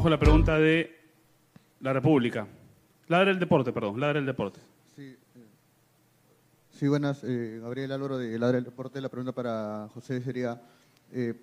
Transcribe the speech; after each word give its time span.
Vamos 0.00 0.06
con 0.06 0.12
la 0.12 0.18
pregunta 0.18 0.58
de 0.58 0.98
la 1.80 1.92
República. 1.92 2.46
Ladra 3.08 3.32
el 3.32 3.38
deporte, 3.38 3.70
perdón, 3.70 4.00
ladra 4.00 4.18
el 4.18 4.24
deporte. 4.24 4.58
Sí, 4.96 5.02
eh, 5.02 5.46
sí 6.70 6.88
buenas. 6.88 7.22
Eh, 7.22 7.58
Gabriel 7.60 7.92
Álvaro 7.92 8.16
de 8.16 8.38
Ladra 8.38 8.56
el 8.56 8.64
Deporte. 8.64 8.98
La 9.02 9.10
pregunta 9.10 9.32
para 9.32 9.90
José 9.92 10.22
sería, 10.22 10.58
eh, 11.12 11.34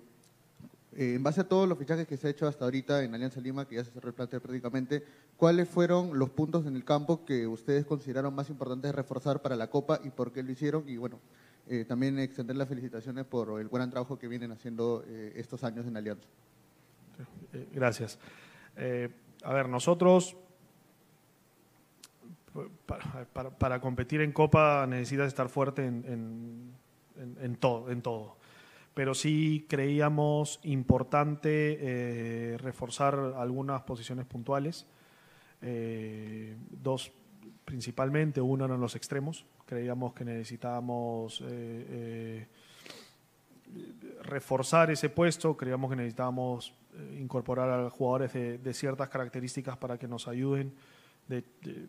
eh, 0.96 1.14
en 1.14 1.22
base 1.22 1.42
a 1.42 1.44
todos 1.44 1.68
los 1.68 1.78
fichajes 1.78 2.08
que 2.08 2.16
se 2.16 2.26
ha 2.26 2.30
hecho 2.30 2.48
hasta 2.48 2.64
ahorita 2.64 3.04
en 3.04 3.14
Alianza 3.14 3.40
Lima, 3.40 3.64
que 3.64 3.76
ya 3.76 3.84
se 3.84 3.92
cerró 3.92 4.08
el 4.08 4.14
plantel 4.16 4.40
prácticamente, 4.40 5.04
¿cuáles 5.36 5.68
fueron 5.68 6.18
los 6.18 6.30
puntos 6.30 6.66
en 6.66 6.74
el 6.74 6.84
campo 6.84 7.24
que 7.24 7.46
ustedes 7.46 7.86
consideraron 7.86 8.34
más 8.34 8.50
importantes 8.50 8.90
de 8.90 8.96
reforzar 8.96 9.40
para 9.40 9.54
la 9.54 9.70
Copa 9.70 10.00
y 10.02 10.10
por 10.10 10.32
qué 10.32 10.42
lo 10.42 10.50
hicieron? 10.50 10.82
Y 10.88 10.96
bueno, 10.96 11.20
eh, 11.68 11.84
también 11.84 12.18
extender 12.18 12.56
las 12.56 12.66
felicitaciones 12.66 13.24
por 13.24 13.60
el 13.60 13.68
buen 13.68 13.88
trabajo 13.88 14.18
que 14.18 14.26
vienen 14.26 14.50
haciendo 14.50 15.04
eh, 15.06 15.34
estos 15.36 15.62
años 15.62 15.86
en 15.86 15.96
Alianza. 15.96 16.26
Eh, 17.52 17.68
Gracias. 17.72 18.18
Eh, 18.78 19.08
a 19.44 19.52
ver, 19.52 19.68
nosotros 19.68 20.36
para, 23.58 23.80
competir 23.80 24.20
en 24.20 24.32
Copa 24.32 24.86
necesitas 24.88 25.28
estar 25.28 25.48
fuerte 25.48 25.84
en, 25.84 26.04
en- 26.06 26.72
en- 27.22 27.44
en 27.44 27.56
todo, 27.56 27.90
en 27.90 28.02
todo. 28.02 28.36
Pero 28.94 29.14
sí 29.14 29.66
creíamos 29.68 30.58
importante 30.64 31.78
eh, 31.80 32.56
reforzar 32.58 33.14
algunas 33.36 33.82
posiciones 33.82 34.26
puntuales. 34.26 34.86
Eh, 35.62 36.56
dos 36.70 37.12
principalmente, 37.64 38.40
uno 38.40 38.64
eran 38.64 38.80
los 38.80 38.96
extremos. 38.96 39.44
Creíamos 39.66 40.14
que 40.14 40.24
necesitábamos 40.24 41.44
reforzar 44.22 44.90
ese 44.90 45.08
puesto, 45.08 45.56
creíamos 45.56 45.90
que 45.90 45.96
necesitábamos 45.96 46.74
eh, 46.94 47.18
incorporar 47.20 47.70
a 47.70 47.90
jugadores 47.90 48.32
de, 48.32 48.74
ciertas 48.74 49.08
características 49.08 49.76
para 49.76 49.98
que 49.98 50.08
nos 50.08 50.28
ayuden 50.28 50.72
de- 51.28 51.44
de- 51.62 51.86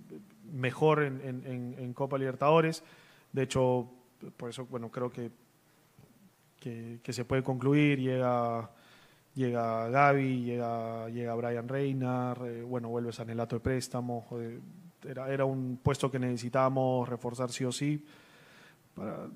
mejor 0.51 1.01
en, 1.03 1.93
Copa 1.93 2.17
Libertadores. 2.17 2.83
De 3.31 3.43
hecho, 3.43 3.89
por 4.37 4.49
eso, 4.49 4.65
bueno, 4.65 4.89
creo 4.89 5.11
que, 5.11 5.31
que, 6.59 6.99
se 7.13 7.25
puede 7.25 7.43
concluir. 7.43 7.99
Llega, 7.99 8.69
llega 9.35 9.87
Gaby, 9.89 10.43
llega, 10.43 11.09
llega 11.09 11.35
Brian 11.35 11.67
Reina, 11.67 12.33
re- 12.33 12.63
bueno, 12.63 12.89
vuelve 12.89 13.11
Sanelato 13.11 13.55
de 13.55 13.59
préstamo. 13.61 14.27
eh, 14.33 14.59
era, 15.07 15.31
era 15.31 15.45
un 15.45 15.79
puesto 15.81 16.11
que 16.11 16.19
necesitábamos 16.19 17.07
reforzar 17.07 17.49
sí 17.51 17.63
o 17.63 17.71
sí 17.71 18.03
para, 18.93 19.27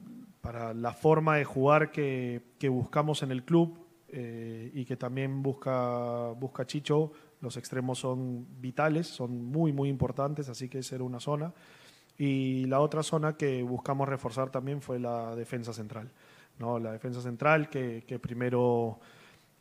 para 0.44 0.74
la 0.74 0.92
forma 0.92 1.38
de 1.38 1.46
jugar 1.46 1.90
que, 1.90 2.42
que 2.60 2.68
buscamos 2.68 3.24
en 3.24 3.32
el 3.32 3.46
club 3.46 3.80
eh, 4.10 4.70
y 4.74 4.84
que 4.84 4.98
también 4.98 5.42
busca, 5.42 6.32
busca 6.38 6.68
Chicho. 6.68 7.14
Los 7.40 7.56
extremos 7.56 8.00
son 8.00 8.46
vitales, 8.60 9.08
son 9.08 9.46
muy, 9.46 9.72
muy 9.72 9.88
importantes, 9.88 10.50
así 10.50 10.68
que 10.68 10.80
esa 10.80 10.96
era 10.96 11.06
una 11.06 11.22
zona. 11.22 11.54
Y 12.18 12.66
la 12.66 12.82
otra 12.82 13.04
zona 13.04 13.38
que 13.38 13.64
buscamos 13.64 14.10
reforzar 14.10 14.50
también 14.50 14.82
fue 14.82 15.00
la 15.00 15.34
defensa 15.34 15.72
central. 15.72 16.12
¿no? 16.60 16.78
La 16.78 16.92
defensa 16.92 17.22
central 17.22 17.70
que, 17.70 18.04
que 18.06 18.20
primero 18.20 19.00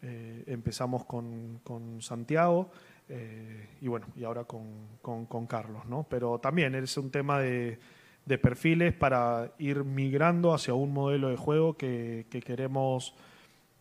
eh, 0.03 0.43
empezamos 0.49 1.05
con, 1.05 1.61
con 1.63 2.03
Santiago 2.03 2.71
eh, 3.09 3.69
y 3.81 3.87
bueno, 3.87 4.07
y 4.17 4.25
ahora 4.25 4.43
con, 4.45 4.99
con- 5.01 5.27
con 5.27 5.47
Carlos, 5.47 5.87
¿no? 5.87 6.07
Pero 6.11 6.41
también 6.41 6.75
es 6.75 6.97
un 6.97 7.11
tema 7.13 7.39
de, 7.39 7.79
de 8.25 8.39
perfiles 8.39 8.95
para 8.95 9.53
ir 9.59 9.85
migrando 9.85 10.55
hacia 10.55 10.75
un 10.75 10.93
modelo 10.93 11.29
de 11.29 11.37
juego 11.37 11.77
que, 11.77 12.27
que 12.31 12.41
queremos 12.41 13.15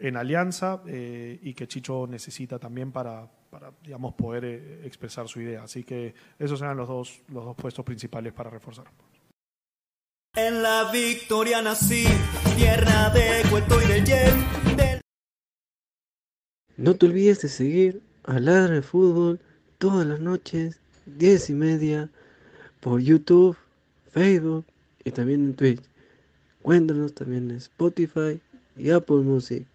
en 0.02 0.18
alianza 0.18 0.82
eh, 0.88 1.40
y 1.42 1.54
que 1.54 1.68
Chicho 1.68 2.08
necesita 2.08 2.58
también 2.58 2.92
para, 2.92 3.30
para 3.50 3.72
digamos, 3.84 4.16
poder 4.16 4.46
eh, 4.46 4.82
expresar 4.86 5.28
su 5.28 5.42
idea. 5.42 5.64
Así 5.64 5.84
que 5.84 6.14
esos 6.40 6.62
eran 6.62 6.78
los 6.78 6.88
dos, 6.88 7.22
los 7.30 7.46
dos 7.46 7.56
puestos 7.56 7.86
principales 7.86 8.34
para 8.34 8.50
reforzar. 8.50 8.86
En 10.36 10.64
la 10.64 10.90
victoria 10.92 11.62
nací, 11.62 12.06
tierra 12.56 13.10
de 13.10 13.44
Cueto 13.50 13.82
y 13.82 13.88
del 13.88 14.06
Yen, 14.06 14.78
del 14.78 15.02
No 16.78 16.96
te 16.96 17.06
olvides 17.06 17.42
de 17.42 17.50
seguir 17.50 18.02
a 18.24 18.40
Ladra 18.40 18.76
de 18.76 18.82
Fútbol 18.82 19.42
todas 19.78 20.08
las 20.08 20.20
noches, 20.20 20.80
10 21.06 21.50
y 21.50 21.54
media, 21.54 22.10
por 22.80 23.02
YouTube, 23.02 23.58
Facebook 24.12 24.66
y 25.04 25.12
también 25.12 25.46
en 25.46 25.56
Twitch. 25.56 25.84
Cuéntanos 26.62 27.14
también 27.14 27.50
en 27.50 27.58
Spotify 27.58 28.40
y 28.78 28.92
Apple 28.92 29.18
Music. 29.18 29.66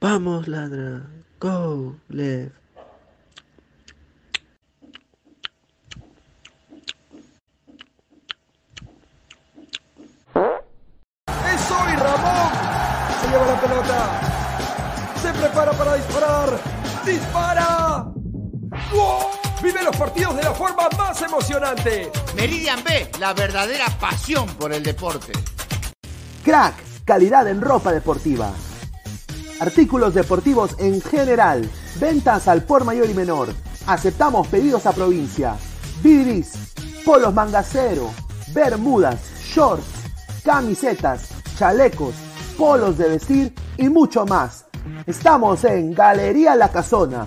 Vamos, 0.00 0.48
Ladra. 0.48 1.06
Go, 1.40 1.96
left. 2.08 2.54
¡Es 11.26 11.70
Ramón! 12.00 12.52
Se 13.20 13.28
lleva 13.28 13.46
la 13.46 13.60
pelota. 13.60 14.20
Se 15.20 15.32
prepara 15.32 15.72
para 15.72 15.94
disparar. 15.96 16.60
¡Dispara! 17.04 18.12
¡Gol! 18.92 19.27
Los 19.88 19.96
partidos 19.96 20.36
de 20.36 20.42
la 20.42 20.52
forma 20.52 20.86
más 20.98 21.22
emocionante. 21.22 22.12
Meridian 22.36 22.84
B, 22.84 23.10
la 23.18 23.32
verdadera 23.32 23.86
pasión 23.98 24.46
por 24.56 24.70
el 24.70 24.82
deporte. 24.82 25.32
Crack, 26.44 26.74
calidad 27.06 27.48
en 27.48 27.62
ropa 27.62 27.90
deportiva. 27.90 28.52
Artículos 29.60 30.12
deportivos 30.12 30.76
en 30.78 31.00
general. 31.00 31.70
Ventas 31.98 32.48
al 32.48 32.64
por 32.64 32.84
mayor 32.84 33.08
y 33.08 33.14
menor. 33.14 33.48
Aceptamos 33.86 34.46
pedidos 34.48 34.84
a 34.84 34.92
provincia. 34.92 35.56
Bidris, 36.02 36.52
polos 37.06 37.32
mangacero, 37.32 38.10
bermudas, 38.52 39.18
shorts, 39.42 39.86
camisetas, 40.44 41.30
chalecos, 41.56 42.14
polos 42.58 42.98
de 42.98 43.08
vestir 43.08 43.54
y 43.78 43.88
mucho 43.88 44.26
más. 44.26 44.66
Estamos 45.06 45.64
en 45.64 45.94
Galería 45.94 46.54
La 46.56 46.70
Casona. 46.70 47.26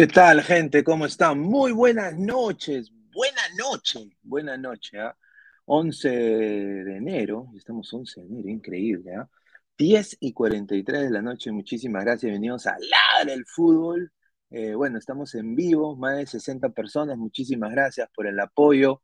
¿Qué 0.00 0.06
tal, 0.06 0.40
gente? 0.40 0.82
¿Cómo 0.82 1.04
están? 1.04 1.40
Muy 1.40 1.72
buenas 1.72 2.18
noches. 2.18 2.90
Buena 3.12 3.42
noche. 3.58 4.08
Buena 4.22 4.56
noche. 4.56 4.98
¿ah? 4.98 5.14
11 5.66 6.08
de 6.08 6.96
enero. 6.96 7.48
Estamos 7.54 7.92
11 7.92 8.22
de 8.22 8.26
enero. 8.26 8.48
Increíble. 8.48 9.14
¿ah? 9.14 9.28
10 9.76 10.16
y 10.20 10.32
43 10.32 11.02
de 11.02 11.10
la 11.10 11.20
noche. 11.20 11.52
Muchísimas 11.52 12.02
gracias. 12.02 12.30
Bienvenidos 12.30 12.66
a 12.66 12.78
Ladre 12.78 13.34
el 13.34 13.44
Fútbol. 13.44 14.10
Eh, 14.48 14.74
bueno, 14.74 14.96
estamos 14.96 15.34
en 15.34 15.54
vivo. 15.54 15.94
Más 15.96 16.16
de 16.16 16.26
60 16.26 16.70
personas. 16.70 17.18
Muchísimas 17.18 17.70
gracias 17.70 18.08
por 18.14 18.26
el 18.26 18.40
apoyo. 18.40 19.02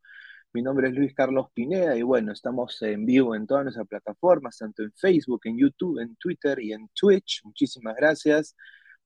Mi 0.54 0.62
nombre 0.62 0.88
es 0.88 0.94
Luis 0.94 1.12
Carlos 1.12 1.48
Pineda 1.52 1.94
y 1.94 2.00
bueno, 2.00 2.32
estamos 2.32 2.80
en 2.80 3.04
vivo 3.04 3.34
en 3.34 3.46
todas 3.46 3.64
nuestras 3.64 3.86
plataformas, 3.86 4.56
tanto 4.56 4.82
en 4.82 4.92
Facebook, 4.94 5.42
en 5.44 5.58
YouTube, 5.58 5.98
en 6.00 6.16
Twitter 6.16 6.58
y 6.58 6.72
en 6.72 6.88
Twitch. 6.94 7.42
Muchísimas 7.44 7.94
gracias 7.96 8.56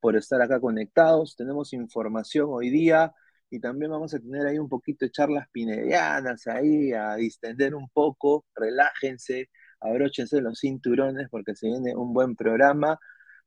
por 0.00 0.16
estar 0.16 0.40
acá 0.42 0.61
conectados. 0.61 1.37
Tenemos 1.37 1.73
información 1.73 2.49
hoy 2.50 2.71
día 2.71 3.12
y 3.50 3.61
también 3.61 3.90
vamos 3.90 4.14
a 4.14 4.21
tener 4.21 4.47
ahí 4.47 4.59
un 4.59 4.69
poquito 4.69 5.04
de 5.04 5.11
charlas 5.12 5.49
pinedianas 5.52 6.47
ahí, 6.47 6.92
a 6.92 7.16
distender 7.16 7.75
un 7.75 7.88
poco, 7.90 8.47
relájense, 8.54 9.50
abróchense 9.80 10.40
los 10.40 10.61
cinturones 10.61 11.28
porque 11.30 11.54
se 11.57 11.69
viene 11.69 11.97
un 11.97 12.12
buen 12.14 12.37
programa. 12.37 12.99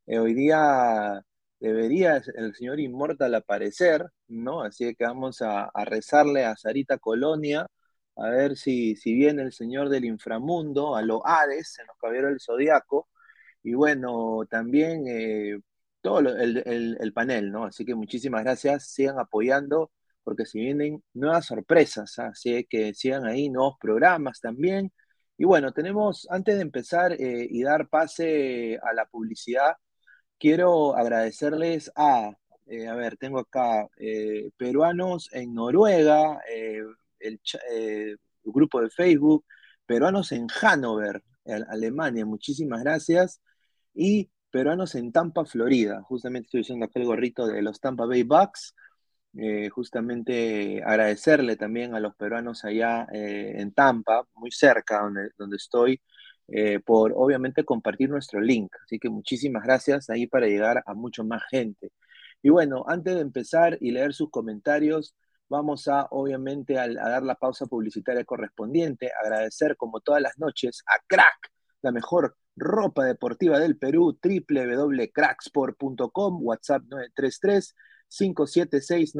Eh, 0.06 0.18
hoy 0.18 0.34
día 0.34 1.22
debería 1.60 2.22
el 2.36 2.54
señor 2.54 2.80
Inmortal 2.80 3.34
aparecer, 3.34 4.06
¿no? 4.28 4.62
Así 4.62 4.94
que 4.94 5.04
vamos 5.04 5.40
a, 5.42 5.70
rezarle 5.84 6.44
a 6.44 6.56
Sarita 6.56 6.98
Colonia 6.98 7.66
a 8.16 8.28
ver 8.30 8.56
si, 8.56 8.96
si 8.96 9.14
viene 9.14 9.42
el 9.42 9.52
señor 9.52 9.88
del 9.88 10.04
inframundo, 10.04 10.96
a 10.96 11.02
lo 11.02 11.26
Hades, 11.26 11.78
en 11.80 11.86
los 11.88 11.96
caballeros 11.98 12.30
del 12.30 12.40
zodiaco, 12.40 13.08
y 13.62 13.74
bueno, 13.74 14.46
también 14.50 15.04
eh, 15.08 15.58
todo 16.04 16.18
el, 16.20 17.12
panel, 17.14 17.50
¿no? 17.50 17.64
Así 17.64 17.86
que 17.86 17.94
muchísimas 17.94 18.44
gracias, 18.44 18.88
sigan 18.88 19.18
apoyando, 19.18 19.90
porque 20.22 20.44
si 20.44 20.60
vienen 20.60 21.02
nuevas 21.14 21.46
sorpresas, 21.46 22.18
¿ah? 22.18 22.28
así 22.28 22.66
que 22.68 22.92
sigan 22.92 23.24
ahí, 23.26 23.48
nuevos 23.48 23.76
programas 23.80 24.38
también. 24.40 24.92
Y 25.38 25.44
bueno, 25.46 25.72
tenemos, 25.72 26.26
antes 26.30 26.56
de 26.56 26.62
empezar 26.62 27.12
eh, 27.14 27.48
y 27.50 27.62
dar 27.62 27.88
pase 27.88 28.78
a 28.82 28.92
la 28.92 29.06
publicidad, 29.06 29.76
quiero 30.38 30.94
agradecerles 30.96 31.90
a, 31.96 32.36
eh, 32.66 32.86
a 32.86 32.94
ver, 32.94 33.16
tengo 33.16 33.38
acá 33.40 33.88
peruanos 34.58 35.30
en 35.32 35.54
Noruega, 35.54 36.38
el, 37.18 37.40
eh, 37.72 38.16
grupo 38.44 38.82
de 38.82 38.90
Facebook, 38.90 39.46
peruanos 39.86 40.32
en 40.32 40.48
Hannover, 40.48 41.22
Alemania, 41.46 42.26
muchísimas 42.26 42.82
gracias. 42.82 43.40
Y 43.94 44.30
peruanos 44.54 44.94
en 44.94 45.10
Tampa, 45.10 45.44
Florida. 45.44 46.00
Justamente 46.02 46.46
estoy 46.46 46.60
usando 46.60 46.84
acá 46.86 47.00
el 47.00 47.06
gorrito 47.06 47.44
de 47.48 47.60
los 47.60 47.80
Tampa 47.80 48.06
Bay 48.06 48.22
Bucks. 48.22 48.72
Eh, 49.36 49.68
justamente 49.68 50.80
agradecerle 50.84 51.56
también 51.56 51.96
a 51.96 51.98
los 51.98 52.14
peruanos 52.14 52.64
allá 52.64 53.08
eh, 53.12 53.54
en 53.56 53.72
Tampa, 53.74 54.22
muy 54.36 54.52
cerca 54.52 55.02
donde, 55.02 55.30
donde 55.36 55.56
estoy, 55.56 56.00
por 56.84 57.12
obviamente 57.16 57.64
compartir 57.64 58.10
nuestro 58.10 58.40
link. 58.40 58.72
Así 58.84 59.00
que 59.00 59.10
muchísimas 59.10 59.64
gracias 59.64 60.08
ahí 60.08 60.28
para 60.28 60.46
llegar 60.46 60.84
a 60.86 60.94
mucho 60.94 61.24
más 61.24 61.42
gente. 61.50 61.90
Y 62.40 62.50
bueno, 62.50 62.84
antes 62.86 63.14
de 63.16 63.22
empezar 63.22 63.76
y 63.80 63.90
leer 63.90 64.14
sus 64.14 64.30
comentarios, 64.30 65.16
Vamos 65.48 65.88
a, 65.88 66.06
obviamente, 66.10 66.78
a, 66.78 66.88
dar 66.88 67.22
la 67.22 67.34
pausa 67.34 67.66
publicitaria 67.66 68.24
correspondiente, 68.24 69.10
agradecer 69.22 69.76
como 69.76 70.00
todas 70.00 70.22
las 70.22 70.38
noches 70.38 70.82
a 70.86 70.98
Crack, 71.06 71.52
la 71.82 71.92
mejor 71.92 72.36
ropa 72.56 73.04
deportiva 73.04 73.58
del 73.58 73.76
Perú, 73.76 74.18
www.cracksport.com, 74.22 76.38
WhatsApp 76.42 76.84
933 76.88 77.74
576 78.08 79.14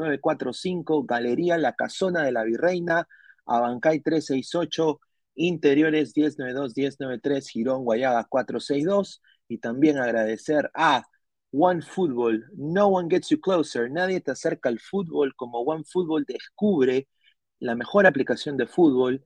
Galería 1.06 1.58
La 1.58 1.74
Casona 1.74 2.22
de 2.22 2.32
la 2.32 2.44
Virreina, 2.44 3.06
Abancay 3.46 4.00
368, 4.00 5.00
Interiores 5.36 6.14
1092-1093, 6.14 7.48
Girón 7.48 7.84
Guayaga 7.84 8.24
462, 8.24 9.22
y 9.48 9.58
también 9.58 9.98
agradecer 9.98 10.70
a 10.74 11.04
One 11.50 11.82
Football, 11.82 12.44
no 12.56 12.88
one 12.88 13.08
gets 13.08 13.28
you 13.28 13.40
closer, 13.40 13.90
nadie 13.90 14.20
te 14.20 14.32
acerca 14.32 14.68
al 14.68 14.80
fútbol 14.80 15.34
como 15.36 15.60
One 15.60 15.84
Football 15.84 16.24
descubre 16.26 17.08
la 17.60 17.74
mejor 17.74 18.06
aplicación 18.06 18.56
de 18.56 18.66
fútbol, 18.66 19.24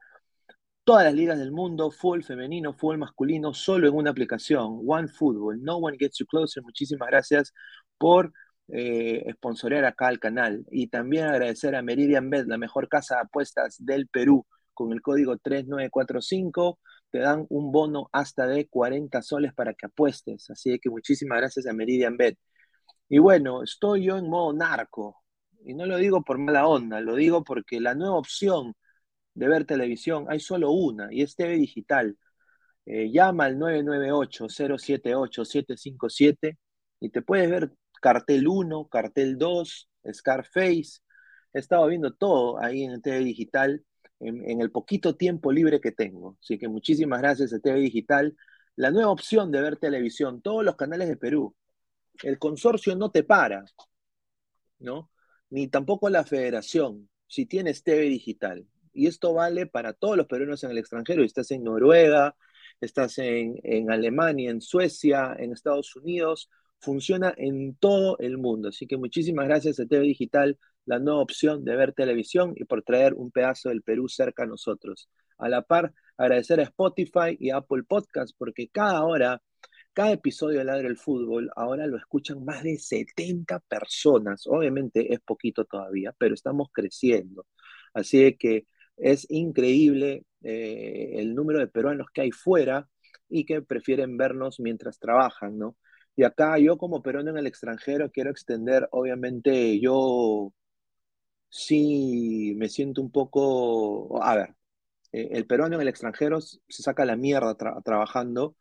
todas 0.89 1.05
las 1.05 1.13
ligas 1.13 1.39
del 1.39 1.53
mundo, 1.53 1.91
fútbol 1.91 2.25
femenino, 2.25 2.73
fútbol 2.73 2.97
masculino, 2.97 3.53
solo 3.53 3.89
en 3.89 3.95
una 3.95 4.09
aplicación, 4.09 4.81
One 4.87 5.09
Football, 5.09 5.63
no 5.63 5.77
one 5.77 5.99
gets 5.99 6.17
you 6.17 6.25
closer, 6.25 6.63
muchísimas 6.63 7.11
gracias 7.11 7.53
por 7.99 8.33
eh, 8.69 9.23
acá 9.85 10.07
al 10.09 10.19
canal 10.19 10.65
y 10.71 10.87
también 10.87 11.27
agradecer 11.27 11.75
a 11.77 11.83
Meridian 11.83 12.31
Bet, 12.31 12.47
la 12.47 12.57
mejor 12.57 12.89
casa 12.89 13.17
de 13.17 13.21
apuestas 13.21 13.77
del 13.85 14.09
Perú, 14.09 14.47
con 14.73 14.91
el 14.95 15.03
código 15.03 15.37
3945 15.37 16.79
te 17.11 17.19
dan 17.19 17.45
un 17.51 17.71
bono 17.71 18.09
hasta 18.11 18.47
de 18.47 18.67
40 18.67 19.21
soles 19.21 19.53
para 19.53 19.75
que 19.75 19.85
apuestes. 19.85 20.49
Así 20.49 20.79
que 20.79 20.89
muchísimas 20.89 21.37
gracias 21.37 21.67
a 21.67 21.75
Meridian 21.75 22.17
Bet. 22.17 22.39
Y 23.11 23.19
bueno, 23.19 23.63
estoy 23.63 24.05
yo 24.05 24.17
en 24.17 24.31
modo 24.31 24.55
narco. 24.55 25.23
Y 25.67 25.75
no 25.75 25.85
lo 25.85 25.99
digo 25.99 26.23
por 26.23 26.39
mala 26.39 26.67
onda, 26.67 27.01
lo 27.03 27.15
digo 27.15 27.45
porque 27.45 27.79
la 27.79 27.95
nueva 27.95 28.17
opción 28.17 28.75
de 29.39 29.49
ver 29.49 29.65
televisión 29.65 30.27
hay 30.29 30.41
solo 30.41 30.73
una 30.73 31.13
y 31.13 31.23
es 31.23 31.37
TV 31.37 31.57
Digital. 31.57 32.19
Eh, 32.87 33.13
llama 33.13 33.45
al 33.45 33.57
998-078-757 33.59 36.59
y 37.01 37.11
te 37.11 37.23
puedes 37.23 37.49
ver 37.49 37.73
cartel 38.01 38.49
1, 38.49 38.89
cartel 38.89 39.39
2, 39.39 39.89
Scarface. 40.13 41.03
He 41.53 41.61
estado 41.61 41.87
viendo 41.87 42.15
todo 42.15 42.61
ahí 42.61 42.83
en 42.83 43.01
TV 43.01 43.21
Digital 43.21 43.85
en, 44.19 44.61
el 44.61 44.73
poquito 44.73 45.15
tiempo 45.15 45.53
libre 45.53 45.81
que 45.81 45.93
tengo. 45.93 46.37
Así 46.43 46.59
que 46.59 46.67
muchísimas 46.67 47.21
gracias 47.21 47.53
a 47.53 47.61
TV 47.61 47.79
Digital. 47.79 48.37
La 48.75 48.91
nueva 48.91 49.13
opción 49.13 49.53
de 49.53 49.61
ver 49.61 49.77
televisión, 49.77 50.43
todos 50.43 50.65
los 50.65 50.75
canales 50.75 51.09
de 51.09 51.17
Perú. 51.17 51.55
El 52.25 52.41
consorcio 52.41 52.97
no 52.97 53.13
te 53.13 53.23
para, 53.23 53.65
¿no? 54.81 55.13
Ni 55.51 55.69
tampoco 55.69 56.09
la 56.09 56.25
federación, 56.25 57.09
si 57.29 57.47
tienes 57.47 57.85
TV 57.85 58.01
Digital. 58.03 58.67
Y 58.99 59.07
esto 59.07 59.33
vale 59.33 59.67
para 59.69 59.93
todos 59.93 60.17
los 60.17 60.27
peruanos 60.27 60.65
en 60.65 60.73
el 60.73 60.79
extranjero. 60.79 61.23
Estás 61.23 61.53
en 61.53 61.63
Noruega, 61.63 62.35
estás 62.81 63.17
en, 63.19 63.93
Alemania, 63.93 64.51
en 64.51 64.61
Suecia, 64.61 65.37
en 65.39 65.53
Estados 65.53 65.95
Unidos. 65.95 66.51
Funciona 66.81 67.33
en 67.37 67.77
todo 67.77 68.19
el 68.19 68.39
mundo. 68.39 68.71
Así 68.71 68.89
que 68.89 68.97
muchísimas 68.97 69.47
gracias 69.47 69.79
a 69.79 69.87
TV 69.87 70.03
Digital 70.03 70.59
la 70.85 70.99
nueva 70.99 71.21
opción 71.21 71.65
de 71.65 71.77
ver 71.77 71.93
televisión 71.93 72.55
y 72.57 72.65
por 72.65 72.83
traer 72.83 73.15
un 73.15 73.31
pedazo 73.31 73.69
del 73.69 73.83
Perú 73.83 74.09
cerca 74.09 74.43
a 74.43 74.47
nosotros. 74.47 75.09
A 75.39 75.49
la 75.49 75.63
par, 75.63 75.95
agradecer 76.17 76.59
a 76.59 76.65
Spotify 76.65 77.37
y 77.39 77.51
Apple 77.51 77.85
Podcast 77.85 78.35
porque 78.37 78.69
cada 78.69 79.05
hora, 79.05 79.41
cada 79.93 80.11
episodio 80.11 80.59
de 80.59 80.65
Ladre 80.65 80.89
el 80.89 80.97
Fútbol, 80.97 81.51
ahora 81.55 81.87
lo 81.87 81.99
escuchan 81.99 82.45
más 82.45 82.65
de 82.65 82.77
70 82.79 83.61
personas. 83.61 84.45
Obviamente 84.49 85.15
es 85.15 85.21
poquito 85.21 85.65
todavía, 85.67 86.13
pero 86.19 86.35
estamos 86.35 86.69
creciendo. 86.73 87.47
Así 87.95 88.37
que 88.37 88.67
es 88.99 89.27
increíble 89.31 90.25
eh, 90.43 91.13
el 91.17 91.35
número 91.35 91.59
de 91.61 91.69
peruanos 91.69 92.09
que 92.13 92.23
hay 92.23 92.31
fuera 92.33 92.89
y 93.29 93.45
que 93.45 93.63
prefieren 93.63 94.17
vernos 94.17 94.61
mientras 94.61 94.99
trabajan, 94.99 95.59
¿no? 95.59 95.77
Y 96.17 96.25
acá 96.25 96.59
yo 96.59 96.79
como 96.79 97.03
peruano 97.03 97.31
en 97.31 97.39
el 97.39 97.47
extranjero 97.47 98.11
quiero 98.11 98.31
extender, 98.31 98.89
obviamente 98.93 99.79
yo 99.81 100.53
sí 101.49 102.55
me 102.57 102.69
siento 102.69 103.01
un 103.03 103.11
poco, 103.11 104.23
a 104.23 104.37
ver, 104.37 104.55
eh, 105.13 105.29
el 105.33 105.47
peruano 105.47 105.77
en 105.77 105.83
el 105.83 105.89
extranjero 105.89 106.41
se 106.41 106.59
saca 106.69 107.05
la 107.05 107.17
mierda 107.17 107.57
trabajando, 107.85 108.57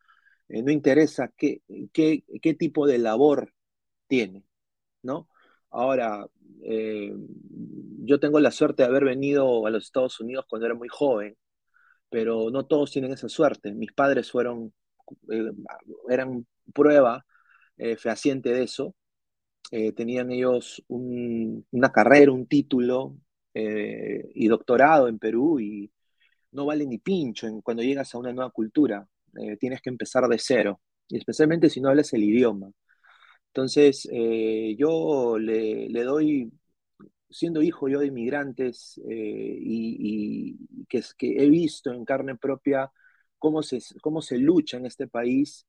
eh, 0.48 0.62
no 0.62 0.72
interesa 0.72 1.32
qué, 1.36 1.62
qué, 1.92 2.24
qué, 2.42 2.54
tipo 2.54 2.86
de 2.86 2.98
labor 2.98 3.54
tiene, 4.08 4.44
¿no? 5.02 5.28
Ahora, 5.70 6.26
eh, 6.62 7.12
yo 8.04 8.20
tengo 8.20 8.40
la 8.40 8.50
suerte 8.50 8.82
de 8.82 8.88
haber 8.88 9.04
venido 9.04 9.66
a 9.66 9.70
los 9.70 9.84
Estados 9.84 10.20
Unidos 10.20 10.46
cuando 10.48 10.66
era 10.66 10.74
muy 10.74 10.88
joven, 10.88 11.36
pero 12.10 12.50
no 12.50 12.66
todos 12.66 12.90
tienen 12.92 13.12
esa 13.12 13.28
suerte. 13.28 13.72
Mis 13.72 13.92
padres 13.92 14.30
fueron, 14.30 14.72
eran 16.08 16.46
prueba 16.72 17.24
fehaciente 17.96 18.50
de 18.52 18.64
eso, 18.64 18.94
eh, 19.70 19.92
tenían 19.92 20.30
ellos 20.30 20.82
una 20.88 21.92
carrera, 21.92 22.32
un 22.32 22.46
título 22.46 23.18
eh, 23.52 24.30
y 24.34 24.48
doctorado 24.48 25.08
en 25.08 25.18
Perú 25.18 25.60
y 25.60 25.92
no 26.52 26.66
vale 26.66 26.86
ni 26.86 26.98
pincho 26.98 27.46
en, 27.46 27.60
cuando 27.60 27.82
llegas 27.82 28.14
a 28.14 28.18
una 28.18 28.32
nueva 28.32 28.50
cultura. 28.50 29.06
Eh, 29.36 29.56
tienes 29.58 29.82
que 29.82 29.90
empezar 29.90 30.26
de 30.28 30.38
cero, 30.38 30.80
y 31.08 31.18
especialmente 31.18 31.68
si 31.70 31.80
no 31.80 31.90
hablas 31.90 32.12
el 32.14 32.24
idioma. 32.24 32.70
Entonces, 33.48 34.08
yo 34.76 35.38
le, 35.38 36.02
doy, 36.04 36.52
siendo 37.30 37.62
hijo 37.62 37.88
yo 37.88 38.00
de 38.00 38.06
inmigrantes 38.06 39.00
y, 39.06 40.56
que, 40.88 41.02
he 41.20 41.48
visto 41.48 41.92
en 41.92 42.04
carne 42.04 42.36
propia 42.36 42.90
cómo 43.38 43.62
se, 43.62 43.80
cómo 44.00 44.22
se 44.22 44.38
lucha 44.38 44.76
en 44.76 44.86
este 44.86 45.08
país, 45.08 45.66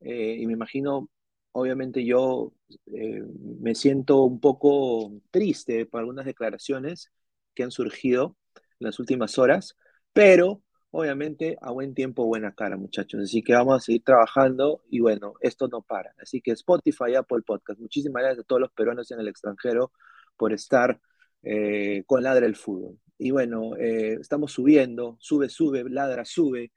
y 0.00 0.46
me 0.46 0.52
imagino 0.52 1.10
obviamente 1.52 2.04
yo 2.04 2.52
eh, 2.86 3.22
me 3.60 3.74
siento 3.74 4.22
un 4.22 4.40
poco 4.40 5.12
triste 5.30 5.86
por 5.86 6.00
algunas 6.00 6.26
declaraciones 6.26 7.12
que 7.54 7.62
han 7.62 7.70
surgido 7.70 8.36
en 8.80 8.86
las 8.86 8.98
últimas 8.98 9.38
horas, 9.38 9.76
pero 10.12 10.62
obviamente 10.92 11.56
a 11.60 11.72
buen 11.72 11.94
tiempo, 11.94 12.26
buena 12.26 12.54
cara, 12.54 12.76
muchachos. 12.76 13.22
Así 13.22 13.42
que 13.42 13.54
vamos 13.54 13.76
a 13.76 13.80
seguir 13.80 14.04
trabajando 14.04 14.82
y 14.90 15.00
bueno, 15.00 15.34
esto 15.40 15.68
no 15.68 15.82
para. 15.82 16.14
Así 16.20 16.40
que 16.40 16.52
Spotify, 16.52 17.16
Apple 17.16 17.42
Podcast, 17.44 17.80
muchísimas 17.80 18.22
gracias 18.22 18.44
a 18.44 18.46
todos 18.46 18.60
los 18.60 18.72
peruanos 18.72 19.10
en 19.10 19.20
el 19.20 19.28
extranjero 19.28 19.92
por 20.36 20.52
estar 20.52 21.00
eh, 21.42 22.04
con 22.06 22.22
Ladra 22.22 22.46
el 22.46 22.56
Fútbol. 22.56 22.98
Y 23.18 23.30
bueno, 23.30 23.76
eh, 23.76 24.18
estamos 24.20 24.52
subiendo, 24.52 25.16
sube, 25.20 25.48
sube, 25.48 25.84
ladra, 25.88 26.24
sube 26.24 26.72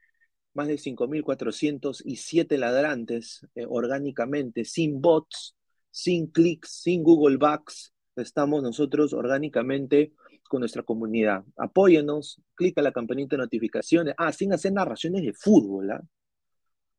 más 0.54 0.68
de 0.68 0.78
5.407 0.78 2.58
ladrantes 2.58 3.46
eh, 3.56 3.66
orgánicamente, 3.68 4.64
sin 4.66 5.02
bots, 5.02 5.56
sin 5.92 6.28
clics, 6.28 6.82
sin 6.84 7.04
Google 7.04 7.38
Bugs. 7.38 7.94
Estamos 8.16 8.64
nosotros 8.64 9.14
orgánicamente 9.14 10.14
con 10.48 10.62
nuestra 10.62 10.84
comunidad. 10.84 11.44
Apóyenos, 11.58 12.42
clica 12.56 12.82
la 12.82 12.92
campanita 12.92 13.36
de 13.36 13.44
notificaciones. 13.44 14.16
Ah, 14.18 14.32
sin 14.32 14.54
hacer 14.54 14.74
narraciones 14.74 15.24
de 15.24 15.34
fútbol, 15.34 15.92
¿ah? 15.92 16.02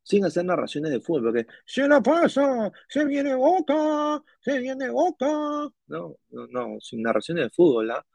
Sin 0.03 0.23
hacer 0.25 0.45
narraciones 0.45 0.91
de 0.91 1.01
fútbol, 1.01 1.33
porque 1.33 1.47
se 1.65 1.87
la 1.87 2.01
pasa, 2.01 2.71
se 2.87 3.05
viene 3.05 3.35
boca, 3.35 4.23
se 4.39 4.59
viene 4.59 4.89
boca. 4.89 5.25
No, 5.87 6.15
no, 6.29 6.47
no, 6.47 6.79
sin 6.79 7.01
narraciones 7.01 7.45
de 7.45 7.49
fútbol, 7.49 7.91
¿ah? 7.91 8.05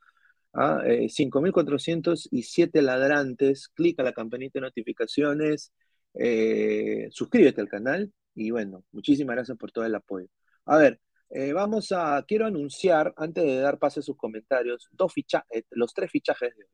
¿ah? 0.55 0.83
5.407 0.85 2.71
eh, 2.79 2.83
ladrantes, 2.83 3.69
clica 3.69 4.03
la 4.03 4.13
campanita 4.13 4.59
de 4.59 4.63
notificaciones, 4.67 5.73
eh, 6.15 7.09
suscríbete 7.11 7.61
al 7.61 7.69
canal 7.69 8.13
y 8.35 8.51
bueno, 8.51 8.85
muchísimas 8.93 9.37
gracias 9.37 9.59
por 9.59 9.73
todo 9.73 9.85
el 9.85 9.95
apoyo. 9.95 10.29
A 10.67 10.77
ver, 10.79 11.01
eh, 11.35 11.53
vamos 11.53 11.93
a, 11.93 12.25
quiero 12.27 12.47
anunciar, 12.47 13.13
antes 13.17 13.45
de 13.45 13.61
dar 13.61 13.79
pase 13.79 14.01
a 14.01 14.03
sus 14.03 14.17
comentarios, 14.17 14.89
dos 14.93 15.13
fichajes, 15.13 15.65
los 15.71 15.93
tres 15.95 16.11
fichajes 16.11 16.57
de 16.57 16.65
hoy. 16.65 16.71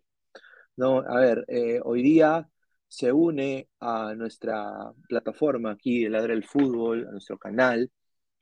No, 0.77 0.99
a 1.01 1.21
ver, 1.21 1.45
hoy 1.85 2.03
día 2.03 2.49
se 2.89 3.13
une 3.13 3.69
a 3.81 4.15
nuestra 4.15 4.93
plataforma 5.09 5.73
aquí, 5.73 6.05
el 6.05 6.13
Ladre 6.13 6.35
el 6.35 6.45
Fútbol, 6.45 7.07
a 7.09 7.11
nuestro 7.13 7.39
canal, 7.39 7.91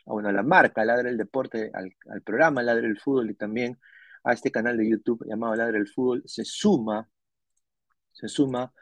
a, 0.07 0.13
bueno, 0.13 0.31
la 0.33 0.43
marca 0.43 0.85
Ladre 0.85 1.11
el 1.11 1.17
Deporte, 1.17 1.71
al, 1.75 1.93
al 2.11 2.23
programa 2.23 2.63
Ladre 2.63 2.87
el 2.89 2.99
Fútbol 3.01 3.31
y 3.31 3.35
también 3.35 3.79
a 4.25 4.33
este 4.33 4.51
canal 4.51 4.77
de 4.77 4.89
YouTube 4.89 5.25
llamado 5.27 5.55
Ladre 5.57 5.79
el 5.79 5.89
Fútbol, 5.89 6.23
se 6.27 6.45
suma, 6.45 7.09
se 8.13 8.29
suma, 8.29 8.73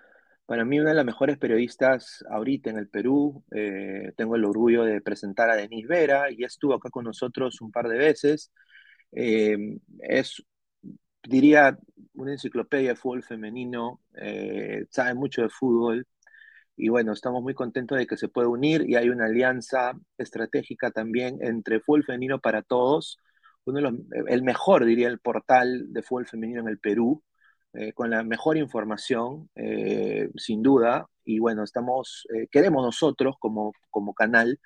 para 0.47 0.65
mí 0.65 0.79
una 0.81 0.91
de 0.91 0.97
las 0.97 1.05
mejores 1.05 1.39
periodistas 1.39 2.25
ahorita 2.31 2.71
en 2.71 2.79
el 2.79 2.89
Perú. 2.89 3.45
Eh, 3.55 4.13
tengo 4.17 4.37
el 4.37 4.45
orgullo 4.45 4.85
de 4.85 5.01
presentar 5.01 5.51
a 5.51 5.57
Denise 5.57 5.89
Vera, 5.89 6.31
y 6.31 6.45
estuvo 6.45 6.75
acá 6.75 6.91
con 6.91 7.05
nosotros 7.05 7.61
un 7.61 7.73
par 7.73 7.89
de 7.89 7.99
veces. 7.99 8.53
Eh, 9.13 9.57
es, 10.01 10.43
diría, 11.23 11.79
una 12.15 12.33
enciclopedia 12.33 12.91
de 12.91 12.97
fútbol 12.97 13.23
femenino, 13.23 14.01
eh, 14.17 14.87
sabe 14.91 15.15
mucho 15.15 15.43
de 15.43 15.49
fútbol, 15.49 16.07
y 16.77 16.89
bueno, 16.89 17.13
estamos 17.13 17.43
muy 17.43 17.55
contentos 17.55 17.99
de 17.99 18.07
que 18.07 18.17
se 18.17 18.29
pueda 18.29 18.49
unir 18.49 18.85
y 18.89 18.97
hay 18.97 19.09
una 19.09 19.27
alianza 19.27 19.93
estratégica 20.19 20.91
también 20.91 21.39
entre 21.41 21.81
fútbol 21.81 22.05
femenino 22.05 22.41
para 22.41 22.63
todos 22.63 23.19
uno 23.65 23.77
de 23.77 23.83
los, 23.83 23.95
el 24.29 24.43
mejor, 24.43 24.85
diría, 24.85 25.09
el 25.09 25.19
portal 25.19 25.93
de 25.93 26.03
fútbol 26.03 26.27
femenino 26.27 26.61
en 26.61 26.69
el 26.69 26.79
Perú, 26.79 27.23
eh, 27.75 27.93
con 27.93 28.11
la 28.11 28.23
mejor 28.23 28.57
información, 28.57 29.51
eh, 29.57 30.31
sin 30.37 30.63
duda, 30.63 31.09
y 31.25 31.41
bueno, 31.41 31.65
estamos, 31.65 32.27
eh, 32.33 32.47
queremos 32.51 32.85
nosotros 32.85 33.37
como, 33.41 33.73
como 33.91 34.15
canal 34.15 34.61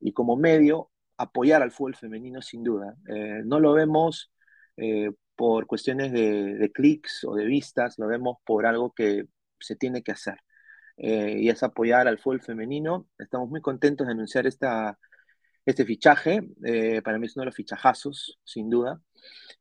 y 0.00 0.12
como 0.12 0.36
medio 0.36 0.90
apoyar 1.18 1.62
al 1.62 1.72
fútbol 1.72 1.96
femenino 1.96 2.42
sin 2.42 2.64
duda. 2.64 2.96
no 3.44 3.60
lo 3.60 3.72
vemos 3.74 4.30
por 5.34 5.66
cuestiones 5.66 6.12
de, 6.12 6.54
de 6.56 6.72
clics 6.72 7.24
o 7.24 7.34
de 7.34 7.44
vistas, 7.46 7.98
lo 7.98 8.06
vemos 8.06 8.38
por 8.44 8.66
algo 8.66 8.92
que 8.94 9.24
se 9.60 9.76
tiene 9.76 10.02
que 10.02 10.12
hacer. 10.12 10.38
y 10.96 11.48
es 11.50 11.62
apoyar 11.62 12.08
al 12.08 12.18
fútbol 12.18 12.42
femenino. 12.42 13.06
Estamos 13.18 13.48
muy 13.50 13.60
contentos 13.60 14.06
de 14.06 14.12
anunciar 14.14 14.46
esta, 14.46 14.98
este 15.66 15.84
fichaje. 15.84 16.40
Eh, 16.64 17.02
para 17.02 17.18
mí 17.18 17.26
es 17.26 17.36
uno 17.36 17.42
de 17.42 17.46
los 17.46 17.56
fichajazos, 17.56 18.38
sin 18.44 18.70
duda. 18.70 19.00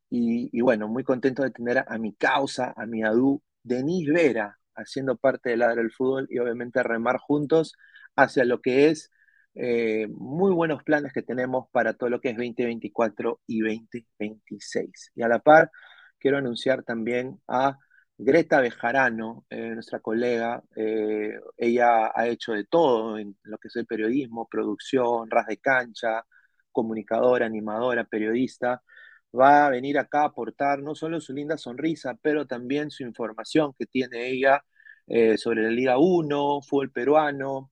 Y, 0.10 0.62
bueno, 0.62 0.88
muy 0.88 1.04
contento 1.04 1.44
de 1.44 1.52
tener 1.52 1.84
a, 1.86 1.98
mi 1.98 2.14
causa, 2.16 2.74
a 2.78 2.86
mi 2.86 3.04
adu, 3.04 3.42
Denis 3.64 4.08
Vera, 4.08 4.58
haciendo 4.76 5.18
parte 5.18 5.50
del 5.50 5.60
lado 5.60 5.76
del 5.76 5.92
fútbol 5.92 6.28
y 6.30 6.40
obviamente 6.40 6.82
remar 6.84 7.18
juntos 7.18 7.74
hacia 8.16 8.46
lo 8.46 8.62
que 8.62 8.90
es 8.90 9.12
eh, 9.56 10.08
muy 10.10 10.54
buenos 10.54 10.84
planes 10.84 11.12
que 11.12 11.24
tenemos 11.24 11.68
para 11.72 11.94
todo 11.94 12.10
lo 12.10 12.22
que 12.22 12.30
es 12.30 12.38
2024 12.38 13.42
y 13.48 13.60
2026. 13.62 15.12
Y 15.16 15.24
a 15.24 15.28
la 15.28 15.40
par, 15.40 15.72
quiero 16.20 16.38
anunciar 16.38 16.84
también 16.84 17.42
a 17.48 17.78
Greta 18.18 18.62
Bejarano, 18.62 19.46
eh, 19.50 19.72
nuestra 19.72 20.00
colega, 20.00 20.64
eh, 20.76 21.38
ella 21.58 22.12
ha 22.16 22.28
hecho 22.28 22.54
de 22.54 22.64
todo 22.66 23.18
en 23.18 23.38
lo 23.44 23.58
que 23.58 23.68
es 23.68 23.76
el 23.76 23.86
periodismo, 23.86 24.48
producción, 24.48 25.30
ras 25.30 25.48
de 25.48 25.58
cancha, 25.58 26.26
comunicadora, 26.72 27.46
animadora, 27.46 28.06
periodista. 28.06 28.82
Va 29.38 29.68
a 29.68 29.70
venir 29.70 29.98
acá 30.00 30.22
a 30.22 30.26
aportar 30.28 30.82
no 30.82 30.96
solo 30.96 31.20
su 31.20 31.34
linda 31.34 31.58
sonrisa, 31.58 32.18
pero 32.22 32.48
también 32.48 32.90
su 32.90 33.04
información 33.04 33.74
que 33.78 33.86
tiene 33.86 34.30
ella 34.30 34.64
eh, 35.08 35.38
sobre 35.38 35.64
la 35.64 35.70
Liga 35.70 35.98
1, 35.98 36.62
fútbol 36.62 36.92
peruano. 36.92 37.70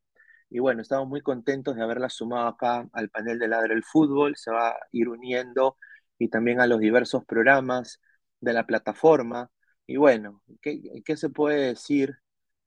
Y 0.49 0.59
bueno, 0.59 0.81
estamos 0.81 1.07
muy 1.07 1.21
contentos 1.21 1.75
de 1.75 1.83
haberla 1.83 2.09
sumado 2.09 2.47
acá 2.47 2.85
al 2.93 3.09
panel 3.09 3.39
de 3.39 3.47
Ladre 3.47 3.73
el 3.75 3.83
Fútbol. 3.83 4.35
Se 4.35 4.51
va 4.51 4.69
a 4.69 4.75
ir 4.91 5.07
uniendo 5.09 5.77
y 6.19 6.27
también 6.29 6.59
a 6.61 6.67
los 6.67 6.79
diversos 6.79 7.23
programas 7.25 8.01
de 8.41 8.53
la 8.53 8.65
plataforma. 8.65 9.49
Y 9.85 9.97
bueno, 9.97 10.41
¿qué, 10.61 11.17
se 11.17 11.29
puede 11.29 11.67
decir 11.67 12.15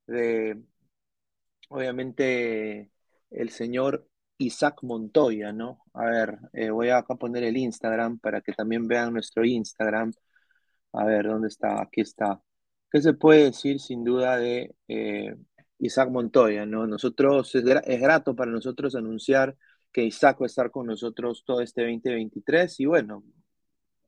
de, 0.06 0.62
obviamente, 1.68 2.90
el 3.30 3.50
señor 3.50 4.06
Isaac 4.38 4.82
Montoya, 4.82 5.52
¿no? 5.52 5.80
A 5.94 6.04
ver, 6.06 6.38
eh, 6.52 6.70
voy 6.70 6.90
a 6.90 7.02
poner 7.02 7.44
el 7.44 7.56
Instagram 7.56 8.18
para 8.18 8.40
que 8.42 8.52
también 8.52 8.86
vean 8.86 9.12
nuestro 9.12 9.44
Instagram. 9.44 10.12
A 10.92 11.04
ver, 11.04 11.26
¿dónde 11.26 11.48
está? 11.48 11.82
Aquí 11.82 12.02
está. 12.02 12.42
¿Qué 12.90 13.00
se 13.02 13.14
puede 13.14 13.44
decir 13.44 13.80
sin 13.80 14.04
duda 14.04 14.36
de 14.38 14.74
eh, 14.88 15.36
Isaac 15.78 16.10
Montoya, 16.10 16.66
¿no? 16.66 16.86
Nosotros, 16.86 17.54
es, 17.54 17.64
es, 17.64 18.00
grato 18.00 18.36
para 18.36 18.50
nosotros 18.50 18.94
anunciar 18.94 19.56
que 19.92 20.04
Isaac 20.04 20.40
va 20.40 20.46
a 20.46 20.48
estar 20.48 20.70
con 20.70 20.86
nosotros 20.86 21.44
todo 21.46 21.60
este 21.62 21.82
2023 21.82 22.80
y 22.80 22.86
bueno, 22.86 23.24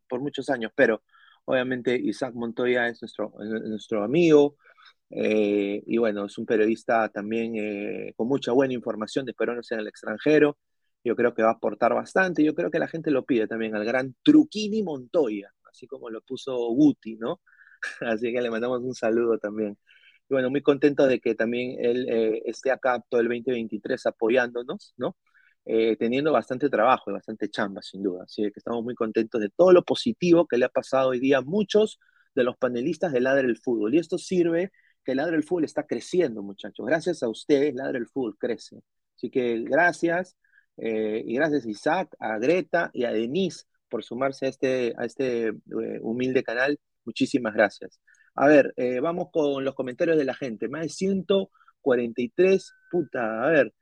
por 0.08 0.20
muchos 0.20 0.50
años, 0.50 0.72
pero 0.74 1.02
Obviamente 1.48 1.96
Isaac 1.96 2.34
Montoya 2.34 2.88
es 2.88 3.00
nuestro, 3.00 3.32
nuestro 3.38 4.04
amigo 4.04 4.56
eh, 5.10 5.82
y 5.86 5.96
bueno, 5.96 6.26
es 6.26 6.36
un 6.36 6.44
periodista 6.44 7.08
también 7.08 7.54
eh, 7.56 8.12
con 8.16 8.28
mucha 8.28 8.52
buena 8.52 8.74
información 8.74 9.24
de 9.24 9.32
peruanos 9.32 9.72
en 9.72 9.80
el 9.80 9.88
extranjero. 9.88 10.58
Yo 11.02 11.16
creo 11.16 11.32
que 11.34 11.42
va 11.42 11.48
a 11.50 11.52
aportar 11.52 11.94
bastante. 11.94 12.44
Yo 12.44 12.54
creo 12.54 12.70
que 12.70 12.78
la 12.78 12.86
gente 12.86 13.10
lo 13.10 13.24
pide 13.24 13.46
también 13.46 13.74
al 13.74 13.86
gran 13.86 14.14
Truquini 14.22 14.82
Montoya, 14.82 15.50
así 15.70 15.86
como 15.86 16.10
lo 16.10 16.20
puso 16.20 16.54
Guti, 16.74 17.16
¿no? 17.16 17.40
Así 18.02 18.30
que 18.32 18.42
le 18.42 18.50
mandamos 18.50 18.82
un 18.82 18.94
saludo 18.94 19.38
también. 19.38 19.78
Y 20.28 20.34
bueno, 20.34 20.50
muy 20.50 20.62
contento 20.62 21.06
de 21.06 21.20
que 21.20 21.34
también 21.34 21.76
él 21.80 22.06
eh, 22.10 22.42
esté 22.44 22.70
acá 22.72 23.02
todo 23.08 23.20
el 23.22 23.28
2023 23.28 24.04
apoyándonos, 24.06 24.92
¿no? 24.98 25.16
Eh, 25.70 25.96
teniendo 25.98 26.32
bastante 26.32 26.70
trabajo 26.70 27.10
y 27.10 27.12
bastante 27.12 27.50
chamba, 27.50 27.82
sin 27.82 28.02
duda. 28.02 28.24
Así 28.24 28.42
que 28.44 28.54
estamos 28.56 28.82
muy 28.82 28.94
contentos 28.94 29.38
de 29.38 29.50
todo 29.50 29.70
lo 29.70 29.84
positivo 29.84 30.46
que 30.46 30.56
le 30.56 30.64
ha 30.64 30.70
pasado 30.70 31.10
hoy 31.10 31.20
día 31.20 31.38
a 31.38 31.42
muchos 31.42 32.00
de 32.34 32.42
los 32.42 32.56
panelistas 32.56 33.12
de 33.12 33.20
Ladre 33.20 33.48
el 33.48 33.58
Fútbol. 33.58 33.94
Y 33.94 33.98
esto 33.98 34.16
sirve 34.16 34.72
que 35.04 35.14
Ladre 35.14 35.36
el 35.36 35.44
Fútbol 35.44 35.64
está 35.64 35.84
creciendo, 35.86 36.42
muchachos. 36.42 36.86
Gracias 36.86 37.22
a 37.22 37.28
ustedes, 37.28 37.74
Ladre 37.74 37.98
el 37.98 38.06
Fútbol 38.06 38.38
crece. 38.38 38.80
Así 39.14 39.28
que 39.28 39.58
gracias. 39.60 40.38
Eh, 40.78 41.22
y 41.26 41.34
gracias 41.34 41.66
Isaac, 41.66 42.16
a 42.18 42.38
Greta 42.38 42.90
y 42.94 43.04
a 43.04 43.12
Denise 43.12 43.66
por 43.90 44.02
sumarse 44.02 44.46
a 44.46 44.48
este, 44.48 44.94
a 44.96 45.04
este 45.04 45.48
eh, 45.48 45.54
humilde 46.00 46.42
canal. 46.42 46.80
Muchísimas 47.04 47.52
gracias. 47.52 48.00
A 48.34 48.46
ver, 48.46 48.72
vamos 49.02 49.28
con 49.30 49.64
los 49.64 49.74
comentarios 49.74 50.16
de 50.16 50.24
la 50.24 50.34
gente. 50.34 50.68
Más 50.68 50.82
de 50.82 50.88
143, 50.88 52.72
puta, 52.90 53.44
a 53.44 53.50
ver, 53.50 53.74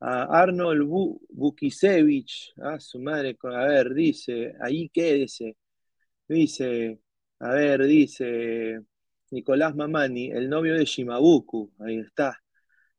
a 0.00 0.24
Arnold 0.42 0.88
Bukisevich, 1.30 2.52
a 2.62 2.80
su 2.80 2.98
madre, 3.00 3.36
a 3.42 3.66
ver, 3.66 3.94
dice, 3.94 4.54
ahí 4.60 4.88
quédese, 4.90 5.56
dice, 6.28 7.00
a 7.40 7.50
ver, 7.54 7.84
dice 7.84 8.80
Nicolás 9.30 9.74
Mamani, 9.76 10.30
el 10.30 10.48
novio 10.48 10.74
de 10.74 10.84
Shimabuku, 10.84 11.72
ahí 11.80 11.98
está. 12.00 12.38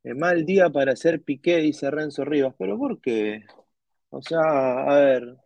Eh, 0.04 0.14
mal 0.16 0.46
día 0.46 0.70
para 0.70 0.94
hacer 0.94 1.24
piqué, 1.24 1.58
dice 1.58 1.92
Renzo 1.92 2.26
Rivas, 2.26 2.56
pero 2.58 2.78
¿por 2.78 3.02
qué? 3.02 3.46
O 4.10 4.22
sea, 4.22 4.42
a 4.92 4.96
ver, 5.00 5.38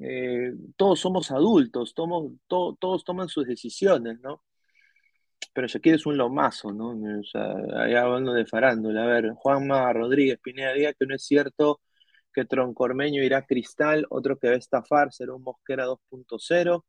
eh, 0.00 0.52
todos 0.76 1.00
somos 1.00 1.30
adultos, 1.30 1.94
todos 1.94 3.04
toman 3.04 3.28
sus 3.28 3.46
decisiones, 3.46 4.20
¿no? 4.20 4.42
Pero 5.52 5.66
Shakira 5.66 5.96
es 5.96 6.06
un 6.06 6.16
lomazo, 6.16 6.72
¿no? 6.72 6.90
O 6.90 7.24
sea, 7.24 7.54
ahí 7.82 7.94
hablando 7.94 8.32
de 8.32 8.46
farándula. 8.46 9.04
A 9.04 9.06
ver, 9.06 9.30
Juanma 9.34 9.92
Rodríguez 9.92 10.38
Pineda 10.42 10.72
diga 10.74 10.92
que 10.94 11.06
no 11.06 11.14
es 11.14 11.24
cierto 11.24 11.80
que 12.32 12.44
Troncormeño 12.44 13.22
irá 13.22 13.38
a 13.38 13.46
Cristal, 13.46 14.06
otro 14.10 14.38
que 14.38 14.48
va 14.48 14.54
a 14.54 14.58
estafar 14.58 15.12
será 15.12 15.34
un 15.34 15.42
Mosquera 15.42 15.86
2.0. 15.86 16.84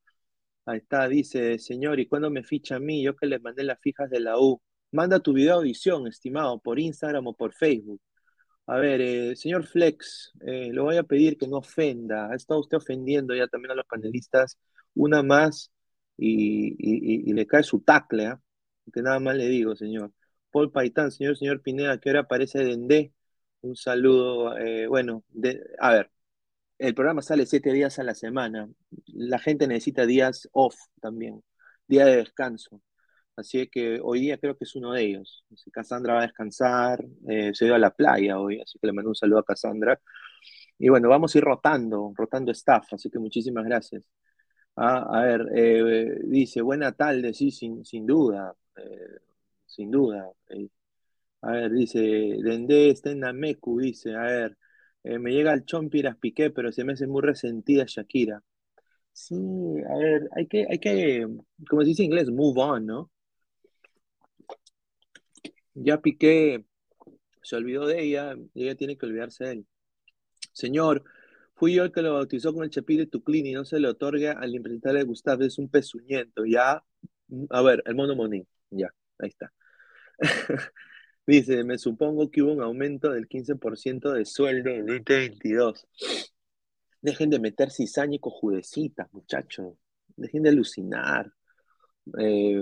Ahí 0.66 0.78
está, 0.80 1.08
dice, 1.08 1.60
señor, 1.60 2.00
¿y 2.00 2.08
cuándo 2.08 2.30
me 2.30 2.44
ficha 2.44 2.76
a 2.78 2.80
mí? 2.80 3.04
Yo 3.04 3.16
que 3.16 3.26
le 3.28 3.40
mandé 3.40 3.64
las 3.64 3.80
fijas 3.82 4.10
de 4.10 4.20
la 4.20 4.40
U. 4.40 4.62
Manda 4.92 5.20
tu 5.20 5.34
video 5.34 5.56
audición, 5.56 6.08
estimado, 6.08 6.60
por 6.60 6.80
Instagram 6.80 7.28
o 7.28 7.34
por 7.36 7.54
Facebook. 7.54 8.02
A 8.68 8.78
ver, 8.78 9.02
eh, 9.02 9.36
señor 9.36 9.66
Flex, 9.66 10.34
eh, 10.48 10.72
le 10.74 10.82
voy 10.82 10.98
a 10.98 11.04
pedir 11.04 11.38
que 11.38 11.48
no 11.48 11.58
ofenda. 11.58 12.30
Ha 12.32 12.36
estado 12.36 12.60
usted 12.62 12.78
ofendiendo 12.78 13.36
ya 13.36 13.48
también 13.48 13.72
a 13.72 13.76
los 13.76 13.86
panelistas. 13.86 14.58
Una 14.96 15.24
más 15.24 15.72
y, 16.17 17.34
le 17.34 17.47
cae 17.47 17.63
su 17.63 17.82
tacle, 17.82 18.28
¿ah? 18.28 18.41
Que 18.93 19.02
nada 19.02 19.19
más 19.19 19.36
le 19.36 19.47
digo, 19.47 19.76
señor. 19.76 20.13
Paul 20.52 20.71
Paitán, 20.71 21.12
señor, 21.12 21.38
señor 21.38 21.62
Pineda, 21.62 22.00
¿qué 22.00 22.10
hora 22.10 22.21
aparece 22.21 22.60
Dendé? 22.63 23.13
Un 23.62 23.76
saludo. 23.76 24.58
eh, 24.58 24.88
bueno, 24.88 25.24
a 25.80 25.91
ver, 25.93 26.12
el 26.80 26.95
programa 26.95 27.21
sale 27.21 27.45
siete 27.45 27.71
días 27.74 28.00
a 28.00 28.04
la 28.04 28.15
semana. 28.15 28.69
La 29.08 29.39
gente 29.39 29.67
necesita 29.67 30.06
días 30.06 30.50
off 30.54 30.76
también, 31.02 31.43
día 31.88 32.06
de 32.06 32.17
descanso. 32.17 32.82
Así 33.36 33.67
que 33.67 34.00
hoy 34.04 34.21
día 34.21 34.38
creo 34.38 34.58
que 34.58 34.65
es 34.65 34.76
uno 34.76 34.93
de 34.93 35.04
ellos. 35.04 35.45
Cassandra 35.71 36.13
va 36.15 36.19
a 36.21 36.24
descansar, 36.24 37.04
eh, 37.28 37.52
se 37.54 37.65
dio 37.65 37.76
a 37.76 37.80
la 37.80 37.91
playa 37.91 38.39
hoy, 38.39 38.62
así 38.62 38.80
que 38.80 38.88
le 38.88 38.93
mando 38.93 39.10
un 39.10 39.15
saludo 39.15 39.39
a 39.39 39.45
Cassandra. 39.45 40.00
Y 40.78 40.89
bueno, 40.89 41.10
vamos 41.10 41.36
a 41.36 41.38
ir 41.38 41.43
rotando, 41.43 42.13
rotando 42.15 42.52
staff, 42.52 42.93
así 42.93 43.10
que 43.10 43.19
muchísimas 43.19 43.65
gracias. 43.65 44.04
Ah, 44.84 45.06
a 45.12 45.22
ver, 45.26 45.41
eh, 45.56 46.20
dice, 46.24 46.62
buena 46.62 46.91
tarde, 46.94 47.34
sí, 47.34 47.52
sin, 47.52 47.86
sin 47.86 48.06
duda, 48.08 48.56
eh, 48.78 49.20
sin 49.65 49.91
duda. 49.91 50.32
eh. 50.50 50.70
A 51.41 51.52
ver, 51.54 51.72
dice, 51.72 52.00
Dendé 52.02 52.89
está 52.91 53.12
en 53.12 53.22
Nameku, 53.22 53.80
dice, 53.80 54.15
a 54.15 54.22
ver, 54.24 54.58
me 55.04 55.32
llega 55.32 55.54
el 55.54 55.65
Chompiras 55.65 56.17
Piqué, 56.17 56.52
pero 56.52 56.72
se 56.72 56.84
me 56.86 56.94
hace 56.94 57.08
muy 57.08 57.22
resentida 57.24 57.86
Shakira. 57.88 58.44
Sí, 59.13 59.36
a 59.89 59.98
ver, 59.98 60.30
hay 60.36 60.48
que, 60.48 60.67
hay 60.70 60.80
que, 60.80 61.28
como 61.70 61.82
se 61.84 61.89
dice 61.89 62.04
en 62.04 62.08
inglés, 62.12 62.30
move 62.32 62.62
on, 62.62 62.86
¿no? 62.88 63.12
Ya 65.74 66.02
Piqué 66.02 66.65
se 67.44 67.56
olvidó 67.56 67.88
de 67.88 68.04
ella 68.04 68.36
ella 68.56 68.76
tiene 68.76 68.98
que 68.98 69.06
olvidarse 69.06 69.46
de 69.46 69.52
él. 69.54 69.67
Señor, 70.54 71.04
fui 71.62 71.76
yo 71.76 71.84
el 71.84 71.91
que 71.91 72.02
lo 72.02 72.15
bautizó 72.15 72.56
con 72.56 72.63
el 72.63 72.71
chapí 72.71 72.97
de 72.97 73.06
Tuclin 73.06 73.45
y 73.45 73.54
no 73.54 73.65
se 73.65 73.80
le 73.80 73.88
otorga 73.88 74.32
al 74.32 74.56
impresentable 74.56 75.04
Gustavo, 75.04 75.43
es 75.43 75.60
un 75.60 75.69
pezuñento, 75.69 76.43
ya. 76.43 76.84
A 77.52 77.62
ver, 77.62 77.84
el 77.86 77.93
mono 77.93 78.15
Monín, 78.15 78.47
ya, 78.71 78.91
ahí 79.19 79.30
está. 79.30 79.54
Dice, 81.28 81.63
me 81.63 81.78
supongo 81.78 82.32
que 82.32 82.41
hubo 82.41 82.54
un 82.54 82.63
aumento 82.63 83.12
del 83.12 83.28
15% 83.30 84.12
de 84.12 84.26
sueldo 84.26 84.71
en 84.71 84.88
2022. 84.88 85.88
Dejen 87.00 87.30
de 87.30 87.39
meter 87.39 87.69
cizaña 87.69 88.15
y 88.15 88.19
cojudecitas, 88.19 89.13
muchachos. 89.13 89.76
Dejen 90.15 90.41
de 90.41 90.50
alucinar. 90.50 91.32
Eh, 92.17 92.60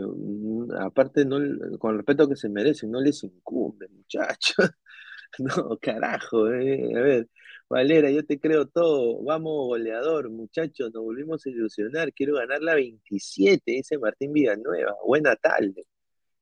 aparte, 0.77 1.23
no, 1.23 1.37
con 1.79 1.91
el 1.91 1.97
respeto 1.99 2.27
que 2.27 2.35
se 2.35 2.49
merecen, 2.49 2.91
no 2.91 2.99
les 2.99 3.23
incumbe, 3.23 3.87
muchachos. 3.87 4.57
No, 5.39 5.77
carajo, 5.81 6.51
eh. 6.51 6.91
A 6.95 7.01
ver, 7.01 7.29
Valera, 7.69 8.09
yo 8.11 8.25
te 8.25 8.39
creo 8.39 8.67
todo. 8.67 9.23
Vamos, 9.23 9.67
goleador, 9.67 10.29
muchachos, 10.29 10.91
nos 10.93 11.03
volvimos 11.03 11.45
a 11.45 11.49
ilusionar. 11.49 12.13
Quiero 12.13 12.35
ganar 12.35 12.61
la 12.61 12.75
27, 12.75 13.71
dice 13.71 13.97
Martín 13.97 14.33
Villanueva. 14.33 14.95
Buena 15.05 15.35
tarde. 15.35 15.85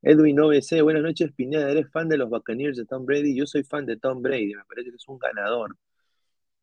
Edwin 0.01 0.39
OBC, 0.39 0.81
buenas 0.83 1.03
noches, 1.03 1.31
Pineda. 1.33 1.71
¿Eres 1.71 1.91
fan 1.91 2.09
de 2.09 2.17
los 2.17 2.29
Buccaneers 2.29 2.77
de 2.77 2.85
Tom 2.85 3.05
Brady? 3.05 3.35
Yo 3.35 3.45
soy 3.45 3.63
fan 3.63 3.85
de 3.85 3.97
Tom 3.97 4.21
Brady, 4.21 4.55
me 4.55 4.63
parece 4.65 4.89
que 4.91 4.97
es 4.97 5.07
un 5.07 5.19
ganador. 5.19 5.75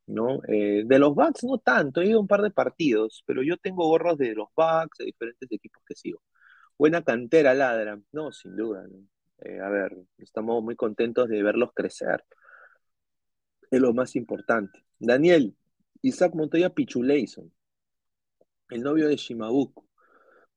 ¿no? 0.07 0.41
Eh, 0.49 0.83
de 0.87 0.99
los 0.99 1.15
Bucks 1.15 1.45
no 1.45 1.59
tanto, 1.59 2.01
he 2.01 2.09
ido 2.09 2.19
a 2.19 2.21
un 2.23 2.29
par 2.29 2.43
de 2.43 2.51
partidos, 2.51 3.23
pero 3.27 3.43
yo 3.43 3.57
tengo 3.57 3.87
gorros 3.89 4.19
de 4.19 4.35
los 4.35 4.49
Bucks, 4.57 4.99
de 4.99 5.07
diferentes 5.07 5.51
equipos 5.51 5.83
que 5.87 5.95
sigo. 5.95 6.23
Buena 6.79 7.03
cantera, 7.03 7.55
ladra. 7.55 7.99
No, 8.13 8.33
sin 8.33 8.57
duda, 8.57 8.87
¿no? 8.89 8.99
Eh, 9.39 9.61
a 9.61 9.69
ver, 9.69 9.97
estamos 10.19 10.63
muy 10.63 10.77
contentos 10.77 11.29
de 11.29 11.43
verlos 11.43 11.71
crecer. 11.75 12.25
Es 13.71 13.81
lo 13.81 13.93
más 13.93 14.17
importante. 14.17 14.85
Daniel, 14.99 15.57
Isaac 16.03 16.35
Montoya 16.35 16.71
Pichuleison, 16.71 17.53
el 18.71 18.83
novio 18.83 19.09
de 19.09 19.17
Shimabuku. 19.17 19.85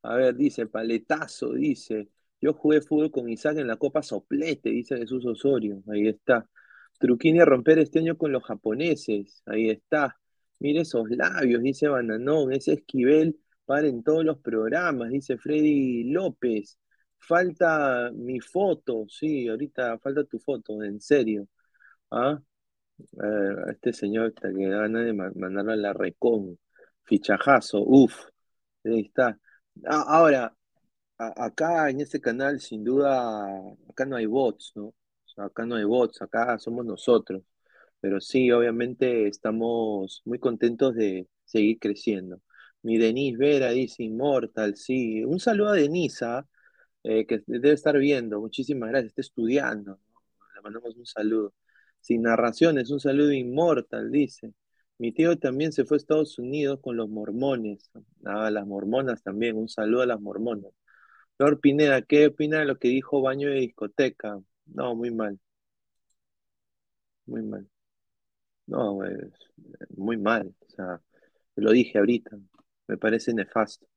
A 0.04 0.16
ver, 0.16 0.36
dice, 0.36 0.68
paletazo, 0.68 1.54
dice. 1.54 2.10
Yo 2.42 2.54
jugué 2.54 2.82
fútbol 2.82 3.12
con 3.12 3.30
Isaac 3.30 3.58
en 3.58 3.68
la 3.68 3.78
Copa 3.78 4.04
Soplete, 4.04 4.70
dice 4.70 4.98
Jesús 4.98 5.26
Osorio. 5.26 5.84
Ahí 5.92 6.08
está. 6.08 6.50
Truquini 7.00 7.40
a 7.40 7.46
romper 7.46 7.80
este 7.80 8.00
año 8.00 8.18
con 8.18 8.32
los 8.32 8.44
japoneses. 8.44 9.42
Ahí 9.46 9.70
está. 9.70 10.20
Mire 10.60 10.82
esos 10.82 11.10
labios, 11.10 11.62
dice 11.64 11.88
Bananón. 11.88 12.54
Ese 12.54 12.74
Esquivel 12.74 13.40
para 13.66 13.88
en 13.88 14.04
todos 14.04 14.24
los 14.24 14.40
programas, 14.40 15.10
dice 15.10 15.38
Freddy 15.38 16.06
López. 16.06 16.80
Falta 17.20 18.10
mi 18.14 18.40
foto, 18.40 19.06
sí, 19.10 19.48
ahorita 19.50 19.98
falta 20.00 20.24
tu 20.24 20.40
foto, 20.40 20.82
en 20.84 21.02
serio. 21.02 21.48
¿Ah? 22.12 22.40
Eh, 23.00 23.56
este 23.72 23.94
señor 23.94 24.30
está 24.30 24.50
que 24.54 24.70
gana 24.70 25.02
de 25.04 25.14
ma- 25.14 25.32
mandarlo 25.36 25.74
a 25.74 25.76
la 25.78 25.94
recon. 25.94 26.60
Fichajazo, 27.06 27.82
uff, 27.86 28.16
ahí 28.86 29.02
está. 29.02 29.40
Ah, 29.86 30.06
ahora, 30.08 30.56
acá 31.18 31.90
en 31.90 32.02
este 32.02 32.22
canal, 32.22 32.60
sin 32.62 32.84
duda, 32.84 33.48
acá 33.90 34.06
no 34.06 34.16
hay 34.18 34.26
bots, 34.28 34.74
¿no? 34.76 34.94
Acá 35.38 35.66
no 35.66 35.76
hay 35.76 35.84
bots, 35.86 36.22
acá 36.22 36.58
somos 36.60 36.86
nosotros. 36.86 37.44
Pero 38.00 38.22
sí, 38.22 38.52
obviamente 38.52 39.28
estamos 39.28 40.22
muy 40.26 40.40
contentos 40.40 40.96
de 40.96 41.28
seguir 41.46 41.80
creciendo. 41.80 42.42
Mi 42.84 42.98
Denise 42.98 43.38
Vera 43.38 43.72
dice 43.72 44.04
Immortal, 44.04 44.76
sí. 44.78 45.24
Un 45.26 45.40
saludo 45.40 45.70
a 45.70 45.76
Denisa, 45.76 46.48
eh, 47.08 47.26
que 47.26 47.42
debe 47.48 47.72
estar 47.72 47.98
viendo. 47.98 48.40
Muchísimas 48.42 48.90
gracias, 48.90 49.12
está 49.12 49.22
estudiando. 49.22 50.00
Le 50.56 50.62
mandamos 50.62 50.96
un 50.98 51.06
saludo. 51.06 51.54
Sin 52.02 52.24
narraciones, 52.24 52.92
un 52.92 53.00
saludo 53.00 53.32
Immortal, 53.34 54.12
dice. 54.12 54.54
Mi 54.98 55.12
tío 55.14 55.38
también 55.40 55.72
se 55.72 55.86
fue 55.86 55.96
a 55.98 56.00
Estados 56.00 56.38
Unidos 56.40 56.80
con 56.82 56.98
los 56.98 57.10
mormones. 57.10 57.92
Ah, 58.26 58.52
las 58.52 58.66
mormonas 58.68 59.24
también, 59.24 59.58
un 59.58 59.70
saludo 59.70 60.02
a 60.04 60.06
las 60.08 60.20
mormonas. 60.22 60.72
Lord 61.40 61.60
Pineda, 61.62 62.02
¿qué 62.04 62.28
opina 62.28 62.60
de 62.60 62.66
lo 62.66 62.78
que 62.80 62.90
dijo 62.90 63.22
Baño 63.22 63.50
de 63.50 63.56
Discoteca? 63.62 64.40
No, 64.66 64.96
muy 64.96 65.12
mal, 65.12 65.40
muy 67.26 67.42
mal. 67.44 67.68
No, 68.66 69.04
es 69.06 69.32
muy 69.98 70.18
mal. 70.18 70.54
O 70.68 70.70
sea, 70.70 71.02
lo 71.56 71.72
dije 71.72 71.98
ahorita, 72.00 72.38
me 72.88 72.98
parece 72.98 73.34
nefasto. 73.34 73.88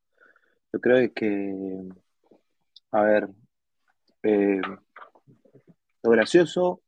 Yo 0.73 0.81
creo 0.81 1.13
que, 1.15 1.89
a 2.93 3.03
ver, 3.03 3.29
eh, 4.23 4.61
lo 6.03 6.11
gracioso, 6.11 6.83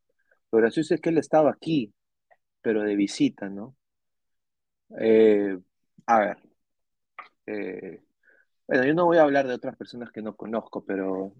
lo 0.52 0.58
gracioso 0.58 0.94
es 0.94 1.00
que 1.00 1.10
él 1.10 1.18
estaba 1.18 1.50
aquí, 1.50 1.92
pero 2.62 2.82
de 2.82 2.96
visita, 2.96 3.48
¿no? 3.48 3.76
Eh, 5.00 5.58
a 6.06 6.18
ver, 6.20 6.38
eh, 7.46 8.02
bueno, 8.66 8.84
yo 8.86 8.94
no 8.94 9.06
voy 9.06 9.18
a 9.18 9.22
hablar 9.22 9.46
de 9.48 9.54
otras 9.54 9.76
personas 9.76 10.10
que 10.12 10.22
no 10.22 10.36
conozco, 10.36 10.84
pero, 10.84 11.34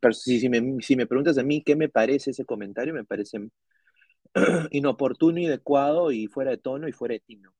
pero 0.00 0.14
si, 0.14 0.48
me, 0.48 0.82
si 0.82 0.96
me 0.96 1.06
preguntas 1.06 1.38
a 1.38 1.42
mí 1.42 1.62
qué 1.62 1.76
me 1.76 1.88
parece 1.88 2.30
ese 2.32 2.44
comentario, 2.44 2.94
me 2.94 3.04
parece 3.04 3.38
inoportuno, 4.70 5.38
inadecuado 5.40 6.12
y 6.12 6.26
fuera 6.28 6.52
de 6.52 6.58
tono 6.58 6.88
y 6.88 6.92
fuera 6.92 7.14
de 7.14 7.20
tino. 7.20 7.52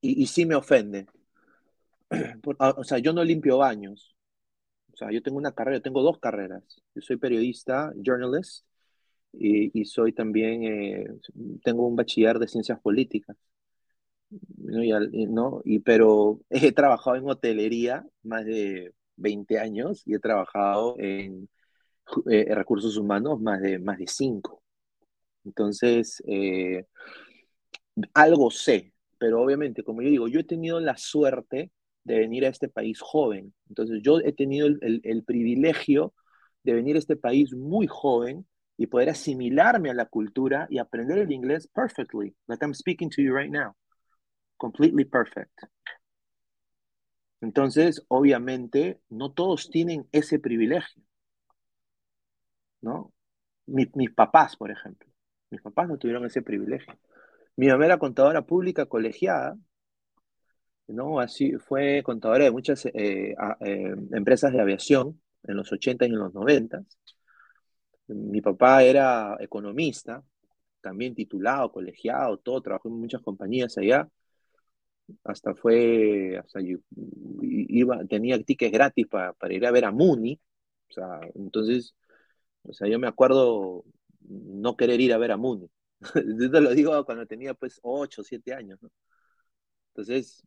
Y, 0.00 0.26
sí 0.26 0.46
me 0.46 0.54
ofende. 0.54 1.06
O 2.58 2.84
sea, 2.84 2.98
yo 2.98 3.12
no 3.12 3.22
limpio 3.24 3.58
baños. 3.58 4.14
Sea, 4.98 5.12
yo 5.12 5.22
tengo 5.22 5.38
una 5.38 5.52
carrera, 5.52 5.78
yo 5.78 5.82
tengo 5.82 6.02
dos 6.02 6.18
carreras. 6.18 6.64
Yo 6.94 7.02
soy 7.02 7.16
periodista, 7.16 7.92
journalist, 8.04 8.66
y, 9.32 9.80
y 9.80 9.84
soy 9.84 10.12
también, 10.12 10.64
eh, 10.64 11.06
tengo 11.62 11.86
un 11.86 11.96
bachiller 11.96 12.38
de 12.38 12.48
ciencias 12.48 12.80
políticas. 12.80 13.36
¿no? 14.56 14.82
Y, 14.82 15.26
¿no? 15.26 15.62
Y, 15.64 15.78
pero 15.80 16.40
he 16.50 16.72
trabajado 16.72 17.16
en 17.16 17.28
hotelería 17.28 18.04
más 18.22 18.44
de 18.44 18.92
20 19.16 19.58
años 19.58 20.02
y 20.06 20.14
he 20.14 20.18
trabajado 20.18 20.96
en 20.98 21.48
eh, 22.30 22.54
recursos 22.54 22.96
humanos 22.96 23.40
más 23.40 23.60
de, 23.60 23.78
más 23.78 23.98
de 23.98 24.06
5. 24.08 24.62
Entonces, 25.44 26.22
eh, 26.26 26.86
algo 28.14 28.50
sé, 28.50 28.92
pero 29.18 29.42
obviamente, 29.42 29.82
como 29.82 30.02
yo 30.02 30.08
digo, 30.10 30.28
yo 30.28 30.40
he 30.40 30.44
tenido 30.44 30.80
la 30.80 30.96
suerte 30.96 31.70
de 32.08 32.18
venir 32.20 32.46
a 32.46 32.50
este 32.50 32.68
país 32.68 33.00
joven. 33.00 33.54
Entonces, 33.68 34.00
yo 34.02 34.20
he 34.20 34.32
tenido 34.32 34.66
el, 34.68 34.78
el- 34.82 35.00
el 35.04 35.24
privilegio 35.24 36.14
de 36.64 36.74
venir 36.74 36.96
a 36.96 37.00
este 37.00 37.16
país 37.16 37.54
muy 37.54 37.86
joven 37.88 38.46
y 38.78 38.86
poder 38.88 39.10
asimilarme 39.10 39.90
a 39.90 39.94
la 39.94 40.06
cultura 40.06 40.66
y 40.70 40.78
aprender 40.78 41.18
el 41.18 41.32
inglés 41.32 41.68
perfectly, 41.74 42.34
like 42.48 42.64
I'm 42.64 42.74
speaking 42.74 43.10
to 43.10 43.22
you 43.22 43.34
right 43.36 43.50
now, 43.50 43.74
completely 44.58 45.04
perfect. 45.06 45.52
Entonces, 47.40 48.04
obviamente, 48.06 49.00
no 49.08 49.32
todos 49.32 49.70
tienen 49.70 50.06
ese 50.12 50.38
privilegio, 50.38 51.02
¿no? 52.80 53.12
Mi- 53.66 53.90
mis 53.94 54.12
papás, 54.12 54.56
por 54.56 54.70
ejemplo, 54.70 55.08
mis 55.50 55.62
papás 55.62 55.88
no 55.88 55.98
tuvieron 55.98 56.26
ese 56.26 56.42
privilegio. 56.42 56.98
Mi 57.56 57.68
mamá 57.68 57.86
era 57.86 57.98
contadora 57.98 58.46
pública 58.46 58.86
colegiada, 58.86 59.56
¿no? 60.88 61.20
Así 61.20 61.52
fue 61.58 62.02
contadora 62.02 62.44
de 62.44 62.50
muchas 62.50 62.86
eh, 62.86 63.34
a- 63.38 63.56
eh, 63.60 63.94
empresas 64.12 64.52
de 64.52 64.60
aviación 64.60 65.20
en 65.44 65.56
los 65.56 65.72
80 65.72 66.06
y 66.06 66.08
en 66.10 66.18
los 66.18 66.34
90. 66.34 66.82
Mi 68.08 68.40
papá 68.40 68.82
era 68.82 69.36
economista, 69.40 70.22
también 70.80 71.14
titulado, 71.14 71.72
colegiado, 71.72 72.38
todo, 72.38 72.60
trabajó 72.62 72.88
en 72.88 73.00
muchas 73.00 73.22
compañías 73.22 73.78
allá. 73.78 74.08
Hasta 75.24 75.54
fue, 75.54 76.38
hasta 76.38 76.60
yo- 76.60 76.78
iba, 77.42 78.04
tenía 78.06 78.42
tickets 78.42 78.72
gratis 78.72 79.06
para, 79.06 79.32
para 79.34 79.54
ir 79.54 79.66
a 79.66 79.70
ver 79.70 79.84
a 79.84 79.90
Muni. 79.92 80.40
O 80.90 80.92
sea, 80.92 81.20
entonces, 81.34 81.94
o 82.64 82.72
sea, 82.72 82.88
yo 82.88 82.98
me 82.98 83.08
acuerdo 83.08 83.84
no 84.22 84.76
querer 84.76 85.00
ir 85.00 85.12
a 85.14 85.18
ver 85.18 85.32
a 85.32 85.36
Muni. 85.38 85.70
Yo 86.40 86.50
te 86.50 86.60
lo 86.60 86.70
digo 86.74 87.04
cuando 87.06 87.26
tenía 87.26 87.54
pues 87.54 87.80
8 87.82 88.22
o 88.22 88.24
7 88.24 88.54
años, 88.54 88.80
¿no? 88.82 88.90
Entonces, 89.94 90.42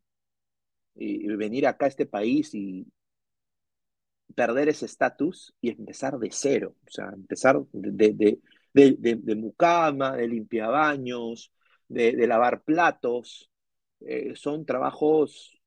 y, 0.95 1.27
venir 1.35 1.67
acá 1.67 1.85
a 1.85 1.89
este 1.89 2.05
país 2.05 2.53
y 2.53 2.87
perder 4.35 4.69
ese 4.69 4.85
estatus 4.85 5.53
y 5.61 5.69
empezar 5.69 6.17
de 6.17 6.29
cero, 6.31 6.75
o 6.87 6.91
sea, 6.91 7.09
empezar 7.13 7.61
de, 7.73 8.13
de, 8.13 8.39
de, 8.73 9.15
de, 9.15 9.35
mucama, 9.35 10.15
de 10.15 10.27
limpiabaños, 10.27 11.51
de, 11.87 12.27
lavar 12.27 12.63
platos, 12.63 13.49
eh, 14.01 14.35
son 14.35 14.65
trabajos 14.65 15.59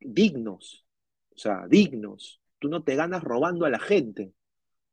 dignos, 0.00 0.86
o 1.34 1.38
sea, 1.38 1.66
dignos. 1.68 2.40
Tú 2.58 2.68
no 2.68 2.84
te 2.84 2.94
ganas 2.94 3.24
robando 3.24 3.66
a 3.66 3.70
la 3.70 3.80
gente, 3.80 4.34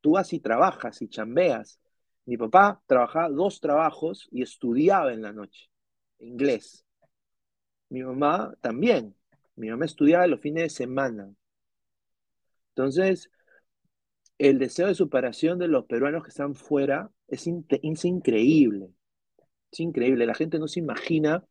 tú 0.00 0.12
vas 0.12 0.32
y 0.32 0.40
trabajas 0.40 1.02
y 1.02 1.08
chambeas. 1.08 1.80
Mi 2.24 2.36
papá 2.36 2.82
trabajaba 2.86 3.28
dos 3.28 3.60
trabajos 3.60 4.28
y 4.30 4.42
estudiaba 4.42 5.12
en 5.12 5.22
la 5.22 5.32
noche, 5.32 5.70
inglés. 6.18 6.84
Mi 7.88 8.02
mamá 8.02 8.54
también. 8.60 9.14
Mi 9.60 9.70
mamá 9.70 9.84
estudiaba 9.84 10.26
los 10.26 10.40
fines 10.40 10.64
de 10.64 10.70
semana. 10.70 11.32
Entonces, 12.74 13.30
el 14.38 14.58
deseo 14.58 14.88
de 14.88 14.96
superación 14.96 15.58
de 15.60 15.68
los 15.68 15.84
peruanos 15.86 16.24
que 16.24 16.30
están 16.30 16.54
fuera 16.56 17.10
es, 17.28 17.46
in- 17.46 17.64
es 17.70 18.04
increíble. 18.04 18.88
Es 19.72 19.80
increíble. 19.80 20.26
La 20.26 20.34
gente 20.34 20.58
no 20.60 20.68
se 20.68 20.80
imagina 20.80 21.44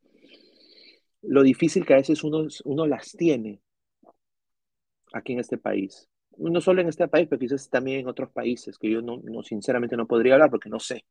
lo 1.21 1.43
difícil 1.43 1.85
que 1.85 1.93
a 1.93 1.97
veces 1.97 2.23
uno, 2.25 2.45
uno 2.65 2.85
las 2.85 3.13
tiene 3.13 3.61
aquí 5.13 5.33
en 5.33 5.39
este 5.39 5.57
país. 5.57 6.07
No 6.37 6.61
solo 6.61 6.81
en 6.81 6.87
este 6.87 7.07
país, 7.07 7.27
pero 7.29 7.39
quizás 7.39 7.69
también 7.69 7.99
en 8.01 8.07
otros 8.07 8.31
países, 8.31 8.77
que 8.77 8.89
yo 8.89 9.01
no, 9.01 9.21
sinceramente 9.43 9.97
no 9.97 10.07
podría 10.07 10.33
hablar 10.35 10.49
porque 10.49 10.69
no 10.69 10.79
sé. 10.79 11.05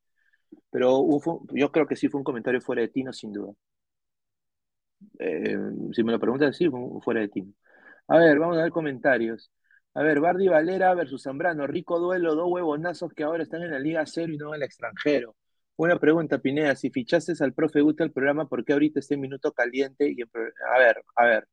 Pero 0.71 1.07
yo 1.55 1.73
creo 1.73 1.87
que 1.87 1.97
sí 1.97 2.09
fue 2.09 2.21
un 2.21 2.25
comentario 2.25 2.61
fuera 2.63 2.83
de 2.83 2.89
tino, 2.89 3.13
sin 3.13 3.33
duda. 3.33 3.53
Eh, 5.19 5.57
si 5.93 6.03
me 6.03 6.13
lo 6.13 6.21
preguntas, 6.21 6.57
sí, 6.57 6.69
fuera 7.03 7.21
de 7.21 7.29
tino. 7.29 7.53
A 8.09 8.19
ver, 8.19 8.39
vamos 8.39 8.59
a 8.59 8.63
ver 8.63 8.71
comentarios. 8.73 9.51
A 9.95 10.03
ver, 10.03 10.21
Bardi 10.21 10.49
Valera 10.49 10.95
versus 10.95 11.23
Zambrano, 11.25 11.67
rico 11.67 11.99
duelo, 11.99 12.35
dos 12.35 12.49
huevonazos 12.51 13.13
que 13.15 13.25
ahora 13.25 13.43
están 13.43 13.63
en 13.63 13.73
la 13.73 13.81
Liga 13.81 14.05
Cero 14.07 14.33
y 14.33 14.37
no 14.39 14.55
en 14.55 14.63
el 14.63 14.63
extranjero. 14.65 15.37
Buena 15.77 15.99
pregunta, 15.99 16.39
Pineda. 16.39 16.75
Si 16.77 16.91
fichaste 16.91 17.33
al 17.41 17.55
profe 17.55 17.81
Guti 17.81 18.03
al 18.03 18.13
programa, 18.13 18.49
¿por 18.49 18.65
qué 18.65 18.73
ahorita 18.73 19.01
está 19.01 19.15
en 19.15 19.21
minuto 19.21 19.53
caliente? 19.53 20.15
A 20.75 20.79
ver, 20.79 21.05
a 21.17 21.25
ver. 21.25 21.49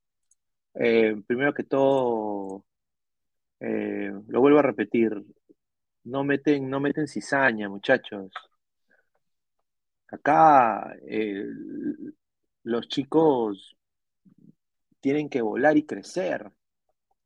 Eh, 0.76 1.16
primero 1.28 1.54
que 1.54 1.64
todo, 1.64 2.66
eh, 3.60 4.12
lo 4.28 4.42
vuelvo 4.42 4.60
a 4.60 4.64
repetir. 4.64 5.12
No 6.04 6.24
meten, 6.24 6.70
no 6.70 6.80
meten 6.80 7.08
cizaña, 7.08 7.70
muchachos. 7.70 8.32
Acá 10.08 10.96
los 12.66 12.88
chicos 12.88 13.78
tienen 15.00 15.30
que 15.30 15.42
volar 15.42 15.78
y 15.78 15.86
crecer. 15.86 16.52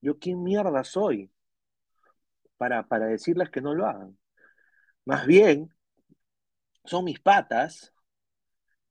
¿Yo 0.01 0.19
quién 0.19 0.43
mierda 0.43 0.83
soy 0.83 1.31
para, 2.57 2.85
para 2.87 3.05
decirles 3.05 3.49
que 3.49 3.61
no 3.61 3.73
lo 3.73 3.87
hagan? 3.87 4.17
Más 5.05 5.25
bien, 5.25 5.73
son 6.83 7.05
mis 7.05 7.21
patas 7.21 7.93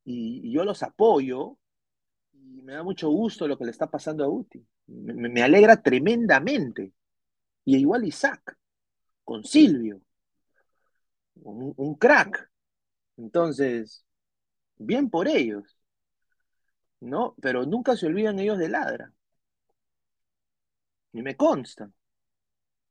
y, 0.04 0.50
yo 0.50 0.64
los 0.64 0.82
apoyo 0.82 1.58
y 2.32 2.62
me 2.62 2.72
da 2.72 2.82
mucho 2.82 3.10
gusto 3.10 3.46
lo 3.46 3.58
que 3.58 3.66
le 3.66 3.70
está 3.70 3.90
pasando 3.90 4.24
a 4.24 4.28
Uti. 4.28 4.66
Me, 4.86 5.42
alegra 5.42 5.82
tremendamente. 5.82 6.94
Y 7.66 7.76
igual 7.76 8.06
Isaac, 8.06 8.56
con 9.22 9.44
Silvio, 9.44 10.00
un 11.34 11.94
crack. 11.96 12.50
Entonces, 13.18 14.06
bien 14.78 15.10
por 15.10 15.28
ellos, 15.28 15.77
¿no? 17.00 17.34
Pero 17.40 17.64
nunca 17.64 17.96
se 17.96 18.06
olvidan 18.06 18.38
ellos 18.38 18.58
de 18.58 18.68
Ladra. 18.68 19.12
Y 21.12 21.22
me 21.22 21.36
consta. 21.36 21.90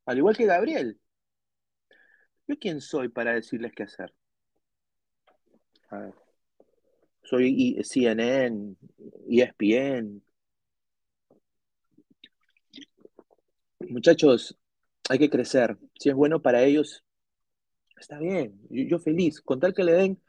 Al 0.06 0.18
igual 0.18 0.38
que 0.38 0.46
Gabriel. 0.46 1.00
¿Yo 2.48 2.58
quién 2.58 2.82
soy 2.82 3.10
para 3.10 3.34
decirles 3.34 3.74
qué 3.76 3.84
hacer? 3.84 4.14
A 5.90 5.98
ver. 6.00 6.14
Soy 7.24 7.78
CNN, 7.84 8.76
ESPN. 9.30 10.22
Muchachos, 13.90 14.58
hay 15.10 15.20
que 15.20 15.30
crecer. 15.30 15.78
Si 16.00 16.10
es 16.10 16.16
bueno 16.16 16.42
para 16.42 16.64
ellos, 16.64 17.04
está 17.98 18.18
bien. 18.20 18.60
Yo, 18.70 18.84
yo 18.84 19.00
feliz. 19.00 19.42
Con 19.42 19.60
tal 19.60 19.74
que 19.74 19.84
le 19.84 19.94
den 19.94 20.22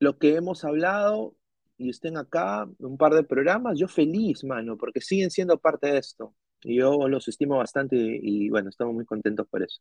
lo 0.00 0.18
que 0.18 0.34
hemos 0.34 0.64
hablado 0.64 1.37
y 1.78 1.90
estén 1.90 2.16
acá 2.18 2.68
un 2.80 2.98
par 2.98 3.14
de 3.14 3.24
programas, 3.24 3.78
yo 3.78 3.88
feliz, 3.88 4.44
mano, 4.44 4.76
porque 4.76 5.00
siguen 5.00 5.30
siendo 5.30 5.58
parte 5.58 5.88
de 5.92 5.98
esto. 5.98 6.34
Y 6.62 6.76
yo 6.78 7.08
los 7.08 7.28
estimo 7.28 7.58
bastante 7.58 7.96
y 7.96 8.50
bueno, 8.50 8.68
estamos 8.70 8.94
muy 8.94 9.06
contentos 9.06 9.46
por 9.48 9.62
eso. 9.62 9.80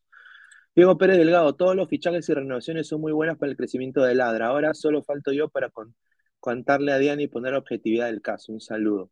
Diego 0.76 0.98
Pérez 0.98 1.18
Delgado, 1.18 1.56
todos 1.56 1.76
los 1.76 1.90
fichajes 1.90 2.30
y 2.30 2.34
renovaciones 2.34 2.88
son 2.88 3.02
muy 3.02 3.12
buenas 3.12 3.38
para 3.38 3.52
el 3.52 3.58
crecimiento 3.58 4.04
de 4.04 4.16
Ladra. 4.16 4.48
Ahora 4.48 4.74
solo 4.76 5.04
falto 5.04 5.34
yo 5.34 5.50
para 5.50 5.70
con- 5.72 5.96
contarle 6.40 6.92
a 6.92 7.00
Diana 7.00 7.24
y 7.24 7.28
poner 7.28 7.56
objetividad 7.56 8.08
del 8.08 8.22
caso. 8.22 8.54
Un 8.54 8.62
saludo. 8.62 9.12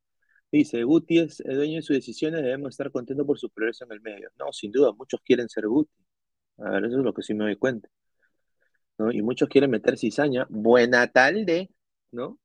Dice, 0.52 0.84
Guti 0.84 1.20
es 1.20 1.40
el 1.42 1.58
dueño 1.58 1.78
de 1.78 1.82
sus 1.82 1.96
decisiones, 1.96 2.44
debemos 2.44 2.70
estar 2.72 2.92
contentos 2.92 3.26
por 3.26 3.40
su 3.40 3.50
progreso 3.50 3.86
en 3.86 3.92
el 3.94 4.02
medio. 4.02 4.30
No, 4.40 4.54
sin 4.54 4.72
duda, 4.72 4.92
muchos 4.94 5.20
quieren 5.22 5.50
ser 5.50 5.68
Guti. 5.68 5.92
A 6.60 6.70
ver, 6.72 6.86
eso 6.86 6.98
es 7.00 7.04
lo 7.04 7.14
que 7.14 7.24
sí 7.24 7.34
me 7.34 7.46
doy 7.46 7.56
cuenta. 7.58 7.90
¿no? 8.98 9.12
Y 9.12 9.22
muchos 9.22 9.50
quieren 9.50 9.72
meter 9.72 9.98
cizaña. 9.98 10.46
Buena 10.50 11.08
tarde, 11.12 11.70
¿no? 12.12 12.40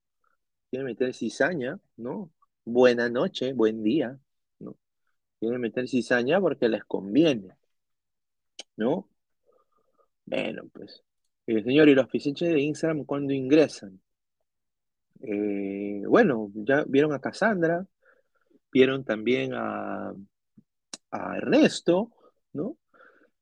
Quieren 0.70 0.87
meter 0.87 1.12
cizaña, 1.14 1.78
¿no? 1.96 2.30
Buena 2.64 3.09
noche, 3.09 3.52
buen 3.52 3.83
día, 3.83 4.18
¿no? 4.61 4.76
Quieren 5.40 5.61
meter 5.61 5.88
cizaña 5.88 6.40
porque 6.40 6.68
les 6.68 6.85
conviene, 6.85 7.56
¿no? 8.76 9.09
Bueno, 10.24 10.62
pues. 10.72 11.02
Eh, 11.46 11.62
señor, 11.64 11.88
¿y 11.88 11.94
los 11.94 12.09
ficheches 12.09 12.50
de 12.50 12.61
Instagram 12.61 13.04
cuándo 13.04 13.33
ingresan? 13.33 14.00
Eh, 15.22 16.02
bueno, 16.06 16.50
ya 16.54 16.85
vieron 16.87 17.12
a 17.12 17.20
Cassandra, 17.20 17.87
vieron 18.72 19.04
también 19.04 19.52
a, 19.54 20.14
Ernesto, 21.12 22.12
¿no? 22.52 22.76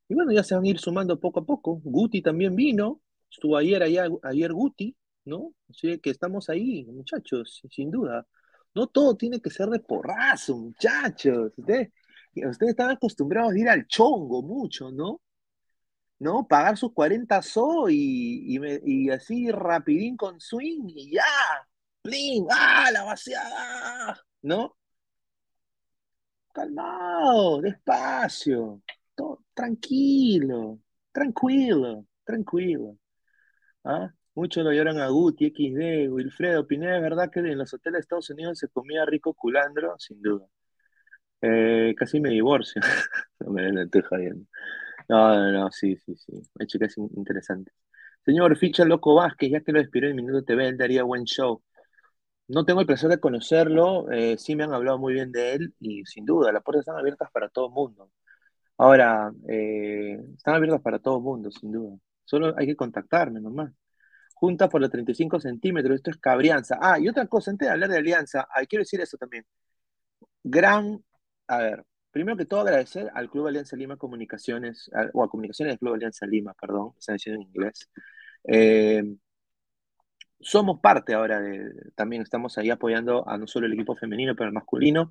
Y 0.08 0.14
bueno, 0.14 0.32
ya 0.32 0.42
se 0.42 0.54
van 0.54 0.64
a 0.64 0.68
ir 0.68 0.78
sumando 0.78 1.20
poco 1.20 1.40
a 1.40 1.44
poco. 1.44 1.80
Guti 1.84 2.22
también 2.22 2.56
vino, 2.56 3.02
estuvo 3.30 3.56
ayer, 3.58 3.82
ayer 3.82 4.52
Guti, 4.52 4.96
¿no? 5.28 5.54
Así 5.70 5.98
que 6.00 6.10
estamos 6.10 6.48
ahí, 6.50 6.84
muchachos, 6.86 7.62
sin 7.70 7.90
duda. 7.90 8.26
No 8.74 8.86
todo 8.88 9.16
tiene 9.16 9.40
que 9.40 9.50
ser 9.50 9.68
de 9.68 9.80
porrazo, 9.80 10.56
muchachos. 10.56 11.52
Ustedes, 11.56 11.90
ustedes 12.34 12.70
están 12.70 12.90
acostumbrados 12.90 13.52
a 13.52 13.58
ir 13.58 13.68
al 13.68 13.86
chongo 13.86 14.42
mucho, 14.42 14.90
¿no? 14.90 15.20
¿No? 16.20 16.46
Pagar 16.48 16.76
sus 16.76 16.92
40 16.92 17.42
so 17.42 17.88
y, 17.88 18.58
y, 18.84 19.10
así 19.10 19.50
rapidín 19.52 20.16
con 20.16 20.40
swing 20.40 20.88
y 20.88 21.12
ya. 21.14 21.22
¡Plin! 22.02 22.46
¡Ah, 22.50 22.90
la 22.92 23.04
vaciada! 23.04 24.20
¿No? 24.42 24.76
Calmado, 26.52 27.60
despacio, 27.60 28.82
todo, 29.14 29.44
tranquilo, 29.54 30.80
tranquilo, 31.12 32.06
tranquilo. 32.24 32.98
¿Ah? 33.84 34.12
Muchos 34.38 34.64
lo 34.64 34.72
lloran 34.72 34.98
a 35.00 35.08
Guti, 35.08 35.46
XD, 35.46 36.08
Wilfredo. 36.08 36.66
Pineda, 36.66 36.96
¿es 36.96 37.02
verdad 37.02 37.30
que 37.30 37.40
en 37.40 37.58
los 37.58 37.74
hoteles 37.74 37.98
de 37.98 38.00
Estados 38.02 38.30
Unidos 38.30 38.58
se 38.58 38.68
comía 38.68 39.04
rico 39.04 39.34
culandro? 39.34 39.96
Sin 39.98 40.22
duda. 40.22 40.46
Eh, 41.40 41.94
casi 41.96 42.20
me 42.20 42.30
divorcio. 42.30 42.82
No 43.40 43.52
me 43.52 43.82
estoy 43.82 44.02
jodiendo. 44.02 44.46
No, 45.08 45.34
no, 45.36 45.52
no, 45.52 45.70
sí, 45.72 45.96
sí, 45.98 46.16
sí. 46.16 46.32
Hay 46.60 46.66
chicas 46.68 46.98
in- 46.98 47.10
interesantes. 47.16 47.74
Señor, 48.24 48.56
ficha 48.58 48.84
Loco 48.84 49.14
Vázquez, 49.16 49.50
ya 49.52 49.60
que 49.62 49.72
lo 49.72 49.80
despidió 49.80 50.10
en 50.10 50.16
Minuto 50.16 50.44
TV, 50.44 50.68
él 50.68 50.78
daría 50.78 51.04
buen 51.04 51.24
show. 51.24 51.62
No 52.48 52.64
tengo 52.64 52.80
el 52.80 52.86
placer 52.86 53.10
de 53.10 53.20
conocerlo, 53.20 54.10
eh, 54.12 54.38
sí 54.38 54.56
me 54.56 54.64
han 54.64 54.72
hablado 54.74 54.98
muy 54.98 55.12
bien 55.14 55.32
de 55.32 55.52
él 55.54 55.74
y 55.80 56.04
sin 56.06 56.24
duda, 56.26 56.52
las 56.52 56.62
puertas 56.62 56.80
están 56.82 56.96
abiertas 56.98 57.30
para 57.32 57.48
todo 57.50 57.66
el 57.68 57.72
mundo. 57.74 58.10
Ahora, 58.78 59.32
eh, 59.48 60.18
están 60.36 60.54
abiertas 60.56 60.82
para 60.82 60.98
todo 61.00 61.18
el 61.18 61.24
mundo, 61.24 61.50
sin 61.52 61.72
duda. 61.72 61.96
Solo 62.24 62.54
hay 62.58 62.66
que 62.66 62.76
contactarme 62.76 63.40
nomás. 63.40 63.72
Junta 64.38 64.68
por 64.68 64.80
los 64.80 64.90
35 64.90 65.40
centímetros, 65.40 65.96
esto 65.96 66.10
es 66.10 66.18
cabrianza. 66.18 66.78
Ah, 66.80 66.98
y 66.98 67.08
otra 67.08 67.26
cosa, 67.26 67.50
antes 67.50 67.66
de 67.66 67.72
hablar 67.72 67.90
de 67.90 67.98
alianza, 67.98 68.46
quiero 68.68 68.82
decir 68.82 69.00
eso 69.00 69.16
también. 69.16 69.44
Gran, 70.44 71.02
a 71.48 71.58
ver, 71.58 71.84
primero 72.10 72.36
que 72.36 72.46
todo 72.46 72.60
agradecer 72.60 73.10
al 73.14 73.30
Club 73.30 73.48
Alianza 73.48 73.76
Lima 73.76 73.96
Comunicaciones, 73.96 74.90
o 75.12 75.24
a 75.24 75.28
Comunicaciones 75.28 75.72
del 75.72 75.78
Club 75.78 75.94
Alianza 75.94 76.26
Lima, 76.26 76.54
perdón, 76.54 76.92
están 76.98 77.16
diciendo 77.16 77.42
en 77.42 77.48
inglés. 77.48 77.90
Eh, 78.44 79.02
somos 80.40 80.80
parte 80.80 81.14
ahora 81.14 81.42
también 81.96 82.22
estamos 82.22 82.56
ahí 82.58 82.70
apoyando 82.70 83.28
a 83.28 83.36
no 83.38 83.46
solo 83.46 83.66
el 83.66 83.72
equipo 83.72 83.96
femenino, 83.96 84.34
pero 84.36 84.48
el 84.48 84.54
masculino. 84.54 85.10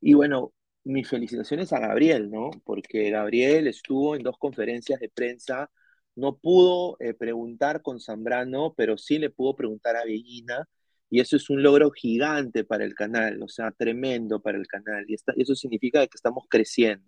Y 0.00 0.14
bueno, 0.14 0.52
mis 0.84 1.08
felicitaciones 1.08 1.72
a 1.72 1.80
Gabriel, 1.80 2.30
¿no? 2.30 2.50
Porque 2.64 3.10
Gabriel 3.10 3.66
estuvo 3.66 4.16
en 4.16 4.22
dos 4.22 4.38
conferencias 4.38 5.00
de 5.00 5.08
prensa, 5.08 5.70
no 6.18 6.36
pudo 6.38 6.96
eh, 7.00 7.14
preguntar 7.14 7.82
con 7.82 8.00
Zambrano, 8.00 8.74
pero 8.76 8.98
sí 8.98 9.18
le 9.18 9.30
pudo 9.30 9.54
preguntar 9.56 9.96
a 9.96 10.04
Bellina, 10.04 10.68
y 11.10 11.20
eso 11.20 11.36
es 11.36 11.48
un 11.50 11.62
logro 11.62 11.90
gigante 11.92 12.64
para 12.64 12.84
el 12.84 12.94
canal, 12.94 13.42
o 13.42 13.48
sea, 13.48 13.70
tremendo 13.72 14.40
para 14.42 14.58
el 14.58 14.66
canal, 14.66 15.04
y, 15.08 15.14
eso 15.14 15.54
significa 15.54 16.06
que 16.06 16.16
estamos 16.16 16.44
creciendo. 16.50 17.06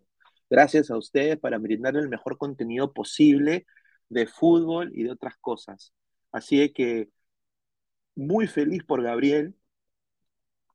Gracias 0.48 0.90
a 0.90 0.96
ustedes 0.96 1.38
para 1.38 1.58
brindarle 1.58 2.00
el 2.00 2.08
mejor 2.08 2.38
contenido 2.38 2.92
posible 2.92 3.66
de 4.08 4.26
fútbol 4.26 4.92
y 4.94 5.04
de 5.04 5.12
otras 5.12 5.36
cosas. 5.40 5.92
Así 6.32 6.72
que 6.72 7.10
muy 8.14 8.46
feliz 8.46 8.84
por 8.84 9.02
Gabriel, 9.02 9.54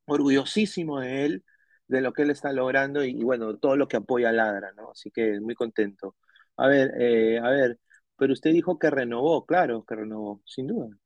orgullosísimo 0.06 1.00
de 1.00 1.26
él, 1.26 1.46
de 1.88 2.02
lo 2.02 2.14
que 2.14 2.24
él 2.24 2.32
está 2.32 2.52
logrando 2.54 3.04
y, 3.04 3.24
bueno, 3.24 3.58
todo 3.58 3.76
lo 3.78 3.88
que 3.88 3.98
apoya 3.98 4.30
a 4.30 4.32
Ladra, 4.34 4.72
¿no? 4.74 4.92
Así 4.92 5.12
que 5.12 5.40
muy 5.40 5.56
contento. 5.56 6.16
A 6.58 6.68
ver, 6.68 6.94
eh, 7.00 7.40
a 7.40 7.50
ver, 7.50 7.80
pero 8.18 8.34
usted 8.34 8.52
dijo 8.54 8.80
que 8.80 8.90
renovó, 8.90 9.46
claro 9.46 9.84
que 9.86 9.96
renovó, 9.96 10.42
sin 10.46 10.68
duda. 10.68 10.98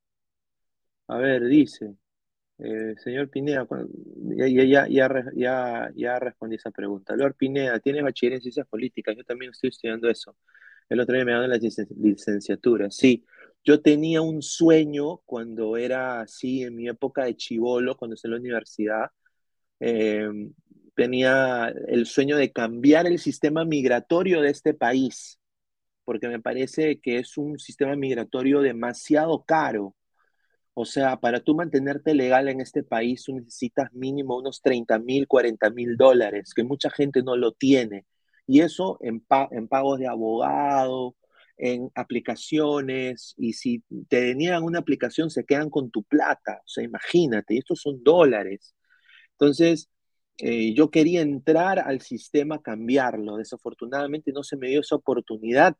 A 1.08 1.18
ver, 1.18 1.46
dice, 1.46 1.96
eh, 2.60 2.96
señor 3.04 3.30
Pineda, 3.30 3.68
ya, 4.38 4.48
ya, 4.88 4.88
ya, 5.36 5.92
ya, 5.96 6.20
respondí 6.20 6.56
esa 6.58 6.72
pregunta. 6.72 7.16
Lord 7.16 7.36
Pineda, 7.36 7.80
¿tiene 7.80 8.02
bachiller 8.02 8.34
en 8.36 8.42
ciencias 8.42 8.68
políticas? 8.68 9.16
Yo 9.18 9.24
también 9.24 9.52
estoy 9.52 9.70
estudiando 9.70 10.10
eso. 10.10 10.36
El 10.90 11.00
otro 11.00 11.16
día 11.16 11.26
me 11.26 11.32
dieron 11.32 11.50
la 11.50 11.60
licenciatura. 11.98 12.92
Sí, 12.92 13.26
yo 13.64 13.82
tenía 13.82 14.22
un 14.22 14.42
sueño 14.42 15.20
cuando 15.26 15.78
era 15.78 16.22
así, 16.22 16.64
en 16.64 16.76
mi 16.76 16.88
época 16.90 17.26
de 17.26 17.36
chivolo, 17.36 17.98
cuando 17.98 18.16
estaba 18.16 18.36
en 18.36 18.42
la 18.42 18.42
universidad. 18.42 19.12
Em, 19.80 20.54
tenía 20.96 21.74
el 21.88 22.06
sueño 22.06 22.38
de 22.38 22.52
cambiar 22.52 23.08
el 23.08 23.20
sistema 23.20 23.66
migratorio 23.66 24.42
de 24.42 24.50
este 24.50 24.74
país, 24.74 25.39
porque 26.10 26.28
me 26.28 26.40
parece 26.40 27.00
que 27.00 27.20
es 27.20 27.38
un 27.38 27.60
sistema 27.60 27.96
migratorio 27.96 28.62
demasiado 28.62 29.44
caro. 29.44 29.96
O 30.74 30.84
sea, 30.84 31.18
para 31.20 31.40
tú 31.40 31.54
mantenerte 31.54 32.16
legal 32.16 32.50
en 32.50 32.62
este 32.62 32.82
país, 32.82 33.24
tú 33.26 33.36
necesitas 33.36 33.94
mínimo 33.94 34.36
unos 34.36 34.60
30 34.64 34.98
mil, 34.98 35.28
40 35.28 35.70
mil 35.70 35.98
dólares, 35.98 36.56
que 36.56 36.64
mucha 36.64 36.90
gente 36.90 37.22
no 37.22 37.38
lo 37.38 37.52
tiene. 37.52 38.08
Y 38.48 38.62
eso 38.62 38.98
en, 39.02 39.24
en 39.52 39.68
pagos 39.68 40.00
de 40.00 40.08
abogado, 40.08 41.16
en 41.58 41.92
aplicaciones, 41.94 43.36
y 43.38 43.54
si 43.54 43.84
te 44.08 44.22
deniegan 44.22 44.64
una 44.64 44.80
aplicación, 44.80 45.30
se 45.30 45.46
quedan 45.46 45.70
con 45.70 45.92
tu 45.92 46.02
plata. 46.02 46.62
O 46.66 46.68
sea, 46.68 46.84
imagínate, 46.84 47.56
estos 47.56 47.82
son 47.82 48.02
dólares. 48.04 48.74
Entonces, 49.34 49.92
eh, 50.40 50.74
yo 50.74 50.90
quería 50.90 51.22
entrar 51.22 51.80
al 51.80 52.02
sistema, 52.02 52.62
cambiarlo. 52.62 53.38
Desafortunadamente 53.38 54.32
no 54.32 54.44
se 54.44 54.58
me 54.58 54.70
dio 54.70 54.80
esa 54.80 54.96
oportunidad, 54.96 55.76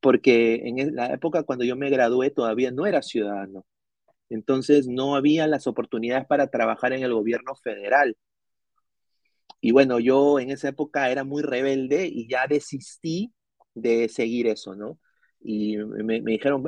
porque 0.00 0.62
en 0.64 0.94
la 0.96 1.06
época 1.14 1.42
cuando 1.44 1.64
yo 1.64 1.76
me 1.76 1.90
gradué 1.90 2.30
todavía 2.30 2.70
no 2.70 2.86
era 2.86 3.02
ciudadano. 3.02 3.66
Entonces 4.30 4.88
no 4.88 5.16
había 5.16 5.46
las 5.46 5.66
oportunidades 5.66 6.26
para 6.26 6.48
trabajar 6.48 6.92
en 6.92 7.02
el 7.02 7.12
gobierno 7.14 7.54
federal. 7.56 8.16
Y 9.60 9.72
bueno, 9.72 9.98
yo 10.00 10.40
en 10.40 10.50
esa 10.50 10.68
época 10.68 11.10
era 11.10 11.24
muy 11.24 11.42
rebelde 11.42 12.06
y 12.06 12.28
ya 12.28 12.46
desistí 12.46 13.32
de 13.74 14.08
seguir 14.08 14.46
eso, 14.46 14.74
¿no? 14.74 14.98
Y 15.42 15.76
me, 15.78 16.20
dijeron, 16.20 16.62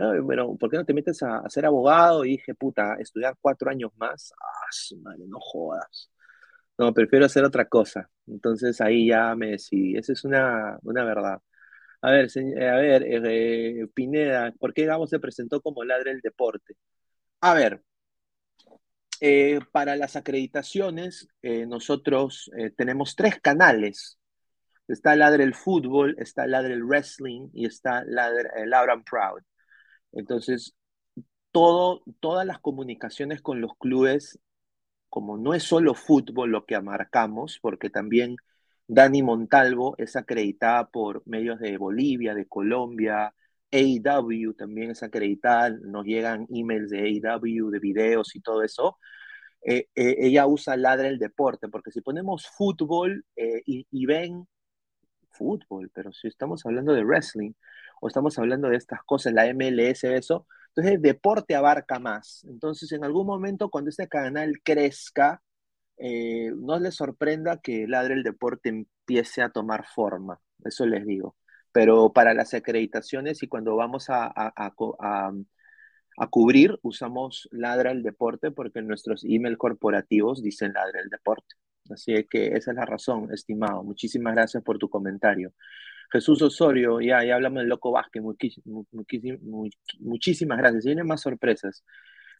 ¿por 0.58 0.70
qué 0.70 0.76
no 0.78 0.84
te 0.84 0.94
metes 0.94 1.22
a, 1.22 1.48
ser 1.48 1.66
abogado? 1.66 2.24
Y 2.24 2.32
dije, 2.32 2.54
puta, 2.54 2.96
estudiar 2.98 3.36
cuatro 3.40 3.70
años 3.70 3.92
más, 3.96 4.32
ah, 4.40 4.96
madre, 5.02 5.24
no 5.26 5.38
jodas. 5.40 6.10
No, 6.78 6.92
prefiero 6.94 7.26
hacer 7.26 7.44
otra 7.44 7.66
cosa. 7.68 8.10
Entonces 8.26 8.80
ahí 8.80 9.08
ya 9.08 9.34
me 9.36 9.50
decidí. 9.52 9.96
Esa 9.96 10.12
es 10.12 10.24
una, 10.24 10.78
una 10.82 11.04
verdad. 11.04 11.40
A 12.02 12.10
ver, 12.10 12.28
eh, 12.34 12.68
a 12.68 12.76
ver, 12.76 13.04
eh, 13.06 13.86
Pineda, 13.94 14.52
¿por 14.58 14.74
qué 14.74 14.86
Gabo 14.86 15.06
se 15.06 15.20
presentó 15.20 15.60
como 15.60 15.84
ladre 15.84 16.10
del 16.10 16.20
deporte? 16.20 16.74
A 17.40 17.54
ver, 17.54 17.82
eh, 19.20 19.60
para 19.70 19.94
las 19.96 20.16
acreditaciones, 20.16 21.28
nosotros 21.42 22.50
tenemos 22.76 23.14
tres 23.14 23.40
canales. 23.40 24.18
Está 24.88 25.14
Ladre 25.16 25.44
el 25.44 25.54
Fútbol, 25.54 26.16
está 26.18 26.46
Ladre 26.46 26.74
el 26.74 26.84
Wrestling 26.84 27.48
y 27.54 27.66
está 27.66 28.04
Ladre 28.04 28.50
el 28.56 28.74
and 28.74 29.04
Proud. 29.04 29.42
Entonces, 30.12 30.74
todo, 31.52 32.02
todas 32.20 32.44
las 32.46 32.58
comunicaciones 32.58 33.40
con 33.42 33.60
los 33.60 33.76
clubes 33.78 34.40
como 35.12 35.36
no 35.36 35.52
es 35.52 35.62
solo 35.64 35.94
fútbol 35.94 36.50
lo 36.50 36.64
que 36.64 36.74
amarcamos, 36.74 37.58
porque 37.60 37.90
también 37.90 38.36
Dani 38.94 39.22
Montalvo 39.22 39.94
es 39.96 40.16
acreditada 40.16 40.88
por 40.90 41.22
medios 41.26 41.58
de 41.60 41.78
Bolivia, 41.78 42.34
de 42.34 42.46
Colombia, 42.46 43.34
AEW 43.70 44.52
también 44.54 44.90
es 44.90 45.02
acreditada, 45.02 45.70
nos 45.70 46.04
llegan 46.04 46.46
emails 46.50 46.90
de 46.90 47.00
AEW, 47.00 47.70
de 47.70 47.78
videos 47.78 48.36
y 48.36 48.40
todo 48.42 48.62
eso. 48.62 48.98
Eh, 49.62 49.88
eh, 49.94 50.16
ella 50.18 50.46
usa 50.46 50.76
Ladra 50.76 51.08
el 51.08 51.18
Deporte, 51.18 51.68
porque 51.68 51.90
si 51.90 52.02
ponemos 52.02 52.46
fútbol 52.48 53.24
eh, 53.36 53.62
y, 53.64 53.86
y, 53.90 54.06
ven 54.06 54.46
fútbol, 55.30 55.90
pero 55.94 56.12
si 56.12 56.28
estamos 56.28 56.66
hablando 56.66 56.92
de 56.92 57.04
wrestling 57.04 57.52
o 58.02 58.08
estamos 58.08 58.38
hablando 58.38 58.68
de 58.68 58.76
estas 58.76 59.02
cosas, 59.04 59.32
la 59.32 59.46
MLS, 59.46 60.04
eso, 60.04 60.46
entonces, 60.74 60.94
el 60.94 61.02
deporte 61.02 61.54
abarca 61.54 61.98
más. 61.98 62.44
Entonces, 62.48 62.92
en 62.92 63.04
algún 63.04 63.26
momento, 63.26 63.68
cuando 63.70 63.90
este 63.90 64.08
canal 64.08 64.60
crezca, 64.62 65.42
eh, 65.96 66.50
no 66.56 66.78
les 66.78 66.96
sorprenda 66.96 67.60
que 67.60 67.86
Ladre 67.86 68.14
el 68.14 68.22
Deporte 68.22 68.68
empiece 68.68 69.42
a 69.42 69.50
tomar 69.50 69.86
forma. 69.86 70.40
Eso 70.64 70.86
les 70.86 71.06
digo. 71.06 71.36
Pero 71.72 72.12
para 72.12 72.34
las 72.34 72.54
acreditaciones 72.54 73.42
y 73.42 73.48
cuando 73.48 73.76
vamos 73.76 74.10
a, 74.10 74.26
a, 74.26 74.52
a, 76.18 76.26
cubrir, 76.28 76.78
usamos 76.82 77.48
Ladra 77.52 77.90
el 77.92 78.02
Deporte 78.02 78.50
porque 78.50 78.82
nuestros 78.82 79.24
email 79.24 79.56
corporativos 79.58 80.42
dicen 80.42 80.72
Ladra 80.74 81.00
el 81.00 81.08
Deporte. 81.08 81.54
Así 81.90 82.14
que 82.30 82.48
esa 82.48 82.72
es 82.72 82.76
la 82.76 82.84
razón, 82.86 83.32
estimado. 83.32 83.82
Muchísimas 83.82 84.34
gracias 84.34 84.62
por 84.62 84.78
tu 84.78 84.88
comentario. 84.88 85.52
Jesús 86.12 86.42
Osorio, 86.42 87.00
ya, 87.00 87.24
ya 87.24 87.36
hablamos 87.36 87.60
del 87.60 87.68
Loco 87.68 87.90
Vázquez, 87.90 88.22
muchísimas 90.00 90.58
gracias. 90.58 90.84
Tienen 90.84 91.06
más 91.06 91.22
sorpresas. 91.22 91.84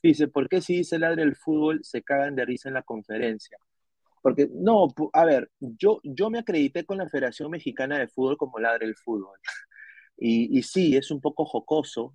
Dice, 0.03 0.29
¿por 0.29 0.49
qué 0.49 0.61
si 0.61 0.79
dice 0.79 0.99
ladre 0.99 1.23
el 1.23 1.37
fútbol 1.37 1.81
se 1.85 2.03
cagan 2.03 2.35
de 2.35 2.45
risa 2.45 2.69
en 2.69 2.75
la 2.75 2.83
conferencia? 2.83 3.57
Porque, 4.23 4.49
no, 4.53 4.89
a 5.13 5.25
ver, 5.25 5.51
yo, 5.61 6.01
yo 6.05 6.31
me 6.31 6.39
acredité 6.39 6.85
con 6.85 6.99
la 6.99 7.09
Federación 7.09 7.51
Mexicana 7.51 7.99
de 7.99 8.09
Fútbol 8.09 8.37
como 8.37 8.59
ladre 8.59 8.87
el 8.87 8.97
fútbol. 8.97 9.39
Y, 10.17 10.57
y 10.59 10.63
sí, 10.63 10.97
es 10.97 11.11
un 11.11 11.21
poco 11.21 11.45
jocoso, 11.45 12.15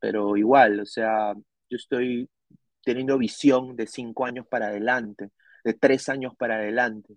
pero 0.00 0.36
igual, 0.36 0.80
o 0.80 0.86
sea, 0.86 1.34
yo 1.34 1.76
estoy 1.76 2.30
teniendo 2.82 3.18
visión 3.18 3.76
de 3.76 3.86
cinco 3.86 4.24
años 4.24 4.46
para 4.46 4.68
adelante, 4.68 5.30
de 5.64 5.74
tres 5.74 6.08
años 6.08 6.34
para 6.36 6.56
adelante. 6.56 7.16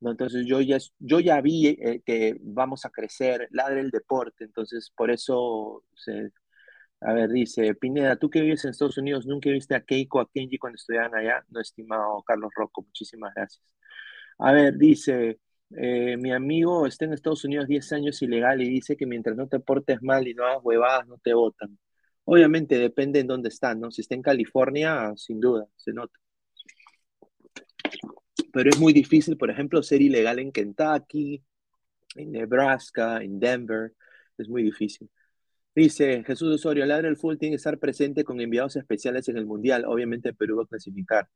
Entonces 0.00 0.46
yo 0.46 0.60
ya, 0.60 0.78
yo 0.98 1.20
ya 1.20 1.40
vi 1.40 1.68
eh, 1.68 2.02
que 2.04 2.36
vamos 2.40 2.84
a 2.84 2.90
crecer, 2.90 3.48
ladre 3.50 3.80
el 3.80 3.90
deporte, 3.90 4.44
entonces 4.44 4.90
por 4.94 5.10
eso, 5.10 5.84
a 7.00 7.12
ver, 7.12 7.30
dice, 7.30 7.74
Pineda, 7.74 8.16
tú 8.16 8.30
que 8.30 8.40
vives 8.40 8.64
en 8.64 8.70
Estados 8.70 8.98
Unidos, 8.98 9.26
¿nunca 9.26 9.50
viste 9.50 9.74
a 9.74 9.82
Keiko, 9.82 10.20
a 10.20 10.30
Kenji 10.30 10.58
cuando 10.58 10.76
estudiaban 10.76 11.14
allá? 11.14 11.44
No, 11.50 11.60
estimado 11.60 12.22
Carlos 12.26 12.50
Rocco, 12.56 12.82
muchísimas 12.82 13.34
gracias. 13.34 13.62
A 14.38 14.52
ver, 14.52 14.76
dice, 14.76 15.38
eh, 15.76 16.16
mi 16.18 16.32
amigo 16.32 16.86
está 16.86 17.04
en 17.04 17.12
Estados 17.14 17.44
Unidos 17.44 17.68
10 17.68 17.92
años 17.92 18.22
ilegal 18.22 18.62
y 18.62 18.68
dice 18.68 18.96
que 18.96 19.06
mientras 19.06 19.36
no 19.36 19.48
te 19.48 19.60
portes 19.60 20.02
mal 20.02 20.26
y 20.28 20.34
no 20.34 20.44
hagas 20.46 20.60
huevadas, 20.62 21.06
no 21.08 21.18
te 21.18 21.34
votan. 21.34 21.78
Obviamente 22.24 22.78
depende 22.78 23.20
en 23.20 23.26
dónde 23.28 23.50
está, 23.50 23.74
¿no? 23.74 23.90
Si 23.90 24.00
está 24.02 24.14
en 24.14 24.22
California, 24.22 25.12
sin 25.16 25.40
duda, 25.40 25.66
se 25.76 25.92
nota 25.92 26.18
pero 28.54 28.70
es 28.70 28.78
muy 28.78 28.92
difícil, 28.92 29.36
por 29.36 29.50
ejemplo, 29.50 29.82
ser 29.82 30.00
ilegal 30.00 30.38
en 30.38 30.52
Kentucky, 30.52 31.42
en 32.14 32.32
Nebraska, 32.32 33.18
en 33.22 33.40
Denver, 33.40 33.92
es 34.38 34.48
muy 34.48 34.62
difícil. 34.62 35.10
Dice 35.74 36.22
Jesús 36.24 36.54
Osorio, 36.54 36.86
Ladra 36.86 37.08
el 37.08 37.16
Full 37.16 37.36
tiene 37.36 37.52
que 37.52 37.56
estar 37.56 37.78
presente 37.78 38.24
con 38.24 38.40
enviados 38.40 38.76
especiales 38.76 39.28
en 39.28 39.36
el 39.38 39.46
Mundial. 39.46 39.84
Obviamente 39.86 40.32
Perú 40.32 40.58
va 40.58 40.64
a 40.64 40.66
clasificar. 40.66 41.28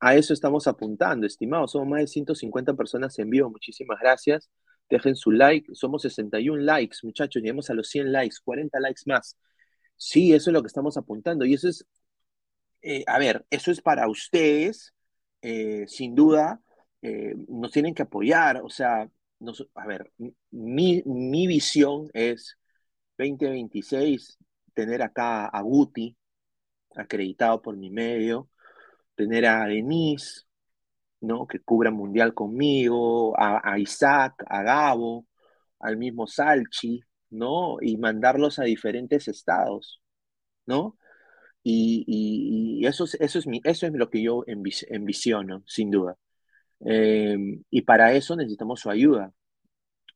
A 0.00 0.16
eso 0.16 0.32
estamos 0.32 0.66
apuntando, 0.66 1.26
estimados. 1.26 1.72
Somos 1.72 1.88
más 1.88 2.00
de 2.00 2.06
150 2.06 2.74
personas 2.74 3.18
en 3.18 3.30
vivo. 3.30 3.50
Muchísimas 3.50 3.98
gracias. 4.00 4.48
Dejen 4.88 5.16
su 5.16 5.32
like. 5.32 5.74
Somos 5.74 6.02
61 6.02 6.62
likes, 6.62 6.98
muchachos. 7.02 7.42
Llegamos 7.42 7.70
a 7.70 7.74
los 7.74 7.88
100 7.90 8.12
likes, 8.12 8.36
40 8.44 8.80
likes 8.80 9.02
más. 9.06 9.36
Sí, 9.96 10.32
eso 10.34 10.50
es 10.50 10.54
lo 10.54 10.62
que 10.62 10.68
estamos 10.68 10.96
apuntando. 10.96 11.44
Y 11.44 11.54
eso 11.54 11.68
es 11.68 11.84
eh, 12.82 13.04
a 13.06 13.18
ver, 13.18 13.46
eso 13.50 13.70
es 13.70 13.80
para 13.82 14.08
ustedes, 14.08 14.94
eh, 15.42 15.84
sin 15.86 16.14
duda, 16.14 16.60
eh, 17.02 17.34
nos 17.48 17.72
tienen 17.72 17.94
que 17.94 18.02
apoyar, 18.02 18.62
o 18.62 18.70
sea, 18.70 19.08
a 19.74 19.86
ver, 19.86 20.12
mi, 20.50 21.02
mi 21.04 21.46
visión 21.46 22.08
es 22.14 22.56
2026, 23.20 24.38
tener 24.74 25.02
acá 25.02 25.46
a 25.46 25.62
Guti, 25.62 26.16
acreditado 26.96 27.62
por 27.62 27.76
mi 27.76 27.90
medio, 27.90 28.48
tener 29.16 29.46
a 29.46 29.66
Denise, 29.66 30.42
¿no? 31.20 31.46
Que 31.46 31.60
cubra 31.60 31.90
mundial 31.90 32.34
conmigo, 32.34 33.34
a, 33.38 33.78
Isaac, 33.78 34.44
a 34.48 34.62
Gabo, 34.62 35.26
al 35.80 35.96
mismo 35.96 36.26
Salchi, 36.26 37.00
¿no? 37.30 37.78
Y 37.80 37.96
mandarlos 37.98 38.58
a 38.58 38.64
diferentes 38.64 39.28
estados, 39.28 40.00
¿no? 40.66 40.98
Y, 41.62 42.04
y- 42.82 42.86
eso 42.86 43.04
es, 43.04 43.14
eso 43.16 43.38
es 43.38 43.46
mi, 43.46 43.60
eso 43.64 43.86
es 43.86 43.92
lo 43.94 44.10
que 44.10 44.22
yo 44.22 44.44
envis- 44.46 44.86
envisiono, 44.90 45.62
sin 45.66 45.90
duda. 45.90 46.16
Eh, 46.86 47.36
y 47.70 47.82
para 47.82 48.14
eso 48.14 48.36
necesitamos 48.36 48.80
su 48.80 48.90
ayuda, 48.90 49.32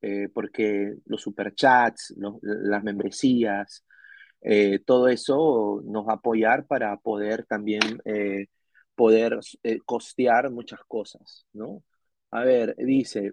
eh, 0.06 0.28
porque 0.28 0.96
los 1.06 1.22
superchats, 1.22 2.14
las 2.42 2.84
membresías, 2.84 3.86
eh, 4.42 4.80
todo 4.80 5.08
eso 5.08 5.80
nos 5.86 6.06
va 6.06 6.12
a 6.12 6.16
apoyar 6.16 6.66
para 6.66 6.94
poder 6.98 7.46
también 7.46 8.02
eh, 8.04 8.48
poder 8.94 9.38
costear 9.86 10.50
muchas 10.50 10.80
cosas, 10.86 11.46
¿no? 11.54 11.82
A 12.30 12.44
ver, 12.44 12.76
dice, 12.76 13.32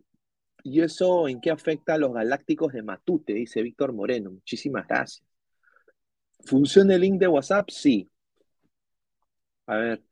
¿y 0.63 0.81
eso 0.81 1.27
en 1.27 1.41
qué 1.41 1.51
afecta 1.51 1.95
a 1.95 1.97
los 1.97 2.13
galácticos 2.13 2.71
de 2.71 2.83
Matute? 2.83 3.33
Dice 3.33 3.61
Víctor 3.61 3.91
Moreno. 3.91 4.31
Muchísimas 4.31 4.87
gracias. 4.87 5.25
¿Funciona 6.45 6.95
el 6.95 7.01
link 7.01 7.19
de 7.19 7.27
WhatsApp? 7.27 7.69
Sí. 7.69 8.09
A 9.65 9.75
ver, 9.75 10.03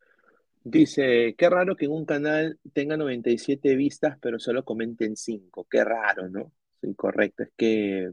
dice, 0.64 1.36
qué 1.38 1.50
raro 1.50 1.76
que 1.76 1.86
en 1.86 1.92
un 1.92 2.06
canal 2.06 2.60
tenga 2.74 2.98
97 2.98 3.76
vistas, 3.76 4.18
pero 4.22 4.40
solo 4.40 4.64
comenten 4.66 5.16
5. 5.16 5.68
Qué 5.70 5.84
raro, 5.84 6.30
¿no? 6.30 6.52
Sí, 6.82 6.94
correcto, 6.96 7.44
es 7.44 7.52
que 7.58 8.12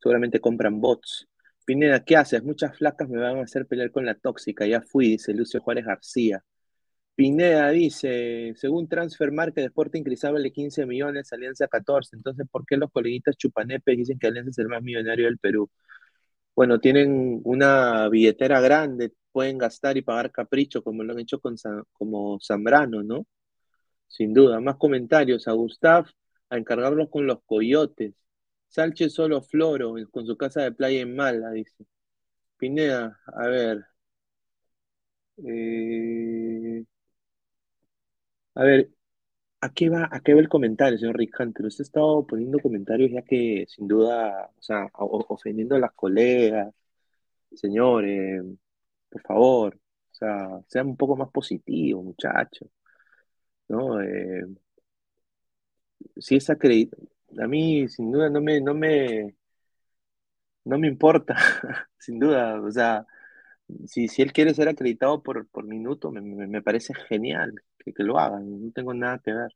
seguramente 0.00 0.40
compran 0.40 0.80
bots. 0.80 1.28
Pineda, 1.64 2.04
¿qué 2.04 2.16
haces? 2.16 2.42
Muchas 2.44 2.76
flacas 2.78 3.08
me 3.08 3.20
van 3.20 3.38
a 3.38 3.42
hacer 3.42 3.66
pelear 3.66 3.90
con 3.90 4.06
la 4.06 4.14
tóxica. 4.14 4.66
Ya 4.66 4.80
fui, 4.82 5.10
dice 5.10 5.34
Lucio 5.34 5.60
Juárez 5.60 5.84
García. 5.84 6.44
Pineda 7.16 7.70
dice, 7.70 8.52
según 8.56 8.88
Transfermarkt, 8.88 9.58
Sporting 9.58 10.02
Cristal 10.04 10.34
vale 10.34 10.52
15 10.52 10.86
millones, 10.86 11.32
Alianza 11.32 11.66
14. 11.66 12.16
Entonces, 12.16 12.46
¿por 12.50 12.66
qué 12.66 12.76
los 12.76 12.90
coleguitas 12.92 13.36
chupanepes 13.36 13.96
dicen 13.96 14.18
que 14.18 14.26
Alianza 14.28 14.50
es 14.50 14.58
el 14.58 14.68
más 14.68 14.82
millonario 14.82 15.26
del 15.26 15.38
Perú? 15.38 15.70
Bueno, 16.54 16.78
tienen 16.80 17.40
una 17.44 18.08
billetera 18.08 18.60
grande, 18.60 19.12
pueden 19.36 19.58
gastar 19.58 19.98
y 19.98 20.02
pagar 20.02 20.32
capricho, 20.32 20.82
como 20.82 21.04
lo 21.04 21.12
han 21.12 21.18
hecho 21.20 21.38
con 21.40 21.56
como 21.92 22.38
Zambrano, 22.40 23.02
¿no? 23.02 23.26
Sin 24.08 24.34
duda. 24.34 24.60
Más 24.60 24.76
comentarios. 24.76 25.48
A 25.48 25.52
Gustav, 25.52 26.06
a 26.50 26.56
encargarlos 26.58 27.10
con 27.10 27.26
los 27.26 27.40
coyotes. 27.44 28.14
Sánchez 28.68 29.12
solo 29.14 29.42
Floro, 29.42 29.94
con 30.10 30.26
su 30.26 30.36
casa 30.38 30.62
de 30.62 30.72
playa 30.72 31.00
en 31.02 31.14
Mala, 31.16 31.50
dice. 31.52 31.86
Pineda, 32.58 33.20
a 33.26 33.48
ver. 33.48 33.86
eh, 35.44 36.84
a 38.54 38.64
ver, 38.64 38.90
¿a 39.62 39.72
qué 39.72 39.88
va, 39.90 40.08
a 40.12 40.20
qué 40.20 40.34
va 40.34 40.40
el 40.40 40.48
comentario, 40.48 40.98
señor 40.98 41.18
Rick 41.18 41.36
Hunter? 41.40 41.66
Usted 41.66 41.82
ha 41.84 41.86
estado 41.88 42.26
poniendo 42.26 42.58
comentarios 42.60 43.10
ya 43.12 43.22
que, 43.22 43.66
sin 43.68 43.88
duda, 43.88 44.50
o 44.58 44.62
sea, 44.62 44.88
ofendiendo 44.94 45.76
a 45.76 45.80
las 45.80 45.92
colegas. 45.94 46.74
Señor, 47.54 48.04
eh, 48.06 48.42
por 49.10 49.22
favor, 49.22 49.76
o 50.12 50.14
sea, 50.14 50.48
sean 50.68 50.88
un 50.88 50.96
poco 50.96 51.16
más 51.16 51.30
positivos, 51.30 52.04
muchachos, 52.04 52.68
¿no? 53.68 54.00
Eh, 54.02 54.46
si 56.18 56.36
es 56.36 56.50
acreditado, 56.50 57.02
a 57.42 57.46
mí 57.46 57.88
sin 57.88 58.10
duda 58.12 58.28
no 58.30 58.40
me, 58.40 58.60
no 58.60 58.74
me, 58.74 59.34
no 60.64 60.78
me 60.78 60.88
importa, 60.88 61.34
sin 61.98 62.18
duda, 62.18 62.60
o 62.60 62.70
sea, 62.70 63.06
si, 63.86 64.08
si 64.08 64.22
él 64.22 64.32
quiere 64.32 64.54
ser 64.54 64.68
acreditado 64.68 65.22
por, 65.22 65.48
por 65.48 65.66
minuto, 65.66 66.10
me, 66.12 66.20
me- 66.22 66.46
me 66.48 66.62
parece 66.62 66.94
genial 66.94 67.54
que, 67.78 67.92
que 67.94 68.02
lo 68.04 68.18
hagan, 68.18 68.66
no 68.66 68.72
tengo 68.72 68.94
nada 68.94 69.20
que 69.24 69.32
ver. 69.32 69.52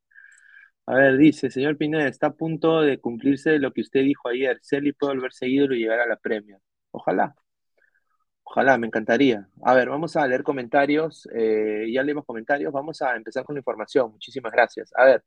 A 0.86 0.94
ver, 0.96 1.18
dice, 1.18 1.50
señor 1.50 1.76
Pineda, 1.78 2.08
está 2.08 2.28
a 2.28 2.34
punto 2.36 2.82
de 2.82 3.00
cumplirse 3.00 3.58
lo 3.60 3.72
que 3.72 3.82
usted 3.82 4.02
dijo 4.04 4.28
ayer, 4.28 4.58
Celi 4.62 4.92
puede 4.92 5.14
volverse 5.16 5.48
ídolo 5.48 5.74
y 5.76 5.80
llegar 5.80 6.00
a 6.00 6.08
la 6.08 6.16
Premier. 6.16 6.58
Ojalá. 6.92 7.34
Ojalá, 8.50 8.76
me 8.78 8.88
encantaría. 8.88 9.48
A 9.62 9.74
ver, 9.74 9.88
vamos 9.88 10.16
a 10.16 10.26
leer 10.26 10.42
comentarios. 10.42 11.28
eh, 11.32 11.86
ya 11.92 12.02
leímos 12.02 12.24
comentarios. 12.24 12.72
Vamos 12.72 13.00
a 13.02 13.14
empezar 13.16 13.44
con 13.44 13.54
la 13.54 13.60
información. 13.60 14.10
Muchísimas 14.12 14.52
gracias. 14.52 14.92
A 14.96 15.04
ver, 15.04 15.24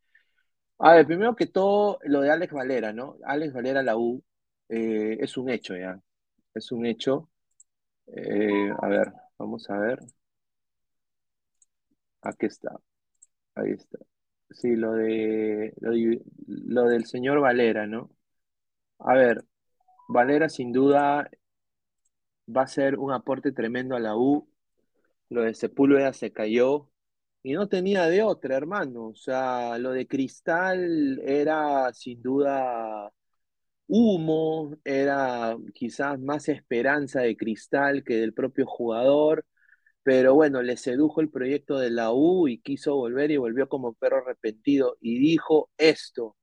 a 0.80 0.96
ver, 0.96 1.08
primero 1.08 1.36
que 1.36 1.48
todo, 1.48 2.00
lo 2.06 2.22
de 2.22 2.32
Alex 2.32 2.54
Valera, 2.54 2.94
¿no? 2.94 3.18
Alex 3.26 3.54
Valera, 3.54 3.84
la 3.84 3.98
U, 3.98 4.24
eh, 4.70 5.18
es 5.22 5.38
un 5.38 5.50
hecho 5.50 5.76
ya. 5.78 6.00
Es 6.56 6.72
un 6.72 6.86
hecho. 6.86 7.30
Eh, 8.08 8.72
a 8.82 8.88
ver, 8.90 9.14
vamos 9.40 9.70
a 9.70 9.78
ver. 9.80 10.00
Aquí 12.22 12.46
está. 12.46 12.72
Ahí 13.56 13.72
está. 13.74 14.00
Sí, 14.52 14.76
lo 14.78 14.94
de, 14.94 15.74
lo 15.82 15.92
de- 15.92 16.22
lo 16.48 16.86
del 16.86 17.06
señor 17.06 17.40
Valera, 17.42 17.88
¿no? 17.88 18.12
A 19.00 19.16
ver, 19.16 19.46
Valera 20.10 20.50
sin 20.50 20.74
duda 20.74 21.30
va 22.48 22.64
a 22.64 22.68
ser 22.68 22.98
un 23.00 23.12
aporte 23.14 23.52
tremendo 23.52 23.96
a 23.96 24.00
la 24.00 24.16
U. 24.16 24.50
Lo 25.30 25.44
de 25.44 25.54
Sepúlveda 25.56 26.14
se 26.14 26.32
cayó 26.32 26.90
y 27.44 27.54
no 27.54 27.70
tenía 27.70 28.08
de 28.08 28.24
otra, 28.24 28.58
hermano. 28.58 29.08
O 29.10 29.16
sea, 29.16 29.78
lo 29.80 29.92
de 29.92 30.08
Cristal 30.08 31.22
era 31.26 31.94
sin 31.94 32.22
duda 32.22 33.12
humo, 33.88 34.76
era 34.84 35.58
quizás 35.74 36.20
más 36.20 36.50
esperanza 36.50 37.22
de 37.22 37.38
Cristal 37.38 38.04
que 38.04 38.16
del 38.16 38.34
propio 38.34 38.66
jugador, 38.66 39.46
pero 40.04 40.36
bueno, 40.36 40.62
le 40.64 40.78
sedujo 40.78 41.22
el 41.22 41.30
proyecto 41.30 41.80
de 41.80 41.92
la 41.92 42.12
U 42.14 42.48
y 42.48 42.60
quiso 42.62 42.96
volver 42.96 43.32
y 43.32 43.38
volvió 43.38 43.70
como 43.70 43.94
perro 43.94 44.18
arrepentido 44.20 44.98
y 45.02 45.20
dijo 45.20 45.70
esto. 45.78 46.36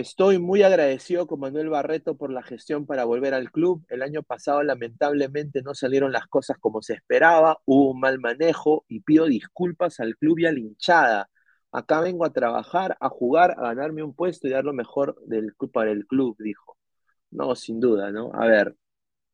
Estoy 0.00 0.38
muy 0.38 0.62
agradecido 0.62 1.26
con 1.26 1.40
Manuel 1.40 1.68
Barreto 1.68 2.16
por 2.16 2.30
la 2.32 2.42
gestión 2.42 2.86
para 2.86 3.04
volver 3.04 3.34
al 3.34 3.50
club. 3.50 3.84
El 3.88 4.02
año 4.02 4.22
pasado 4.22 4.62
lamentablemente 4.62 5.62
no 5.62 5.74
salieron 5.74 6.12
las 6.12 6.26
cosas 6.26 6.58
como 6.58 6.80
se 6.82 6.94
esperaba, 6.94 7.58
hubo 7.66 7.90
un 7.90 8.00
mal 8.00 8.18
manejo 8.18 8.84
y 8.88 9.00
pido 9.00 9.26
disculpas 9.26 10.00
al 10.00 10.16
club 10.16 10.38
y 10.38 10.46
a 10.46 10.52
la 10.52 10.58
hinchada. 10.60 11.30
Acá 11.72 12.00
vengo 12.00 12.24
a 12.24 12.32
trabajar, 12.32 12.96
a 13.00 13.08
jugar, 13.08 13.52
a 13.58 13.62
ganarme 13.74 14.02
un 14.02 14.14
puesto 14.14 14.46
y 14.48 14.50
dar 14.50 14.64
lo 14.64 14.72
mejor 14.72 15.16
del, 15.26 15.54
para 15.72 15.90
el 15.92 16.06
club, 16.06 16.36
dijo. 16.38 16.76
No, 17.30 17.54
sin 17.56 17.80
duda, 17.80 18.12
¿no? 18.12 18.30
A 18.34 18.46
ver, 18.46 18.76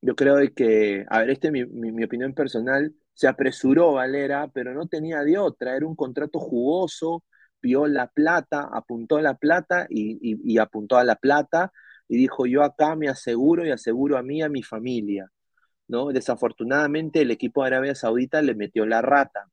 yo 0.02 0.14
creo 0.16 0.36
que, 0.54 1.04
a 1.10 1.20
ver, 1.20 1.30
esta 1.30 1.48
es 1.48 1.52
mi, 1.52 1.64
mi- 1.66 1.92
mi 1.92 2.04
opinión 2.04 2.34
personal, 2.34 2.94
se 3.14 3.28
apresuró 3.28 3.92
Valera, 3.94 4.48
pero 4.52 4.74
no 4.74 4.86
tenía 4.86 5.22
de 5.22 5.38
otra, 5.38 5.76
era 5.76 5.86
un 5.86 5.96
contrato 5.96 6.38
jugoso, 6.38 7.24
vio 7.62 7.86
la 7.86 8.08
plata, 8.08 8.68
apuntó 8.72 9.20
la 9.20 9.34
plata 9.34 9.86
y, 9.90 10.58
apuntó 10.58 10.98
a 10.98 11.04
la 11.04 11.16
plata 11.16 11.72
y 12.08 12.16
dijo, 12.16 12.46
yo 12.46 12.62
acá 12.62 12.96
me 12.96 13.08
aseguro 13.08 13.66
y 13.66 13.70
aseguro 13.70 14.18
a 14.18 14.22
mí 14.22 14.42
a 14.42 14.48
mi 14.48 14.62
familia, 14.62 15.30
¿no? 15.88 16.08
Desafortunadamente 16.12 17.22
el 17.22 17.30
equipo 17.30 17.62
de 17.62 17.68
Arabia 17.68 17.94
Saudita 17.94 18.42
le 18.42 18.54
metió 18.54 18.86
la 18.86 19.02
rata. 19.02 19.48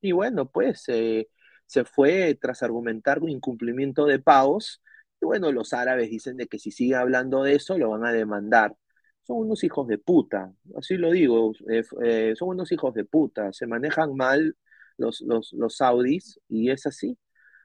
Y 0.00 0.12
bueno, 0.12 0.50
pues 0.50 0.84
eh, 0.88 1.28
se 1.66 1.84
fue 1.84 2.36
tras 2.40 2.62
argumentar 2.62 3.20
un 3.20 3.30
incumplimiento 3.30 4.06
de 4.06 4.18
pagos. 4.20 4.82
Y 5.20 5.26
bueno, 5.26 5.52
los 5.52 5.72
árabes 5.72 6.10
dicen 6.10 6.36
de 6.36 6.46
que 6.46 6.58
si 6.58 6.70
sigue 6.70 6.96
hablando 6.96 7.42
de 7.42 7.54
eso, 7.54 7.78
lo 7.78 7.90
van 7.90 8.04
a 8.06 8.12
demandar. 8.12 8.76
Son 9.22 9.38
unos 9.38 9.64
hijos 9.64 9.86
de 9.88 9.98
puta, 9.98 10.52
así 10.76 10.96
lo 10.98 11.10
digo, 11.10 11.52
eh, 11.70 11.82
eh, 12.04 12.34
son 12.36 12.50
unos 12.50 12.70
hijos 12.72 12.92
de 12.94 13.04
puta, 13.06 13.52
se 13.54 13.66
manejan 13.66 14.14
mal 14.14 14.54
los, 14.98 15.22
los, 15.22 15.52
los 15.54 15.76
saudis 15.76 16.40
y 16.48 16.70
es 16.70 16.86
así. 16.86 17.16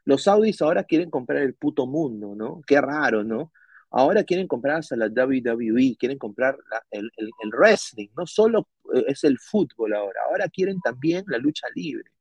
Los 0.09 0.23
saudis 0.23 0.61
ahora 0.61 0.83
quieren 0.83 1.09
comprar 1.11 1.43
el 1.43 1.55
puto 1.55 1.85
mundo, 1.87 2.35
¿no? 2.35 2.61
Qué 2.67 2.81
raro, 2.81 3.23
¿no? 3.23 3.51
Ahora 3.91 4.23
quieren 4.23 4.47
comprar 4.47 4.77
hasta 4.77 4.95
la 4.95 5.09
WWE, 5.09 5.95
quieren 5.99 6.17
comprar 6.19 6.57
el- 6.91 7.11
el 7.17 7.49
wrestling, 7.51 8.09
no 8.17 8.25
solo 8.27 8.67
eh, 8.95 9.05
es 9.07 9.23
el 9.23 9.39
fútbol 9.39 9.93
ahora, 9.95 10.21
ahora 10.29 10.47
quieren 10.49 10.79
también 10.81 11.23
la 11.27 11.37
lucha 11.39 11.67
libre. 11.75 12.11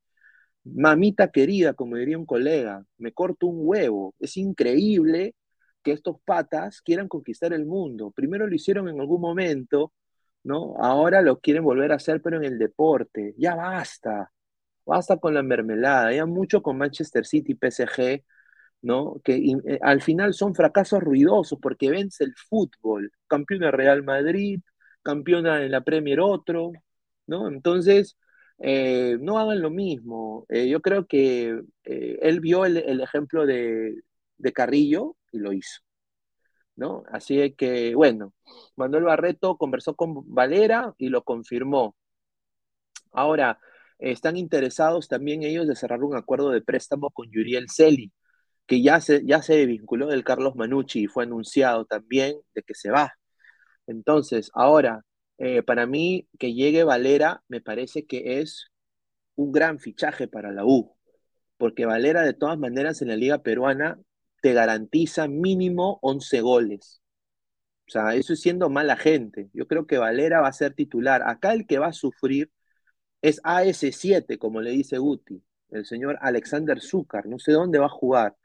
Mamita 0.65 1.31
querida, 1.31 1.75
como 1.75 1.97
diría 1.97 2.19
un 2.19 2.27
colega, 2.27 2.85
me 2.99 3.13
corto 3.13 3.47
un 3.47 3.59
huevo. 3.61 4.15
Es 4.21 4.37
increíble 4.37 5.35
que 5.83 5.93
estos 5.93 6.21
patas 6.25 6.83
quieran 6.83 7.09
conquistar 7.09 7.53
el 7.55 7.65
mundo. 7.67 8.11
Primero 8.11 8.47
lo 8.47 8.55
hicieron 8.55 8.89
en 8.89 9.01
algún 9.01 9.21
momento, 9.21 9.93
¿no? 10.45 10.77
Ahora 10.79 11.23
lo 11.23 11.41
quieren 11.41 11.65
volver 11.65 11.93
a 11.93 11.97
hacer, 11.97 12.21
pero 12.23 12.37
en 12.39 12.45
el 12.45 12.59
deporte. 12.59 13.35
Ya 13.39 13.55
basta. 13.57 14.31
Basta 14.89 15.19
con 15.19 15.35
la 15.35 15.43
mermelada. 15.43 16.13
Ya 16.15 16.27
mucho 16.27 16.63
con 16.63 16.79
Manchester 16.79 17.27
City, 17.27 17.55
PSG, 17.55 18.25
¿no? 18.83 19.21
Que 19.25 19.37
eh, 19.37 19.79
al 19.83 20.03
final 20.03 20.35
son 20.35 20.55
fracasos 20.55 21.03
ruidosos 21.03 21.59
porque 21.61 21.91
vence 21.91 22.25
el 22.25 22.35
fútbol. 22.37 23.13
Campeona 23.29 23.71
Real 23.71 24.03
Madrid, 24.05 24.61
campeona 25.03 25.63
en 25.65 25.73
la 25.73 25.83
Premier 25.83 26.21
otro, 26.21 26.73
¿no? 27.27 27.49
Entonces, 27.49 28.17
eh, 28.59 29.19
no 29.21 29.39
hagan 29.39 29.61
lo 29.63 29.71
mismo. 29.71 30.47
Eh, 30.49 30.69
yo 30.69 30.81
creo 30.83 31.07
que 31.07 31.61
él 31.85 32.41
vio 32.41 32.65
el, 32.67 32.79
el 32.79 33.01
ejemplo 33.01 33.47
de, 33.47 34.03
de 34.39 34.53
Carrillo 34.53 35.17
y 35.33 35.39
lo 35.39 35.53
hizo. 35.53 35.81
¿no? 36.77 37.03
Así 37.13 37.53
que, 37.55 37.95
bueno, 37.95 38.33
Manuel 38.77 39.05
Barreto 39.05 39.57
conversó 39.59 39.95
con 39.97 40.23
Valera 40.35 40.95
y 40.99 41.09
lo 41.11 41.25
confirmó. 41.25 41.97
Ahora, 43.13 43.59
están 43.99 44.37
interesados 44.37 45.09
también 45.09 45.43
ellos 45.43 45.67
de 45.69 45.77
cerrar 45.77 46.03
un 46.03 46.17
acuerdo 46.17 46.51
de 46.51 46.63
préstamo 46.63 47.11
con 47.11 47.31
Yuriel 47.31 47.69
Celi, 47.71 48.13
que 48.67 48.83
ya 48.83 49.01
se, 49.01 49.25
ya 49.27 49.43
se 49.43 49.67
vinculó 49.67 50.09
del 50.09 50.25
Carlos 50.25 50.57
Manucci 50.57 51.05
y 51.05 51.07
fue 51.07 51.25
anunciado 51.25 51.85
también 51.87 52.37
de 52.55 52.63
que 52.63 52.75
se 52.75 52.91
va. 52.91 53.15
Entonces, 53.87 54.51
ahora, 54.55 55.05
eh, 55.39 55.63
para 55.63 55.87
mí, 55.87 56.29
que 56.39 56.55
llegue 56.55 56.85
Valera 56.85 57.43
me 57.49 57.61
parece 57.61 58.07
que 58.07 58.41
es 58.41 58.69
un 59.37 59.53
gran 59.53 59.79
fichaje 59.81 60.29
para 60.29 60.53
la 60.53 60.65
U, 60.65 60.97
porque 61.57 61.87
Valera 61.87 62.23
de 62.23 62.35
todas 62.35 62.59
maneras 62.59 63.03
en 63.03 63.09
la 63.09 63.17
liga 63.17 63.43
peruana 63.43 63.99
te 64.43 64.53
garantiza 64.53 65.29
mínimo 65.29 65.99
11 66.03 66.41
goles. 66.43 67.03
O 67.89 67.91
sea, 67.91 68.15
eso 68.15 68.35
es 68.35 68.41
siendo 68.41 68.69
mala 68.71 68.97
gente. 68.97 69.49
Yo 69.55 69.67
creo 69.67 69.87
que 69.87 69.99
Valera 69.99 70.41
va 70.41 70.49
a 70.49 70.53
ser 70.53 70.75
titular. 70.75 71.23
Acá 71.27 71.55
el 71.55 71.67
que 71.67 71.79
va 71.79 71.89
a 71.89 71.93
sufrir 71.93 72.51
es 73.23 73.41
AS7, 73.43 74.39
como 74.39 74.61
le 74.61 74.71
dice 74.71 74.99
Guti, 74.99 75.43
el 75.71 75.85
señor 75.87 76.19
Alexander 76.21 76.81
Zúcar. 76.81 77.27
No 77.27 77.39
sé 77.39 77.53
dónde 77.53 77.79
va 77.79 77.87
a 77.87 77.89
jugar. 77.89 78.37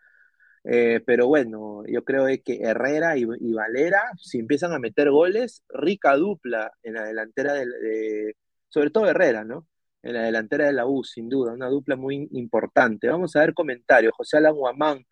Eh, 0.66 1.02
pero 1.06 1.28
bueno, 1.28 1.84
yo 1.88 2.04
creo 2.06 2.26
que 2.44 2.62
Herrera 2.62 3.18
y, 3.18 3.26
Valera, 3.54 4.02
si 4.18 4.40
empiezan 4.40 4.72
a 4.74 4.80
meter 4.80 5.12
goles, 5.12 5.64
rica 5.70 6.16
dupla 6.16 6.72
en 6.84 6.94
la 6.96 7.04
delantera 7.06 7.54
de, 7.54 8.36
sobre 8.70 8.90
todo 8.90 9.08
Herrera, 9.08 9.44
¿no? 9.44 9.68
En 10.02 10.14
la 10.14 10.24
delantera 10.24 10.66
de 10.68 10.74
la 10.74 10.86
U, 10.86 11.04
sin 11.04 11.30
duda, 11.30 11.54
una 11.54 11.68
dupla 11.70 11.96
muy 11.96 12.28
importante. 12.32 13.08
Vamos 13.08 13.36
a 13.36 13.42
ver 13.42 13.54
comentarios. 13.54 14.14
José 14.16 14.38
Alan 14.38 14.56
Guamán 14.56 15.06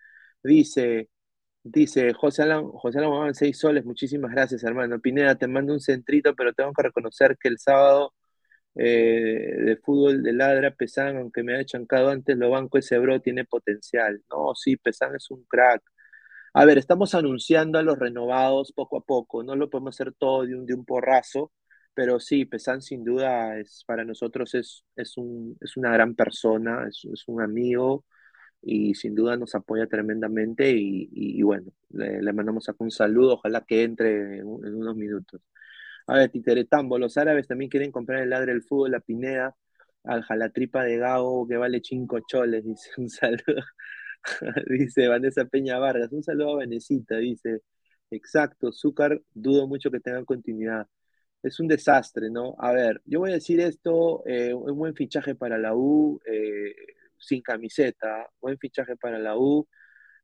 dice, 0.44 1.10
dice 1.64 2.14
José 2.14 2.44
Alan, 2.44 2.66
José 2.72 3.00
Alan 3.00 3.12
Guamán, 3.12 3.36
seis 3.36 3.58
soles, 3.60 3.86
muchísimas 3.86 4.32
gracias, 4.32 4.64
hermano. 4.64 5.00
Pineda, 5.00 5.36
te 5.36 5.48
mando 5.48 5.74
un 5.74 5.82
centrito, 5.82 6.36
pero 6.36 6.54
tengo 6.54 6.74
que 6.74 6.84
reconocer 6.84 7.38
que 7.40 7.50
el 7.50 7.60
sábado 7.60 8.14
eh, 8.76 9.56
de 9.66 9.78
fútbol 9.78 10.24
de 10.24 10.34
Ladra, 10.34 10.72
Pesán, 10.76 11.18
aunque 11.18 11.44
me 11.44 11.54
haya 11.56 11.66
chancado 11.66 12.10
antes, 12.10 12.38
lo 12.38 12.50
banco 12.50 12.78
ese 12.78 12.98
bro 13.00 13.22
tiene 13.22 13.46
potencial. 13.46 14.24
No, 14.30 14.56
sí, 14.56 14.78
Pesán 14.78 15.16
es 15.16 15.30
un 15.32 15.44
crack. 15.46 15.84
A 16.54 16.66
ver, 16.66 16.78
estamos 16.78 17.16
anunciando 17.16 17.80
a 17.80 17.84
los 17.84 17.98
renovados 17.98 18.74
poco 18.74 18.98
a 18.98 19.02
poco, 19.06 19.44
no 19.44 19.56
lo 19.56 19.70
podemos 19.70 19.96
hacer 19.96 20.14
todo 20.14 20.46
de 20.46 20.56
un, 20.56 20.66
de 20.66 20.74
un 20.74 20.86
porrazo, 20.86 21.52
pero 21.94 22.20
sí, 22.20 22.46
Pesán 22.46 22.82
sin 22.82 23.04
duda 23.04 23.58
es 23.60 23.84
para 23.88 24.04
nosotros 24.06 24.54
es, 24.56 24.86
es, 24.96 25.18
un, 25.18 25.58
es 25.62 25.78
una 25.78 25.92
gran 25.92 26.16
persona, 26.16 26.88
es, 26.90 27.06
un 27.28 27.42
amigo 27.42 28.06
y 28.62 28.96
sin 28.96 29.16
duda 29.16 29.38
nos 29.38 29.56
apoya 29.56 29.88
tremendamente 29.88 30.72
y, 30.76 31.42
bueno, 31.44 31.72
le, 31.90 32.22
le, 32.22 32.34
mandamos 32.34 32.68
un 32.80 32.92
saludo, 32.92 33.36
ojalá 33.36 33.66
que 33.66 33.84
entre 33.84 34.40
en, 34.40 34.48
en 34.66 34.76
unos 34.76 34.96
minutos. 34.96 35.42
A 36.12 36.16
ver, 36.16 36.30
Titeretambo, 36.30 36.98
los 36.98 37.18
árabes 37.18 37.48
también 37.48 37.70
quieren 37.70 37.90
comprar 37.90 38.22
el 38.22 38.30
ladre 38.32 38.52
del 38.52 38.64
fútbol, 38.64 38.92
la 38.92 39.00
Pineda, 39.00 39.56
al 40.04 40.24
jalatripa 40.24 40.84
de 40.84 40.98
Gago, 40.98 41.48
que 41.48 41.56
vale 41.56 41.80
cinco 41.82 42.20
choles, 42.28 42.66
dice, 42.66 42.90
un 42.98 43.10
saludo. 43.10 43.64
dice 44.68 45.08
Vanessa 45.08 45.46
Peña 45.46 45.80
Vargas, 45.80 46.12
un 46.12 46.22
saludo 46.22 46.54
a 46.54 46.56
Vanesita, 46.58 47.16
dice, 47.18 47.62
exacto, 48.10 48.74
Zúcar, 48.74 49.22
dudo 49.34 49.68
mucho 49.68 49.90
que 49.90 50.02
tengan 50.02 50.26
continuidad. 50.26 50.86
Es 51.44 51.60
un 51.62 51.70
desastre, 51.70 52.30
¿no? 52.30 52.56
A 52.60 52.74
ver, 52.74 53.02
yo 53.06 53.20
voy 53.20 53.32
a 53.32 53.36
decir 53.36 53.62
esto, 53.62 54.24
eh, 54.28 54.54
un 54.54 54.78
buen 54.78 54.96
fichaje 54.96 55.36
para 55.36 55.58
la 55.58 55.76
U, 55.76 56.20
eh, 56.26 56.76
sin 57.18 57.42
camiseta, 57.42 58.30
buen 58.42 58.58
fichaje 58.58 58.98
para 58.98 59.18
la 59.18 59.38
U, 59.38 59.66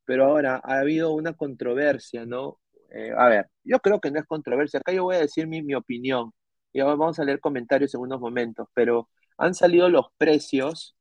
pero 0.06 0.26
ahora 0.26 0.62
ha 0.64 0.80
habido 0.80 1.14
una 1.14 1.34
controversia, 1.34 2.26
¿no? 2.26 2.60
Eh, 2.90 3.12
a 3.18 3.28
ver, 3.28 3.48
yo 3.64 3.80
creo 3.80 4.00
que 4.00 4.12
no 4.12 4.20
es 4.20 4.26
controversia. 4.26 4.80
Acá 4.80 4.92
yo 4.94 5.04
voy 5.04 5.16
a 5.18 5.20
decir 5.20 5.48
mi, 5.48 5.62
mi 5.62 5.76
opinión. 5.76 6.32
Y 6.74 6.82
vamos 6.82 7.20
a 7.20 7.24
leer 7.24 7.40
comentarios 7.40 7.94
en 7.96 8.02
unos 8.02 8.20
momentos, 8.20 8.68
pero 8.74 9.10
han 9.38 9.54
salido 9.56 9.90
los 9.90 10.08
precios 10.18 10.96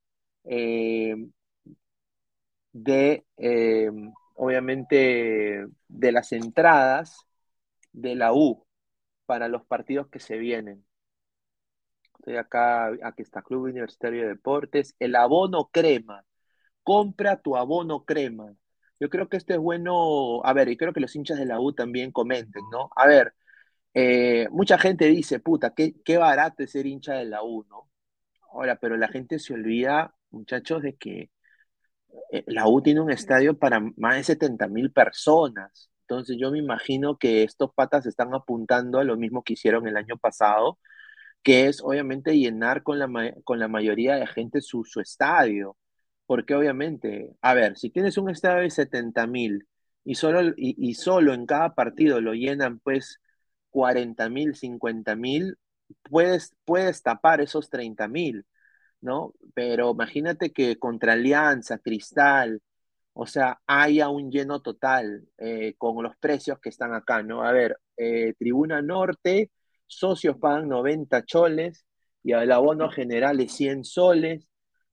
eh, 0.44 1.14
de, 2.72 3.26
eh, 3.38 3.90
obviamente, 4.34 5.66
de 5.88 6.12
las 6.12 6.32
entradas 6.32 7.26
de 7.92 8.14
la 8.16 8.34
U 8.34 8.66
para 9.26 9.48
los 9.48 9.66
partidos 9.66 10.08
que 10.08 10.20
se 10.20 10.38
vienen. 10.38 10.86
Estoy 12.18 12.36
acá, 12.36 12.88
aquí 13.02 13.22
está 13.22 13.42
Club 13.42 13.64
Universitario 13.64 14.22
de 14.22 14.28
Deportes, 14.28 14.94
el 14.98 15.14
abono 15.16 15.68
crema. 15.72 16.24
Compra 16.84 17.40
tu 17.42 17.56
abono 17.56 18.04
crema. 18.04 18.54
Yo 19.00 19.10
creo 19.10 19.28
que 19.28 19.36
esto 19.36 19.52
es 19.54 19.58
bueno, 19.60 20.42
a 20.44 20.52
ver, 20.52 20.68
y 20.68 20.76
creo 20.76 20.92
que 20.92 21.00
los 21.00 21.14
hinchas 21.16 21.38
de 21.38 21.46
la 21.46 21.60
U 21.60 21.72
también 21.72 22.12
comenten, 22.12 22.62
¿no? 22.72 22.90
A 22.96 23.06
ver, 23.06 23.34
eh, 23.94 24.48
mucha 24.50 24.78
gente 24.78 25.06
dice, 25.06 25.40
puta, 25.40 25.74
qué, 25.74 25.94
qué 26.04 26.18
barato 26.18 26.62
es 26.64 26.72
ser 26.72 26.86
hincha 26.86 27.14
de 27.14 27.26
la 27.26 27.42
U, 27.42 27.64
¿no? 27.70 27.90
Ahora, 28.52 28.76
pero 28.76 28.96
la 28.96 29.08
gente 29.08 29.38
se 29.38 29.54
olvida, 29.54 30.14
muchachos, 30.30 30.82
de 30.82 30.96
que 30.96 31.30
eh, 32.32 32.44
la 32.46 32.68
U 32.68 32.82
tiene 32.82 33.00
un 33.00 33.10
estadio 33.10 33.58
para 33.58 33.80
más 33.96 34.16
de 34.16 34.24
70 34.24 34.68
mil 34.68 34.92
personas. 34.92 35.90
Entonces 36.02 36.36
yo 36.38 36.50
me 36.50 36.58
imagino 36.58 37.18
que 37.18 37.42
estos 37.42 37.72
patas 37.74 38.06
están 38.06 38.34
apuntando 38.34 38.98
a 38.98 39.04
lo 39.04 39.16
mismo 39.16 39.42
que 39.42 39.54
hicieron 39.54 39.86
el 39.88 39.96
año 39.96 40.16
pasado, 40.18 40.78
que 41.42 41.68
es 41.68 41.82
obviamente 41.82 42.38
llenar 42.38 42.82
con 42.82 42.98
la, 42.98 43.08
con 43.44 43.58
la 43.60 43.68
mayoría 43.68 44.16
de 44.16 44.26
gente 44.26 44.60
su, 44.60 44.84
su 44.84 45.00
estadio. 45.00 45.76
Porque 46.26 46.54
obviamente, 46.54 47.30
a 47.40 47.54
ver, 47.54 47.76
si 47.76 47.90
tienes 47.90 48.18
un 48.18 48.30
estadio 48.30 48.62
de 48.62 48.70
70 48.70 49.26
mil 49.26 49.66
y 50.04 50.16
solo, 50.16 50.52
y, 50.56 50.94
solo 50.94 51.34
en 51.34 51.46
cada 51.46 51.74
partido 51.74 52.20
lo 52.20 52.34
llenan 52.34 52.80
pues 52.80 53.20
40 53.70 54.28
mil, 54.30 54.54
50 54.56 55.16
mil, 55.16 55.56
puedes, 56.02 56.54
puedes 56.64 57.02
tapar 57.02 57.40
esos 57.40 57.70
30 57.70 58.08
mil, 58.08 58.46
¿no? 59.00 59.34
Pero 59.54 59.92
imagínate 59.92 60.52
que 60.52 60.78
contra 60.78 61.14
Alianza, 61.14 61.78
Cristal, 61.78 62.62
o 63.14 63.26
sea, 63.26 63.60
haya 63.66 64.08
un 64.10 64.30
lleno 64.30 64.60
total 64.62 65.26
eh, 65.38 65.74
con 65.78 66.02
los 66.02 66.16
precios 66.18 66.58
que 66.60 66.68
están 66.68 66.94
acá, 66.94 67.22
¿no? 67.22 67.42
A 67.42 67.52
ver, 67.52 67.78
eh, 67.96 68.34
Tribuna 68.38 68.82
Norte, 68.82 69.50
socios 69.86 70.36
pagan 70.38 70.68
90 70.68 71.24
choles 71.24 71.86
y 72.22 72.32
el 72.32 72.52
abono 72.52 72.90
general 72.90 73.40
es 73.40 73.52
100 73.52 73.84
soles. 73.84 74.46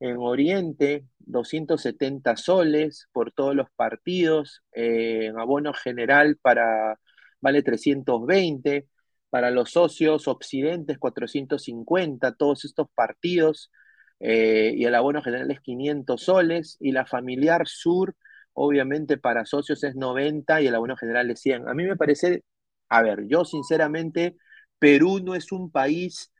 En 0.03 0.17
Oriente, 0.17 1.05
270 1.19 2.35
soles 2.35 3.07
por 3.13 3.31
todos 3.31 3.55
los 3.55 3.69
partidos. 3.75 4.61
Eh, 4.73 5.27
en 5.27 5.39
abono 5.39 5.73
general 5.73 6.37
para 6.41 6.99
vale 7.39 7.63
320. 7.63 8.87
Para 9.29 9.49
los 9.49 9.71
socios 9.71 10.27
occidentes, 10.27 10.97
450. 10.99 12.33
Todos 12.35 12.65
estos 12.65 12.87
partidos. 12.93 13.71
Eh, 14.19 14.73
y 14.75 14.83
el 14.85 14.95
abono 14.95 15.21
general 15.23 15.51
es 15.51 15.61
500 15.61 16.21
soles. 16.21 16.77
Y 16.81 16.91
la 16.91 17.05
familiar 17.05 17.65
sur, 17.67 18.15
obviamente 18.53 19.17
para 19.17 19.45
socios 19.45 19.83
es 19.85 19.95
90 19.95 20.61
y 20.61 20.67
el 20.67 20.75
abono 20.75 20.97
general 20.97 21.31
es 21.31 21.39
100. 21.41 21.69
A 21.69 21.73
mí 21.73 21.85
me 21.85 21.95
parece, 21.95 22.43
a 22.89 23.01
ver, 23.01 23.25
yo 23.27 23.45
sinceramente, 23.45 24.35
Perú 24.79 25.21
no 25.23 25.35
es 25.35 25.51
un 25.53 25.71
país, 25.71 26.31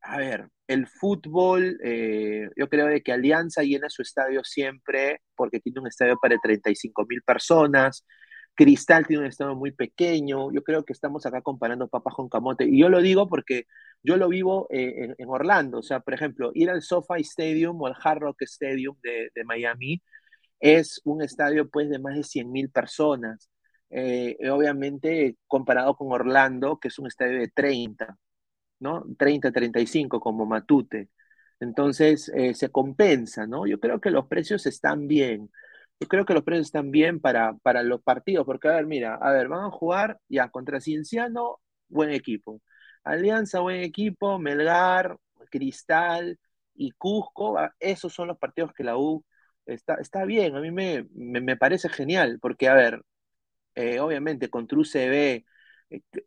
a 0.00 0.18
ver, 0.18 0.48
el 0.72 0.86
fútbol, 0.86 1.78
eh, 1.84 2.48
yo 2.56 2.68
creo 2.68 2.86
de 2.86 3.02
que 3.02 3.12
Alianza 3.12 3.62
llena 3.62 3.88
su 3.90 4.02
estadio 4.02 4.42
siempre 4.44 5.20
porque 5.36 5.60
tiene 5.60 5.80
un 5.80 5.86
estadio 5.88 6.18
para 6.20 6.36
35 6.38 7.06
mil 7.08 7.22
personas. 7.22 8.04
Cristal 8.54 9.06
tiene 9.06 9.22
un 9.22 9.28
estadio 9.28 9.54
muy 9.56 9.72
pequeño. 9.72 10.52
Yo 10.52 10.62
creo 10.62 10.84
que 10.84 10.92
estamos 10.92 11.24
acá 11.26 11.42
comparando 11.42 11.88
papas 11.88 12.14
con 12.14 12.28
camote. 12.28 12.64
Y 12.66 12.78
yo 12.80 12.88
lo 12.88 13.00
digo 13.00 13.28
porque 13.28 13.64
yo 14.02 14.16
lo 14.16 14.28
vivo 14.28 14.66
eh, 14.70 15.14
en, 15.18 15.28
Orlando. 15.28 15.78
O 15.78 15.82
sea, 15.82 16.00
por 16.00 16.14
ejemplo, 16.14 16.50
ir 16.54 16.70
al 16.70 16.82
SoFi 16.82 17.22
Stadium 17.22 17.80
o 17.80 17.86
al 17.86 17.96
Hard 18.02 18.20
Rock 18.20 18.42
Stadium 18.42 18.96
de, 19.02 19.30
de 19.34 19.44
Miami 19.44 20.02
es 20.60 21.00
un 21.04 21.22
estadio 21.22 21.68
pues 21.70 21.90
de 21.90 21.98
más 21.98 22.16
de 22.16 22.24
100 22.24 22.52
mil 22.52 22.70
personas. 22.70 23.50
Eh, 23.90 24.38
obviamente 24.50 25.36
comparado 25.46 25.94
con 25.96 26.12
Orlando, 26.12 26.78
que 26.80 26.88
es 26.88 26.98
un 26.98 27.08
estadio 27.08 27.38
de 27.40 27.48
30. 27.48 28.16
¿No? 28.82 29.04
30, 29.18 29.52
35 29.52 30.20
como 30.20 30.46
Matute. 30.46 31.08
Entonces 31.60 32.30
eh, 32.34 32.54
se 32.54 32.70
compensa, 32.70 33.46
¿no? 33.46 33.66
Yo 33.66 33.80
creo 33.80 34.00
que 34.00 34.10
los 34.10 34.26
precios 34.26 34.66
están 34.66 35.08
bien. 35.08 35.50
Yo 36.00 36.08
creo 36.08 36.24
que 36.26 36.34
los 36.34 36.44
precios 36.44 36.66
están 36.68 36.90
bien 36.90 37.20
para, 37.20 37.54
para 37.62 37.82
los 37.84 38.02
partidos, 38.02 38.44
porque 38.46 38.68
a 38.68 38.72
ver, 38.72 38.86
mira, 38.86 39.14
a 39.16 39.32
ver, 39.32 39.48
van 39.48 39.66
a 39.66 39.70
jugar 39.70 40.18
ya 40.28 40.50
contra 40.50 40.80
Cienciano, 40.80 41.60
buen 41.88 42.10
equipo. 42.10 42.60
Alianza, 43.04 43.60
buen 43.60 43.82
equipo, 43.82 44.38
Melgar, 44.38 45.18
Cristal 45.50 46.38
y 46.74 46.92
Cusco, 46.92 47.58
esos 47.80 48.12
son 48.12 48.28
los 48.28 48.38
partidos 48.38 48.72
que 48.74 48.84
la 48.84 48.96
U 48.96 49.24
está, 49.66 49.94
está 49.96 50.24
bien, 50.24 50.56
a 50.56 50.60
mí 50.60 50.70
me, 50.70 51.06
me, 51.14 51.56
parece 51.56 51.88
genial, 51.88 52.38
porque 52.40 52.68
a 52.68 52.74
ver, 52.74 53.02
eh, 53.74 54.00
obviamente 54.00 54.50
contra 54.50 54.78
UCB, 54.78 55.44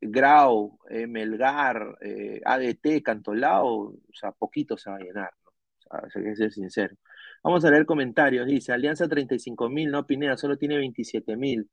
Grau, 0.02 0.80
eh, 0.90 1.08
Melgar, 1.08 1.98
eh, 2.02 2.42
ADT, 2.44 3.02
Cantolao, 3.04 3.68
o 3.68 4.14
sea, 4.14 4.32
poquito 4.32 4.78
se 4.78 4.90
va 4.90 4.98
a 4.98 5.00
llenar, 5.00 5.32
¿no? 5.44 5.52
O 6.06 6.10
sea, 6.10 6.22
hay 6.22 6.24
que 6.30 6.36
ser 6.36 6.52
sincero. 6.52 6.96
Vamos 7.44 7.64
a 7.66 7.72
leer 7.72 7.86
comentarios. 7.86 8.48
Dice, 8.48 8.74
Alianza 8.74 9.08
35 9.08 9.70
mil, 9.70 9.92
no 9.92 10.06
Pineda, 10.06 10.38
solo 10.38 10.58
tiene 10.58 10.78
27 10.78 11.38
mil. 11.38 11.70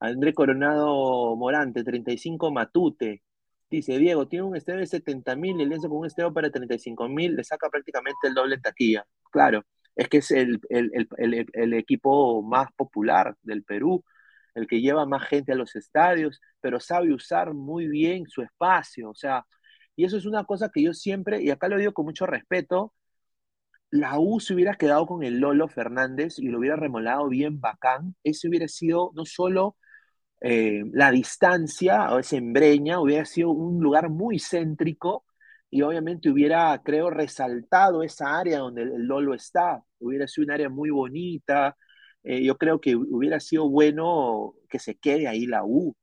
André 0.00 0.34
Coronado 0.34 1.36
Morante, 1.36 1.84
35 1.84 2.50
Matute. 2.50 3.22
Dice, 3.70 3.98
Diego, 3.98 4.28
tiene 4.28 4.44
un 4.44 4.56
esteo 4.56 4.76
de 4.76 4.86
70 4.86 5.36
mil 5.36 5.60
y 5.60 5.64
Alianza 5.64 5.88
con 5.88 5.98
un 5.98 6.06
esteo 6.06 6.32
para 6.32 6.50
35 6.50 7.08
mil, 7.08 7.36
le 7.36 7.44
saca 7.44 7.70
prácticamente 7.70 8.28
el 8.28 8.34
doble 8.34 8.58
taquilla. 8.58 9.06
Claro, 9.30 9.64
es 9.96 10.08
que 10.08 10.18
es 10.18 10.30
el, 10.32 10.60
el, 10.68 10.90
el, 11.18 11.46
el 11.52 11.74
equipo 11.74 12.42
más 12.42 12.68
popular 12.76 13.36
del 13.42 13.62
Perú 13.64 14.04
el 14.54 14.66
que 14.66 14.80
lleva 14.80 15.06
más 15.06 15.26
gente 15.28 15.52
a 15.52 15.56
los 15.56 15.76
estadios, 15.76 16.40
pero 16.60 16.80
sabe 16.80 17.12
usar 17.12 17.54
muy 17.54 17.88
bien 17.88 18.26
su 18.28 18.42
espacio, 18.42 19.10
o 19.10 19.14
sea, 19.14 19.44
y 19.96 20.04
eso 20.04 20.16
es 20.16 20.26
una 20.26 20.44
cosa 20.44 20.70
que 20.72 20.82
yo 20.82 20.94
siempre, 20.94 21.42
y 21.42 21.50
acá 21.50 21.68
lo 21.68 21.78
digo 21.78 21.92
con 21.92 22.06
mucho 22.06 22.26
respeto, 22.26 22.94
la 23.90 24.18
U 24.18 24.40
se 24.40 24.54
hubiera 24.54 24.74
quedado 24.76 25.06
con 25.06 25.22
el 25.22 25.38
Lolo 25.38 25.68
Fernández 25.68 26.38
y 26.38 26.48
lo 26.48 26.58
hubiera 26.58 26.76
remolado 26.76 27.28
bien 27.28 27.60
bacán, 27.60 28.16
ese 28.24 28.48
hubiera 28.48 28.68
sido 28.68 29.10
no 29.14 29.26
solo 29.26 29.76
eh, 30.40 30.82
la 30.92 31.10
distancia 31.10 32.12
o 32.12 32.18
esa 32.18 32.36
embreña, 32.36 33.00
hubiera 33.00 33.24
sido 33.24 33.50
un 33.50 33.82
lugar 33.82 34.10
muy 34.10 34.38
céntrico 34.40 35.24
y 35.70 35.82
obviamente 35.82 36.30
hubiera, 36.30 36.80
creo, 36.84 37.10
resaltado 37.10 38.02
esa 38.02 38.38
área 38.38 38.58
donde 38.60 38.82
el 38.82 39.04
Lolo 39.06 39.34
está, 39.34 39.82
hubiera 40.00 40.28
sido 40.28 40.46
un 40.46 40.52
área 40.52 40.68
muy 40.68 40.90
bonita, 40.90 41.76
eh, 42.24 42.44
yo 42.44 42.56
creo 42.58 42.80
que 42.80 42.96
hubiera 42.96 43.40
sido 43.40 43.68
bueno 43.68 44.54
que 44.68 44.78
se 44.78 44.96
quede 44.96 45.28
ahí 45.28 45.46
la 45.46 45.64
U, 45.64 45.96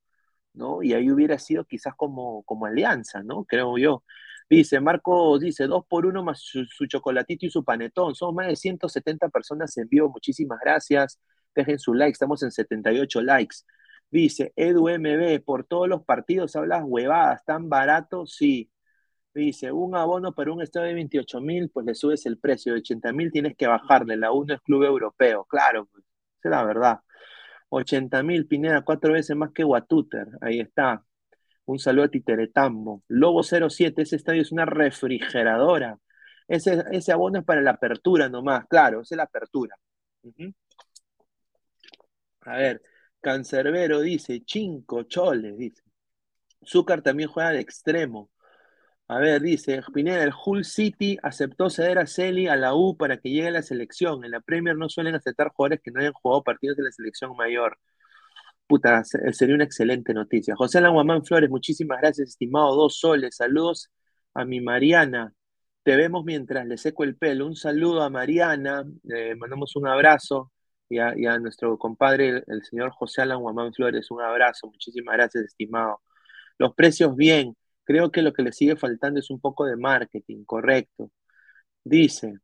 ¿no? 0.53 0.83
Y 0.83 0.93
ahí 0.93 1.11
hubiera 1.11 1.39
sido 1.39 1.65
quizás 1.65 1.95
como, 1.95 2.43
como 2.43 2.65
alianza, 2.65 3.23
¿no? 3.23 3.45
Creo 3.45 3.77
yo. 3.77 4.03
Dice, 4.49 4.79
Marco 4.79 5.37
dice, 5.39 5.67
dos 5.67 5.85
por 5.87 6.05
uno 6.07 6.23
más 6.23 6.39
su, 6.41 6.65
chocolatito 6.87 7.45
y 7.45 7.51
su 7.51 7.63
panetón. 7.63 8.15
Somos 8.15 8.35
más 8.35 8.47
de 8.47 8.55
170 8.55 9.29
personas 9.29 9.77
en 9.77 9.87
vivo. 9.87 10.09
Muchísimas 10.09 10.59
gracias. 10.63 11.19
Dejen 11.55 11.79
su 11.79 11.93
like, 11.93 12.13
estamos 12.13 12.41
en 12.43 12.51
78 12.51 13.21
likes. 13.21 13.57
Dice, 14.11 14.53
Edu 14.55 14.89
MB, 14.89 15.43
por 15.45 15.65
todos 15.65 15.87
los 15.87 16.03
partidos 16.03 16.55
hablas 16.55 16.83
huevadas, 16.85 17.45
¿tan 17.45 17.69
barato? 17.69 18.25
Sí. 18.25 18.71
Dice, 19.33 19.71
un 19.71 19.95
abono 19.95 20.33
para 20.33 20.51
un 20.51 20.61
estadio 20.61 20.87
de 20.87 20.95
28 20.95 21.41
mil, 21.41 21.69
pues 21.69 21.85
le 21.85 21.95
subes 21.95 22.25
el 22.25 22.39
precio. 22.39 22.73
De 22.73 22.79
80 22.79 23.13
mil 23.13 23.31
tienes 23.31 23.55
que 23.55 23.67
bajarle. 23.67 24.17
La 24.17 24.31
U 24.31 24.45
no 24.45 24.55
es 24.55 24.61
club 24.61 24.83
europeo. 24.83 25.45
Claro, 25.45 25.87
pues 25.91 26.03
es 26.43 26.51
la 26.51 26.63
verdad. 26.63 26.99
80 27.69 28.23
mil, 28.23 28.47
Pineda, 28.47 28.81
cuatro 28.83 29.13
veces 29.13 29.35
más 29.35 29.51
que 29.51 29.63
Guatúter. 29.63 30.27
Ahí 30.41 30.59
está. 30.59 31.03
Un 31.65 31.79
saludo 31.79 32.05
a 32.05 32.09
Titeretambo. 32.09 33.03
Lobo 33.07 33.43
07, 33.43 34.01
ese 34.01 34.15
estadio 34.15 34.41
es 34.41 34.51
una 34.51 34.65
refrigeradora. 34.65 35.97
Ese, 36.47 36.83
ese 36.91 37.11
abono 37.11 37.39
es 37.39 37.45
para 37.45 37.61
la 37.61 37.71
apertura 37.71 38.27
nomás, 38.27 38.65
claro, 38.67 39.01
esa 39.01 39.15
es 39.15 39.17
la 39.17 39.23
apertura. 39.23 39.75
A 42.41 42.57
ver, 42.57 42.81
Cancerbero 43.21 44.01
dice, 44.01 44.43
Chinco, 44.43 45.03
Choles, 45.03 45.57
dice. 45.57 45.83
Zúcar 46.65 47.01
también 47.01 47.29
juega 47.29 47.51
de 47.51 47.59
extremo. 47.59 48.31
A 49.09 49.17
ver, 49.19 49.41
dice, 49.41 49.81
Pineda, 49.91 50.23
el 50.23 50.31
Hull 50.45 50.63
City 50.63 51.17
aceptó 51.23 51.69
ceder 51.71 51.97
a 51.97 52.05
Celi 52.05 52.47
a 52.47 52.55
la 52.55 52.75
U 52.75 52.95
para 52.95 53.17
que 53.17 53.29
llegue 53.29 53.47
a 53.47 53.51
la 53.51 53.63
selección. 53.63 54.23
En 54.23 54.31
la 54.31 54.39
Premier 54.39 54.77
no 54.77 54.87
suelen 54.87 55.15
aceptar 55.15 55.49
jugadores 55.49 55.81
que 55.83 55.91
no 55.91 55.99
hayan 55.99 56.13
jugado 56.13 56.43
partidos 56.43 56.77
de 56.77 56.83
la 56.83 56.91
selección 56.91 57.35
mayor. 57.35 57.79
Puta, 58.67 59.03
sería 59.03 59.55
una 59.55 59.63
excelente 59.63 60.13
noticia. 60.13 60.55
José 60.55 60.79
Languamán 60.81 61.25
Flores, 61.25 61.49
muchísimas 61.49 61.99
gracias, 61.99 62.29
estimado. 62.29 62.75
Dos 62.75 62.99
soles. 62.99 63.35
Saludos 63.35 63.89
a 64.35 64.45
mi 64.45 64.61
Mariana. 64.61 65.33
Te 65.83 65.95
vemos 65.95 66.23
mientras 66.25 66.67
le 66.67 66.77
seco 66.77 67.03
el 67.03 67.17
pelo. 67.17 67.47
Un 67.47 67.55
saludo 67.55 68.03
a 68.03 68.09
Mariana. 68.11 68.85
Le 69.03 69.35
mandamos 69.35 69.75
un 69.75 69.87
abrazo. 69.87 70.51
Y 70.89 70.99
a, 70.99 71.39
nuestro 71.39 71.77
compadre, 71.77 72.43
el, 72.47 72.63
señor 72.63 72.91
José 72.91 73.21
Alan 73.23 73.39
Guamán 73.41 73.73
Flores, 73.73 74.11
un 74.11 74.21
abrazo. 74.21 74.67
Muchísimas 74.67 75.15
gracias, 75.15 75.45
estimado. 75.45 76.01
Los 76.59 76.75
precios 76.75 77.15
bien. 77.15 77.55
Creo 77.89 78.11
que 78.11 78.21
lo 78.21 78.33
que 78.33 78.43
le 78.43 78.51
sigue 78.53 78.75
faltando 78.75 79.19
es 79.19 79.31
un 79.31 79.39
poco 79.41 79.65
de 79.65 79.75
marketing, 79.75 80.45
correcto. 80.45 81.11
Dice, 81.83 82.35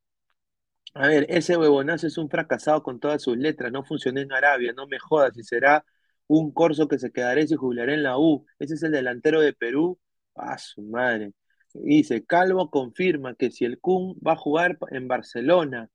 a 0.94 1.08
ver, 1.08 1.26
ese 1.30 1.58
huevonazo 1.58 2.08
es 2.08 2.18
un 2.18 2.30
fracasado 2.30 2.82
con 2.84 3.00
todas 3.00 3.22
sus 3.22 3.38
letras, 3.38 3.72
no 3.72 3.84
funcionó 3.84 4.22
en 4.22 4.32
Arabia, 4.34 4.74
no 4.74 4.88
me 4.88 4.98
jodas, 5.00 5.38
y 5.38 5.44
será 5.44 5.86
un 6.28 6.52
corso 6.54 6.88
que 6.88 7.00
se 7.00 7.12
quedará 7.12 7.42
y 7.42 7.48
se 7.48 7.58
jubilará 7.58 7.94
en 7.94 8.04
la 8.04 8.18
U. 8.18 8.46
Ese 8.60 8.76
es 8.76 8.84
el 8.84 8.92
delantero 8.94 9.42
de 9.42 9.54
Perú. 9.54 10.00
Ah, 10.36 10.58
su 10.58 10.82
madre. 10.84 11.34
Dice, 11.74 12.26
Calvo 12.26 12.70
confirma 12.72 13.36
que 13.36 13.52
si 13.52 13.66
el 13.66 13.80
Kun 13.80 14.16
va 14.26 14.34
a 14.34 14.38
jugar 14.38 14.78
en 14.92 15.08
Barcelona, 15.08 15.90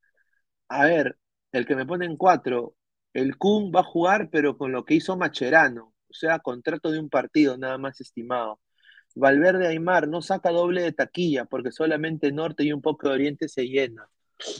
a 0.68 0.84
ver, 0.86 1.18
el 1.52 1.66
que 1.66 1.76
me 1.76 1.86
pone 1.86 2.06
en 2.06 2.16
cuatro, 2.16 2.76
el 3.14 3.36
Kun 3.38 3.72
va 3.74 3.80
a 3.80 3.84
jugar, 3.84 4.30
pero 4.30 4.58
con 4.58 4.72
lo 4.72 4.84
que 4.84 4.94
hizo 4.94 5.16
Macherano, 5.16 5.94
o 6.08 6.14
sea, 6.14 6.38
contrato 6.40 6.90
de 6.92 7.00
un 7.00 7.10
partido 7.10 7.58
nada 7.58 7.78
más 7.78 8.00
estimado. 8.00 8.60
Valverde 9.14 9.66
Aymar 9.66 10.08
no 10.08 10.22
saca 10.22 10.50
doble 10.50 10.82
de 10.82 10.92
taquilla 10.92 11.44
porque 11.44 11.72
solamente 11.72 12.32
norte 12.32 12.64
y 12.64 12.72
un 12.72 12.82
poco 12.82 13.08
de 13.08 13.14
oriente 13.14 13.48
se 13.48 13.64
llena. 13.66 14.08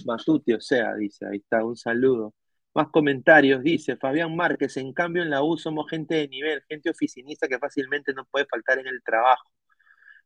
Matute, 0.06 0.54
o 0.54 0.60
sea, 0.60 0.94
dice, 0.94 1.26
ahí 1.26 1.38
está, 1.38 1.64
un 1.64 1.76
saludo. 1.76 2.34
Más 2.74 2.88
comentarios, 2.88 3.62
dice 3.62 3.96
Fabián 3.96 4.36
Márquez, 4.36 4.76
en 4.76 4.92
cambio 4.92 5.22
en 5.22 5.30
la 5.30 5.42
U 5.42 5.56
somos 5.58 5.88
gente 5.90 6.14
de 6.16 6.28
nivel, 6.28 6.62
gente 6.68 6.90
oficinista 6.90 7.48
que 7.48 7.58
fácilmente 7.58 8.12
no 8.12 8.24
puede 8.26 8.46
faltar 8.46 8.78
en 8.78 8.86
el 8.86 9.02
trabajo. 9.02 9.50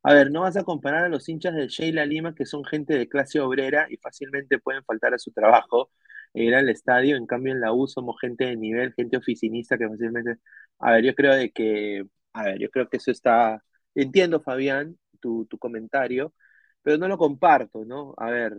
A 0.02 0.12
ver, 0.14 0.30
no 0.30 0.42
vas 0.42 0.56
a 0.56 0.64
comparar 0.64 1.04
a 1.04 1.08
los 1.08 1.28
hinchas 1.28 1.54
del 1.54 1.68
Sheila 1.68 2.04
Lima, 2.04 2.34
que 2.34 2.44
son 2.44 2.64
gente 2.64 2.96
de 2.98 3.08
clase 3.08 3.40
obrera 3.40 3.86
y 3.90 3.96
fácilmente 3.96 4.58
pueden 4.58 4.84
faltar 4.84 5.14
a 5.14 5.18
su 5.18 5.32
trabajo 5.32 5.90
e 6.34 6.44
ir 6.44 6.54
al 6.54 6.68
estadio. 6.68 7.16
En 7.16 7.26
cambio, 7.26 7.54
en 7.54 7.60
la 7.60 7.72
U 7.72 7.86
somos 7.88 8.16
gente 8.20 8.44
de 8.44 8.56
nivel, 8.56 8.92
gente 8.94 9.16
oficinista 9.16 9.78
que 9.78 9.88
fácilmente. 9.88 10.36
A 10.78 10.92
ver, 10.92 11.04
yo 11.04 11.14
creo 11.14 11.34
de 11.34 11.50
que. 11.52 12.04
A 12.34 12.44
ver, 12.44 12.58
yo 12.58 12.70
creo 12.70 12.88
que 12.88 12.98
eso 12.98 13.10
está 13.10 13.62
Entiendo, 13.94 14.40
Fabián, 14.40 14.98
tu, 15.20 15.46
comentario, 15.58 16.34
pero 16.82 16.98
no 16.98 17.08
lo 17.08 17.18
comparto, 17.18 17.84
¿no? 17.84 18.14
A 18.18 18.30
ver, 18.30 18.56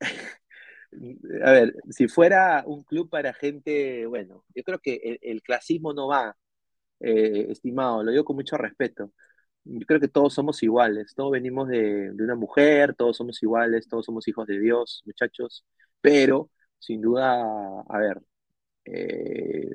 a 1.44 1.50
ver, 1.52 1.74
si 1.90 2.08
fuera 2.08 2.64
un 2.66 2.84
club 2.84 3.08
para 3.10 3.32
gente, 3.34 4.06
bueno, 4.06 4.44
yo 4.54 4.62
creo 4.64 4.78
que 4.80 5.18
el, 5.22 5.42
clasismo 5.42 5.92
no 5.94 6.08
va, 6.08 6.36
eh, 7.00 7.46
estimado, 7.50 8.04
lo 8.04 8.12
digo 8.12 8.24
con 8.24 8.36
mucho 8.36 8.56
respeto. 8.58 9.12
Yo 9.64 9.86
creo 9.86 10.00
que 10.00 10.08
todos 10.08 10.34
somos 10.34 10.62
iguales, 10.62 11.14
todos 11.14 11.32
venimos 11.32 11.68
de, 11.68 12.10
una 12.12 12.34
mujer, 12.36 12.94
todos 12.96 13.16
somos 13.16 13.42
iguales, 13.42 13.88
todos 13.88 14.06
somos 14.06 14.26
hijos 14.28 14.46
de 14.48 14.58
Dios, 14.60 15.02
muchachos, 15.06 15.64
pero 16.00 16.50
sin 16.78 17.00
duda, 17.00 17.42
a 17.88 17.98
ver, 17.98 18.22
eh, 18.86 19.70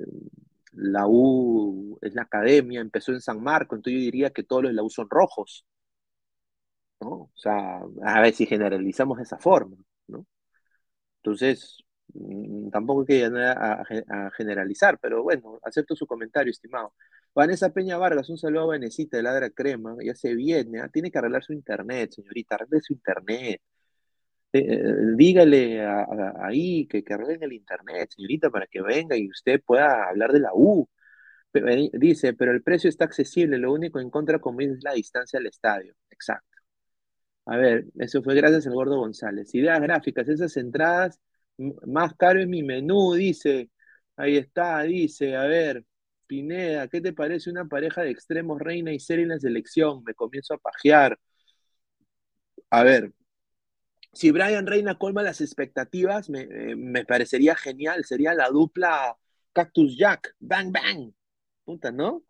la 0.78 1.08
U 1.08 1.98
es 2.02 2.16
la 2.16 2.24
academia, 2.24 2.82
empezó 2.82 3.12
en 3.12 3.22
San 3.22 3.42
Marco, 3.42 3.76
entonces 3.76 4.00
yo 4.00 4.06
diría 4.06 4.30
que 4.32 4.44
todos 4.44 4.64
los 4.64 4.72
de 4.72 4.76
la 4.76 4.84
U 4.84 4.90
son 4.90 5.10
rojos, 5.10 5.66
¿no? 7.02 7.10
O 7.10 7.32
sea, 7.36 7.82
a 8.04 8.22
ver 8.22 8.34
si 8.34 8.46
generalizamos 8.46 9.18
de 9.18 9.24
esa 9.24 9.38
forma, 9.38 9.78
¿no? 10.08 10.26
Entonces, 11.18 11.78
mm, 12.14 12.70
tampoco 12.70 13.02
hay 13.02 13.08
que 13.08 13.26
a, 13.26 13.84
a, 14.10 14.32
generalizar, 14.32 15.00
pero 15.02 15.24
bueno, 15.24 15.60
acepto 15.64 15.96
su 15.96 16.08
comentario, 16.08 16.52
estimado. 16.52 16.94
Vanessa 17.36 17.70
Peña 17.72 17.98
Vargas, 17.98 18.30
un 18.30 18.38
saludo 18.38 18.64
a 18.64 18.68
Vanesita 18.68 19.18
de 19.18 19.24
Ladra 19.24 19.50
Crema, 19.52 19.96
ya 20.04 20.16
se 20.16 20.34
viene, 20.36 20.82
¿ah? 20.82 20.90
tiene 20.90 21.12
que 21.12 21.18
arreglar 21.20 21.44
su 21.44 21.54
internet, 21.54 22.12
señorita, 22.14 22.56
arregle 22.56 22.82
su 22.82 22.94
internet. 22.94 23.62
Dígale 24.52 25.86
ahí 26.42 26.88
que, 26.88 27.04
que 27.04 27.14
el 27.14 27.54
internet, 27.54 28.10
señorita, 28.16 28.50
para 28.50 28.68
que 28.68 28.82
venga 28.82 29.16
y 29.18 29.30
usted 29.30 29.62
pueda 29.66 30.10
hablar 30.10 30.32
de 30.32 30.40
la 30.40 30.52
U. 30.54 30.88
Eh, 31.54 31.90
dice, 31.94 32.34
pero 32.34 32.52
el 32.52 32.64
precio 32.64 32.90
está 32.90 33.06
accesible, 33.06 33.58
lo 33.58 33.74
único 33.74 34.00
en 34.00 34.10
contra 34.10 34.40
conmigo 34.40 34.74
es 34.76 34.84
la 34.84 34.94
distancia 34.94 35.40
al 35.40 35.48
estadio. 35.48 35.96
Exacto. 36.12 36.48
A 37.46 37.58
ver, 37.58 37.86
eso 38.00 38.22
fue 38.24 38.36
gracias 38.36 38.68
al 38.68 38.74
Gordo 38.74 38.98
González. 38.98 39.54
Ideas 39.56 39.80
gráficas, 39.82 40.28
esas 40.28 40.56
entradas, 40.58 41.20
más 41.86 42.14
caro 42.16 42.42
en 42.42 42.50
mi 42.50 42.64
menú, 42.64 43.14
dice. 43.14 43.70
Ahí 44.18 44.38
está, 44.38 44.82
dice, 44.84 45.36
a 45.36 45.46
ver, 45.46 45.86
Pineda, 46.28 46.88
¿qué 46.88 47.02
te 47.02 47.14
parece 47.14 47.50
una 47.52 47.66
pareja 47.66 48.02
de 48.02 48.10
extremos 48.12 48.60
reina 48.60 48.92
y 48.94 49.00
serie 49.00 49.24
en 49.24 49.30
la 49.30 49.40
selección? 49.40 50.04
Me 50.04 50.14
comienzo 50.16 50.56
a 50.56 50.58
pajear. 50.58 51.18
A 52.70 52.84
ver, 52.84 53.12
si 54.14 54.32
Brian 54.32 54.66
Reina 54.66 54.98
colma 54.98 55.22
las 55.24 55.42
expectativas, 55.42 56.30
eh, 56.34 56.76
me, 56.76 57.06
parecería 57.06 57.56
genial. 57.56 58.04
Sería 58.06 58.34
la 58.34 58.50
dupla 58.50 59.16
Cactus 59.54 59.98
Jack. 59.98 60.36
Bang, 60.40 60.72
bang. 60.72 61.12
Puta, 61.64 61.92
¿no? 61.92 62.24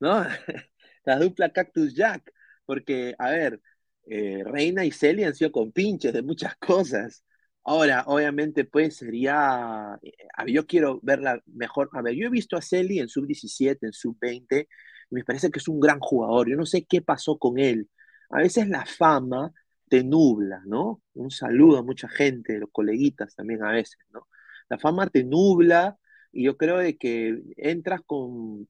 ¿No? 0.00 0.24
la 1.04 1.18
dupla 1.18 1.52
Cactus 1.52 1.94
Jack. 1.94 2.32
Porque, 2.64 3.14
a 3.18 3.30
ver, 3.30 3.60
eh, 4.06 4.42
Reina 4.44 4.84
y 4.84 4.90
Celia 4.92 5.28
han 5.28 5.34
sido 5.34 5.52
compinches 5.52 6.12
de 6.12 6.22
muchas 6.22 6.56
cosas. 6.56 7.24
Ahora, 7.64 8.04
obviamente, 8.06 8.64
pues 8.64 8.96
sería. 8.96 9.98
eh, 10.02 10.12
yo 10.48 10.66
quiero 10.66 11.00
verla 11.02 11.40
mejor. 11.46 11.90
A 11.92 12.02
ver, 12.02 12.14
yo 12.14 12.26
he 12.26 12.30
visto 12.30 12.56
a 12.56 12.62
Celi 12.62 12.98
en 12.98 13.08
sub-17, 13.08 13.78
en 13.82 13.92
sub-20, 13.92 14.68
y 15.10 15.14
me 15.14 15.24
parece 15.24 15.50
que 15.50 15.58
es 15.60 15.68
un 15.68 15.80
gran 15.80 16.00
jugador. 16.00 16.48
Yo 16.50 16.56
no 16.56 16.66
sé 16.66 16.84
qué 16.84 17.02
pasó 17.02 17.38
con 17.38 17.58
él. 17.58 17.88
A 18.30 18.38
veces 18.38 18.68
la 18.68 18.84
fama 18.86 19.52
te 19.92 20.02
nubla, 20.04 20.62
¿no? 20.64 21.02
Un 21.12 21.30
saludo 21.30 21.76
a 21.78 21.82
mucha 21.82 22.08
gente, 22.08 22.58
los 22.58 22.70
coleguitas 22.72 23.34
también 23.34 23.62
a 23.62 23.72
veces, 23.72 23.98
¿no? 24.10 24.26
La 24.70 24.78
fama 24.78 25.06
te 25.08 25.22
nubla 25.22 25.98
y 26.32 26.44
yo 26.44 26.56
creo 26.56 26.78
de 26.78 26.96
que 26.96 27.42
entras 27.58 28.00
con, 28.06 28.66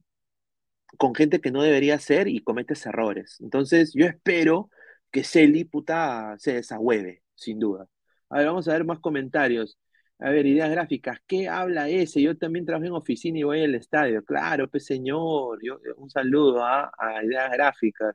con 0.97 1.15
gente 1.15 1.39
que 1.39 1.49
no 1.51 1.63
debería 1.63 1.97
ser 1.99 2.27
y 2.27 2.43
cometes 2.43 2.85
errores. 2.85 3.37
Entonces, 3.39 3.93
yo 3.93 4.05
espero 4.05 4.69
que 5.11 5.23
Celi, 5.23 5.63
puta, 5.63 6.35
se 6.39 6.55
desahueve, 6.55 7.23
sin 7.35 7.57
duda. 7.59 7.87
A 8.29 8.39
ver, 8.39 8.47
vamos 8.47 8.67
a 8.67 8.73
ver 8.73 8.83
más 8.83 8.99
comentarios. 8.99 9.77
A 10.19 10.29
ver, 10.29 10.45
ideas 10.45 10.69
gráficas. 10.71 11.19
¿Qué 11.25 11.47
habla 11.47 11.87
ese? 11.89 12.21
Yo 12.21 12.37
también 12.37 12.65
trabajo 12.65 12.85
en 12.87 12.93
oficina 12.93 13.39
y 13.39 13.43
voy 13.43 13.63
al 13.63 13.75
estadio. 13.75 14.25
Claro, 14.25 14.69
pues 14.69 14.85
señor. 14.85 15.59
Yo, 15.63 15.77
un 15.97 16.09
saludo 16.09 16.63
¿ah? 16.65 16.91
a 16.97 17.23
ideas 17.23 17.49
gráficas. 17.53 18.13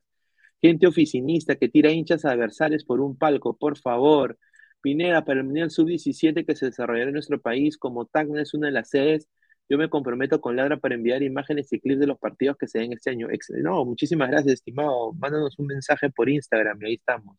Gente 0.61 0.87
oficinista 0.87 1.57
que 1.57 1.69
tira 1.69 1.93
hinchas 1.93 2.25
adversarios 2.25 2.85
por 2.85 3.01
un 3.01 3.17
palco, 3.17 3.57
por 3.57 3.79
favor. 3.79 4.39
Pineda, 4.81 5.25
para 5.25 5.41
el 5.41 5.47
Mundial 5.47 5.71
Sub-17 5.71 6.45
que 6.47 6.55
se 6.57 6.67
desarrollará 6.67 7.09
en 7.09 7.15
nuestro 7.15 7.41
país, 7.41 7.77
como 7.79 8.07
Tacna 8.07 8.43
es 8.43 8.55
una 8.55 8.69
de 8.69 8.73
las 8.73 8.91
sedes, 8.91 9.29
yo 9.69 9.77
me 9.79 9.91
comprometo 9.91 10.41
con 10.41 10.57
Ladra 10.57 10.79
para 10.79 10.95
enviar 10.95 11.23
imágenes 11.23 11.73
y 11.73 11.81
clips 11.81 12.01
de 12.01 12.07
los 12.07 12.19
partidos 12.19 12.57
que 12.57 12.67
se 12.69 12.79
den 12.81 12.93
este 12.93 13.11
año. 13.11 13.29
No, 13.63 13.85
muchísimas 13.85 14.31
gracias, 14.31 14.55
estimado. 14.55 15.13
Mándanos 15.15 15.59
un 15.59 15.67
mensaje 15.67 16.11
por 16.11 16.29
Instagram 16.29 16.83
y 16.83 16.87
ahí 16.87 16.95
estamos. 16.95 17.37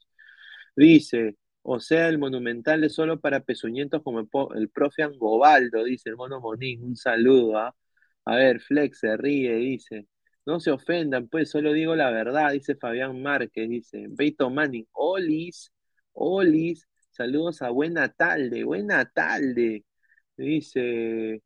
Dice, 0.76 1.38
o 1.64 1.80
sea, 1.80 2.08
el 2.10 2.20
monumental 2.20 2.84
es 2.84 2.94
solo 2.94 3.20
para 3.20 3.42
pezuñentos 3.42 4.02
como 4.04 4.20
el, 4.20 4.30
el 4.56 4.70
profe 4.70 5.04
Angobaldo, 5.04 5.84
dice 5.84 6.10
el 6.10 6.16
mono 6.18 6.40
Monín. 6.40 6.84
Un 6.84 6.96
saludo, 6.96 7.58
¿ah? 7.58 7.76
A 8.26 8.36
ver, 8.36 8.62
Flex 8.62 9.00
se 9.00 9.18
ríe, 9.18 9.56
dice. 9.56 10.08
No 10.46 10.60
se 10.60 10.72
ofendan, 10.72 11.28
pues 11.28 11.50
solo 11.52 11.74
digo 11.74 11.96
la 11.96 12.10
verdad, 12.12 12.52
dice 12.54 12.76
Fabián 12.76 13.22
Márquez, 13.22 13.70
dice. 13.70 14.08
Beito 14.10 14.50
Manning, 14.50 14.88
Olis, 14.94 15.72
Olis, 16.14 16.88
saludos 17.12 17.62
a 17.62 17.70
Buena 17.70 18.10
Talde, 18.10 18.64
Buena 18.64 19.06
Talde. 19.06 19.86
Dice, 20.38 21.42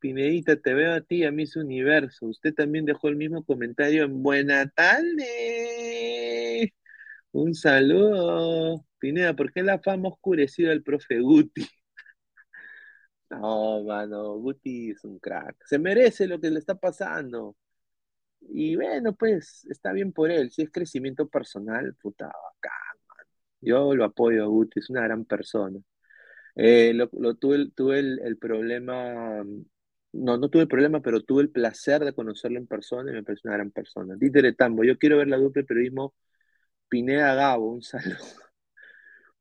Pinedita, 0.00 0.56
te 0.60 0.74
veo 0.74 0.94
a 0.94 1.00
ti, 1.00 1.24
a 1.24 1.32
Miss 1.32 1.56
Universo. 1.56 2.26
Usted 2.26 2.54
también 2.54 2.84
dejó 2.84 3.08
el 3.08 3.16
mismo 3.16 3.44
comentario 3.44 4.04
en 4.04 4.22
Buena 4.22 4.68
Tarde. 4.70 6.72
Un 7.32 7.54
saludo. 7.54 8.84
Pineda, 8.98 9.34
¿por 9.34 9.52
qué 9.52 9.62
la 9.62 9.78
fama 9.80 10.08
ha 10.08 10.12
oscurecido 10.12 10.70
al 10.72 10.82
profe 10.82 11.20
Guti? 11.20 11.66
No, 13.30 13.82
mano, 13.84 14.34
Guti 14.38 14.90
es 14.90 15.04
un 15.04 15.18
crack. 15.18 15.56
Se 15.66 15.78
merece 15.78 16.26
lo 16.26 16.40
que 16.40 16.50
le 16.50 16.58
está 16.60 16.74
pasando. 16.78 17.56
Y 18.40 18.76
bueno, 18.76 19.14
pues 19.14 19.66
está 19.70 19.92
bien 19.92 20.12
por 20.12 20.30
él. 20.30 20.50
Si 20.50 20.62
es 20.62 20.70
crecimiento 20.70 21.28
personal, 21.28 21.94
puta, 22.00 22.26
bacán, 22.26 22.72
mano. 23.08 23.30
Yo 23.60 23.94
lo 23.94 24.04
apoyo 24.04 24.44
a 24.44 24.46
Guti, 24.46 24.80
es 24.80 24.90
una 24.90 25.02
gran 25.02 25.24
persona. 25.24 25.78
Eh, 26.56 26.92
lo, 26.94 27.08
tuve, 27.36 27.70
tuve 27.74 28.00
el, 28.00 28.38
problema, 28.38 29.44
no, 30.12 30.36
no 30.38 30.48
tuve 30.50 30.62
el 30.62 30.68
problema, 30.68 31.00
pero 31.02 31.22
tuve 31.22 31.42
el 31.42 31.50
placer 31.50 32.04
de 32.04 32.14
conocerlo 32.14 32.58
en 32.58 32.66
persona 32.66 33.10
y 33.10 33.14
me 33.14 33.22
parece 33.22 33.48
una 33.48 33.56
gran 33.56 33.70
persona. 33.70 34.16
Títere 34.18 34.54
Tambo, 34.54 34.84
yo 34.84 34.98
quiero 34.98 35.18
ver 35.18 35.28
la 35.28 35.36
dupla 35.38 35.62
de 35.62 35.66
periodismo 35.66 36.14
Pineda 36.88 37.34
Gabo, 37.34 37.72
un 37.72 37.82
saludo. 37.84 38.18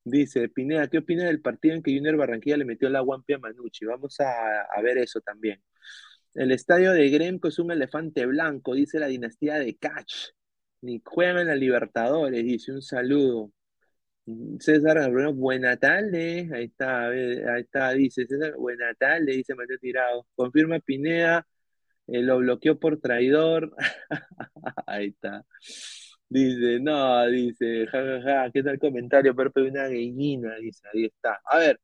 Dice, 0.04 0.48
Pineda, 0.50 0.88
¿qué 0.88 1.00
opinas 1.00 1.26
del 1.26 1.42
partido 1.42 1.76
en 1.76 1.84
que 1.84 1.94
Junior 1.96 2.16
Barranquilla 2.16 2.58
le 2.58 2.66
metió 2.66 2.90
la 2.90 3.02
guampia 3.02 3.36
a 3.36 3.40
Manucci? 3.40 3.86
Vamos 3.86 4.20
a, 4.22 4.62
a 4.64 4.82
ver 4.82 4.98
eso 5.00 5.20
también. 5.22 5.62
El 6.38 6.52
estadio 6.52 6.94
de 6.94 7.10
Gremco 7.10 7.48
es 7.48 7.58
un 7.60 7.72
elefante 7.72 8.26
blanco, 8.28 8.76
dice 8.76 9.00
la 9.00 9.08
dinastía 9.08 9.56
de 9.56 9.76
Catch. 9.76 10.32
Ni 10.82 11.02
juegan 11.04 11.40
en 11.40 11.48
la 11.48 11.56
Libertadores, 11.56 12.44
dice, 12.46 12.72
un 12.74 12.82
saludo. 12.84 13.52
César 14.60 15.00
Gabriel, 15.00 15.34
buena 15.34 15.78
tarde. 15.78 16.50
Ahí 16.54 16.66
está, 16.66 17.08
ahí 17.10 17.62
está, 17.62 17.92
dice 17.94 18.28
César, 18.28 18.56
buena 18.56 18.94
tarde, 18.96 19.34
dice 19.34 19.56
Mateo 19.56 19.80
Tirado. 19.80 20.28
Confirma 20.36 20.80
Pineda, 20.80 21.48
eh, 22.08 22.22
lo 22.22 22.38
bloqueó 22.40 22.80
por 22.80 23.00
traidor. 23.02 23.76
Ahí 24.88 25.08
está. 25.08 25.46
Dice, 26.30 26.80
no, 26.82 27.26
dice, 27.28 27.88
jajaja, 27.88 28.52
¿qué 28.52 28.64
tal 28.64 28.80
comentario? 28.80 29.36
Pero 29.36 29.52
una 29.56 29.84
gallina, 29.88 30.56
dice, 30.58 30.82
ahí 30.94 31.06
está. 31.06 31.40
A 31.46 31.60
ver, 31.60 31.80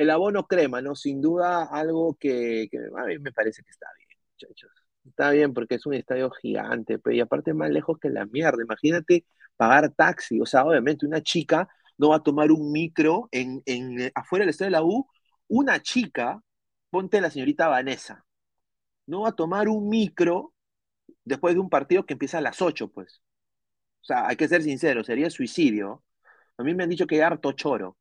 el 0.00 0.08
abono 0.08 0.46
crema, 0.46 0.80
¿no? 0.80 0.94
Sin 0.96 1.20
duda 1.20 1.64
algo 1.64 2.16
que, 2.18 2.70
a 2.96 3.04
mí 3.04 3.18
me 3.18 3.32
parece 3.32 3.62
que 3.62 3.70
está 3.70 3.86
bien, 3.98 4.18
muchachos. 4.32 4.70
Está 5.04 5.30
bien 5.30 5.52
porque 5.52 5.74
es 5.74 5.84
un 5.84 5.92
estadio 5.92 6.30
gigante, 6.30 6.98
pero 6.98 7.14
y 7.14 7.20
aparte 7.20 7.52
más 7.52 7.70
lejos 7.70 7.98
que 8.00 8.08
la 8.08 8.24
mierda. 8.24 8.62
Imagínate 8.62 9.26
pagar 9.56 9.90
taxi, 9.92 10.40
o 10.40 10.46
sea, 10.46 10.64
obviamente 10.64 11.04
una 11.04 11.22
chica 11.22 11.68
no 11.98 12.10
va 12.10 12.16
a 12.16 12.22
tomar 12.22 12.50
un 12.50 12.72
micro 12.72 13.28
en, 13.30 13.62
en 13.66 14.00
eh, 14.00 14.12
afuera 14.14 14.44
del 14.44 14.50
estadio 14.50 14.68
de 14.68 14.78
la 14.78 14.84
U, 14.84 15.06
una 15.48 15.82
chica, 15.82 16.42
ponte 16.88 17.20
la 17.20 17.30
señorita 17.30 17.68
Vanessa, 17.68 18.24
no 19.06 19.22
va 19.22 19.30
a 19.30 19.32
tomar 19.36 19.68
un 19.68 19.90
micro 19.90 20.54
después 21.24 21.54
de 21.54 21.60
un 21.60 21.70
partido 21.70 22.06
que 22.06 22.14
empieza 22.14 22.38
a 22.38 22.42
las 22.42 22.62
8, 22.62 22.88
pues. 22.88 23.22
O 24.02 24.04
sea, 24.04 24.28
hay 24.28 24.36
que 24.36 24.48
ser 24.48 24.62
sincero, 24.62 25.04
sería 25.04 25.30
suicidio. 25.30 26.04
A 26.58 26.62
mí 26.64 26.74
me 26.74 26.84
han 26.84 26.90
dicho 26.90 27.06
que 27.06 27.16
hay 27.16 27.22
harto 27.22 27.52
choro. 27.52 27.98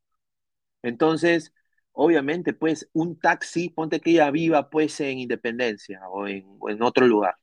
Entonces, 0.81 1.53
obviamente, 2.05 2.53
pues, 2.53 2.89
un 2.93 3.19
taxi, 3.19 3.69
ponte 3.69 3.99
que 4.01 4.11
ella 4.11 4.31
viva, 4.31 4.69
pues, 4.69 4.99
en 5.01 5.19
Independencia 5.19 6.01
o 6.09 6.27
en, 6.27 6.47
otro 6.81 7.07
lugar. 7.07 7.35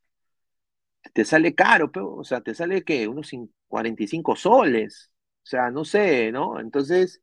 Te 1.14 1.24
sale 1.24 1.54
caro, 1.54 1.90
pero, 1.92 2.14
o 2.16 2.24
sea, 2.24 2.40
te 2.40 2.54
sale, 2.54 2.84
¿qué? 2.84 3.08
Unos 3.08 3.32
cin- 3.32 3.50
45 3.68 4.36
soles. 4.36 5.10
O 5.44 5.46
sea, 5.46 5.70
no 5.70 5.84
sé, 5.84 6.32
¿no? 6.32 6.60
Entonces, 6.60 7.22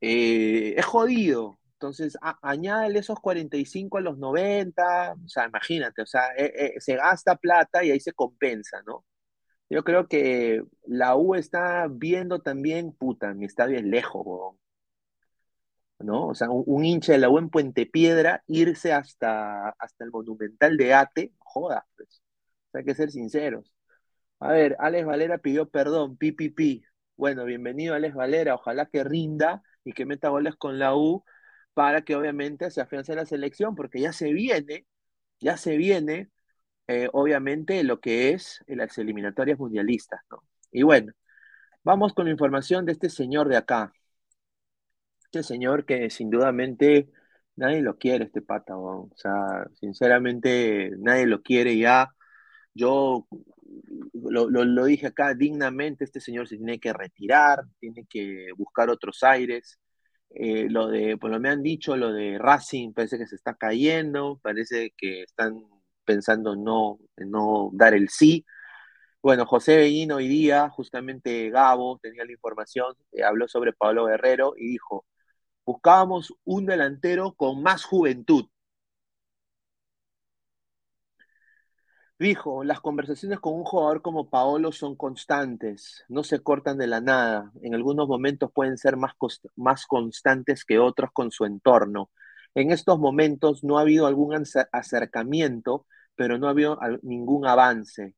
eh, 0.00 0.74
es 0.76 0.84
jodido. 0.84 1.58
Entonces, 1.74 2.16
a- 2.22 2.38
añádele 2.48 3.00
esos 3.00 3.18
45 3.20 3.98
a 3.98 4.00
los 4.00 4.18
90, 4.18 5.14
o 5.14 5.28
sea, 5.28 5.46
imagínate, 5.46 6.02
o 6.02 6.06
sea, 6.06 6.28
eh, 6.36 6.52
eh, 6.76 6.80
se 6.80 6.96
gasta 6.96 7.34
plata 7.36 7.82
y 7.84 7.90
ahí 7.90 8.00
se 8.00 8.12
compensa, 8.12 8.82
¿no? 8.86 9.04
Yo 9.70 9.84
creo 9.84 10.08
que 10.08 10.62
la 10.86 11.16
U 11.16 11.34
está 11.36 11.88
viendo 11.90 12.40
también, 12.42 12.92
puta, 12.92 13.34
mi 13.34 13.46
estadio 13.46 13.78
es 13.78 13.84
lejos, 13.84 14.22
huevón, 14.26 14.58
¿no? 16.02 16.28
O 16.28 16.34
sea, 16.34 16.50
un, 16.50 16.84
hincha 16.84 17.12
de 17.12 17.18
la 17.18 17.30
U 17.30 17.38
en 17.38 17.50
Puente 17.50 17.86
Piedra, 17.86 18.42
irse 18.46 18.92
hasta, 18.92 19.70
hasta 19.70 20.04
el 20.04 20.10
Monumental 20.10 20.76
de 20.76 20.94
Ate, 20.94 21.32
joda, 21.38 21.86
pues. 21.96 22.22
Hay 22.74 22.84
que 22.84 22.94
ser 22.94 23.10
sinceros. 23.10 23.72
A 24.40 24.52
ver, 24.52 24.76
Alex 24.80 25.06
Valera 25.06 25.38
pidió 25.38 25.68
perdón, 25.68 26.16
pi. 26.16 26.34
Bueno, 27.16 27.44
bienvenido 27.44 27.94
Alex 27.94 28.14
Valera, 28.14 28.54
ojalá 28.54 28.86
que 28.86 29.04
rinda 29.04 29.62
y 29.84 29.92
que 29.92 30.06
meta 30.06 30.30
goles 30.30 30.56
con 30.56 30.78
la 30.78 30.96
U 30.96 31.24
para 31.74 32.02
que 32.02 32.16
obviamente 32.16 32.70
se 32.70 32.80
afiance 32.80 33.14
la 33.14 33.26
selección, 33.26 33.74
porque 33.74 34.00
ya 34.00 34.12
se 34.12 34.32
viene, 34.32 34.86
ya 35.40 35.56
se 35.56 35.76
viene, 35.76 36.30
eh, 36.88 37.08
obviamente, 37.12 37.82
lo 37.84 38.00
que 38.00 38.30
es 38.32 38.62
las 38.66 38.98
eliminatorias 38.98 39.58
mundialistas, 39.58 40.20
¿no? 40.30 40.44
Y 40.70 40.82
bueno, 40.82 41.12
vamos 41.84 42.14
con 42.14 42.26
la 42.26 42.32
información 42.32 42.84
de 42.86 42.92
este 42.92 43.10
señor 43.10 43.48
de 43.48 43.56
acá. 43.56 43.92
Este 45.32 45.44
señor 45.44 45.86
que 45.86 46.10
sin 46.10 46.28
dudamente 46.28 47.08
nadie 47.56 47.80
lo 47.80 47.96
quiere, 47.96 48.26
este 48.26 48.42
pata. 48.42 48.76
O 48.76 49.10
sea, 49.16 49.66
sinceramente 49.80 50.90
nadie 50.98 51.26
lo 51.26 51.40
quiere 51.42 51.78
ya. 51.78 52.10
Yo 52.74 53.26
lo, 54.12 54.84
dije 54.84 55.06
acá 55.06 55.34
dignamente, 55.34 56.04
este 56.04 56.20
señor 56.20 56.48
se 56.48 56.56
tiene 56.58 56.78
que 56.78 56.92
retirar, 56.92 57.60
tiene 57.80 58.04
que 58.10 58.48
buscar 58.58 58.90
otros 58.90 59.22
aires. 59.22 59.78
Eh, 60.34 60.68
lo 60.68 60.88
de, 60.88 61.16
pues 61.18 61.32
lo 61.32 61.40
me 61.40 61.48
han 61.48 61.62
dicho, 61.62 61.96
lo 61.96 62.12
de 62.12 62.38
Racing 62.38 62.92
parece 62.92 63.16
que 63.18 63.26
se 63.26 63.36
está 63.36 63.54
cayendo, 63.54 64.38
parece 64.42 64.92
que 64.98 65.22
están 65.22 65.64
pensando 66.04 66.56
no, 66.56 66.98
no 67.16 67.70
dar 67.72 67.94
el 67.94 68.10
sí. 68.10 68.44
Bueno, 69.22 69.46
José 69.46 69.76
Bellín 69.78 70.12
hoy 70.12 70.28
día, 70.28 70.68
justamente 70.70 71.48
Gabo 71.50 71.98
tenía 72.02 72.24
la 72.24 72.32
información, 72.32 72.94
eh, 73.12 73.22
habló 73.24 73.48
sobre 73.48 73.72
Pablo 73.72 74.06
Guerrero 74.06 74.54
y 74.58 74.68
dijo, 74.68 75.06
buscábamos 75.64 76.34
un 76.44 76.66
delantero 76.66 77.34
con 77.34 77.62
más 77.62 77.84
juventud. 77.84 78.46
Dijo, 82.18 82.62
las 82.62 82.80
conversaciones 82.80 83.40
con 83.40 83.54
un 83.54 83.64
jugador 83.64 84.00
como 84.00 84.30
Paolo 84.30 84.70
son 84.70 84.94
constantes, 84.96 86.04
no 86.08 86.22
se 86.22 86.40
cortan 86.40 86.78
de 86.78 86.86
la 86.86 87.00
nada. 87.00 87.50
En 87.62 87.74
algunos 87.74 88.06
momentos 88.06 88.50
pueden 88.54 88.78
ser 88.78 88.96
más, 88.96 89.12
más 89.56 89.86
constantes 89.86 90.64
que 90.64 90.78
otros 90.78 91.10
con 91.12 91.32
su 91.32 91.44
entorno. 91.44 92.10
En 92.54 92.70
estos 92.70 92.98
momentos 93.00 93.64
no 93.64 93.78
ha 93.78 93.80
habido 93.80 94.06
algún 94.06 94.34
acer- 94.34 94.68
acercamiento, 94.72 95.86
pero 96.14 96.38
no 96.38 96.46
ha 96.46 96.50
habido 96.50 96.78
ningún 97.02 97.46
avance, 97.46 98.14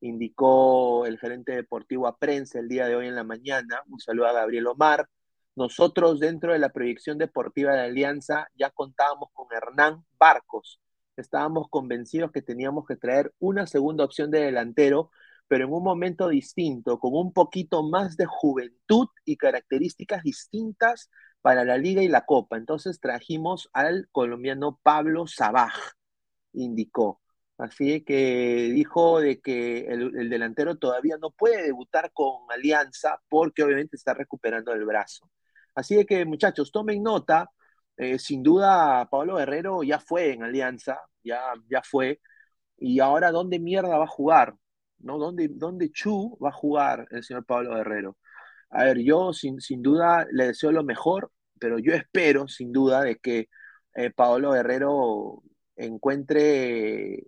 indicó 0.00 1.06
el 1.06 1.18
gerente 1.18 1.52
deportivo 1.54 2.06
a 2.06 2.18
prensa 2.18 2.60
el 2.60 2.68
día 2.68 2.86
de 2.86 2.96
hoy 2.96 3.08
en 3.08 3.16
la 3.16 3.24
mañana. 3.24 3.82
Un 3.88 4.00
saludo 4.00 4.26
a 4.28 4.32
Gabriel 4.34 4.68
Omar. 4.68 5.08
Nosotros 5.54 6.18
dentro 6.20 6.52
de 6.52 6.58
la 6.58 6.70
proyección 6.70 7.18
deportiva 7.18 7.72
de 7.74 7.82
Alianza 7.82 8.48
ya 8.54 8.70
contábamos 8.70 9.30
con 9.32 9.46
Hernán 9.54 10.04
Barcos. 10.18 10.80
Estábamos 11.16 11.68
convencidos 11.68 12.32
que 12.32 12.42
teníamos 12.42 12.86
que 12.86 12.96
traer 12.96 13.34
una 13.38 13.66
segunda 13.66 14.04
opción 14.04 14.30
de 14.30 14.40
delantero, 14.40 15.10
pero 15.48 15.66
en 15.66 15.72
un 15.72 15.82
momento 15.84 16.28
distinto, 16.28 16.98
con 16.98 17.12
un 17.14 17.32
poquito 17.34 17.82
más 17.82 18.16
de 18.16 18.24
juventud 18.26 19.08
y 19.26 19.36
características 19.36 20.22
distintas 20.22 21.10
para 21.42 21.64
la 21.64 21.76
liga 21.76 22.02
y 22.02 22.08
la 22.08 22.24
copa. 22.24 22.56
Entonces 22.56 23.00
trajimos 23.00 23.68
al 23.74 24.08
colombiano 24.10 24.80
Pablo 24.82 25.26
Sabaj, 25.26 25.74
indicó. 26.54 27.20
Así 27.58 28.02
que 28.04 28.70
dijo 28.74 29.20
de 29.20 29.40
que 29.40 29.80
el, 29.86 30.18
el, 30.18 30.30
delantero 30.30 30.76
todavía 30.78 31.18
no 31.18 31.30
puede 31.30 31.62
debutar 31.62 32.10
con 32.12 32.50
Alianza 32.50 33.20
porque 33.28 33.62
obviamente 33.62 33.96
está 33.96 34.14
recuperando 34.14 34.72
el 34.72 34.84
brazo. 34.84 35.28
Así 35.74 36.04
que 36.06 36.24
muchachos, 36.24 36.70
tomen 36.72 37.02
nota. 37.02 37.50
Eh, 37.96 38.18
sin 38.18 38.42
duda, 38.42 39.08
Pablo 39.10 39.36
Guerrero 39.36 39.82
ya 39.82 39.98
fue 40.00 40.32
en 40.32 40.42
Alianza, 40.42 40.98
ya, 41.22 41.40
ya 41.68 41.82
fue. 41.82 42.20
Y 42.78 43.00
ahora, 43.00 43.30
¿dónde 43.30 43.58
mierda 43.60 43.98
va 43.98 44.04
a 44.04 44.08
jugar? 44.08 44.54
¿No? 44.98 45.18
¿Dónde, 45.18 45.48
¿Dónde 45.50 45.90
Chu 45.92 46.38
va 46.42 46.50
a 46.50 46.52
jugar 46.52 47.06
el 47.10 47.24
señor 47.24 47.44
Pablo 47.46 47.74
Guerrero? 47.76 48.16
A 48.70 48.84
ver, 48.84 48.98
yo 49.00 49.32
sin, 49.32 49.60
sin 49.60 49.82
duda 49.82 50.26
le 50.32 50.48
deseo 50.48 50.72
lo 50.72 50.84
mejor, 50.84 51.30
pero 51.58 51.78
yo 51.78 51.94
espero 51.94 52.48
sin 52.48 52.72
duda 52.72 53.02
de 53.02 53.16
que 53.18 53.48
eh, 53.94 54.10
Pablo 54.10 54.52
Guerrero 54.52 55.42
encuentre, 55.76 57.24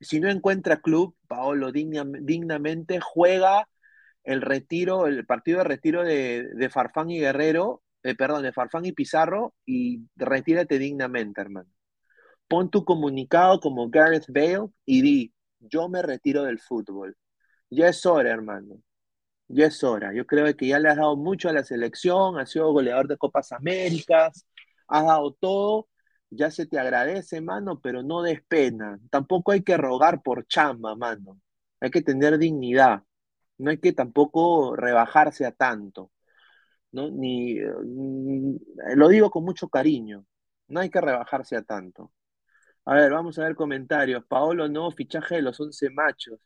si 0.00 0.20
no 0.20 0.28
encuentra 0.30 0.80
club, 0.80 1.16
Paolo 1.26 1.72
digna, 1.72 2.04
dignamente 2.20 3.00
juega 3.00 3.68
el 4.26 4.42
retiro, 4.42 5.06
el 5.06 5.24
partido 5.24 5.58
de 5.58 5.64
retiro 5.64 6.04
de, 6.04 6.68
Farfán 6.70 7.10
y 7.10 7.20
Guerrero, 7.20 7.82
eh, 8.02 8.14
perdón, 8.16 8.42
de 8.42 8.52
Farfán 8.52 8.84
y 8.84 8.92
Pizarro, 8.92 9.54
y 9.64 10.00
retírate 10.16 10.78
dignamente, 10.78 11.40
hermano. 11.40 11.70
Pon 12.48 12.70
tu 12.70 12.84
comunicado 12.84 13.60
como 13.60 13.88
Gareth 13.90 14.26
Bale 14.28 14.68
y 14.84 15.02
di, 15.02 15.34
yo 15.60 15.88
me 15.88 16.02
retiro 16.02 16.44
del 16.44 16.60
fútbol. 16.60 17.16
Ya 17.70 17.88
es 17.88 18.04
hora, 18.06 18.30
hermano. 18.30 18.82
Ya 19.48 19.66
es 19.66 19.82
hora. 19.84 20.12
Yo 20.14 20.26
creo 20.26 20.54
que 20.56 20.68
ya 20.68 20.78
le 20.80 20.88
has 20.90 20.96
dado 20.96 21.16
mucho 21.16 21.48
a 21.48 21.52
la 21.52 21.64
selección, 21.64 22.38
has 22.38 22.50
sido 22.50 22.72
goleador 22.72 23.08
de 23.08 23.18
Copas 23.18 23.52
Américas, 23.52 24.46
has 24.88 25.06
dado 25.06 25.32
todo. 25.34 25.88
Ya 26.30 26.50
se 26.50 26.66
te 26.66 26.78
agradece, 26.78 27.40
mano, 27.40 27.80
pero 27.80 28.02
no 28.02 28.22
des 28.22 28.42
pena. 28.48 28.98
Tampoco 29.10 29.52
hay 29.52 29.62
que 29.62 29.76
rogar 29.76 30.22
por 30.22 30.46
chamba, 30.48 30.96
mano. 30.96 31.40
Hay 31.80 31.90
que 31.90 32.02
tener 32.02 32.38
dignidad 32.38 33.02
no 33.58 33.70
hay 33.70 33.78
que 33.78 33.92
tampoco 33.92 34.76
rebajarse 34.76 35.46
a 35.46 35.52
tanto, 35.52 36.12
¿no? 36.92 37.10
Ni, 37.10 37.56
mm, 37.60 38.56
lo 38.96 39.08
digo 39.08 39.30
con 39.30 39.44
mucho 39.44 39.68
cariño, 39.68 40.26
no 40.68 40.80
hay 40.80 40.90
que 40.90 41.00
rebajarse 41.00 41.56
a 41.56 41.62
tanto. 41.62 42.12
A 42.86 42.94
ver, 42.94 43.12
vamos 43.12 43.38
a 43.38 43.44
ver 43.44 43.56
comentarios. 43.56 44.24
Paolo 44.26 44.68
no, 44.68 44.90
fichaje 44.92 45.36
de 45.36 45.42
los 45.42 45.58
11 45.60 45.90
machos. 45.90 46.40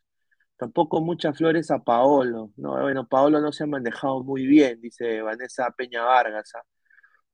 Tampoco 0.57 1.01
muchas 1.01 1.37
flores 1.39 1.71
a 1.71 1.81
Paolo. 1.81 2.53
No, 2.57 2.81
bueno, 2.83 3.07
Paolo 3.09 3.41
no 3.41 3.53
se 3.53 3.65
ha 3.65 3.67
manejado 3.67 4.23
muy 4.25 4.47
bien, 4.47 4.81
dice 4.81 5.23
Vanessa 5.23 5.71
Peña 5.73 6.03
Vargas. 6.05 6.53
¿ah? 6.55 6.63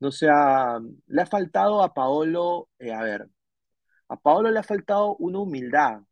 No 0.01 0.13
sea, 0.13 0.79
le 1.07 1.23
ha 1.23 1.27
faltado 1.27 1.83
a 1.83 1.95
Paolo, 1.95 2.69
eh, 2.79 2.93
a 2.93 3.03
ver, 3.03 3.29
a 4.09 4.17
Paolo 4.17 4.51
le 4.51 4.59
ha 4.61 4.63
faltado 4.63 5.17
una 5.17 5.41
humildad, 5.41 6.03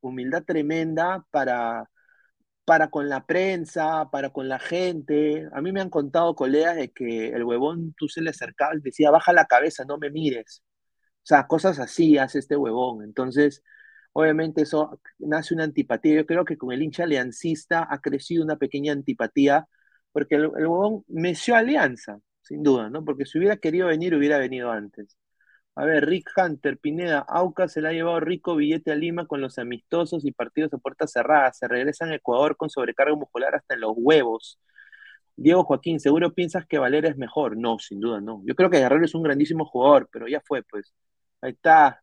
humildad 0.00 0.44
tremenda 0.44 1.24
para 1.30 1.88
para 2.70 2.88
con 2.88 3.08
la 3.08 3.26
prensa, 3.26 4.10
para 4.12 4.30
con 4.30 4.48
la 4.48 4.60
gente. 4.60 5.48
A 5.52 5.60
mí 5.60 5.72
me 5.72 5.80
han 5.80 5.90
contado 5.90 6.36
colegas 6.36 6.76
de 6.76 6.92
que 6.92 7.30
el 7.30 7.42
huevón 7.42 7.94
tú 7.98 8.06
se 8.08 8.22
le 8.22 8.30
acercaba 8.30 8.76
y 8.76 8.80
decía, 8.80 9.10
baja 9.10 9.32
la 9.32 9.46
cabeza, 9.46 9.84
no 9.84 9.98
me 9.98 10.08
mires. 10.08 10.62
O 11.18 11.26
sea, 11.26 11.48
cosas 11.48 11.80
así 11.80 12.16
hace 12.18 12.38
este 12.38 12.56
huevón. 12.56 13.02
Entonces, 13.02 13.64
obviamente 14.12 14.62
eso 14.62 15.00
nace 15.18 15.52
una 15.54 15.64
antipatía. 15.64 16.14
Yo 16.16 16.26
creo 16.26 16.44
que 16.44 16.56
con 16.56 16.70
el 16.72 16.82
hincha 16.82 17.04
aliancista 17.04 17.88
ha 17.90 18.00
crecido 18.00 18.44
una 18.44 18.56
pequeña 18.56 18.92
antipatía, 18.92 19.66
porque 20.12 20.36
el, 20.36 20.44
el 20.56 20.66
huevón 20.68 21.04
meció 21.08 21.56
alianza, 21.56 22.20
sin 22.42 22.62
duda, 22.62 22.88
¿no? 22.88 23.04
Porque 23.04 23.26
si 23.26 23.38
hubiera 23.38 23.56
querido 23.56 23.88
venir, 23.88 24.14
hubiera 24.14 24.38
venido 24.38 24.70
antes. 24.70 25.16
A 25.76 25.84
ver, 25.84 26.04
Rick 26.06 26.30
Hunter, 26.36 26.78
Pineda, 26.78 27.20
Auca 27.28 27.68
se 27.68 27.80
le 27.80 27.88
ha 27.88 27.92
llevado 27.92 28.20
rico 28.20 28.56
billete 28.56 28.90
a 28.92 28.96
Lima 28.96 29.26
con 29.26 29.40
los 29.40 29.58
amistosos 29.58 30.24
y 30.24 30.32
partidos 30.32 30.70
de 30.70 30.78
puertas 30.78 31.12
cerradas. 31.12 31.58
Se 31.58 31.68
regresan 31.68 32.10
a 32.10 32.16
Ecuador 32.16 32.56
con 32.56 32.68
sobrecarga 32.68 33.14
muscular 33.14 33.54
hasta 33.54 33.74
en 33.74 33.80
los 33.80 33.92
huevos. 33.96 34.58
Diego 35.36 35.64
Joaquín, 35.64 36.00
¿seguro 36.00 36.34
piensas 36.34 36.66
que 36.66 36.78
Valera 36.78 37.08
es 37.08 37.16
mejor? 37.16 37.56
No, 37.56 37.78
sin 37.78 38.00
duda 38.00 38.20
no. 38.20 38.42
Yo 38.44 38.54
creo 38.54 38.68
que 38.68 38.78
Guerrero 38.78 39.04
es 39.04 39.14
un 39.14 39.22
grandísimo 39.22 39.64
jugador, 39.64 40.08
pero 40.12 40.28
ya 40.28 40.42
fue, 40.44 40.62
pues. 40.62 40.92
Ahí 41.40 41.52
está. 41.52 42.02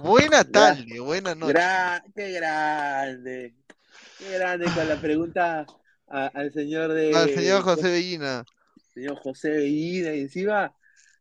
Buena 0.00 0.44
tarde, 0.44 1.00
buena 1.00 1.34
noche. 1.34 1.52
Gra 1.52 2.02
qué 2.14 2.30
grande. 2.32 3.54
Qué 4.18 4.38
grande 4.38 4.66
con 4.74 4.88
la 4.88 4.96
pregunta 4.96 5.66
a, 6.08 6.26
al 6.28 6.52
señor 6.52 6.92
de. 6.92 7.14
Al 7.14 7.30
señor 7.30 7.62
José 7.62 7.90
Bellina. 7.90 8.44
Señor 8.94 9.16
José 9.16 9.50
Bellina, 9.50 10.14
y 10.14 10.20
encima 10.20 10.74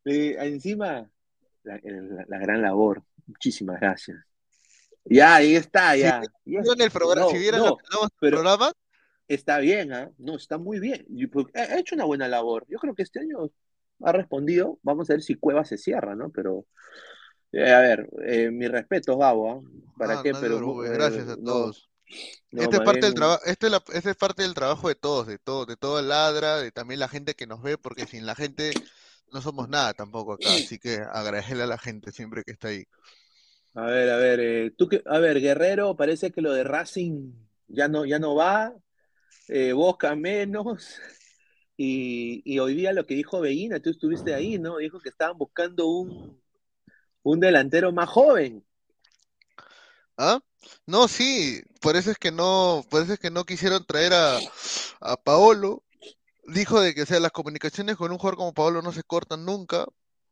eh, 0.05 0.35
encima, 0.39 1.09
la, 1.63 1.79
la, 1.83 2.25
la, 2.27 2.39
gran 2.39 2.61
labor. 2.61 3.03
Muchísimas 3.25 3.79
gracias. 3.79 4.17
Ya, 5.05 5.35
ahí 5.35 5.55
está, 5.55 5.95
ya. 5.95 6.21
Si. 6.43 6.55
El 6.55 6.91
programa, 6.91 7.27
no, 7.27 7.29
si 7.29 7.37
vieran 7.37 7.61
no, 7.61 7.77
el 8.03 8.31
programa, 8.31 8.71
está 9.27 9.59
bien, 9.59 9.93
¿eh? 9.93 10.11
No, 10.17 10.35
está 10.35 10.57
muy 10.57 10.79
bien. 10.79 11.05
Ha 11.53 11.79
hecho 11.79 11.95
una 11.95 12.05
buena 12.05 12.27
labor. 12.27 12.65
Yo 12.67 12.79
creo 12.79 12.95
que 12.95 13.03
este 13.03 13.19
año 13.19 13.51
ha 14.01 14.11
respondido. 14.11 14.79
Vamos 14.81 15.09
a 15.09 15.13
ver 15.13 15.21
si 15.21 15.35
Cueva 15.35 15.63
se 15.63 15.77
cierra, 15.77 16.15
¿no? 16.15 16.31
Pero, 16.31 16.65
eh, 17.51 17.71
a 17.71 17.79
ver, 17.79 18.09
eh, 18.25 18.49
mi 18.51 18.67
respeto, 18.67 19.17
Gabo, 19.17 19.59
¿eh? 19.59 19.61
¿Para 19.97 20.15
no, 20.15 20.23
qué? 20.23 20.31
No, 20.33 20.41
Pero, 20.41 20.75
gracias 20.77 21.29
a 21.29 21.37
todos. 21.37 21.89
este, 22.51 22.77
es 22.77 22.81
parte 22.81 23.05
del 23.05 23.13
trabajo, 23.13 23.41
este, 23.45 23.69
la, 23.69 23.83
este 23.93 24.09
es 24.09 24.15
parte 24.15 24.41
del 24.41 24.53
trabajo 24.55 24.87
de 24.87 24.95
todos, 24.95 25.27
de 25.27 25.37
todo, 25.37 25.65
de 25.65 25.77
todo 25.77 25.99
el 25.99 26.09
ladra, 26.09 26.57
de 26.57 26.71
también 26.71 26.99
la 26.99 27.07
gente 27.07 27.35
que 27.35 27.47
nos 27.47 27.61
ve, 27.61 27.77
porque 27.77 28.07
sin 28.07 28.25
la 28.25 28.35
gente 28.35 28.71
no 29.31 29.41
somos 29.41 29.69
nada 29.69 29.93
tampoco 29.93 30.33
acá, 30.33 30.49
así 30.53 30.79
que 30.79 30.95
agradecerle 30.95 31.63
a 31.63 31.67
la 31.67 31.77
gente 31.77 32.11
siempre 32.11 32.43
que 32.43 32.51
está 32.51 32.69
ahí. 32.69 32.85
A 33.73 33.85
ver, 33.87 34.09
a 34.09 34.17
ver, 34.17 34.39
eh, 34.39 34.71
tú 34.77 34.87
que, 34.87 35.03
a 35.05 35.19
ver, 35.19 35.41
Guerrero, 35.41 35.95
parece 35.95 36.31
que 36.31 36.41
lo 36.41 36.53
de 36.53 36.63
Racing 36.63 37.33
ya 37.67 37.87
no, 37.87 38.05
ya 38.05 38.19
no 38.19 38.35
va, 38.35 38.73
eh, 39.49 39.73
Boca 39.73 40.15
menos, 40.15 40.95
y, 41.77 42.41
y, 42.45 42.59
hoy 42.59 42.75
día 42.75 42.93
lo 42.93 43.05
que 43.05 43.15
dijo 43.15 43.41
Veína, 43.41 43.81
tú 43.81 43.89
estuviste 43.89 44.33
ahí, 44.33 44.57
¿no? 44.57 44.77
Dijo 44.77 44.99
que 44.99 45.09
estaban 45.09 45.37
buscando 45.37 45.87
un, 45.87 46.41
un 47.23 47.39
delantero 47.39 47.91
más 47.91 48.07
joven. 48.07 48.63
¿Ah? 50.17 50.39
No, 50.85 51.07
sí, 51.07 51.61
por 51.81 51.95
eso 51.95 52.11
es 52.11 52.17
que 52.17 52.31
no, 52.31 52.85
por 52.89 53.03
eso 53.03 53.13
es 53.13 53.19
que 53.19 53.29
no 53.29 53.43
quisieron 53.45 53.85
traer 53.85 54.13
a, 54.13 54.39
a 55.01 55.17
Paolo, 55.17 55.83
dijo 56.47 56.81
de 56.81 56.93
que 56.93 57.03
o 57.03 57.05
sea, 57.05 57.19
las 57.19 57.31
comunicaciones 57.31 57.95
con 57.95 58.11
un 58.11 58.17
jugador 58.17 58.37
como 58.37 58.53
Pablo 58.53 58.81
no 58.81 58.91
se 58.91 59.03
cortan 59.03 59.45
nunca, 59.45 59.85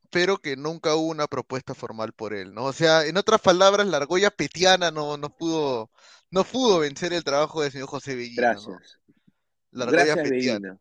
pero 0.09 0.37
que 0.37 0.55
nunca 0.55 0.95
hubo 0.95 1.07
una 1.07 1.27
propuesta 1.27 1.73
formal 1.73 2.13
por 2.13 2.33
él, 2.33 2.53
¿no? 2.53 2.65
O 2.65 2.73
sea, 2.73 3.05
en 3.05 3.17
otras 3.17 3.41
palabras, 3.41 3.87
la 3.87 3.97
argolla 3.97 4.29
petiana 4.29 4.91
no, 4.91 5.17
no 5.17 5.35
pudo, 5.35 5.89
no 6.29 6.43
pudo 6.43 6.79
vencer 6.79 7.13
el 7.13 7.23
trabajo 7.23 7.61
del 7.61 7.71
señor 7.71 7.87
José 7.87 8.15
Bellina. 8.15 8.41
Gracias. 8.41 8.67
¿no? 8.67 9.15
La 9.71 9.85
argolla 9.85 10.05
Gracias, 10.05 10.29
petiana. 10.29 10.59
Bellina. 10.59 10.79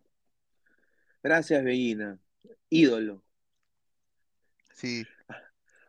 Gracias, 1.23 1.65
Bellina. 1.65 2.19
Ídolo. 2.69 3.23
Sí. 4.75 5.05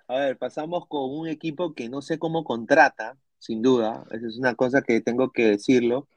A 0.07 0.15
ver, 0.15 0.37
pasamos 0.37 0.87
con 0.87 1.11
un 1.11 1.27
equipo 1.27 1.73
que 1.73 1.89
no 1.89 2.01
sé 2.01 2.19
cómo 2.19 2.43
contrata, 2.43 3.17
sin 3.39 3.61
duda. 3.61 4.05
Esa 4.11 4.27
es 4.27 4.37
una 4.37 4.55
cosa 4.55 4.81
que 4.81 5.01
tengo 5.01 5.31
que 5.31 5.45
decirlo. 5.47 6.07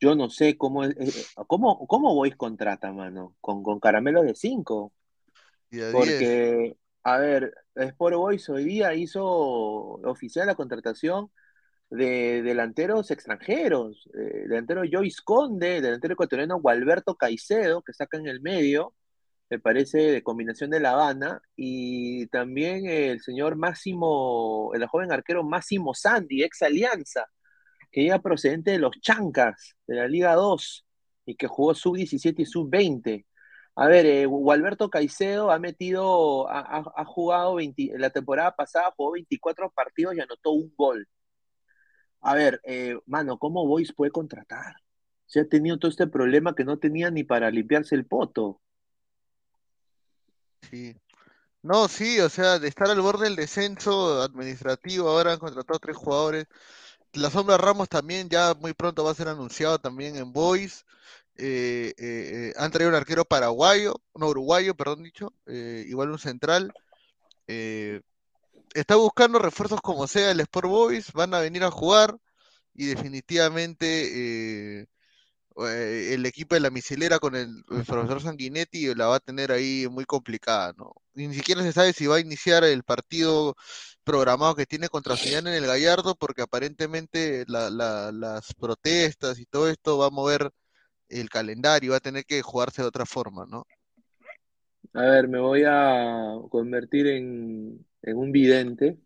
Yo 0.00 0.14
no 0.14 0.30
sé 0.30 0.56
cómo, 0.56 0.84
es, 0.84 1.34
cómo, 1.46 1.86
cómo 1.86 2.14
Boys 2.14 2.34
contrata, 2.36 2.90
mano, 2.92 3.36
con, 3.40 3.62
con 3.62 3.78
caramelos 3.80 4.24
de 4.24 4.34
5. 4.34 4.92
Porque, 5.92 6.76
a 7.04 7.18
ver, 7.18 7.54
Sport 7.74 8.16
Boys 8.16 8.48
hoy 8.48 8.64
día 8.64 8.94
hizo 8.94 9.24
oficial 9.24 10.46
la 10.46 10.54
contratación 10.54 11.30
de 11.90 12.42
delanteros 12.42 13.10
extranjeros. 13.10 14.08
Eh, 14.14 14.46
delantero 14.48 14.82
Joyce 14.90 15.20
Conde, 15.22 15.80
delantero 15.80 16.14
ecuatoriano 16.14 16.60
Gualberto 16.60 17.16
Caicedo, 17.16 17.82
que 17.82 17.92
saca 17.92 18.16
en 18.16 18.26
el 18.26 18.40
medio, 18.40 18.94
me 19.50 19.58
parece 19.58 19.98
de 19.98 20.22
combinación 20.22 20.70
de 20.70 20.80
La 20.80 20.92
Habana, 20.92 21.42
y 21.56 22.26
también 22.28 22.86
el 22.86 23.20
señor 23.20 23.56
Máximo, 23.56 24.70
el 24.74 24.86
joven 24.86 25.12
arquero 25.12 25.44
Máximo 25.44 25.92
Sandy, 25.94 26.42
ex 26.42 26.62
Alianza 26.62 27.26
que 27.90 28.02
llega 28.02 28.22
procedente 28.22 28.70
de 28.72 28.78
los 28.78 29.00
Chancas, 29.00 29.76
de 29.86 29.96
la 29.96 30.08
Liga 30.08 30.34
2, 30.34 30.86
y 31.26 31.34
que 31.36 31.46
jugó 31.46 31.74
sub-17 31.74 32.34
y 32.38 32.46
sub-20. 32.46 33.26
A 33.76 33.86
ver, 33.86 34.06
eh, 34.06 34.26
Gualberto 34.26 34.90
Caicedo 34.90 35.50
ha 35.50 35.58
metido, 35.58 36.48
ha, 36.50 36.84
ha 36.94 37.04
jugado 37.04 37.54
20, 37.56 37.92
la 37.98 38.10
temporada 38.10 38.54
pasada 38.54 38.92
jugó 38.96 39.12
24 39.12 39.70
partidos 39.70 40.14
y 40.14 40.20
anotó 40.20 40.50
un 40.52 40.72
gol. 40.76 41.08
A 42.20 42.34
ver, 42.34 42.60
eh, 42.64 42.98
mano, 43.06 43.38
¿cómo 43.38 43.66
Boys 43.66 43.94
puede 43.94 44.10
contratar? 44.10 44.76
Se 45.26 45.40
ha 45.40 45.48
tenido 45.48 45.78
todo 45.78 45.90
este 45.90 46.06
problema 46.06 46.54
que 46.54 46.64
no 46.64 46.78
tenía 46.78 47.10
ni 47.10 47.24
para 47.24 47.50
limpiarse 47.50 47.94
el 47.94 48.06
poto. 48.06 48.60
Sí. 50.70 50.94
No, 51.62 51.88
sí, 51.88 52.20
o 52.20 52.28
sea, 52.28 52.58
de 52.58 52.68
estar 52.68 52.88
al 52.88 53.00
borde 53.00 53.24
del 53.24 53.36
descenso 53.36 54.22
administrativo, 54.22 55.08
ahora 55.08 55.32
han 55.32 55.38
contratado 55.38 55.78
tres 55.78 55.96
jugadores. 55.96 56.46
La 57.14 57.30
Sombra 57.30 57.58
Ramos 57.58 57.88
también 57.88 58.28
ya 58.28 58.54
muy 58.54 58.72
pronto 58.72 59.04
va 59.04 59.10
a 59.10 59.14
ser 59.14 59.28
anunciado 59.28 59.78
también 59.80 60.16
en 60.16 60.32
Boys. 60.32 60.84
Eh, 61.36 61.94
eh, 61.96 61.98
eh, 61.98 62.54
han 62.56 62.70
traído 62.70 62.90
un 62.90 62.96
arquero 62.96 63.24
paraguayo, 63.24 64.00
no 64.14 64.28
uruguayo, 64.28 64.74
perdón 64.76 65.02
dicho, 65.02 65.32
igual 65.46 66.10
un 66.10 66.18
central. 66.18 66.72
Está 68.74 68.96
buscando 68.96 69.38
refuerzos 69.38 69.80
como 69.80 70.06
sea 70.06 70.30
el 70.30 70.40
Sport 70.40 70.68
Boys, 70.68 71.12
van 71.12 71.34
a 71.34 71.40
venir 71.40 71.64
a 71.64 71.70
jugar 71.70 72.16
y 72.74 72.86
definitivamente 72.86 74.88
eh, 75.68 76.14
el 76.14 76.26
equipo 76.26 76.54
de 76.54 76.60
la 76.60 76.70
misilera 76.70 77.18
con 77.18 77.34
el, 77.36 77.62
profesor 77.86 78.20
Sanguinetti 78.22 78.94
la 78.94 79.06
va 79.08 79.16
a 79.16 79.20
tener 79.20 79.52
ahí 79.52 79.86
muy 79.90 80.04
complicada, 80.04 80.72
¿no? 80.76 80.92
Ni 81.14 81.32
siquiera 81.34 81.62
se 81.62 81.72
sabe 81.72 81.92
si 81.92 82.06
va 82.06 82.16
a 82.16 82.20
iniciar 82.20 82.64
el 82.64 82.82
partido 82.84 83.54
programado 84.04 84.54
que 84.54 84.66
tiene 84.66 84.88
contra 84.88 85.16
Señal 85.16 85.46
en 85.48 85.54
el 85.54 85.66
Gallardo, 85.66 86.14
porque 86.16 86.42
aparentemente 86.42 87.44
la- 87.48 87.70
la- 87.70 88.12
las 88.12 88.54
protestas 88.54 89.38
y 89.38 89.46
todo 89.46 89.68
esto 89.68 89.98
va 89.98 90.06
a 90.06 90.10
mover 90.10 90.50
el 91.08 91.30
calendario, 91.30 91.92
va 91.92 91.98
a 91.98 92.00
tener 92.00 92.24
que 92.26 92.42
jugarse 92.42 92.82
de 92.82 92.88
otra 92.88 93.06
forma, 93.06 93.46
¿no? 93.46 93.64
A 94.92 95.02
ver, 95.02 95.28
me 95.28 95.38
voy 95.40 95.62
a 95.66 96.34
convertir 96.50 97.06
en, 97.08 97.86
en 98.02 98.16
un 98.16 98.32
vidente. 98.32 98.98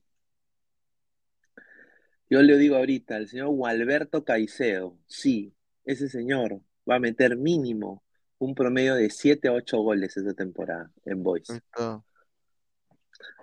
Yo 2.31 2.43
le 2.43 2.57
digo 2.59 2.77
ahorita, 2.77 3.17
el 3.17 3.29
señor 3.29 3.49
Gualberto 3.49 4.25
Caicedo, 4.25 4.99
sí, 5.07 5.55
ese 5.85 6.09
señor 6.09 6.61
va 6.89 6.97
a 6.97 7.01
meter 7.01 7.37
mínimo 7.37 8.03
un 8.39 8.55
promedio 8.55 8.95
de 8.95 9.11
7 9.11 9.49
a 9.49 9.53
8 9.53 9.79
goles 9.79 10.17
esta 10.17 10.35
temporada 10.35 10.91
en 11.05 11.23
Boys. 11.23 11.49
Ah, 11.77 12.03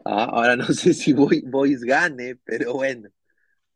Ah, 0.04 0.26
ahora 0.26 0.56
no 0.56 0.66
sé 0.74 0.94
si 0.94 1.14
Boy- 1.14 1.44
Boys 1.46 1.82
gane, 1.84 2.36
pero 2.44 2.74
bueno. 2.74 3.10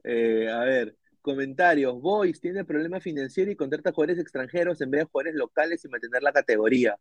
Eh, 0.04 0.50
a 0.50 0.60
ver, 0.64 0.96
comentarios. 1.22 2.00
Boys 2.02 2.40
tiene 2.40 2.66
problema 2.66 3.00
financiero 3.00 3.52
y 3.52 3.56
contrata 3.56 3.92
jugadores 3.92 4.20
extranjeros 4.20 4.82
en 4.82 4.92
vez 4.92 5.02
de 5.02 5.06
jugadores 5.06 5.36
locales 5.36 5.86
y 5.86 5.88
mantener 5.90 6.24
la 6.24 6.34
categoría. 6.34 6.98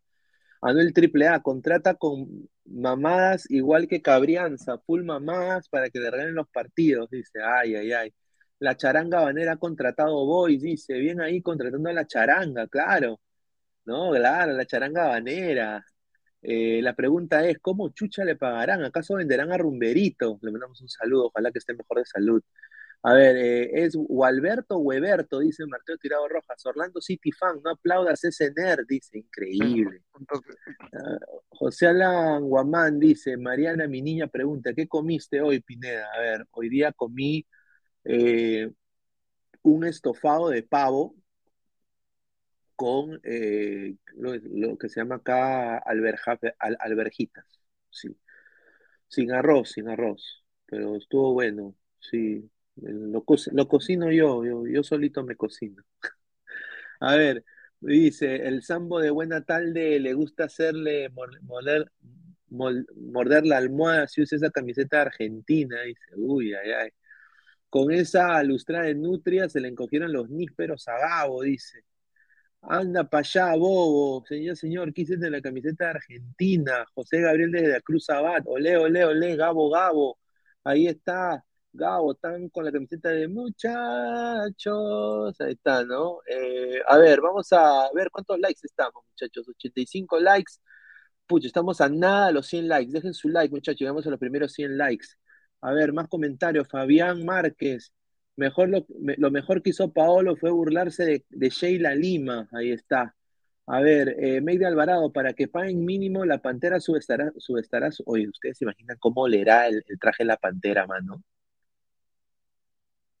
Anuel 0.61 0.93
AAA 0.93 1.41
contrata 1.41 1.95
con 1.95 2.49
mamadas 2.65 3.49
igual 3.51 3.87
que 3.87 4.01
Cabrianza, 4.01 4.79
full 4.79 5.03
mamadas 5.03 5.69
para 5.69 5.89
que 5.89 5.99
le 5.99 6.09
regalen 6.09 6.35
los 6.35 6.47
partidos, 6.49 7.09
dice. 7.09 7.39
Ay, 7.43 7.75
ay, 7.75 7.91
ay. 7.91 8.13
La 8.59 8.75
charanga 8.77 9.21
banera 9.21 9.53
ha 9.53 9.57
contratado 9.57 10.25
Boys, 10.25 10.61
dice. 10.61 10.93
Bien 10.95 11.21
ahí 11.21 11.41
contratando 11.41 11.89
a 11.89 11.93
la 11.93 12.07
charanga, 12.07 12.67
claro. 12.67 13.19
No, 13.85 14.11
claro, 14.11 14.53
la 14.53 14.65
charanga 14.65 15.07
banera. 15.07 15.85
Eh, 16.41 16.81
la 16.81 16.95
pregunta 16.95 17.45
es, 17.47 17.57
¿cómo 17.59 17.89
chucha 17.89 18.23
le 18.23 18.35
pagarán? 18.35 18.83
¿Acaso 18.83 19.15
venderán 19.15 19.51
a 19.51 19.57
Rumberito? 19.57 20.39
Le 20.41 20.51
mandamos 20.51 20.81
un 20.81 20.89
saludo, 20.89 21.27
ojalá 21.27 21.51
que 21.51 21.59
esté 21.59 21.73
mejor 21.73 21.99
de 21.99 22.05
salud. 22.05 22.43
A 23.03 23.13
ver, 23.13 23.35
eh, 23.37 23.83
es 23.85 23.95
Gualberto 23.95 24.77
o 24.77 24.79
Weberto, 24.79 25.39
dice 25.39 25.65
Marteo 25.67 25.97
Tirado 25.97 26.27
Rojas. 26.27 26.65
Orlando 26.65 27.01
City 27.01 27.31
fan, 27.31 27.61
no 27.63 27.71
aplaudas 27.71 28.23
ese 28.23 28.51
nerd, 28.55 28.85
dice, 28.87 29.19
increíble. 29.19 30.01
Ah, 30.93 31.17
José 31.49 31.87
Alan 31.87 32.43
Guamán 32.43 32.99
dice, 32.99 33.37
Mariana, 33.37 33.87
mi 33.87 34.01
niña 34.01 34.27
pregunta, 34.27 34.73
¿qué 34.73 34.87
comiste 34.87 35.41
hoy, 35.41 35.61
Pineda? 35.61 36.07
A 36.15 36.19
ver, 36.19 36.47
hoy 36.51 36.69
día 36.69 36.91
comí 36.93 37.45
eh, 38.05 38.71
un 39.63 39.85
estofado 39.85 40.49
de 40.49 40.63
pavo 40.63 41.15
con 42.75 43.19
eh, 43.23 43.95
lo, 44.15 44.77
que 44.77 44.89
se 44.89 44.99
llama 45.01 45.15
acá 45.15 45.77
alberjitas, 45.77 47.45
sí. 47.89 48.15
Sin 49.07 49.31
arroz, 49.33 49.71
sin 49.73 49.89
arroz, 49.89 50.45
pero 50.65 50.95
estuvo 50.97 51.33
bueno, 51.33 51.75
sí. 51.99 52.49
Lo, 52.77 53.23
co- 53.25 53.35
lo 53.53 53.67
cocino 53.67 54.11
yo, 54.11 54.45
yo, 54.45 54.67
yo 54.67 54.83
solito 54.83 55.23
me 55.23 55.35
cocino. 55.37 55.83
A 56.99 57.15
ver, 57.15 57.43
dice, 57.79 58.47
el 58.47 58.63
sambo 58.63 58.99
de 58.99 59.09
buena 59.11 59.43
tarde 59.45 59.99
le 59.99 60.13
gusta 60.13 60.45
hacerle 60.45 61.09
morder 62.49 63.45
la 63.45 63.57
almohada 63.57 64.07
si 64.07 64.21
usa 64.21 64.37
esa 64.37 64.49
camiseta 64.51 65.01
argentina, 65.01 65.81
dice, 65.83 66.01
uy, 66.15 66.53
ay, 66.53 66.71
ay. 66.71 66.89
Con 67.75 67.91
esa 67.91 68.41
lustrada 68.41 68.85
de 68.85 68.95
nutria 68.95 69.49
se 69.49 69.59
le 69.59 69.67
encogieron 69.67 70.13
los 70.13 70.29
nísperos 70.29 70.87
a 70.87 70.97
Gabo, 70.97 71.41
dice. 71.41 71.83
Anda 72.61 73.03
para 73.09 73.19
allá, 73.19 73.53
bobo. 73.57 74.25
Señor, 74.25 74.55
señor, 74.55 74.93
¿qué 74.93 75.01
hiciste 75.01 75.25
en 75.25 75.33
la 75.33 75.41
camiseta 75.41 75.83
de 75.85 75.91
Argentina? 75.91 76.85
José 76.93 77.19
Gabriel 77.19 77.51
desde 77.51 77.67
la 77.73 77.81
Cruz 77.81 78.09
Abad. 78.09 78.43
Olé, 78.45 78.77
olé, 78.77 79.03
olé, 79.03 79.35
Gabo, 79.35 79.69
Gabo. 79.69 80.17
Ahí 80.63 80.87
está. 80.87 81.43
Gabo, 81.73 82.13
están 82.13 82.47
con 82.49 82.63
la 82.63 82.71
camiseta 82.71 83.09
de 83.09 83.27
muchachos. 83.27 83.81
Ahí 85.41 85.51
está, 85.53 85.83
¿no? 85.83 86.19
Eh, 86.27 86.79
a 86.87 86.97
ver, 86.97 87.19
vamos 87.19 87.51
a 87.51 87.89
ver 87.93 88.09
cuántos 88.09 88.39
likes 88.39 88.61
estamos, 88.63 89.03
muchachos. 89.05 89.49
85 89.49 90.19
likes. 90.21 90.53
Pucha, 91.27 91.47
estamos 91.47 91.81
a 91.81 91.89
nada 91.89 92.27
de 92.27 92.33
los 92.33 92.47
100 92.47 92.69
likes. 92.69 92.91
Dejen 92.93 93.13
su 93.13 93.27
like, 93.27 93.53
muchachos. 93.53 93.81
Llegamos 93.81 94.07
a 94.07 94.11
los 94.11 94.19
primeros 94.19 94.53
100 94.53 94.77
likes. 94.77 95.07
A 95.61 95.71
ver, 95.71 95.93
más 95.93 96.07
comentarios. 96.07 96.67
Fabián 96.67 97.25
Márquez. 97.25 97.91
Mejor 98.37 98.69
lo, 98.69 98.85
me- 98.99 99.15
lo 99.17 99.31
mejor 99.31 99.61
que 99.61 99.69
hizo 99.71 99.91
Paolo 99.93 100.35
fue 100.35 100.51
burlarse 100.51 101.05
de, 101.05 101.25
de 101.29 101.49
Sheila 101.49 101.95
Lima. 101.95 102.47
Ahí 102.51 102.71
está. 102.71 103.15
A 103.67 103.79
ver, 103.81 104.15
eh, 104.19 104.41
Meide 104.41 104.65
Alvarado, 104.67 105.11
para 105.11 105.33
que 105.33 105.47
paguen 105.47 105.83
mínimo, 105.85 106.23
la 106.25 106.37
pantera 106.39 106.79
subestará, 106.79 107.31
subestará 107.37 107.91
su- 107.91 108.03
Oye, 108.05 108.27
¿ustedes 108.27 108.57
se 108.59 108.65
imaginan 108.65 108.97
cómo 108.99 109.27
leerá 109.27 109.67
el, 109.67 109.83
el 109.87 109.99
traje 109.99 110.23
de 110.23 110.27
la 110.27 110.37
pantera, 110.37 110.85
mano? 110.85 111.23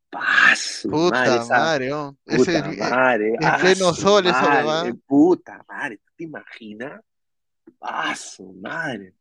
¡Paz! 0.09 0.87
Puta 0.89 1.45
madre, 1.49 1.87
esa- 1.87 1.97
oh. 2.09 2.17
Puta 2.23 2.71
eh, 2.71 2.77
madre, 2.77 3.27
en 3.29 3.37
¡ah, 3.43 3.57
pleno 3.59 3.93
sol 3.93 4.25
eso 4.27 4.41
madre! 4.41 4.91
va. 4.91 4.97
Puta 5.07 5.65
madre, 5.67 5.97
¿tú 5.97 6.11
te 6.15 6.23
imaginas? 6.25 7.01
¡Ah, 7.81 8.15
su 8.15 8.53
madre! 8.53 9.13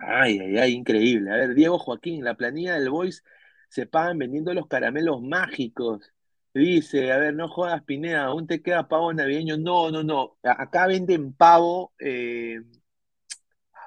Ay, 0.00 0.38
ay, 0.40 0.58
ay, 0.58 0.72
increíble. 0.74 1.30
A 1.32 1.36
ver, 1.36 1.54
Diego 1.54 1.78
Joaquín, 1.78 2.24
la 2.24 2.34
planilla 2.34 2.74
del 2.74 2.90
Boys 2.90 3.22
se 3.68 3.86
pagan 3.86 4.18
vendiendo 4.18 4.52
los 4.54 4.66
caramelos 4.66 5.22
mágicos. 5.22 6.12
Dice, 6.54 7.12
a 7.12 7.18
ver, 7.18 7.34
no 7.34 7.48
jodas, 7.48 7.82
Pineda, 7.84 8.24
aún 8.24 8.46
te 8.46 8.62
queda 8.62 8.88
pavo 8.88 9.12
navideño. 9.12 9.56
No, 9.58 9.90
no, 9.90 10.02
no. 10.02 10.38
A- 10.42 10.62
Acá 10.62 10.86
venden 10.86 11.32
pavo. 11.34 11.92
eh, 12.00 12.60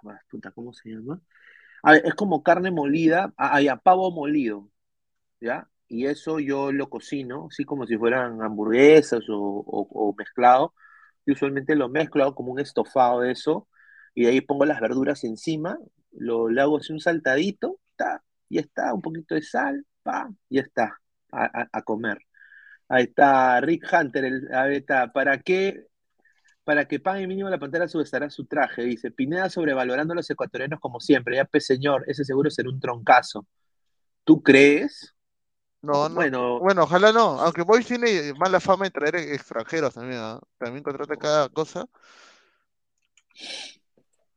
ah, 0.06 0.20
puta, 0.30 0.52
¿cómo 0.52 0.74
se 0.74 0.90
llama? 0.90 1.22
A 1.84 1.94
ver, 1.94 2.06
es 2.08 2.16
como 2.16 2.44
carne 2.44 2.72
molida, 2.72 3.34
ah, 3.38 3.52
ah, 3.56 3.62
ya, 3.62 3.78
pavo 3.78 4.12
molido, 4.12 4.70
¿ya? 5.42 5.70
Y 5.90 6.08
eso 6.08 6.40
yo 6.40 6.72
lo 6.74 6.90
cocino, 6.90 7.48
así 7.52 7.66
como 7.66 7.88
si 7.88 7.98
fueran 7.98 8.42
hamburguesas 8.44 9.24
o, 9.30 10.16
mezclado. 10.18 10.74
Yo 11.26 11.34
usualmente 11.34 11.76
lo 11.76 11.90
mezclo, 11.90 12.36
como 12.36 12.52
un 12.54 12.60
estofado 12.62 13.22
de 13.22 13.32
eso, 13.34 13.68
y 14.16 14.24
de 14.24 14.30
ahí 14.32 14.42
pongo 14.42 14.66
las 14.66 14.82
verduras 14.82 15.24
encima, 15.24 15.78
lo, 16.12 16.50
le 16.50 16.62
hago 16.62 16.78
así 16.78 16.94
un 16.94 17.00
saltadito, 17.00 17.80
ta, 17.96 18.24
y 18.50 18.60
está, 18.60 18.94
un 18.94 19.02
poquito 19.02 19.36
de 19.36 19.42
sal, 19.44 19.86
pa, 20.04 20.30
y 20.50 20.60
está, 20.60 21.00
a, 21.32 21.46
a- 21.64 21.70
a 21.72 21.82
comer. 21.84 22.20
Ahí 22.90 23.06
está 23.06 23.62
Rick 23.62 23.88
Hunter, 23.94 24.26
el, 24.26 24.54
ahí 24.54 24.78
está, 24.78 25.12
¿para 25.12 25.40
qué? 25.40 25.86
Para 26.64 26.88
que 26.88 27.00
pague 27.00 27.28
mínimo 27.28 27.50
la 27.50 27.60
pantera 27.60 27.88
subestará 27.88 28.30
su 28.30 28.46
traje, 28.46 28.84
dice. 28.84 29.12
Pineda 29.12 29.50
sobrevalorando 29.50 30.14
a 30.14 30.18
los 30.18 30.30
ecuatorianos 30.30 30.80
como 30.80 31.00
siempre. 31.00 31.36
Ya, 31.38 31.46
pues 31.46 31.66
señor, 31.66 32.04
ese 32.08 32.24
seguro 32.26 32.50
será 32.52 32.70
un 32.70 32.80
troncazo. 32.80 33.48
¿Tú 34.24 34.44
crees? 34.44 35.16
No, 35.82 36.10
no. 36.10 36.16
Bueno, 36.16 36.60
Bueno, 36.60 36.84
ojalá 36.84 37.12
no. 37.14 37.40
Aunque 37.42 37.64
Boys 37.64 37.86
tiene 37.88 38.34
mala 38.34 38.60
fama 38.60 38.86
de 38.86 38.92
traer 38.92 39.16
extranjeros 39.16 39.94
también, 39.94 40.20
¿ah? 40.22 40.40
También 40.58 40.84
contrata 40.84 41.16
cada 41.18 41.50
cosa. 41.50 41.88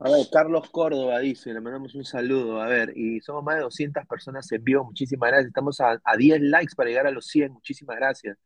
A 0.05 0.11
ver, 0.11 0.27
Carlos 0.33 0.69
Córdoba 0.71 1.19
dice, 1.21 1.53
le 1.53 1.61
mandamos 1.61 1.95
un 1.95 2.05
saludo. 2.05 2.61
A 2.61 2.67
ver, 2.67 2.93
y 2.97 3.21
somos 3.21 3.45
más 3.45 3.57
de 3.57 3.63
200 3.63 4.07
personas 4.07 4.51
en 4.53 4.63
vivo. 4.65 4.85
Muchísimas 4.85 5.31
gracias. 5.31 5.49
Estamos 5.49 5.81
a, 5.81 6.01
a 6.05 6.17
10 6.17 6.41
likes 6.41 6.75
para 6.75 6.89
llegar 6.91 7.07
a 7.07 7.11
los 7.11 7.27
100. 7.27 7.53
Muchísimas 7.53 7.97
gracias. 7.97 8.37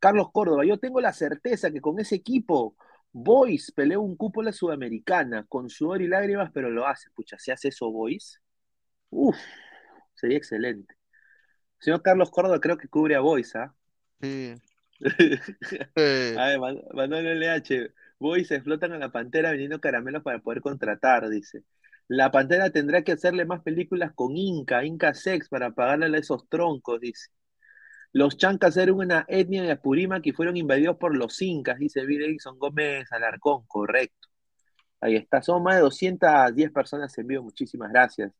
Carlos 0.00 0.28
Córdoba, 0.32 0.64
yo 0.64 0.78
tengo 0.78 1.00
la 1.00 1.12
certeza 1.12 1.70
que 1.70 1.80
con 1.80 1.98
ese 1.98 2.16
equipo 2.16 2.76
Boys 3.12 3.72
pelea 3.72 3.98
un 3.98 4.16
cupo 4.16 4.42
la 4.42 4.52
Sudamericana 4.52 5.44
con 5.48 5.68
sudor 5.70 6.02
y 6.02 6.08
lágrimas, 6.08 6.50
pero 6.52 6.70
lo 6.70 6.86
hace. 6.86 7.10
Pucha, 7.10 7.38
si 7.38 7.50
hace 7.50 7.68
eso 7.68 7.90
Boys, 7.90 8.40
uff, 9.10 9.36
sería 10.14 10.36
excelente. 10.38 10.94
Señor 11.80 12.02
Carlos 12.02 12.30
Córdoba 12.30 12.60
creo 12.60 12.76
que 12.76 12.88
cubre 12.88 13.14
a 13.14 13.20
Boys, 13.20 13.54
¿ah? 13.56 13.74
Sí. 14.20 14.54
A 15.96 16.46
ver, 16.46 16.58
Man- 16.60 16.82
Manuel 16.92 17.26
LH, 17.42 17.92
Boys 18.18 18.50
explotan 18.50 18.92
a 18.92 18.98
la 18.98 19.10
Pantera 19.10 19.50
vendiendo 19.50 19.80
caramelos 19.80 20.22
para 20.22 20.40
poder 20.40 20.60
contratar, 20.60 21.28
dice. 21.28 21.64
La 22.08 22.30
Pantera 22.30 22.70
tendrá 22.70 23.02
que 23.02 23.12
hacerle 23.12 23.44
más 23.44 23.62
películas 23.62 24.12
con 24.14 24.36
Inca, 24.36 24.84
Inca 24.84 25.14
Sex, 25.14 25.48
para 25.48 25.72
pagarle 25.72 26.16
a 26.16 26.20
esos 26.20 26.48
troncos, 26.48 27.00
dice. 27.00 27.30
Los 28.12 28.36
chancas 28.38 28.76
eran 28.76 28.94
una 28.96 29.24
etnia 29.28 29.62
de 29.62 29.72
Apurímac 29.72 30.26
y 30.26 30.32
fueron 30.32 30.56
invadidos 30.56 30.96
por 30.96 31.16
los 31.16 31.40
incas, 31.42 31.78
dice 31.78 32.00
Edison 32.00 32.58
Gómez 32.58 33.12
Alarcón, 33.12 33.64
correcto. 33.66 34.28
Ahí 35.00 35.16
está, 35.16 35.42
son 35.42 35.62
más 35.62 35.76
de 35.76 35.82
210 35.82 36.72
personas 36.72 37.16
en 37.18 37.26
vivo, 37.26 37.44
muchísimas 37.44 37.90
gracias. 37.92 38.32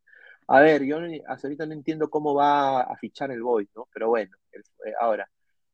A 0.48 0.60
ver, 0.60 0.84
yo 0.84 0.98
hasta 1.28 1.48
ahorita 1.48 1.66
no 1.66 1.74
entiendo 1.74 2.10
cómo 2.10 2.34
va 2.34 2.82
a 2.82 2.96
fichar 2.96 3.30
el 3.30 3.42
Boys, 3.42 3.68
¿no? 3.76 3.88
Pero 3.92 4.08
bueno, 4.08 4.36
eh, 4.52 4.92
ahora. 5.00 5.28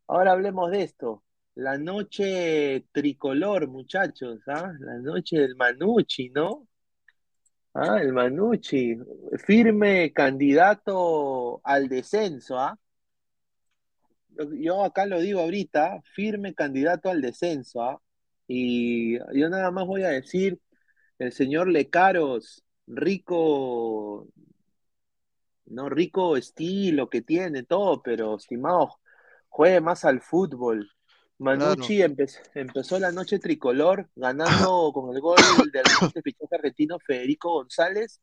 Ahora 0.09 0.32
hablemos 0.32 0.70
de 0.70 0.82
esto. 0.82 1.24
La 1.57 1.78
noche 1.78 2.86
tricolor, 2.92 3.68
muchachos, 3.68 4.40
¿ah? 4.48 4.72
La 4.80 4.98
noche 4.98 5.38
del 5.38 5.57
Manucci, 5.57 6.30
¿no? 6.30 6.66
Ah, 7.74 7.98
el 8.00 8.12
Manucci, 8.12 8.96
firme 9.38 10.12
candidato 10.12 11.61
al 11.64 11.88
descenso, 11.88 12.59
¿ah? 12.59 12.78
Yo 14.61 14.84
acá 14.84 15.07
lo 15.07 15.20
digo 15.20 15.40
ahorita, 15.40 16.02
firme 16.14 16.55
candidato 16.55 17.09
al 17.09 17.20
descenso, 17.22 17.82
¿ah? 17.82 18.00
Y 18.48 19.18
yo 19.38 19.48
nada 19.48 19.70
más 19.70 19.86
voy 19.86 20.02
a 20.02 20.09
decir, 20.09 20.61
el 21.18 21.32
señor 21.32 21.68
Lecaros, 21.68 22.64
rico, 22.86 24.28
no 25.66 25.88
rico 25.88 26.36
estilo 26.36 27.09
que 27.11 27.22
tiene, 27.22 27.62
todo, 27.64 28.02
pero 28.02 28.36
estimado, 28.36 28.98
juegue 29.48 29.80
más 29.80 30.05
al 30.05 30.20
fútbol. 30.20 30.93
Manucci 31.39 32.01
empe- 32.03 32.41
empezó 32.55 32.99
la 32.99 33.11
noche 33.12 33.39
tricolor 33.39 34.09
ganando 34.14 34.93
con 34.95 35.14
el 35.14 35.20
gol 35.20 35.37
del 35.72 35.85
fichaje 36.22 36.55
argentino 36.57 36.99
Federico 37.05 37.53
González 37.55 38.20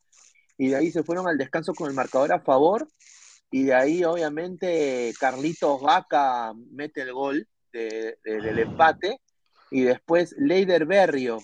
y 0.57 0.69
de 0.69 0.75
ahí 0.77 0.91
se 0.91 1.03
fueron 1.03 1.27
al 1.27 1.37
descanso 1.37 1.73
con 1.73 1.89
el 1.89 1.95
marcador 1.95 2.31
a 2.33 2.39
favor 2.41 2.87
y 3.51 3.63
de 3.63 3.73
ahí 3.73 4.03
obviamente 4.03 5.13
Carlitos 5.19 5.81
Vaca 5.81 6.53
mete 6.71 7.01
el 7.01 7.13
gol 7.13 7.47
de- 7.73 8.17
de- 8.23 8.41
del 8.41 8.59
empate 8.59 9.19
y 9.69 9.81
después 9.81 10.35
Leider 10.37 10.85
Berrio 10.85 11.39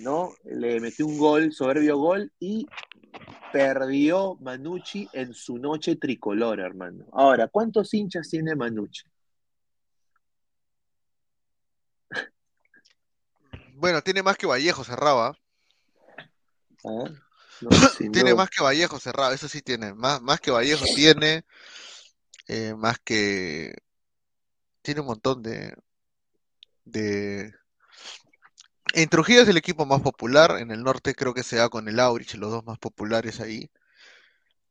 ¿no? 0.00 0.32
le 0.44 0.80
metió 0.80 1.06
un 1.06 1.18
gol, 1.18 1.52
soberbio 1.52 1.98
gol 1.98 2.32
y 2.38 2.66
perdió 3.52 4.36
Manucci 4.40 5.08
en 5.12 5.34
su 5.34 5.58
noche 5.58 5.96
tricolor, 5.96 6.60
hermano. 6.60 7.06
Ahora, 7.12 7.48
¿cuántos 7.48 7.92
hinchas 7.94 8.28
tiene 8.28 8.54
Manucci? 8.54 9.02
Bueno, 13.80 14.02
tiene 14.02 14.22
más 14.22 14.36
que 14.36 14.46
Vallejo 14.46 14.84
cerrado, 14.84 15.22
¿ah? 15.22 15.38
Tiene 18.12 18.34
más 18.34 18.50
que 18.50 18.62
Vallejo 18.62 19.00
cerrado, 19.00 19.32
eso 19.32 19.48
sí 19.48 19.62
tiene. 19.62 19.94
Más, 19.94 20.20
más 20.20 20.38
que 20.38 20.50
Vallejo 20.50 20.84
tiene. 20.94 21.46
eh, 22.46 22.74
más 22.76 22.98
que. 22.98 23.74
Tiene 24.82 25.00
un 25.00 25.06
montón 25.06 25.42
de. 25.42 25.74
de. 26.84 27.54
En 28.92 29.08
Trujillo 29.08 29.40
es 29.42 29.48
el 29.48 29.56
equipo 29.56 29.86
más 29.86 30.02
popular. 30.02 30.58
En 30.58 30.70
el 30.72 30.82
norte 30.82 31.14
creo 31.14 31.32
que 31.32 31.42
se 31.42 31.56
da 31.56 31.70
con 31.70 31.88
el 31.88 32.00
Aurich, 32.00 32.34
los 32.34 32.50
dos 32.50 32.64
más 32.64 32.78
populares 32.78 33.40
ahí. 33.40 33.70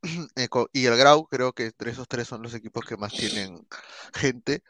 Eh, 0.36 0.48
y 0.72 0.86
el 0.86 0.96
Grau, 0.96 1.28
creo 1.28 1.52
que 1.54 1.66
entre 1.66 1.92
esos 1.92 2.08
tres 2.08 2.28
son 2.28 2.42
los 2.44 2.54
equipos 2.54 2.86
que 2.86 2.96
más 2.96 3.12
tienen 3.12 3.68
gente. 4.14 4.64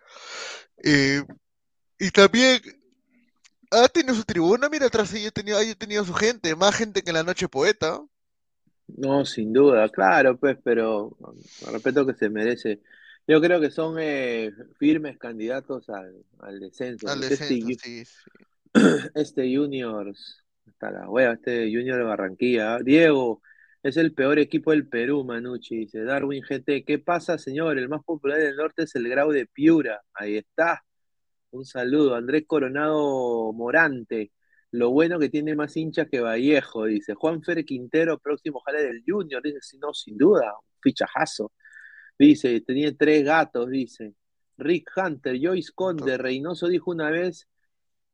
Eh, 0.84 1.24
y 2.00 2.12
también 2.12 2.62
ha 3.72 3.88
tenido 3.89 4.15
su 4.15 4.24
tribuna, 4.24 4.70
mira, 4.70 4.88
atrás 4.88 5.13
ahí 5.13 5.26
ha 5.26 5.32
tenido, 5.32 5.57
ahí 5.57 5.72
ha 5.72 5.76
tenido 5.76 6.05
su 6.05 6.13
gente, 6.13 6.55
más 6.55 6.76
gente 6.76 7.01
que 7.03 7.09
en 7.11 7.15
la 7.15 7.24
noche 7.24 7.47
poeta. 7.49 8.01
No, 8.88 9.24
sin 9.26 9.53
duda, 9.53 9.88
claro, 9.89 10.38
pues, 10.39 10.57
pero 10.63 11.15
al 11.65 11.74
respeto 11.74 12.05
que 12.05 12.13
se 12.15 12.30
merece. 12.30 12.82
Yo 13.28 13.39
creo 13.41 13.62
que 13.62 13.70
son 13.71 13.97
eh, 14.00 14.51
firmes 14.79 15.17
candidatos 15.20 15.89
al, 15.89 16.25
al 16.39 16.59
descenso. 16.59 17.09
Al 17.09 17.20
este 17.28 17.28
descenso, 17.29 17.67
Ju- 17.67 17.78
sí, 17.78 18.05
sí. 18.05 18.13
Este 19.16 19.55
Juniors, 19.55 20.43
hasta 20.67 20.91
la 20.91 21.09
wea, 21.09 21.33
este 21.33 21.66
Junior 21.74 21.97
de 21.97 22.04
Barranquilla. 22.04 22.75
¿ah? 22.75 22.79
Diego, 22.83 23.41
es 23.83 23.97
el 23.97 24.13
peor 24.13 24.39
equipo 24.39 24.71
del 24.71 24.87
Perú, 24.87 25.24
Manucci, 25.25 25.78
dice 25.78 26.04
Darwin 26.04 26.43
GT. 26.43 26.83
¿Qué 26.86 27.00
pasa, 27.00 27.37
señor? 27.37 27.78
El 27.78 27.89
más 27.89 28.04
popular 28.04 28.37
del 28.39 28.55
norte 28.55 28.83
es 28.83 28.96
el 28.96 29.09
Grau 29.09 29.32
de 29.32 29.47
Piura. 29.47 30.01
Ahí 30.13 30.37
está. 30.37 30.83
Un 31.51 31.66
saludo. 31.66 32.16
Andrés 32.16 32.43
Coronado 32.47 33.51
Morante. 33.54 34.32
Lo 34.71 34.92
bueno 34.92 35.17
que 35.20 35.30
tiene 35.30 35.55
más 35.55 35.76
hinchas 35.78 36.08
que 36.09 36.20
Vallejo, 36.20 36.86
dice. 36.86 37.16
Juan 37.16 37.42
Fer 37.43 37.66
Quintero, 37.66 38.20
próximo 38.20 38.59
jale 38.62 38.84
del 38.84 39.04
Junior, 39.08 39.42
dice, 39.42 39.59
si 39.62 39.78
no, 39.80 39.93
sin 39.93 40.17
duda, 40.17 40.54
un 40.58 40.80
fichajazo. 40.82 41.51
Dice, 42.20 42.62
tenía 42.62 42.96
tres 42.96 43.24
gatos, 43.26 43.70
dice. 43.70 44.13
Rick 44.58 44.92
Hunter, 44.97 45.38
Joyce 45.42 45.71
Conde, 45.76 46.17
Reynoso 46.17 46.67
dijo 46.67 46.92
una 46.92 47.09
vez 47.12 47.47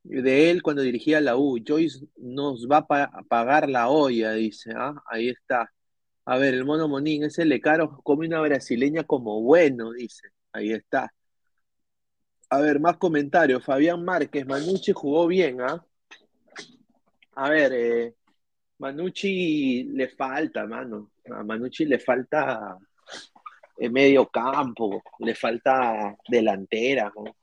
de 0.03 0.51
él 0.51 0.63
cuando 0.63 0.83
dirigía 0.83 1.21
la 1.21 1.37
U, 1.37 1.59
Joyce 1.65 2.07
nos 2.17 2.67
va 2.71 2.77
a 2.79 2.87
pa- 2.87 3.03
a 3.05 3.23
pagar 3.23 3.69
la 3.69 3.89
olla, 3.89 4.33
dice, 4.33 4.71
¿ah? 4.77 4.95
Ahí 5.09 5.29
está. 5.29 5.71
A 6.25 6.37
ver, 6.39 6.53
el 6.55 6.65
mono 6.65 6.87
Monín, 6.89 7.23
ese 7.25 7.45
Lecaro 7.45 8.01
come 8.03 8.27
una 8.27 8.41
brasileña 8.41 9.05
como 9.05 9.41
bueno, 9.43 9.93
dice. 9.93 10.29
Ahí 10.53 10.71
está. 10.73 11.13
A 12.49 12.59
ver, 12.61 12.79
más 12.79 12.97
comentarios. 12.97 13.63
Fabián 13.63 14.03
Márquez, 14.03 14.45
Manucci 14.45 14.91
jugó 14.93 15.27
bien, 15.27 15.61
¿ah? 15.61 15.83
A 17.35 17.49
ver, 17.49 17.73
eh, 17.73 18.13
Manucci 18.79 19.83
le 19.85 20.09
falta, 20.09 20.65
mano. 20.65 21.11
A 21.31 21.43
Manucci 21.43 21.85
le 21.85 21.99
falta 21.99 22.77
eh, 23.77 23.89
medio 23.89 24.27
campo, 24.27 25.03
le 25.19 25.35
falta 25.35 26.15
delantera, 26.27 27.11
¿no? 27.15 27.35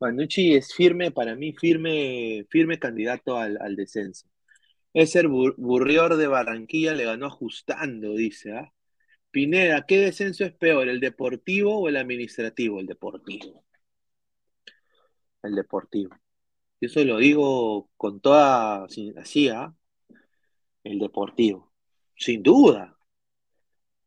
Manucci 0.00 0.54
es 0.54 0.74
firme, 0.74 1.10
para 1.10 1.34
mí, 1.34 1.52
firme, 1.52 2.44
firme 2.50 2.78
candidato 2.78 3.38
al, 3.38 3.76
descenso. 3.76 4.26
Ese 4.92 5.22
bur- 5.24 5.54
Burrior 5.56 6.16
de 6.16 6.26
Barranquilla 6.26 6.94
le 6.94 7.04
ganó 7.04 7.26
ajustando, 7.26 8.14
dice, 8.14 8.52
¿ah? 8.52 8.72
Pineda, 9.30 9.84
¿qué 9.86 9.98
descenso 9.98 10.44
es 10.44 10.52
peor, 10.52 10.88
el 10.88 11.00
deportivo 11.00 11.78
o 11.78 11.88
el 11.88 11.96
administrativo? 11.96 12.80
El 12.80 12.86
deportivo. 12.86 13.65
El 15.46 15.54
deportivo. 15.54 16.14
Y 16.80 16.86
eso 16.86 17.04
lo 17.04 17.18
digo 17.18 17.90
con 17.98 18.20
toda, 18.20 18.84
así. 18.84 19.14
El 20.84 20.98
deportivo. 21.00 21.74
Sin 22.16 22.42
duda. 22.42 22.96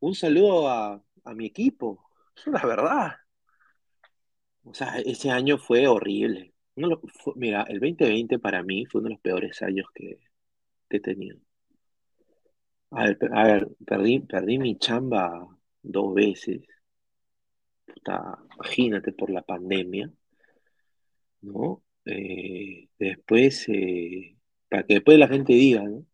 Un 0.01 0.13
saludo 0.15 0.67
a, 0.69 1.01
a 1.23 1.33
mi 1.33 1.45
equipo. 1.45 2.09
Eso 2.35 2.49
es 2.51 2.61
la 2.61 2.67
verdad. 2.67 3.11
O 4.63 4.73
sea, 4.73 4.99
ese 4.99 5.31
año 5.31 5.57
fue 5.57 5.85
horrible. 5.87 6.53
Uno 6.75 7.01
fue- 7.21 7.33
mira, 7.35 7.63
el 7.63 7.81
2020 7.81 8.39
para 8.39 8.63
mí 8.63 8.85
fue 8.85 9.01
uno 9.01 9.09
de 9.09 9.15
los 9.15 9.21
peores 9.21 9.61
años 9.61 9.87
que, 9.93 10.17
que 10.89 10.97
he 10.97 11.01
tenido. 11.01 11.39
A 12.91 13.03
ver, 13.05 13.17
a 13.39 13.43
ver, 13.49 13.63
perdí, 13.87 14.19
perdí 14.19 14.59
mi 14.59 14.77
chamba 14.77 15.23
dos 15.81 16.13
veces. 16.13 16.61
Puta, 17.85 18.15
imagínate 18.55 19.11
por 19.11 19.29
la 19.29 19.41
pandemia, 19.41 20.09
¿no? 21.41 21.83
Eh, 22.05 22.89
después, 22.97 23.67
eh, 23.69 24.37
para 24.69 24.83
que 24.83 24.95
después 24.95 25.19
la 25.19 25.27
gente 25.27 25.53
diga, 25.53 25.83
¿no? 25.83 26.05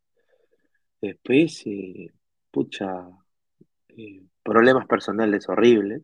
Después, 1.01 1.63
eh, 1.67 2.11
pucha, 2.51 3.07
problemas 4.43 4.87
personales 4.87 5.47
horribles. 5.49 6.03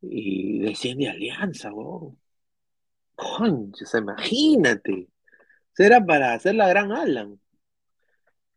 Y 0.00 0.60
desciende 0.60 1.08
Alianza, 1.08 1.72
weón. 1.72 2.18
Concha, 3.14 3.84
o 3.84 3.86
sea, 3.88 4.00
imagínate. 4.00 5.08
Será 5.72 6.04
para 6.04 6.34
hacer 6.34 6.54
la 6.56 6.68
gran 6.68 6.92
Alan. 6.92 7.32
O 7.32 7.40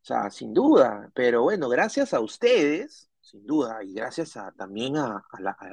sea, 0.01 0.29
sin 0.29 0.53
duda. 0.53 1.11
Pero 1.13 1.43
bueno, 1.43 1.69
gracias 1.69 2.13
a 2.13 2.19
ustedes, 2.19 3.09
sin 3.21 3.45
duda, 3.45 3.83
y 3.83 3.93
gracias 3.93 4.37
también 4.57 4.97
a, 4.97 5.23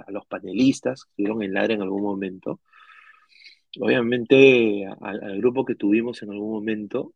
los 0.09 0.27
panelistas 0.27 1.05
que 1.05 1.11
estuvieron 1.11 1.43
en 1.43 1.55
Ladra 1.55 1.75
en 1.75 1.83
algún 1.83 2.03
momento. 2.03 2.61
Obviamente, 3.81 4.87
al 5.01 5.39
grupo 5.39 5.65
que 5.65 5.75
tuvimos 5.75 6.23
en 6.23 6.31
algún 6.31 6.53
momento, 6.53 7.15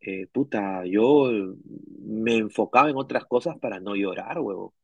eh, 0.00 0.26
puta, 0.32 0.84
yo 0.86 1.30
me 2.00 2.36
enfocaba 2.36 2.90
en 2.90 2.96
otras 2.96 3.24
cosas 3.26 3.58
para 3.58 3.80
no 3.80 3.94
llorar, 3.94 4.40
huevo. 4.40 4.74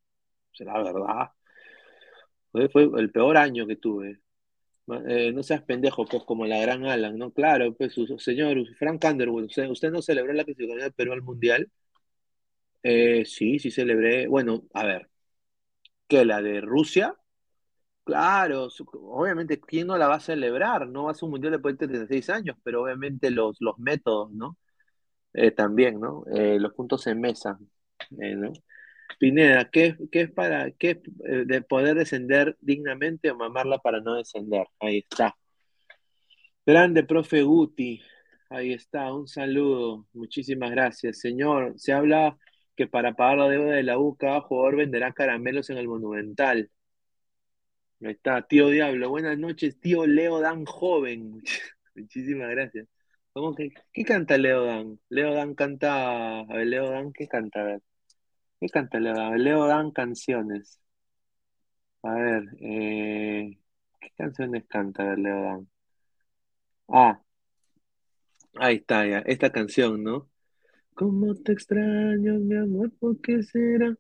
Será 0.52 0.82
la 0.82 0.92
verdad. 0.92 1.30
Fue, 2.52 2.68
el 2.98 3.10
peor 3.10 3.36
año 3.36 3.66
que 3.66 3.76
tuve. 3.76 4.20
Eh, 5.08 5.32
no 5.32 5.42
seas 5.42 5.62
pendejo, 5.62 6.06
pues, 6.06 6.24
como 6.24 6.46
la 6.46 6.60
gran 6.60 6.86
Alan, 6.86 7.18
¿no? 7.18 7.32
Claro, 7.32 7.74
pues, 7.74 7.94
señor 8.18 8.58
Frank 8.78 9.04
Underwood, 9.04 9.44
¿usted, 9.44 9.68
usted 9.70 9.90
no 9.90 10.02
celebró 10.02 10.32
la 10.32 10.44
clasificación 10.44 10.80
del 10.84 10.92
Perú 10.94 11.12
al 11.12 11.22
Mundial? 11.22 11.70
Eh, 12.82 13.24
sí, 13.26 13.58
sí 13.58 13.70
celebré. 13.70 14.26
Bueno, 14.28 14.64
a 14.72 14.84
ver, 14.84 15.08
¿qué? 16.08 16.24
¿La 16.24 16.42
de 16.42 16.60
Rusia? 16.60 17.14
Claro, 18.08 18.68
obviamente, 18.94 19.60
¿quién 19.60 19.86
no 19.86 19.98
la 19.98 20.08
va 20.08 20.14
a 20.14 20.20
celebrar? 20.20 20.88
No 20.88 21.04
va 21.04 21.10
a 21.10 21.14
ser 21.14 21.24
un 21.26 21.32
Mundial 21.32 21.52
después 21.52 21.76
de 21.76 21.86
36 21.88 22.30
años, 22.30 22.56
pero 22.64 22.82
obviamente 22.82 23.30
los, 23.30 23.58
los 23.60 23.78
métodos, 23.78 24.32
¿no? 24.32 24.56
Eh, 25.34 25.50
también, 25.50 26.00
¿no? 26.00 26.24
Eh, 26.34 26.58
los 26.58 26.72
puntos 26.74 27.06
en 27.06 27.20
mesa, 27.20 27.58
eh, 28.20 28.34
¿no? 28.34 28.50
Pineda, 29.18 29.68
¿qué, 29.70 29.96
qué 30.10 30.22
es 30.22 30.32
para 30.32 30.70
qué 30.72 31.02
de 31.04 31.62
poder 31.62 31.96
descender 31.96 32.56
dignamente 32.60 33.30
o 33.30 33.36
mamarla 33.36 33.78
para 33.78 34.00
no 34.00 34.14
descender? 34.14 34.66
Ahí 34.80 34.98
está. 35.10 35.36
Grande, 36.64 37.04
profe 37.04 37.42
Guti. 37.42 38.00
Ahí 38.50 38.72
está, 38.72 39.12
un 39.12 39.28
saludo. 39.28 40.06
Muchísimas 40.14 40.70
gracias. 40.70 41.20
Señor, 41.20 41.74
se 41.76 41.92
habla 41.92 42.38
que 42.74 42.86
para 42.86 43.14
pagar 43.14 43.38
la 43.38 43.48
deuda 43.50 43.74
de 43.74 43.82
la 43.82 43.98
U, 43.98 44.16
cada 44.16 44.40
jugador 44.40 44.76
venderá 44.76 45.12
caramelos 45.12 45.68
en 45.70 45.76
el 45.78 45.88
Monumental. 45.88 46.70
Ahí 48.00 48.12
está, 48.12 48.42
tío 48.46 48.68
Diablo. 48.68 49.10
Buenas 49.10 49.36
noches, 49.38 49.80
tío 49.80 50.06
Leo 50.06 50.40
Dan 50.40 50.64
Joven. 50.64 51.42
Muchísimas 51.96 52.50
gracias. 52.50 52.86
¿Cómo 53.32 53.54
que, 53.54 53.72
¿Qué 53.92 54.04
canta 54.04 54.38
Leo 54.38 54.64
Dan? 54.64 55.00
Leo 55.08 55.34
Dan 55.34 55.54
canta. 55.54 56.40
A 56.40 56.44
ver, 56.46 56.66
Leo 56.68 56.90
Dan, 56.90 57.12
¿qué 57.12 57.26
canta? 57.26 57.60
A 57.60 57.64
ver. 57.64 57.82
¿Qué 58.60 58.68
canta 58.68 59.00
Leo 59.00 59.14
Dan? 59.14 59.42
Leo 59.42 59.92
canciones. 59.92 60.80
A 62.02 62.14
ver, 62.14 62.44
eh, 62.60 63.58
¿qué 64.00 64.10
canciones 64.16 64.64
canta 64.68 65.02
a 65.02 65.06
ver, 65.10 65.18
Leo 65.18 65.42
Dan? 65.42 65.68
Ah, 66.88 67.20
ahí 68.56 68.76
está 68.76 69.06
ya, 69.06 69.18
esta 69.20 69.50
canción, 69.52 70.02
¿no? 70.02 70.30
¿Cómo 70.94 71.34
te 71.34 71.52
extraño, 71.52 72.34
mi 72.40 72.56
amor? 72.56 72.92
¿Por 72.98 73.20
qué 73.20 73.42
será? 73.42 73.96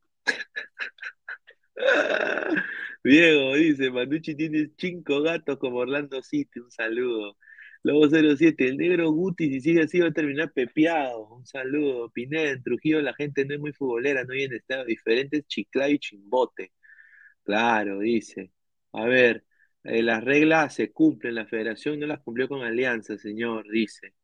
Diego 3.04 3.54
dice, 3.54 3.90
Manucci 3.90 4.34
tiene 4.34 4.70
cinco 4.76 5.22
gatos 5.22 5.58
como 5.58 5.78
Orlando 5.78 6.22
City, 6.22 6.60
un 6.60 6.70
saludo. 6.70 7.36
Lobo 7.82 8.08
07, 8.08 8.66
el 8.68 8.76
negro 8.76 9.10
Guti, 9.12 9.48
si 9.50 9.60
sigue 9.60 9.82
así 9.82 10.00
va 10.00 10.08
a 10.08 10.12
terminar 10.12 10.52
pepeado, 10.52 11.28
un 11.36 11.46
saludo. 11.46 12.10
Pineda, 12.10 12.50
en 12.50 12.62
Trujillo 12.62 13.00
la 13.00 13.14
gente 13.14 13.44
no 13.44 13.54
es 13.54 13.60
muy 13.60 13.72
futbolera, 13.72 14.24
no 14.24 14.34
en 14.34 14.52
estado 14.52 14.84
diferentes, 14.84 15.46
Chiclayo 15.46 15.94
y 15.94 15.98
Chimbote. 15.98 16.72
Claro, 17.44 18.00
dice. 18.00 18.52
A 18.92 19.04
ver, 19.06 19.44
eh, 19.84 20.02
las 20.02 20.24
reglas 20.24 20.74
se 20.74 20.92
cumplen, 20.92 21.34
la 21.36 21.46
federación 21.46 21.98
no 22.00 22.06
las 22.06 22.20
cumplió 22.20 22.48
con 22.48 22.62
Alianza, 22.62 23.18
señor, 23.18 23.66
dice. 23.70 24.14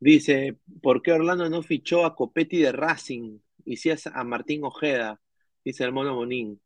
Dice, 0.00 0.58
¿por 0.82 1.02
qué 1.02 1.12
Orlando 1.12 1.48
no 1.50 1.62
fichó 1.62 2.04
a 2.06 2.14
Copetti 2.16 2.58
de 2.62 2.72
Racing 2.72 3.38
y 3.64 3.76
si 3.78 3.90
a 3.90 4.24
Martín 4.24 4.64
Ojeda? 4.64 5.20
Dice 5.64 5.84
el 5.84 5.92
mono 5.92 6.14
Monín. 6.14 6.60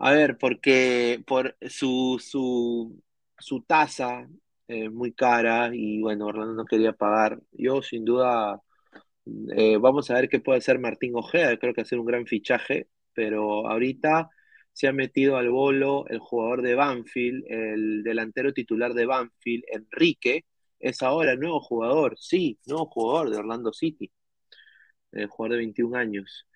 A 0.00 0.12
ver, 0.12 0.38
porque 0.38 1.22
por 1.26 1.56
su, 1.68 2.18
su, 2.20 3.02
su 3.38 3.62
tasa 3.62 4.28
es 4.68 4.90
muy 4.90 5.12
cara 5.12 5.70
y 5.74 6.00
bueno, 6.00 6.26
Orlando 6.26 6.54
no 6.54 6.64
quería 6.64 6.92
pagar. 6.94 7.38
Yo 7.52 7.82
sin 7.82 8.04
duda, 8.06 8.62
eh, 9.56 9.78
vamos 9.78 10.10
a 10.10 10.14
ver 10.14 10.28
qué 10.28 10.40
puede 10.40 10.58
hacer 10.58 10.78
Martín 10.80 11.12
Ojeda, 11.16 11.56
creo 11.58 11.74
que 11.74 11.82
hacer 11.82 11.98
un 11.98 12.06
gran 12.06 12.26
fichaje, 12.26 12.88
pero 13.14 13.68
ahorita 13.68 14.30
se 14.72 14.88
ha 14.88 14.92
metido 14.92 15.36
al 15.36 15.50
bolo 15.50 16.06
el 16.08 16.18
jugador 16.20 16.62
de 16.62 16.74
Banfield, 16.76 17.44
el 17.48 18.02
delantero 18.04 18.52
titular 18.54 18.94
de 18.94 19.06
Banfield, 19.06 19.64
Enrique, 19.72 20.46
es 20.78 21.02
ahora 21.02 21.36
nuevo 21.36 21.60
jugador, 21.60 22.16
sí, 22.18 22.58
nuevo 22.66 22.86
jugador 22.86 23.30
de 23.30 23.38
Orlando 23.38 23.72
City, 23.72 24.10
el 25.12 25.26
jugador 25.28 25.52
de 25.52 25.58
21 25.58 25.94
años. 25.96 26.46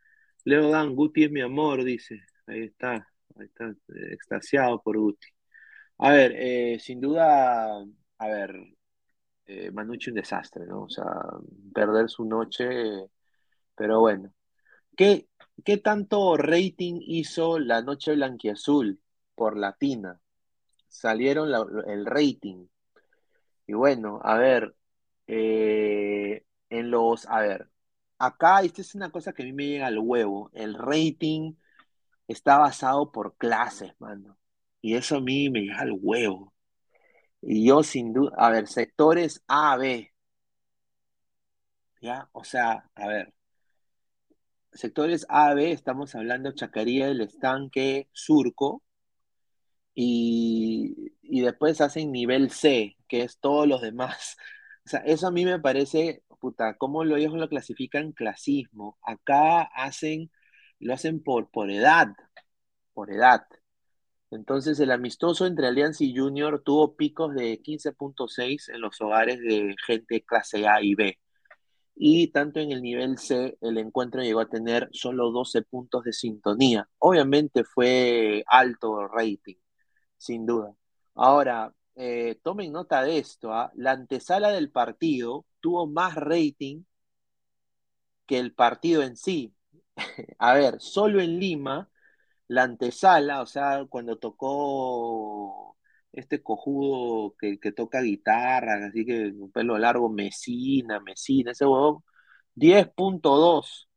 Leo 0.45 0.71
Dan, 0.71 0.95
Guti 0.95 1.25
es 1.25 1.31
mi 1.31 1.41
amor, 1.41 1.85
dice. 1.85 2.21
Ahí 2.47 2.63
está, 2.65 3.09
ahí 3.37 3.47
está, 3.47 3.67
eh, 3.69 4.13
extasiado 4.13 4.81
por 4.83 4.99
Guti. 4.99 5.27
A 5.99 6.13
ver, 6.13 6.33
eh, 6.37 6.79
sin 6.81 7.01
duda, 7.01 7.85
a 8.19 8.27
ver, 8.29 8.55
eh, 9.47 9.71
un 9.71 10.15
desastre, 10.15 10.67
¿no? 10.67 10.83
O 10.85 10.89
sea, 10.89 11.05
perder 11.75 12.09
su 12.11 12.25
noche, 12.25 12.67
pero 13.77 14.01
bueno. 14.01 14.33
¿Qué, 14.97 15.29
qué 15.65 15.79
tanto 15.79 16.37
rating 16.37 17.01
hizo 17.03 17.59
la 17.59 17.83
noche 17.83 18.15
blanquiazul 18.15 19.01
por 19.35 19.57
Latina? 19.59 20.21
Salieron 20.89 21.51
el 21.89 22.07
rating. 22.07 22.67
Y 23.67 23.73
bueno, 23.75 24.21
a 24.23 24.39
ver, 24.39 24.75
eh, 25.27 26.45
en 26.71 26.91
los, 26.91 27.27
a 27.27 27.41
ver, 27.41 27.69
acá 28.19 28.61
esta 28.63 28.83
es 28.83 28.95
una 28.95 29.11
cosa 29.11 29.33
que 29.33 29.43
a 29.43 29.47
mí 29.47 29.53
me 29.53 29.67
llega 29.67 29.87
al 29.87 29.99
huevo. 29.99 30.51
El 30.55 30.75
rating 30.75 31.55
está 32.29 32.59
basado 32.59 33.13
por 33.13 33.37
clases, 33.37 33.93
mano. 34.01 34.39
Y 34.81 34.95
eso 34.97 35.17
a 35.17 35.21
mí 35.21 35.51
me 35.51 35.61
llega 35.63 35.81
al 35.81 35.93
huevo. 36.01 36.53
Y 37.43 37.67
yo 37.67 37.83
sin 37.85 38.13
duda, 38.13 38.33
a 38.39 38.51
ver, 38.51 38.69
sectores 38.69 39.45
A, 39.49 39.77
B, 39.77 40.13
¿ya? 42.01 42.29
O 42.33 42.45
sea, 42.45 42.89
a 42.95 43.09
ver, 43.09 43.35
sectores 44.75 45.25
A, 45.31 45.55
B, 45.55 45.73
estamos 45.73 46.15
hablando 46.15 46.53
Chacaría, 46.53 47.09
El 47.09 47.23
Estanque, 47.23 48.09
Surco, 48.13 48.83
y, 49.95 51.13
y 51.23 51.41
después 51.43 51.81
hacen 51.81 52.13
nivel 52.13 52.51
C, 52.51 52.97
que 53.09 53.23
es 53.23 53.39
todos 53.41 53.67
los 53.69 53.83
demás. 53.83 54.37
O 54.87 54.91
sea, 54.91 55.01
eso 55.01 55.27
a 55.29 55.31
mí 55.31 55.47
me 55.47 55.59
parece, 55.59 56.23
puta, 56.41 56.77
¿cómo 56.77 57.05
lo, 57.05 57.17
ellos 57.17 57.33
lo 57.33 57.49
clasifican? 57.49 58.13
Clasismo. 58.13 58.99
Acá 59.03 59.63
hacen, 59.63 60.31
lo 60.85 60.95
hacen 60.95 61.23
por, 61.23 61.51
por 61.51 61.71
edad, 61.71 62.09
por 62.93 63.11
edad. 63.11 63.47
Entonces, 64.31 64.79
el 64.81 64.91
amistoso 64.91 65.47
entre 65.47 65.67
Alianza 65.67 66.05
y 66.05 66.15
Junior 66.15 66.63
tuvo 66.63 66.95
picos 66.97 67.35
de 67.35 67.61
15.6 67.63 68.69
en 68.69 68.81
los 68.81 69.01
hogares 69.01 69.41
de 69.41 69.75
gente 69.87 70.23
clase 70.25 70.67
A 70.69 70.83
y 70.83 70.95
B. 70.95 71.19
Y 71.95 72.29
tanto 72.33 72.61
en 72.61 72.73
el 72.73 72.83
nivel 72.83 73.19
C, 73.19 73.57
el 73.63 73.79
encuentro 73.79 74.23
llegó 74.23 74.41
a 74.41 74.49
tener 74.49 74.89
solo 74.93 75.31
12 75.31 75.63
puntos 75.63 76.05
de 76.05 76.13
sintonía. 76.13 76.89
Obviamente 76.99 77.65
fue 77.65 78.45
alto 78.47 79.09
rating, 79.09 79.57
sin 80.19 80.45
duda. 80.47 80.75
Ahora, 81.15 81.73
eh, 81.97 82.39
tomen 82.43 82.73
nota 82.73 83.03
de 83.03 83.19
esto, 83.19 83.53
¿ah? 83.53 83.73
La 83.75 83.93
antesala 83.93 84.51
del 84.51 84.71
partido 84.71 85.47
tuvo 85.61 85.87
más 85.87 86.15
rating 86.17 86.85
que 88.27 88.39
el 88.39 88.55
partido 88.55 89.03
en 89.03 89.17
sí. 89.17 89.55
A 90.39 90.55
ver, 90.55 90.81
solo 90.81 91.21
en 91.21 91.39
Lima, 91.39 91.91
la 92.49 92.65
antesala, 92.65 93.43
o 93.43 93.47
sea, 93.47 93.87
cuando 93.89 94.19
tocó 94.19 95.77
este 96.13 96.43
cojudo 96.43 97.37
que, 97.39 97.59
toca 97.73 98.01
guitarra, 98.03 98.87
así 98.87 99.05
que 99.07 99.29
un 99.29 99.51
pelo 99.53 99.79
largo, 99.79 100.09
Mesina, 100.11 101.01
Mesina, 101.01 101.53
ese 101.53 101.67
huevón, 101.67 102.05
10.2, 102.55 103.89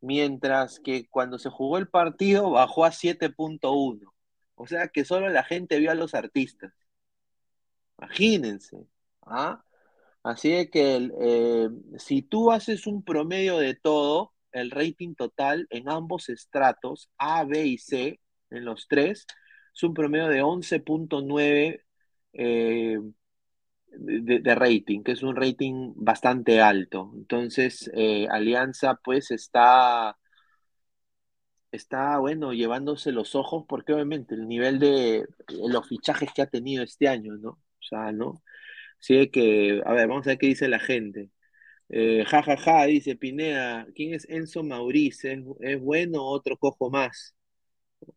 mientras 0.00 0.80
que 0.80 1.08
cuando 1.08 1.38
se 1.38 1.50
jugó 1.50 1.78
el 1.78 1.88
partido 1.88 2.50
bajó 2.50 2.84
a 2.84 2.92
7.1. 2.92 4.14
O 4.56 4.66
sea 4.66 4.88
que 4.88 5.04
solo 5.04 5.28
la 5.30 5.44
gente 5.44 5.78
vio 5.78 5.90
a 5.90 5.94
los 5.94 6.14
artistas. 6.14 6.72
Imagínense. 7.98 8.76
¿ah? 9.22 9.64
Así 10.22 10.50
de 10.50 10.70
que 10.70 11.10
eh, 11.20 11.70
si 11.98 12.22
tú 12.22 12.52
haces 12.52 12.86
un 12.86 13.02
promedio 13.04 13.58
de 13.58 13.74
todo, 13.74 14.34
el 14.52 14.70
rating 14.70 15.14
total 15.14 15.66
en 15.70 15.88
ambos 15.88 16.28
estratos, 16.28 17.10
A, 17.18 17.44
B 17.44 17.66
y 17.66 17.78
C, 17.78 18.20
en 18.50 18.64
los 18.64 18.88
tres, 18.88 19.26
es 19.74 19.82
un 19.82 19.94
promedio 19.94 20.28
de 20.28 20.42
11.9 20.42 21.84
eh, 22.32 22.98
de, 23.92 24.40
de 24.40 24.54
rating, 24.54 25.02
que 25.02 25.12
es 25.12 25.22
un 25.22 25.36
rating 25.36 25.92
bastante 25.96 26.60
alto. 26.60 27.12
Entonces, 27.14 27.90
eh, 27.94 28.26
Alianza 28.30 28.96
pues 29.02 29.30
está, 29.30 30.16
está, 31.72 32.18
bueno, 32.18 32.52
llevándose 32.52 33.12
los 33.12 33.34
ojos 33.34 33.64
porque 33.68 33.92
obviamente 33.92 34.34
el 34.34 34.48
nivel 34.48 34.78
de 34.78 35.26
los 35.68 35.88
fichajes 35.88 36.30
que 36.34 36.42
ha 36.42 36.46
tenido 36.46 36.82
este 36.84 37.08
año, 37.08 37.36
¿no? 37.36 37.50
O 37.50 37.82
sea, 37.82 38.12
¿no? 38.12 38.42
Así 39.00 39.28
que, 39.30 39.82
a 39.86 39.92
ver, 39.94 40.08
vamos 40.08 40.26
a 40.26 40.30
ver 40.30 40.38
qué 40.38 40.48
dice 40.48 40.68
la 40.68 40.80
gente. 40.80 41.30
Eh, 41.92 42.24
ja, 42.26 42.42
ja, 42.42 42.56
ja, 42.56 42.84
dice 42.86 43.16
Pinea, 43.16 43.86
¿quién 43.94 44.14
es 44.14 44.24
Enzo 44.28 44.62
Maurice? 44.62 45.32
¿Es, 45.32 45.40
es 45.60 45.80
bueno 45.80 46.24
otro 46.24 46.56
cojo 46.56 46.88
más? 46.90 47.34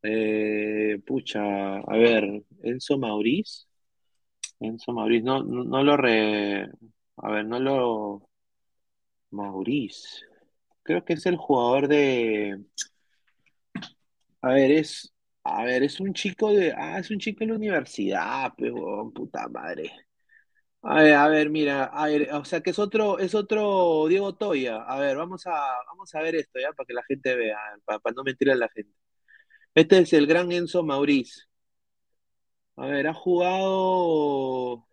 Eh, 0.03 0.99
pucha, 1.05 1.77
a 1.79 1.97
ver, 1.97 2.43
Enzo 2.63 2.97
Maurice. 2.99 3.65
Enzo 4.59 4.93
Maurice, 4.93 5.23
no, 5.25 5.43
no, 5.43 5.63
no 5.63 5.83
lo 5.83 5.97
re. 5.97 6.63
A 7.17 7.31
ver, 7.31 7.45
no 7.45 7.59
lo. 7.59 8.29
Maurice. 9.31 10.25
Creo 10.83 11.03
que 11.05 11.13
es 11.13 11.25
el 11.25 11.37
jugador 11.37 11.87
de. 11.87 12.59
A 14.41 14.49
ver, 14.53 14.71
es. 14.71 15.11
A 15.45 15.63
ver, 15.65 15.83
es 15.83 15.99
un 15.99 16.13
chico 16.13 16.53
de. 16.53 16.71
Ah, 16.75 16.99
es 16.99 17.09
un 17.11 17.19
chico 17.19 17.39
de 17.41 17.47
la 17.47 17.55
universidad, 17.55 18.53
pero 18.57 19.11
puta 19.13 19.47
madre. 19.49 19.91
A 20.85 20.95
ver, 21.01 21.13
a 21.13 21.27
ver, 21.29 21.49
mira, 21.49 21.85
a 21.85 22.07
ver, 22.07 22.29
o 22.33 22.43
sea 22.43 22.59
que 22.61 22.71
es 22.71 22.79
otro, 22.79 23.17
es 23.19 23.33
otro 23.35 24.05
Diego 24.09 24.35
Toya. 24.35 24.81
A 24.83 24.99
ver, 24.99 25.15
vamos 25.15 25.47
a, 25.47 25.51
vamos 25.87 26.13
a 26.13 26.21
ver 26.21 26.35
esto 26.35 26.59
ya 26.59 26.73
para 26.73 26.85
que 26.85 26.93
la 26.93 27.03
gente 27.03 27.35
vea, 27.35 27.57
para, 27.85 27.99
no 28.13 28.23
mentir 28.23 28.51
a 28.51 28.55
la 28.55 28.67
gente. 28.69 28.91
Este 29.75 29.99
es 29.99 30.13
el 30.13 30.27
gran 30.27 30.51
Enzo 30.51 30.83
Maurice. 30.83 31.43
A 32.77 32.85
ver, 32.85 33.07
ha 33.07 33.13
jugado 33.15 34.85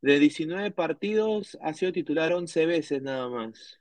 de 0.00 0.20
19 0.20 0.70
partidos, 0.70 1.58
ha 1.60 1.74
sido 1.74 1.90
titular 1.92 2.32
11 2.32 2.66
veces 2.66 3.02
nada 3.02 3.28
más. 3.28 3.80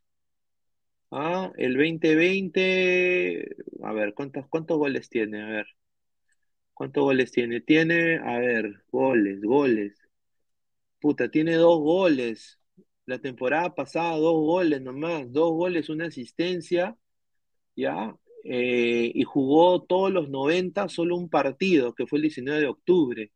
Ah, 1.11 1.51
el 1.57 1.73
2020, 1.76 3.55
a 3.84 3.93
ver, 3.93 4.13
¿cuántos, 4.13 4.47
cuántos 4.47 4.77
goles 4.77 5.09
tiene? 5.09 5.41
A 5.43 5.47
ver, 5.47 5.65
¿cuántos 6.76 7.03
goles 7.03 7.31
tiene? 7.31 7.59
Tiene, 7.61 8.17
a 8.19 8.38
ver, 8.39 8.84
goles, 8.91 9.41
goles. 9.41 10.05
Puta, 10.99 11.30
tiene 11.30 11.55
dos 11.55 11.80
goles. 11.80 12.59
La 13.05 13.19
temporada 13.19 13.76
pasada, 13.76 14.17
dos 14.17 14.34
goles 14.35 14.81
nomás, 14.81 15.31
dos 15.31 15.51
goles, 15.51 15.89
una 15.89 16.07
asistencia, 16.07 16.97
¿ya? 17.76 18.15
Eh, 18.45 19.11
y 19.15 19.23
jugó 19.23 19.84
todos 19.84 20.11
los 20.13 20.30
90, 20.30 20.89
solo 20.89 21.17
un 21.17 21.30
partido, 21.30 21.93
que 21.95 22.07
fue 22.07 22.19
el 22.19 22.23
19 22.23 22.61
de 22.61 22.67
octubre. 22.67 23.31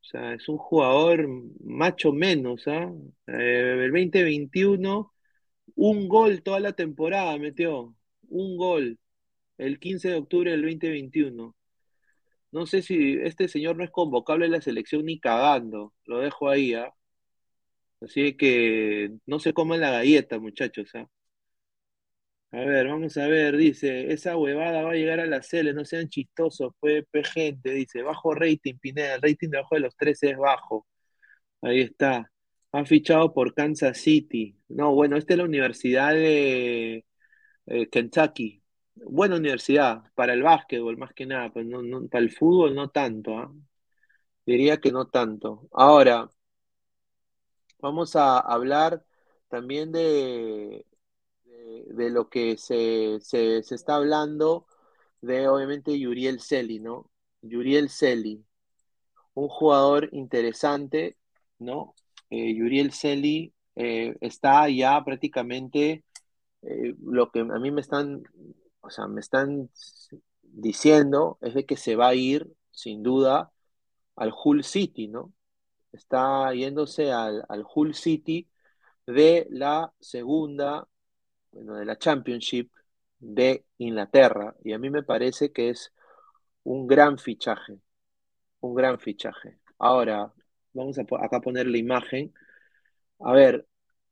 O 0.00 0.04
sea, 0.04 0.34
es 0.34 0.48
un 0.48 0.58
jugador 0.58 1.28
macho 1.64 2.12
menos, 2.12 2.66
¿ah? 2.66 2.92
Eh, 3.26 3.78
el 3.84 3.92
2021, 3.92 5.12
un 5.76 6.08
gol 6.08 6.42
toda 6.42 6.60
la 6.60 6.72
temporada 6.74 7.38
metió, 7.38 7.94
un 8.28 8.56
gol, 8.56 8.98
el 9.58 9.78
15 9.80 10.10
de 10.10 10.16
octubre 10.16 10.50
del 10.52 10.62
2021. 10.62 11.56
No 12.52 12.66
sé 12.66 12.82
si 12.82 13.14
este 13.22 13.48
señor 13.48 13.76
no 13.76 13.84
es 13.84 13.90
convocable 13.90 14.46
en 14.46 14.52
la 14.52 14.60
selección 14.60 15.04
ni 15.06 15.18
cagando, 15.20 15.94
lo 16.06 16.20
dejo 16.20 16.48
ahí, 16.48 16.74
¿ah? 16.74 16.92
Así 18.00 18.36
que 18.36 19.12
no 19.26 19.38
se 19.38 19.52
coman 19.54 19.80
la 19.80 19.90
galleta, 19.90 20.38
muchachos, 20.38 20.90
¿ah? 20.94 21.08
A 22.52 22.58
ver, 22.66 22.86
vamos 22.86 23.16
a 23.16 23.26
ver, 23.28 23.56
dice, 23.56 24.12
esa 24.12 24.36
huevada 24.36 24.82
va 24.82 24.90
a 24.90 24.94
llegar 24.94 25.20
a 25.20 25.26
la 25.26 25.42
Cele, 25.42 25.72
no 25.72 25.86
sean 25.86 26.08
chistosos, 26.10 26.74
fue 26.78 27.06
gente, 27.24 27.70
dice, 27.72 28.02
bajo 28.02 28.34
rating, 28.34 28.74
Pineda, 28.78 29.14
el 29.14 29.22
rating 29.22 29.48
debajo 29.48 29.74
de 29.74 29.80
los 29.80 29.96
13 29.96 30.30
es 30.32 30.36
bajo. 30.36 30.86
Ahí 31.62 31.80
está. 31.82 32.30
Ha 32.72 32.84
fichado 32.86 33.34
por 33.34 33.54
Kansas 33.54 33.98
City. 33.98 34.56
No, 34.68 34.94
bueno, 34.94 35.16
esta 35.16 35.34
es 35.34 35.38
la 35.38 35.44
Universidad 35.44 36.14
de 36.14 37.04
eh, 37.66 37.88
Kentucky. 37.90 38.61
Buena 38.94 39.36
universidad, 39.36 40.02
para 40.14 40.32
el 40.32 40.42
básquetbol 40.42 40.96
más 40.96 41.12
que 41.14 41.26
nada, 41.26 41.52
pero 41.52 41.66
no, 41.66 41.82
no- 41.82 42.08
para 42.08 42.24
el 42.24 42.30
fútbol 42.30 42.74
no 42.74 42.88
tanto, 42.90 43.36
¿ah? 43.38 43.52
Diría 44.46 44.78
que 44.80 44.92
no 44.92 45.08
tanto. 45.08 45.68
Ahora, 45.72 46.30
vamos 47.80 48.16
a 48.16 48.38
hablar 48.38 49.04
también 49.48 49.92
de, 49.92 50.86
de, 51.88 52.10
lo 52.10 52.28
que 52.28 52.56
se, 52.58 53.18
se, 53.20 53.62
se 53.62 53.74
está 53.74 53.96
hablando 53.96 54.66
de, 55.20 55.48
obviamente, 55.48 55.98
Yuriel 55.98 56.40
Celi, 56.40 56.80
¿no? 56.80 57.10
Yuriel 57.42 57.88
Celi, 57.90 58.44
un 59.34 59.48
jugador 59.48 60.08
interesante, 60.12 61.18
¿no? 61.58 61.94
Eh, 62.30 62.54
Yuriel 62.54 62.92
Celi 62.92 63.54
eh, 63.76 64.16
está 64.20 64.68
ya 64.70 65.02
prácticamente 65.04 66.04
eh, 66.62 66.94
lo 67.02 67.30
que 67.30 67.40
a 67.40 67.44
mí 67.44 67.70
me 67.70 67.80
están, 67.82 68.22
o 68.82 68.90
sea, 68.90 69.06
me 69.08 69.20
están 69.20 69.70
diciendo 70.42 71.38
es 71.40 71.54
de 71.54 71.66
que 71.66 71.76
se 71.76 71.96
va 71.96 72.08
a 72.08 72.14
ir, 72.14 72.52
sin 72.70 73.02
duda, 73.02 73.52
al 74.16 74.32
Hull 74.44 74.64
City, 74.64 75.08
¿no? 75.08 75.32
Está 75.92 76.52
yéndose 76.54 77.12
al, 77.12 77.44
al 77.48 77.64
Hull 77.74 77.94
City 77.94 78.48
de 79.06 79.46
la 79.50 79.92
segunda, 80.00 80.88
bueno, 81.52 81.76
de 81.76 81.84
la 81.84 81.98
Championship 81.98 82.70
de 83.18 83.64
Inglaterra. 83.78 84.54
Y 84.64 84.72
a 84.72 84.78
mí 84.78 84.90
me 84.90 85.02
parece 85.02 85.52
que 85.52 85.70
es 85.70 85.92
un 86.64 86.86
gran 86.86 87.18
fichaje, 87.18 87.78
un 88.60 88.74
gran 88.74 88.98
fichaje. 89.00 89.58
Ahora, 89.78 90.32
vamos 90.72 90.98
a 90.98 91.02
acá 91.24 91.40
poner 91.40 91.66
la 91.66 91.78
imagen. 91.78 92.34
A 93.20 93.32
ver, 93.32 93.66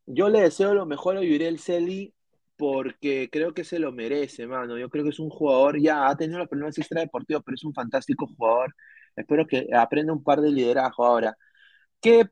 yo 0.06 0.28
le 0.28 0.40
deseo 0.42 0.74
lo 0.74 0.86
mejor 0.86 1.16
a 1.16 1.22
Yuriel 1.22 1.58
Celi 1.58 2.14
porque 2.60 3.30
creo 3.32 3.54
que 3.54 3.64
se 3.64 3.78
lo 3.78 3.90
merece, 3.92 4.46
mano. 4.46 4.78
Yo 4.78 4.90
creo 4.90 5.04
que 5.04 5.10
es 5.10 5.18
un 5.20 5.30
jugador, 5.30 5.80
ya 5.80 6.08
ha 6.10 6.16
tenido 6.16 6.38
los 6.40 6.48
problemas 6.48 6.76
extradeportivos, 6.78 7.42
pero 7.44 7.54
es 7.54 7.64
un 7.64 7.72
fantástico 7.74 8.26
jugador. 8.26 8.74
Espero 9.16 9.46
que 9.46 9.68
aprenda 9.74 10.12
un 10.12 10.22
par 10.22 10.42
de 10.42 10.50
liderazgo. 10.52 11.06
Ahora, 11.06 11.38
¿qué, 12.00 12.28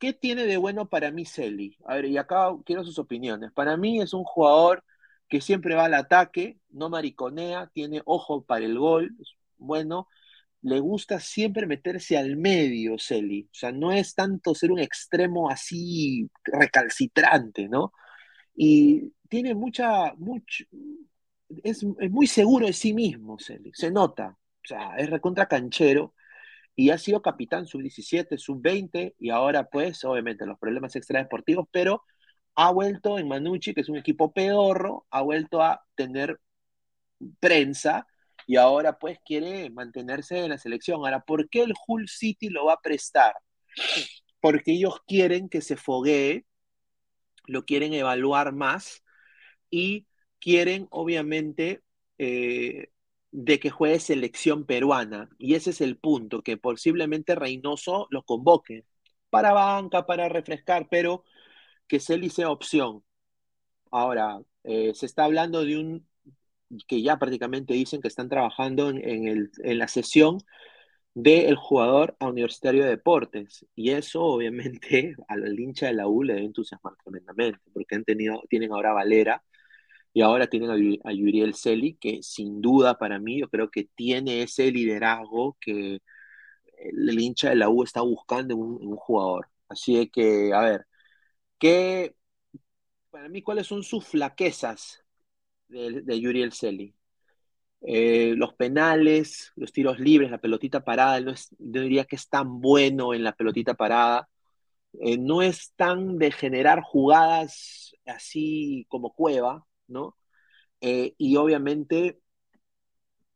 qué 0.00 0.12
tiene 0.14 0.46
de 0.46 0.56
bueno 0.58 0.88
para 0.88 1.10
mí 1.10 1.26
Celi? 1.26 1.76
A 1.86 1.96
ver, 1.96 2.06
y 2.06 2.18
acá 2.18 2.50
quiero 2.64 2.84
sus 2.84 2.98
opiniones. 2.98 3.52
Para 3.52 3.76
mí 3.76 4.00
es 4.00 4.14
un 4.14 4.24
jugador 4.24 4.84
que 5.28 5.40
siempre 5.42 5.74
va 5.74 5.86
al 5.86 5.94
ataque, 5.94 6.58
no 6.70 6.88
mariconea, 6.90 7.70
tiene 7.74 8.02
ojo 8.06 8.44
para 8.44 8.64
el 8.64 8.78
gol, 8.78 9.16
bueno, 9.58 10.08
le 10.62 10.80
gusta 10.80 11.20
siempre 11.20 11.66
meterse 11.66 12.16
al 12.18 12.36
medio, 12.36 12.96
Celi. 12.98 13.48
O 13.52 13.54
sea, 13.54 13.72
no 13.72 13.92
es 13.92 14.14
tanto 14.14 14.54
ser 14.54 14.72
un 14.72 14.80
extremo 14.80 15.50
así 15.50 16.30
recalcitrante, 16.44 17.68
¿no? 17.68 17.92
Y 18.56 19.13
tiene 19.28 19.54
mucha, 19.54 20.14
mucho, 20.16 20.64
es, 21.62 21.84
es 21.98 22.10
muy 22.10 22.26
seguro 22.26 22.66
de 22.66 22.72
sí 22.72 22.92
mismo, 22.94 23.38
Celi, 23.38 23.70
se 23.74 23.90
nota. 23.90 24.36
O 24.64 24.66
sea, 24.66 24.96
es 24.96 25.10
recontra 25.10 25.46
canchero 25.46 26.14
y 26.74 26.90
ha 26.90 26.98
sido 26.98 27.22
capitán 27.22 27.66
sub-17, 27.66 28.38
sub-20 28.38 29.14
y 29.18 29.30
ahora 29.30 29.68
pues 29.68 30.04
obviamente 30.04 30.46
los 30.46 30.58
problemas 30.58 30.96
extradeportivos, 30.96 31.66
pero 31.70 32.02
ha 32.56 32.72
vuelto 32.72 33.18
en 33.18 33.28
Manucci, 33.28 33.74
que 33.74 33.82
es 33.82 33.88
un 33.88 33.96
equipo 33.96 34.32
pedorro, 34.32 35.06
ha 35.10 35.22
vuelto 35.22 35.62
a 35.62 35.84
tener 35.94 36.40
prensa 37.40 38.06
y 38.46 38.56
ahora 38.56 38.98
pues 38.98 39.18
quiere 39.24 39.70
mantenerse 39.70 40.44
en 40.44 40.50
la 40.50 40.58
selección. 40.58 41.00
Ahora, 41.04 41.20
¿por 41.20 41.48
qué 41.48 41.62
el 41.62 41.74
Hull 41.86 42.08
City 42.08 42.48
lo 42.48 42.66
va 42.66 42.74
a 42.74 42.80
prestar? 42.82 43.34
Porque 44.40 44.72
ellos 44.72 45.00
quieren 45.06 45.48
que 45.48 45.60
se 45.60 45.76
foguee, 45.76 46.46
lo 47.46 47.64
quieren 47.64 47.92
evaluar 47.94 48.52
más 48.52 49.03
y 49.70 50.06
quieren 50.40 50.88
obviamente 50.90 51.82
eh, 52.18 52.88
de 53.32 53.58
que 53.60 53.70
juegue 53.70 54.00
selección 54.00 54.64
peruana. 54.66 55.28
Y 55.38 55.54
ese 55.54 55.70
es 55.70 55.80
el 55.80 55.98
punto, 55.98 56.42
que 56.42 56.56
posiblemente 56.56 57.34
Reynoso 57.34 58.06
lo 58.10 58.22
convoque 58.24 58.84
para 59.30 59.52
banca, 59.52 60.06
para 60.06 60.28
refrescar, 60.28 60.88
pero 60.90 61.24
que 61.88 62.00
Celi 62.00 62.30
sea 62.30 62.50
opción. 62.50 63.04
Ahora, 63.90 64.40
eh, 64.64 64.94
se 64.94 65.06
está 65.06 65.24
hablando 65.24 65.64
de 65.64 65.78
un 65.78 66.08
que 66.88 67.02
ya 67.02 67.18
prácticamente 67.18 67.74
dicen 67.74 68.00
que 68.00 68.08
están 68.08 68.28
trabajando 68.28 68.90
en, 68.90 68.98
en 69.08 69.28
el, 69.28 69.50
en 69.62 69.78
la 69.78 69.88
sesión 69.88 70.38
del 71.14 71.56
jugador 71.56 72.16
a 72.20 72.28
Universitario 72.28 72.84
de 72.84 72.90
Deportes. 72.90 73.66
Y 73.74 73.90
eso, 73.90 74.22
obviamente, 74.24 75.16
al 75.28 75.58
hincha 75.58 75.86
de 75.86 75.94
la 75.94 76.08
U 76.08 76.22
le 76.24 76.34
debe 76.34 76.46
entusiasmar 76.46 76.94
tremendamente, 77.02 77.60
porque 77.72 77.94
han 77.96 78.04
tenido, 78.04 78.42
tienen 78.48 78.72
ahora 78.72 78.92
Valera 78.92 79.42
y 80.14 80.22
ahora 80.22 80.48
tienen 80.48 80.70
a, 80.70 81.10
a 81.10 81.12
Yuriel 81.12 81.54
Celi, 81.54 81.96
que 81.96 82.22
sin 82.22 82.60
duda 82.62 82.98
para 82.98 83.18
mí 83.20 83.40
yo 83.40 83.48
creo 83.50 83.70
que 83.70 83.84
tiene 83.96 84.42
ese 84.42 84.70
liderazgo 84.72 85.58
que 85.60 86.00
el, 86.78 87.20
hincha 87.20 87.50
de 87.50 87.56
la 87.56 87.68
U 87.70 87.84
está 87.84 88.02
buscando 88.02 88.54
en 88.54 88.60
un, 88.60 88.96
jugador. 88.96 89.48
Así 89.68 90.08
que, 90.10 90.52
a 90.54 90.60
ver, 90.62 90.86
¿qué, 91.58 92.16
para 93.10 93.28
mí, 93.28 93.42
cuáles 93.42 93.66
son 93.66 93.82
sus 93.82 94.06
flaquezas 94.06 95.04
de, 95.68 96.02
de 96.02 96.20
Yuriel 96.20 96.52
Celi? 96.52 96.94
Eh, 97.82 98.34
los 98.36 98.54
penales, 98.54 99.52
los 99.56 99.72
tiros 99.72 99.98
libres, 100.00 100.30
la 100.30 100.38
pelotita 100.38 100.84
parada, 100.84 101.20
no 101.20 101.34
yo 101.58 101.82
diría 101.82 102.04
que 102.06 102.16
es 102.16 102.28
tan 102.28 102.60
bueno 102.60 103.14
en 103.14 103.24
la 103.24 103.32
pelotita 103.34 103.74
parada. 103.74 104.28
Eh, 105.00 105.18
no 105.18 105.42
es 105.42 105.72
tan 105.76 106.18
de 106.18 106.30
generar 106.32 106.82
jugadas 106.82 107.94
así 108.06 108.86
como 108.88 109.12
Cueva, 109.14 109.66
¿no? 109.88 110.16
Eh, 110.80 111.14
y 111.18 111.36
obviamente 111.36 112.20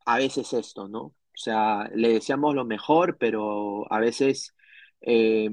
a 0.06 0.18
veces 0.18 0.52
esto, 0.52 0.88
¿no? 0.88 1.00
O 1.38 1.40
sea, 1.40 1.88
le 1.94 2.08
deseamos 2.14 2.54
lo 2.54 2.64
mejor, 2.64 3.18
pero 3.18 3.90
a 3.92 4.00
veces 4.00 4.54
eh, 5.00 5.50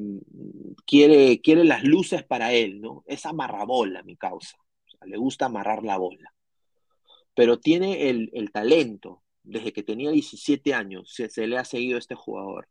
quiere, 0.85 1.41
quiere 1.41 1.63
las 1.63 1.83
luces 1.83 2.23
para 2.23 2.53
él, 2.53 2.81
¿no? 2.81 3.03
Es 3.07 3.25
amarrabola, 3.25 4.03
mi 4.03 4.17
causa. 4.17 4.57
Le 5.05 5.17
gusta 5.17 5.45
amarrar 5.47 5.83
la 5.83 5.97
bola. 5.97 6.33
Pero 7.35 7.59
tiene 7.59 8.09
el, 8.09 8.29
el 8.33 8.51
talento. 8.51 9.23
Desde 9.43 9.73
que 9.73 9.83
tenía 9.83 10.09
17 10.11 10.73
años 10.73 11.13
se, 11.13 11.47
le 11.47 11.57
ha 11.57 11.65
seguido 11.65 11.97
este 11.99 12.15
jugador. 12.15 12.67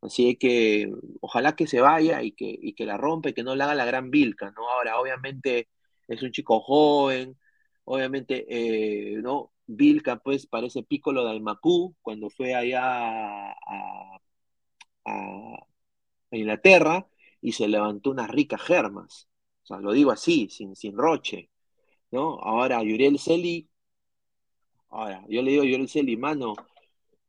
Así 0.00 0.36
que 0.36 0.90
ojalá 1.20 1.56
que 1.56 1.66
se 1.66 1.80
vaya 1.80 2.22
y 2.22 2.32
que, 2.32 2.46
y 2.60 2.74
que 2.74 2.86
la 2.86 2.96
rompa 2.96 3.30
y 3.30 3.34
que 3.34 3.42
no 3.42 3.56
le 3.56 3.64
haga 3.64 3.74
la 3.74 3.84
gran 3.84 4.10
vilca, 4.10 4.52
¿no? 4.52 4.68
Ahora, 4.70 5.00
obviamente 5.00 5.68
es 6.08 6.22
un 6.22 6.32
chico 6.32 6.60
joven, 6.60 7.36
obviamente, 7.88 8.44
eh, 8.48 9.16
¿no? 9.22 9.52
Vilca, 9.66 10.18
pues, 10.18 10.46
parece 10.46 10.82
Piccolo 10.82 11.24
de 11.24 11.30
Almacú 11.30 11.96
cuando 12.02 12.30
fue 12.30 12.54
allá 12.54 13.52
a, 13.52 14.18
Inglaterra 16.30 17.08
y 17.40 17.52
se 17.52 17.68
levantó 17.68 18.10
unas 18.10 18.30
ricas 18.30 18.60
germas. 18.60 19.28
O 19.64 19.66
sea, 19.66 19.78
lo 19.78 19.92
digo 19.92 20.10
así, 20.10 20.48
sin, 20.50 20.76
sin 20.76 20.96
roche, 20.96 21.50
¿no? 22.10 22.38
Ahora, 22.40 22.82
Yuriel 22.82 23.18
Celi, 23.18 23.68
ahora, 24.90 25.24
yo 25.28 25.42
le 25.42 25.52
digo 25.52 25.62
a 25.62 25.66
Yuriel 25.66 25.88
Celi, 25.88 26.16
mano, 26.18 26.54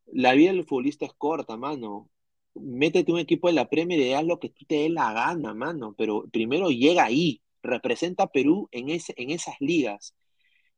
la 0.08 0.34
vida 0.34 0.52
del 0.52 0.66
futbolista 0.66 1.06
es 1.06 1.14
corta, 1.14 1.58
mano. 1.58 2.10
Métete 2.56 3.12
un 3.14 3.20
equipo 3.20 3.48
de 3.48 3.54
la 3.54 3.70
Premier 3.70 4.00
y 4.00 4.14
haz 4.14 4.26
lo 4.26 4.40
que 4.40 4.50
tú 4.50 4.66
te 4.66 4.76
dé 4.76 4.90
la 4.90 5.14
gana, 5.14 5.54
mano. 5.54 5.96
Pero 5.98 6.26
primero 6.32 6.70
llega 6.70 7.06
ahí. 7.06 7.42
representa 7.64 8.24
a 8.24 8.32
Perú 8.32 8.68
en, 8.72 8.90
ese, 8.90 9.14
en 9.18 9.30
esas 9.32 9.56
ligas. 9.60 10.16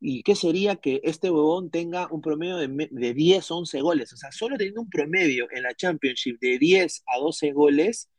¿Y 0.02 0.24
qué 0.24 0.36
sería 0.36 0.78
que 0.78 1.00
este 1.04 1.30
huevón 1.30 1.70
tenga 1.70 2.08
un 2.12 2.22
promedio 2.22 2.58
de, 2.58 2.90
de 2.92 3.14
10, 3.14 3.52
11 3.52 3.82
goles? 3.82 4.12
O 4.14 4.18
sea, 4.18 4.32
solo 4.32 4.58
teniendo 4.58 4.82
un 4.82 4.90
promedio 4.90 5.48
en 5.52 5.64
la 5.64 5.76
Championship 5.76 6.40
de 6.42 6.58
10 6.60 7.04
a 7.08 7.20
12 7.20 7.52
goles, 7.54 8.10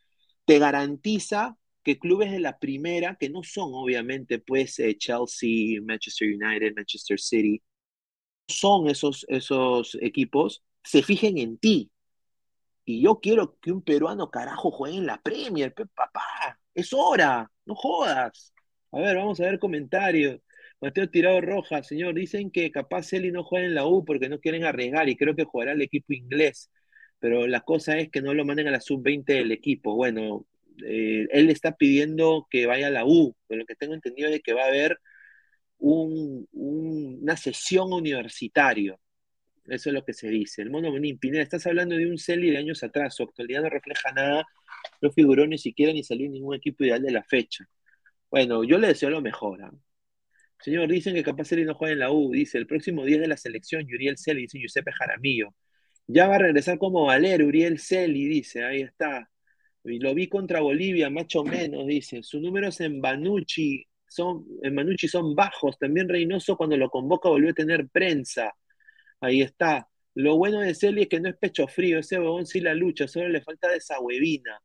te 0.44 0.58
garantiza 0.60 1.58
que 1.82 1.98
clubes 1.98 2.30
de 2.30 2.40
la 2.40 2.58
primera, 2.58 3.16
que 3.18 3.30
no 3.30 3.42
son 3.42 3.70
obviamente 3.74 4.38
pues 4.38 4.78
eh, 4.78 4.96
Chelsea, 4.96 5.80
Manchester 5.82 6.28
United, 6.28 6.74
Manchester 6.76 7.18
City, 7.18 7.62
son 8.48 8.88
esos, 8.88 9.26
esos 9.28 9.96
equipos, 10.00 10.64
se 10.84 11.02
fijen 11.02 11.38
en 11.38 11.58
ti. 11.58 11.90
Y 12.84 13.02
yo 13.02 13.20
quiero 13.20 13.58
que 13.60 13.72
un 13.72 13.82
peruano 13.82 14.30
carajo 14.30 14.70
juegue 14.70 14.98
en 14.98 15.06
la 15.06 15.20
Premier, 15.22 15.72
papá. 15.74 16.60
Es 16.74 16.92
hora, 16.92 17.50
no 17.64 17.74
jodas. 17.74 18.52
A 18.92 18.98
ver, 19.00 19.16
vamos 19.16 19.40
a 19.40 19.44
ver 19.44 19.58
comentarios. 19.58 20.40
Mateo 20.82 21.08
Tirado 21.08 21.40
Rojas, 21.40 21.86
señor, 21.86 22.14
dicen 22.14 22.50
que 22.50 22.70
capaz 22.72 23.12
Eli 23.14 23.32
no 23.32 23.44
juega 23.44 23.66
en 23.66 23.74
la 23.74 23.86
U 23.86 24.04
porque 24.04 24.28
no 24.28 24.40
quieren 24.40 24.64
arriesgar 24.64 25.08
y 25.08 25.16
creo 25.16 25.36
que 25.36 25.44
jugará 25.44 25.72
el 25.72 25.82
equipo 25.82 26.12
inglés. 26.12 26.70
Pero 27.20 27.46
la 27.46 27.60
cosa 27.62 27.98
es 27.98 28.10
que 28.10 28.20
no 28.22 28.34
lo 28.34 28.44
manden 28.44 28.68
a 28.68 28.72
la 28.72 28.80
sub-20 28.80 29.34
del 29.34 29.52
equipo. 29.52 29.94
Bueno, 29.94 30.46
eh, 30.84 31.26
él 31.30 31.50
está 31.50 31.76
pidiendo 31.76 32.48
que 32.50 32.66
vaya 32.66 32.88
a 32.88 32.90
la 32.90 33.06
U, 33.06 33.36
pero 33.46 33.60
lo 33.60 33.66
que 33.66 33.76
tengo 33.76 33.94
entendido 33.94 34.28
es 34.30 34.42
que 34.42 34.54
va 34.54 34.64
a 34.64 34.68
haber 34.68 34.98
un- 35.78 36.48
un- 36.52 37.18
una 37.22 37.36
sesión 37.36 37.92
universitario. 37.92 39.00
Eso 39.66 39.90
es 39.90 39.94
lo 39.94 40.04
que 40.04 40.14
se 40.14 40.28
dice. 40.30 40.62
El 40.62 40.70
Mono 40.70 40.90
Bonín, 40.92 41.18
Pineda, 41.18 41.42
estás 41.42 41.66
hablando 41.66 41.96
de 41.96 42.06
un 42.06 42.18
Celi 42.18 42.50
de 42.50 42.58
años 42.58 42.82
atrás. 42.84 43.14
Su 43.16 43.24
actualidad 43.24 43.62
no 43.62 43.70
refleja 43.70 44.12
nada. 44.12 44.44
No 45.02 45.12
figuró 45.12 45.46
ni 45.46 45.58
siquiera 45.58 45.92
ni 45.92 46.04
salió 46.04 46.26
en 46.26 46.32
ningún 46.32 46.56
equipo 46.56 46.84
ideal 46.84 47.02
de 47.02 47.12
la 47.12 47.24
fecha. 47.24 47.68
Bueno, 48.30 48.64
yo 48.64 48.78
le 48.78 48.88
deseo 48.88 49.10
lo 49.10 49.22
mejor. 49.22 49.62
¿ah? 49.64 49.72
Señor, 50.62 50.88
dicen 50.88 51.14
que 51.14 51.22
capaz 51.24 51.46
Celi 51.48 51.64
no 51.64 51.74
juega 51.74 51.92
en 51.92 51.98
la 52.00 52.10
U. 52.12 52.30
Dice, 52.32 52.58
el 52.58 52.66
próximo 52.66 53.04
día 53.04 53.18
de 53.20 53.26
la 53.28 53.36
selección, 53.36 53.86
Yuriel 53.86 54.16
Celi, 54.18 54.42
dice 54.42 54.58
Giuseppe 54.58 54.92
Jaramillo. 54.92 55.54
Ya 56.06 56.28
va 56.28 56.36
a 56.36 56.38
regresar 56.38 56.78
como 56.78 57.06
Valero, 57.06 57.46
Uriel 57.46 57.78
Celi, 57.78 58.26
dice, 58.26 58.64
ahí 58.64 58.82
está. 58.82 59.28
Y 59.84 59.98
lo 59.98 60.14
vi 60.14 60.28
contra 60.28 60.60
Bolivia, 60.60 61.10
más 61.10 61.34
o 61.36 61.44
menos, 61.44 61.86
dice. 61.86 62.22
Sus 62.22 62.40
números 62.40 62.80
en 62.80 63.00
Banucci 63.00 63.84
son, 64.06 64.46
en 64.62 64.74
Banucci 64.76 65.08
son 65.08 65.34
bajos. 65.34 65.78
También 65.78 66.08
Reynoso 66.08 66.56
cuando 66.56 66.76
lo 66.76 66.88
convoca 66.90 67.28
volvió 67.28 67.50
a 67.50 67.54
tener 67.54 67.88
prensa. 67.88 68.52
Ahí 69.20 69.42
está. 69.42 69.88
Lo 70.14 70.36
bueno 70.36 70.60
de 70.60 70.74
Celi 70.74 71.02
es 71.02 71.08
que 71.08 71.20
no 71.20 71.28
es 71.28 71.36
pecho 71.36 71.66
frío, 71.66 71.98
ese 71.98 72.18
huevón 72.18 72.46
sí 72.46 72.60
la 72.60 72.74
lucha, 72.74 73.08
solo 73.08 73.28
le 73.28 73.40
falta 73.42 73.68
de 73.70 73.78
esa 73.78 73.98
huevina. 74.00 74.60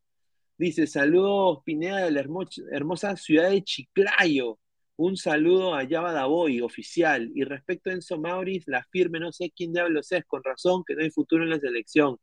Dice, 0.58 0.86
saludos 0.86 1.60
Pineda 1.64 2.04
de 2.04 2.10
la 2.10 2.20
hermo- 2.20 2.46
hermosa 2.72 3.16
ciudad 3.16 3.50
de 3.50 3.62
Chiclayo. 3.64 4.58
Un 4.98 5.16
saludo 5.16 5.76
a 5.76 5.86
Java 5.88 6.12
Davoy, 6.12 6.60
oficial. 6.60 7.30
Y 7.32 7.44
respecto 7.44 7.88
a 7.88 7.92
Enzo 7.92 8.18
Mauriz, 8.18 8.64
la 8.66 8.84
firme, 8.90 9.20
no 9.20 9.30
sé 9.32 9.52
quién 9.54 9.72
diablos 9.72 10.10
es, 10.10 10.24
con 10.26 10.42
razón 10.42 10.82
que 10.84 10.96
no 10.96 11.02
hay 11.02 11.10
futuro 11.10 11.44
en 11.44 11.50
la 11.50 11.60
selección. 11.60 12.18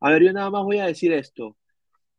A 0.00 0.10
ver, 0.10 0.24
yo 0.24 0.32
nada 0.32 0.50
más 0.50 0.64
voy 0.64 0.78
a 0.78 0.86
decir 0.86 1.12
esto. 1.12 1.56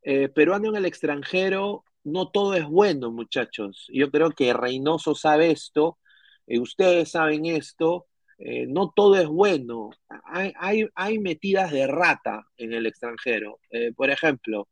Eh, 0.04 0.30
peruano 0.30 0.70
en 0.70 0.78
el 0.78 0.86
extranjero, 0.86 1.84
no 2.06 2.30
todo 2.30 2.54
es 2.56 2.66
bueno, 2.66 3.12
muchachos. 3.12 3.88
Yo 3.94 4.10
creo 4.10 4.32
que 4.32 4.54
Reynoso 4.54 5.14
sabe 5.14 5.52
esto, 5.52 6.00
eh, 6.48 6.60
ustedes 6.60 7.12
saben 7.12 7.46
esto, 7.46 8.08
eh, 8.38 8.66
no 8.66 8.94
todo 8.96 9.18
es 9.18 9.28
bueno. 9.28 9.90
Hay, 10.24 10.54
hay, 10.58 10.88
hay 10.96 11.20
metidas 11.20 11.70
de 11.72 11.86
rata 11.86 12.48
en 12.56 12.72
el 12.72 12.86
extranjero. 12.86 13.60
Eh, 13.72 13.92
por 13.94 14.10
ejemplo, 14.10 14.70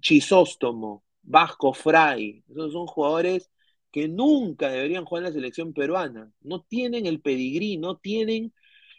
Chisóstomo, 0.00 1.04
Vasco 1.22 1.74
Fray, 1.74 2.42
esos 2.48 2.72
son 2.72 2.86
jugadores 2.86 3.50
que 3.94 4.08
nunca 4.08 4.70
deberían 4.70 5.06
jugar 5.06 5.22
en 5.24 5.30
la 5.30 5.34
selección 5.34 5.74
peruana. 5.74 6.32
No 6.42 6.62
tienen 6.64 7.06
el 7.06 7.22
pedigrí, 7.22 7.78
no 7.78 7.98
tienen 7.98 8.52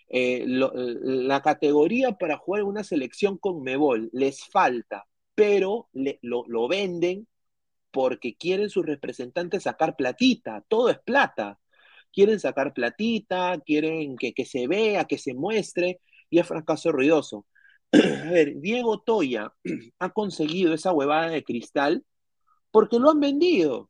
eh, 0.10 0.46
lo- 0.48 0.74
la 0.76 1.42
categoría 1.42 2.14
para 2.14 2.38
jugar 2.38 2.62
en 2.64 2.68
una 2.70 2.84
selección 2.86 3.38
con 3.40 3.64
Mebol. 3.64 4.10
Les 4.14 4.46
falta, 4.46 5.06
pero 5.36 5.90
lo, 5.94 6.46
lo 6.48 6.68
venden 6.70 7.28
porque 7.92 8.36
quieren 8.36 8.70
sus 8.70 8.86
representantes 8.86 9.64
sacar 9.64 9.96
platita. 9.96 10.64
Todo 10.68 10.90
es 10.90 11.00
plata. 11.00 11.60
Quieren 12.14 12.40
sacar 12.40 12.74
platita, 12.74 13.60
quieren 13.66 14.18
que, 14.18 14.34
que 14.34 14.46
se 14.46 14.68
vea, 14.68 15.06
que 15.06 15.18
se 15.18 15.34
muestre, 15.34 16.00
y 16.30 16.40
es 16.40 16.48
fracaso 16.48 16.92
ruidoso. 16.92 17.46
A 17.94 18.32
ver, 18.32 18.56
Diego 18.60 19.02
Toya 19.02 19.54
ha 20.00 20.10
conseguido 20.12 20.74
esa 20.74 20.94
huevada 20.94 21.30
de 21.30 21.44
cristal 21.44 22.06
porque 22.72 23.00
lo 23.00 23.12
han 23.12 23.20
vendido. 23.20 23.90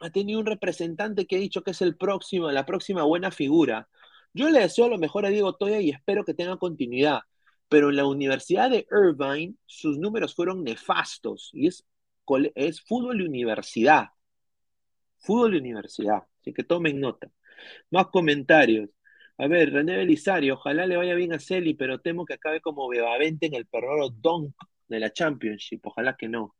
Ha 0.00 0.10
tenido 0.10 0.40
un 0.40 0.46
representante 0.46 1.26
que 1.26 1.36
ha 1.36 1.38
dicho 1.38 1.62
que 1.62 1.70
es 1.72 1.82
el 1.82 1.96
próximo, 1.96 2.50
la 2.50 2.66
próxima 2.66 3.02
buena 3.04 3.30
figura. 3.30 3.88
Yo 4.34 4.50
le 4.50 4.60
deseo 4.60 4.88
lo 4.88 4.98
mejor 4.98 5.26
a 5.26 5.30
Diego 5.30 5.54
Toya 5.56 5.80
y 5.80 5.90
espero 5.90 6.24
que 6.24 6.34
tenga 6.34 6.58
continuidad. 6.58 7.20
Pero 7.68 7.90
en 7.90 7.96
la 7.96 8.06
Universidad 8.06 8.70
de 8.70 8.86
Irvine 8.90 9.54
sus 9.66 9.98
números 9.98 10.34
fueron 10.34 10.64
nefastos 10.64 11.50
y 11.52 11.68
es, 11.68 11.84
es 12.54 12.82
fútbol 12.82 13.18
de 13.18 13.24
universidad. 13.24 14.08
Fútbol 15.18 15.52
de 15.52 15.58
universidad. 15.58 16.22
Así 16.40 16.52
que 16.52 16.64
tomen 16.64 17.00
nota. 17.00 17.30
Más 17.90 18.08
comentarios. 18.08 18.90
A 19.38 19.48
ver, 19.48 19.72
René 19.72 19.96
Belisario, 19.98 20.54
ojalá 20.54 20.86
le 20.86 20.96
vaya 20.96 21.14
bien 21.14 21.32
a 21.34 21.38
Celi, 21.38 21.74
pero 21.74 22.00
temo 22.00 22.24
que 22.26 22.34
acabe 22.34 22.60
como 22.60 22.88
Bebavente 22.88 23.46
en 23.46 23.54
el 23.54 23.66
perrero 23.66 24.10
Donk 24.10 24.54
de 24.88 25.00
la 25.00 25.12
Championship. 25.12 25.86
Ojalá 25.86 26.16
que 26.16 26.28
no. 26.28 26.55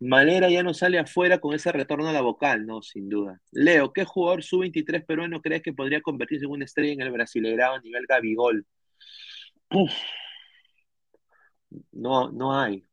Malera 0.00 0.50
ya 0.50 0.62
no 0.62 0.74
sale 0.74 0.98
afuera 0.98 1.38
con 1.38 1.54
ese 1.54 1.72
retorno 1.72 2.08
a 2.08 2.12
la 2.12 2.20
vocal, 2.20 2.66
no, 2.66 2.82
sin 2.82 3.08
duda. 3.08 3.40
Leo, 3.52 3.92
¿qué 3.92 4.04
jugador 4.04 4.42
sub-23 4.42 5.04
peruano 5.04 5.40
crees 5.40 5.62
que 5.62 5.72
podría 5.72 6.02
convertirse 6.02 6.44
en 6.44 6.50
una 6.52 6.64
estrella 6.64 6.92
en 6.92 7.02
el 7.02 7.10
Brasileirao 7.12 7.74
a 7.76 7.80
nivel 7.80 8.06
Gabigol? 8.06 8.66
No, 11.92 12.30
no 12.30 12.52
hay. 12.58 12.84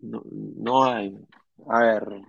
No, 0.00 0.22
no 0.30 0.84
hay. 0.84 1.16
A 1.68 1.80
ver. 1.82 2.22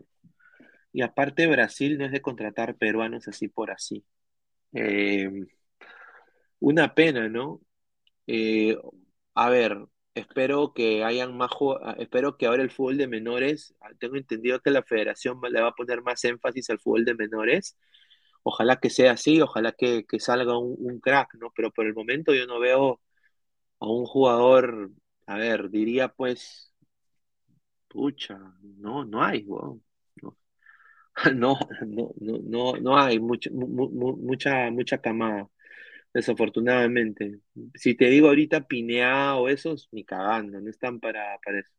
Y 0.91 1.01
aparte 1.01 1.47
Brasil 1.47 1.97
no 1.97 2.05
es 2.05 2.11
de 2.11 2.21
contratar 2.21 2.75
peruanos 2.75 3.27
así 3.27 3.47
por 3.47 3.71
así. 3.71 4.03
Eh, 4.73 5.29
una 6.59 6.93
pena, 6.93 7.27
¿no? 7.29 7.61
Eh, 8.27 8.77
a 9.35 9.49
ver, 9.49 9.77
espero 10.15 10.73
que 10.73 11.03
hayan 11.03 11.37
más 11.37 11.51
ah, 11.83 11.95
espero 11.99 12.37
que 12.37 12.45
ahora 12.47 12.63
el 12.63 12.71
fútbol 12.71 12.97
de 12.97 13.07
menores, 13.07 13.75
ah, 13.81 13.89
tengo 13.99 14.15
entendido 14.17 14.59
que 14.61 14.71
la 14.71 14.83
federación 14.83 15.39
le 15.51 15.61
va 15.61 15.69
a 15.69 15.73
poner 15.75 16.01
más 16.01 16.23
énfasis 16.25 16.69
al 16.69 16.79
fútbol 16.79 17.05
de 17.05 17.15
menores. 17.15 17.77
Ojalá 18.43 18.79
que 18.79 18.89
sea 18.89 19.13
así, 19.13 19.41
ojalá 19.41 19.73
que, 19.73 20.05
que 20.05 20.19
salga 20.19 20.57
un, 20.57 20.75
un 20.79 20.99
crack, 20.99 21.35
¿no? 21.35 21.51
Pero 21.55 21.71
por 21.71 21.85
el 21.87 21.93
momento 21.95 22.33
yo 22.35 22.47
no 22.47 22.59
veo 22.59 23.01
a 23.79 23.87
un 23.87 24.05
jugador, 24.05 24.91
a 25.27 25.37
ver, 25.37 25.69
diría 25.71 26.09
pues, 26.09 26.73
pucha, 27.87 28.37
no, 28.77 29.03
no 29.05 29.21
hay, 29.23 29.43
weón. 29.45 29.83
No, 30.21 31.57
no, 31.85 32.09
no, 32.19 32.39
no, 32.43 32.73
no, 32.79 32.97
hay 32.97 33.19
mucha, 33.19 33.49
mu- 33.51 33.67
mu- 33.67 33.89
mu- 33.89 34.17
mucha, 34.17 34.69
mucha 34.71 34.99
camada. 34.99 35.49
Desafortunadamente. 36.13 37.39
Si 37.75 37.95
te 37.95 38.05
digo 38.09 38.27
ahorita 38.29 38.67
Pinea 38.67 39.35
o 39.35 39.47
esos, 39.49 39.89
ni 39.91 40.03
cagando, 40.05 40.59
no 40.59 40.69
están 40.69 40.99
para, 40.99 41.37
para 41.45 41.59
eso. 41.59 41.71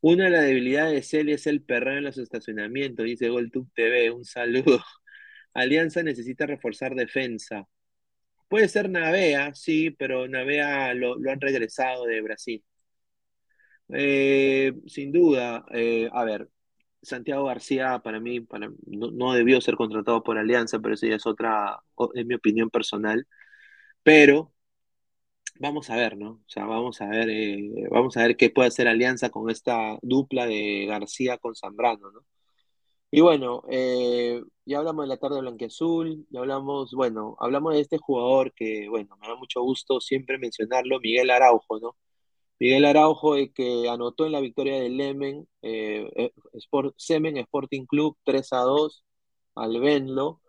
Una 0.00 0.24
de 0.26 0.30
las 0.30 0.44
debilidades 0.44 0.94
de 0.94 1.02
Celia 1.02 1.34
es 1.36 1.46
el 1.46 1.62
perreo 1.62 1.98
en 1.98 2.04
los 2.04 2.18
estacionamientos, 2.18 3.06
dice 3.06 3.28
GolTube 3.30 3.70
TV. 3.74 4.10
Un 4.12 4.24
saludo. 4.24 4.82
Alianza 5.54 6.02
necesita 6.02 6.46
reforzar 6.46 6.94
defensa. 6.94 7.68
Puede 8.48 8.68
ser 8.68 8.90
Navea, 8.90 9.54
sí, 9.54 9.90
pero 9.92 10.28
Navea 10.28 10.94
lo, 10.94 11.16
lo 11.18 11.30
han 11.32 11.40
regresado 11.40 12.06
de 12.06 12.22
Brasil. 12.22 12.64
Eh, 13.88 14.72
sin 14.86 15.12
duda, 15.12 15.64
eh, 15.72 16.08
a 16.12 16.24
ver, 16.24 16.48
Santiago 17.02 17.44
García 17.46 17.98
para 18.00 18.20
mí 18.20 18.40
para, 18.40 18.68
no, 18.86 19.10
no 19.10 19.34
debió 19.34 19.60
ser 19.60 19.76
contratado 19.76 20.22
por 20.22 20.38
Alianza, 20.38 20.78
pero 20.80 20.94
eso 20.94 21.06
ya 21.06 21.16
es 21.16 21.26
otra, 21.26 21.80
es 22.14 22.26
mi 22.26 22.34
opinión 22.34 22.70
personal. 22.70 23.26
Pero 24.02 24.52
Vamos 25.62 25.90
a 25.90 25.96
ver, 25.96 26.16
¿no? 26.18 26.30
O 26.32 26.44
sea, 26.48 26.64
vamos 26.66 27.00
a 27.00 27.06
ver, 27.06 27.30
eh, 27.30 27.86
vamos 27.88 28.16
a 28.16 28.22
ver 28.22 28.36
qué 28.36 28.50
puede 28.50 28.68
hacer 28.68 28.88
Alianza 28.88 29.30
con 29.30 29.48
esta 29.48 29.96
dupla 30.02 30.44
de 30.46 30.86
García 30.86 31.38
con 31.38 31.54
Zambrano, 31.54 32.10
¿no? 32.10 32.24
Y 33.12 33.20
bueno, 33.20 33.62
eh, 33.70 34.42
ya 34.66 34.78
hablamos 34.78 35.04
de 35.04 35.08
la 35.10 35.18
tarde 35.18 35.40
blanquiazul, 35.40 36.26
ya 36.30 36.40
hablamos, 36.40 36.92
bueno, 36.92 37.36
hablamos 37.40 37.74
de 37.74 37.80
este 37.80 37.98
jugador 37.98 38.52
que, 38.54 38.88
bueno, 38.88 39.16
me 39.20 39.28
da 39.28 39.36
mucho 39.36 39.62
gusto 39.62 40.00
siempre 40.00 40.38
mencionarlo, 40.38 40.98
Miguel 41.00 41.30
Araujo, 41.30 41.78
¿no? 41.80 41.96
Miguel 42.58 42.84
Araujo, 42.86 43.36
eh, 43.36 43.52
que 43.54 43.88
anotó 43.88 44.26
en 44.26 44.32
la 44.32 44.40
victoria 44.40 44.80
del 44.80 44.96
Lemen, 44.96 45.48
Sport, 46.54 46.94
Semen 46.98 47.36
Sporting 47.36 47.86
Club 47.86 48.16
3 48.24 48.52
a 48.54 48.60
2 48.62 49.04
al 49.56 49.80
Venlo. 49.80 50.41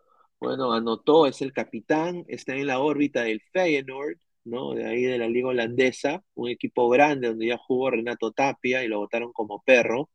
Bueno, 0.44 0.74
anotó, 0.74 1.26
es 1.26 1.41
el 1.41 1.53
capitán, 1.53 2.26
está 2.28 2.53
en 2.53 2.68
la 2.68 2.80
órbita 2.82 3.24
del 3.24 3.41
Feyenoord, 3.53 4.18
¿no? 4.44 4.74
De 4.74 4.86
ahí 4.86 5.03
de 5.03 5.18
la 5.18 5.30
liga 5.30 5.48
holandesa, 5.48 6.22
un 6.36 6.49
equipo 6.49 6.90
grande 6.90 7.30
donde 7.30 7.48
ya 7.48 7.57
jugó 7.57 7.91
Renato 7.91 8.34
Tapia 8.34 8.84
y 8.84 8.90
lo 8.90 8.99
votaron 8.99 9.32
como 9.32 9.64
perro. 9.64 10.10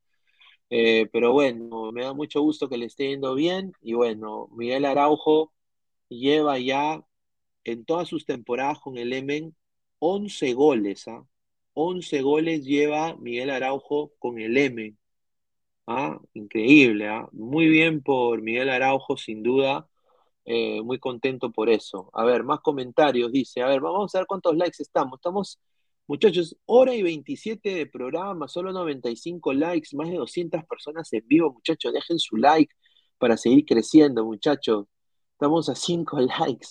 Eh, 0.71 1.09
pero 1.13 1.33
bueno, 1.33 1.93
me 1.93 2.03
da 2.05 2.13
mucho 2.15 2.43
gusto 2.43 2.69
que 2.69 2.77
le 2.79 2.87
esté 2.87 3.09
yendo 3.09 3.35
bien. 3.35 3.73
Y 3.81 3.95
bueno, 3.95 4.49
Miguel 4.53 4.85
Araujo 4.85 5.53
lleva 6.11 6.59
ya 6.59 7.03
en 7.65 7.85
todas 7.87 8.09
sus 8.09 8.27
temporadas 8.27 8.81
con 8.81 8.99
el 8.99 9.13
Emen 9.15 9.57
11 9.99 10.53
goles. 10.55 11.09
¿ah? 11.09 11.25
11 11.75 12.23
goles 12.23 12.65
lleva 12.65 13.17
Miguel 13.17 13.51
Araujo 13.51 14.13
con 14.19 14.39
el 14.41 14.57
Emen. 14.59 14.99
¿ah? 15.87 16.21
Increíble, 16.35 17.09
¿ah? 17.09 17.29
Muy 17.33 17.69
bien 17.69 18.03
por 18.03 18.43
Miguel 18.43 18.71
Araujo, 18.71 19.17
sin 19.17 19.43
duda. 19.43 19.89
Eh, 20.51 20.81
muy 20.83 20.99
contento 20.99 21.53
por 21.53 21.69
eso. 21.69 22.11
A 22.15 22.25
ver, 22.25 22.43
más 22.43 22.61
comentarios. 22.61 23.31
Dice, 23.33 23.61
a 23.63 23.67
ver, 23.69 23.81
vamos 23.83 24.15
a 24.15 24.19
ver 24.21 24.27
cuántos 24.27 24.57
likes 24.57 24.83
estamos. 24.83 25.19
Estamos, 25.19 25.61
muchachos, 26.07 26.57
hora 26.67 26.95
y 26.95 27.03
27 27.03 27.75
de 27.75 27.87
programa, 27.87 28.49
solo 28.49 28.73
95 28.73 29.53
likes, 29.53 29.91
más 29.95 30.09
de 30.11 30.17
200 30.17 30.65
personas 30.65 31.13
en 31.13 31.27
vivo, 31.29 31.53
muchachos. 31.53 31.93
Dejen 31.93 32.19
su 32.19 32.37
like 32.37 32.75
para 33.19 33.37
seguir 33.37 33.67
creciendo, 33.67 34.25
muchachos. 34.25 34.87
Estamos 35.33 35.69
a 35.69 35.75
5 35.75 36.19
likes. 36.41 36.69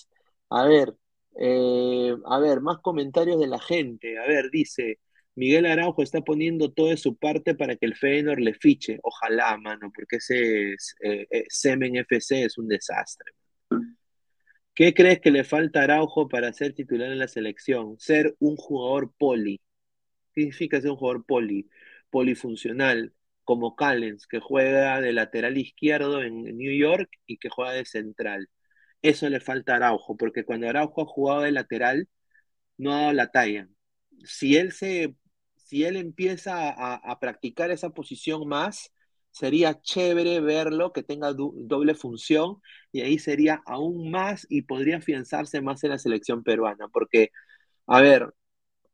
A 0.50 0.64
ver, 0.64 0.96
eh, 1.38 2.16
a 2.26 2.38
ver, 2.40 2.60
más 2.60 2.78
comentarios 2.80 3.38
de 3.40 3.46
la 3.46 3.60
gente. 3.60 4.18
A 4.18 4.26
ver, 4.26 4.50
dice, 4.50 4.98
Miguel 5.36 5.66
Araujo 5.66 6.02
está 6.02 6.20
poniendo 6.22 6.72
todo 6.72 6.88
de 6.88 6.96
su 6.96 7.16
parte 7.16 7.54
para 7.54 7.76
que 7.76 7.86
el 7.86 7.96
Feyenoord 7.96 8.40
le 8.40 8.54
fiche. 8.54 8.98
Ojalá, 9.02 9.56
mano, 9.58 9.92
porque 9.94 10.16
ese 10.16 10.72
es, 10.74 10.94
eh, 11.02 11.44
Semen 11.48 11.96
FC 11.96 12.44
es 12.44 12.58
un 12.58 12.68
desastre. 12.68 13.37
¿Qué 14.78 14.94
crees 14.94 15.20
que 15.20 15.32
le 15.32 15.42
falta 15.42 15.80
a 15.80 15.84
Araujo 15.84 16.28
para 16.28 16.52
ser 16.52 16.72
titular 16.72 17.10
en 17.10 17.18
la 17.18 17.26
selección? 17.26 17.98
Ser 17.98 18.36
un 18.38 18.54
jugador 18.56 19.12
poli. 19.18 19.60
¿Qué 20.34 20.42
significa 20.42 20.80
ser 20.80 20.92
un 20.92 20.96
jugador 20.98 21.26
poli? 21.26 21.68
Polifuncional, 22.10 23.12
como 23.44 23.74
Callens, 23.76 24.28
que 24.28 24.40
juega 24.40 25.00
de 25.00 25.12
lateral 25.12 25.58
izquierdo 25.58 26.22
en 26.22 26.44
New 26.56 26.72
York 26.72 27.10
y 27.26 27.38
que 27.38 27.48
juega 27.50 27.72
de 27.72 27.86
central. 27.86 28.50
Eso 29.02 29.28
le 29.28 29.40
falta 29.40 29.74
a 29.74 29.76
Araujo, 29.78 30.16
porque 30.16 30.44
cuando 30.44 30.68
Araujo 30.68 31.02
ha 31.02 31.06
jugado 31.06 31.42
de 31.42 31.52
lateral, 31.52 32.08
no 32.76 32.94
ha 32.94 33.00
dado 33.02 33.12
la 33.14 33.30
talla. 33.32 33.68
Si 34.24 34.56
él 34.56 34.72
se, 34.72 35.16
si 35.56 35.84
él 35.84 35.96
empieza 35.96 36.70
a, 36.70 37.20
practicar 37.20 37.72
esa 37.72 37.90
posición 37.90 38.48
más, 38.48 38.92
sería 39.30 39.80
chévere 39.80 40.40
verlo, 40.40 40.92
que 40.92 41.02
tenga 41.02 41.32
doble 41.34 41.94
función, 41.94 42.60
y 42.92 43.02
ahí 43.02 43.18
sería 43.18 43.62
aún 43.66 44.10
más 44.10 44.46
y 44.50 44.62
podría 44.62 44.98
afianzarse 44.98 45.60
más 45.60 45.84
en 45.84 45.90
la 45.90 45.98
selección 45.98 46.42
peruana, 46.42 46.88
porque, 46.88 47.30
a 47.86 48.00
ver, 48.00 48.34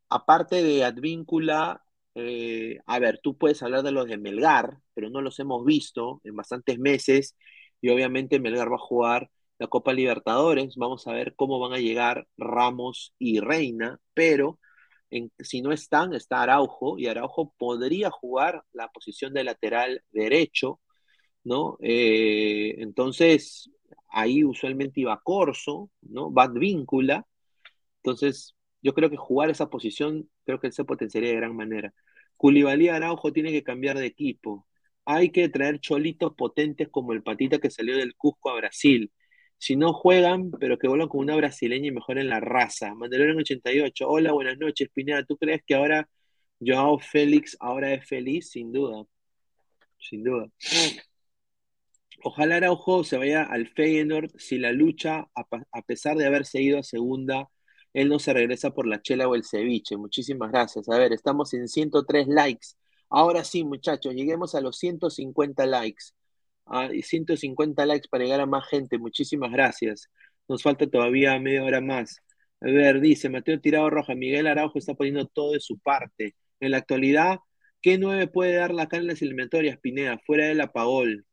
aparte 0.08 0.62
de 0.62 0.84
Advíncula, 0.84 1.82
eh, 2.14 2.78
a 2.86 2.98
ver, 2.98 3.20
tú 3.22 3.36
puedes 3.38 3.62
hablar 3.62 3.82
de 3.82 3.92
los 3.92 4.06
de 4.08 4.18
Melgar, 4.18 4.78
pero 4.94 5.10
no 5.10 5.20
los 5.20 5.38
hemos 5.40 5.64
visto 5.64 6.20
en 6.24 6.36
bastantes 6.36 6.78
meses, 6.78 7.36
y 7.80 7.90
obviamente 7.90 8.40
Melgar 8.40 8.70
va 8.70 8.76
a 8.76 8.78
jugar 8.78 9.30
la 9.58 9.68
Copa 9.68 9.92
Libertadores, 9.92 10.76
vamos 10.76 11.06
a 11.06 11.12
ver 11.12 11.34
cómo 11.36 11.58
van 11.60 11.72
a 11.74 11.78
llegar 11.78 12.26
Ramos 12.36 13.14
y 13.18 13.40
Reina, 13.40 14.00
pero 14.14 14.58
si 15.38 15.62
no 15.62 15.72
están, 15.72 16.14
está 16.14 16.42
Araujo, 16.42 16.98
y 16.98 17.06
Araujo 17.06 17.54
podría 17.58 18.10
jugar 18.10 18.64
la 18.72 18.88
posición 18.88 19.32
de 19.32 19.44
lateral 19.44 20.02
derecho, 20.12 20.80
¿no? 21.44 21.78
Eh, 21.80 22.76
entonces, 22.78 23.70
ahí 24.08 24.44
usualmente 24.44 25.00
iba 25.00 25.20
Corso, 25.22 25.90
¿no? 26.02 26.32
Víncula, 26.54 27.26
entonces 27.98 28.54
yo 28.82 28.94
creo 28.94 29.10
que 29.10 29.16
jugar 29.16 29.50
esa 29.50 29.70
posición, 29.70 30.30
creo 30.44 30.60
que 30.60 30.68
él 30.68 30.72
se 30.74 30.84
potenciaría 30.84 31.30
de 31.30 31.36
gran 31.36 31.56
manera. 31.56 31.94
Culibalí 32.36 32.88
Araujo 32.88 33.32
tiene 33.32 33.52
que 33.52 33.62
cambiar 33.64 33.98
de 33.98 34.06
equipo. 34.06 34.66
Hay 35.06 35.30
que 35.30 35.48
traer 35.48 35.80
cholitos 35.80 36.34
potentes 36.34 36.88
como 36.90 37.12
el 37.12 37.22
patita 37.22 37.58
que 37.58 37.70
salió 37.70 37.96
del 37.96 38.14
Cusco 38.16 38.50
a 38.50 38.56
Brasil 38.56 39.12
si 39.64 39.76
no 39.76 39.94
juegan, 39.94 40.50
pero 40.50 40.78
que 40.78 40.88
vuelvan 40.88 41.08
como 41.08 41.22
una 41.22 41.36
brasileña 41.36 41.86
y 41.86 41.90
mejoren 41.90 42.28
la 42.28 42.38
raza. 42.38 42.94
Mandalorian 42.94 43.38
88, 43.38 44.06
hola, 44.06 44.32
buenas 44.32 44.58
noches, 44.58 44.90
Pineda. 44.92 45.24
¿Tú 45.24 45.38
crees 45.38 45.62
que 45.66 45.74
ahora 45.74 46.06
Joao 46.60 46.98
Félix 46.98 47.56
ahora 47.60 47.94
es 47.94 48.06
feliz? 48.06 48.50
Sin 48.50 48.72
duda, 48.72 49.06
sin 49.98 50.22
duda. 50.22 50.48
Ojalá 52.22 52.56
Araujo 52.56 53.04
se 53.04 53.16
vaya 53.16 53.42
al 53.44 53.68
Feyenoord 53.68 54.32
si 54.36 54.58
la 54.58 54.70
lucha, 54.70 55.28
a, 55.34 55.82
pesar 55.82 56.18
de 56.18 56.26
haberse 56.26 56.60
ido 56.60 56.78
a 56.78 56.82
segunda, 56.82 57.48
él 57.94 58.10
no 58.10 58.18
se 58.18 58.34
regresa 58.34 58.74
por 58.74 58.86
la 58.86 59.00
chela 59.00 59.28
o 59.28 59.34
el 59.34 59.44
ceviche. 59.44 59.96
Muchísimas 59.96 60.52
gracias. 60.52 60.90
A 60.90 60.98
ver, 60.98 61.14
estamos 61.14 61.54
en 61.54 61.68
103 61.68 62.28
likes. 62.28 62.66
Ahora 63.08 63.42
sí, 63.44 63.64
muchachos, 63.64 64.12
lleguemos 64.14 64.54
a 64.54 64.60
los 64.60 64.76
150 64.76 65.64
likes. 65.64 66.12
150 66.66 67.82
ah, 67.82 67.86
likes 67.86 68.08
para 68.08 68.24
llegar 68.24 68.40
a 68.40 68.46
más 68.46 68.66
gente. 68.68 68.98
Muchísimas 68.98 69.52
gracias. 69.52 70.08
Nos 70.48 70.62
falta 70.62 70.86
todavía 70.86 71.38
media 71.38 71.64
hora 71.64 71.80
más. 71.80 72.20
A 72.60 72.66
ver, 72.66 73.00
dice 73.00 73.28
Mateo 73.28 73.60
Tirado 73.60 73.90
Roja, 73.90 74.14
Miguel 74.14 74.46
Araujo 74.46 74.78
está 74.78 74.94
poniendo 74.94 75.26
todo 75.26 75.52
de 75.52 75.60
su 75.60 75.78
parte. 75.78 76.34
En 76.60 76.70
la 76.70 76.78
actualidad, 76.78 77.38
¿qué 77.82 77.98
nueve 77.98 78.26
puede 78.28 78.54
dar 78.54 78.72
la 78.72 78.88
cara 78.88 79.02
en 79.02 79.08
las 79.08 79.22
eliminatorias, 79.22 79.78
Pineda, 79.80 80.18
fuera 80.26 80.46
del 80.46 80.60
apagol? 80.60 81.26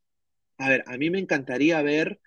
A 0.58 0.70
ver, 0.70 0.84
a 0.88 0.98
mí 0.98 1.10
me 1.10 1.20
encantaría 1.20 1.82
ver, 1.82 2.20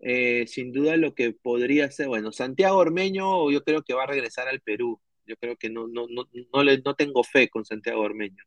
eh, 0.00 0.46
sin 0.46 0.72
duda, 0.72 0.96
lo 0.96 1.14
que 1.14 1.32
podría 1.32 1.90
ser, 1.90 2.08
bueno, 2.08 2.32
Santiago 2.32 2.78
Ormeño, 2.78 3.50
yo 3.50 3.62
creo 3.64 3.82
que 3.82 3.94
va 3.94 4.04
a 4.04 4.06
regresar 4.06 4.48
al 4.48 4.60
Perú. 4.60 5.00
Yo 5.26 5.36
creo 5.36 5.56
que 5.56 5.70
no, 5.70 5.86
no, 5.88 6.06
no, 6.08 6.24
no, 6.52 6.64
le, 6.64 6.78
no 6.82 6.94
tengo 6.94 7.24
fe 7.24 7.48
con 7.48 7.64
Santiago 7.64 8.02
Ormeño. 8.02 8.44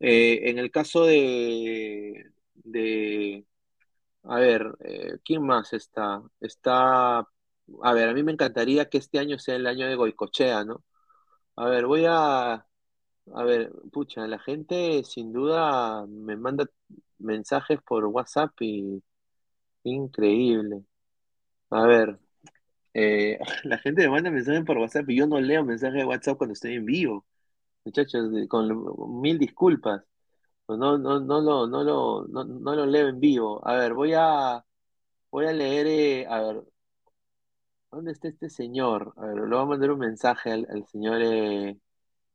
Eh, 0.00 0.50
en 0.50 0.58
el 0.58 0.70
caso 0.70 1.04
de, 1.06 2.26
de, 2.64 3.46
a 4.24 4.36
ver, 4.40 4.74
eh, 4.84 5.18
¿quién 5.24 5.42
más 5.46 5.72
está? 5.72 6.22
Está, 6.40 7.18
a 7.20 7.92
ver, 7.94 8.08
a 8.10 8.14
mí 8.14 8.22
me 8.22 8.32
encantaría 8.32 8.88
que 8.90 8.98
este 8.98 9.18
año 9.18 9.38
sea 9.38 9.56
el 9.56 9.66
año 9.66 9.86
de 9.88 9.96
Goicochea, 9.96 10.64
¿no? 10.64 10.84
A 11.56 11.68
ver, 11.68 11.86
voy 11.86 12.04
a, 12.08 12.54
a 12.54 13.44
ver, 13.44 13.72
pucha, 13.92 14.26
la 14.28 14.38
gente 14.40 15.04
sin 15.04 15.32
duda 15.32 16.06
me 16.08 16.36
manda 16.36 16.66
mensajes 17.18 17.80
por 17.82 18.04
WhatsApp 18.06 18.52
y 18.62 19.02
increíble. 19.84 20.82
A 21.70 21.86
ver, 21.86 22.18
eh, 22.94 23.38
la 23.64 23.78
gente 23.78 24.02
me 24.04 24.10
manda 24.10 24.30
mensajes 24.30 24.64
por 24.64 24.78
WhatsApp 24.78 25.08
y 25.10 25.16
yo 25.18 25.26
no 25.26 25.40
leo 25.40 25.64
mensajes 25.64 25.98
de 26.00 26.06
WhatsApp 26.06 26.38
cuando 26.38 26.54
estoy 26.54 26.74
en 26.74 26.86
vivo. 26.86 27.26
Muchachos, 27.84 28.30
con 28.48 29.20
mil 29.22 29.38
disculpas. 29.38 30.02
Pues 30.66 30.78
no, 30.78 30.98
no, 30.98 31.20
no 31.20 31.40
lo, 31.40 31.66
no 31.68 31.82
lo, 31.84 32.26
no, 32.28 32.44
no 32.44 32.74
lo 32.74 32.86
leo 32.86 33.08
en 33.08 33.20
vivo. 33.20 33.66
A 33.66 33.74
ver, 33.76 33.94
voy 33.94 34.12
a, 34.14 34.64
voy 35.30 35.46
a 35.46 35.52
leer, 35.52 35.86
eh, 35.88 36.26
a 36.28 36.40
ver, 36.40 36.64
¿dónde 37.90 38.12
está 38.12 38.28
este 38.28 38.48
señor? 38.48 39.12
A 39.16 39.26
ver, 39.26 39.36
le 39.36 39.48
voy 39.48 39.58
a 39.58 39.64
mandar 39.64 39.90
un 39.90 39.98
mensaje 39.98 40.52
al, 40.52 40.86
señor 40.86 41.20
eh, 41.22 41.76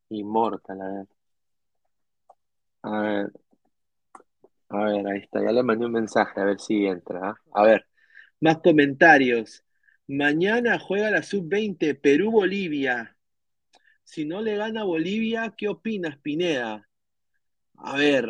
Inmortal, 0.10 0.82
a 0.82 0.88
ver. 0.92 1.08
A 2.84 3.00
ver, 3.02 3.32
a 4.70 4.86
ver, 4.86 5.08
ahí 5.08 5.20
está, 5.20 5.44
ya 5.44 5.52
le 5.52 5.64
mandé 5.64 5.86
un 5.86 5.92
mensaje, 5.92 6.40
a 6.40 6.46
ver 6.46 6.60
si 6.60 6.86
entra. 6.86 7.30
¿ah? 7.32 7.36
A 7.54 7.64
ver, 7.64 7.86
más 8.40 8.60
comentarios. 8.60 9.64
Mañana 10.08 10.80
juega 10.80 11.12
la 11.12 11.24
sub-20, 11.24 11.96
Perú-Bolivia. 11.96 13.18
Si 14.04 14.26
no 14.26 14.42
le 14.42 14.58
gana 14.58 14.84
Bolivia, 14.84 15.54
¿qué 15.58 15.70
opinas, 15.70 16.18
Pineda? 16.20 16.90
A 17.84 17.98
ver, 17.98 18.26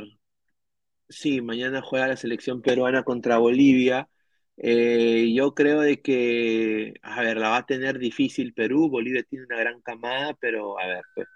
sí, 1.09 1.41
mañana 1.41 1.81
juega 1.81 2.07
la 2.07 2.17
selección 2.17 2.61
peruana 2.61 3.03
contra 3.03 3.37
Bolivia. 3.37 4.09
Eh, 4.57 5.31
yo 5.35 5.53
creo 5.55 5.81
de 5.81 6.01
que, 6.01 6.93
a 7.01 7.21
ver, 7.21 7.37
la 7.37 7.49
va 7.49 7.57
a 7.57 7.65
tener 7.65 7.99
difícil 7.99 8.53
Perú. 8.53 8.89
Bolivia 8.89 9.23
tiene 9.23 9.45
una 9.45 9.57
gran 9.57 9.81
camada, 9.81 10.33
pero 10.39 10.79
a 10.79 10.87
ver, 10.87 11.03
pues, 11.15 11.27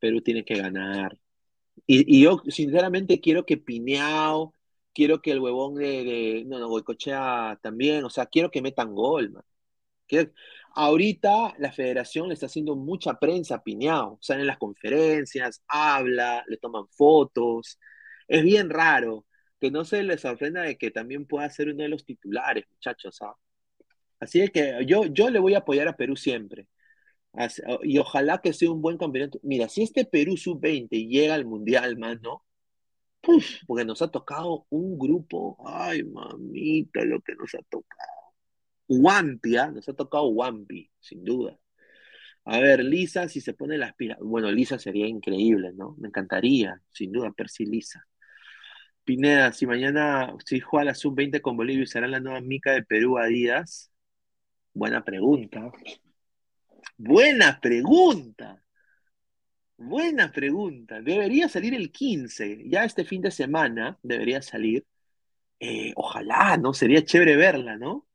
Perú 0.00 0.22
tiene 0.22 0.44
que 0.44 0.56
ganar. 0.56 1.18
Y, 1.86 2.22
yo, 2.22 2.42
sinceramente, 2.48 3.20
quiero 3.20 3.46
que 3.46 3.58
Pineao, 3.58 4.54
quiero 4.94 5.22
que 5.22 5.32
el 5.32 5.40
huevón 5.40 5.76
de, 5.76 6.44
no, 6.48 6.58
no, 6.60 6.68
Goicochea 6.68 7.58
también, 7.62 8.04
o 8.04 8.10
sea, 8.10 8.26
quiero 8.26 8.50
que 8.50 8.62
metan 8.62 8.94
gol, 8.94 9.30
man. 9.32 9.44
Ahorita 10.74 11.54
la 11.58 11.72
federación 11.72 12.28
le 12.28 12.34
está 12.34 12.46
haciendo 12.46 12.76
mucha 12.76 13.14
prensa 13.18 13.56
a 13.56 13.62
Pineao, 13.62 14.18
salen 14.20 14.46
las 14.46 14.58
conferencias, 14.58 15.62
habla, 15.68 16.44
le 16.46 16.56
toman 16.58 16.88
fotos. 16.88 17.78
Es 18.28 18.42
bien 18.44 18.70
raro 18.70 19.26
que 19.60 19.70
no 19.70 19.84
se 19.84 20.02
les 20.02 20.20
sorprenda 20.20 20.62
de 20.62 20.76
que 20.78 20.90
también 20.90 21.26
pueda 21.26 21.48
ser 21.50 21.68
uno 21.68 21.82
de 21.82 21.88
los 21.88 22.04
titulares, 22.04 22.64
muchachos. 22.70 23.18
¿ah? 23.22 23.34
Así 24.20 24.40
es 24.40 24.50
que 24.50 24.84
yo, 24.86 25.06
yo 25.06 25.30
le 25.30 25.38
voy 25.38 25.54
a 25.54 25.58
apoyar 25.58 25.88
a 25.88 25.96
Perú 25.96 26.16
siempre. 26.16 26.68
y 27.82 27.98
ojalá 27.98 28.40
que 28.40 28.52
sea 28.52 28.70
un 28.70 28.82
buen 28.82 28.98
campeonato. 28.98 29.38
Mira, 29.42 29.68
si 29.68 29.82
este 29.82 30.04
Perú 30.04 30.36
sub-20 30.36 31.08
llega 31.08 31.34
al 31.34 31.46
Mundial, 31.46 31.96
mano, 31.98 32.44
porque 33.66 33.84
nos 33.84 34.02
ha 34.02 34.10
tocado 34.10 34.66
un 34.70 34.98
grupo, 34.98 35.56
ay 35.66 36.04
mamita, 36.04 37.04
lo 37.04 37.20
que 37.20 37.34
nos 37.34 37.54
ha 37.54 37.62
tocado. 37.68 38.17
Wampia, 38.88 39.64
¿ah? 39.64 39.70
nos 39.70 39.88
ha 39.88 39.94
tocado 39.94 40.28
Wampi, 40.28 40.90
sin 41.00 41.24
duda. 41.24 41.58
A 42.44 42.60
ver, 42.60 42.82
Lisa, 42.84 43.28
si 43.28 43.40
se 43.40 43.54
pone 43.54 43.76
las 43.78 43.94
pilas. 43.94 44.18
Bueno, 44.20 44.50
Lisa 44.50 44.78
sería 44.78 45.06
increíble, 45.06 45.72
¿no? 45.74 45.94
Me 45.98 46.08
encantaría, 46.08 46.80
sin 46.90 47.12
duda, 47.12 47.30
Percy 47.32 47.66
Lisa. 47.66 48.06
Pineda, 49.04 49.52
si 49.52 49.66
mañana 49.66 50.34
si 50.44 50.60
juega 50.60 50.84
la 50.86 50.94
sub-20 50.94 51.40
con 51.42 51.56
Bolivia, 51.56 51.86
¿será 51.86 52.08
la 52.08 52.20
nueva 52.20 52.40
mica 52.40 52.72
de 52.72 52.82
Perú 52.84 53.18
a 53.18 53.26
Díaz? 53.26 53.90
Buena 54.74 55.04
pregunta. 55.04 55.72
Buena 56.96 57.60
pregunta. 57.60 58.62
Buena 59.76 60.32
pregunta. 60.32 61.00
Debería 61.00 61.48
salir 61.48 61.74
el 61.74 61.92
15. 61.92 62.64
Ya 62.68 62.84
este 62.84 63.04
fin 63.04 63.22
de 63.22 63.30
semana 63.30 63.98
debería 64.02 64.42
salir. 64.42 64.86
Eh, 65.60 65.92
ojalá, 65.96 66.56
¿no? 66.56 66.74
Sería 66.74 67.04
chévere 67.04 67.36
verla, 67.36 67.76
¿no? 67.76 68.07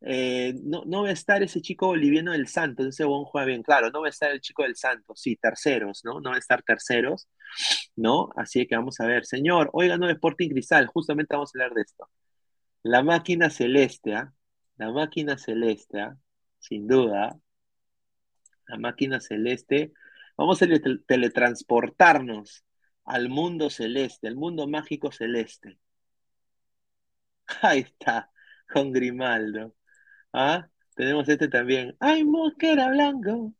Eh, 0.00 0.54
no, 0.62 0.84
no 0.86 1.02
va 1.02 1.08
a 1.08 1.12
estar 1.12 1.42
ese 1.42 1.60
chico 1.60 1.88
boliviano 1.88 2.32
del 2.32 2.46
Santos, 2.48 2.86
ese 2.86 3.04
buen 3.04 3.24
juega 3.24 3.46
bien, 3.46 3.62
claro, 3.64 3.90
no 3.90 4.00
va 4.00 4.06
a 4.06 4.10
estar 4.10 4.30
el 4.30 4.40
chico 4.40 4.62
del 4.62 4.76
Santos, 4.76 5.20
sí, 5.20 5.36
terceros, 5.36 6.02
¿no? 6.04 6.20
No 6.20 6.30
va 6.30 6.36
a 6.36 6.38
estar 6.38 6.62
terceros, 6.62 7.28
¿no? 7.96 8.30
Así 8.36 8.66
que 8.66 8.76
vamos 8.76 9.00
a 9.00 9.06
ver, 9.06 9.26
señor, 9.26 9.70
hoy 9.72 9.88
ganó 9.88 10.08
Sporting 10.10 10.50
Cristal, 10.50 10.86
justamente 10.88 11.34
vamos 11.36 11.50
a 11.54 11.58
hablar 11.58 11.74
de 11.74 11.82
esto. 11.82 12.08
La 12.84 13.02
máquina 13.04 13.50
celeste, 13.50 14.14
¿ah? 14.16 14.32
La 14.78 14.92
máquina 14.92 15.38
celeste, 15.38 16.00
¿ah? 16.00 16.16
Sin 16.60 16.88
duda, 16.88 17.38
la 18.68 18.76
máquina 18.78 19.20
celeste, 19.20 19.92
vamos 20.36 20.62
a 20.62 20.66
tele- 20.66 21.00
teletransportarnos 21.06 22.64
al 23.04 23.28
mundo 23.28 23.68
celeste, 23.70 24.28
al 24.28 24.36
mundo 24.36 24.68
mágico 24.68 25.10
celeste. 25.12 25.78
Ahí 27.62 27.80
está, 27.80 28.30
con 28.72 28.92
Grimaldo. 28.92 29.74
¿Ah? 30.32 30.68
Tenemos 30.94 31.28
este 31.28 31.48
también. 31.48 31.96
Ay, 32.00 32.24
Mosquera 32.24 32.88
Blanco. 32.90 33.54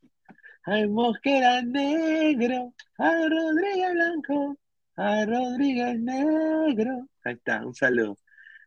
Ay, 0.65 0.89
Mosquera 0.89 1.63
Negro. 1.63 2.75
Ay, 2.99 3.29
Rodríguez 3.29 3.93
Blanco. 3.95 4.59
Ay, 4.97 5.25
Rodríguez 5.27 6.01
Negro. 6.01 7.09
Ahí 7.25 7.35
está, 7.35 7.65
un 7.65 7.75
saludo. 7.75 8.19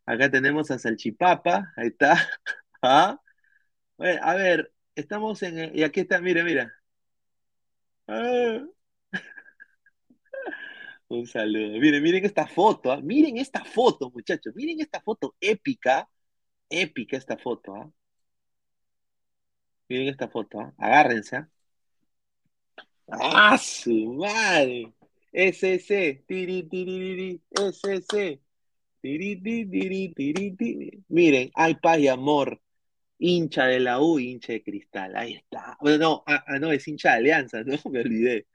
Acá 0.06 0.30
tenemos 0.32 0.72
a 0.72 0.80
Salchipapa. 0.80 1.74
Ahí 1.76 1.88
está. 1.88 2.16
¿Ah? 2.82 3.20
Bueno, 3.98 4.20
a 4.24 4.36
ver, 4.36 4.74
estamos 4.96 5.44
en. 5.44 5.78
Y 5.78 5.84
aquí 5.84 6.02
está, 6.02 6.20
mira, 6.22 6.44
mira. 6.44 6.74
Ah. 8.08 8.66
Un 11.10 11.28
saludo. 11.28 11.80
Miren, 11.80 12.02
miren 12.04 12.26
esta 12.26 12.48
foto. 12.48 12.92
¿ah? 12.92 13.02
Miren 13.02 13.38
esta 13.38 13.64
foto, 13.64 14.10
muchachos. 14.12 14.56
Miren 14.56 14.80
esta 14.82 15.02
foto 15.02 15.36
épica. 15.40 16.08
Épica 16.72 17.18
esta 17.18 17.38
foto. 17.38 17.76
¿ah? 17.76 17.92
Miren 19.90 20.08
esta 20.08 20.28
foto. 20.28 20.60
¿ah? 20.60 20.74
Agárrense. 20.78 21.38
¿ah? 21.38 21.50
¡Ah, 23.12 23.58
su 23.58 24.14
madre! 24.14 24.94
SC. 25.34 26.24
Tiri, 26.28 26.64
tiri, 26.64 27.42
SC. 27.52 28.40
Tiri, 29.02 29.36
tiri, 29.42 30.14
tiri, 30.16 30.56
tiri. 30.56 31.04
Miren, 31.10 31.52
hay 31.56 31.76
paz 31.76 32.00
y 32.00 32.08
amor. 32.08 32.62
Hincha 33.20 33.66
de 33.66 33.80
la 33.80 34.00
U, 34.02 34.20
hincha 34.20 34.54
de 34.54 34.64
cristal. 34.64 35.16
Ahí 35.16 35.36
está. 35.36 35.78
Bueno, 35.82 35.98
no, 36.00 36.24
ah, 36.26 36.44
no, 36.60 36.72
es 36.72 36.88
hincha 36.88 37.12
de 37.12 37.16
Alianza, 37.18 37.64
¿no? 37.64 37.76
Me 37.92 38.02
olvidé. 38.02 38.48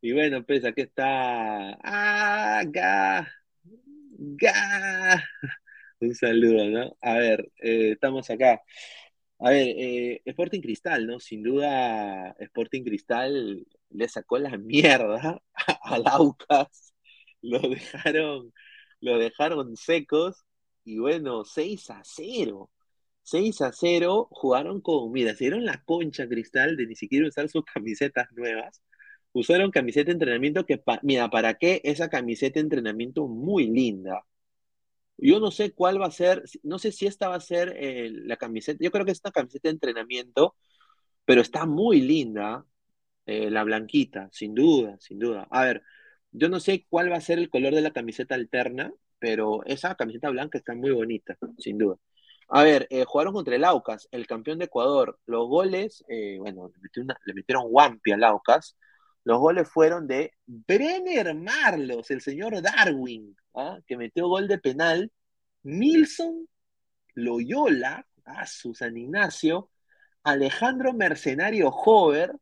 Y 0.00 0.12
bueno, 0.12 0.44
pues 0.44 0.64
aquí 0.64 0.82
está. 0.82 1.76
¡Ah! 1.82 2.62
Ga, 2.66 3.28
ga. 4.18 5.24
Un 6.00 6.14
saludo, 6.14 6.64
¿no? 6.68 6.96
A 7.00 7.14
ver, 7.18 7.50
eh, 7.60 7.92
estamos 7.92 8.30
acá. 8.30 8.62
A 9.40 9.50
ver, 9.50 9.68
eh, 9.78 10.22
Sporting 10.26 10.60
Cristal, 10.60 11.06
¿no? 11.06 11.20
Sin 11.20 11.42
duda, 11.42 12.36
Sporting 12.40 12.84
Cristal 12.84 13.66
le 13.90 14.08
sacó 14.08 14.38
la 14.38 14.56
mierda 14.58 15.42
al 15.82 16.04
Aucas. 16.06 16.94
Lo 17.42 17.60
dejaron, 17.60 18.52
lo 19.00 19.18
dejaron 19.18 19.76
secos. 19.76 20.44
Y 20.84 20.98
bueno, 20.98 21.44
6 21.44 21.90
a 21.90 22.02
0. 22.04 22.70
6 23.22 23.60
a 23.62 23.72
0 23.72 24.28
jugaron 24.30 24.80
con, 24.80 25.12
mira, 25.12 25.32
se 25.34 25.44
dieron 25.44 25.64
la 25.66 25.82
concha 25.84 26.28
Cristal 26.28 26.76
de 26.76 26.86
ni 26.86 26.96
siquiera 26.96 27.28
usar 27.28 27.48
sus 27.48 27.64
camisetas 27.64 28.28
nuevas. 28.32 28.82
Usaron 29.32 29.70
camiseta 29.72 30.06
de 30.06 30.12
entrenamiento 30.14 30.66
que, 30.66 30.82
mira, 31.02 31.30
¿para 31.30 31.54
qué 31.54 31.80
esa 31.84 32.08
camiseta 32.10 32.54
de 32.60 32.62
entrenamiento 32.64 33.28
muy 33.28 33.68
linda? 33.68 34.24
Yo 35.18 35.40
no 35.40 35.50
sé 35.50 35.72
cuál 35.72 36.00
va 36.00 36.06
a 36.06 36.10
ser, 36.12 36.44
no 36.62 36.78
sé 36.78 36.92
si 36.92 37.06
esta 37.06 37.28
va 37.28 37.36
a 37.36 37.40
ser 37.40 37.74
eh, 37.76 38.10
la 38.10 38.36
camiseta, 38.36 38.78
yo 38.82 38.92
creo 38.92 39.04
que 39.04 39.10
es 39.12 39.20
una 39.24 39.32
camiseta 39.32 39.68
de 39.68 39.72
entrenamiento, 39.74 40.54
pero 41.24 41.42
está 41.42 41.66
muy 41.66 42.00
linda, 42.00 42.64
eh, 43.26 43.50
la 43.50 43.64
blanquita, 43.64 44.28
sin 44.32 44.54
duda, 44.54 44.96
sin 45.00 45.18
duda. 45.18 45.48
A 45.50 45.64
ver, 45.64 45.82
yo 46.32 46.48
no 46.48 46.60
sé 46.60 46.86
cuál 46.88 47.12
va 47.12 47.16
a 47.16 47.20
ser 47.20 47.38
el 47.38 47.50
color 47.50 47.74
de 47.74 47.82
la 47.82 47.92
camiseta 47.92 48.34
alterna, 48.36 48.92
pero 49.18 49.64
esa 49.66 49.96
camiseta 49.96 50.30
blanca 50.30 50.58
está 50.58 50.74
muy 50.74 50.92
bonita, 50.92 51.36
sin 51.58 51.78
duda. 51.78 51.96
A 52.48 52.62
ver, 52.64 52.86
eh, 52.90 53.04
jugaron 53.04 53.34
contra 53.34 53.56
el 53.56 53.64
Aucas, 53.64 54.08
el 54.12 54.26
campeón 54.26 54.58
de 54.58 54.66
Ecuador. 54.66 55.18
Los 55.26 55.48
goles, 55.48 56.04
bueno, 56.38 56.70
le 56.94 57.04
le 57.26 57.34
metieron 57.34 57.64
Wampi 57.68 58.12
al 58.12 58.24
Aucas. 58.24 58.76
Los 59.24 59.38
goles 59.40 59.68
fueron 59.68 60.06
de 60.06 60.32
Brenner 60.46 61.34
Marlos, 61.34 62.10
el 62.10 62.22
señor 62.22 62.62
Darwin, 62.62 63.36
¿ah? 63.58 63.78
que 63.86 63.96
metió 63.96 64.28
gol 64.28 64.48
de 64.48 64.58
penal. 64.58 65.12
Nilson 65.62 66.48
Loyola, 67.14 68.06
a 68.24 68.46
su 68.46 68.74
San 68.74 68.96
Ignacio. 68.96 69.70
Alejandro 70.22 70.92
Mercenario 70.92 71.68
Hover 71.68 72.32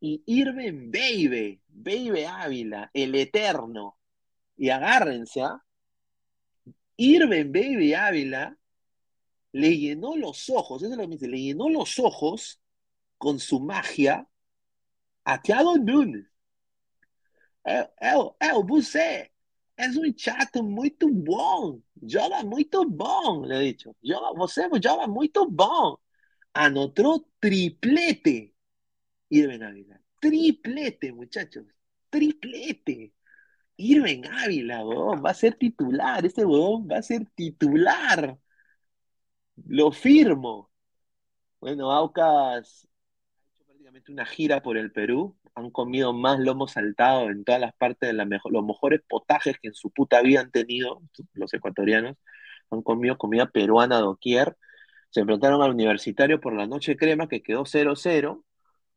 y 0.00 0.22
Irving 0.26 0.90
Baby, 0.90 1.62
Baby 1.68 2.24
Ávila, 2.24 2.90
el 2.92 3.14
eterno. 3.14 3.96
Y 4.56 4.70
agárrense, 4.70 5.42
¿ah? 5.42 5.62
Baby 6.96 7.94
Ávila 7.94 8.56
le 9.52 9.76
llenó 9.76 10.16
los 10.16 10.48
ojos, 10.50 10.82
eso 10.82 10.92
es 10.92 10.96
lo 10.96 11.02
que 11.02 11.08
me 11.08 11.14
dice, 11.16 11.28
le 11.28 11.40
llenó 11.40 11.68
los 11.68 11.98
ojos 11.98 12.60
con 13.18 13.38
su 13.38 13.60
magia 13.60 14.26
a 15.24 15.40
Thiago 15.40 15.76
Nunes. 15.76 16.26
O- 17.64 18.34
é, 18.40 18.54
o 18.54 18.64
você 18.64 19.30
és 19.76 19.96
um 19.96 20.12
chato 20.16 20.62
muito 20.62 21.08
bom, 21.12 21.80
joga 22.02 22.42
muito 22.44 22.88
bom, 22.88 23.44
le 23.44 23.56
he 23.56 23.72
dicho. 23.72 23.94
Joga, 24.02 24.32
você 24.38 24.68
joga 24.82 25.06
muito 25.06 25.48
bom. 25.50 25.96
Anotó 26.54 27.24
triplete. 27.40 28.54
Irving 29.30 29.62
Ávila. 29.64 30.00
Triplete, 30.20 31.12
muchachos. 31.12 31.64
Triplete. 32.10 33.12
Irving 33.78 34.22
Ávila, 34.26 34.84
huevón, 34.84 35.22
va 35.24 35.30
a 35.30 35.34
ser 35.34 35.56
titular. 35.56 36.24
Este 36.26 36.44
huevón 36.44 36.88
va 36.90 36.98
a 36.98 37.02
ser 37.02 37.24
titular. 37.34 38.38
Lo 39.66 39.90
firmo. 39.92 40.70
Bueno, 41.60 41.90
Aucas 41.92 42.88
prácticamente 43.92 44.12
una 44.12 44.26
gira 44.26 44.62
por 44.62 44.76
el 44.76 44.92
Perú. 44.92 45.36
Han 45.54 45.70
comido 45.70 46.12
más 46.12 46.38
lomo 46.40 46.66
saltado 46.68 47.30
en 47.30 47.44
todas 47.44 47.60
las 47.60 47.74
partes 47.74 48.10
de 48.10 48.14
los 48.14 48.64
mejores 48.64 49.00
potajes 49.08 49.56
que 49.60 49.68
en 49.68 49.74
su 49.74 49.90
puta 49.90 50.22
vida 50.22 50.40
han 50.40 50.50
tenido 50.50 51.02
los 51.34 51.52
ecuatorianos. 51.54 52.16
Han 52.70 52.82
comido 52.82 53.18
comida 53.18 53.46
peruana 53.50 53.98
doquier. 53.98 54.56
Se 55.10 55.20
enfrentaron 55.20 55.62
al 55.62 55.72
Universitario 55.72 56.40
por 56.40 56.54
la 56.54 56.66
noche 56.66 56.96
crema, 56.96 57.28
que 57.28 57.42
quedó 57.42 57.64
0-0, 57.64 58.44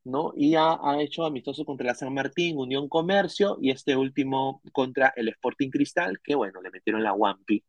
¿no? 0.06 0.34
Y 0.36 0.56
ha, 0.56 0.80
ha 0.82 1.02
hecho 1.02 1.26
amistoso 1.26 1.66
contra 1.66 1.88
la 1.88 1.96
San 1.96 2.14
Martín, 2.14 2.58
Unión 2.58 2.88
Comercio, 2.90 3.58
y 3.62 3.72
este 3.72 3.96
último 3.98 4.62
contra 4.72 5.14
el 5.18 5.30
Sporting 5.30 5.70
Cristal, 5.72 6.20
que 6.24 6.36
bueno, 6.36 6.62
le 6.62 6.72
metieron 6.72 7.04
la 7.04 7.14
Wampi. 7.14 7.64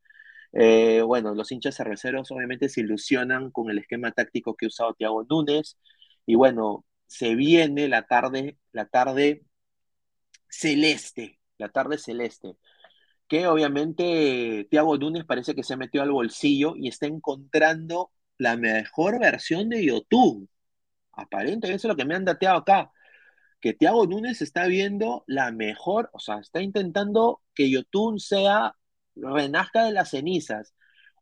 Eh, 0.53 1.03
bueno, 1.03 1.35
los 1.35 1.51
hinchas 1.53 1.77
cerveceros 1.77 2.31
obviamente 2.31 2.69
se 2.69 2.81
ilusionan 2.82 3.51
con 3.51 3.70
el 3.70 3.78
esquema 3.78 4.12
táctico 4.12 4.55
que 4.57 4.66
ha 4.66 4.69
usado 4.69 4.94
Thiago 4.94 5.24
Núñez. 5.28 5.77
Y 6.27 6.35
bueno, 6.36 6.85
se 7.07 7.35
viene 7.35 7.89
la 7.89 8.07
tarde, 8.07 8.59
la 8.73 8.87
tarde 8.87 9.45
celeste, 10.49 11.39
la 11.59 11.69
tarde 11.69 11.99
celeste, 11.99 12.57
que 13.28 13.47
obviamente 13.47 14.66
Thiago 14.70 14.99
Núñez 14.99 15.24
parece 15.24 15.55
que 15.55 15.62
se 15.62 15.74
ha 15.74 15.77
metido 15.77 16.05
al 16.05 16.12
bolsillo 16.12 16.74
y 16.77 16.89
está 16.89 17.07
encontrando 17.07 18.12
la 18.39 18.57
mejor 18.57 19.19
versión 19.20 19.69
de 19.69 19.85
YouTube. 19.85 20.49
Aparentemente 21.12 21.69
eso 21.69 21.89
es 21.89 21.91
lo 21.93 21.97
que 21.97 22.05
me 22.05 22.15
han 22.15 22.24
dateado 22.24 22.59
acá, 22.59 22.93
que 23.61 23.74
Thiago 23.74 24.07
Núñez 24.07 24.43
está 24.43 24.66
viendo 24.66 25.24
la 25.27 25.51
mejor, 25.51 26.11
o 26.12 26.19
sea, 26.20 26.39
está 26.39 26.62
intentando 26.62 27.43
que 27.55 27.70
YouTube 27.70 28.20
sea, 28.20 28.77
renazca 29.16 29.85
de 29.85 29.93
las 29.93 30.11
cenizas. 30.11 30.74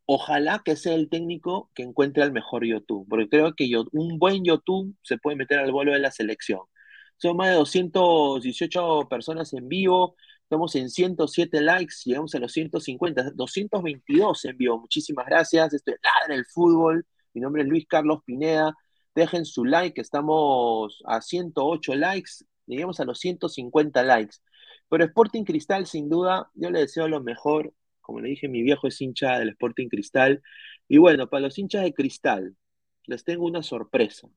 Ojalá 0.06 0.62
que 0.64 0.76
sea 0.76 0.94
el 0.94 1.08
técnico 1.08 1.70
que 1.74 1.82
encuentre 1.82 2.22
el 2.24 2.32
mejor 2.32 2.64
YouTube, 2.66 3.06
porque 3.08 3.28
creo 3.28 3.54
que 3.54 3.70
un 3.92 4.18
buen 4.18 4.44
YouTube 4.44 4.94
se 5.02 5.18
puede 5.18 5.36
meter 5.36 5.58
al 5.58 5.72
vuelo 5.72 5.92
de 5.92 5.98
la 5.98 6.10
selección. 6.10 6.60
Son 7.16 7.36
más 7.36 7.48
de 7.48 7.54
218 7.54 9.08
personas 9.08 9.52
en 9.54 9.68
vivo, 9.68 10.16
estamos 10.42 10.74
en 10.76 10.90
107 10.90 11.60
likes, 11.62 11.94
llegamos 12.04 12.34
a 12.34 12.38
los 12.38 12.52
150, 12.52 13.30
222 13.34 14.44
en 14.44 14.56
vivo. 14.58 14.78
Muchísimas 14.80 15.26
gracias. 15.26 15.72
Esto 15.74 15.92
es 15.92 15.98
Ladra 16.02 16.34
el 16.34 16.44
Fútbol. 16.46 17.06
Mi 17.32 17.40
nombre 17.40 17.62
es 17.62 17.68
Luis 17.68 17.86
Carlos 17.86 18.20
Pineda. 18.26 18.74
Dejen 19.14 19.44
su 19.44 19.64
like, 19.64 20.00
estamos 20.00 21.02
a 21.06 21.20
108 21.20 21.94
likes, 21.94 22.30
lleguemos 22.66 23.00
a 23.00 23.04
los 23.04 23.18
150 23.20 24.02
likes. 24.02 24.36
Pero 24.88 25.04
Sporting 25.04 25.44
Cristal, 25.44 25.86
sin 25.86 26.08
duda, 26.08 26.50
yo 26.54 26.70
le 26.70 26.80
deseo 26.80 27.08
lo 27.08 27.20
mejor. 27.20 27.72
Como 28.04 28.20
le 28.20 28.28
dije, 28.28 28.48
mi 28.48 28.62
viejo 28.62 28.86
es 28.86 29.00
hincha 29.00 29.38
del 29.38 29.48
Sporting 29.50 29.88
Cristal. 29.88 30.42
Y 30.88 30.98
bueno, 30.98 31.30
para 31.30 31.40
los 31.40 31.58
hinchas 31.58 31.84
de 31.84 31.94
Cristal, 31.94 32.54
les 33.06 33.24
tengo 33.24 33.46
una 33.46 33.62
sorpresa, 33.62 34.28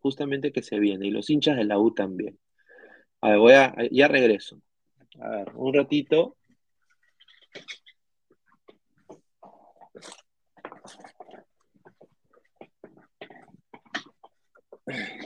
justamente 0.00 0.52
que 0.52 0.62
se 0.62 0.78
viene, 0.78 1.06
y 1.06 1.10
los 1.10 1.30
hinchas 1.30 1.56
de 1.56 1.64
la 1.64 1.78
U 1.78 1.94
también. 1.94 2.38
A 3.22 3.30
ver, 3.30 3.38
voy 3.38 3.52
a, 3.54 3.74
ya 3.90 4.08
regreso. 4.08 4.60
A 5.18 5.30
ver, 5.30 5.48
un 5.54 5.72
ratito. 5.72 6.36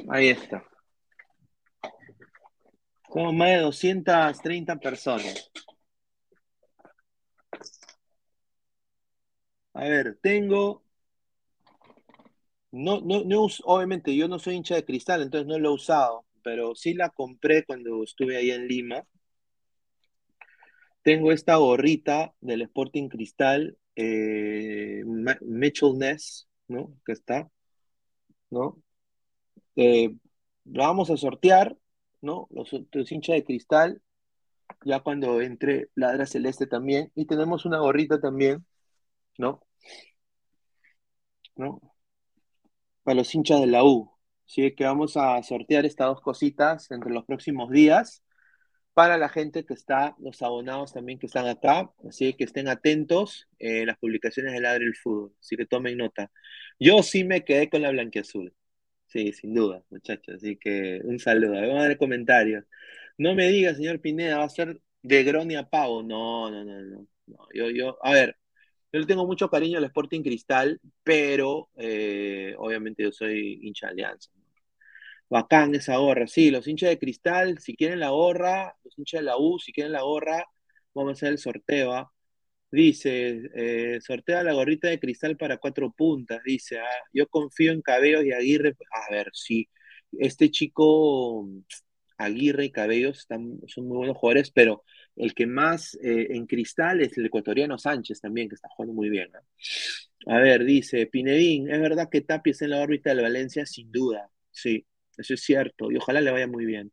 Ahí 0.09 0.29
está. 0.29 0.65
Somos 3.13 3.35
más 3.35 3.49
de 3.49 3.59
230 3.59 4.77
personas. 4.77 5.51
A 9.81 9.85
ver, 9.89 10.17
tengo. 10.23 10.85
No, 12.73 13.01
no, 13.01 13.23
no, 13.25 13.47
obviamente 13.65 14.15
yo 14.17 14.29
no 14.29 14.39
soy 14.39 14.55
hincha 14.57 14.75
de 14.77 14.85
cristal, 14.85 15.23
entonces 15.23 15.47
no 15.49 15.59
lo 15.59 15.71
he 15.71 15.75
usado, 15.75 16.25
pero 16.43 16.75
sí 16.75 16.95
la 16.95 17.11
compré 17.11 17.65
cuando 17.65 18.03
estuve 18.05 18.37
ahí 18.37 18.51
en 18.51 18.67
Lima. 18.69 19.05
Tengo 21.03 21.33
esta 21.33 21.57
gorrita 21.57 22.35
del 22.41 22.63
Sporting 22.63 23.09
Cristal, 23.09 23.79
eh, 23.97 25.03
Mitchell 25.41 25.97
Ness, 25.99 26.47
¿no? 26.69 26.95
Que 27.07 27.13
está, 27.13 27.51
¿no? 28.51 28.83
Eh, 29.77 30.15
la 30.65 30.87
vamos 30.89 31.11
a 31.11 31.17
sortear, 31.17 31.77
¿no? 32.23 32.49
Los, 32.51 32.71
los 32.93 33.13
hinchas 33.13 33.37
de 33.37 33.45
cristal, 33.45 34.03
ya 34.85 35.01
cuando 35.01 35.41
entre 35.43 35.91
Ladra 35.97 36.27
Celeste 36.27 36.67
también. 36.67 37.13
Y 37.15 37.27
tenemos 37.27 37.65
una 37.67 37.79
gorrita 37.81 38.21
también, 38.21 38.67
¿no? 39.39 39.63
¿No? 41.57 41.81
Para 43.03 43.17
los 43.17 43.35
hinchas 43.35 43.61
de 43.61 43.67
la 43.67 43.85
U. 43.85 44.11
Así 44.47 44.75
que 44.75 44.85
vamos 44.85 45.17
a 45.17 45.43
sortear 45.43 45.87
estas 45.87 46.09
dos 46.09 46.21
cositas 46.21 46.91
entre 46.91 47.13
los 47.13 47.25
próximos 47.25 47.71
días. 47.71 48.25
Para 48.95 49.17
la 49.19 49.29
gente 49.29 49.65
que 49.65 49.75
está, 49.75 50.17
los 50.19 50.43
abonados 50.43 50.93
también 50.93 51.19
que 51.19 51.27
están 51.27 51.47
acá, 51.47 51.93
así 52.09 52.35
que 52.35 52.45
estén 52.45 52.69
atentos 52.69 53.49
en 53.59 53.87
las 53.87 53.99
publicaciones 53.99 54.53
de 54.53 54.61
Ladre 54.61 54.85
el 54.85 54.97
Fútbol, 54.97 55.33
así 55.41 55.57
que 55.57 55.67
tomen 55.67 55.97
nota. 55.99 56.31
Yo 56.81 57.03
sí 57.03 57.25
me 57.25 57.45
quedé 57.45 57.71
con 57.71 57.83
la 57.83 57.91
blanquiazul. 57.91 58.53
Sí, 59.07 59.33
sin 59.33 59.55
duda, 59.55 59.85
muchachos. 59.91 60.37
Así 60.37 60.57
que 60.57 61.01
un 61.05 61.19
saludo. 61.19 61.53
Vamos 61.55 61.85
a 61.85 61.89
ver 61.89 61.99
comentarios. 61.99 62.65
No 63.19 63.35
me 63.35 63.49
diga, 63.49 63.75
señor 63.75 64.01
Pineda, 64.01 64.39
va 64.39 64.45
a 64.45 64.49
ser 64.49 64.81
de 65.03 65.25
Groni 65.25 65.57
a 65.57 65.69
Pavo. 65.69 66.03
No, 66.03 66.51
no, 66.51 66.65
no, 66.65 66.81
no. 66.81 67.07
no. 67.27 67.49
Yo, 67.55 67.71
yo, 67.71 67.99
a 68.05 68.13
ver, 68.13 68.37
yo 68.93 69.01
le 69.01 69.07
tengo 69.07 69.27
mucho 69.27 69.49
cariño 69.49 69.79
al 69.79 69.85
Sporting 69.85 70.23
Cristal, 70.23 70.81
pero 71.03 71.71
eh, 71.77 72.55
obviamente 72.59 73.03
yo 73.05 73.13
soy 73.13 73.61
hincha 73.63 73.87
de 73.89 73.93
Alianza. 73.93 74.31
Bacán 75.29 75.75
esa 75.75 75.97
gorra. 75.99 76.27
Sí, 76.27 76.51
los 76.51 76.67
hinchas 76.67 76.91
de 76.91 76.99
Cristal, 76.99 77.59
si 77.59 77.77
quieren 77.77 78.01
la 78.01 78.11
gorra, 78.11 78.77
los 78.85 78.99
hinchas 78.99 79.21
de 79.21 79.27
la 79.27 79.37
U, 79.39 79.59
si 79.61 79.73
quieren 79.73 79.93
la 79.93 80.03
gorra, 80.03 80.45
vamos 80.95 81.11
a 81.11 81.13
hacer 81.15 81.29
el 81.31 81.39
sorteo. 81.39 81.93
¿ah? 81.93 82.13
Dice, 82.71 83.51
eh, 83.55 84.01
sortea 84.01 84.43
la 84.45 84.53
gorrita 84.53 84.89
de 84.89 85.01
cristal 85.01 85.37
para 85.37 85.59
cuatro 85.59 85.93
puntas. 85.93 86.41
Dice, 86.45 86.79
ah, 86.81 86.87
yo 87.13 87.27
confío 87.29 87.73
en 87.73 87.83
Cabellos 87.83 88.25
y 88.25 88.33
Aguirre. 88.33 88.77
A 88.93 89.13
ver, 89.13 89.31
sí, 89.33 89.69
este 90.13 90.51
chico 90.51 91.49
Aguirre 92.25 92.67
y 92.67 92.71
Cabellos 92.73 93.19
están, 93.21 93.59
son 93.67 93.87
muy 93.89 93.99
buenos 93.99 94.17
jugadores, 94.17 94.51
pero 94.51 94.85
el 95.17 95.35
que 95.35 95.47
más 95.47 95.95
eh, 96.03 96.29
en 96.31 96.47
cristal 96.47 97.01
es 97.01 97.17
el 97.19 97.27
ecuatoriano 97.27 97.79
Sánchez 97.79 98.21
también, 98.21 98.49
que 98.49 98.55
está 98.57 98.69
jugando 98.71 98.95
muy 98.95 99.09
bien. 99.11 99.31
A 100.27 100.39
ver, 100.39 100.65
dice 100.65 101.07
Pinedín, 101.07 101.71
¿es 101.71 101.81
verdad 101.81 102.09
que 102.11 102.21
Tapia 102.21 102.51
está 102.53 102.65
en 102.67 102.73
la 102.73 102.81
órbita 102.81 103.11
del 103.11 103.23
Valencia? 103.23 103.65
Sin 103.67 103.91
duda, 103.91 104.31
sí, 104.51 104.87
eso 105.17 105.35
es 105.35 105.41
cierto, 105.43 105.91
y 105.91 105.97
ojalá 105.97 106.21
le 106.21 106.31
vaya 106.31 106.47
muy 106.47 106.65
bien. 106.67 106.93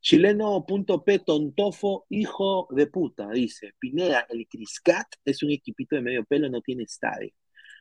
Chileno.p 0.00 1.18
Tontofo, 1.20 2.06
hijo 2.10 2.68
de 2.70 2.86
puta, 2.88 3.30
dice. 3.30 3.72
Pineda, 3.78 4.26
el 4.30 4.48
Criscat 4.48 5.06
es 5.24 5.42
un 5.42 5.50
equipito 5.52 5.96
de 5.96 6.02
medio 6.02 6.24
pelo, 6.24 6.48
no 6.50 6.60
tiene 6.60 6.84
estadio. 6.84 7.30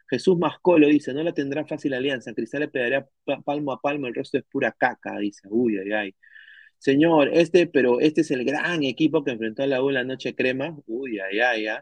Jesús 0.10 0.38
Mascolo 0.38 0.88
dice, 0.88 1.14
no 1.14 1.24
la 1.24 1.34
tendrá 1.34 1.66
fácil 1.66 1.94
Alianza, 1.94 2.34
Cristal 2.34 2.62
le 2.62 2.68
pegaría 2.70 3.08
pa- 3.26 3.42
palmo 3.42 3.72
a 3.72 3.82
palmo, 3.82 4.08
el 4.08 4.16
resto 4.16 4.38
es 4.38 4.44
pura 4.46 4.72
caca, 4.74 5.18
dice. 5.20 5.48
Uy, 5.50 5.78
ay, 5.80 5.92
ay. 5.94 6.16
Señor, 6.82 7.30
este, 7.32 7.68
pero 7.68 8.00
este 8.00 8.22
es 8.22 8.32
el 8.32 8.44
gran 8.44 8.84
equipo 8.84 9.24
que 9.24 9.30
enfrentó 9.32 9.62
a 9.62 9.68
la 9.68 9.84
U 9.84 9.92
la 9.92 10.04
noche 10.04 10.34
crema. 10.36 10.76
Uy, 10.88 11.20
ay, 11.20 11.40
ay, 11.40 11.68
ay. 11.68 11.78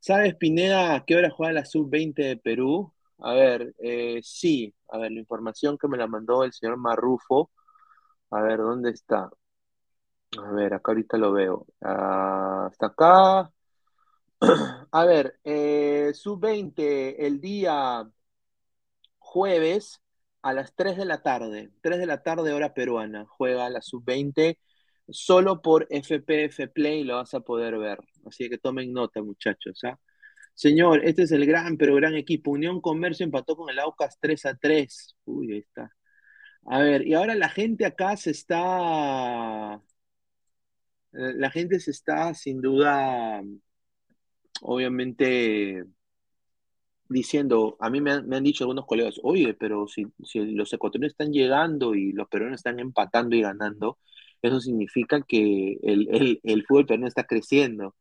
¿Sabes, 0.00 0.34
Pineda, 0.36 0.96
a 0.96 1.04
qué 1.04 1.16
hora 1.16 1.30
juega 1.30 1.52
la 1.52 1.64
sub-20 1.64 2.14
de 2.24 2.36
Perú? 2.38 2.92
A 3.18 3.34
ver, 3.34 3.74
eh, 3.78 4.20
sí, 4.24 4.74
a 4.88 4.98
ver, 4.98 5.12
la 5.12 5.20
información 5.20 5.78
que 5.78 5.86
me 5.88 5.96
la 5.98 6.08
mandó 6.08 6.42
el 6.44 6.52
señor 6.52 6.78
Marrufo. 6.78 7.52
A 8.30 8.42
ver, 8.42 8.58
¿dónde 8.58 8.90
está? 8.90 9.30
A 10.38 10.50
ver, 10.52 10.74
acá 10.74 10.92
ahorita 10.92 11.16
lo 11.16 11.32
veo. 11.32 11.66
Ah, 11.80 12.66
hasta 12.70 12.86
acá. 12.86 13.52
A 14.92 15.04
ver, 15.04 15.38
eh, 15.44 16.12
sub-20 16.14 17.16
el 17.18 17.40
día 17.40 18.04
jueves 19.18 20.00
a 20.44 20.52
las 20.54 20.74
3 20.76 20.96
de 20.98 21.06
la 21.06 21.22
tarde. 21.22 21.70
3 21.82 21.98
de 21.98 22.06
la 22.06 22.22
tarde, 22.22 22.52
hora 22.52 22.74
peruana. 22.74 23.26
Juega 23.26 23.70
la 23.70 23.82
sub-20 23.82 24.58
solo 25.08 25.62
por 25.62 25.86
FPF 25.90 26.68
Play 26.72 27.04
lo 27.04 27.16
vas 27.16 27.34
a 27.34 27.40
poder 27.40 27.78
ver. 27.78 27.98
Así 28.26 28.48
que 28.50 28.58
tomen 28.58 28.92
nota, 28.92 29.22
muchachos. 29.22 29.80
¿ah? 29.84 29.98
Señor, 30.54 31.04
este 31.04 31.22
es 31.24 31.32
el 31.32 31.46
gran, 31.46 31.76
pero 31.78 31.94
gran 31.96 32.14
equipo. 32.16 32.52
Unión 32.52 32.80
Comercio 32.80 33.24
empató 33.24 33.56
con 33.56 33.70
el 33.70 33.78
Aucas 33.80 34.18
3 34.20 34.46
a 34.46 34.56
3. 34.56 35.16
Uy, 35.24 35.52
ahí 35.52 35.58
está. 35.60 35.90
A 36.66 36.80
ver, 36.80 37.06
y 37.06 37.14
ahora 37.14 37.34
la 37.36 37.48
gente 37.50 37.86
acá 37.86 38.16
se 38.16 38.30
está. 38.32 39.82
eh, 41.12 41.32
La 41.36 41.50
gente 41.50 41.80
se 41.80 41.90
está 41.90 42.34
sin 42.34 42.60
duda, 42.60 43.42
obviamente, 44.62 45.84
diciendo, 47.08 47.76
a 47.80 47.90
mí 47.90 48.00
me 48.00 48.12
han, 48.12 48.28
me 48.28 48.36
han 48.36 48.44
dicho 48.44 48.64
algunos 48.64 48.86
colegas, 48.86 49.16
oye, 49.22 49.54
pero 49.54 49.86
si, 49.88 50.06
si 50.24 50.40
los 50.54 50.72
ecuatorianos 50.72 51.12
están 51.12 51.32
llegando 51.32 51.94
y 51.94 52.12
los 52.12 52.28
peruanos 52.28 52.56
están 52.60 52.80
empatando 52.80 53.36
y 53.36 53.42
ganando, 53.42 53.98
eso 54.42 54.60
significa 54.60 55.22
que 55.26 55.78
el, 55.82 56.08
el, 56.14 56.40
el 56.42 56.64
fútbol 56.66 56.86
peruano 56.86 57.06
está 57.08 57.24
creciendo. 57.24 57.94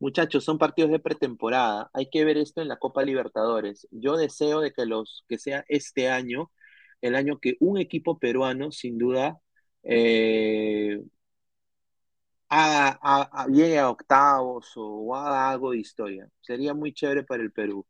Muchachos, 0.00 0.44
son 0.44 0.58
partidos 0.58 0.90
de 0.92 1.00
pretemporada. 1.00 1.90
Hay 1.92 2.08
que 2.10 2.24
ver 2.24 2.36
esto 2.38 2.60
en 2.62 2.68
la 2.68 2.76
Copa 2.78 3.02
Libertadores. 3.02 3.88
Yo 3.90 4.16
deseo 4.16 4.60
de 4.60 4.72
que 4.72 4.86
los 4.86 5.24
que 5.28 5.38
sea 5.38 5.64
este 5.68 6.08
año, 6.08 6.50
el 7.00 7.14
año 7.16 7.38
que 7.40 7.56
un 7.60 7.78
equipo 7.78 8.18
peruano, 8.18 8.70
sin 8.72 8.96
duda, 8.98 9.40
eh, 9.82 11.00
haga- 12.48 12.98
a- 13.02 13.42
a- 13.44 13.46
llegue 13.48 13.78
a 13.78 13.90
octavos 13.90 14.72
o 14.76 15.14
haga 15.14 15.50
algo 15.50 15.70
de 15.72 15.78
historia. 15.78 16.28
Sería 16.40 16.74
muy 16.74 16.92
chévere 16.92 17.24
para 17.24 17.42
el 17.42 17.52
Perú. 17.52 17.86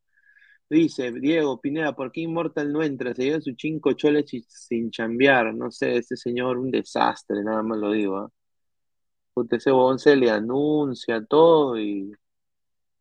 Dice 0.70 1.12
Diego 1.12 1.60
Pineda, 1.60 1.94
¿por 1.96 2.12
qué 2.12 2.20
Immortal 2.22 2.72
no 2.72 2.82
entra? 2.82 3.14
Se 3.14 3.24
lleva 3.24 3.40
sus 3.40 3.54
cinco 3.58 3.92
choles 3.92 4.26
sin 4.48 4.90
chambear. 4.90 5.54
No 5.54 5.70
sé, 5.70 5.96
este 5.96 6.16
señor, 6.16 6.58
un 6.58 6.70
desastre, 6.70 7.42
nada 7.42 7.62
más 7.62 7.78
lo 7.78 7.90
digo. 7.92 8.32
Puta, 9.34 9.56
ese 9.56 9.70
huevón 9.72 9.98
se 9.98 10.16
le 10.16 10.30
anuncia 10.30 11.24
todo 11.24 11.78
y, 11.78 12.12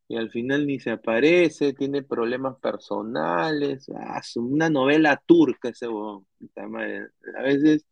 y 0.08 0.18
al 0.18 0.30
final 0.32 0.68
ni 0.68 0.80
se 0.80 0.92
aparece, 0.92 1.74
tiene 1.74 2.04
problemas 2.04 2.58
personales. 2.60 3.88
Ah, 3.96 4.22
una 4.38 4.70
novela 4.70 5.22
turca 5.26 5.70
ese 5.70 5.88
madre. 6.70 7.10
A 7.38 7.44
veces, 7.44 7.86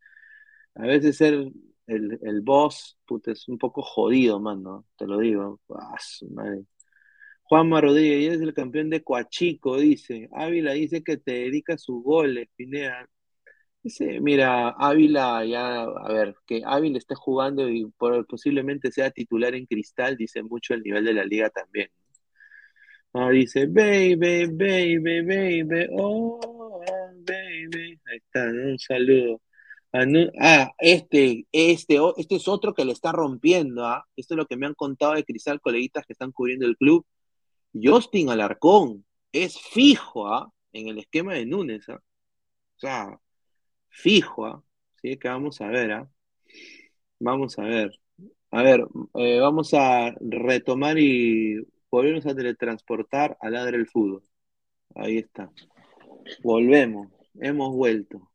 a 0.76 0.82
veces 0.86 1.16
ser 1.16 1.34
el, 1.86 2.18
el 2.22 2.40
boss, 2.42 2.98
puta, 3.06 3.32
es 3.32 3.48
un 3.48 3.58
poco 3.58 3.82
jodido, 3.82 4.40
mano. 4.40 4.86
Te 4.96 5.06
lo 5.06 5.18
digo. 5.18 5.60
Ah, 5.70 5.96
madre. 6.30 6.64
Juanma 7.48 7.80
Rodríguez, 7.80 8.26
eres 8.28 8.40
el 8.42 8.54
campeón 8.54 8.90
de 8.90 9.02
Coachico, 9.04 9.78
dice. 9.78 10.28
Ávila 10.32 10.72
dice 10.72 11.02
que 11.04 11.16
te 11.16 11.32
dedica 11.32 11.78
sus 11.78 12.02
goles, 12.02 12.48
Pineda. 12.56 13.08
Dice, 13.82 14.20
mira, 14.20 14.70
Ávila 14.70 15.44
ya, 15.44 15.82
a 15.84 16.12
ver, 16.12 16.34
que 16.46 16.62
Ávila 16.66 16.98
esté 16.98 17.14
jugando 17.14 17.68
y 17.68 17.86
posiblemente 18.28 18.90
sea 18.92 19.10
titular 19.12 19.54
en 19.54 19.66
Cristal, 19.66 20.16
dice 20.16 20.42
mucho 20.42 20.74
el 20.74 20.82
nivel 20.82 21.04
de 21.04 21.14
la 21.14 21.24
liga 21.24 21.50
también. 21.50 21.88
Ah, 23.12 23.30
dice, 23.30 23.66
baby, 23.66 24.46
baby, 24.46 24.98
baby, 25.22 25.86
oh, 25.98 26.80
baby. 27.26 27.98
Ahí 28.06 28.16
está, 28.18 28.44
¿no? 28.52 28.70
Un 28.70 28.78
saludo. 28.78 29.40
Ah, 29.92 30.04
ah, 30.40 30.72
este, 30.78 31.46
este, 31.52 31.98
este 32.18 32.36
es 32.36 32.48
otro 32.48 32.74
que 32.74 32.84
le 32.84 32.92
está 32.92 33.12
rompiendo, 33.12 33.86
¿ah? 33.86 34.04
Esto 34.16 34.34
es 34.34 34.38
lo 34.38 34.46
que 34.46 34.56
me 34.56 34.66
han 34.66 34.74
contado 34.74 35.14
de 35.14 35.24
Cristal, 35.24 35.60
coleguitas 35.60 36.04
que 36.06 36.12
están 36.12 36.32
cubriendo 36.32 36.66
el 36.66 36.76
club. 36.76 37.06
Justin 37.82 38.30
Alarcón 38.30 39.04
es 39.32 39.58
fijo, 39.58 40.28
¿ah? 40.28 40.52
En 40.72 40.88
el 40.88 40.98
esquema 40.98 41.34
de 41.34 41.46
Núñez, 41.46 41.88
¿ah? 41.88 41.96
O 42.76 42.78
sea, 42.78 43.20
fijo, 43.88 44.46
¿ah? 44.46 44.62
Así 44.96 45.16
que 45.18 45.28
vamos 45.28 45.60
a 45.60 45.68
ver, 45.68 45.92
¿ah? 45.92 46.10
Vamos 47.18 47.58
a 47.58 47.62
ver. 47.62 47.98
A 48.50 48.62
ver, 48.62 48.86
eh, 49.14 49.40
vamos 49.40 49.74
a 49.74 50.14
retomar 50.20 50.98
y 50.98 51.56
volvernos 51.90 52.26
a 52.26 52.34
teletransportar 52.34 53.36
al 53.40 53.52
ladre 53.52 53.78
del 53.78 53.88
fútbol. 53.88 54.22
Ahí 54.94 55.18
está. 55.18 55.50
Volvemos, 56.42 57.08
hemos 57.40 57.74
vuelto. 57.74 58.30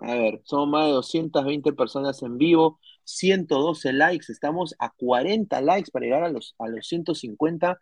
A 0.00 0.14
ver, 0.14 0.40
somos 0.44 0.68
más 0.68 0.86
de 0.86 0.92
220 0.92 1.72
personas 1.72 2.22
en 2.22 2.36
vivo, 2.36 2.80
112 3.04 3.92
likes, 3.94 4.30
estamos 4.30 4.74
a 4.78 4.90
40 4.90 5.60
likes 5.62 5.90
para 5.90 6.04
llegar 6.04 6.22
a 6.24 6.28
los, 6.28 6.54
a 6.58 6.68
los 6.68 6.86
150. 6.86 7.78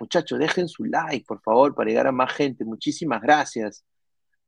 Muchachos, 0.00 0.38
dejen 0.38 0.68
su 0.68 0.84
like, 0.84 1.24
por 1.26 1.40
favor, 1.42 1.74
para 1.74 1.88
llegar 1.88 2.06
a 2.06 2.12
más 2.12 2.32
gente. 2.32 2.64
Muchísimas 2.64 3.20
gracias. 3.22 3.84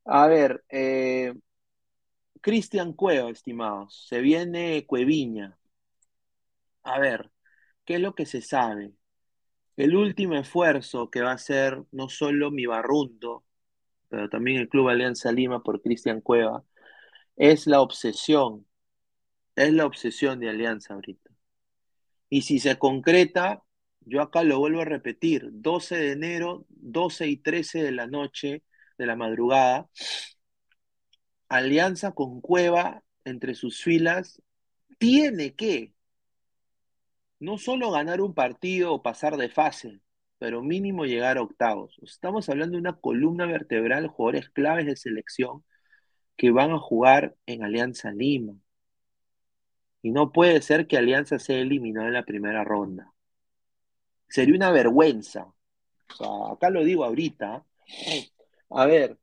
A 0.04 0.26
ver, 0.28 0.64
eh, 0.68 1.34
Cristian 2.40 2.92
Cueva, 2.94 3.30
estimados, 3.30 4.06
se 4.08 4.20
viene 4.20 4.86
Cueviña. 4.86 5.58
A 6.82 6.98
ver, 6.98 7.30
¿qué 7.84 7.94
es 7.96 8.00
lo 8.00 8.14
que 8.14 8.26
se 8.26 8.40
sabe? 8.42 8.92
El 9.76 9.96
último 9.96 10.34
esfuerzo 10.36 11.10
que 11.10 11.22
va 11.22 11.30
a 11.32 11.34
hacer 11.34 11.82
no 11.92 12.08
solo 12.08 12.50
mi 12.50 12.66
barrunto, 12.66 13.44
pero 14.08 14.28
también 14.28 14.58
el 14.58 14.68
Club 14.68 14.88
Alianza 14.88 15.32
Lima 15.32 15.62
por 15.62 15.82
Cristian 15.82 16.20
Cueva, 16.20 16.64
es 17.36 17.66
la 17.66 17.80
obsesión, 17.80 18.66
es 19.56 19.72
la 19.72 19.86
obsesión 19.86 20.40
de 20.40 20.50
Alianza 20.50 20.94
ahorita. 20.94 21.30
Y 22.28 22.42
si 22.42 22.58
se 22.60 22.78
concreta, 22.78 23.62
yo 24.00 24.22
acá 24.22 24.42
lo 24.42 24.58
vuelvo 24.58 24.80
a 24.80 24.84
repetir, 24.84 25.48
12 25.52 25.96
de 25.96 26.12
enero, 26.12 26.66
12 26.68 27.28
y 27.28 27.36
13 27.36 27.82
de 27.82 27.92
la 27.92 28.06
noche, 28.06 28.62
de 28.98 29.06
la 29.06 29.16
madrugada, 29.16 29.88
Alianza 31.48 32.12
con 32.12 32.40
Cueva 32.40 33.02
entre 33.24 33.54
sus 33.54 33.82
filas 33.82 34.40
tiene 34.98 35.54
que 35.54 35.94
no 37.40 37.58
solo 37.58 37.90
ganar 37.90 38.20
un 38.20 38.34
partido 38.34 38.92
o 38.92 39.02
pasar 39.02 39.36
de 39.36 39.48
fase, 39.48 40.00
pero 40.38 40.62
mínimo 40.62 41.06
llegar 41.06 41.38
a 41.38 41.42
octavos. 41.42 41.98
Estamos 42.02 42.48
hablando 42.48 42.76
de 42.76 42.80
una 42.80 42.96
columna 42.98 43.46
vertebral, 43.46 44.08
jugadores 44.08 44.50
claves 44.50 44.86
de 44.86 44.96
selección 44.96 45.64
que 46.36 46.50
van 46.50 46.70
a 46.70 46.78
jugar 46.78 47.36
en 47.46 47.64
Alianza 47.64 48.12
Lima. 48.12 48.54
Y 50.02 50.12
no 50.12 50.32
puede 50.32 50.62
ser 50.62 50.86
que 50.86 50.96
Alianza 50.98 51.38
sea 51.38 51.58
eliminado 51.58 52.06
en 52.06 52.14
la 52.14 52.24
primera 52.24 52.64
ronda. 52.64 53.12
Sería 54.30 54.54
una 54.54 54.70
vergüenza. 54.70 55.52
acá 56.52 56.70
lo 56.70 56.84
digo 56.84 57.04
ahorita. 57.04 57.64
A 58.70 58.86
ver, 58.86 59.18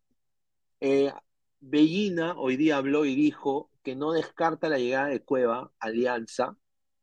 eh, 0.81 1.11
Bellina 1.59 2.35
hoy 2.37 2.57
día 2.57 2.77
habló 2.77 3.05
y 3.05 3.15
dijo 3.15 3.71
que 3.83 3.95
no 3.95 4.11
descarta 4.11 4.69
la 4.69 4.77
llegada 4.77 5.07
de 5.07 5.23
Cueva, 5.23 5.71
Alianza. 5.79 6.57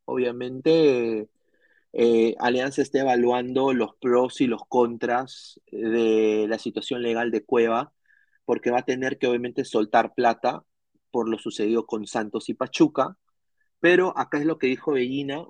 Obviamente, 0.04 1.28
eh, 1.92 2.34
Alianza 2.38 2.82
está 2.82 3.00
evaluando 3.00 3.72
los 3.72 3.96
pros 3.96 4.40
y 4.42 4.46
los 4.46 4.62
contras 4.68 5.60
de 5.72 6.46
la 6.48 6.58
situación 6.58 7.02
legal 7.02 7.30
de 7.30 7.44
Cueva, 7.44 7.94
porque 8.44 8.70
va 8.70 8.80
a 8.80 8.84
tener 8.84 9.18
que 9.18 9.26
obviamente 9.28 9.64
soltar 9.64 10.14
plata 10.14 10.64
por 11.10 11.28
lo 11.28 11.38
sucedido 11.38 11.86
con 11.86 12.06
Santos 12.06 12.48
y 12.50 12.54
Pachuca. 12.54 13.16
Pero 13.84 14.16
acá 14.16 14.38
es 14.38 14.46
lo 14.46 14.56
que 14.58 14.66
dijo 14.66 14.92
Bellina, 14.92 15.46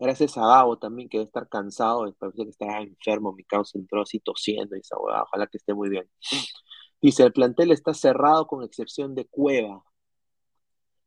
gracias 0.00 0.38
a 0.38 0.46
Gabo 0.46 0.78
también, 0.78 1.06
que 1.10 1.18
debe 1.18 1.26
estar 1.26 1.50
cansado, 1.50 2.10
parece 2.18 2.44
que 2.44 2.48
está 2.48 2.80
enfermo, 2.80 3.34
mi 3.34 3.44
causa 3.44 3.76
entró 3.78 4.00
así 4.00 4.20
tosiendo 4.20 4.74
y 4.74 4.80
esa 4.80 4.96
ojalá 4.96 5.46
que 5.48 5.58
esté 5.58 5.74
muy 5.74 5.90
bien. 5.90 6.08
Dice, 7.02 7.24
el 7.24 7.34
plantel 7.34 7.72
está 7.72 7.92
cerrado 7.92 8.46
con 8.46 8.64
excepción 8.64 9.14
de 9.14 9.26
Cueva. 9.26 9.84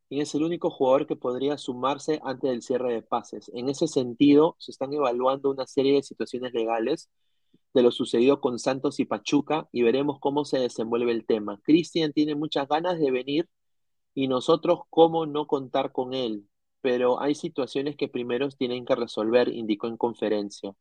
Y 0.08 0.22
es 0.22 0.36
el 0.36 0.44
único 0.44 0.70
jugador 0.70 1.08
que 1.08 1.16
podría 1.16 1.58
sumarse 1.58 2.20
antes 2.24 2.52
del 2.52 2.62
cierre 2.62 2.94
de 2.94 3.02
pases. 3.02 3.50
En 3.56 3.70
ese 3.70 3.88
sentido, 3.88 4.56
se 4.60 4.70
están 4.70 4.94
evaluando 4.94 5.50
una 5.50 5.66
serie 5.66 5.96
de 5.96 6.04
situaciones 6.04 6.54
legales 6.54 7.10
de 7.74 7.82
lo 7.82 7.90
sucedido 7.92 8.40
con 8.40 8.60
Santos 8.60 9.00
y 9.00 9.06
Pachuca 9.06 9.68
y 9.72 9.82
veremos 9.82 10.20
cómo 10.20 10.46
se 10.46 10.60
desenvuelve 10.60 11.12
el 11.12 11.26
tema. 11.26 11.60
Cristian 11.64 12.14
tiene 12.14 12.36
muchas 12.36 12.68
ganas 12.68 13.00
de 13.00 13.10
venir 13.10 13.50
y 14.14 14.28
nosotros 14.28 14.82
cómo 14.92 15.26
no 15.26 15.48
contar 15.48 15.92
con 15.92 16.14
él, 16.14 16.48
pero 16.82 17.22
hay 17.22 17.36
situaciones 17.36 17.96
que 17.96 18.08
primero 18.08 18.50
tienen 18.50 18.86
que 18.86 18.96
resolver, 18.96 19.50
indicó 19.50 19.88
en 19.88 19.98
conferencia. 19.98 20.74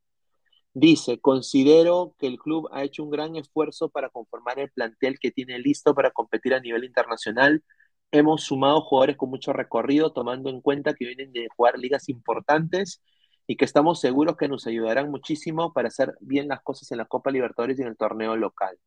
Dice, 0.74 1.20
considero 1.20 2.14
que 2.18 2.27
el 2.27 2.39
club 2.39 2.68
ha 2.73 2.85
hecho 2.85 3.02
un 3.02 3.10
gran 3.10 3.36
esfuerzo 3.36 3.89
para 3.89 4.10
conformar 4.10 4.59
el 4.59 4.70
plantel 4.70 5.18
que 5.18 5.31
tiene 5.31 5.59
listo 5.59 5.94
para 5.94 6.10
competir 6.10 6.55
a 6.55 6.60
nivel 6.60 6.85
internacional. 6.85 7.64
Hemos 8.10 8.44
sumado 8.44 8.82
jugadores 8.82 9.16
con 9.16 9.31
mucho 9.31 9.52
recorrido, 9.55 10.12
tomando 10.12 10.51
en 10.51 10.60
cuenta 10.60 10.94
que 10.94 11.06
vienen 11.06 11.32
de 11.32 11.48
jugar 11.56 11.78
ligas 11.78 12.09
importantes 12.10 13.02
y 13.47 13.56
que 13.56 13.64
estamos 13.64 14.01
seguros 14.01 14.36
que 14.36 14.48
nos 14.48 14.66
ayudarán 14.66 15.10
muchísimo 15.10 15.73
para 15.73 15.89
hacer 15.89 16.14
bien 16.20 16.48
las 16.48 16.62
cosas 16.62 16.90
en 16.93 16.98
la 16.98 17.06
Copa 17.06 17.31
Libertadores 17.31 17.78
y 17.78 17.82
en 17.82 17.89
el 17.89 17.97
torneo 17.97 18.36
local. 18.36 18.78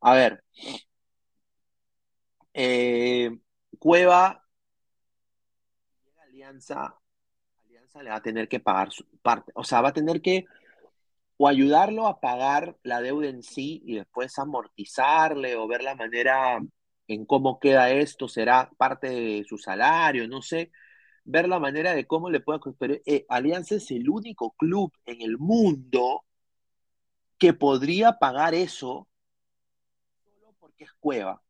A 0.00 0.14
ver, 0.14 0.42
eh, 2.54 3.30
Cueva, 3.78 4.44
Alianza, 6.48 6.98
Alianza 7.66 8.02
le 8.02 8.10
va 8.10 8.16
a 8.16 8.22
tener 8.22 8.48
que 8.48 8.58
pagar 8.58 8.90
su 8.90 9.04
parte, 9.20 9.52
o 9.54 9.64
sea, 9.64 9.82
va 9.82 9.90
a 9.90 9.92
tener 9.92 10.22
que 10.22 10.46
o 11.36 11.46
ayudarlo 11.46 12.06
a 12.06 12.20
pagar 12.20 12.78
la 12.82 13.02
deuda 13.02 13.28
en 13.28 13.42
sí 13.42 13.82
y 13.84 13.96
después 13.96 14.38
amortizarle 14.38 15.56
o 15.56 15.68
ver 15.68 15.82
la 15.82 15.94
manera 15.94 16.58
en 17.06 17.26
cómo 17.26 17.60
queda 17.60 17.90
esto, 17.90 18.28
será 18.28 18.70
parte 18.78 19.08
de 19.08 19.44
su 19.46 19.58
salario, 19.58 20.26
no 20.26 20.40
sé, 20.40 20.72
ver 21.24 21.48
la 21.48 21.60
manera 21.60 21.94
de 21.94 22.06
cómo 22.06 22.30
le 22.30 22.40
pueda... 22.40 22.60
Pero 22.78 22.96
eh, 23.04 23.26
Alianza 23.28 23.76
es 23.76 23.90
el 23.90 24.08
único 24.08 24.52
club 24.52 24.92
en 25.04 25.20
el 25.20 25.38
mundo 25.38 26.24
que 27.38 27.52
podría 27.52 28.18
pagar 28.18 28.54
eso 28.54 29.06
solo 30.24 30.54
porque 30.58 30.84
es 30.84 30.92
cueva. 30.98 31.42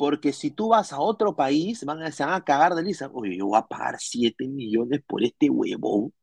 Porque 0.00 0.32
si 0.32 0.50
tú 0.50 0.68
vas 0.70 0.92
a 0.92 1.00
otro 1.00 1.36
país, 1.36 1.80
se 1.80 1.86
van 1.86 2.02
a 2.02 2.44
cagar 2.44 2.74
de 2.74 2.82
lisa. 2.82 3.10
Oye, 3.12 3.36
yo 3.36 3.46
voy 3.48 3.58
a 3.58 3.66
pagar 3.66 3.96
7 4.00 4.48
millones 4.48 5.02
por 5.06 5.22
este 5.22 5.50
huevón. 5.50 6.14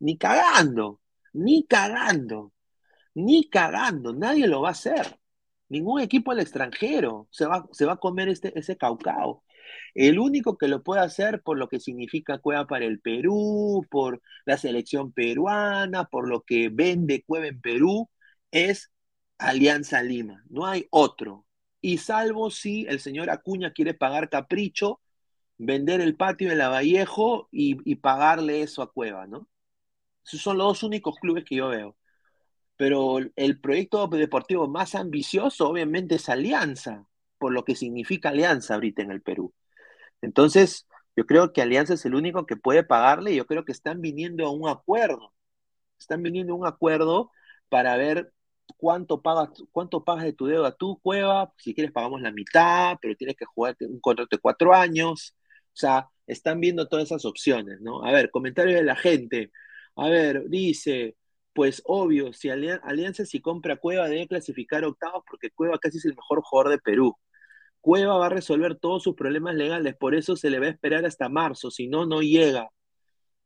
Ni 0.00 0.18
cagando. 0.18 1.00
Ni 1.32 1.64
cagando, 1.66 2.52
ni 3.14 3.48
cagando, 3.48 4.12
nadie 4.14 4.46
lo 4.48 4.62
va 4.62 4.68
a 4.70 4.72
hacer. 4.72 5.18
Ningún 5.68 6.00
equipo 6.00 6.32
al 6.32 6.40
extranjero 6.40 7.28
se 7.30 7.46
va, 7.46 7.68
se 7.72 7.86
va 7.86 7.94
a 7.94 7.96
comer 7.98 8.28
este, 8.28 8.58
ese 8.58 8.76
caucao. 8.76 9.44
El 9.94 10.18
único 10.18 10.58
que 10.58 10.68
lo 10.68 10.82
puede 10.82 11.02
hacer 11.02 11.42
por 11.42 11.58
lo 11.58 11.68
que 11.68 11.80
significa 11.80 12.38
Cueva 12.38 12.66
para 12.66 12.86
el 12.86 13.00
Perú, 13.00 13.86
por 13.90 14.22
la 14.46 14.58
selección 14.58 15.12
peruana, 15.12 16.04
por 16.06 16.28
lo 16.28 16.42
que 16.42 16.68
vende 16.70 17.24
Cueva 17.24 17.48
en 17.48 17.60
Perú, 17.60 18.10
es 18.50 18.90
Alianza 19.38 20.02
Lima. 20.02 20.42
No 20.48 20.66
hay 20.66 20.86
otro. 20.90 21.46
Y 21.80 21.98
salvo 21.98 22.50
si 22.50 22.86
el 22.88 23.00
señor 23.00 23.30
Acuña 23.30 23.72
quiere 23.72 23.94
pagar 23.94 24.28
capricho, 24.28 25.00
vender 25.58 26.00
el 26.00 26.16
patio 26.16 26.50
de 26.50 26.56
Lavallejo 26.56 27.48
y, 27.50 27.78
y 27.90 27.96
pagarle 27.96 28.62
eso 28.62 28.82
a 28.82 28.92
Cueva, 28.92 29.26
¿no? 29.26 29.48
Esos 30.24 30.42
son 30.42 30.58
los 30.58 30.66
dos 30.68 30.82
únicos 30.82 31.16
clubes 31.16 31.44
que 31.44 31.56
yo 31.56 31.68
veo. 31.68 31.96
Pero 32.76 33.18
el 33.36 33.60
proyecto 33.60 34.06
deportivo 34.08 34.68
más 34.68 34.94
ambicioso, 34.94 35.68
obviamente, 35.68 36.16
es 36.16 36.28
Alianza, 36.28 37.06
por 37.38 37.52
lo 37.52 37.64
que 37.64 37.76
significa 37.76 38.30
Alianza 38.30 38.74
ahorita 38.74 39.02
en 39.02 39.10
el 39.10 39.22
Perú. 39.22 39.52
Entonces, 40.22 40.86
yo 41.16 41.26
creo 41.26 41.52
que 41.52 41.62
Alianza 41.62 41.94
es 41.94 42.04
el 42.06 42.14
único 42.14 42.46
que 42.46 42.56
puede 42.56 42.84
pagarle 42.84 43.32
y 43.32 43.36
yo 43.36 43.46
creo 43.46 43.64
que 43.64 43.72
están 43.72 44.00
viniendo 44.00 44.46
a 44.46 44.50
un 44.50 44.68
acuerdo. 44.68 45.34
Están 45.98 46.22
viniendo 46.22 46.54
a 46.54 46.56
un 46.56 46.66
acuerdo 46.66 47.30
para 47.68 47.96
ver 47.96 48.32
cuánto 48.76 49.22
pagas, 49.22 49.50
cuánto 49.72 50.04
pagas 50.04 50.24
de 50.24 50.32
tu 50.32 50.46
deuda 50.46 50.72
tú, 50.72 50.98
Cueva. 51.02 51.52
Si 51.58 51.74
quieres, 51.74 51.92
pagamos 51.92 52.20
la 52.22 52.32
mitad, 52.32 52.96
pero 53.00 53.14
tienes 53.16 53.36
que 53.36 53.44
jugar 53.44 53.76
un 53.80 54.00
contrato 54.00 54.36
de 54.36 54.40
cuatro 54.40 54.74
años. 54.74 55.36
O 55.72 55.76
sea, 55.76 56.08
están 56.26 56.60
viendo 56.60 56.88
todas 56.88 57.06
esas 57.06 57.24
opciones, 57.24 57.80
¿no? 57.80 58.04
A 58.04 58.12
ver, 58.12 58.30
comentarios 58.30 58.76
de 58.76 58.84
la 58.84 58.96
gente. 58.96 59.50
A 59.96 60.08
ver, 60.08 60.48
dice, 60.48 61.16
pues 61.52 61.82
obvio, 61.86 62.32
si 62.32 62.48
Alianza 62.50 63.24
si 63.26 63.40
compra 63.40 63.76
Cueva 63.76 64.08
debe 64.08 64.26
clasificar 64.28 64.84
octavos 64.84 65.24
porque 65.28 65.50
Cueva 65.50 65.78
casi 65.78 65.98
es 65.98 66.04
el 66.06 66.14
mejor 66.16 66.42
jugador 66.42 66.72
de 66.72 66.78
Perú. 66.78 67.16
Cueva 67.80 68.18
va 68.18 68.26
a 68.26 68.30
resolver 68.30 68.76
todos 68.76 69.02
sus 69.02 69.14
problemas 69.14 69.54
legales, 69.54 69.96
por 69.96 70.14
eso 70.14 70.36
se 70.36 70.50
le 70.50 70.60
va 70.60 70.66
a 70.66 70.70
esperar 70.70 71.06
hasta 71.06 71.28
marzo, 71.28 71.70
si 71.70 71.88
no, 71.88 72.06
no 72.06 72.20
llega. 72.22 72.70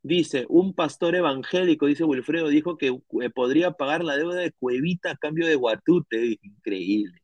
Dice, 0.04 0.44
un 0.50 0.74
pastor 0.74 1.14
evangélico, 1.16 1.86
dice 1.86 2.04
Wilfredo, 2.04 2.48
dijo 2.48 2.76
que 2.76 2.88
eh, 3.22 3.30
podría 3.30 3.70
pagar 3.72 4.04
la 4.04 4.18
deuda 4.18 4.36
de 4.36 4.52
Cuevita 4.52 5.12
a 5.12 5.16
cambio 5.16 5.46
de 5.46 5.54
Guatute. 5.54 6.38
Increíble. 6.42 7.22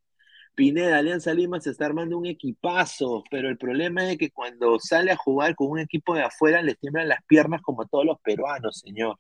Pineda, 0.55 0.99
Alianza 0.99 1.35
Lima 1.35 1.61
se 1.61 1.71
está 1.71 1.87
armando 1.87 2.17
un 2.19 2.27
equipazo, 2.27 3.23
pero 3.31 3.51
el 3.51 3.59
problema 3.59 4.11
es 4.11 4.19
que 4.19 4.31
cuando 4.31 4.79
sale 4.81 5.13
a 5.13 5.17
jugar 5.17 5.55
con 5.57 5.71
un 5.71 5.79
equipo 5.81 6.15
de 6.15 6.23
afuera 6.23 6.63
le 6.63 6.75
tiemblan 6.75 7.09
las 7.09 7.23
piernas 7.27 7.61
como 7.63 7.87
todos 7.87 8.07
los 8.07 8.19
peruanos, 8.23 8.81
señor. 8.81 9.19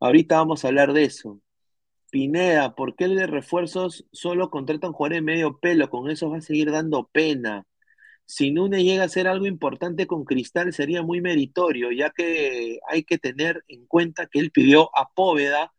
Ahorita 0.00 0.36
vamos 0.36 0.64
a 0.64 0.68
hablar 0.68 0.92
de 0.92 1.04
eso. 1.04 1.40
Pineda, 2.10 2.74
¿por 2.74 2.96
qué 2.96 3.04
el 3.04 3.16
de 3.16 3.26
refuerzos 3.26 4.06
solo 4.12 4.50
contratan 4.50 4.92
jugadores 4.92 5.22
medio 5.22 5.58
pelo? 5.60 5.88
Con 5.90 6.10
eso 6.10 6.30
va 6.30 6.38
a 6.38 6.40
seguir 6.42 6.70
dando 6.70 7.08
pena. 7.12 7.64
Si 8.30 8.52
Núñez 8.52 8.84
llega 8.84 9.02
a 9.02 9.06
hacer 9.06 9.26
algo 9.26 9.46
importante 9.46 10.06
con 10.06 10.24
Cristal 10.24 10.72
sería 10.72 11.02
muy 11.02 11.20
meritorio, 11.20 11.90
ya 11.90 12.10
que 12.10 12.78
hay 12.88 13.02
que 13.02 13.18
tener 13.18 13.64
en 13.66 13.86
cuenta 13.86 14.26
que 14.26 14.38
él 14.38 14.52
pidió 14.52 14.88
a 14.96 15.10
Póveda, 15.12 15.72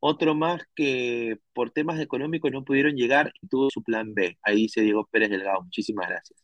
otro 0.00 0.34
más 0.34 0.62
que 0.74 1.36
por 1.52 1.70
temas 1.70 2.00
económicos 2.00 2.50
no 2.50 2.64
pudieron 2.64 2.96
llegar 2.96 3.32
y 3.42 3.48
tuvo 3.48 3.68
su 3.70 3.82
plan 3.82 4.14
B. 4.14 4.38
Ahí 4.42 4.56
dice 4.56 4.80
Diego 4.80 5.06
Pérez 5.10 5.28
Delgado, 5.28 5.62
muchísimas 5.62 6.08
gracias. 6.08 6.42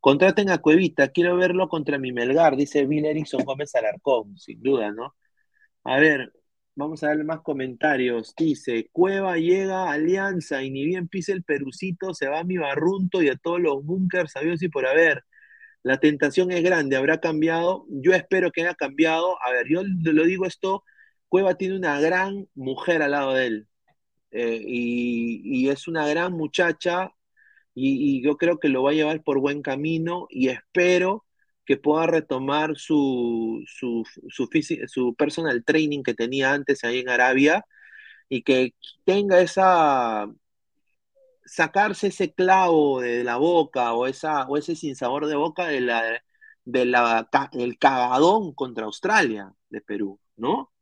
Contraten 0.00 0.50
a 0.50 0.58
Cuevita, 0.58 1.08
quiero 1.08 1.36
verlo 1.36 1.68
contra 1.68 1.98
mi 1.98 2.12
Melgar, 2.12 2.56
dice 2.56 2.84
Bill 2.86 3.06
Erickson 3.06 3.44
Gómez 3.44 3.74
Alarcón, 3.74 4.36
sin 4.36 4.62
duda, 4.62 4.92
¿no? 4.92 5.14
A 5.84 5.98
ver, 5.98 6.32
vamos 6.78 7.02
a 7.02 7.08
darle 7.08 7.24
más 7.24 7.40
comentarios. 7.42 8.34
Dice, 8.36 8.88
Cueva 8.92 9.36
llega 9.36 9.84
a 9.90 9.92
Alianza 9.94 10.62
y 10.62 10.70
ni 10.70 10.84
bien 10.84 11.08
pise 11.08 11.32
el 11.32 11.42
perucito, 11.44 12.14
se 12.14 12.28
va 12.28 12.40
a 12.40 12.44
mi 12.44 12.56
barrunto 12.56 13.22
y 13.22 13.28
a 13.28 13.36
todos 13.36 13.60
los 13.60 13.84
bunkers, 13.84 14.32
sabios 14.32 14.62
y 14.62 14.68
por 14.68 14.86
haber. 14.86 15.24
La 15.82 15.98
tentación 16.00 16.52
es 16.52 16.62
grande, 16.62 16.96
habrá 16.96 17.20
cambiado. 17.20 17.86
Yo 17.90 18.14
espero 18.14 18.52
que 18.52 18.62
haya 18.62 18.74
cambiado. 18.74 19.38
A 19.44 19.52
ver, 19.52 19.66
yo 19.68 19.82
lo 19.84 20.24
digo 20.24 20.46
esto, 20.46 20.84
Cueva 21.28 21.56
tiene 21.56 21.76
una 21.76 22.00
gran 22.00 22.48
mujer 22.54 23.02
al 23.02 23.12
lado 23.12 23.34
de 23.34 23.46
él. 23.46 23.68
eh, 24.30 24.62
y, 24.64 25.68
es 25.70 25.88
una 25.88 26.06
gran 26.08 26.32
muchacha 26.34 27.12
y 27.74 28.22
yo 28.22 28.36
creo 28.36 28.58
que 28.58 28.68
lo 28.68 28.82
va 28.82 28.90
a 28.90 28.94
llevar 28.94 29.22
por 29.22 29.40
buen 29.40 29.62
camino 29.62 30.26
y 30.30 30.48
espero 30.48 31.24
que 31.68 31.76
pueda 31.76 32.06
retomar 32.06 32.78
su, 32.78 33.62
su, 33.66 34.02
su, 34.30 35.14
personal 35.14 35.62
training 35.64 36.02
que 36.02 36.14
tenía 36.14 36.54
antes 36.54 36.82
ahí 36.82 37.00
en 37.00 37.10
Arabia 37.10 37.66
y 38.30 38.42
que 38.42 38.74
tenga 39.04 39.40
esa, 39.42 40.26
sacarse 41.44 42.06
ese 42.06 42.32
clavo 42.32 43.02
de 43.02 43.22
la 43.22 43.36
boca 43.36 43.92
o, 43.92 44.06
esa, 44.06 44.46
o 44.46 44.56
ese 44.56 44.76
sinsabor 44.76 45.26
de 45.26 45.36
boca 45.36 45.66
de 45.66 45.82
la, 45.82 46.22
de 46.64 46.86
la, 46.86 47.28
del 47.52 47.76
cagadón 47.78 48.54
contra 48.54 48.86
Australia 48.86 49.52
de 49.68 49.82
Perú, 49.82 50.18
¿no? 50.36 50.72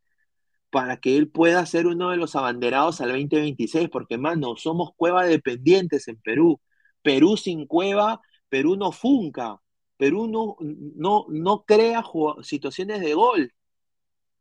Para 0.70 0.98
que 0.98 1.16
él 1.16 1.28
pueda 1.30 1.66
ser 1.66 1.88
uno 1.88 2.10
de 2.10 2.16
los 2.16 2.36
abanderados 2.36 3.00
al 3.00 3.08
2026, 3.10 3.88
porque, 3.90 4.18
mano, 4.18 4.54
somos 4.56 4.90
cueva 4.96 5.24
dependientes 5.24 6.06
en 6.06 6.20
Perú. 6.20 6.60
Perú 7.02 7.36
sin 7.36 7.66
cueva, 7.66 8.20
Perú 8.48 8.76
no 8.76 8.92
funca, 8.92 9.60
Perú 9.96 10.26
no, 10.28 10.56
no, 10.60 11.26
no 11.28 11.64
crea 11.64 12.04
situaciones 12.42 13.00
de 13.00 13.14
gol. 13.14 13.52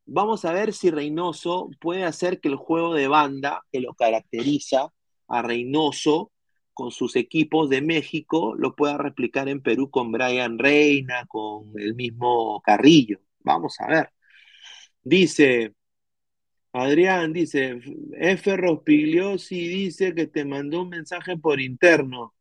Vamos 0.05 0.45
a 0.45 0.53
ver 0.53 0.73
si 0.73 0.91
Reynoso 0.91 1.69
puede 1.79 2.03
hacer 2.03 2.39
que 2.39 2.49
el 2.49 2.55
juego 2.55 2.93
de 2.93 3.07
banda 3.07 3.63
que 3.71 3.79
lo 3.79 3.93
caracteriza 3.95 4.93
a 5.27 5.41
Reynoso 5.41 6.31
con 6.73 6.91
sus 6.91 7.15
equipos 7.15 7.69
de 7.69 7.81
México 7.81 8.53
lo 8.57 8.75
pueda 8.75 8.97
replicar 8.97 9.49
en 9.49 9.61
Perú 9.61 9.89
con 9.89 10.11
Brian 10.11 10.59
Reina, 10.59 11.25
con 11.27 11.71
el 11.79 11.95
mismo 11.95 12.61
Carrillo. 12.61 13.19
Vamos 13.39 13.79
a 13.79 13.87
ver. 13.87 14.09
Dice 15.03 15.73
Adrián, 16.73 17.31
dice 17.31 17.79
F. 18.19 18.57
Rospigliosi 18.57 19.67
dice 19.67 20.13
que 20.13 20.27
te 20.27 20.43
mandó 20.43 20.81
un 20.81 20.89
mensaje 20.89 21.37
por 21.37 21.61
interno. 21.61 22.33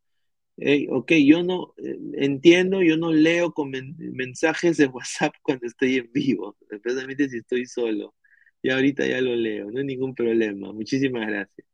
Ey, 0.57 0.87
ok, 0.89 1.11
yo 1.25 1.43
no 1.43 1.73
eh, 1.77 1.97
entiendo, 2.13 2.81
yo 2.81 2.95
no 2.97 3.11
leo 3.11 3.51
con 3.53 3.69
men- 3.71 3.95
mensajes 3.97 4.77
de 4.77 4.87
WhatsApp 4.87 5.33
cuando 5.41 5.67
estoy 5.67 5.97
en 5.97 6.11
vivo, 6.13 6.57
especialmente 6.69 7.29
si 7.29 7.37
estoy 7.39 7.65
solo. 7.65 8.15
Y 8.61 8.69
ahorita 8.71 9.05
ya 9.05 9.21
lo 9.21 9.35
leo, 9.35 9.69
no 9.71 9.79
hay 9.79 9.85
ningún 9.85 10.15
problema. 10.15 10.71
Muchísimas 10.73 11.27
gracias. 11.27 11.67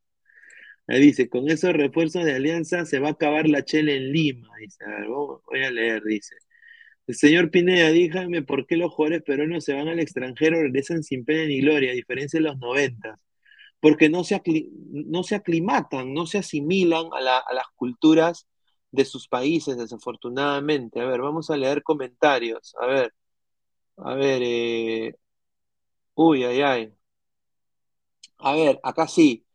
Ahí 0.88 1.02
dice, 1.02 1.30
con 1.30 1.50
esos 1.50 1.74
refuerzos 1.74 2.26
de 2.26 2.34
alianza 2.36 2.86
se 2.86 3.00
va 3.00 3.10
a 3.10 3.12
acabar 3.12 3.48
la 3.48 3.64
chela 3.66 3.94
en 3.94 4.12
Lima. 4.12 4.50
Dice, 4.60 4.84
a 4.86 4.90
ver, 4.90 5.08
voy 5.10 5.64
a 5.64 5.72
leer, 5.72 6.04
dice. 6.04 6.36
El 7.08 7.16
señor 7.16 7.52
Pineda, 7.52 7.90
dígame 7.92 8.44
por 8.44 8.68
qué 8.68 8.78
los 8.78 8.94
jugadores 8.94 9.24
peruanos 9.24 9.66
se 9.66 9.74
van 9.74 9.88
al 9.90 10.00
extranjero, 10.00 10.62
regresan 10.62 11.04
sin 11.04 11.26
pena 11.26 11.46
ni 11.46 11.62
gloria, 11.62 11.92
a 11.92 11.96
diferencia 11.96 12.40
de 12.40 12.46
los 12.46 12.58
noventas. 12.60 13.20
Porque 13.80 14.10
no 14.10 14.24
se, 14.24 14.42
no 14.92 15.24
se 15.24 15.36
aclimatan, 15.36 16.14
no 16.14 16.28
se 16.28 16.40
asimilan 16.40 17.08
a, 17.14 17.22
la- 17.22 17.40
a 17.40 17.54
las 17.56 17.66
culturas 17.76 18.48
de 18.92 19.06
sus 19.06 19.28
países, 19.28 19.78
desafortunadamente. 19.78 21.00
A 21.02 21.06
ver, 21.06 21.22
vamos 21.22 21.50
a 21.50 21.58
leer 21.58 21.84
comentarios. 21.84 22.76
A 22.80 22.88
ver, 22.88 23.14
a 23.98 24.16
ver, 24.16 24.42
eh, 24.44 25.16
uy, 26.16 26.44
ay, 26.44 26.62
ay. 26.62 26.94
A 28.40 28.54
ver, 28.56 28.80
acá 28.84 29.08
sí. 29.08 29.46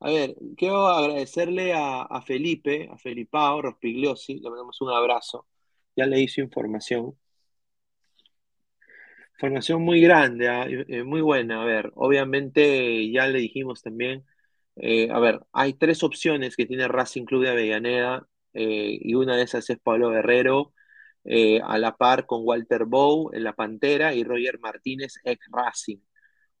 A 0.00 0.10
ver, 0.10 0.36
quiero 0.56 0.86
agradecerle 0.88 1.72
a, 1.74 2.02
a 2.02 2.22
Felipe, 2.22 2.88
a 2.90 2.98
Felipao 2.98 3.62
Rospigliosi, 3.62 4.40
le 4.40 4.50
mandamos 4.50 4.80
un 4.80 4.90
abrazo. 4.90 5.46
Ya 5.96 6.06
le 6.06 6.20
hizo 6.20 6.40
información. 6.40 7.16
Información 9.34 9.82
muy 9.82 10.00
grande, 10.00 10.48
ah, 10.48 10.66
eh, 10.68 11.02
muy 11.04 11.20
buena. 11.20 11.62
A 11.62 11.64
ver, 11.64 11.92
obviamente 11.94 13.10
ya 13.10 13.26
le 13.26 13.38
dijimos 13.38 13.82
también, 13.82 14.24
eh, 14.76 15.10
a 15.10 15.18
ver, 15.20 15.40
hay 15.52 15.74
tres 15.74 16.02
opciones 16.02 16.56
que 16.56 16.66
tiene 16.66 16.88
Racing 16.88 17.24
Club 17.26 17.42
de 17.42 17.50
Avellaneda 17.50 18.26
eh, 18.56 18.98
y 19.02 19.14
una 19.14 19.36
de 19.36 19.42
esas 19.44 19.68
es 19.70 19.78
Pablo 19.80 20.10
Guerrero, 20.10 20.74
eh, 21.24 21.60
a 21.64 21.78
la 21.78 21.96
par 21.96 22.26
con 22.26 22.42
Walter 22.44 22.86
Bow 22.86 23.30
en 23.34 23.44
la 23.44 23.54
Pantera 23.54 24.14
y 24.14 24.24
Roger 24.24 24.58
Martínez, 24.60 25.14
ex 25.24 25.46
Racing. 25.52 25.98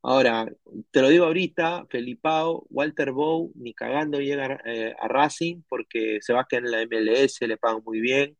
Ahora, 0.02 0.46
te 0.90 1.02
lo 1.02 1.08
digo 1.08 1.24
ahorita, 1.26 1.86
Felipao, 1.90 2.66
Walter 2.70 3.12
Bow, 3.12 3.52
ni 3.56 3.74
cagando 3.74 4.20
llega 4.20 4.60
eh, 4.66 4.94
a 4.98 5.08
Racing 5.08 5.62
porque 5.68 6.18
se 6.20 6.32
va 6.32 6.42
a 6.42 6.46
quedar 6.48 6.64
en 6.66 6.70
la 6.72 6.82
MLS, 6.82 7.40
le 7.46 7.56
pagan 7.58 7.82
muy 7.84 8.00
bien, 8.00 8.36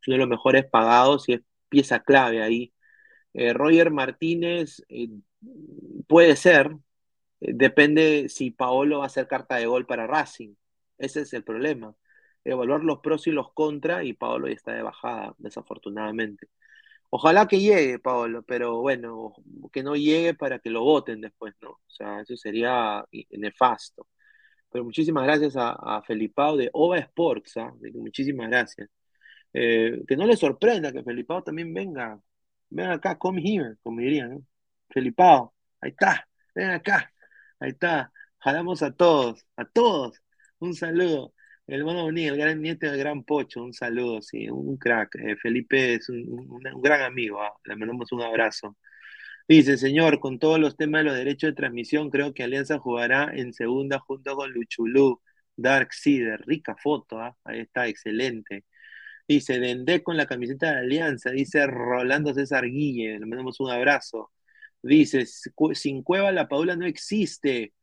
es 0.00 0.08
uno 0.08 0.16
de 0.16 0.20
los 0.20 0.28
mejores 0.28 0.64
pagados 0.70 1.28
y 1.28 1.34
es 1.34 1.40
pieza 1.68 2.00
clave 2.00 2.42
ahí. 2.42 2.72
Roger 3.34 3.90
Martínez 3.90 4.82
puede 6.06 6.36
ser, 6.36 6.70
depende 7.40 8.28
si 8.28 8.50
Paolo 8.52 8.98
va 8.98 9.04
a 9.04 9.06
hacer 9.08 9.26
carta 9.28 9.56
de 9.56 9.66
gol 9.66 9.86
para 9.86 10.06
Racing. 10.06 10.54
Ese 10.98 11.22
es 11.22 11.32
el 11.34 11.44
problema. 11.44 11.96
Evaluar 12.44 12.84
los 12.84 13.00
pros 13.00 13.26
y 13.26 13.30
los 13.32 13.52
contras 13.52 14.04
y 14.04 14.14
Paolo 14.14 14.48
ya 14.48 14.54
está 14.54 14.72
de 14.74 14.82
bajada, 14.82 15.34
desafortunadamente. 15.38 16.48
Ojalá 17.10 17.46
que 17.48 17.60
llegue, 17.60 17.98
Paolo, 18.00 18.42
pero 18.42 18.80
bueno, 18.80 19.34
que 19.72 19.82
no 19.82 19.96
llegue 19.96 20.34
para 20.34 20.58
que 20.58 20.70
lo 20.70 20.82
voten 20.82 21.20
después, 21.20 21.54
¿no? 21.62 21.70
O 21.70 21.80
sea, 21.90 22.20
eso 22.22 22.36
sería 22.36 23.04
nefasto. 23.30 24.08
Pero 24.70 24.84
muchísimas 24.84 25.24
gracias 25.24 25.56
a, 25.56 25.70
a 25.72 26.02
Felipao 26.02 26.56
de 26.56 26.70
Ova 26.72 26.98
Sports, 26.98 27.56
¿ah? 27.58 27.72
Muchísimas 27.94 28.48
gracias. 28.48 28.88
Eh, 29.52 30.02
que 30.08 30.16
no 30.16 30.26
le 30.26 30.36
sorprenda 30.36 30.92
que 30.92 31.04
Felipao 31.04 31.42
también 31.42 31.72
venga. 31.74 32.20
Ven 32.70 32.90
acá, 32.90 33.16
come 33.18 33.40
here, 33.44 33.76
como 33.82 34.00
dirían, 34.00 34.30
¿no? 34.34 34.42
Felipao, 34.90 35.54
ahí 35.80 35.90
está, 35.90 36.28
ven 36.54 36.70
acá, 36.70 37.12
ahí 37.60 37.70
está. 37.70 38.12
Jalamos 38.38 38.82
a 38.82 38.92
todos, 38.94 39.46
a 39.56 39.64
todos. 39.64 40.20
Un 40.58 40.74
saludo. 40.74 41.33
El 41.66 41.80
hermano 41.80 42.02
Bonilla, 42.04 42.30
el 42.30 42.36
gran 42.38 42.60
nieto 42.60 42.86
del 42.86 42.98
gran 42.98 43.24
Pocho, 43.24 43.62
un 43.62 43.72
saludo, 43.72 44.20
sí, 44.20 44.48
un 44.50 44.76
crack. 44.76 45.14
Eh, 45.16 45.36
Felipe 45.36 45.94
es 45.94 46.08
un, 46.10 46.58
gran 46.82 47.02
amigo, 47.02 47.40
ah, 47.42 47.52
Le 47.64 47.76
mandamos 47.76 48.12
un 48.12 48.20
abrazo. 48.22 48.76
Dice, 49.48 49.78
señor, 49.78 50.20
con 50.20 50.38
todos 50.38 50.58
los 50.60 50.76
temas 50.76 51.00
de 51.02 51.04
los 51.10 51.16
derechos 51.16 51.50
de 51.50 51.54
transmisión, 51.56 52.10
creo 52.10 52.34
que 52.34 52.44
Alianza 52.44 52.78
jugará 52.78 53.30
en 53.34 53.52
segunda 53.54 53.98
junto 54.00 54.36
con 54.36 54.52
Luchulú, 54.52 55.20
Dark 55.56 55.92
Seeder. 55.94 56.42
Rica 56.46 56.76
foto, 56.76 57.20
ah, 57.20 57.36
Ahí 57.44 57.60
está, 57.60 57.88
excelente. 57.88 58.64
Dice, 59.28 59.58
Dendé 59.60 60.02
con 60.02 60.16
la 60.16 60.26
camiseta 60.26 60.72
de 60.74 60.80
Alianza. 60.80 61.30
Dice 61.30 61.66
Rolando 61.66 62.34
César 62.34 62.66
Guille. 62.66 63.18
Le 63.20 63.26
mandamos 63.26 63.60
un 63.60 63.70
abrazo. 63.70 64.32
Dice, 64.82 65.24
"Cu- 65.54 65.74
sin 65.74 66.02
Cueva 66.02 66.32
la 66.32 66.48
Paula 66.48 66.76
no 66.76 66.86
existe. 66.86 67.74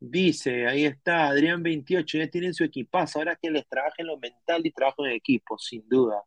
Dice, 0.00 0.66
ahí 0.68 0.84
está, 0.84 1.26
Adrián 1.26 1.62
28, 1.62 2.18
ya 2.18 2.28
tienen 2.30 2.54
su 2.54 2.62
equipazo. 2.64 3.18
Ahora 3.18 3.34
que 3.36 3.50
les 3.50 3.66
trabajen 3.68 4.06
lo 4.06 4.16
mental 4.18 4.64
y 4.64 4.70
trabajo 4.70 5.04
en 5.06 5.12
equipo, 5.12 5.58
sin 5.58 5.88
duda. 5.88 6.22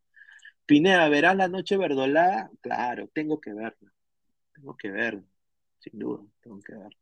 Pineda, 0.66 1.10
¿verás 1.10 1.36
la 1.38 1.48
noche 1.50 1.78
verdolada? 1.78 2.52
Claro, 2.62 3.10
tengo 3.14 3.42
que 3.42 3.54
verla. 3.54 3.92
Tengo 4.54 4.78
que 4.78 4.92
verla, 4.92 5.24
sin 5.80 6.00
duda, 6.00 6.24
tengo 6.42 6.60
que 6.62 6.74
verla. 6.76 6.98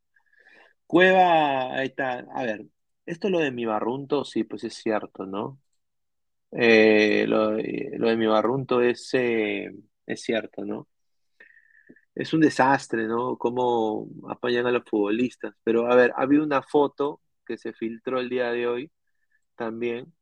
Cueva, 0.88 1.76
ahí 1.76 1.88
está. 1.88 2.20
A 2.34 2.44
ver, 2.44 2.66
esto 3.06 3.30
lo 3.30 3.40
de 3.40 3.52
mi 3.52 3.66
barrunto, 3.66 4.26
sí, 4.26 4.44
pues 4.46 4.64
es 4.66 4.76
cierto, 4.76 5.26
¿no? 5.28 5.60
Eh, 6.52 7.26
lo, 7.28 7.52
de- 7.52 7.91
lo 7.98 8.10
de 8.10 8.18
mi 8.18 8.28
barrunto 8.28 8.82
es, 8.82 9.10
eh, 9.14 9.72
es 10.08 10.22
cierto, 10.22 10.66
¿no? 10.66 10.88
Es 12.20 12.34
un 12.36 12.41
desastre, 12.41 13.08
¿no? 13.08 13.38
Cómo 13.38 14.08
apañan 14.30 14.68
a 14.68 14.72
los 14.72 14.84
futbolistas. 14.86 15.56
Pero, 15.64 15.91
a 15.91 15.96
ver, 15.96 16.14
había 16.18 16.44
una 16.44 16.62
foto 16.64 17.22
que 17.46 17.58
se 17.58 17.74
filtró 17.74 18.20
el 18.20 18.30
día 18.30 18.52
de 18.52 18.68
hoy 18.68 18.91
también 19.56 20.14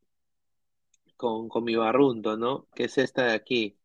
con, 1.18 1.50
con 1.50 1.64
mi 1.66 1.76
barrunto, 1.76 2.38
¿no? 2.38 2.68
Que 2.74 2.86
es 2.86 2.98
esta 2.98 3.26
de 3.26 3.34
aquí. 3.34 3.78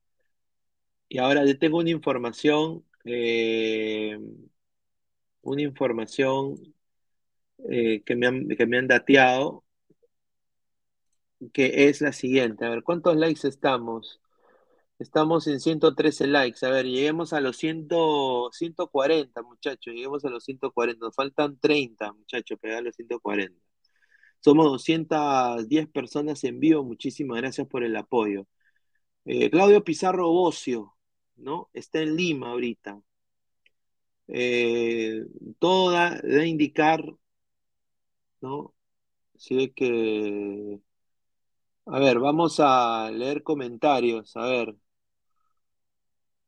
Y 1.09 1.19
ahora 1.19 1.45
yo 1.45 1.59
tengo 1.59 1.79
una 1.79 1.91
información, 1.91 2.85
eh, 3.05 4.19
una 5.43 5.63
información 5.63 6.57
eh, 7.71 8.03
que 8.05 8.17
me 8.17 8.57
que 8.57 8.67
me 8.67 8.79
han 8.79 8.89
dateado, 8.89 9.65
que 11.53 11.89
es 11.89 12.01
la 12.01 12.13
siguiente. 12.13 12.65
A 12.65 12.71
ver, 12.71 12.83
¿cuántos 12.83 13.17
likes 13.17 13.47
estamos? 13.47 14.22
Estamos 14.99 15.47
en 15.49 15.61
113 15.61 16.27
likes. 16.29 16.65
A 16.65 16.71
ver, 16.71 16.87
lleguemos 16.87 17.33
a 17.33 17.41
los 17.41 17.57
100, 17.57 17.89
140, 18.53 19.43
muchachos. 19.43 19.93
Lleguemos 19.95 20.25
a 20.25 20.31
los 20.31 20.45
140. 20.45 21.07
Nos 21.07 21.15
faltan 21.15 21.59
30, 21.59 22.13
muchachos, 22.13 22.59
pegar 22.61 22.79
a 22.79 22.83
los 22.83 22.95
140. 22.97 23.61
Somos 24.41 24.67
210 24.67 25.89
personas 25.89 26.45
en 26.45 26.61
vivo. 26.61 26.85
Muchísimas 26.85 27.39
gracias 27.39 27.67
por 27.69 27.85
el 27.85 27.97
apoyo. 27.97 28.47
Eh, 29.25 29.51
Claudio 29.51 29.85
Pizarro 29.85 30.31
Bocio, 30.31 30.97
¿no? 31.37 31.71
Está 31.75 32.01
en 32.01 32.17
Lima 32.17 32.51
ahorita. 32.51 33.01
Eh, 34.29 35.25
todo 35.59 35.91
da, 35.93 36.21
da 36.23 36.41
a 36.43 36.47
indicar, 36.47 37.05
¿no? 38.41 38.75
Sí 39.37 39.73
que... 39.75 40.81
A 41.87 41.99
ver, 41.99 42.19
vamos 42.21 42.57
a 42.61 43.11
leer 43.13 43.43
comentarios. 43.43 44.37
A 44.37 44.47
ver. 44.47 44.77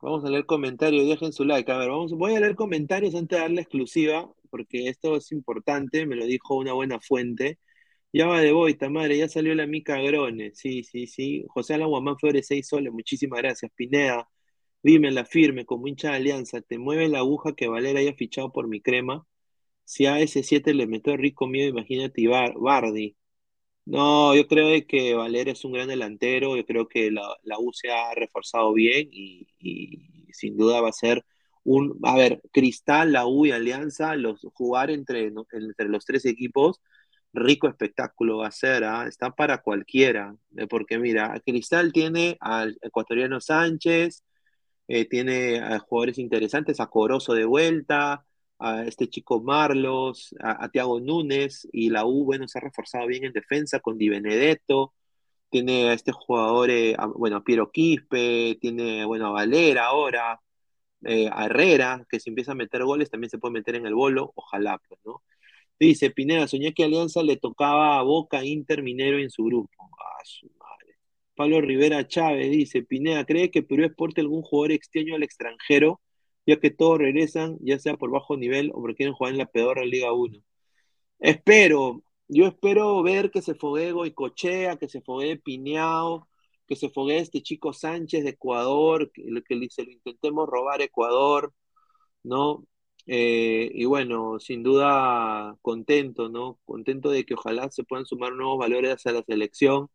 Vamos 0.05 0.23
a 0.25 0.29
leer 0.31 0.45
comentarios, 0.47 1.09
dejen 1.09 1.33
su 1.33 1.45
like. 1.45 1.71
A 1.73 1.79
ver, 1.79 1.89
vamos, 1.89 2.13
voy 2.13 2.35
a 2.35 2.41
leer 2.41 2.55
comentarios 2.57 3.15
antes 3.15 3.39
de 3.39 3.43
dar 3.43 3.51
la 3.51 3.63
exclusiva, 3.63 4.31
porque 4.51 4.89
esto 4.89 5.17
es 5.17 5.33
importante, 5.33 6.05
me 6.07 6.15
lo 6.17 6.27
dijo 6.27 6.57
una 6.57 6.75
buena 6.75 7.01
fuente. 7.01 7.59
Ya 8.15 8.27
va 8.29 8.41
de 8.41 8.53
boita, 8.55 8.91
madre, 8.91 9.19
ya 9.19 9.29
salió 9.29 9.55
la 9.55 9.67
Mica 9.69 9.99
Grone. 10.01 10.53
Sí, 10.55 10.85
sí, 10.85 11.07
sí. 11.07 11.45
José 11.51 11.75
Alan 11.75 11.91
Guamán 11.91 12.19
Flores, 12.19 12.47
6 12.49 12.69
soles, 12.69 12.95
muchísimas 12.95 13.41
gracias. 13.43 13.73
Pineda, 13.77 14.29
dime 14.83 15.11
la 15.13 15.27
firme, 15.27 15.67
como 15.67 15.89
hincha 15.89 16.11
de 16.13 16.17
alianza, 16.17 16.63
¿te 16.63 16.79
mueve 16.79 17.09
la 17.11 17.19
aguja 17.21 17.55
que 17.55 17.69
Valera 17.69 18.01
haya 18.01 18.15
fichado 18.15 18.53
por 18.53 18.69
mi 18.69 18.81
crema? 18.83 19.27
Si 19.85 20.07
a 20.07 20.21
ese 20.21 20.43
7 20.45 20.75
le 20.75 20.87
metió 20.89 21.17
rico 21.17 21.47
miedo, 21.49 21.71
imagínate 21.71 22.23
Ibar- 22.23 22.55
Bardi. 22.61 23.17
No, 23.87 24.35
yo 24.35 24.47
creo 24.47 24.83
que 24.89 25.15
Valera 25.15 25.51
es 25.53 25.65
un 25.65 25.73
gran 25.73 25.89
delantero, 25.89 26.57
yo 26.57 26.65
creo 26.65 26.89
que 26.89 27.11
la, 27.11 27.59
U 27.59 27.71
se 27.73 27.91
ha 27.91 28.15
reforzado 28.15 28.73
bien 28.73 29.09
y, 29.13 29.47
sin 30.33 30.57
duda 30.57 30.81
va 30.81 30.89
a 30.89 30.93
ser 30.93 31.25
un, 31.65 31.99
a 32.03 32.17
ver, 32.17 32.41
Cristal, 32.53 33.13
la 33.13 33.27
U 33.27 33.47
y 33.47 33.53
Alianza, 33.53 34.17
los 34.17 34.41
jugar 34.55 34.91
entre, 34.91 35.27
entre 35.53 35.89
los 35.89 36.05
tres 36.07 36.25
equipos, 36.27 36.81
rico 37.35 37.69
espectáculo 37.69 38.39
va 38.39 38.49
a 38.49 38.51
ser, 38.53 38.85
¿ah? 38.85 39.07
Está 39.07 39.31
para 39.33 39.59
cualquiera, 39.63 40.37
eh, 40.57 40.67
porque 40.67 40.99
mira, 40.99 41.41
Cristal 41.45 41.93
tiene 41.93 42.37
al 42.41 42.79
ecuatoriano 42.83 43.41
Sánchez, 43.41 44.25
eh, 44.89 45.07
tiene 45.07 45.61
a 45.61 45.79
jugadores 45.79 46.19
interesantes, 46.19 46.81
a 46.81 46.87
Corozo 46.89 47.35
de 47.35 47.45
vuelta, 47.45 48.25
a 48.59 48.85
este 48.85 49.09
chico 49.09 49.43
Marlos, 49.43 50.35
a, 50.41 50.65
a 50.65 50.69
Thiago 50.71 51.01
Núñez, 51.01 51.69
y 51.73 51.91
la 51.91 52.07
U, 52.07 52.25
bueno, 52.25 52.49
se 52.49 52.59
ha 52.59 52.63
reforzado 52.63 53.07
bien 53.07 53.25
en 53.25 53.33
defensa 53.33 53.81
con 53.81 53.99
Di 53.99 54.09
Benedetto, 54.09 54.95
tiene 55.51 55.91
a 55.91 55.93
este 55.95 56.13
jugador, 56.13 56.71
eh, 56.71 56.95
a- 56.99 57.07
bueno, 57.07 57.37
a 57.37 57.45
Piero 57.45 57.71
Quispe, 57.71 58.57
tiene, 58.61 59.05
bueno, 59.05 59.27
a 59.29 59.31
Valera 59.33 59.87
ahora, 59.87 60.41
eh, 61.05 61.29
a 61.33 61.47
Herrera, 61.47 62.07
que 62.09 62.21
si 62.21 62.31
empieza 62.31 62.53
a 62.53 62.55
meter 62.55 62.85
goles 62.85 63.11
también 63.11 63.31
se 63.31 63.39
puede 63.39 63.53
meter 63.55 63.77
en 63.77 63.87
el 63.87 63.95
bolo, 63.95 64.33
ojalá, 64.37 64.79
pues, 64.89 65.01
¿no? 65.05 65.23
Dice 65.79 66.11
Pineda, 66.11 66.47
soñé 66.49 66.73
que 66.75 66.85
Alianza 66.85 67.23
le 67.23 67.37
tocaba 67.37 67.99
a 67.99 68.03
Boca, 68.03 68.45
Inter, 68.45 68.83
Minero 68.83 69.19
en 69.19 69.31
su 69.31 69.45
grupo. 69.45 69.71
Ah, 70.01 70.23
su 70.25 70.47
madre. 70.59 70.97
Pablo 71.37 71.61
Rivera 71.61 72.07
Chávez 72.09 72.51
dice, 72.51 72.83
Pineda, 72.83 73.25
¿cree 73.25 73.51
que 73.51 73.63
Perú 73.63 73.85
exporte 73.85 74.21
algún 74.21 74.43
jugador 74.43 74.73
extraño 74.73 75.17
al 75.17 75.23
extranjero, 75.25 76.01
ya 76.47 76.59
que 76.61 76.71
todos 76.71 76.99
regresan, 76.99 77.59
ya 77.61 77.79
sea 77.79 77.97
por 77.97 78.11
bajo 78.11 78.37
nivel 78.37 78.71
o 78.75 78.81
porque 78.81 78.97
quieren 78.97 79.15
jugar 79.15 79.33
en 79.33 79.39
la 79.39 79.47
peor 79.47 79.85
Liga 79.87 80.13
1? 80.13 80.39
Espero, 81.21 82.03
yo 82.29 82.47
espero 82.47 83.03
ver 83.03 83.31
que 83.31 83.43
se 83.43 83.55
foguee 83.55 83.93
Goicochea, 83.93 84.77
que 84.77 84.89
se 84.89 85.01
foguee 85.03 85.37
Piñao, 85.39 86.29
que 86.67 86.77
se 86.77 86.91
foguee 86.91 87.19
este 87.19 87.43
chico 87.43 87.73
Sánchez 87.73 88.25
de 88.25 88.31
Ecuador, 88.31 89.11
que, 89.13 89.25
que 89.47 89.69
se 89.71 89.85
lo 89.85 89.93
intentemos 89.93 90.49
robar 90.49 90.83
Ecuador, 90.83 91.53
¿no? 92.23 92.67
Eh, 93.07 93.71
y 93.75 93.85
bueno, 93.85 94.39
sin 94.41 94.63
duda 94.63 95.57
contento, 95.63 96.29
¿no? 96.29 96.59
Contento 96.65 97.11
de 97.11 97.25
que 97.25 97.35
ojalá 97.35 97.71
se 97.71 97.85
puedan 97.85 98.07
sumar 98.07 98.33
nuevos 98.35 98.59
valores 98.59 99.07
a 99.07 99.13
la 99.13 99.23
selección. 99.23 99.89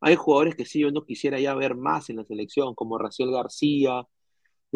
Hay 0.00 0.16
jugadores 0.16 0.56
que 0.56 0.64
sí, 0.66 0.80
yo 0.80 0.90
no 0.90 1.04
quisiera 1.04 1.40
ya 1.40 1.54
ver 1.54 1.76
más 1.76 2.10
en 2.10 2.16
la 2.16 2.24
selección, 2.24 2.74
como 2.74 2.98
Raciel 2.98 3.30
García, 3.30 4.06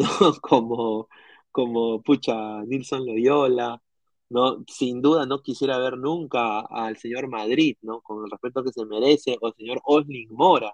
Como, 0.41 1.09
como, 1.51 2.01
pucha, 2.01 2.61
Nilson 2.65 3.05
Loyola, 3.05 3.81
¿no? 4.29 4.63
Sin 4.67 5.01
duda 5.01 5.25
no 5.25 5.41
quisiera 5.41 5.77
ver 5.77 5.97
nunca 5.97 6.61
al 6.61 6.97
señor 6.97 7.27
Madrid, 7.27 7.77
¿no? 7.81 8.01
Con 8.01 8.23
el 8.25 8.31
respeto 8.31 8.63
que 8.63 8.71
se 8.71 8.85
merece, 8.85 9.37
o 9.41 9.47
al 9.47 9.55
señor 9.55 9.81
Osling 9.83 10.29
Mora, 10.31 10.73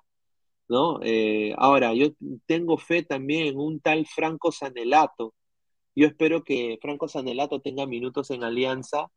¿no? 0.69 0.99
Eh, 1.03 1.53
ahora, 1.57 1.93
yo 1.93 2.09
tengo 2.47 2.77
fe 2.77 3.03
también 3.03 3.47
en 3.47 3.57
un 3.59 3.79
tal 3.81 4.05
Franco 4.07 4.51
Sanelato. 4.51 5.33
Yo 5.95 6.07
espero 6.07 6.43
que 6.43 6.77
Franco 6.81 7.07
Sanelato 7.07 7.61
tenga 7.61 7.85
minutos 7.87 8.31
en 8.31 8.43
Alianza 8.43 9.07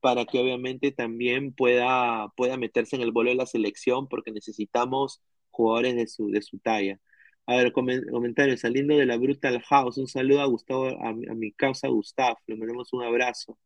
para 0.00 0.24
que 0.26 0.38
obviamente 0.40 0.92
también 0.92 1.52
pueda, 1.54 2.28
pueda 2.36 2.56
meterse 2.56 2.96
en 2.96 3.02
el 3.02 3.12
bolo 3.12 3.30
de 3.30 3.36
la 3.36 3.46
selección 3.46 4.08
porque 4.08 4.32
necesitamos 4.32 5.20
jugadores 5.50 5.96
de 5.96 6.06
su, 6.08 6.30
de 6.30 6.42
su 6.42 6.58
talla. 6.58 7.00
A 7.48 7.56
ver, 7.56 7.72
comen- 7.72 8.04
comentarios, 8.10 8.60
saliendo 8.60 8.96
de 8.96 9.06
la 9.06 9.16
Brutal 9.16 9.60
House, 9.62 9.96
un 9.98 10.06
saludo 10.06 10.42
a 10.42 10.46
Gustavo, 10.46 10.86
a 11.02 11.12
mi 11.14 11.52
causa 11.52 11.88
Gustavo, 11.88 12.38
le 12.46 12.56
mandamos 12.56 12.92
un 12.92 13.02
abrazo. 13.02 13.58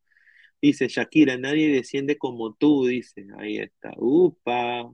Dice 0.63 0.89
Shakira, 0.89 1.39
nadie 1.39 1.69
desciende 1.73 2.19
como 2.19 2.55
tú, 2.55 2.87
dice. 2.87 3.27
Ahí 3.39 3.59
está. 3.59 3.93
Upa. 3.99 4.93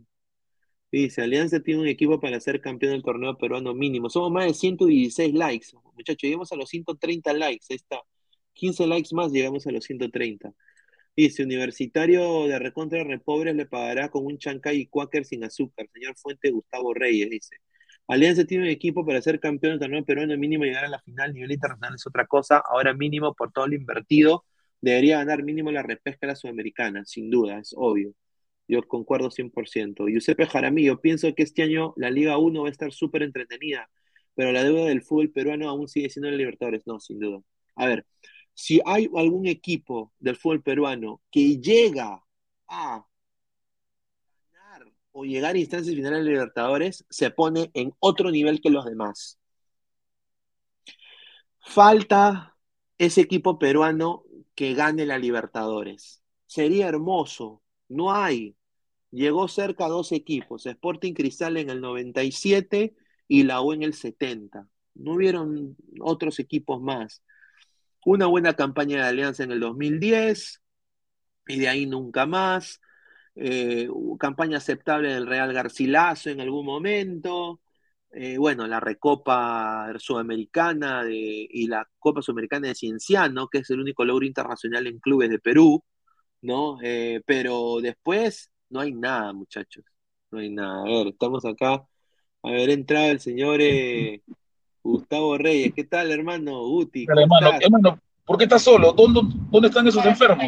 Dice, 0.92 1.22
Alianza 1.22 1.60
tiene 1.60 1.82
un 1.82 1.88
equipo 1.88 2.20
para 2.20 2.40
ser 2.40 2.60
campeón 2.62 2.92
del 2.92 3.02
torneo 3.02 3.36
peruano 3.38 3.74
mínimo. 3.74 4.08
Somos 4.10 4.30
más 4.32 4.46
de 4.46 4.54
116 4.54 5.34
likes. 5.34 5.68
Muchachos, 5.94 6.22
llegamos 6.22 6.52
a 6.52 6.56
los 6.56 6.68
130 6.70 7.32
likes. 7.34 7.66
Ahí 7.70 7.76
está. 7.76 8.00
15 8.54 8.86
likes 8.86 9.14
más, 9.14 9.32
llegamos 9.32 9.66
a 9.66 9.72
los 9.72 9.84
130. 9.84 10.52
Dice, 11.16 11.44
Universitario 11.44 12.46
de 12.48 12.58
Recontra 12.58 13.04
Repobres 13.04 13.54
le 13.56 13.66
pagará 13.66 14.10
con 14.10 14.26
un 14.26 14.38
chancay 14.38 14.78
y 14.82 14.86
cuáquer 14.86 15.24
sin 15.26 15.44
azúcar. 15.44 15.88
Señor 15.92 16.16
Fuente 16.16 16.50
Gustavo 16.50 16.94
Reyes, 16.94 17.30
dice. 17.30 17.56
Alianza 18.08 18.44
tiene 18.44 18.64
un 18.64 18.70
equipo 18.70 19.04
para 19.06 19.20
ser 19.22 19.38
campeón 19.38 19.74
del 19.74 19.80
torneo 19.80 20.04
peruano 20.04 20.36
mínimo 20.38 20.64
llegar 20.64 20.84
a 20.86 20.88
la 20.88 20.98
final. 21.00 21.34
Nivel 21.34 21.52
internacional 21.52 21.94
es 21.94 22.06
otra 22.06 22.26
cosa. 22.26 22.62
Ahora 22.66 22.94
mínimo, 22.94 23.34
por 23.34 23.52
todo 23.52 23.66
lo 23.68 23.74
invertido, 23.74 24.44
debería 24.80 25.18
ganar 25.18 25.42
mínimo 25.42 25.70
la 25.70 25.82
repesca 25.82 26.26
a 26.26 26.28
la 26.28 26.36
sudamericana, 26.36 27.04
sin 27.04 27.30
duda, 27.30 27.58
es 27.58 27.74
obvio. 27.76 28.14
Yo 28.68 28.82
concuerdo 28.86 29.30
100%. 29.30 30.08
Giuseppe 30.08 30.46
Jaramillo, 30.46 31.00
pienso 31.00 31.34
que 31.34 31.42
este 31.42 31.62
año 31.62 31.94
la 31.96 32.10
Liga 32.10 32.38
1 32.38 32.62
va 32.62 32.68
a 32.68 32.70
estar 32.70 32.92
súper 32.92 33.22
entretenida, 33.22 33.90
pero 34.34 34.52
la 34.52 34.64
deuda 34.64 34.86
del 34.86 35.02
fútbol 35.02 35.30
peruano 35.30 35.68
aún 35.68 35.88
sigue 35.88 36.10
siendo 36.10 36.30
la 36.30 36.36
Libertadores. 36.36 36.86
No, 36.86 37.00
sin 37.00 37.18
duda. 37.18 37.40
A 37.76 37.86
ver, 37.86 38.06
si 38.54 38.80
hay 38.86 39.08
algún 39.16 39.46
equipo 39.46 40.12
del 40.18 40.36
fútbol 40.36 40.62
peruano 40.62 41.22
que 41.30 41.58
llega 41.60 42.22
a 42.68 43.06
o 45.18 45.24
llegar 45.24 45.56
a 45.56 45.58
instancias 45.58 45.96
finales 45.96 46.24
de 46.24 46.30
Libertadores, 46.30 47.04
se 47.10 47.30
pone 47.32 47.72
en 47.74 47.92
otro 47.98 48.30
nivel 48.30 48.60
que 48.60 48.70
los 48.70 48.84
demás. 48.84 49.36
Falta 51.58 52.56
ese 52.98 53.22
equipo 53.22 53.58
peruano 53.58 54.22
que 54.54 54.74
gane 54.74 55.06
la 55.06 55.18
Libertadores. 55.18 56.22
Sería 56.46 56.86
hermoso. 56.86 57.62
No 57.88 58.12
hay. 58.12 58.54
Llegó 59.10 59.48
cerca 59.48 59.86
a 59.86 59.88
dos 59.88 60.12
equipos, 60.12 60.66
Sporting 60.66 61.14
Cristal 61.14 61.56
en 61.56 61.70
el 61.70 61.80
97 61.80 62.94
y 63.26 63.42
la 63.42 63.60
U 63.60 63.72
en 63.72 63.82
el 63.82 63.94
70. 63.94 64.68
No 64.94 65.14
hubieron 65.14 65.76
otros 66.00 66.38
equipos 66.38 66.80
más. 66.80 67.24
Una 68.04 68.26
buena 68.26 68.54
campaña 68.54 68.98
de 68.98 69.08
alianza 69.08 69.42
en 69.42 69.50
el 69.50 69.58
2010 69.58 70.62
y 71.48 71.58
de 71.58 71.68
ahí 71.68 71.86
nunca 71.86 72.24
más. 72.24 72.80
Eh, 73.40 73.88
campaña 74.18 74.58
aceptable 74.58 75.14
del 75.14 75.26
Real 75.26 75.52
Garcilaso 75.52 76.28
en 76.28 76.40
algún 76.40 76.66
momento. 76.66 77.60
Eh, 78.10 78.36
bueno, 78.36 78.66
la 78.66 78.80
Recopa 78.80 79.92
Sudamericana 79.98 81.04
de, 81.04 81.46
y 81.48 81.68
la 81.68 81.86
Copa 81.98 82.20
Sudamericana 82.20 82.68
de 82.68 82.74
Cienciano, 82.74 83.46
que 83.48 83.58
es 83.58 83.70
el 83.70 83.80
único 83.80 84.04
logro 84.04 84.26
internacional 84.26 84.86
en 84.88 84.98
clubes 84.98 85.30
de 85.30 85.38
Perú, 85.38 85.84
¿no? 86.42 86.78
Eh, 86.82 87.20
pero 87.24 87.80
después 87.80 88.50
no 88.70 88.80
hay 88.80 88.92
nada, 88.92 89.32
muchachos. 89.32 89.84
No 90.32 90.40
hay 90.40 90.50
nada. 90.50 90.80
A 90.80 90.84
ver, 90.84 91.06
estamos 91.08 91.44
acá. 91.44 91.86
A 92.42 92.50
ver, 92.50 92.70
entrado 92.70 93.10
el 93.10 93.20
señor 93.20 93.60
eh, 93.60 94.22
Gustavo 94.82 95.38
Reyes. 95.38 95.72
¿Qué 95.74 95.84
tal, 95.84 96.10
hermano? 96.10 96.66
Guti, 96.66 97.06
hermano, 97.08 98.00
¿por 98.28 98.38
qué 98.38 98.44
estás 98.44 98.62
solo? 98.62 98.92
¿Dónde, 98.92 99.22
dónde 99.50 99.68
están 99.68 99.88
esos 99.88 100.04
enfermos? 100.06 100.44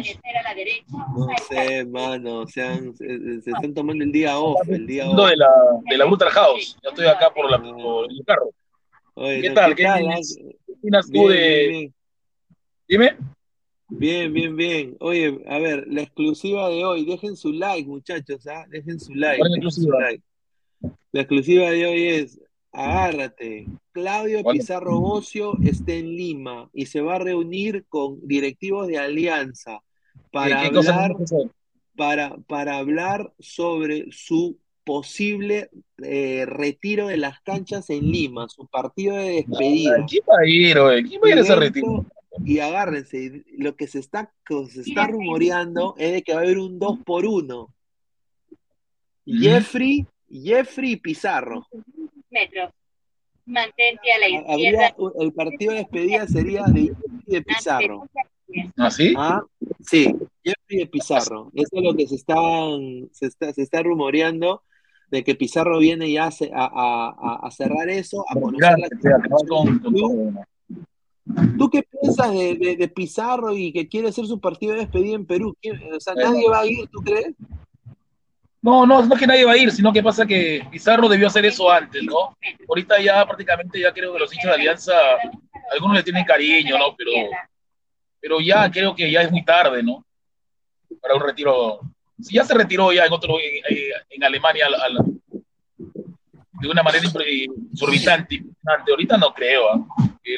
No 0.87 1.27
sé, 1.49 1.77
hermano. 1.79 2.47
Se, 2.47 2.61
han- 2.61 2.95
se, 2.95 3.41
se 3.41 3.51
están 3.51 3.73
tomando 3.73 4.03
el 4.05 4.11
día 4.11 4.39
off, 4.39 4.61
el 4.69 4.87
día 4.87 5.09
off. 5.09 5.29
de 5.29 5.35
la, 5.35 5.49
de 5.89 5.97
la 5.97 6.05
Brutal 6.05 6.29
House. 6.29 6.77
Yo 6.83 6.89
estoy 6.91 7.07
acá 7.07 7.33
por, 7.33 7.49
la, 7.51 7.61
por 7.61 8.09
el 8.09 8.23
carro. 8.25 8.51
Oye, 9.15 9.41
¿Qué 9.41 9.49
no, 9.49 9.55
tal? 9.55 9.71
¿qué 9.75 9.83
¿Qué 9.83 9.83
tal? 9.83 9.99
qué 9.99 10.73
opinas 10.73 11.07
tú 11.11 11.27
Bien, 11.27 11.29
de...? 11.29 11.67
bien. 11.67 11.93
Dime. 12.87 13.17
Bien, 13.89 14.31
bien, 14.33 14.55
bien. 14.55 14.95
Oye, 15.01 15.43
a 15.49 15.57
ver, 15.59 15.85
la 15.87 16.01
exclusiva 16.03 16.69
de 16.69 16.85
hoy, 16.85 17.03
dejen 17.03 17.35
su 17.35 17.51
like, 17.51 17.89
muchachos, 17.89 18.47
¿ah? 18.47 18.65
Dejen 18.69 18.99
su 18.99 19.13
like, 19.13 19.37
¿Cuál 19.39 19.51
es 19.51 19.51
la 19.51 19.55
dejen 19.57 19.71
su 19.71 19.81
exclusiva? 19.81 19.99
like. 19.99 20.23
La 21.11 21.21
exclusiva 21.21 21.69
de 21.69 21.85
hoy 21.85 22.07
es, 22.07 22.39
agárrate. 22.71 23.67
Claudio. 23.91 24.43
Pizarro 24.43 24.99
Bocio 24.99 25.57
está 25.63 25.93
en 25.93 26.15
Lima 26.15 26.69
y 26.73 26.85
se 26.85 27.01
va 27.01 27.15
a 27.15 27.19
reunir 27.19 27.85
con 27.89 28.25
directivos 28.27 28.87
de 28.87 28.97
Alianza 28.97 29.81
para 30.31 30.63
¿Qué 30.63 30.71
cosa 30.71 31.03
hablar, 31.03 31.17
para, 31.95 32.37
para 32.47 32.77
hablar 32.77 33.33
sobre 33.39 34.11
su 34.11 34.57
posible 34.83 35.69
eh, 36.03 36.45
retiro 36.47 37.07
de 37.07 37.17
las 37.17 37.41
canchas 37.41 37.89
en 37.89 38.11
Lima, 38.11 38.49
su 38.49 38.65
partido 38.67 39.15
de 39.15 39.45
despedida. 39.45 40.05
¿Quién 40.07 40.23
va 40.29 40.39
a 40.41 40.47
ir, 40.47 40.77
oye? 40.79 41.03
¿Quién 41.03 41.21
va 41.21 41.27
a 41.27 41.31
ir 41.31 41.37
a 41.37 41.41
ese 41.41 41.55
retiro? 41.55 42.05
Y 42.45 42.59
agárrense, 42.59 43.43
lo 43.57 43.75
que 43.75 43.87
se 43.87 43.99
está, 43.99 44.33
que 44.45 44.65
se 44.67 44.81
está 44.81 45.07
rumoreando 45.07 45.95
es 45.97 46.13
de 46.13 46.21
que 46.23 46.33
va 46.33 46.39
a 46.39 46.43
haber 46.43 46.57
un 46.57 46.79
2 46.79 46.99
por 47.05 47.25
1 47.25 47.73
Jeffrey, 49.25 50.05
Jeffrey 50.29 50.93
y 50.93 50.95
Pizarro. 50.97 51.67
Metros. 52.31 52.71
Mantente 53.45 54.11
a 54.13 54.19
la 54.19 54.29
izquierda. 54.29 54.53
Habría, 54.53 54.95
el 55.19 55.33
partido 55.33 55.71
de 55.73 55.77
despedida 55.79 56.27
sería 56.27 56.63
de 56.63 56.81
Jeffrey 56.81 57.21
y 57.27 57.31
de 57.33 57.41
Pizarro. 57.41 58.07
¿Ah, 58.77 58.91
sí? 58.91 59.13
Ah, 59.17 59.41
sí, 59.79 60.15
Jeffrey 60.43 60.79
de 60.79 60.85
Pizarro. 60.87 61.51
Eso 61.53 61.69
es 61.71 61.83
lo 61.83 61.95
que 61.95 62.07
se 62.07 62.15
están, 62.15 63.09
se 63.11 63.25
está, 63.27 63.53
se 63.53 63.61
está 63.61 63.81
rumoreando 63.83 64.61
de 65.09 65.23
que 65.23 65.35
Pizarro 65.35 65.79
viene 65.79 66.11
ya 66.11 66.25
a, 66.25 66.29
a- 66.53 67.15
a- 67.17 67.39
a 67.47 67.51
cerrar 67.51 67.89
eso, 67.89 68.23
a 68.29 68.33
conocer 68.39 68.75
la. 68.79 68.87
¿Tú 71.57 71.69
qué 71.69 71.83
piensas 71.83 72.31
de, 72.33 72.55
de- 72.55 72.75
de 72.75 72.87
Pizarro 72.87 73.55
y 73.55 73.71
que 73.71 73.87
quiere 73.87 74.09
hacer 74.09 74.25
su 74.25 74.39
partido 74.39 74.73
de 74.73 74.79
despedida 74.79 75.15
en 75.15 75.25
Perú? 75.25 75.55
¿Quién- 75.61 75.79
O 75.93 75.99
sea, 75.99 76.13
nadie 76.15 76.49
va 76.49 76.61
a 76.61 76.65
ir, 76.65 76.87
¿tú 76.89 76.99
crees? 77.01 77.33
No, 78.61 78.85
no, 78.85 79.03
no 79.03 79.15
es 79.15 79.19
que 79.19 79.25
nadie 79.25 79.43
va 79.43 79.53
a 79.53 79.57
ir, 79.57 79.71
sino 79.71 79.91
que 79.91 80.03
pasa 80.03 80.25
que 80.25 80.65
Pizarro 80.69 81.09
debió 81.09 81.27
hacer 81.27 81.43
eso 81.45 81.71
antes, 81.71 82.03
¿no? 82.03 82.37
Ahorita 82.69 83.01
ya 83.01 83.25
prácticamente 83.25 83.79
ya 83.79 83.91
creo 83.91 84.13
que 84.13 84.19
los 84.19 84.31
hinchas 84.31 84.51
de 84.51 84.55
Alianza, 84.55 84.93
algunos 85.71 85.97
le 85.97 86.03
tienen 86.03 86.23
cariño, 86.25 86.77
¿no? 86.77 86.95
Pero, 86.95 87.11
pero 88.19 88.39
ya 88.39 88.69
creo 88.69 88.93
que 88.93 89.09
ya 89.09 89.23
es 89.23 89.31
muy 89.31 89.43
tarde, 89.43 89.81
¿no? 89.81 90.05
Para 91.01 91.15
un 91.15 91.21
retiro. 91.21 91.79
Si 92.21 92.35
ya 92.35 92.43
se 92.43 92.53
retiró 92.53 92.93
ya 92.93 93.05
en 93.05 93.13
otro, 93.13 93.35
en, 93.39 94.23
Alemania 94.23 94.67
de 96.61 96.69
una 96.69 96.83
manera 96.83 97.03
exorbitante. 97.03 98.43
Ahorita 98.87 99.17
no 99.17 99.33
creo, 99.33 99.73
¿ah? 99.73 99.87
que, 100.23 100.37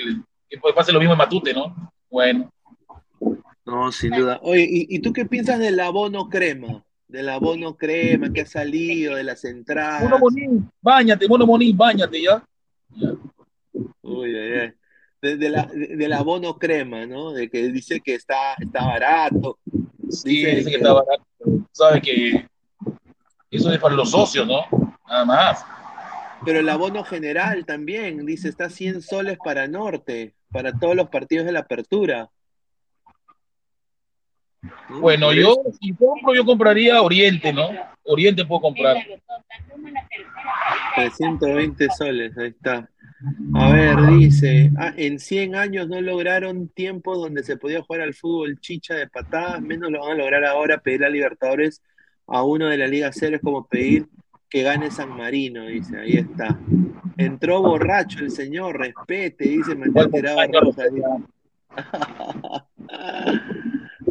pase 0.73 0.93
lo 0.93 0.99
mismo 0.99 1.13
en 1.13 1.17
Matute, 1.17 1.53
¿no? 1.53 1.91
Bueno. 2.09 2.49
No, 3.65 3.91
sin 3.91 4.11
duda. 4.11 4.39
Oye, 4.43 4.61
¿y, 4.61 4.95
y 4.95 4.99
tú 4.99 5.11
qué 5.11 5.25
piensas 5.25 5.59
del 5.59 5.77
abono 5.81 6.29
crema? 6.29 6.81
Del 7.13 7.29
abono 7.29 7.77
crema 7.77 8.33
que 8.33 8.41
ha 8.41 8.45
salido, 8.47 9.13
de 9.15 9.23
las 9.23 9.45
entradas. 9.45 10.01
Mono 10.01 10.17
Monín, 10.17 10.71
bañate, 10.81 11.27
Mono 11.27 11.45
Monín, 11.45 11.77
bañate 11.77 12.19
ya. 12.19 12.43
Uy, 14.01 14.35
ay, 14.35 14.51
ay. 14.61 14.73
De, 15.21 15.37
de 15.37 15.49
la, 15.51 15.65
de- 15.67 15.95
del 15.95 16.11
abono 16.13 16.57
crema, 16.57 17.05
¿no? 17.05 17.31
De 17.31 17.51
que 17.51 17.67
dice 17.71 18.01
que 18.01 18.15
está, 18.15 18.55
está 18.59 18.85
barato. 18.87 19.59
Sí, 20.09 20.43
dice 20.43 20.71
que 20.71 20.77
está 20.77 20.93
barato. 20.93 21.23
Sabe 21.71 22.01
que 22.01 22.47
eso 23.51 23.71
es 23.71 23.79
para 23.79 23.93
los 23.93 24.09
socios, 24.09 24.47
¿no? 24.47 24.61
Nada 25.07 25.23
más. 25.23 25.63
Pero 26.43 26.61
el 26.61 26.67
abono 26.69 27.03
general 27.03 27.63
también, 27.67 28.25
dice, 28.25 28.49
está 28.49 28.71
100 28.71 29.03
soles 29.03 29.37
para 29.45 29.67
Norte, 29.67 30.33
para 30.51 30.73
todos 30.73 30.95
los 30.95 31.09
partidos 31.09 31.45
de 31.45 31.51
la 31.51 31.59
apertura. 31.59 32.31
Bueno, 34.89 35.27
por 35.27 35.35
yo, 35.35 35.55
si 35.81 35.93
compro, 35.93 36.33
yo 36.33 36.45
compraría 36.45 37.01
Oriente, 37.01 37.51
¿no? 37.51 37.69
Oriente 38.03 38.45
puedo 38.45 38.61
comprar. 38.61 38.97
320 40.95 41.87
soles, 41.97 42.37
ahí 42.37 42.47
está. 42.49 42.89
A 43.55 43.71
ver, 43.71 43.95
dice, 44.17 44.71
ah, 44.77 44.93
en 44.97 45.17
100 45.17 45.55
años 45.55 45.87
no 45.87 46.01
lograron 46.01 46.67
tiempos 46.67 47.17
donde 47.17 47.43
se 47.43 47.55
podía 47.55 47.81
jugar 47.81 48.01
al 48.01 48.13
fútbol 48.13 48.59
chicha 48.59 48.95
de 48.95 49.07
patadas, 49.07 49.61
menos 49.61 49.91
lo 49.91 50.01
van 50.01 50.11
a 50.11 50.15
lograr 50.15 50.43
ahora, 50.43 50.79
pedir 50.79 51.05
a 51.05 51.09
Libertadores 51.09 51.81
a 52.27 52.43
uno 52.43 52.67
de 52.67 52.77
la 52.77 52.87
Liga 52.87 53.11
Cero 53.13 53.37
es 53.37 53.41
como 53.41 53.65
pedir 53.67 54.07
que 54.49 54.61
gane 54.61 54.91
San 54.91 55.09
Marino, 55.09 55.65
dice, 55.65 55.97
ahí 55.97 56.13
está. 56.13 56.59
Entró 57.17 57.61
borracho 57.61 58.19
el 58.19 58.29
señor, 58.29 58.77
respete, 58.77 59.47
dice 59.49 59.75
Tirado 60.11 60.41
Rojas. 60.61 60.89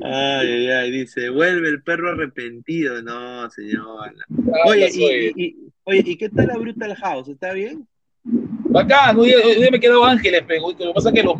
Ay, 0.04 0.48
ay, 0.48 0.68
ay, 0.68 0.90
dice, 0.90 1.28
vuelve 1.30 1.68
el 1.68 1.82
perro 1.82 2.10
arrepentido. 2.12 3.00
No, 3.02 3.48
señor. 3.50 4.12
Oye, 4.66 4.88
y, 4.92 5.04
y- 5.04 5.32
y- 5.46 5.56
oye, 5.84 6.02
¿y 6.06 6.16
qué 6.16 6.28
tal 6.28 6.48
la 6.48 6.56
Brutal 6.58 6.94
House? 6.96 7.28
¿Está 7.28 7.52
bien? 7.52 7.86
Bacán, 8.24 9.18
hoy, 9.18 9.32
me 9.70 9.80
quedo 9.80 10.04
Ángeles, 10.04 10.42
pero 10.46 10.68
lo 10.70 10.76
que 10.76 10.92
pasa 10.94 11.08
es 11.10 11.14
que 11.14 11.22
los, 11.22 11.36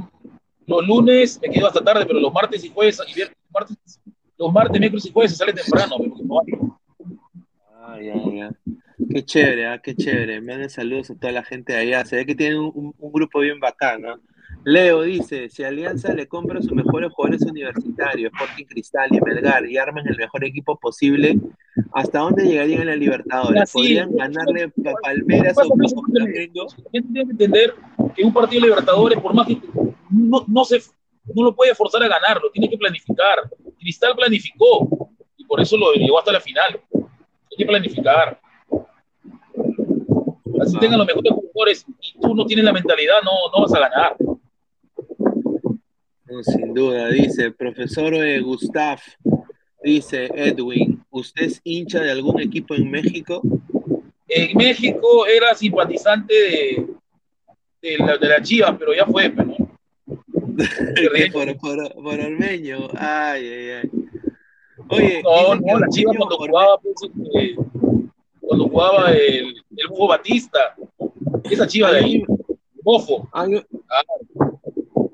los 0.66 0.86
lunes 0.86 1.38
me 1.42 1.48
quedo 1.50 1.66
hasta 1.68 1.82
tarde, 1.82 2.04
pero 2.06 2.20
los 2.20 2.32
martes 2.32 2.64
y 2.64 2.68
jueves, 2.68 3.00
y 3.08 3.14
viernes, 3.14 3.36
martes, 3.52 3.76
los 4.38 4.52
martes, 4.52 4.80
miércoles 4.80 5.06
y 5.06 5.12
jueves 5.12 5.30
se 5.32 5.36
sale 5.38 5.52
temprano, 5.52 5.96
pero. 5.98 6.78
Ay, 7.86 8.10
ay, 8.10 8.40
ay. 8.40 8.50
Qué 9.12 9.24
chévere, 9.24 9.66
ah, 9.66 9.78
qué 9.82 9.94
chévere. 9.94 10.40
Me 10.40 10.56
dan 10.58 10.70
saludos 10.70 11.10
a 11.10 11.14
toda 11.16 11.32
la 11.32 11.42
gente 11.42 11.72
de 11.72 11.78
allá. 11.80 12.04
Se 12.04 12.16
ve 12.16 12.26
que 12.26 12.34
tienen 12.34 12.58
un, 12.58 12.70
un- 12.74 12.94
un 12.98 13.12
grupo 13.12 13.40
bien 13.40 13.58
bacán, 13.60 14.02
¿no? 14.02 14.20
Leo 14.64 15.02
dice, 15.02 15.48
si 15.48 15.64
Alianza 15.64 16.14
le 16.14 16.28
compra 16.28 16.58
a 16.58 16.62
sus 16.62 16.72
mejores 16.72 17.12
jugadores 17.12 17.42
universitarios, 17.42 18.32
Sporting 18.32 18.64
Cristal 18.66 19.08
y 19.12 19.20
Melgar, 19.20 19.66
y 19.66 19.76
arman 19.76 20.06
el 20.06 20.16
mejor 20.16 20.44
equipo 20.44 20.78
posible, 20.78 21.36
¿hasta 21.92 22.20
dónde 22.20 22.44
llegarían 22.44 22.86
la 22.86 22.94
Libertadores? 22.94 23.70
Sí. 23.70 23.78
¿Podrían 23.78 24.14
ganarle 24.14 24.64
a 24.64 24.92
Palmeras 25.02 25.56
o, 25.58 26.04
Flamengo? 26.12 26.66
Tiene 26.92 27.12
que 27.12 27.20
entender 27.20 27.74
que 28.14 28.22
un 28.22 28.32
partido 28.32 28.62
de 28.62 28.68
Libertadores, 28.68 29.18
por 29.20 29.34
más 29.34 29.48
que 29.48 29.60
no, 30.10 30.44
no, 30.46 30.64
se, 30.64 30.80
no 31.34 31.42
lo 31.42 31.56
puede 31.56 31.74
forzar 31.74 32.02
a 32.04 32.08
ganarlo, 32.08 32.50
tiene 32.52 32.68
que 32.68 32.78
planificar. 32.78 33.38
Cristal 33.80 34.14
planificó 34.14 35.10
y 35.36 35.44
por 35.44 35.60
eso 35.60 35.76
lo 35.76 35.92
llegó 35.94 36.20
hasta 36.20 36.32
la 36.32 36.40
final. 36.40 36.80
Hay 36.94 37.56
que 37.58 37.66
planificar. 37.66 38.40
Así 40.60 40.78
tengan 40.78 40.98
los 40.98 41.06
mejores 41.08 41.32
jugadores 41.32 41.86
y 42.00 42.20
tú 42.20 42.32
no 42.32 42.46
tienes 42.46 42.64
la 42.64 42.72
mentalidad, 42.72 43.16
no, 43.24 43.32
no 43.52 43.62
vas 43.62 43.74
a 43.74 43.80
ganar. 43.80 44.16
No, 46.32 46.42
sin 46.42 46.72
duda, 46.72 47.08
dice, 47.08 47.50
profesor 47.50 48.14
eh, 48.14 48.40
Gustav, 48.40 48.98
dice 49.82 50.30
Edwin, 50.34 51.04
¿usted 51.10 51.42
es 51.44 51.60
hincha 51.62 52.00
de 52.00 52.10
algún 52.10 52.40
equipo 52.40 52.74
en 52.74 52.90
México? 52.90 53.42
En 54.28 54.56
México 54.56 55.26
era 55.26 55.54
simpatizante 55.54 56.32
de, 56.32 56.86
de, 57.82 57.98
la, 57.98 58.16
de 58.16 58.28
la 58.28 58.40
Chivas, 58.40 58.74
pero 58.78 58.94
ya 58.94 59.04
fue, 59.04 59.28
pero 59.28 59.48
¿no? 59.48 59.72
Por, 61.32 61.56
por, 61.58 61.94
por 62.02 62.20
Ormeño, 62.20 62.88
ay, 62.96 63.46
ay, 63.46 63.70
ay. 63.70 63.90
Oye, 64.88 65.22
No, 65.22 65.78
la 65.78 65.88
Chivas 65.88 66.16
cuando 66.16 66.36
jugaba, 66.38 66.78
pues, 66.78 66.94
este, 67.02 67.56
cuando 68.40 68.68
jugaba 68.68 69.10
el, 69.12 69.54
el 69.76 69.88
Bufo 69.90 70.08
Batista, 70.08 70.76
esa 71.44 71.66
Chiva 71.66 71.92
de 71.92 71.98
ahí, 71.98 72.24
Bofo. 72.82 73.28
Hay- 73.34 73.62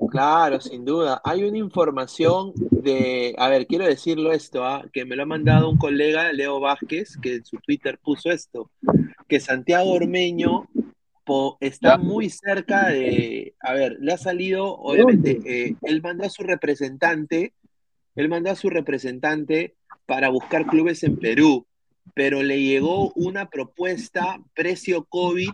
Claro, 0.09 0.59
sin 0.59 0.85
duda. 0.85 1.21
Hay 1.23 1.43
una 1.43 1.57
información 1.57 2.53
de, 2.55 3.35
a 3.37 3.47
ver, 3.49 3.67
quiero 3.67 3.85
decirlo 3.85 4.31
esto, 4.31 4.63
ah, 4.65 4.83
que 4.91 5.05
me 5.05 5.15
lo 5.15 5.23
ha 5.23 5.25
mandado 5.27 5.69
un 5.69 5.77
colega, 5.77 6.31
Leo 6.33 6.59
Vázquez, 6.59 7.17
que 7.21 7.35
en 7.35 7.45
su 7.45 7.57
Twitter 7.57 7.99
puso 8.01 8.31
esto, 8.31 8.69
que 9.27 9.39
Santiago 9.39 9.91
Ormeño 9.91 10.67
po- 11.23 11.57
está 11.59 11.97
muy 11.97 12.29
cerca 12.29 12.87
de, 12.87 13.53
a 13.59 13.73
ver, 13.73 13.97
le 13.99 14.13
ha 14.13 14.17
salido, 14.17 14.75
obviamente, 14.75 15.39
eh, 15.45 15.75
él 15.83 16.01
mandó 16.01 16.25
a 16.25 16.29
su 16.29 16.43
representante, 16.43 17.53
él 18.15 18.29
mandó 18.29 18.49
a 18.51 18.55
su 18.55 18.69
representante 18.69 19.75
para 20.05 20.29
buscar 20.29 20.65
clubes 20.65 21.03
en 21.03 21.17
Perú, 21.17 21.67
pero 22.15 22.41
le 22.41 22.61
llegó 22.61 23.11
una 23.15 23.49
propuesta, 23.49 24.41
precio 24.55 25.05
COVID, 25.05 25.51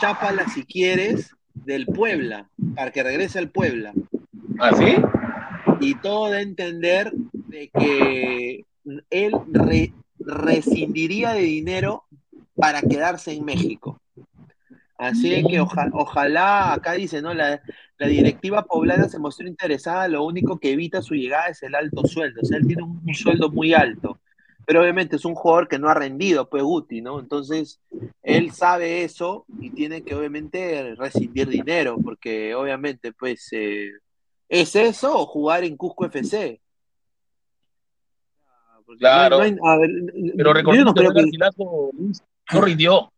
chápala 0.00 0.46
si 0.48 0.64
quieres, 0.64 1.34
del 1.64 1.86
Puebla, 1.86 2.48
para 2.74 2.90
que 2.90 3.02
regrese 3.02 3.38
al 3.38 3.50
Puebla. 3.50 3.92
¿Ah, 4.58 4.72
sí? 4.74 4.94
Y 5.80 5.94
todo 5.96 6.26
a 6.32 6.40
entender 6.40 7.12
de 7.14 7.68
que 7.68 8.64
él 9.10 9.32
re- 9.52 9.92
rescindiría 10.18 11.32
de 11.32 11.42
dinero 11.42 12.04
para 12.54 12.82
quedarse 12.82 13.32
en 13.32 13.44
México. 13.44 14.00
Así 14.98 15.44
que 15.48 15.60
oja- 15.60 15.90
ojalá, 15.92 16.72
acá 16.74 16.92
dice, 16.92 17.20
¿no? 17.22 17.34
La, 17.34 17.60
la 17.98 18.06
directiva 18.06 18.62
poblana 18.64 19.08
se 19.08 19.18
mostró 19.18 19.48
interesada, 19.48 20.06
lo 20.06 20.24
único 20.24 20.60
que 20.60 20.72
evita 20.72 21.02
su 21.02 21.14
llegada 21.14 21.48
es 21.48 21.62
el 21.64 21.74
alto 21.74 22.06
sueldo. 22.06 22.40
O 22.42 22.44
sea, 22.44 22.58
él 22.58 22.66
tiene 22.66 22.84
un, 22.84 23.00
un 23.04 23.14
sueldo 23.14 23.50
muy 23.50 23.74
alto. 23.74 24.20
Pero 24.64 24.80
obviamente 24.82 25.16
es 25.16 25.24
un 25.24 25.34
jugador 25.34 25.66
que 25.68 25.78
no 25.78 25.88
ha 25.88 25.94
rendido, 25.94 26.48
pues 26.48 26.62
Guti, 26.62 27.00
¿no? 27.02 27.18
Entonces, 27.20 27.80
él 28.22 28.52
sabe 28.52 29.02
eso 29.02 29.44
y 29.60 29.70
tiene 29.70 30.02
que 30.02 30.14
obviamente 30.14 30.94
rescindir 30.96 31.48
dinero, 31.48 31.96
porque 32.02 32.54
obviamente, 32.54 33.12
pues, 33.12 33.48
eh, 33.52 33.90
¿es 34.48 34.76
eso 34.76 35.18
o 35.18 35.26
jugar 35.26 35.64
en 35.64 35.76
Cusco 35.76 36.04
FC? 36.06 36.60
Porque 38.86 38.98
Claro. 39.00 39.38
no 39.38 39.42
hay- 39.44 39.52
no 39.52 39.68
hay- 39.68 39.74
a 39.74 39.78
ver, 39.78 39.90
Pero 40.36 40.52
recordemos 40.52 40.86
no 40.86 40.94
que 40.94 41.00
que- 41.30 41.38
no 42.54 42.60
rindió. 42.60 43.12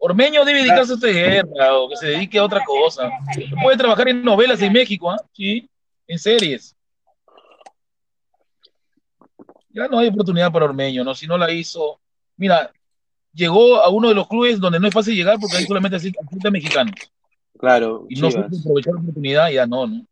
Ormeño 0.00 0.44
debe 0.44 0.60
dedicarse 0.60 0.92
a 0.92 0.94
esta 0.94 1.08
guerra 1.08 1.76
o 1.76 1.88
que 1.88 1.96
se 1.96 2.06
dedique 2.06 2.38
a 2.38 2.44
otra 2.44 2.62
cosa. 2.64 3.10
Puede 3.62 3.76
trabajar 3.76 4.08
en 4.08 4.22
novelas 4.22 4.62
en 4.62 4.72
México, 4.72 5.10
¿ah? 5.10 5.16
Sí, 5.32 5.68
en 6.06 6.18
series. 6.18 6.76
Ya 9.78 9.86
no 9.86 10.00
hay 10.00 10.08
oportunidad 10.08 10.50
para 10.50 10.64
Ormeño, 10.64 11.04
¿no? 11.04 11.14
Si 11.14 11.28
no 11.28 11.38
la 11.38 11.52
hizo. 11.52 12.00
Mira, 12.36 12.72
llegó 13.32 13.76
a 13.76 13.88
uno 13.90 14.08
de 14.08 14.14
los 14.14 14.26
clubes 14.26 14.58
donde 14.58 14.80
no 14.80 14.88
es 14.88 14.94
fácil 14.94 15.14
llegar 15.14 15.38
porque 15.40 15.56
hay 15.56 15.66
solamente 15.66 15.96
atletas 15.96 16.52
mexicanos. 16.52 16.94
Claro, 17.56 18.06
Y 18.08 18.20
no 18.20 18.28
supo 18.28 18.46
aprovechar 18.46 18.94
la 18.94 19.00
oportunidad, 19.00 19.50
ya 19.50 19.66
no, 19.66 19.86
¿no? 19.86 20.06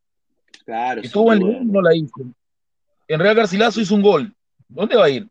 Claro, 0.64 1.00
Estuvo 1.02 1.32
en. 1.32 1.40
León, 1.40 1.72
no 1.72 1.82
la 1.82 1.96
hizo. 1.96 2.14
En 3.08 3.20
Real 3.20 3.34
Garcilaso 3.34 3.80
hizo 3.80 3.94
un 3.94 4.02
gol. 4.02 4.34
¿Dónde 4.68 4.96
va 4.96 5.06
a 5.06 5.10
ir? 5.10 5.28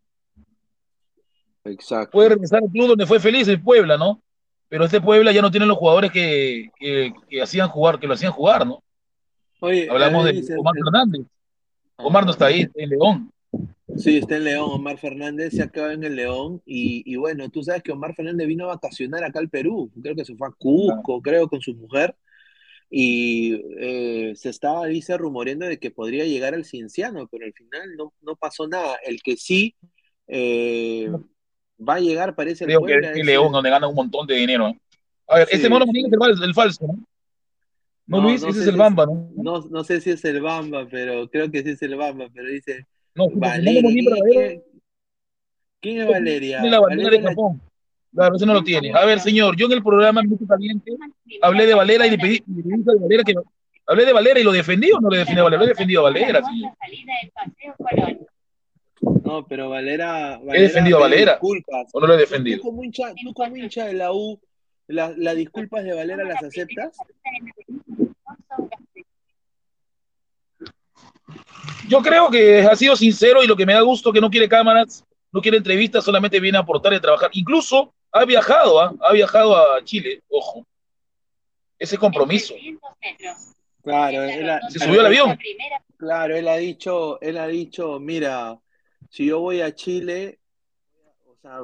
Exacto. 1.64 2.12
Puede 2.12 2.30
regresar 2.30 2.62
al 2.62 2.70
club 2.70 2.90
donde 2.90 3.06
fue 3.06 3.20
feliz, 3.22 3.48
en 3.48 3.64
Puebla, 3.64 3.98
¿no? 3.98 4.22
Pero 4.68 4.84
este 4.84 5.00
Puebla 5.00 5.32
ya 5.32 5.42
no 5.42 5.52
tiene 5.52 5.66
los 5.66 5.78
jugadores 5.78 6.12
que, 6.12 6.72
que, 6.78 7.14
que 7.30 7.42
hacían 7.42 7.70
jugar, 7.70 8.00
que 8.00 8.08
lo 8.08 8.14
hacían 8.14 8.34
jugar, 8.34 8.68
¿no? 8.68 8.84
Oye, 9.62 9.90
Hablamos 9.90 10.26
a 10.26 10.28
de 10.30 10.56
Omar 10.58 10.74
Fernández. 10.76 11.26
Omar 11.98 12.26
no 12.26 12.32
está 12.32 12.48
ahí, 12.48 12.62
está 12.62 12.84
en 12.84 12.90
León. 12.90 13.32
Sí, 13.98 14.18
está 14.18 14.38
en 14.38 14.44
León, 14.44 14.70
Omar 14.72 14.98
Fernández 14.98 15.54
se 15.54 15.64
ha 15.64 15.68
quedado 15.68 15.92
en 15.92 16.04
el 16.04 16.16
León 16.16 16.62
y, 16.66 17.04
y 17.06 17.16
bueno, 17.16 17.50
tú 17.50 17.64
sabes 17.64 17.82
que 17.82 17.92
Omar 17.92 18.14
Fernández 18.16 18.48
vino 18.48 18.66
a 18.66 18.76
vacacionar 18.76 19.24
acá 19.24 19.40
al 19.40 19.50
Perú, 19.50 19.92
creo 20.02 20.16
que 20.16 20.26
se 20.26 20.36
fue 20.36 20.48
a 20.48 20.52
Cusco, 20.52 21.22
creo, 21.22 21.48
con 21.48 21.62
su 21.62 21.74
mujer 21.76 22.16
y 22.90 23.54
eh, 23.80 24.34
se 24.36 24.50
estaba, 24.50 24.86
dice, 24.86 25.18
rumoreando 25.18 25.66
de 25.66 25.80
que 25.80 25.92
podría 25.92 26.26
llegar 26.26 26.54
al 26.54 26.66
Cienciano, 26.66 27.28
pero 27.28 27.46
al 27.46 27.54
final 27.54 27.96
no, 27.98 28.14
no 28.22 28.36
pasó 28.36 28.68
nada. 28.68 28.98
El 29.06 29.22
que 29.24 29.38
sí 29.38 29.76
eh, 30.28 31.10
va 31.80 31.96
a 31.96 32.00
llegar 32.00 32.36
parece 32.36 32.66
el 32.66 32.70
Creo 32.70 32.82
que 32.82 32.86
Puebla, 32.86 33.12
es 33.12 33.18
es 33.18 33.26
León, 33.26 33.48
el- 33.48 33.52
donde 33.54 33.70
gana 33.70 33.88
un 33.88 33.96
montón 33.96 34.28
de 34.28 34.36
dinero. 34.36 34.68
¿no? 34.70 34.80
A 35.28 35.40
ver, 35.40 35.48
Sí, 35.48 35.56
este 35.56 35.70
mono 35.70 35.86
sí. 35.86 36.00
es 36.00 36.06
el, 36.06 36.20
fal- 36.20 36.44
el 36.44 36.54
falso, 36.54 36.88
¿no? 36.88 37.08
No, 38.08 38.22
Luis, 38.22 38.44
ese 38.44 38.60
es 38.60 38.68
el 38.68 38.74
si 38.74 38.78
Bamba, 38.80 39.06
¿no? 39.08 39.32
No, 39.36 39.62
no 39.70 39.84
sé 39.84 40.00
si 40.00 40.12
es 40.12 40.24
el 40.26 40.42
Bamba, 40.42 40.88
pero 40.90 41.28
creo 41.30 41.50
que 41.50 41.64
sí 41.64 41.70
es 41.72 41.82
el 41.82 41.96
Bamba, 41.96 42.28
pero 42.34 42.48
dice 42.50 42.86
No, 43.16 43.26
sí, 43.30 43.34
Valeria. 43.36 43.82
¿Quién, 43.82 44.64
quién- 45.82 46.02
es 46.02 46.08
Valeria? 46.08 46.58
tiene 46.62 46.72
la 46.72 46.80
bandera 46.82 47.04
Valeria 47.10 47.20
de 47.22 47.28
Japón. 47.36 47.62
Claro, 48.14 48.36
ese 48.38 48.46
no 48.46 48.54
lo 48.54 48.64
tiene. 48.64 48.94
A 48.94 49.06
ver, 49.06 49.20
señor, 49.20 49.56
yo 49.58 49.66
en 49.66 49.74
el 49.74 49.84
programa 49.84 50.22
Minuto 50.22 50.46
Caliente 50.48 50.92
hablé 51.42 51.66
de 51.66 51.74
Valera 51.74 52.08
y 52.08 52.12
le 52.12 52.18
pedí, 52.18 52.44
le 52.48 52.64
pedí 52.64 52.74
a 52.98 53.02
Valera 53.02 53.24
que 53.24 53.34
hablé 53.88 54.06
de 54.06 54.14
Valera 54.14 54.40
y 54.40 54.44
lo 54.44 54.52
defendí 54.54 54.92
o 54.92 55.00
no 55.02 55.10
le 55.10 55.18
defendí 55.20 55.40
a 55.40 55.44
Valera, 55.44 55.60
lo 55.60 55.66
he 55.66 55.70
defendido 55.70 56.00
a 56.00 56.04
Valera, 56.04 56.42
señor. 56.44 56.72
No, 59.24 59.46
pero 59.48 59.70
Valera, 59.70 60.40
He 60.54 60.62
defendido 60.62 60.98
a 60.98 61.02
Valera. 61.02 61.32
disculpas. 61.34 61.88
¿O 61.94 62.00
no 62.00 62.08
lo 62.08 62.14
he 62.14 62.18
Tú- 62.18 62.22
defendido? 62.22 62.58
Tú 62.58 62.64
como 62.64 62.84
hincha, 62.84 63.14
tú 63.22 63.34
como 63.34 63.56
hincha 63.58 63.86
de 63.86 63.94
la 63.94 64.12
U, 64.14 64.40
la- 64.88 65.14
las 65.18 65.36
disculpas 65.36 65.84
de 65.84 65.94
Valera 65.94 66.24
las 66.24 66.42
aceptas? 66.44 66.98
Yo 71.88 72.02
creo 72.02 72.30
que 72.30 72.62
ha 72.62 72.76
sido 72.76 72.96
sincero 72.96 73.44
y 73.44 73.48
lo 73.48 73.56
que 73.56 73.66
me 73.66 73.74
da 73.74 73.82
gusto 73.82 74.12
que 74.12 74.22
no 74.22 74.30
quiere 74.30 74.50
cámaras, 74.50 75.04
no 75.32 75.42
quiere 75.42 75.58
entrevistas, 75.58 76.04
solamente 76.04 76.40
viene 76.40 76.58
a 76.58 76.62
aportar 76.62 76.94
y 76.94 76.98
a 76.98 77.02
trabajar. 77.02 77.30
Incluso 77.34 77.94
ha 78.12 78.26
viajado, 78.26 78.80
¿ah? 78.80 78.94
ha 79.02 79.14
viajado 79.14 79.56
a 79.56 79.84
Chile, 79.84 80.22
ojo. 80.30 80.66
Ese 81.78 81.98
compromiso. 81.98 82.56
Claro, 83.84 84.24
él 84.24 84.50
ha- 84.50 84.62
Se 84.70 84.80
subió 84.80 85.02
al 85.02 85.08
avión. 85.08 85.38
Claro, 85.98 86.36
él 86.36 86.48
ha 86.48 86.58
dicho, 86.58 87.20
él 87.22 87.38
ha 87.38 87.48
dicho, 87.48 88.00
mira, 88.00 88.58
si 89.10 89.28
yo 89.28 89.40
voy 89.40 89.62
a 89.62 89.74
Chile, 89.76 90.40
o 91.26 91.36
sea, 91.42 91.60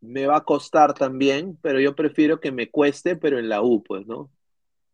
me 0.00 0.26
va 0.26 0.38
a 0.38 0.44
costar 0.44 0.94
también, 0.94 1.58
pero 1.60 1.80
yo 1.80 1.94
prefiero 1.94 2.40
que 2.40 2.52
me 2.52 2.70
cueste, 2.70 3.16
pero 3.16 3.38
en 3.38 3.48
la 3.48 3.62
U, 3.62 3.82
pues, 3.82 4.06
¿no? 4.06 4.30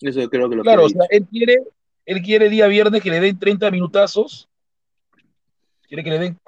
Eso 0.01 0.21
yo 0.21 0.29
creo 0.31 0.49
que 0.51 0.57
lo 0.57 0.63
Claro, 0.63 0.81
que 0.83 0.87
o 0.87 0.89
sea, 0.91 1.07
él 1.11 1.27
quiere, 1.31 1.63
él 2.05 2.23
quiere 2.23 2.49
día 2.49 2.67
viernes 2.67 3.03
que 3.03 3.11
le 3.11 3.21
den 3.21 3.39
30 3.39 3.71
minutazos. 3.71 4.49
Quiere 5.89 6.03
que 6.03 6.11
le 6.11 6.19
den 6.19 6.39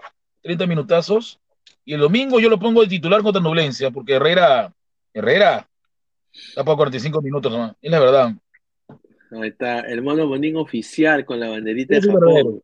30 0.42 0.66
minutazos. 0.66 1.40
Y 1.84 1.94
el 1.94 2.00
domingo 2.00 2.40
yo 2.40 2.48
lo 2.48 2.58
pongo 2.58 2.80
de 2.80 2.88
titular 2.88 3.22
contra 3.22 3.42
Nublencia, 3.42 3.90
porque 3.90 4.14
Herrera, 4.14 4.72
Herrera, 5.12 5.68
está 6.32 6.64
para 6.64 6.76
45 6.76 7.20
minutos 7.20 7.52
nomás. 7.52 7.74
Es 7.80 7.90
la 7.90 8.00
verdad. 8.00 8.32
Ahí 9.30 9.48
está, 9.48 9.80
el 9.80 10.02
mono 10.02 10.26
monín 10.26 10.56
oficial 10.56 11.24
con 11.24 11.40
la 11.40 11.48
banderita 11.50 11.96
de 11.96 12.02
Japón. 12.02 12.62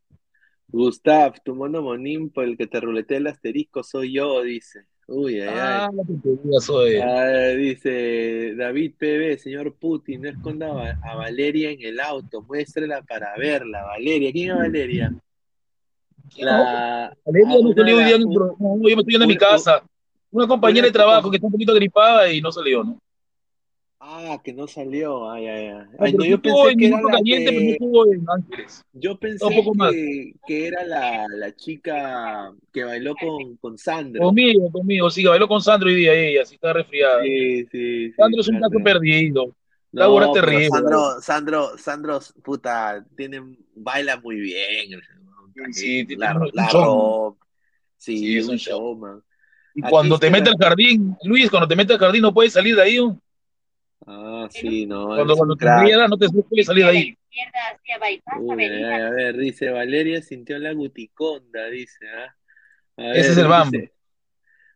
Gustav, 0.67 1.41
tu 1.43 1.53
mono 1.53 1.81
monín 1.81 2.29
por 2.29 2.45
el 2.45 2.57
que 2.57 2.65
te 2.65 2.79
ruletea 2.79 3.17
el 3.17 3.27
asterisco 3.27 3.83
soy 3.83 4.13
yo, 4.13 4.41
dice. 4.41 4.85
Uy, 5.13 5.41
ay, 5.41 5.49
Ah, 5.51 5.89
ay. 5.91 6.05
tontería 6.05 6.59
soy. 6.61 6.95
Ah, 6.97 7.47
dice 7.57 8.55
David 8.55 8.93
PB, 8.97 9.37
señor 9.39 9.73
Putin, 9.75 10.21
no 10.21 10.29
esconda 10.29 10.67
a, 10.69 10.73
Va- 10.73 10.99
a 11.03 11.15
Valeria 11.15 11.69
en 11.71 11.81
el 11.81 11.99
auto, 11.99 12.41
muéstrela 12.41 13.01
para 13.01 13.35
verla. 13.37 13.83
Valeria, 13.83 14.31
¿quién 14.31 14.51
es 14.51 14.55
Valeria? 14.57 15.13
La, 16.37 17.13
Valeria 17.25 17.47
ah, 17.49 17.57
no 17.61 17.73
salió 17.73 17.83
de 17.85 17.93
hoy 17.93 18.03
día 18.05 18.17
yo 18.89 18.95
me 18.95 19.01
estoy 19.01 19.11
yendo 19.11 19.25
a 19.25 19.27
mi 19.27 19.37
casa. 19.37 19.83
Una 20.31 20.47
compañera 20.47 20.85
de 20.85 20.89
una- 20.89 20.93
trabajo 20.93 21.29
que 21.29 21.35
está 21.35 21.47
un 21.47 21.51
poquito 21.51 21.73
gripada 21.73 22.31
y 22.31 22.39
no 22.39 22.51
salió, 22.51 22.83
¿no? 22.83 22.97
Ah, 24.13 24.41
que 24.43 24.51
no 24.51 24.67
salió. 24.67 25.31
Ay, 25.31 25.47
ay, 25.47 25.67
ay. 25.67 25.85
Ay, 25.97 26.13
no, 26.13 26.23
sí 26.23 26.29
yo 26.31 26.41
pensé 26.41 26.69
en 26.71 26.77
que 26.79 26.87
era 26.87 27.01
la 27.01 27.11
Caliente, 27.11 27.45
pero 27.49 27.59
no 27.61 27.65
que... 27.65 27.71
estuvo 27.71 28.13
en 28.13 28.25
Ángeles. 28.29 28.85
Yo 28.91 29.17
pensé 29.17 29.45
Un 29.45 29.55
poco 29.55 29.73
más. 29.73 29.91
que, 29.93 30.33
que 30.45 30.67
era 30.67 30.83
la, 30.83 31.25
la 31.29 31.55
chica 31.55 32.51
que 32.73 32.83
bailó 32.83 33.15
con, 33.15 33.55
con 33.55 33.77
Sandro. 33.77 34.21
Conmigo, 34.21 34.69
conmigo, 34.69 35.09
sí, 35.09 35.23
bailó 35.23 35.47
con 35.47 35.61
Sandro 35.61 35.87
hoy 35.87 35.95
día 35.95 36.13
ella, 36.13 36.45
sí 36.45 36.55
está 36.55 36.73
resfriada. 36.73 37.23
Sí, 37.23 37.63
sí, 37.63 37.67
sí, 37.71 38.13
Sandro 38.17 38.41
es 38.41 38.47
un 38.49 38.59
caso 38.59 38.79
perdido. 38.83 39.45
No, 39.93 40.01
Laura 40.01 40.31
terrible. 40.33 40.67
Sandro, 40.67 41.21
Sandro, 41.21 41.77
Sandro, 41.77 42.19
puta, 42.43 43.05
tiene, 43.15 43.41
baila 43.75 44.19
muy 44.19 44.41
bien. 44.41 44.99
Sí, 45.71 46.05
tiene 46.05 46.25
la, 46.25 46.49
la 46.51 46.67
rock. 46.67 47.45
Sí, 47.95 48.17
Sí, 48.17 48.37
es 48.37 48.47
un 48.49 48.57
showman. 48.57 49.23
Y 49.73 49.81
Aquí 49.81 49.89
cuando 49.89 50.19
te 50.19 50.29
mete 50.29 50.49
al 50.49 50.57
jardín, 50.57 51.15
Luis, 51.23 51.49
cuando 51.49 51.67
te 51.67 51.77
mete 51.77 51.93
al 51.93 51.99
jardín 51.99 52.23
no 52.23 52.33
puedes 52.33 52.51
salir 52.51 52.75
de 52.75 52.81
ahí. 52.81 52.97
¿no? 52.97 53.21
Ah, 54.07 54.47
sí, 54.49 54.85
no, 54.85 55.07
Cuando, 55.07 55.35
cuando 55.35 55.55
te 55.55 55.65
riega, 55.65 56.07
no 56.07 56.17
te 56.17 56.27
puedes 56.29 56.65
salir 56.65 56.85
de 56.85 56.89
ahí. 56.89 57.17
Ay, 58.49 58.71
a 58.83 59.09
ver, 59.11 59.37
dice 59.37 59.69
Valeria 59.69 60.21
sintió 60.21 60.57
la 60.57 60.73
guticonda, 60.73 61.67
dice, 61.67 62.07
¿ah? 62.09 62.35
A 62.97 63.11
Ese 63.13 63.31
es 63.31 63.37
el 63.37 63.47
Bambo. 63.47 63.77
dice, 63.77 63.93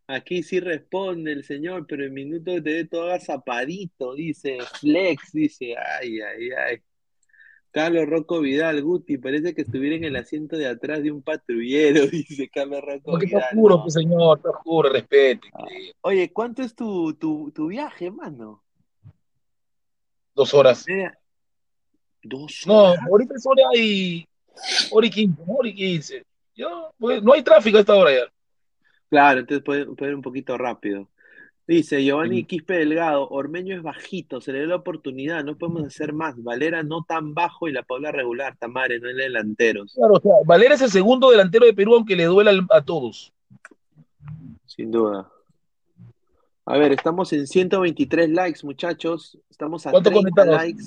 Aquí 0.08 0.44
sí 0.44 0.60
responde 0.60 1.32
el 1.32 1.44
señor, 1.44 1.88
pero 1.88 2.06
en 2.06 2.14
minuto 2.14 2.54
te 2.54 2.60
ve 2.62 2.86
todo 2.86 3.06
agazapadito, 3.08 4.14
dice, 4.14 4.60
flex, 4.80 5.32
dice, 5.34 5.76
ay, 5.76 6.20
ay, 6.22 6.50
ay. 6.52 6.78
Carlos 7.72 8.06
Rocco 8.08 8.40
Vidal, 8.40 8.82
Guti, 8.84 9.18
parece 9.18 9.54
que 9.54 9.64
estuviera 9.64 9.96
en 9.96 10.06
el 10.06 10.16
asiento 10.16 10.56
de 10.58 10.68
atrás 10.68 11.02
de 11.04 11.12
un 11.12 11.24
patrullero, 11.24 12.06
dice 12.12 12.48
Carlos 12.50 12.82
Rocco 12.82 13.12
Porque 13.12 13.26
te 13.26 13.36
Vidal. 13.36 13.50
juro, 13.56 13.76
no. 13.78 13.82
pues, 13.82 13.96
señor, 13.96 14.42
te 14.42 14.50
juro, 14.64 14.90
respete. 14.90 15.50
Oye, 16.02 16.32
¿cuánto 16.32 16.62
es 16.62 16.76
tu, 16.76 17.16
tu, 17.16 17.52
tu 17.52 17.68
viaje, 17.68 18.12
mano? 18.12 18.65
Dos 20.36 20.54
horas. 20.54 20.86
Dos 22.22 22.64
No, 22.66 22.94
ahorita 23.10 23.36
es 23.36 23.46
hora 23.46 23.64
y. 23.76 24.28
hora 24.92 25.08
y 25.08 25.10
quince, 25.10 25.42
¿no? 25.46 25.54
hora 25.56 25.70
y 25.70 25.76
quince. 25.76 26.24
Ya, 26.56 26.68
pues, 26.98 27.22
no 27.24 27.34
hay 27.34 27.42
tráfico 27.44 27.78
a 27.78 27.82
esta 27.82 27.96
hora 27.96 28.12
ya. 28.12 28.32
Claro, 29.10 29.42
entonces 29.42 29.64
puede, 29.64 29.86
puede 29.86 30.12
ir 30.12 30.16
un 30.16 30.22
poquito 30.22 30.58
rápido. 30.58 31.08
Dice 31.68 32.04
Giovanni 32.04 32.44
Quispe 32.44 32.76
Delgado, 32.78 33.28
Ormeño 33.30 33.76
es 33.76 33.82
bajito, 33.82 34.40
se 34.40 34.52
le 34.52 34.60
dio 34.60 34.68
la 34.68 34.76
oportunidad, 34.76 35.44
no 35.44 35.58
podemos 35.58 35.84
hacer 35.88 36.14
más. 36.14 36.36
Valera 36.44 36.84
no 36.84 37.04
tan 37.08 37.34
bajo 37.34 37.68
y 37.68 37.72
la 37.72 37.82
Paula 37.82 38.12
regular, 38.12 38.56
Tamare, 38.58 39.00
no 39.00 39.10
es 39.10 39.16
delanteros. 39.16 39.94
Claro, 39.96 40.14
o 40.16 40.20
sea, 40.22 40.32
Valera 40.46 40.76
es 40.76 40.82
el 40.82 40.92
segundo 40.92 41.32
delantero 41.32 41.66
de 41.66 41.74
Perú, 41.74 41.96
aunque 41.96 42.16
le 42.16 42.26
duela 42.26 42.52
al- 42.52 42.68
a 42.70 42.82
todos. 42.84 43.34
Sin 44.68 44.92
duda. 44.92 45.28
A 46.68 46.78
ver, 46.80 46.94
estamos 46.94 47.32
en 47.32 47.46
123 47.46 48.30
likes, 48.30 48.62
muchachos. 48.64 49.38
Estamos 49.52 49.86
a 49.86 49.92
¿Cuánto 49.92 50.10
30 50.10 50.32
conectados? 50.32 50.64
likes. 50.64 50.84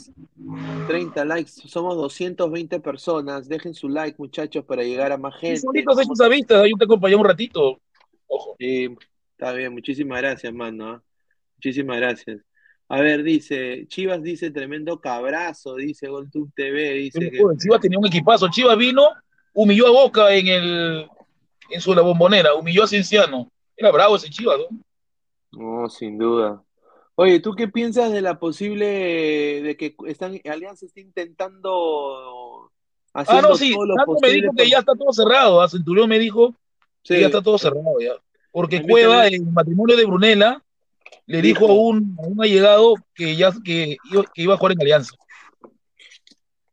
30 0.88 1.24
likes. 1.24 1.52
Somos 1.66 1.96
220 1.96 2.80
personas. 2.80 3.48
Dejen 3.48 3.74
su 3.74 3.88
like, 3.88 4.16
muchachos, 4.18 4.64
para 4.64 4.82
llegar 4.82 5.12
a 5.12 5.18
más 5.18 5.38
gente. 5.38 5.60
solitos 5.60 6.00
hechos 6.00 6.20
a 6.20 6.28
vista, 6.28 6.66
yo 6.66 6.76
te 6.76 6.84
acompañé 6.84 7.14
un 7.14 7.24
ratito. 7.24 7.80
Ojo. 8.26 8.56
Sí, 8.58 8.88
está 9.30 9.52
bien. 9.52 9.72
Muchísimas 9.72 10.20
gracias, 10.20 10.52
mano. 10.52 10.88
¿ah? 10.88 11.02
Muchísimas 11.56 11.96
gracias. 11.98 12.40
A 12.88 13.00
ver, 13.00 13.22
dice, 13.22 13.86
Chivas 13.86 14.22
dice 14.22 14.50
tremendo 14.50 15.00
cabrazo, 15.00 15.76
dice 15.76 16.08
GolTube 16.08 16.50
TV, 16.56 16.94
dice 16.94 17.30
que... 17.30 17.38
Chivas 17.58 17.80
tenía 17.80 17.98
un 17.98 18.06
equipazo. 18.06 18.48
Chivas 18.48 18.76
vino, 18.76 19.06
humilló 19.52 19.88
a 19.88 19.90
Boca 19.90 20.34
en 20.34 20.48
el 20.48 21.08
en 21.70 21.80
su 21.82 21.94
la 21.94 22.02
bombonera, 22.02 22.54
humilló 22.54 22.84
a 22.84 22.86
Cienciano. 22.88 23.52
Era 23.76 23.92
bravo 23.92 24.16
ese 24.16 24.30
Chivas, 24.30 24.56
¿no? 24.58 24.78
No, 25.52 25.88
sin 25.88 26.18
duda. 26.18 26.62
Oye, 27.14 27.40
¿tú 27.40 27.54
qué 27.54 27.68
piensas 27.68 28.12
de 28.12 28.20
la 28.20 28.38
posible 28.38 28.86
de 29.62 29.76
que 29.76 29.96
están 30.06 30.40
Alianza 30.44 30.86
está 30.86 31.00
intentando 31.00 32.70
Ah, 33.18 33.22
haciendo 33.22 33.48
no, 33.48 33.54
sí. 33.56 33.72
todo 33.72 33.86
lo 33.86 33.94
me 34.20 34.28
dijo 34.30 34.52
que 34.56 34.68
ya 34.68 34.78
está 34.78 34.92
todo 34.94 35.12
cerrado. 35.12 35.60
¿ah? 35.60 35.68
Centurión 35.68 36.08
me 36.08 36.18
dijo 36.18 36.54
que 37.02 37.20
ya 37.20 37.26
está 37.26 37.42
todo 37.42 37.58
cerrado 37.58 37.98
ya. 38.00 38.12
Porque 38.52 38.82
Cueva, 38.82 39.26
en 39.26 39.34
el 39.34 39.52
matrimonio 39.52 39.96
de 39.96 40.04
Brunella, 40.04 40.62
le 41.26 41.42
dijo 41.42 41.66
a 41.68 41.72
un, 41.72 42.16
a 42.22 42.26
un 42.26 42.42
allegado 42.42 42.94
que 43.14 43.36
ya 43.36 43.52
que 43.64 43.96
iba, 44.10 44.24
que 44.32 44.42
iba 44.42 44.54
a 44.54 44.56
jugar 44.56 44.72
en 44.72 44.82
Alianza. 44.82 45.16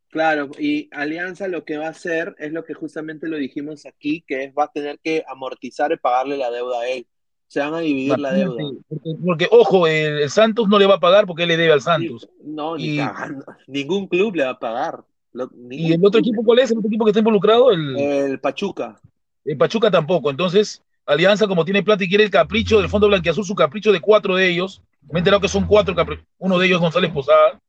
Claro, 0.10 0.50
y 0.58 0.88
Alianza 0.94 1.48
lo 1.48 1.66
que 1.66 1.78
va 1.78 1.88
a 1.88 1.90
hacer 1.90 2.36
es 2.40 2.54
lo 2.54 2.64
que 2.64 2.74
justamente 2.74 3.28
lo 3.28 3.38
dijimos 3.38 3.86
aquí, 3.86 4.24
que 4.26 4.46
es 4.46 4.54
va 4.58 4.66
a 4.66 4.72
tener 4.72 5.00
que 5.00 5.26
amortizar 5.28 5.92
y 5.92 5.98
pagarle 5.98 6.38
la 6.38 6.52
deuda 6.52 6.80
a 6.82 6.88
él. 6.88 7.08
Se 7.48 7.60
van 7.60 7.74
a 7.76 7.80
dividir 7.80 8.18
la 8.18 8.34
deuda. 8.34 8.64
Porque, 8.90 9.10
porque, 9.24 9.48
ojo, 9.52 9.88
el, 9.88 10.20
el 10.20 10.30
Santos 10.30 10.68
no 10.68 10.78
le 10.80 10.88
va 10.88 10.96
a 10.96 11.00
pagar 11.00 11.26
porque 11.26 11.44
él 11.44 11.50
le 11.50 11.58
debe 11.58 11.74
al 11.74 11.82
Santos. 11.82 12.28
No, 12.44 12.76
ni 12.76 12.96
Y- 12.96 12.98
cagando. 12.98 13.46
Ningún 13.68 14.08
club 14.08 14.36
le 14.36 14.44
va 14.44 14.52
a 14.52 14.60
pagar. 14.60 15.04
Lo- 15.32 15.50
¿Y 15.70 15.94
el 15.94 16.06
otro 16.06 16.20
equipo 16.20 16.44
cuál 16.44 16.60
es? 16.60 16.72
¿El 16.72 16.78
otro 16.80 16.88
equipo 16.88 17.06
que 17.06 17.12
está 17.12 17.20
involucrado? 17.20 17.72
El, 17.72 17.98
El 17.98 18.40
Pachuca. 18.40 19.00
el 19.46 19.58
Pachuca 19.58 19.92
tampoco. 19.92 20.30
Entonces, 20.30 20.82
Alianza, 21.06 21.48
como 21.48 21.64
tiene 21.66 21.84
plata 21.84 22.04
y 22.04 22.10
quiere 22.10 22.24
el 22.24 22.32
capricho 22.32 22.80
del 22.80 22.90
Fondo 22.90 23.08
Blanquiazul, 23.08 23.46
su 23.46 23.56
capricho 23.56 23.92
de 23.92 24.00
cuatro 24.02 24.36
de 24.36 24.50
ellos. 24.50 24.82
Me 25.12 25.20
he 25.20 25.22
enterado 25.22 25.40
que 25.42 25.48
son 25.48 25.68
cuatro 25.68 25.94
Uno 26.40 26.58
de 26.58 26.66
ellos 26.66 26.82
González 26.82 27.12
Posada 27.12 27.60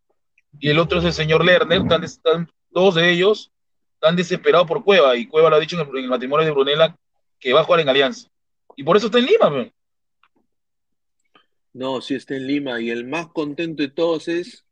y 0.59 0.70
el 0.70 0.78
otro 0.78 1.01
es 1.01 1.05
el 1.05 1.12
señor 1.12 1.44
Lerner. 1.44 1.82
Están, 2.03 2.48
dos 2.70 2.94
de 2.94 3.11
ellos 3.12 3.51
están 3.94 4.16
desesperados 4.16 4.66
por 4.66 4.82
Cueva 4.82 5.16
y 5.16 5.27
Cueva 5.27 5.51
lo 5.51 5.57
ha 5.57 5.61
dicho 5.61 5.78
en 5.78 5.86
el, 5.86 5.97
en 5.98 6.05
el 6.05 6.11
matrimonio 6.11 6.47
de 6.47 6.53
Brunella 6.53 6.97
que 7.39 7.53
va 7.53 7.61
a 7.61 7.65
jugar 7.65 7.81
en 7.81 7.89
Alianza. 7.90 8.28
Y 8.77 8.85
por 8.85 8.97
eso 8.97 9.07
está 9.07 9.19
en 9.19 9.27
Lima. 9.27 9.51
pe. 9.51 9.73
No, 11.73 12.01
sí 12.01 12.15
está 12.15 12.36
en 12.36 12.47
Lima. 12.47 12.81
Y 12.81 12.90
el 12.90 13.05
más 13.07 13.28
contento 13.28 13.82
de 13.82 13.89
todos 13.90 14.28
es 14.28 14.65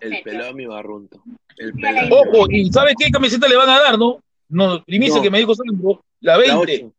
el 0.00 0.22
pelado 0.22 0.54
mi 0.54 0.66
barrunto. 0.66 1.22
El 1.56 1.72
pelado. 1.72 2.08
Ojo, 2.16 2.46
¿y 2.50 2.70
sabes 2.72 2.94
qué 2.98 3.10
camiseta 3.10 3.48
le 3.48 3.56
van 3.56 3.68
a 3.70 3.80
dar, 3.80 3.98
no? 3.98 4.22
No, 4.48 4.84
primicia 4.84 5.16
No. 5.16 5.22
que 5.22 5.30
me 5.30 5.38
dijo 5.38 5.54
Sandro, 5.54 6.04
la 6.20 6.32
La 6.36 6.38
20. 6.56 6.74
ocho. 6.84 6.94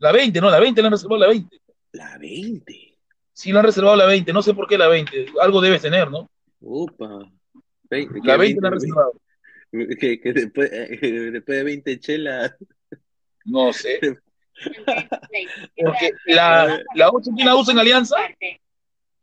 La 0.00 0.12
20, 0.12 0.40
no, 0.40 0.50
la 0.50 0.60
20 0.60 0.80
le 0.80 0.86
han 0.86 0.92
reservado 0.92 1.20
la 1.20 1.28
20. 1.28 1.60
La 1.92 2.18
20. 2.18 2.98
Sí, 3.32 3.52
le 3.52 3.58
han 3.58 3.64
reservado 3.64 3.96
la 3.96 4.06
20, 4.06 4.32
no 4.32 4.42
sé 4.42 4.54
por 4.54 4.66
qué 4.68 4.78
la 4.78 4.88
20. 4.88 5.26
Algo 5.40 5.60
debes 5.60 5.82
tener, 5.82 6.10
¿no? 6.10 6.28
Upa. 6.60 7.30
Veinte, 7.90 8.20
La 8.24 8.34
que 8.34 8.38
20 8.40 8.60
la 8.60 8.68
han 8.68 8.74
reservado. 8.74 9.12
Que, 9.70 10.20
que 10.20 10.32
después, 10.32 10.70
eh, 10.72 11.30
después 11.32 11.58
de 11.58 11.64
20 11.64 12.00
chelas. 12.00 12.54
No 13.44 13.72
sé. 13.72 14.18
Porque 15.76 16.12
la, 16.26 16.82
la 16.94 17.08
8, 17.10 17.30
¿quién 17.34 17.46
la 17.46 17.56
usa 17.56 17.72
en 17.72 17.78
Alianza? 17.78 18.16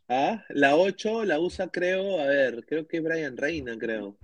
Ah, 0.07 0.43
la 0.49 0.75
8 0.75 1.25
la 1.25 1.39
usa, 1.39 1.67
creo, 1.69 2.19
a 2.21 2.25
ver, 2.25 2.63
creo 2.67 2.87
que 2.87 2.99
Brian 2.99 3.35
Reina, 3.35 3.75
creo. 3.77 4.15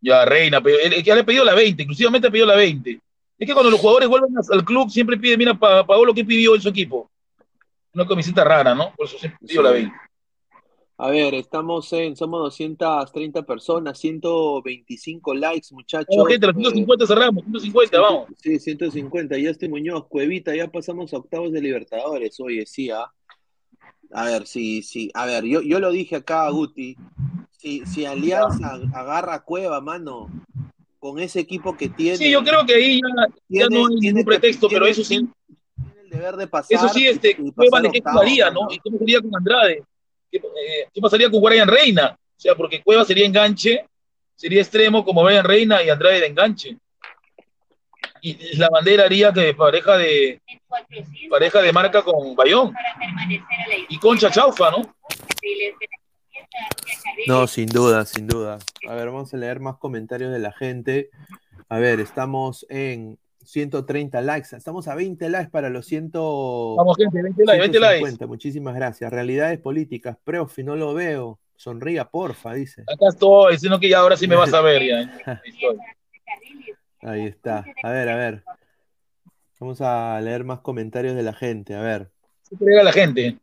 Ya, 0.00 0.24
Reina, 0.24 0.60
pero 0.60 0.78
él, 0.78 0.92
él 0.94 1.02
ya 1.02 1.14
le 1.14 1.20
ha 1.20 1.24
pedido 1.24 1.44
la 1.44 1.54
20, 1.54 1.82
inclusivamente 1.82 2.28
ha 2.28 2.30
pedido 2.30 2.46
la 2.46 2.56
20. 2.56 3.00
Es 3.38 3.46
que 3.46 3.52
cuando 3.54 3.70
los 3.70 3.80
jugadores 3.80 4.08
vuelven 4.08 4.34
al 4.50 4.64
club 4.64 4.90
siempre 4.90 5.16
piden, 5.16 5.38
mira, 5.38 5.54
pa, 5.54 5.86
Paolo, 5.86 6.14
¿qué 6.14 6.24
pidió 6.24 6.54
en 6.54 6.60
su 6.60 6.68
equipo? 6.68 7.10
Una 7.94 8.06
camiseta 8.06 8.42
rara, 8.42 8.74
¿no? 8.74 8.94
Por 8.94 9.06
eso 9.06 9.18
siempre 9.18 9.38
pidió 9.46 9.60
Sí. 9.60 9.64
la 9.64 9.70
20. 9.72 9.94
A 11.04 11.10
ver, 11.10 11.34
estamos 11.34 11.92
en, 11.94 12.14
somos 12.14 12.40
230 12.44 13.42
personas, 13.42 13.98
125 13.98 15.34
likes, 15.34 15.66
muchachos. 15.72 16.06
Vamos, 16.16 16.28
gente, 16.28 16.46
los 16.46 16.54
Eh, 16.56 16.60
150 16.60 17.06
cerramos, 17.08 17.42
150, 17.42 18.00
vamos. 18.00 18.28
Sí, 18.40 18.60
150. 18.60 19.36
Ya 19.36 19.50
estoy 19.50 19.68
Muñoz, 19.68 20.06
Cuevita, 20.06 20.54
ya 20.54 20.68
pasamos 20.68 21.12
a 21.12 21.16
octavos 21.16 21.50
de 21.50 21.60
Libertadores. 21.60 22.38
Oye, 22.38 22.64
sí, 22.66 22.90
¿ah? 22.90 23.10
A 24.12 24.24
ver, 24.26 24.46
sí, 24.46 24.82
sí. 24.82 25.10
A 25.14 25.26
ver, 25.26 25.42
yo, 25.44 25.60
yo 25.62 25.80
lo 25.80 25.90
dije 25.90 26.14
acá 26.14 26.46
a 26.46 26.50
Guti. 26.50 26.96
Si, 27.58 27.84
si 27.84 28.04
Alianza 28.06 28.78
agarra 28.94 29.34
a 29.34 29.42
Cueva, 29.42 29.80
mano, 29.80 30.28
con 31.00 31.18
ese 31.18 31.40
equipo 31.40 31.76
que 31.76 31.88
tiene. 31.88 32.16
Sí, 32.18 32.30
yo 32.30 32.44
creo 32.44 32.64
que 32.64 32.74
ahí 32.74 33.00
ya, 33.00 33.26
ya 33.26 33.34
Tiene- 33.48 33.74
no 33.76 33.86
hay 33.88 33.96
tiene 33.98 34.12
ningún 34.18 34.24
pretexto, 34.24 34.68
que- 34.68 34.76
pero 34.76 34.84
tiene- 34.86 35.00
eso 35.00 35.02
sí, 35.04 35.28
el 36.04 36.10
deber 36.10 36.36
de 36.36 36.46
pasar. 36.46 36.76
eso 36.78 36.88
sí, 36.90 37.08
este, 37.08 37.34
Cueva 37.56 37.80
de 37.80 37.90
qué 37.90 38.00
jugaría. 38.00 38.50
¿no? 38.52 38.68
¿Y 38.70 38.78
cómo 38.78 38.98
sería 38.98 39.20
con 39.20 39.34
Andrade? 39.34 39.82
¿Qué, 40.32 40.38
eh, 40.38 40.88
qué 40.92 41.00
pasaría 41.00 41.30
con 41.30 41.42
Brian 41.42 41.68
Reina? 41.68 42.16
O 42.18 42.40
sea, 42.40 42.54
porque 42.54 42.82
Cueva 42.82 43.04
sería 43.04 43.26
enganche, 43.26 43.84
sería 44.34 44.62
extremo 44.62 45.04
como 45.04 45.22
Brian 45.22 45.44
Reina 45.44 45.82
y 45.82 45.90
Andrade 45.90 46.20
de 46.20 46.26
enganche. 46.26 46.76
Y 48.22 48.56
la 48.56 48.68
bandera 48.70 49.04
haría 49.04 49.32
que 49.32 49.52
pareja 49.52 49.98
de 49.98 50.40
pareja 51.28 51.60
de 51.60 51.72
marca 51.72 52.02
con 52.02 52.36
Bayón 52.36 52.72
y 53.88 53.98
Concha 53.98 54.30
Chaufa, 54.30 54.70
¿no? 54.70 54.94
No, 57.26 57.46
sin 57.46 57.66
duda, 57.66 58.06
sin 58.06 58.28
duda. 58.28 58.58
A 58.88 58.94
ver, 58.94 59.06
vamos 59.06 59.34
a 59.34 59.36
leer 59.36 59.60
más 59.60 59.76
comentarios 59.76 60.32
de 60.32 60.38
la 60.38 60.52
gente. 60.52 61.10
A 61.68 61.78
ver, 61.78 62.00
estamos 62.00 62.64
en 62.70 63.18
130 63.44 64.20
likes. 64.22 64.56
Estamos 64.56 64.88
a 64.88 64.94
20 64.94 65.28
likes 65.28 65.50
para 65.50 65.70
los 65.70 65.86
100. 65.86 66.10
Vamos, 66.12 66.96
gente, 66.96 67.22
20 67.22 67.44
likes, 67.44 67.60
20 67.60 67.80
likes. 67.80 67.98
150. 67.98 68.26
Muchísimas 68.26 68.74
gracias. 68.74 69.10
Realidades 69.12 69.58
políticas. 69.58 70.16
Profi, 70.22 70.62
no 70.62 70.76
lo 70.76 70.94
veo. 70.94 71.38
Sonría, 71.56 72.06
porfa, 72.06 72.54
dice. 72.54 72.82
Acá 72.82 73.06
estoy, 73.08 73.58
sino 73.58 73.78
que 73.78 73.88
ya 73.88 74.00
ahora 74.00 74.16
sí 74.16 74.26
me 74.26 74.36
vas 74.36 74.52
a 74.52 74.60
ver 74.60 74.82
ya. 74.82 75.02
¿eh? 75.02 75.10
Ahí 77.02 77.26
está. 77.26 77.64
A 77.82 77.90
ver, 77.90 78.08
a 78.08 78.16
ver. 78.16 78.42
Vamos 79.60 79.80
a 79.80 80.20
leer 80.20 80.44
más 80.44 80.60
comentarios 80.60 81.14
de 81.14 81.22
la 81.22 81.32
gente. 81.32 81.74
A 81.74 81.80
ver. 81.80 82.10
¿Qué 82.50 82.56
cree 82.56 82.82
la 82.82 82.92
gente? 82.92 83.38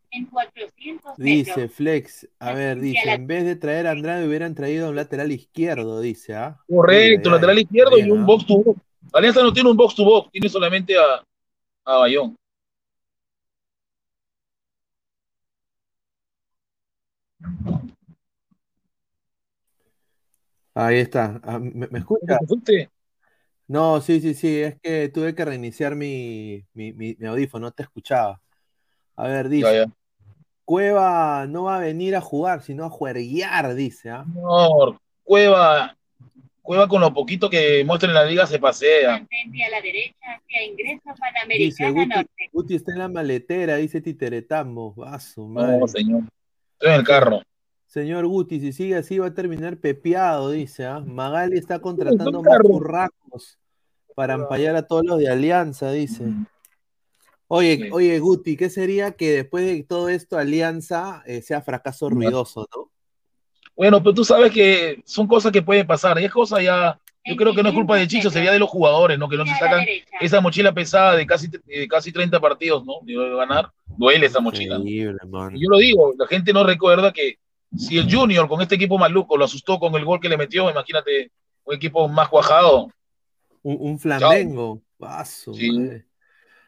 Dice 1.18 1.68
Flex, 1.68 2.28
a 2.40 2.54
ver, 2.54 2.80
dice, 2.80 3.12
en 3.12 3.26
vez 3.26 3.44
de 3.46 3.56
traer 3.56 3.88
a 3.88 3.92
Andrade 3.92 4.28
hubieran 4.28 4.54
traído 4.54 4.88
a 4.88 4.90
un 4.90 4.96
lateral 4.96 5.32
izquierdo, 5.32 6.00
dice, 6.00 6.36
¿ah? 6.36 6.58
Correcto, 6.68 7.30
lateral 7.30 7.60
izquierdo 7.60 7.98
y 7.98 8.10
un 8.10 8.26
box 8.26 8.46
to 8.46 8.58
box. 8.58 8.82
Alianza 9.14 9.42
no 9.42 9.54
tiene 9.54 9.70
un 9.70 9.78
box 9.78 9.96
to 9.96 10.04
box, 10.04 10.32
tiene 10.32 10.50
solamente 10.50 10.96
a, 10.98 11.24
a 11.86 11.98
Bayón. 11.98 12.36
Ahí 20.74 20.98
está. 21.00 21.40
Ah, 21.44 21.60
¿Me, 21.60 21.88
me 21.88 22.00
escucha? 22.00 22.38
No, 23.68 24.02
sí, 24.02 24.20
sí, 24.22 24.34
sí, 24.34 24.62
es 24.62 24.80
que 24.82 25.10
tuve 25.10 25.36
que 25.36 25.46
reiniciar 25.46 25.96
mi, 25.96 26.66
mi, 26.74 26.92
mi- 26.94 27.16
mi 27.20 27.28
audífono, 27.28 27.68
no 27.68 27.72
te 27.72 27.84
escuchaba. 27.84 28.42
A 29.16 29.28
ver, 29.28 29.50
dice, 29.50 29.74
Ya, 29.74 29.86
ya. 29.86 29.92
Cueva 30.66 31.46
no 31.48 31.64
va 31.64 31.78
a 31.78 31.80
venir 31.80 32.16
a 32.16 32.22
jugar, 32.22 32.62
sino 32.64 32.86
a 32.86 32.90
juerguear, 32.90 33.76
dice. 33.76 34.10
No, 34.34 35.00
Cueva, 35.24 35.98
Cueva 36.70 36.88
con 36.88 37.02
lo 37.02 37.12
poquito 37.12 37.50
que 37.50 37.84
muestra 37.84 38.10
en 38.10 38.14
la 38.14 38.26
liga 38.26 38.46
se 38.46 38.60
pasea. 38.60 39.14
Mantente 39.14 39.64
a 39.64 39.70
la 39.72 39.82
derecha 39.82 40.36
hacia 40.38 40.64
ingreso 40.64 41.02
Dice, 41.58 41.84
Panamericana 41.84 41.90
Guti, 41.90 42.08
Norte. 42.10 42.50
Guti 42.54 42.76
está 42.76 42.92
en 42.92 43.00
la 43.00 43.08
maletera, 43.08 43.78
dice 43.78 44.02
Titeretambo. 44.02 44.94
A 45.04 45.20
su 45.20 45.48
madre. 45.48 45.80
No, 45.80 45.88
señor. 45.88 46.24
Estoy 46.74 46.90
en 46.90 47.00
el 47.00 47.04
carro. 47.04 47.42
Señor 47.88 48.28
Guti, 48.28 48.60
si 48.60 48.72
sigue 48.72 48.98
así 48.98 49.18
va 49.18 49.26
a 49.26 49.34
terminar 49.34 49.78
pepeado, 49.78 50.52
dice, 50.52 50.86
¿ah? 50.86 51.00
Magali 51.00 51.58
está 51.58 51.80
contratando 51.80 52.44
más 52.44 52.58
Carlos. 52.58 52.72
curracos 52.72 53.58
para 54.14 54.36
ampallar 54.36 54.76
a 54.76 54.86
todos 54.86 55.04
los 55.04 55.18
de 55.18 55.28
Alianza, 55.28 55.92
dice. 55.92 56.26
Oye, 57.48 57.78
Sí. 57.78 57.90
oye, 57.92 58.20
Guti, 58.20 58.56
¿qué 58.56 58.70
sería 58.70 59.14
que 59.14 59.32
después 59.32 59.66
de 59.66 59.82
todo 59.86 60.08
esto 60.08 60.38
Alianza 60.38 61.24
eh, 61.26 61.42
sea 61.42 61.64
fracaso 61.64 62.12
ruidoso, 62.12 62.68
no? 62.76 62.92
Bueno, 63.80 64.04
pero 64.04 64.14
tú 64.14 64.26
sabes 64.26 64.52
que 64.52 65.02
son 65.06 65.26
cosas 65.26 65.54
que 65.54 65.62
pueden 65.62 65.88
pasar. 65.88 66.20
Y 66.20 66.26
es 66.26 66.32
cosa 66.34 66.62
ya, 66.62 67.00
yo 67.24 67.38
creo 67.38 67.56
que 67.56 67.64
no 67.64 67.70
es 67.70 67.76
culpa 67.76 67.96
de 67.96 68.10
Chicho, 68.10 68.30
sería 68.30 68.52
de 68.52 68.60
los 68.60 68.68
jugadores, 68.68 69.18
¿no? 69.18 69.30
Que 69.30 69.38
no 69.38 69.46
se 69.46 69.54
sacan 69.54 69.86
esa 70.20 70.42
mochila 70.42 70.74
pesada 70.74 71.16
de 71.16 71.26
casi, 71.26 71.48
de 71.48 71.88
casi 71.88 72.12
30 72.12 72.42
partidos, 72.42 72.86
¿no? 72.86 72.96
De 73.04 73.14
ganar. 73.38 73.72
Duele 73.88 74.26
esa 74.26 74.42
mochila. 74.42 74.80
Y 74.84 75.04
yo 75.06 75.70
lo 75.70 75.78
digo, 75.78 76.14
la 76.20 76.28
gente 76.28 76.52
no 76.52 76.66
recuerda 76.66 77.14
que 77.14 77.40
si 77.78 77.98
el 77.98 78.14
Junior 78.14 78.50
con 78.50 78.62
este 78.62 78.76
equipo 78.76 78.98
maluco 78.98 79.38
lo 79.38 79.46
asustó 79.46 79.80
con 79.80 79.96
el 79.96 80.04
gol 80.04 80.20
que 80.20 80.28
le 80.28 80.36
metió, 80.36 80.70
imagínate 80.70 81.32
un 81.64 81.76
equipo 81.76 82.06
más 82.10 82.28
cuajado. 82.28 82.90
Un, 83.64 83.78
un 83.80 83.98
Flamengo. 83.98 84.82
Su 85.24 85.54
Sí. 85.54 85.72
madre. 85.72 86.06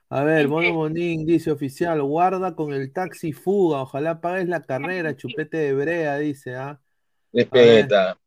A 0.07 0.23
ver, 0.23 0.47
Mono 0.47 0.73
Monín 0.73 1.25
dice 1.25 1.51
oficial, 1.51 2.01
guarda 2.03 2.55
con 2.55 2.71
el 2.71 2.93
taxi 2.93 3.33
fuga, 3.33 3.81
ojalá 3.81 4.21
pagues 4.21 4.47
la 4.47 4.61
carrera, 4.61 5.17
chupete 5.17 5.57
de 5.57 5.73
brea, 5.73 6.17
dice, 6.17 6.55
¿ah? 6.55 6.79
Respeta. 7.33 8.17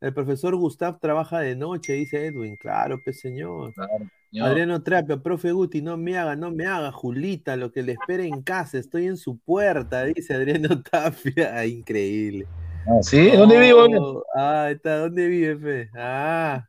El 0.00 0.14
profesor 0.14 0.54
Gustav 0.54 1.00
trabaja 1.00 1.40
de 1.40 1.56
noche, 1.56 1.94
dice 1.94 2.26
Edwin. 2.26 2.56
Claro, 2.56 3.00
pues 3.02 3.18
señor. 3.20 3.72
señor. 3.74 4.48
Adriano 4.48 4.82
Trapia, 4.82 5.16
profe 5.16 5.50
Guti, 5.50 5.82
no 5.82 5.96
me 5.96 6.16
haga, 6.16 6.36
no 6.36 6.50
me 6.52 6.66
haga, 6.66 6.92
Julita, 6.92 7.56
lo 7.56 7.72
que 7.72 7.82
le 7.82 7.92
espera 7.92 8.22
en 8.22 8.42
casa, 8.42 8.78
estoy 8.78 9.06
en 9.06 9.16
su 9.16 9.38
puerta, 9.38 10.04
dice 10.14 10.34
Adriano 10.34 10.82
Tapia. 10.82 11.52
Ah, 11.58 11.66
increíble. 11.66 12.46
Ah, 12.86 13.02
¿sí? 13.02 13.30
¿Dónde 13.30 13.58
vivo? 13.58 13.86
Oh, 13.98 14.24
Ah, 14.36 14.70
está, 14.70 14.98
¿dónde 14.98 15.26
vive, 15.26 15.56
fe? 15.58 15.90
Ah, 15.96 16.68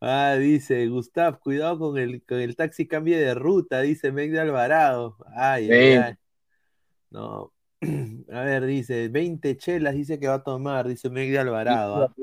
ah, 0.00 0.34
dice 0.34 0.86
Gustav, 0.88 1.38
cuidado 1.38 1.78
con 1.78 1.98
el, 1.98 2.24
con 2.24 2.40
el 2.40 2.56
taxi 2.56 2.88
cambie 2.88 3.18
de 3.18 3.34
ruta, 3.34 3.82
dice 3.82 4.10
Meg 4.10 4.32
de 4.32 4.40
Alvarado. 4.40 5.16
Ay, 5.36 5.70
ay, 5.70 5.92
ay. 5.94 6.14
No. 7.10 7.53
A 8.32 8.40
ver, 8.42 8.66
dice, 8.66 9.08
20 9.08 9.56
chelas 9.56 9.94
dice 9.94 10.18
que 10.18 10.28
va 10.28 10.34
a 10.34 10.42
tomar, 10.42 10.88
dice 10.88 11.10
Meg 11.10 11.30
de 11.30 11.38
Alvarado. 11.38 12.04
ah. 12.04 12.14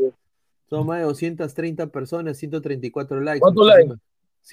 Son 0.69 0.85
más 0.87 0.99
de 0.99 1.03
230 1.05 1.87
personas, 1.87 2.37
134 2.37 3.19
likes. 3.19 3.39
¿Cuántos 3.41 3.67
likes? 3.67 3.95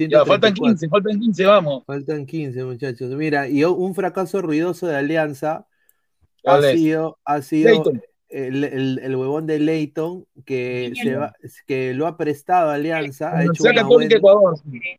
Ya, 0.08 0.24
faltan 0.24 0.54
134. 0.54 0.64
15, 0.64 0.88
faltan 0.88 1.20
15, 1.20 1.44
vamos. 1.46 1.84
Faltan 1.86 2.26
15, 2.26 2.64
muchachos. 2.64 3.10
Mira, 3.10 3.48
y 3.48 3.64
un 3.64 3.94
fracaso 3.94 4.42
ruidoso 4.42 4.86
de 4.86 4.96
Alianza 4.96 5.66
Ah, 6.44 6.56
¿Cuál 6.56 6.64
ha 6.64 6.72
sido, 6.72 7.18
ha 7.24 7.42
sido 7.42 7.82
el, 8.28 8.64
el, 8.64 8.98
el 9.02 9.16
huevón 9.16 9.46
de 9.46 9.58
Leighton 9.58 10.24
que, 10.44 10.92
se 11.02 11.16
va, 11.16 11.34
que 11.66 11.94
lo 11.94 12.06
ha 12.06 12.16
prestado 12.16 12.70
a 12.70 12.74
Alianza. 12.74 13.36
Ha 13.36 13.44
hecho 13.44 13.64
una 13.64 13.82
buena- 13.82 14.14
Ecuador. 14.14 14.54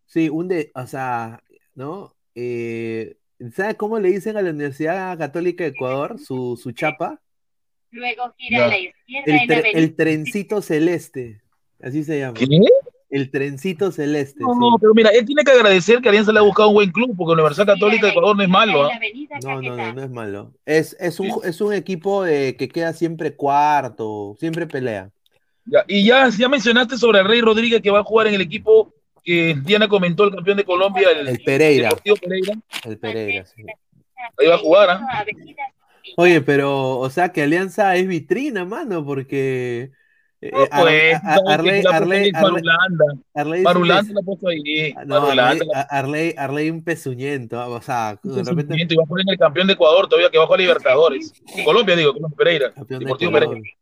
Sí, 0.05 0.29
un 0.29 0.47
de, 0.49 0.71
o 0.75 0.85
sea, 0.85 1.41
¿no? 1.75 2.13
Eh, 2.35 3.17
¿Sabes 3.55 3.75
cómo 3.75 3.99
le 3.99 4.09
dicen 4.09 4.35
a 4.37 4.41
la 4.41 4.49
Universidad 4.51 5.17
Católica 5.17 5.63
de 5.63 5.69
Ecuador 5.71 6.19
su, 6.19 6.59
su 6.61 6.71
chapa? 6.71 7.19
Luego 7.91 8.33
gira 8.37 8.59
Ya. 8.59 8.65
a 8.65 8.67
la 8.67 8.77
izquierda 8.77 9.71
El, 9.73 9.87
tre- 9.87 9.95
trencito 9.95 10.61
celeste, 10.61 11.41
así 11.81 12.03
se 12.03 12.19
llama. 12.19 12.33
¿Qué? 12.33 12.45
El 13.09 13.31
trencito 13.31 13.91
celeste, 13.91 14.39
No, 14.39 14.53
sí. 14.53 14.59
no, 14.59 14.77
pero 14.79 14.93
mira, 14.93 15.09
él 15.09 15.25
tiene 15.25 15.43
que 15.43 15.51
agradecer 15.51 15.99
que 15.99 16.09
Alianza 16.09 16.31
le 16.31 16.37
ha 16.39 16.43
buscado 16.43 16.69
un 16.69 16.75
buen 16.75 16.91
club, 16.91 17.15
porque 17.17 17.29
la 17.35 17.41
Universidad 17.41 17.65
Católica 17.65 18.05
de 18.05 18.11
Ecuador 18.11 18.35
no 18.37 18.43
es 18.43 18.49
malo. 18.49 18.83
¿ah? 18.83 18.89
No, 19.41 19.61
no, 19.61 19.75
no, 19.75 19.93
no 19.93 20.03
es 20.03 20.09
malo. 20.11 20.53
Es, 20.65 20.95
es, 20.99 21.19
un, 21.19 21.31
es 21.43 21.59
un 21.59 21.73
equipo 21.73 22.23
de, 22.23 22.55
que 22.55 22.67
queda 22.69 22.93
siempre 22.93 23.35
cuarto, 23.35 24.35
siempre 24.39 24.67
pelea. 24.67 25.09
Ya, 25.65 25.83
y 25.87 26.05
ya, 26.05 26.29
ya 26.29 26.49
mencionaste 26.49 26.97
sobre 26.97 27.19
el 27.21 27.27
Rey 27.27 27.41
Rodríguez 27.41 27.81
que 27.81 27.89
va 27.89 27.99
a 28.01 28.03
jugar 28.03 28.27
en 28.27 28.35
el 28.35 28.41
equipo 28.41 28.93
que 29.23 29.55
Diana 29.63 29.87
comentó, 29.87 30.23
el 30.25 30.35
campeón 30.35 30.57
de 30.57 30.63
Colombia, 30.65 31.09
el, 31.11 31.27
El 31.27 31.39
Pereira. 31.39 31.89
Deportivo 31.89 32.15
Pereira. 32.17 32.53
El 32.85 32.97
Pereira, 32.97 33.45
sí. 33.45 33.63
Ahí 34.37 34.47
va 34.47 34.55
a 34.55 34.59
jugar, 34.59 34.89
¿ah? 34.89 35.25
Oye, 36.17 36.41
pero, 36.41 36.97
o 36.99 37.09
sea, 37.09 37.29
que 37.29 37.43
Alianza 37.43 37.95
es 37.95 38.07
vitrina, 38.07 38.65
mano, 38.65 39.05
porque. 39.05 39.91
eh, 40.41 40.51
No, 40.51 40.59
Ar- 40.71 40.81
pues, 40.81 41.13
a- 41.15 41.17
a- 41.17 41.21
sabes 41.21 41.45
que 41.45 41.51
Arley, 41.53 41.83
Arley, 41.93 42.31
Marulanda. 42.31 43.05
Un 43.35 43.61
Marulanda 43.63 44.09
pez- 44.09 44.13
la 44.15 44.21
puso 44.21 44.47
ahí. 44.47 44.93
no, 45.05 45.21
Marulanda 45.21 45.43
Arley, 45.51 45.67
la 45.67 45.79
a- 45.81 45.83
Arley, 45.99 46.35
Arley 46.37 46.69
un 46.71 46.83
pezuñento, 46.83 47.59
o 47.69 47.81
sea, 47.81 48.17
de 48.23 48.43
repente 48.43 48.75
y 48.89 48.95
va 48.95 49.03
a 49.03 49.05
poner 49.05 49.25
el 49.29 49.37
campeón 49.37 49.67
de 49.67 49.73
Ecuador 49.73 50.07
todavía 50.07 50.29
que 50.31 50.37
bajó 50.37 50.53
a 50.53 50.57
Libertadores. 50.57 51.33
Colombia, 51.63 51.95
digo, 51.95 52.13
Colombia 52.13 52.37
Pereira. 52.37 52.71
campeón 52.73 52.99
de 52.99 53.05
Deportivo 53.05 53.31
Ecuador. 53.37 53.55
Pereira. 53.57 53.77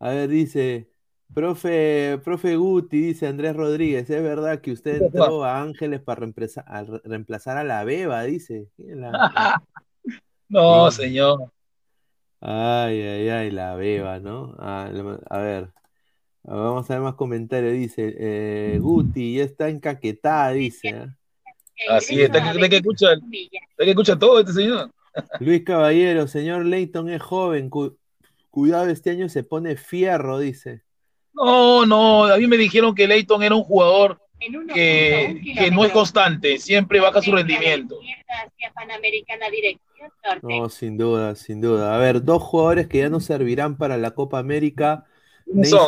A 0.00 0.08
ver, 0.10 0.28
dice, 0.28 0.86
profe, 1.32 2.20
profe 2.22 2.56
Guti, 2.56 3.00
dice 3.00 3.26
Andrés 3.26 3.56
Rodríguez, 3.56 4.08
es 4.10 4.22
verdad 4.22 4.60
que 4.60 4.72
usted 4.72 4.98
¿Qué 4.98 5.04
entró 5.06 5.44
a 5.44 5.60
Ángeles 5.62 6.00
para 6.00 6.20
reemplazar 6.20 6.64
a, 6.66 6.82
re- 6.82 7.00
reemplazar 7.04 7.56
a 7.56 7.64
la 7.64 7.84
Beba, 7.84 8.22
dice. 8.24 8.68
¿Quién 8.76 8.90
es 8.90 8.96
la- 8.98 9.62
No, 10.48 10.90
Sí. 10.90 11.02
señor. 11.02 11.50
Ay, 12.40 13.00
ay, 13.00 13.28
ay, 13.30 13.50
la 13.50 13.74
beba, 13.74 14.20
¿no? 14.20 14.54
Ah, 14.58 14.90
a 15.30 15.38
ver, 15.38 15.70
vamos 16.42 16.90
a 16.90 16.94
ver 16.94 17.02
más 17.02 17.14
comentarios. 17.14 17.72
Dice, 17.72 18.14
eh, 18.18 18.78
Guti, 18.80 19.36
ya 19.38 19.44
está 19.44 19.70
encaquetada, 19.70 20.50
dice. 20.50 20.90
¿ah? 20.90 21.16
Así 21.88 22.20
es, 22.20 22.26
está 22.26 22.52
que, 22.52 22.68
que 22.68 22.76
escucha, 22.76 23.06
que 23.78 23.90
escucha 23.90 24.18
todo 24.18 24.40
este 24.40 24.52
señor. 24.52 24.90
Luis 25.40 25.64
Caballero, 25.64 26.28
señor 26.28 26.66
Leighton 26.66 27.08
es 27.08 27.22
joven, 27.22 27.70
cu- 27.70 27.96
cuidado, 28.50 28.88
este 28.90 29.10
año 29.10 29.28
se 29.30 29.42
pone 29.42 29.76
fierro, 29.76 30.38
dice. 30.38 30.82
No, 31.34 31.84
no, 31.84 32.24
a 32.26 32.36
mí 32.38 32.46
me 32.46 32.56
dijeron 32.56 32.94
que 32.94 33.08
Leighton 33.08 33.42
era 33.42 33.54
un 33.54 33.64
jugador 33.64 34.20
que, 34.72 35.40
que 35.56 35.70
no 35.70 35.84
es 35.84 35.92
constante, 35.92 36.58
siempre 36.58 37.00
baja 37.00 37.20
su 37.22 37.32
rendimiento. 37.32 37.98
No, 40.42 40.68
sin 40.68 40.96
duda, 40.96 41.34
sin 41.34 41.60
duda. 41.60 41.94
A 41.94 41.98
ver, 41.98 42.22
dos 42.22 42.42
jugadores 42.42 42.86
que 42.88 42.98
ya 42.98 43.08
no 43.08 43.20
servirán 43.20 43.76
para 43.76 43.96
la 43.96 44.12
Copa 44.12 44.38
América. 44.38 45.06
Dice, 45.46 45.78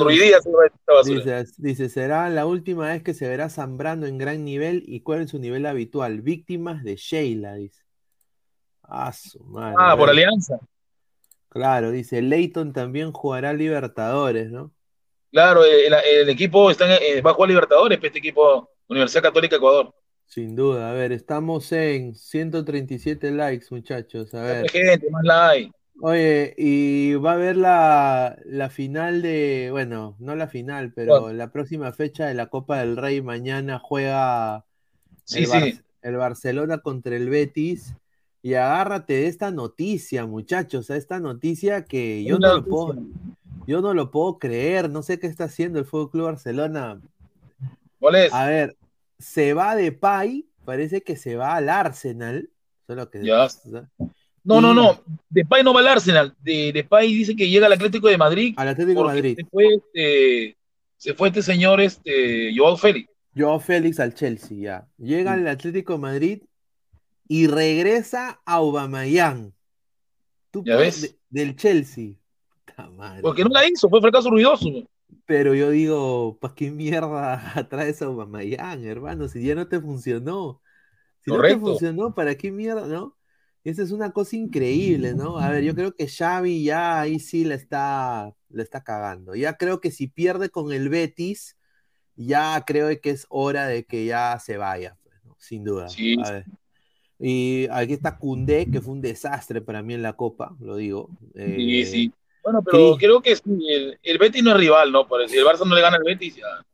dice, 1.59 1.89
será 1.89 2.28
la 2.28 2.47
última 2.47 2.89
vez 2.89 3.02
que 3.02 3.14
se 3.14 3.28
verá 3.28 3.48
Zambrano 3.48 4.06
en 4.06 4.18
gran 4.18 4.44
nivel 4.44 4.85
y 4.86 5.01
cuál 5.01 5.23
es 5.23 5.31
su 5.31 5.39
nivel 5.39 5.66
habitual. 5.66 6.20
Víctimas 6.20 6.82
de 6.82 6.97
Sheila, 6.97 7.55
dice. 7.55 7.82
Ah, 8.82 9.12
su 9.12 9.43
madre. 9.44 9.77
Ah, 9.78 9.97
por. 9.97 10.10
Alianza. 10.10 10.59
Claro, 11.48 11.90
dice, 11.90 12.20
Leighton 12.20 12.73
también 12.73 13.12
jugará 13.12 13.55
Libertadores, 13.55 14.51
¿no? 14.51 14.73
Claro, 15.32 15.65
el, 15.65 15.93
el 15.93 16.28
equipo 16.28 16.70
está 16.70 16.86
en, 16.97 17.03
eh, 17.19 17.20
va 17.20 17.31
a 17.32 17.35
jugar 17.35 17.51
Libertadores, 17.51 17.98
este 18.03 18.19
equipo, 18.19 18.70
Universidad 18.89 19.23
Católica 19.23 19.57
Ecuador. 19.57 19.94
Sin 20.27 20.57
duda. 20.57 20.90
A 20.90 20.94
ver, 20.94 21.12
estamos 21.12 21.70
en 21.73 22.15
137 22.15 23.31
likes, 23.31 23.66
muchachos. 23.70 24.32
A 24.35 24.43
ver. 24.43 24.70
Gente, 24.70 25.11
más 25.11 25.24
like. 25.24 25.73
Oye, 26.01 26.55
y 26.59 27.15
va 27.15 27.31
a 27.31 27.35
haber 27.35 27.57
la, 27.57 28.39
la 28.44 28.69
final 28.69 29.23
de, 29.23 29.69
bueno, 29.70 30.15
no 30.19 30.35
la 30.36 30.47
final, 30.47 30.93
pero 30.93 31.32
la 31.32 31.51
próxima 31.53 31.93
fecha 31.93 32.27
de 32.27 32.35
la 32.35 32.47
Copa 32.48 32.81
del 32.81 32.97
Rey. 32.97 33.23
Mañana 33.23 33.78
juega 33.78 34.65
Sí, 35.24 35.44
el, 35.44 35.47
Bar- 35.48 35.62
sí. 35.65 35.81
el 36.03 36.16
Barcelona 36.16 36.78
contra 36.78 37.16
el 37.16 37.31
Betis. 37.31 37.94
Y 38.43 38.55
agárrate 38.55 39.15
de 39.15 39.27
esta 39.27 39.51
noticia, 39.51 40.24
muchachos, 40.27 40.90
a 40.90 40.97
esta 40.97 41.19
noticia 41.19 41.85
que 41.85 42.23
yo 42.24 42.36
Una 42.36 42.48
no 42.48 42.55
lo 42.57 42.65
puedo, 42.65 42.97
yo 43.66 43.80
no 43.80 43.94
lo 43.94 44.10
puedo 44.10 44.38
creer. 44.38 44.88
No 44.90 45.02
sé 45.02 45.18
qué 45.18 45.26
está 45.26 45.44
haciendo 45.44 45.78
el 45.78 45.84
Fútbol 45.84 46.10
Club 46.10 46.24
Barcelona. 46.26 47.01
¿Cuál 47.98 48.14
es? 48.16 48.32
A 48.32 48.47
ver, 48.47 48.76
se 49.18 49.55
va 49.55 49.74
de 49.76 49.93
Pai, 49.93 50.47
parece 50.64 51.02
que 51.02 51.16
se 51.16 51.36
va 51.36 51.56
al 51.56 51.68
Arsenal. 51.68 52.51
Solo 52.86 53.10
que 53.10 53.24
Ya. 53.24 53.48
No, 54.44 54.60
no, 54.60 54.72
no. 54.72 55.01
Depay 55.28 55.64
no 55.64 55.74
va 55.74 55.80
al 55.80 55.88
Arsenal. 55.88 56.36
De, 56.40 56.70
Depay 56.72 57.12
dice 57.12 57.34
que 57.34 57.48
llega 57.48 57.66
al 57.66 57.72
Atlético 57.72 58.06
de 58.06 58.16
Madrid. 58.16 58.55
Al 58.56 58.68
Atlético 58.68 59.01
de 59.01 59.06
Madrid. 59.06 59.36
Se 59.36 59.44
fue, 59.44 59.74
este, 59.74 60.56
se 60.97 61.14
fue 61.14 61.28
este 61.28 61.43
señor, 61.43 61.80
este, 61.80 62.52
Joao 62.56 62.76
Félix. 62.76 63.10
Joao 63.36 63.59
Félix 63.59 63.98
al 63.98 64.14
Chelsea, 64.14 64.56
ya. 64.59 64.88
Llega 64.98 65.32
al 65.32 65.48
Atlético 65.48 65.94
de 65.94 65.98
Madrid 65.98 66.43
y 67.26 67.48
regresa 67.48 68.40
a 68.47 68.55
Aubameyang. 68.55 69.52
Tú 70.52 70.62
¿Ya 70.64 70.76
ves? 70.76 71.02
de- 71.02 71.16
del 71.28 71.56
Chelsea. 71.56 72.14
Puta 72.82 72.90
madre. 72.90 73.23
Porque 73.23 73.43
no 73.43 73.51
la 73.51 73.66
hizo, 73.66 73.89
fue 73.89 74.01
fracaso 74.01 74.31
ruidoso. 74.31 74.66
Pero 75.24 75.55
yo 75.55 75.70
digo, 75.70 76.39
¿para 76.40 76.55
qué 76.55 76.70
mierda 76.70 77.40
traes 77.70 78.03
a 78.03 78.07
Aubameyang, 78.07 78.85
hermano? 78.85 79.28
Si 79.28 79.43
ya 79.43 79.55
no 79.55 79.66
te 79.69 79.81
funcionó. 79.81 80.61
Si 81.24 81.31
no 81.31 81.36
Correcto. 81.36 81.59
te 81.59 81.61
funcionó, 81.61 82.15
¿para 82.15 82.35
qué 82.36 82.51
mierda, 82.51 82.86
no? 82.86 83.16
Esa 83.65 83.82
es 83.82 83.90
una 83.90 84.12
cosa 84.12 84.36
increíble, 84.36 85.15
¿no? 85.15 85.39
A 85.39 85.51
ver, 85.51 85.65
yo 85.65 85.74
creo 85.74 85.93
que 85.93 86.07
Xavi 86.07 86.62
ya 86.62 87.01
ahí 87.01 87.19
sí 87.19 87.44
le 87.44 87.57
está, 87.57 88.32
le 88.48 88.62
está 88.62 88.85
cagando. 88.85 89.35
Ya 89.35 89.57
creo 89.57 89.81
que 89.81 89.90
si 89.90 90.07
pierde 90.07 90.51
con 90.51 90.73
el 90.73 90.89
Betis, 90.89 91.57
ya 92.15 92.62
creo 92.65 92.89
que 93.01 93.11
es 93.11 93.27
hora 93.28 93.66
de 93.66 93.85
que 93.85 94.05
ya 94.07 94.39
se 94.39 94.57
vaya, 94.57 94.97
pues, 95.03 95.16
¿no? 95.24 95.35
Sin 95.40 95.65
duda. 95.65 95.89
Sí. 95.89 96.16
A 96.24 96.31
ver. 96.31 96.44
Y 97.19 97.66
aquí 97.73 97.94
está 97.94 98.19
Cundé, 98.19 98.66
que 98.70 98.81
fue 98.81 98.93
un 98.93 99.01
desastre 99.01 99.61
para 99.61 99.82
mí 99.82 99.94
en 99.94 100.03
la 100.03 100.12
Copa, 100.12 100.55
lo 100.61 100.77
digo. 100.77 101.09
Sí, 101.35 101.81
Eh, 101.81 101.86
sí. 101.86 102.12
Bueno, 102.47 102.62
pero 102.62 102.97
creo 102.97 103.20
que 103.20 103.35
sí, 103.35 103.43
el, 103.68 103.98
el 104.05 104.18
Betis 104.18 104.40
no 104.44 104.52
es 104.52 104.56
rival, 104.56 104.93
¿no? 104.93 105.09
Pero 105.09 105.27
si 105.27 105.36
el 105.36 105.44
Barça 105.44 105.66
no 105.66 105.74
le 105.74 105.81
gana 105.81 105.97
al 105.97 106.05
Betis, 106.05 106.36
ya. 106.36 106.64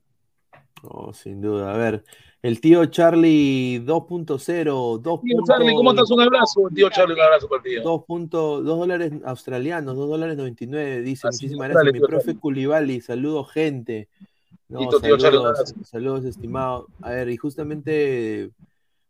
No, 0.82 1.14
sin 1.14 1.40
duda. 1.40 1.72
A 1.72 1.78
ver, 1.78 2.04
el 2.42 2.60
tío 2.60 2.84
Charlie 2.84 3.78
2.0, 3.82 4.98
2. 5.00 5.20
Tío 5.22 5.38
Charlie, 5.46 5.74
¿cómo 5.74 5.92
estás? 5.92 6.10
Un 6.10 6.20
abrazo, 6.20 6.68
tío 6.74 6.90
Charlie, 6.90 7.14
un 7.14 7.20
abrazo 7.22 7.48
para 7.48 7.62
el 7.62 7.70
tío. 7.70 7.82
2, 7.82 8.04
punto- 8.04 8.60
dos 8.62 8.78
dólares 8.80 9.12
australianos, 9.24 9.96
2 9.96 10.10
dólares 10.10 10.36
99, 10.36 11.00
dice. 11.00 11.28
Así 11.28 11.46
Muchísimas 11.46 11.68
gracias, 11.70 11.84
dale, 11.86 11.92
mi 11.98 12.00
profe 12.06 12.24
Charlie. 12.26 12.40
Culibali. 12.40 13.00
Saludos, 13.00 13.50
gente. 13.52 14.08
No, 14.68 14.80
Listo, 14.80 15.00
tío 15.00 15.16
Charlie, 15.16 15.38
un 15.38 15.84
saludos, 15.86 16.24
estimado. 16.26 16.88
A 17.00 17.12
ver, 17.12 17.30
y 17.30 17.36
justamente, 17.38 18.50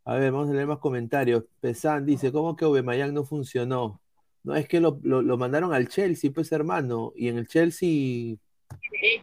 a 0.05 0.15
ver, 0.15 0.31
vamos 0.31 0.49
a 0.51 0.53
leer 0.53 0.69
más 0.69 0.79
comentarios. 0.79 1.43
Pesan 1.61 2.07
dice, 2.07 2.31
¿cómo 2.31 2.55
que 2.55 2.65
Aubameyang 2.67 3.13
no 3.13 3.25
funcionó? 3.25 3.99
No, 4.45 4.55
es 4.57 4.67
que 4.69 4.81
lo, 4.81 4.99
lo- 5.03 5.23
lo 5.23 5.37
mandaron 5.37 5.73
al 5.73 5.89
Chelsea, 5.89 6.31
pues, 6.35 6.51
hermano. 6.53 7.13
Y 7.15 7.29
en 7.29 7.39
el 7.39 7.47
Chelsea, 7.47 8.37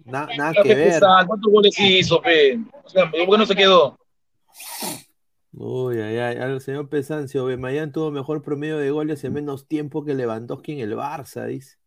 na- 0.05 0.29
nada 0.37 0.53
que 0.63 0.73
ver. 0.75 1.01
¿Cuántos 1.27 1.51
goles 1.51 1.79
hizo, 1.79 2.21
pe? 2.21 2.57
O 2.83 2.89
sea, 2.89 3.09
¿por 3.11 3.19
qué 3.19 3.37
no 3.37 3.45
se 3.45 3.55
quedó? 3.55 3.97
Uy, 5.51 5.99
ay, 5.99 6.17
ay, 6.17 6.37
al 6.37 6.61
señor 6.61 6.87
Pesancio, 6.89 7.43
Bemayán 7.45 7.91
tuvo 7.91 8.11
mejor 8.11 8.41
promedio 8.43 8.77
de 8.77 8.91
goles 8.91 9.23
en 9.23 9.33
menos 9.33 9.67
tiempo 9.67 10.05
que 10.05 10.13
Lewandowski 10.13 10.73
en 10.73 10.79
el 10.79 10.95
Barça, 10.95 11.45
dice. 11.47 11.77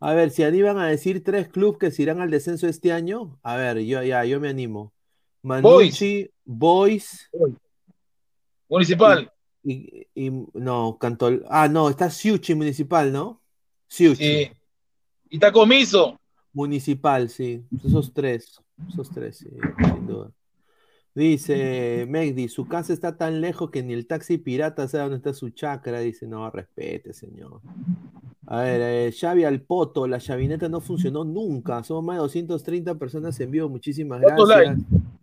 A 0.00 0.14
ver, 0.14 0.30
si 0.30 0.42
animan 0.42 0.78
a 0.78 0.88
decir 0.88 1.22
tres 1.22 1.48
clubes 1.48 1.78
que 1.78 1.90
se 1.92 2.02
irán 2.02 2.20
al 2.20 2.30
descenso 2.30 2.66
este 2.66 2.92
año, 2.92 3.38
a 3.42 3.56
ver, 3.56 3.78
yo 3.84 4.02
ya, 4.02 4.24
yo 4.24 4.40
me 4.40 4.48
animo. 4.48 4.92
Manucci, 5.42 6.28
Boys, 6.44 7.30
Municipal. 8.68 9.30
Y, 9.62 10.06
y- 10.14 10.46
no, 10.54 10.98
Cantol, 11.00 11.44
ah, 11.48 11.68
no, 11.68 11.88
está 11.88 12.10
Siuchi 12.10 12.54
Municipal, 12.54 13.12
¿no? 13.12 13.40
Siuchi. 13.88 14.44
Sí. 14.44 14.50
Y 15.30 15.36
está 15.36 15.52
comiso. 15.52 16.18
Municipal, 16.52 17.28
sí, 17.28 17.64
esos 17.84 18.12
tres, 18.12 18.60
esos 18.88 19.10
tres, 19.10 19.38
sí, 19.38 19.48
sin 19.78 20.06
duda. 20.06 20.30
Dice 21.14 22.06
Megdi, 22.08 22.48
su 22.48 22.66
casa 22.66 22.92
está 22.92 23.18
tan 23.18 23.42
lejos 23.42 23.70
que 23.70 23.82
ni 23.82 23.92
el 23.92 24.06
taxi 24.06 24.38
pirata 24.38 24.88
sabe 24.88 25.04
dónde 25.04 25.16
está 25.18 25.34
su 25.34 25.50
chacra. 25.50 26.00
Dice, 26.00 26.26
no, 26.26 26.50
respete, 26.50 27.12
señor. 27.12 27.60
A 28.46 28.62
ver, 28.62 28.80
eh, 28.80 29.12
Xavi 29.12 29.44
al 29.44 29.60
poto, 29.60 30.06
la 30.06 30.18
chavineta 30.18 30.70
no 30.70 30.80
funcionó 30.80 31.22
nunca. 31.22 31.82
Somos 31.84 32.04
más 32.04 32.16
de 32.16 32.20
230 32.22 32.94
personas 32.94 33.38
en 33.40 33.50
vivo, 33.50 33.68
muchísimas 33.68 34.22
¿Cuántos 34.22 34.48
gracias. 34.48 34.78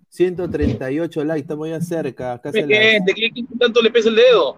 138 0.10 1.24
likes, 1.24 1.42
estamos 1.42 1.70
ya 1.70 1.82
cerca. 1.82 2.40
Casi 2.42 2.62
las- 2.62 2.70
gente, 2.70 3.14
¿qué, 3.14 3.30
qué 3.34 3.44
tanto 3.60 3.82
le 3.82 3.92
pesa 3.92 4.10
el 4.10 4.16
dedo? 4.16 4.58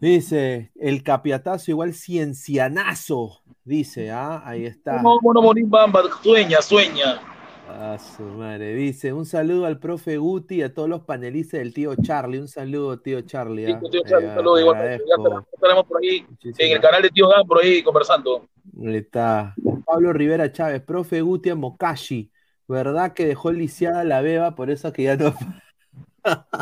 Dice, 0.00 0.72
el 0.76 1.02
capiatazo 1.02 1.70
igual 1.70 1.94
ciencianazo. 1.94 3.42
Dice, 3.64 4.10
ah, 4.10 4.42
ahí 4.44 4.64
está. 4.64 5.02
No, 5.02 5.18
mono 5.20 5.42
morir 5.42 5.64
bamba, 5.66 6.02
sueña, 6.22 6.60
sueña. 6.62 7.20
A 7.68 7.96
su 7.98 8.22
madre. 8.24 8.74
Dice, 8.74 9.12
un 9.12 9.24
saludo 9.24 9.64
al 9.66 9.78
profe 9.78 10.16
Guti 10.18 10.56
y 10.56 10.62
a 10.62 10.74
todos 10.74 10.88
los 10.88 11.02
panelistas 11.02 11.60
del 11.60 11.72
tío 11.72 11.94
Charlie. 12.02 12.38
Un 12.40 12.48
saludo, 12.48 12.98
tío 12.98 13.20
Charlie. 13.20 13.72
ah. 13.72 13.78
Tío 13.78 14.02
Charlie, 14.04 14.26
un 14.28 14.34
saludo, 14.34 14.58
igual, 14.60 14.98
ya 14.98 15.14
estaremos 15.52 15.84
por 15.86 16.02
ahí 16.02 16.26
en 16.58 16.72
el 16.72 16.80
canal 16.80 17.02
de 17.02 17.10
Tío 17.10 17.28
Dan, 17.28 17.46
por 17.46 17.62
ahí 17.62 17.80
conversando. 17.84 18.44
Ahí 18.84 18.96
está. 18.96 19.54
Pablo 19.86 20.12
Rivera 20.12 20.50
Chávez, 20.50 20.82
profe 20.82 21.20
Guti 21.20 21.50
a 21.50 21.54
Mokashi. 21.54 22.28
¿Verdad 22.70 23.14
que 23.14 23.26
dejó 23.26 23.50
lisiada 23.52 24.04
la 24.04 24.20
beba? 24.20 24.54
Por 24.54 24.70
eso 24.70 24.92
que 24.92 25.02
ya 25.04 25.16
no. 25.16 25.34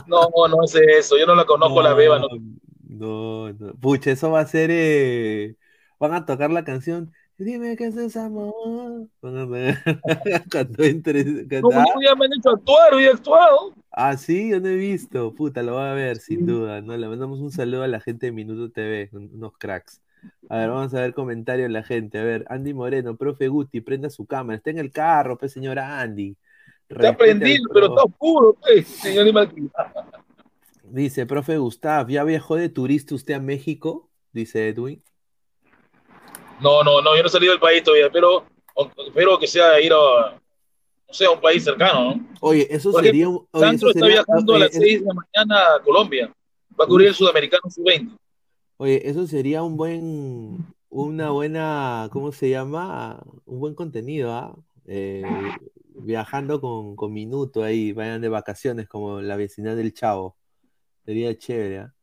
No, 0.06 0.28
no 0.48 0.64
es 0.64 0.74
eso, 0.74 1.18
yo 1.18 1.26
no 1.26 1.35
la 1.35 1.44
conozco 1.44 1.82
la 1.82 1.93
beba. 1.94 2.18
No. 2.18 2.28
No, 2.89 3.52
no. 3.52 3.74
Pucha, 3.74 4.10
eso 4.12 4.30
va 4.30 4.40
a 4.40 4.47
ser. 4.47 4.70
eh, 4.72 5.56
Van 6.01 6.14
a 6.14 6.24
tocar 6.24 6.51
la 6.51 6.64
canción. 6.64 7.12
Dime 7.36 7.76
eso 7.78 8.01
es 8.01 8.16
amor. 8.16 9.09
Van 9.20 9.36
a- 9.36 9.47
Cuando 10.51 10.85
entre. 10.85 11.24
No, 11.24 11.68
ah, 11.72 11.85
ya 12.02 12.14
me 12.14 12.24
han 12.26 12.32
hecho 12.32 12.51
actuar, 12.51 12.94
hoy 12.94 13.05
he 13.05 13.10
actuado. 13.10 13.74
Ah, 13.93 14.16
sí, 14.16 14.51
yo 14.51 14.60
no 14.60 14.68
he 14.68 14.76
visto. 14.76 15.34
Puta, 15.34 15.62
lo 15.62 15.74
voy 15.74 15.83
a 15.84 15.92
ver, 15.92 16.18
sin 16.18 16.47
duda. 16.47 16.81
¿no? 16.81 16.97
Le 16.97 17.07
mandamos 17.08 17.41
un 17.41 17.50
saludo 17.50 17.83
a 17.83 17.89
la 17.89 18.00
gente 18.00 18.26
de 18.26 18.33
Minuto 18.33 18.73
TV, 18.73 19.10
un- 19.12 19.31
unos 19.34 19.52
cracks. 19.58 20.00
A 20.50 20.56
ver, 20.58 20.70
vamos 20.70 20.94
a 20.94 21.00
ver 21.00 21.14
comentarios 21.14 21.68
de 21.68 21.72
la 21.72 21.82
gente. 21.82 22.18
A 22.18 22.22
ver, 22.24 22.44
Andy 22.48 22.72
Moreno, 22.74 23.16
profe 23.16 23.48
Guti, 23.48 23.80
prenda 23.80 24.08
su 24.10 24.26
cámara. 24.26 24.56
Está 24.56 24.70
en 24.70 24.78
el 24.78 24.90
carro, 24.90 25.36
pues, 25.38 25.52
señora 25.52 26.00
Andy. 26.00 26.36
Está 26.88 27.16
prendido, 27.16 27.68
pero 27.72 27.86
está 27.88 28.02
oscuro, 28.05 28.56
pues, 28.60 28.86
señor. 28.88 29.26
Dice, 30.84 31.26
profe 31.26 31.58
Gustav, 31.58 32.08
¿ya 32.08 32.24
viajó 32.24 32.56
de 32.56 32.70
turista 32.70 33.14
usted 33.14 33.34
a 33.34 33.40
México? 33.40 34.08
Dice 34.32 34.68
Edwin. 34.68 35.02
No, 36.60 36.82
no, 36.82 37.00
no, 37.02 37.14
yo 37.14 37.22
no 37.22 37.26
he 37.26 37.30
salido 37.30 37.52
del 37.52 37.60
país 37.60 37.82
todavía, 37.82 38.10
pero 38.10 38.44
espero 39.06 39.38
que 39.38 39.47
sea 39.47 39.78
ir 39.80 39.92
a, 39.92 40.32
no 40.32 41.14
sé, 41.14 41.26
a 41.26 41.30
un 41.30 41.40
país 41.40 41.62
cercano, 41.62 42.14
¿no? 42.14 42.26
Oye, 42.40 42.66
eso 42.70 42.90
Por 42.90 43.05
sería 43.05 43.24
ejemplo, 43.24 43.40
un. 43.40 43.48
oye, 43.60 43.66
Sandro 43.66 43.76
eso 43.76 43.88
está 43.90 44.00
sería- 44.06 44.24
viajando 44.24 44.52
a 44.52 44.56
oye, 44.56 44.64
las 44.64 44.74
es- 44.74 44.80
6 44.82 45.00
de 45.00 45.06
la 45.06 45.14
mañana 45.14 45.74
a 45.76 45.82
Colombia. 45.82 46.32
Va 46.80 46.84
a 46.84 46.86
cubrir 46.88 47.08
el 47.08 47.14
Sudamericano 47.14 47.68
Sub-20. 47.70 48.16
Oye, 48.81 49.08
eso 49.08 49.26
sería 49.26 49.65
un 49.65 49.76
buen, 49.76 50.73
una 50.89 51.31
buena, 51.31 52.08
¿cómo 52.12 52.31
se 52.31 52.48
llama? 52.48 53.20
Un 53.44 53.58
buen 53.58 53.74
contenido, 53.74 54.32
¿ah? 54.32 54.57
Eh, 54.86 55.24
viajando 55.97 56.60
con, 56.60 56.94
con 56.94 57.12
Minuto 57.12 57.65
ahí, 57.65 57.90
vayan 57.92 58.20
de 58.20 58.28
vacaciones 58.28 58.89
como 58.89 59.20
la 59.20 59.34
vecindad 59.34 59.74
del 59.74 59.92
Chavo. 59.92 60.36
Sería 61.05 61.36
chévere, 61.36 61.78
¿ah? 61.78 61.94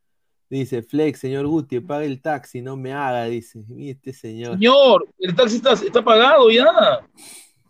Dice, 0.50 0.82
Flex, 0.82 1.18
señor 1.18 1.46
Guti, 1.46 1.80
pague 1.80 2.06
el 2.06 2.20
taxi, 2.20 2.60
no 2.60 2.76
me 2.76 2.92
haga, 2.92 3.24
dice. 3.24 3.58
Mira 3.68 3.92
este 3.92 4.12
señor. 4.12 4.52
Señor, 4.52 5.08
el 5.18 5.34
taxi 5.34 5.56
está, 5.56 5.72
está 5.72 6.04
pagado 6.04 6.50
ya. 6.50 6.66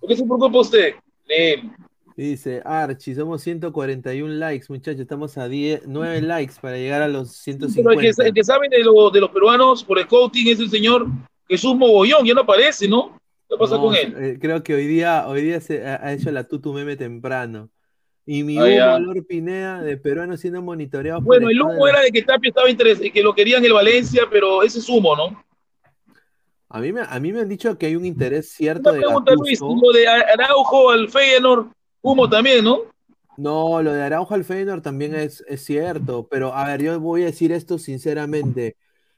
¿Por 0.01 0.09
qué 0.09 0.17
se 0.17 0.25
preocupa 0.25 0.59
usted? 0.59 0.95
Lee. 1.27 1.71
Dice, 2.17 2.63
Archie, 2.65 3.15
somos 3.15 3.43
141 3.43 4.33
likes, 4.39 4.67
muchachos, 4.71 5.01
estamos 5.03 5.37
a 5.37 5.49
10, 5.49 5.83
9 5.87 6.23
likes 6.23 6.55
para 6.63 6.79
llegar 6.79 7.03
a 7.03 7.09
los 7.09 7.43
Pero 7.45 7.57
el 7.59 7.99
que, 8.01 8.13
150. 8.15 8.25
el 8.25 8.33
que 8.35 8.43
sabe 8.45 8.69
de, 8.71 8.79
lo- 8.83 9.11
de 9.11 9.21
los 9.21 9.29
peruanos 9.31 9.85
por 9.85 9.99
el 9.99 10.07
coaching 10.07 10.47
es 10.47 10.59
el 10.61 10.71
señor 10.71 11.07
Jesús 11.47 11.77
Mogollón, 11.77 12.25
ya 12.25 12.33
no 12.33 12.41
aparece, 12.41 12.89
¿no? 12.89 13.21
¿Qué 13.49 13.57
pasa 13.59 13.77
No, 13.77 13.83
con 13.83 13.95
él? 13.95 14.15
eh, 14.17 14.39
creo 14.41 14.63
que 14.63 14.75
hoy 14.75 14.87
día, 14.87 15.29
hoy 15.29 15.43
día 15.43 15.61
se 15.61 15.87
ha, 15.87 15.97
ha 16.03 16.13
hecho 16.15 16.31
la 16.33 16.45
tutu 16.45 16.73
meme 16.73 16.97
temprano. 16.97 17.69
Y 18.25 18.43
mi 18.45 18.57
Ah, 18.59 18.63
Hugo 18.63 18.71
ya. 18.71 18.99
Lor 18.99 19.27
Pineda 19.27 19.83
de 19.83 19.99
peruanos 19.99 20.41
siendo 20.41 20.63
monitoreados 20.63 21.23
por 21.23 21.35
Bueno, 21.37 21.51
el 21.51 21.61
humo 21.61 21.87
era 21.87 22.01
de 22.01 22.11
que 22.11 22.23
Tapia 22.23 22.49
estaba 22.49 22.71
interesado, 22.71 23.05
que 23.13 23.23
lo 23.23 23.35
querían 23.35 23.63
el 23.65 23.75
Valencia, 23.75 24.23
pero 24.31 24.63
ese 24.63 24.79
es 24.79 24.89
humo, 24.89 25.15
¿no? 25.15 25.45
A 26.71 26.81
mí, 26.81 26.93
me, 26.93 27.03
a 27.03 27.21
mí 27.21 27.33
me 27.33 27.41
han 27.41 27.49
dicho 27.49 27.77
que 27.79 27.87
hay 27.87 27.95
un 27.95 28.05
interés 28.07 28.49
cierto 28.49 28.89
Una 28.89 28.93
de 28.93 29.05
pregunta, 29.05 29.33
Luis, 29.35 29.61
lo 29.61 29.93
de 29.93 30.09
Araujo 30.09 30.91
al 30.91 31.09
Feyenoord, 31.09 31.69
humo 32.13 32.29
también, 32.29 32.65
¿no? 32.65 32.81
No, 33.37 33.83
lo 33.83 33.93
de 33.93 34.03
Araujo 34.03 34.35
al 34.35 34.45
Feyenoord 34.45 34.81
también 34.81 35.15
es, 35.15 35.45
es 35.47 35.63
cierto, 35.65 36.27
pero 36.31 36.55
a 36.55 36.67
ver, 36.67 36.83
yo 36.83 36.99
voy 37.01 37.23
a 37.23 37.27
decir 37.27 37.53
esto 37.53 37.79
sinceramente. 37.79 38.77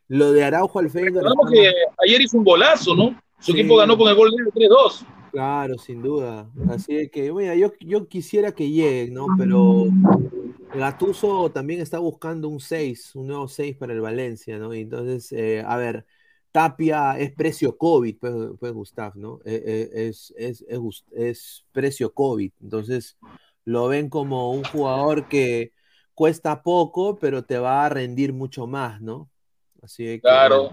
Lo 0.08 0.32
de 0.32 0.42
Araujo 0.42 0.78
al 0.80 0.90
Feyenoord 0.90 1.22
Recordamos 1.24 1.50
que 1.52 1.72
ayer 2.04 2.20
hizo 2.22 2.38
un 2.38 2.44
golazo, 2.44 2.94
¿no? 2.96 3.20
Su 3.38 3.52
Sí. 3.52 3.60
equipo 3.60 3.76
ganó 3.76 3.96
con 3.96 4.08
el 4.08 4.16
gol 4.16 4.30
de 4.32 4.50
3-2. 4.50 5.04
Claro, 5.30 5.76
sin 5.78 6.02
duda. 6.02 6.50
Así 6.70 7.08
que, 7.10 7.32
mira, 7.32 7.54
yo, 7.54 7.72
yo 7.80 8.08
quisiera 8.08 8.50
que 8.52 8.70
lleguen, 8.70 9.14
¿no? 9.14 9.26
Pero 9.36 9.84
Gattuso 10.74 11.50
también 11.50 11.80
está 11.80 11.98
buscando 11.98 12.48
un 12.48 12.60
6, 12.60 13.14
un 13.14 13.28
nuevo 13.28 13.48
6 13.48 13.76
para 13.76 13.92
el 13.92 14.00
Valencia, 14.00 14.58
¿no? 14.58 14.72
Entonces, 14.72 15.30
eh, 15.32 15.62
a 15.64 15.76
ver, 15.76 16.06
Tapia 16.52 17.18
es 17.18 17.32
precio 17.32 17.76
COVID, 17.76 18.16
pues, 18.18 18.34
pues 18.58 18.72
Gustav, 18.72 19.16
¿no? 19.16 19.40
Eh, 19.44 19.62
eh, 19.64 20.08
es, 20.08 20.32
es, 20.36 20.64
es, 20.68 21.04
es 21.12 21.66
precio 21.72 22.12
COVID. 22.12 22.52
Entonces, 22.62 23.16
lo 23.64 23.88
ven 23.88 24.08
como 24.08 24.50
un 24.52 24.64
jugador 24.64 25.28
que 25.28 25.72
cuesta 26.14 26.62
poco, 26.62 27.18
pero 27.18 27.44
te 27.44 27.58
va 27.58 27.84
a 27.84 27.88
rendir 27.88 28.32
mucho 28.32 28.66
más, 28.66 29.00
¿no? 29.00 29.28
Así 29.82 30.04
que, 30.04 30.20
Claro. 30.20 30.72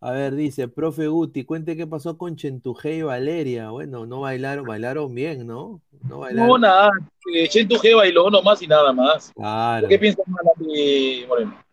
A 0.00 0.12
ver, 0.12 0.34
dice, 0.34 0.68
profe 0.68 1.08
Guti, 1.08 1.44
cuente 1.44 1.74
qué 1.74 1.86
pasó 1.86 2.18
con 2.18 2.36
Chentuje 2.36 2.96
y 2.96 3.02
Valeria. 3.02 3.70
Bueno, 3.70 4.04
no 4.04 4.20
bailaron, 4.20 4.66
bailaron 4.66 5.14
bien, 5.14 5.46
¿no? 5.46 5.80
No 6.06 6.20
bailaron. 6.20 6.48
No, 6.48 6.58
nada. 6.58 6.90
Chentu 7.48 7.76
G 7.76 7.96
bailó 7.96 8.30
nomás 8.30 8.60
y 8.60 8.66
nada 8.66 8.92
más. 8.92 9.32
Claro. 9.34 9.88
¿Qué 9.88 9.98
piensas 9.98 10.26
mal 10.28 10.44
Moreno? 11.26 11.65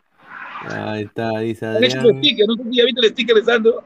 Ahí 0.64 1.04
está, 1.04 1.40
dice 1.40 1.66
Adrián. 1.66 2.06
sticker, 2.18 2.48
no 2.48 2.56
sé 2.56 2.64
si 2.64 2.76
ya 2.78 2.86
viste 2.86 3.02
el 3.06 3.12
sticker 3.12 3.36
de 3.36 3.44
Sandro. 3.44 3.84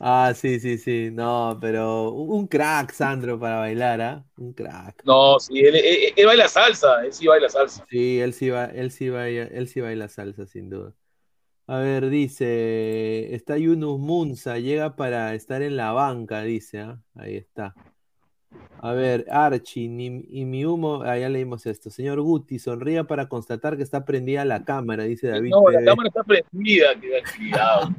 Ah, 0.00 0.32
sí, 0.34 0.60
sí, 0.60 0.78
sí. 0.78 1.10
No, 1.12 1.58
pero 1.60 2.12
un 2.12 2.46
crack, 2.46 2.92
Sandro, 2.92 3.38
para 3.38 3.58
bailar, 3.58 4.00
¿ah? 4.00 4.24
Un 4.36 4.52
crack. 4.52 5.02
No, 5.04 5.38
sí, 5.40 5.58
él, 5.60 5.74
él- 5.76 6.12
él 6.16 6.26
baila 6.26 6.48
salsa, 6.48 7.04
él 7.04 7.12
sí 7.12 7.26
baila 7.26 7.48
salsa. 7.48 7.84
Sí, 7.90 8.20
él 8.20 8.34
sí 8.34 8.50
va, 8.50 8.66
él 8.66 8.90
sí 8.90 9.08
baila, 9.08 9.44
él 9.44 9.66
sí 9.68 9.80
baila 9.80 10.08
salsa, 10.08 10.46
sin 10.46 10.68
duda. 10.68 10.94
A 11.66 11.78
ver, 11.80 12.10
dice, 12.10 13.34
está 13.34 13.58
Yunus 13.58 13.98
Munza, 14.00 14.58
llega 14.58 14.96
para 14.96 15.34
estar 15.34 15.62
en 15.62 15.76
la 15.76 15.92
banca, 15.92 16.42
dice, 16.42 16.80
¿ah? 16.80 17.00
Ahí 17.16 17.36
está. 17.36 17.74
A 18.80 18.92
ver, 18.92 19.26
Archie, 19.30 19.88
ni- 19.88 20.24
y 20.30 20.44
mi 20.44 20.64
humo, 20.64 21.02
ah, 21.02 21.18
ya 21.18 21.28
leímos 21.28 21.66
esto. 21.66 21.90
Señor 21.90 22.20
Guti, 22.20 22.58
sonría 22.58 23.04
para 23.04 23.28
constatar 23.28 23.76
que 23.76 23.82
está 23.82 24.04
prendida 24.04 24.44
la 24.44 24.64
cámara, 24.64 25.04
dice 25.04 25.28
David 25.28 25.50
No, 25.50 25.68
la 25.68 25.84
cámara 25.84 26.08
está 26.08 26.22
prendida, 26.22 26.86
cuidado. 27.36 27.90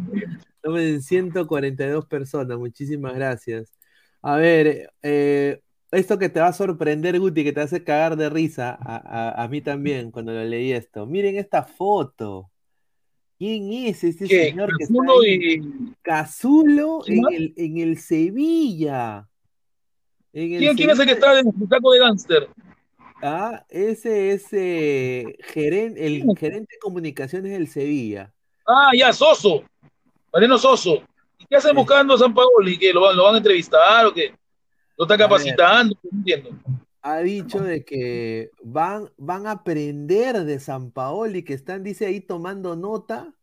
Estamos 0.55 0.79
en 0.79 1.01
142 1.01 2.05
personas, 2.05 2.57
muchísimas 2.57 3.13
gracias. 3.13 3.73
A 4.21 4.37
ver, 4.37 4.91
eh, 5.03 5.61
esto 5.91 6.17
que 6.17 6.29
te 6.29 6.39
va 6.39 6.47
a 6.47 6.53
sorprender, 6.53 7.19
Guti, 7.19 7.43
que 7.43 7.53
te 7.53 7.61
hace 7.61 7.83
cagar 7.83 8.15
de 8.15 8.29
risa, 8.29 8.77
a, 8.79 8.95
a- 8.97 9.43
a 9.43 9.47
mí 9.49 9.61
también 9.61 10.11
cuando 10.11 10.31
lo 10.33 10.43
leí 10.43 10.71
esto. 10.71 11.05
Miren 11.05 11.35
esta 11.37 11.63
foto. 11.63 12.49
¿Quién 13.37 13.71
es 13.71 14.01
¿Qué? 14.01 14.13
señor 14.27 14.69
que 14.77 14.83
está 14.83 14.93
y- 15.25 15.93
Cazulo 16.01 17.01
en 17.07 17.77
el 17.77 17.97
Sevilla. 17.97 19.27
¿Quién, 20.31 20.75
quién 20.75 20.89
es 20.89 20.99
el 20.99 21.05
que 21.05 21.13
está 21.13 21.39
en 21.39 21.47
el 21.47 21.67
saco 21.69 21.91
de 21.91 21.99
gánster? 21.99 22.49
Ah, 23.21 23.65
ese 23.69 24.31
es 24.31 24.47
eh, 24.53 25.37
geren- 25.53 25.95
el 25.97 26.23
gerente 26.37 26.75
de 26.75 26.79
comunicaciones 26.79 27.51
del 27.51 27.67
Sevilla. 27.67 28.31
Ah, 28.65 28.91
ya, 28.97 29.11
Soso. 29.11 29.63
Mariano 30.31 30.57
Soso. 30.57 31.01
¿Y 31.39 31.45
qué 31.47 31.55
hacen 31.57 31.75
buscando 31.75 32.13
a 32.13 32.17
San 32.17 32.33
Paolo? 32.33 32.69
¿Y 32.69 32.77
que 32.77 32.93
lo, 32.93 33.01
van- 33.01 33.17
lo 33.17 33.23
van 33.23 33.35
a 33.35 33.37
entrevistar 33.39 34.05
o 34.05 34.13
qué? 34.13 34.33
¿Lo 34.97 35.05
está 35.05 35.17
capacitando? 35.17 35.95
No 36.03 36.17
entiendo. 36.19 36.49
ha 37.01 37.19
dicho 37.19 37.59
de 37.59 37.83
que 37.83 38.51
van, 38.61 39.09
van 39.17 39.47
a 39.47 39.51
aprender 39.51 40.43
de 40.45 40.59
San 40.59 40.91
Paoli, 40.91 41.43
que 41.43 41.53
están, 41.53 41.83
dice 41.83 42.05
ahí, 42.05 42.19
tomando 42.21 42.75
nota. 42.75 43.33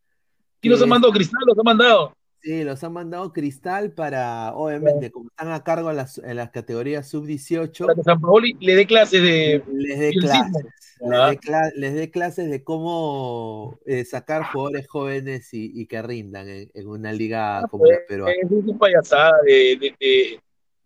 ¿Quién 0.61 0.71
los 0.71 0.81
ha 0.81 0.85
mandado? 0.87 1.11
Cristal 1.13 1.41
los 1.45 1.57
ha 1.57 1.63
mandado. 1.63 2.15
Sí, 2.47 2.63
los 2.63 2.81
han 2.81 2.93
mandado 2.93 3.33
Cristal 3.33 3.91
para, 3.91 4.55
obviamente, 4.55 5.11
como 5.11 5.27
están 5.27 5.51
a 5.51 5.65
cargo 5.65 5.89
en 5.91 5.97
las, 5.97 6.17
en 6.19 6.37
las 6.37 6.49
categorías 6.51 7.05
sub-18, 7.09 7.85
Para 7.87 7.95
que 7.95 8.03
San 8.03 8.21
Paoli 8.21 8.55
le 8.61 8.73
dé 8.73 8.85
clases 8.87 9.21
de. 9.21 9.61
les 9.73 9.99
dé 9.99 10.11
clases, 10.13 10.63
les 11.01 11.11
Ah. 11.19 11.29
dé, 11.31 11.37
cla- 11.39 11.71
les 11.75 11.93
dé 11.93 12.09
clases 12.09 12.49
de 12.49 12.63
cómo 12.63 13.77
eh, 13.85 14.05
sacar 14.05 14.45
jugadores 14.45 14.87
jóvenes 14.87 15.53
y, 15.53 15.73
y 15.77 15.87
que 15.87 16.01
rindan 16.01 16.47
en, 16.47 16.71
en 16.73 16.87
una 16.87 17.11
liga 17.11 17.63
como 17.69 17.85
la 17.85 17.97
peruana. 18.07 18.33
Es 18.41 18.49
una 18.49 18.77
payasada 18.77 19.33
de, 19.45 19.77
de- 19.81 19.95
de- 19.99 20.39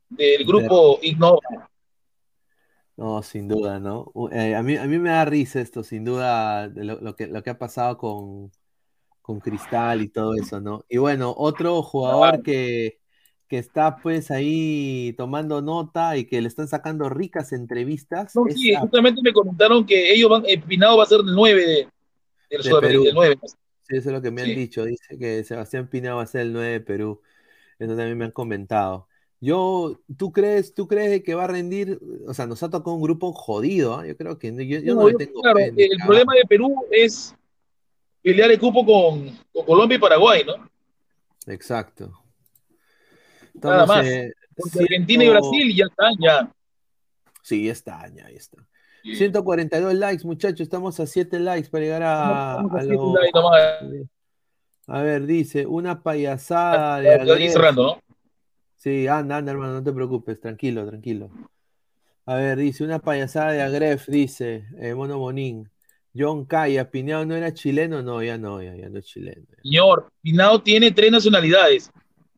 del 0.10 0.44
grupo 0.48 0.98
Innova. 1.04 1.40
No, 2.98 3.22
sin 3.22 3.48
duda, 3.48 3.80
¿no? 3.80 4.12
Eh, 4.32 4.56
a 4.56 4.64
mí, 4.64 4.78
a 4.78 4.86
mí 4.86 4.98
me 4.98 5.12
da 5.12 5.26
risa 5.26 5.62
esto, 5.62 5.84
sin 5.84 6.04
duda, 6.06 6.70
de 6.70 6.86
lo, 6.86 7.00
lo 7.02 7.16
que, 7.16 7.28
lo 7.28 7.44
que 7.44 7.52
ha 7.52 7.60
pasado 7.60 8.00
con, 8.00 8.52
con 9.22 9.40
Cristal 9.40 10.02
y 10.02 10.10
todo 10.10 10.34
eso, 10.36 10.60
¿no? 10.60 10.84
Y 10.90 10.98
bueno, 10.98 11.34
otro 11.38 11.82
jugador 11.84 12.42
que, 12.44 13.00
que 13.48 13.58
está 13.58 13.98
pues 13.98 14.32
ahí 14.32 15.14
tomando 15.18 15.62
nota 15.62 16.18
y 16.18 16.26
que 16.26 16.42
le 16.42 16.48
están 16.48 16.68
sacando 16.68 17.10
ricas 17.10 17.52
entrevistas 17.54 18.36
No, 18.36 18.46
sí, 18.50 18.74
a- 18.74 18.80
justamente 18.82 19.22
me 19.24 19.34
comentaron 19.34 19.86
que 19.86 20.14
ellos 20.14 20.30
van, 20.30 20.44
eh, 20.48 20.58
Pinado 20.60 20.98
va 20.98 21.04
a 21.04 21.08
ser 21.08 21.20
el 21.20 21.34
9 21.36 21.62
de, 21.66 21.88
del 22.50 22.64
De 22.64 22.70
Sudamérica, 22.70 23.10
el 23.10 23.16
9. 23.16 23.40
Sí, 23.44 23.98
eso 23.98 24.10
es 24.10 24.14
lo 24.16 24.22
que 24.22 24.32
me 24.32 24.42
han 24.42 24.48
Sí. 24.50 24.56
dicho. 24.56 24.86
Dice 24.86 25.18
que 25.18 25.44
Sebastián 25.44 25.88
Pina 25.90 26.14
va 26.16 26.24
a 26.24 26.28
ser 26.28 26.42
el 26.42 26.54
9 26.54 26.70
de 26.72 26.80
Perú. 26.82 27.22
Eso 27.78 27.96
también 27.96 28.18
me 28.18 28.26
han 28.26 28.32
comentado. 28.32 29.08
Yo, 29.42 30.00
¿tú 30.18 30.32
crees, 30.32 30.74
tú 30.74 30.88
crees 30.88 31.24
que 31.24 31.34
va 31.36 31.46
a 31.46 31.48
rendir? 31.48 32.00
O 32.28 32.34
sea, 32.34 32.46
nos 32.46 32.62
ha 32.64 32.70
tocado 32.70 32.96
un 32.96 33.02
grupo 33.02 33.34
jodido, 33.34 33.96
¿ah? 33.96 34.06
Yo 34.06 34.16
creo 34.16 34.38
que 34.38 34.50
yo, 34.68 34.80
yo 34.80 34.94
no 34.96 35.02
No, 35.02 35.08
le 35.08 35.14
yo- 35.14 35.18
tengo 35.18 35.42
claro, 35.42 35.60
el 35.60 35.90
problema 36.06 36.34
de 36.36 36.46
Perú 36.48 36.76
es 36.92 37.36
pelear 38.22 38.52
el 38.52 38.60
cupo 38.60 38.86
con, 38.86 39.38
con 39.52 39.66
Colombia 39.66 39.96
y 39.96 40.00
Paraguay, 40.00 40.44
¿no? 40.46 40.70
Exacto. 41.48 42.12
Nada 43.56 43.84
Estamos, 43.84 43.88
más. 43.88 44.06
eh, 44.06 44.34
Argentina 44.80 45.24
y 45.24 45.30
Brasil 45.30 45.76
ya 45.76 45.86
están, 45.86 46.14
ya. 46.20 46.52
Sí, 47.42 47.66
ya 47.66 47.72
está, 47.72 48.08
ya, 48.10 48.30
ya 48.30 48.38
está. 48.38 48.58
142 49.04 49.96
likes, 49.96 50.26
muchachos. 50.26 50.62
Estamos 50.62 51.00
a 51.00 51.08
7 51.08 51.40
likes 51.40 51.70
para 51.70 51.84
llegar 51.84 52.04
a, 52.04 52.54
a 52.54 52.60
a. 52.60 53.80
A 54.88 55.02
ver, 55.02 55.26
dice, 55.26 55.66
una 55.66 56.04
payasada 56.04 57.00
de 57.00 57.14
Agref. 57.14 57.54
cerrando, 57.54 57.84
¿no? 57.84 58.16
Sí, 58.76 59.08
anda, 59.08 59.38
anda, 59.38 59.52
hermano, 59.52 59.74
no 59.74 59.84
te 59.84 59.92
preocupes, 59.92 60.40
tranquilo, 60.40 60.86
tranquilo. 60.86 61.32
A 62.26 62.36
ver, 62.36 62.58
dice, 62.58 62.84
una 62.84 63.00
payasada 63.00 63.52
de 63.54 63.62
Agref, 63.62 64.08
dice, 64.08 64.66
eh, 64.78 64.94
Mono 64.94 65.18
Monín. 65.18 65.71
John 66.16 66.46
Caya, 66.46 66.90
Pineado 66.92 67.26
no 67.26 67.36
era 67.36 67.54
chileno, 67.54 68.02
no, 68.02 68.22
ya 68.22 68.38
no, 68.38 68.62
ya, 68.62 68.76
ya 68.76 68.90
no 68.90 69.00
es 69.00 69.06
chileno. 69.06 69.46
Señor, 69.64 70.12
Pinao 70.22 70.62
tiene 70.62 70.92
tres 70.92 71.12
nacionalidades: 71.12 71.90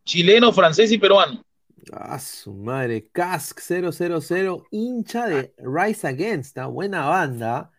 chileno, 0.06 0.52
francés 0.52 0.92
y 0.92 0.98
peruano. 0.98 1.44
Ah, 1.92 2.18
su 2.20 2.54
madre, 2.54 3.08
Cask 3.12 3.60
000, 3.60 4.66
hincha 4.72 5.26
de 5.28 5.54
Rise 5.58 6.08
Against, 6.08 6.58
¿ah? 6.58 6.68
buena 6.68 7.06
banda. 7.08 7.72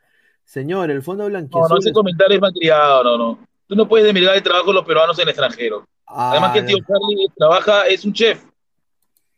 Señor, 0.44 0.90
el 0.90 1.02
Fondo 1.02 1.22
No, 1.24 1.30
Blanquiazul. 1.30 1.70
no, 1.70 1.78
ese 1.78 1.88
es- 1.88 1.94
comentario 1.94 2.34
es 2.36 2.40
malcriado, 2.42 3.02
no, 3.04 3.16
no. 3.18 3.38
Tú 3.66 3.74
no 3.76 3.88
puedes 3.88 4.06
demirar 4.06 4.36
el 4.36 4.42
trabajo 4.42 4.66
de 4.68 4.74
los 4.74 4.84
peruanos 4.84 5.18
en 5.18 5.22
el 5.22 5.28
extranjero. 5.30 5.86
Además 6.06 6.52
que 6.52 6.58
el 6.58 6.66
tío 6.66 6.76
Ah, 6.82 6.86
Charlie 6.86 7.26
trabaja, 7.34 7.86
es 7.86 8.04
un 8.04 8.12
chef, 8.12 8.44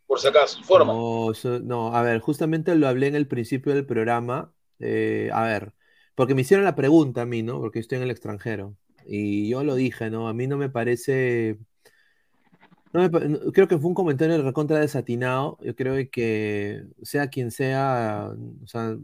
por 0.06 0.18
si 0.18 0.26
acaso, 0.26 0.58
informa. 0.58 0.92
No, 0.92 1.30
eso- 1.30 1.60
no, 1.60 1.94
a 1.94 2.02
ver, 2.02 2.18
justamente 2.18 2.74
lo 2.74 2.88
hablé 2.88 3.06
en 3.06 3.14
el 3.14 3.28
principio 3.28 3.72
del 3.74 3.86
programa. 3.86 4.50
eh, 4.78 5.30
a 5.32 5.42
ver, 5.44 5.72
porque 6.16 6.34
me 6.34 6.40
hicieron 6.40 6.64
la 6.64 6.74
pregunta 6.74 7.22
a 7.22 7.26
mí, 7.26 7.42
¿no? 7.44 7.60
Porque 7.60 7.78
estoy 7.78 7.96
en 7.98 8.02
el 8.04 8.10
extranjero. 8.10 8.74
Y 9.06 9.48
yo 9.48 9.62
lo 9.62 9.76
dije, 9.76 10.10
¿no? 10.10 10.26
A 10.28 10.34
mí 10.34 10.48
no 10.48 10.56
me 10.56 10.68
parece. 10.68 11.58
no 12.92 13.02
me 13.08 13.10
creo 13.52 13.68
que 13.68 13.78
fue 13.78 13.88
un 13.88 13.94
comentario 13.94 14.42
recontra 14.42 14.80
desatinado. 14.80 15.58
Yo 15.62 15.76
creo 15.76 15.94
que 16.10 16.82
sea 17.02 17.28
quien 17.28 17.50
sea, 17.52 18.30
o 18.64 18.66
sea, 18.66 18.96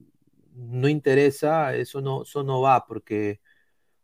no 0.57 0.89
interesa, 0.89 1.75
eso 1.77 2.01
no, 2.01 2.23
eso 2.23 2.43
no 2.43 2.61
va, 2.61 2.85
porque. 2.87 3.41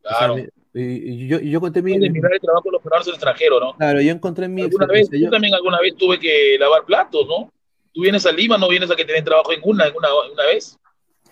o 0.05 0.09
sea, 0.09 0.19
Claro. 0.19 0.39
y- 0.75 1.25
y 1.25 1.27
yo, 1.27 1.41
yo 1.41 1.61
conté 1.61 1.83
mi. 1.83 1.93
Puedes 1.93 2.05
demirar 2.13 2.33
el 2.35 2.41
trabajo 2.41 2.69
de 2.69 2.73
los 2.73 2.83
peruanos 2.83 3.07
en 3.09 3.11
el 3.13 3.15
extranjero, 3.17 3.59
¿no? 3.61 3.75
Claro, 3.77 4.01
yo 4.01 4.13
encontré 4.13 4.49
mi 4.49 4.63
Alguna 4.63 4.87
vez, 4.87 5.09
yo 5.11 5.31
también 5.31 5.55
alguna 5.55 5.81
vez 5.81 5.97
tuve 5.97 6.21
que 6.21 6.57
lavar 6.61 6.85
platos, 6.85 7.27
¿no? 7.27 7.51
Tú 7.93 8.03
vienes 8.03 8.25
a 8.27 8.33
Lima, 8.33 8.59
no 8.59 8.69
vienes 8.69 8.91
a 8.91 8.95
que 8.95 9.05
te 9.05 9.13
den 9.15 9.25
trabajo 9.25 9.53
en 9.53 9.61
una, 9.65 9.87
en 9.87 9.97
una, 9.97 10.09
en 10.27 10.33
una 10.35 10.45
vez. 10.45 10.79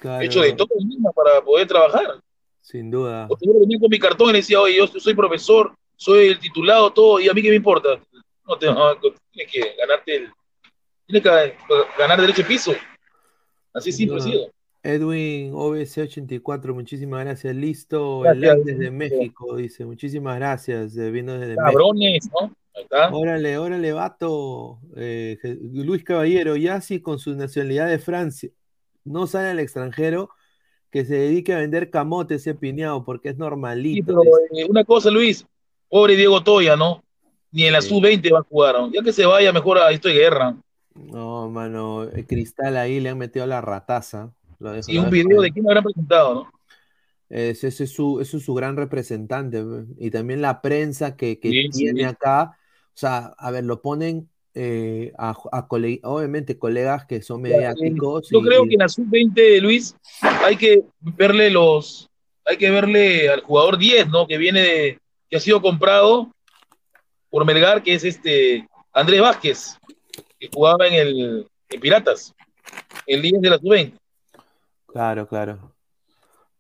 Claro, 0.07 0.23
He 0.23 0.27
hecho 0.27 0.41
de 0.43 0.53
todo 0.53 0.69
Lima 0.79 1.11
para 1.11 1.41
poder 1.43 1.67
trabajar. 1.67 2.21
sin 2.61 2.91
duda. 2.91 3.27
O 3.29 3.37
yo 3.41 3.59
venía 3.59 3.79
con 3.81 3.91
mi 3.91 3.99
cartón 3.99 4.29
y 4.31 4.33
le 4.35 4.39
decía, 4.39 4.61
oye, 4.61 4.77
yo 4.77 4.87
soy 4.87 5.15
profesor, 5.15 5.75
soy 5.97 6.29
el 6.29 6.39
titulado, 6.39 6.93
todo, 6.93 7.19
y 7.21 7.29
a 7.29 7.33
mí 7.33 7.43
qué 7.43 7.51
me 7.51 7.57
importa. 7.57 7.99
No 8.47 8.57
te, 8.57 8.67
no, 8.67 8.95
tienes 9.33 9.53
que 9.53 9.75
ganarte 9.77 10.17
el, 10.17 10.29
tienes 11.07 11.23
que 11.23 11.55
ganar 11.99 12.21
derecho 12.21 12.43
de 12.43 12.49
piso. 12.49 12.73
Así 13.75 13.91
simple 13.93 14.19
ha 14.19 14.21
sido. 14.21 14.51
Edwin 14.83 15.53
OBC84, 15.53 16.73
muchísimas 16.73 17.25
gracias. 17.25 17.57
Listo, 17.57 18.21
Gracias. 18.21 18.65
desde 18.65 18.91
México, 18.93 19.57
dice. 19.57 19.85
Muchísimas 19.85 20.37
gracias. 20.39 20.95
de- 20.95 21.11
Vino 21.11 21.33
desde 21.33 21.57
México. 21.57 21.65
Cabrones, 21.65 22.31
¿no? 22.33 22.55
Ahí 22.75 22.83
está. 22.83 23.09
Órale, 23.13 23.59
órale, 23.59 23.93
vato. 23.93 24.79
Eh, 24.97 25.39
Luis 25.73 26.05
Caballero, 26.05 26.55
ya 26.57 26.81
si 26.81 27.01
con 27.01 27.19
su 27.19 27.35
nacionalidad 27.35 27.89
de 27.89 27.99
Francia 27.99 28.51
no 29.07 29.27
sale 29.27 29.49
al 29.51 29.61
extranjero, 29.61 30.31
que 30.91 31.05
se 31.05 31.15
dedique 31.15 31.53
a 31.55 31.59
vender 31.59 31.91
camote 31.91 32.35
ese 32.37 32.55
piñado, 32.55 33.05
porque 33.05 33.31
es 33.31 33.35
Sí, 33.37 33.41
normalito. 33.41 34.07
pero 34.07 34.21
dice. 34.23 34.63
eh, 34.63 34.67
una 34.69 34.85
cosa, 34.85 35.11
Luis, 35.11 35.47
pobre 35.89 36.17
Diego 36.17 36.43
Toya, 36.43 36.77
¿no? 36.77 37.03
Ni 37.53 37.65
en 37.65 37.73
la 37.73 37.81
Sí. 37.81 37.89
sub-20 37.89 38.31
va 38.33 38.41
a 38.41 38.43
jugar, 38.43 38.75
¿no? 38.75 38.93
Ya 38.93 39.03
que 39.03 39.13
se 39.13 39.25
vaya, 39.27 39.53
mejor 39.53 39.79
a 39.79 39.91
esto 39.91 40.09
de 40.09 40.15
guerra. 40.15 40.55
No, 40.95 41.49
mano, 41.51 42.05
el 42.05 42.27
cristal 42.27 42.77
ahí 42.77 43.01
le 43.01 43.11
han 43.11 43.19
metido 43.19 43.47
la 43.47 43.61
rataza. 43.61 44.33
Lo 44.59 44.73
dejo- 44.73 44.83
Sí, 44.85 44.95
lo 44.95 45.03
un 45.03 45.11
video 45.11 45.41
de 45.43 45.51
quién 45.51 45.67
habrán 45.67 45.85
presentado, 45.85 46.35
¿no? 46.35 46.53
Ese, 47.29 47.69
ese 47.69 47.85
es 47.85 47.93
su, 47.93 48.21
ese 48.21 48.37
es 48.39 48.45
su 48.45 48.55
gran 48.55 48.77
representante. 48.77 49.63
Y 49.99 50.11
también 50.11 50.41
la 50.41 50.63
prensa 50.63 51.17
que, 51.17 51.39
que 51.41 51.51
Sí, 51.51 51.69
sí. 51.73 51.79
tiene 51.85 52.07
acá. 52.07 52.57
O 52.89 52.99
sea, 52.99 53.35
a 53.37 53.51
ver, 53.51 53.65
lo 53.65 53.83
ponen 53.83 54.29
eh, 54.59 55.13
a, 55.19 55.35
a 55.53 55.67
cole- 55.69 56.01
obviamente 56.03 56.59
colegas 56.59 57.05
que 57.05 57.21
son 57.21 57.43
mediáticos. 57.43 58.31
Yo 58.31 58.39
y- 58.41 58.43
creo 58.43 58.65
que 58.65 58.73
en 58.75 58.79
la 58.81 58.89
sub-20, 58.89 59.61
Luis, 59.61 59.95
hay 60.23 60.57
que 60.57 60.83
verle 61.01 61.51
los, 61.51 62.09
hay 62.47 62.57
que 62.57 62.71
verle 62.71 63.29
al 63.29 63.43
jugador 63.43 63.77
10, 63.77 64.09
¿no? 64.09 64.27
Que 64.27 64.39
viene 64.39 64.61
de, 64.63 64.99
que 65.29 65.37
ha 65.37 65.41
sido 65.41 65.61
comprado 65.61 66.33
por 67.29 67.45
Melgar, 67.45 67.83
que 67.83 67.93
es 67.95 68.03
este 68.05 68.67
Andrés 68.95 69.21
Vázquez, 69.21 69.77
que 70.41 70.49
jugaba 70.53 70.87
en 70.89 70.95
el 70.95 71.47
en 71.69 71.81
Piratas, 71.81 72.33
el 73.07 73.21
10 73.21 73.41
de 73.43 73.51
la 73.51 73.59
sub-20. 73.59 73.93
Claro, 74.87 75.27
claro. 75.29 75.73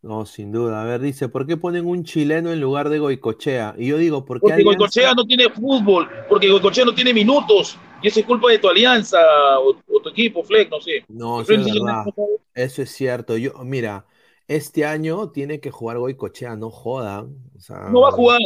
No, 0.06 0.24
sin 0.24 0.52
duda. 0.52 0.82
A 0.82 0.84
ver, 0.84 1.00
dice, 1.00 1.28
¿por 1.28 1.48
qué 1.48 1.56
ponen 1.56 1.84
un 1.84 2.04
chileno 2.04 2.52
en 2.52 2.60
lugar 2.60 2.90
de 2.90 3.00
Goicochea? 3.00 3.74
Y 3.76 3.88
yo 3.88 3.98
digo, 3.98 4.24
¿por 4.24 4.36
qué 4.36 4.42
Porque 4.42 4.54
Alianza- 4.62 4.78
Goicochea 4.78 5.14
no 5.14 5.24
tiene 5.26 5.50
fútbol, 5.50 6.08
porque 6.28 6.48
Goicochea 6.48 6.84
no 6.84 6.94
tiene 6.94 7.12
minutos, 7.12 7.76
y 8.00 8.06
eso 8.06 8.20
es 8.20 8.26
culpa 8.26 8.48
de 8.52 8.60
tu 8.60 8.68
alianza 8.68 9.18
o, 9.58 9.70
o 9.70 10.00
tu 10.00 10.08
equipo, 10.10 10.44
Fleck, 10.44 10.70
no 10.70 10.80
sé. 10.80 11.04
No, 11.08 11.40
eso 11.40 11.54
es 11.54 11.64
verdad. 11.64 12.04
no, 12.06 12.14
no, 12.16 12.26
Eso 12.54 12.82
es 12.82 12.90
cierto. 12.90 13.36
Yo, 13.36 13.52
mira, 13.64 14.06
este 14.46 14.84
año 14.84 15.30
tiene 15.30 15.58
que 15.58 15.72
jugar 15.72 15.98
Goicochea, 15.98 16.54
no 16.54 16.70
jodan. 16.70 17.34
O 17.56 17.60
sea, 17.60 17.88
no 17.90 18.02
va 18.02 18.10
a 18.10 18.12
jugar. 18.12 18.40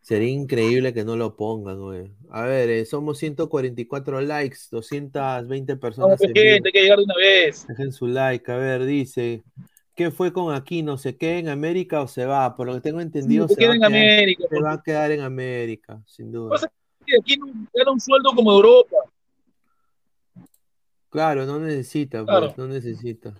Sería 0.00 0.30
increíble 0.30 0.92
que 0.92 1.04
no 1.04 1.14
lo 1.16 1.36
pongan, 1.36 1.80
güey. 1.80 2.10
A 2.30 2.42
ver, 2.42 2.68
eh, 2.70 2.84
somos 2.84 3.18
144 3.18 4.20
likes, 4.20 4.58
220 4.72 5.74
No, 5.74 5.80
personas 5.80 6.20
en 6.20 6.34
gente, 6.34 6.68
hay 6.68 6.72
que 6.72 6.80
llegar 6.82 6.98
de 6.98 7.04
una 7.04 7.14
vez. 7.16 7.64
Dejen 7.68 7.92
su 7.92 8.08
like. 8.08 8.50
A 8.50 8.56
ver, 8.56 8.84
dice, 8.84 9.42
¿qué 9.96 10.10
fue 10.12 10.32
con 10.32 10.54
aquí? 10.54 10.82
¿No 10.84 10.96
se 10.98 11.16
queda 11.16 11.38
en 11.38 11.48
América 11.48 12.00
o 12.02 12.06
se 12.06 12.24
va? 12.26 12.54
Por 12.54 12.68
lo 12.68 12.74
que 12.74 12.80
tengo 12.82 13.00
entendido, 13.00 13.48
se 13.48 13.66
va, 13.66 13.74
en 13.74 13.82
a 13.82 13.88
quedar, 13.88 14.02
América, 14.02 14.42
se 14.42 14.48
porque- 14.48 14.62
va 14.62 14.72
a 14.74 14.82
quedar 14.82 15.10
en 15.10 15.20
América, 15.22 16.00
sin 16.06 16.30
duda. 16.30 16.50
Pasa 16.50 16.70
que 17.04 17.16
aquí 17.20 17.36
no 17.36 17.46
gana 17.74 17.90
un 17.90 18.00
sueldo 18.00 18.30
como 18.34 18.52
Europa. 18.52 18.96
Claro, 21.10 21.46
no 21.46 21.58
necesita, 21.58 22.24
pues, 22.24 22.38
Claro. 22.38 22.54
no 22.56 22.68
necesita. 22.68 23.32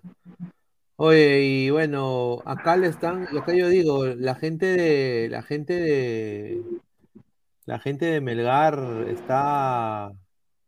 Oye, 0.97 1.43
y 1.43 1.71
bueno, 1.71 2.39
acá 2.47 2.77
le 2.79 2.87
están, 2.87 3.29
y 3.31 3.37
acá 3.37 3.55
yo 3.55 3.69
digo, 3.69 4.07
la 4.07 4.35
gente 4.35 4.65
de, 4.67 5.29
la 5.29 5.43
gente 5.43 5.75
de, 5.75 6.63
la 7.67 7.79
gente 7.79 8.07
de 8.07 8.21
Melgar 8.23 9.05
está 9.09 10.11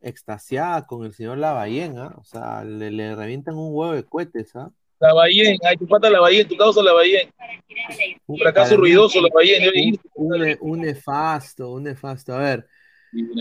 extasiada 0.03 0.87
con 0.87 1.07
el 1.07 1.15
señor 1.15 1.39
Lavallén, 1.39 1.97
¿ah? 1.99 2.15
O 2.19 2.25
sea, 2.25 2.63
le, 2.63 2.91
le 2.91 3.17
revientan 3.17 3.57
un 3.57 3.71
huevo 3.75 3.93
de 3.95 4.05
cohetes, 4.05 4.55
¿ah? 4.55 4.71
La 5.01 5.13
Bahía, 5.15 5.57
ay, 5.63 5.77
tu 5.77 5.87
pata 5.87 6.11
la 6.11 6.21
Bahía, 6.21 6.47
tu 6.47 6.57
causa 6.57 6.83
la 6.83 6.93
Bahía. 6.93 7.21
Un 8.27 8.39
fracaso 8.39 8.71
Para 8.71 8.77
mí, 8.77 8.89
ruidoso 8.89 9.21
la 9.21 9.29
Bahía. 9.33 9.59
Un, 10.15 10.33
un 10.33 10.41
ne- 10.41 10.59
un 10.61 10.81
nefasto, 10.81 11.71
un 11.73 11.85
nefasto. 11.85 12.35
A 12.35 12.39
ver, 12.39 12.67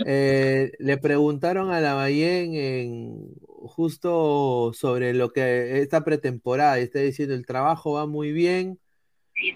eh, 0.06 0.72
le 0.78 0.96
preguntaron 0.98 1.70
a 1.70 1.80
Lavallén 1.80 2.54
en 2.54 3.34
justo 3.46 4.72
sobre 4.72 5.12
lo 5.14 5.32
que 5.32 5.80
esta 5.80 6.04
pretemporada, 6.04 6.78
y 6.78 6.84
está 6.84 7.00
diciendo 7.00 7.34
el 7.34 7.44
trabajo 7.44 7.92
va 7.92 8.06
muy 8.06 8.32
bien. 8.32 8.78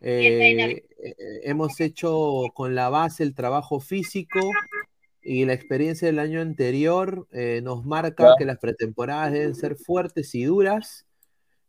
eh, 0.01 0.85
eh, 1.03 1.15
hemos 1.45 1.81
hecho 1.81 2.45
con 2.55 2.75
la 2.75 2.89
base 2.89 3.23
el 3.25 3.35
trabajo 3.35 3.81
físico 3.81 4.39
y 5.23 5.45
la 5.45 5.55
experiencia 5.55 6.07
del 6.07 6.19
año 6.19 6.41
anterior 6.41 7.27
eh, 7.33 7.61
nos 7.63 7.85
marca 7.85 8.35
que 8.39 8.45
las 8.45 8.59
pretemporadas 8.59 9.33
deben 9.33 9.55
ser 9.55 9.77
fuertes 9.77 10.35
y 10.35 10.45
duras. 10.45 11.05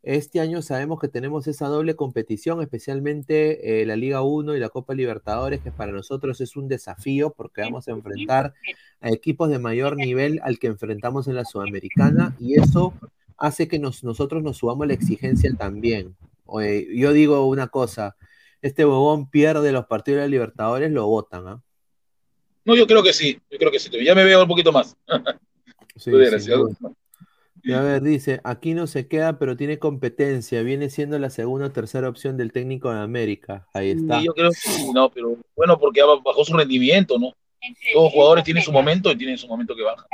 Este 0.03 0.41
año 0.41 0.61
sabemos 0.61 0.99
que 0.99 1.07
tenemos 1.07 1.47
esa 1.47 1.67
doble 1.67 1.95
competición, 1.95 2.61
especialmente 2.61 3.81
eh, 3.81 3.85
la 3.85 3.95
Liga 3.95 4.21
1 4.21 4.53
y 4.53 4.59
la 4.59 4.67
Copa 4.67 4.93
Libertadores, 4.93 5.61
que 5.61 5.71
para 5.71 5.93
nosotros 5.93 6.41
es 6.41 6.57
un 6.57 6.67
desafío 6.67 7.29
porque 7.31 7.61
vamos 7.61 7.87
a 7.87 7.91
enfrentar 7.91 8.53
a 8.99 9.09
equipos 9.11 9.49
de 9.49 9.59
mayor 9.59 9.95
nivel 9.95 10.41
al 10.43 10.59
que 10.59 10.67
enfrentamos 10.67 11.29
en 11.29 11.35
la 11.35 11.45
Sudamericana 11.45 12.35
y 12.37 12.59
eso 12.59 12.93
hace 13.37 13.69
que 13.69 13.79
nos- 13.79 14.03
nosotros 14.03 14.43
nos 14.43 14.57
subamos 14.57 14.87
la 14.87 14.93
exigencia 14.93 15.49
también. 15.57 16.15
Yo 16.93 17.13
digo 17.13 17.47
una 17.47 17.67
cosa, 17.67 18.17
este 18.61 18.83
bobón 18.83 19.29
pierde 19.29 19.71
los 19.71 19.85
partidos 19.85 20.17
de 20.17 20.23
la 20.23 20.27
Libertadores, 20.31 20.91
lo 20.91 21.07
votan, 21.07 21.47
¿ah? 21.47 21.61
No, 22.65 22.75
yo 22.75 22.87
creo 22.87 23.03
que 23.03 23.13
sí, 23.13 23.39
yo 23.49 23.57
creo 23.57 23.71
que 23.71 23.79
sí. 23.79 23.89
Ya 24.05 24.15
me 24.15 24.23
veo 24.25 24.41
un 24.41 24.47
poquito 24.49 24.71
más. 24.73 24.97
Sí, 25.95 26.09
duda. 26.57 26.75
Y 27.63 27.71
a 27.71 27.81
ver, 27.81 28.01
dice, 28.01 28.41
aquí 28.43 28.73
no 28.73 28.87
se 28.87 29.07
queda, 29.07 29.39
pero 29.39 29.55
tiene 29.55 29.79
competencia. 29.79 30.61
Viene 30.63 30.89
siendo 30.89 31.17
la 31.17 31.29
segunda 31.29 31.67
o 31.67 31.71
tercera 31.71 32.09
opción 32.09 32.35
del 32.35 32.51
técnico 32.51 32.91
de 32.91 32.99
América. 32.99 33.67
Ahí 33.73 33.91
está. 33.91 34.19
Y 34.19 34.25
yo 34.25 34.33
creo 34.33 34.49
que 34.49 34.55
sí, 34.55 34.91
no, 34.93 35.09
pero 35.09 35.37
bueno, 35.55 35.79
porque 35.79 36.01
bajó 36.01 36.43
su 36.43 36.57
rendimiento, 36.57 37.17
¿no? 37.17 37.33
Todos 37.93 38.05
los 38.05 38.13
jugadores 38.13 38.43
tienen 38.43 38.63
su 38.63 38.73
momento 38.73 39.11
y 39.11 39.17
tienen 39.17 39.37
su 39.37 39.47
momento 39.47 39.73
que 39.75 39.83
baja. 39.83 40.05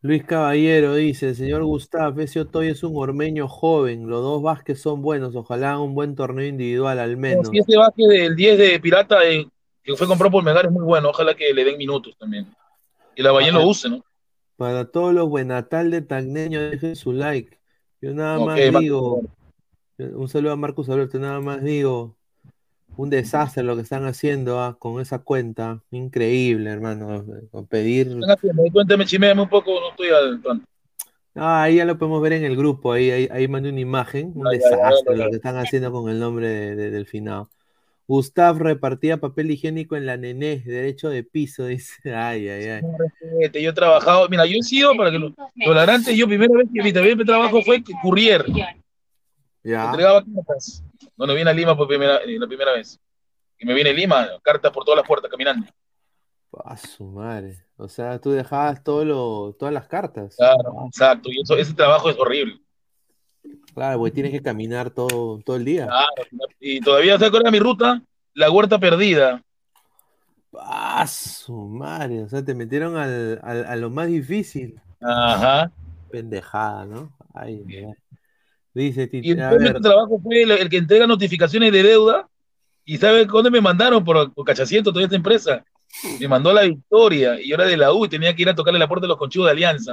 Luis 0.00 0.24
Caballero 0.24 0.94
dice, 0.94 1.34
señor 1.34 1.64
Gustav, 1.64 2.18
ese 2.20 2.40
Otoy 2.40 2.68
es 2.68 2.82
un 2.82 2.96
ormeño 2.96 3.46
joven. 3.48 4.08
Los 4.08 4.22
dos 4.22 4.42
Vázquez 4.42 4.80
son 4.80 5.00
buenos. 5.00 5.36
Ojalá 5.36 5.78
un 5.78 5.94
buen 5.94 6.16
torneo 6.16 6.46
individual 6.46 6.98
al 6.98 7.16
menos. 7.16 7.48
Si 7.48 7.58
ese 7.58 7.76
baje 7.76 8.06
del 8.08 8.34
10 8.34 8.58
de 8.58 8.80
Pirata 8.80 9.24
eh, 9.28 9.46
que 9.82 9.96
fue 9.96 10.06
comprado 10.06 10.32
por 10.32 10.44
Melgar 10.44 10.66
es 10.66 10.72
muy 10.72 10.84
bueno, 10.84 11.10
ojalá 11.10 11.34
que 11.34 11.52
le 11.54 11.64
den 11.64 11.78
minutos 11.78 12.16
también. 12.18 12.46
Y 13.16 13.22
la 13.22 13.32
Bayern 13.32 13.56
lo 13.56 13.66
use, 13.66 13.88
¿no? 13.88 14.04
Para 14.58 14.86
todos 14.86 15.14
los 15.14 15.28
buenatal 15.28 15.92
de 15.92 16.02
Tagneño, 16.02 16.60
dejen 16.60 16.96
su 16.96 17.12
like. 17.12 17.56
Yo 18.02 18.12
nada 18.12 18.38
más 18.40 18.58
Marcos 18.58 18.80
digo, 18.80 19.22
un 19.98 20.28
saludo 20.28 20.50
a 20.52 20.56
Marcos 20.56 20.88
Alberto, 20.88 21.20
nada 21.20 21.40
más 21.40 21.62
digo, 21.62 22.16
un 22.96 23.08
desastre 23.08 23.62
lo 23.62 23.76
que 23.76 23.82
están 23.82 24.04
haciendo 24.04 24.60
ah, 24.60 24.76
con 24.76 25.00
esa 25.00 25.20
cuenta. 25.20 25.80
Increíble, 25.92 26.70
hermano. 26.70 27.24
Con 27.52 27.66
pedir. 27.68 28.18
Cuéntame, 28.72 29.04
chiméame 29.06 29.42
un 29.42 29.48
poco, 29.48 29.70
no 29.78 29.90
estoy 29.90 30.08
al 30.08 30.42
tanto. 30.42 30.66
Ah, 31.36 31.62
ahí 31.62 31.76
ya 31.76 31.84
lo 31.84 31.96
podemos 31.96 32.20
ver 32.20 32.32
en 32.32 32.44
el 32.44 32.56
grupo, 32.56 32.90
ahí, 32.90 33.12
ahí, 33.12 33.28
ahí 33.30 33.46
mandé 33.46 33.70
una 33.70 33.78
imagen, 33.78 34.32
un 34.34 34.50
desastre 34.50 35.16
lo 35.16 35.30
que 35.30 35.36
están 35.36 35.56
haciendo 35.56 35.92
con 35.92 36.10
el 36.10 36.18
nombre 36.18 36.48
de- 36.48 36.74
de- 36.74 36.90
del 36.90 37.06
finado. 37.06 37.48
Gustav 38.08 38.56
repartía 38.56 39.18
papel 39.18 39.50
higiénico 39.50 39.94
en 39.94 40.06
la 40.06 40.16
nené, 40.16 40.60
derecho 40.60 41.10
de 41.10 41.22
piso, 41.24 41.66
dice. 41.66 42.14
Ay, 42.14 42.48
ay, 42.48 42.64
ay. 42.64 42.82
Yo 43.62 43.70
he 43.70 43.72
trabajado, 43.74 44.26
mira, 44.30 44.46
yo 44.46 44.56
he 44.58 44.62
sido 44.62 44.96
para 44.96 45.10
que 45.10 45.18
lo, 45.18 45.28
lo 45.28 46.12
yo 46.14 46.26
primera 46.26 46.54
vez 46.56 46.68
que 46.74 46.82
mi 46.82 46.90
primer 46.90 47.26
trabajo 47.26 47.62
fue 47.62 47.84
courier, 48.02 48.46
Ya. 49.62 49.84
entregaba 49.90 50.24
cartas. 50.24 50.82
Cuando 51.16 51.34
vine 51.34 51.50
a 51.50 51.52
Lima 51.52 51.76
por 51.76 51.86
primera, 51.86 52.16
eh, 52.18 52.38
la 52.38 52.46
primera 52.46 52.72
vez. 52.72 52.98
Y 53.58 53.66
me 53.66 53.74
vine 53.74 53.90
a 53.90 53.92
Lima, 53.92 54.28
cartas 54.42 54.72
por 54.72 54.84
todas 54.84 54.96
las 54.98 55.06
puertas 55.06 55.30
caminando. 55.30 55.66
A 56.64 56.76
su 56.78 57.04
madre. 57.04 57.66
O 57.76 57.88
sea, 57.88 58.18
tú 58.18 58.30
dejabas 58.30 58.82
todo 58.82 59.04
lo, 59.04 59.54
todas 59.58 59.74
las 59.74 59.86
cartas. 59.86 60.34
Claro, 60.36 60.86
exacto. 60.86 61.28
Y 61.30 61.42
eso, 61.42 61.56
ese 61.58 61.74
trabajo 61.74 62.08
es 62.08 62.16
horrible. 62.18 62.58
Claro, 63.74 63.98
porque 63.98 64.12
tienes 64.12 64.32
que 64.32 64.42
caminar 64.42 64.90
todo, 64.90 65.40
todo 65.44 65.56
el 65.56 65.64
día. 65.64 65.86
Claro, 65.86 66.08
y 66.60 66.80
todavía 66.80 67.18
se 67.18 67.26
acuerda 67.26 67.50
mi 67.50 67.58
ruta, 67.60 68.02
la 68.34 68.50
huerta 68.50 68.78
perdida. 68.78 69.42
A 70.60 71.06
su 71.06 71.52
madre. 71.54 72.22
O 72.22 72.28
sea, 72.28 72.44
te 72.44 72.54
metieron 72.54 72.96
al, 72.96 73.38
al- 73.42 73.66
a 73.66 73.76
lo 73.76 73.90
más 73.90 74.08
difícil. 74.08 74.80
Ajá. 75.00 75.70
Pendejada, 76.10 76.86
¿no? 76.86 77.12
Ay. 77.34 77.62
Dice 78.74 79.02
Y 79.04 79.06
Titi, 79.08 79.30
el 79.32 79.42
a 79.42 79.50
primer 79.50 79.74
ver, 79.74 79.82
trabajo 79.82 80.18
fue 80.20 80.42
el, 80.42 80.50
el 80.52 80.68
que 80.68 80.78
entrega 80.78 81.06
notificaciones 81.06 81.70
de 81.72 81.82
deuda. 81.82 82.28
¿Y 82.84 82.96
sabe 82.96 83.26
dónde 83.26 83.50
me 83.50 83.60
mandaron? 83.60 84.02
Por, 84.04 84.32
por 84.32 84.44
Cachaciento, 84.46 84.90
toda 84.92 85.04
esta 85.04 85.16
empresa. 85.16 85.64
Me 86.18 86.26
mandó 86.28 86.50
a 86.50 86.54
la 86.54 86.62
Victoria 86.62 87.40
y 87.40 87.48
yo 87.48 87.54
era 87.54 87.64
de 87.64 87.76
la 87.76 87.92
U 87.92 88.04
y 88.04 88.08
tenía 88.08 88.34
que 88.34 88.42
ir 88.42 88.48
a 88.48 88.54
tocarle 88.54 88.78
la 88.78 88.88
puerta 88.88 89.04
de 89.04 89.08
los 89.08 89.18
conchivos 89.18 89.46
de 89.46 89.52
Alianza. 89.52 89.92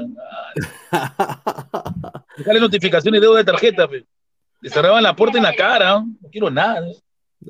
Dejarle 2.38 2.59
notificaciones 2.59 3.22
de 3.22 3.25
deuda 3.27 3.39
de 3.39 3.45
tarjeta. 3.45 3.88
pe. 3.88 4.05
Le 4.61 4.69
cerraban 4.69 5.03
la 5.03 5.15
puerta 5.15 5.38
en 5.38 5.43
la 5.43 5.53
cara. 5.55 5.99
No 5.99 6.30
quiero 6.31 6.49
nada. 6.49 6.85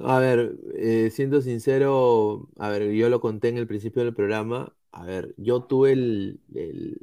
A 0.02 0.20
ver, 0.20 0.54
eh, 0.76 1.10
siendo 1.12 1.42
sincero, 1.42 2.50
a 2.58 2.70
ver, 2.70 2.92
yo 2.92 3.10
lo 3.10 3.22
conté 3.22 3.50
en 3.50 3.58
el 3.58 3.68
principio 3.68 4.04
del 4.04 4.14
programa. 4.14 4.74
A 4.92 5.06
ver, 5.06 5.34
yo 5.38 5.64
tuve 5.64 5.92
el, 5.94 6.40
el- 6.54 6.98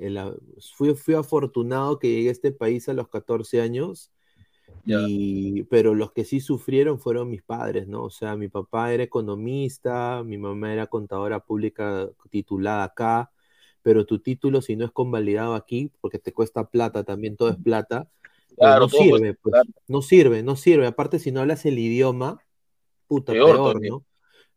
el- 0.00 0.34
fui, 0.74 0.94
fui 0.94 1.14
afortunado 1.14 1.98
que 1.98 2.08
llegué 2.08 2.28
a 2.28 2.32
este 2.32 2.52
país 2.52 2.88
a 2.88 2.94
los 2.94 3.08
14 3.08 3.60
años, 3.60 4.10
y, 5.08 5.62
pero 5.64 5.94
los 5.94 6.12
que 6.12 6.24
sí 6.24 6.40
sufrieron 6.40 6.98
fueron 6.98 7.28
mis 7.30 7.42
padres, 7.42 7.86
¿no? 7.88 8.04
O 8.04 8.10
sea, 8.10 8.36
mi 8.36 8.48
papá 8.48 8.92
era 8.92 9.02
economista, 9.02 10.22
mi 10.24 10.38
mamá 10.38 10.72
era 10.72 10.86
contadora 10.86 11.40
pública 11.40 12.08
titulada 12.30 12.84
acá, 12.84 13.30
pero 13.82 14.06
tu 14.06 14.18
título, 14.18 14.62
si 14.62 14.76
no 14.76 14.84
es 14.84 14.90
convalidado 14.90 15.54
aquí, 15.54 15.90
porque 16.00 16.18
te 16.18 16.32
cuesta 16.32 16.68
plata 16.68 17.04
también, 17.04 17.36
todo 17.36 17.50
es 17.50 17.56
plata, 17.56 18.08
pues 18.48 18.56
Claro, 18.58 18.80
no 18.82 18.88
sirve, 18.88 19.34
pues, 19.34 19.52
plata. 19.52 19.70
no 19.88 20.02
sirve, 20.02 20.42
no 20.42 20.56
sirve. 20.56 20.86
Aparte, 20.86 21.18
si 21.18 21.32
no 21.32 21.40
hablas 21.40 21.64
el 21.66 21.78
idioma, 21.78 22.38
puta, 23.06 23.32
Peor. 23.32 23.80
¿no? 23.82 24.04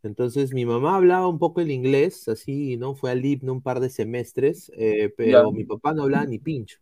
Entonces, 0.03 0.53
mi 0.53 0.65
mamá 0.65 0.97
hablaba 0.97 1.27
un 1.27 1.39
poco 1.39 1.61
el 1.61 1.71
inglés, 1.71 2.27
así, 2.27 2.77
¿no? 2.77 2.93
Fue 2.93 3.09
al 3.09 3.25
IPN 3.25 3.49
un 3.51 3.61
par 3.61 3.79
de 3.79 3.89
semestres, 3.89 4.71
eh, 4.75 5.11
pero 5.17 5.51
Ya. 5.51 5.57
mi 5.57 5.63
papá 5.63 5.93
no 5.93 6.03
hablaba 6.03 6.25
ni 6.25 6.37
pincho. 6.37 6.77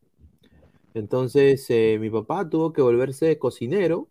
Entonces, 0.94 1.66
eh, 1.70 1.98
mi 2.00 2.10
papá 2.10 2.50
tuvo 2.50 2.74
que 2.74 2.82
volverse 2.82 3.40
cocinero, 3.40 4.10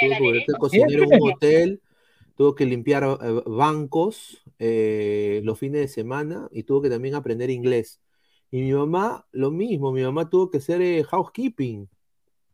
tuvo 0.00 0.10
que 0.18 0.22
volverse 0.22 0.52
cocinero 0.58 1.04
en 1.04 1.22
un 1.22 1.32
hotel, 1.32 1.80
tuvo 2.36 2.54
que 2.54 2.66
limpiar 2.66 3.04
eh, 3.04 3.42
bancos 3.46 4.42
eh, 4.58 5.40
los 5.44 5.58
fines 5.58 5.80
de 5.82 5.88
semana 5.88 6.48
y 6.52 6.62
tuvo 6.64 6.82
que 6.82 6.90
también 6.90 7.14
aprender 7.14 7.50
inglés. 7.50 8.00
Y 8.50 8.60
mi 8.62 8.72
mamá, 8.72 9.26
lo 9.32 9.50
mismo, 9.50 9.92
mi 9.92 10.02
mamá 10.02 10.28
tuvo 10.28 10.50
que 10.50 10.60
ser 10.60 10.82
eh, 10.82 11.04
housekeeping. 11.04 11.88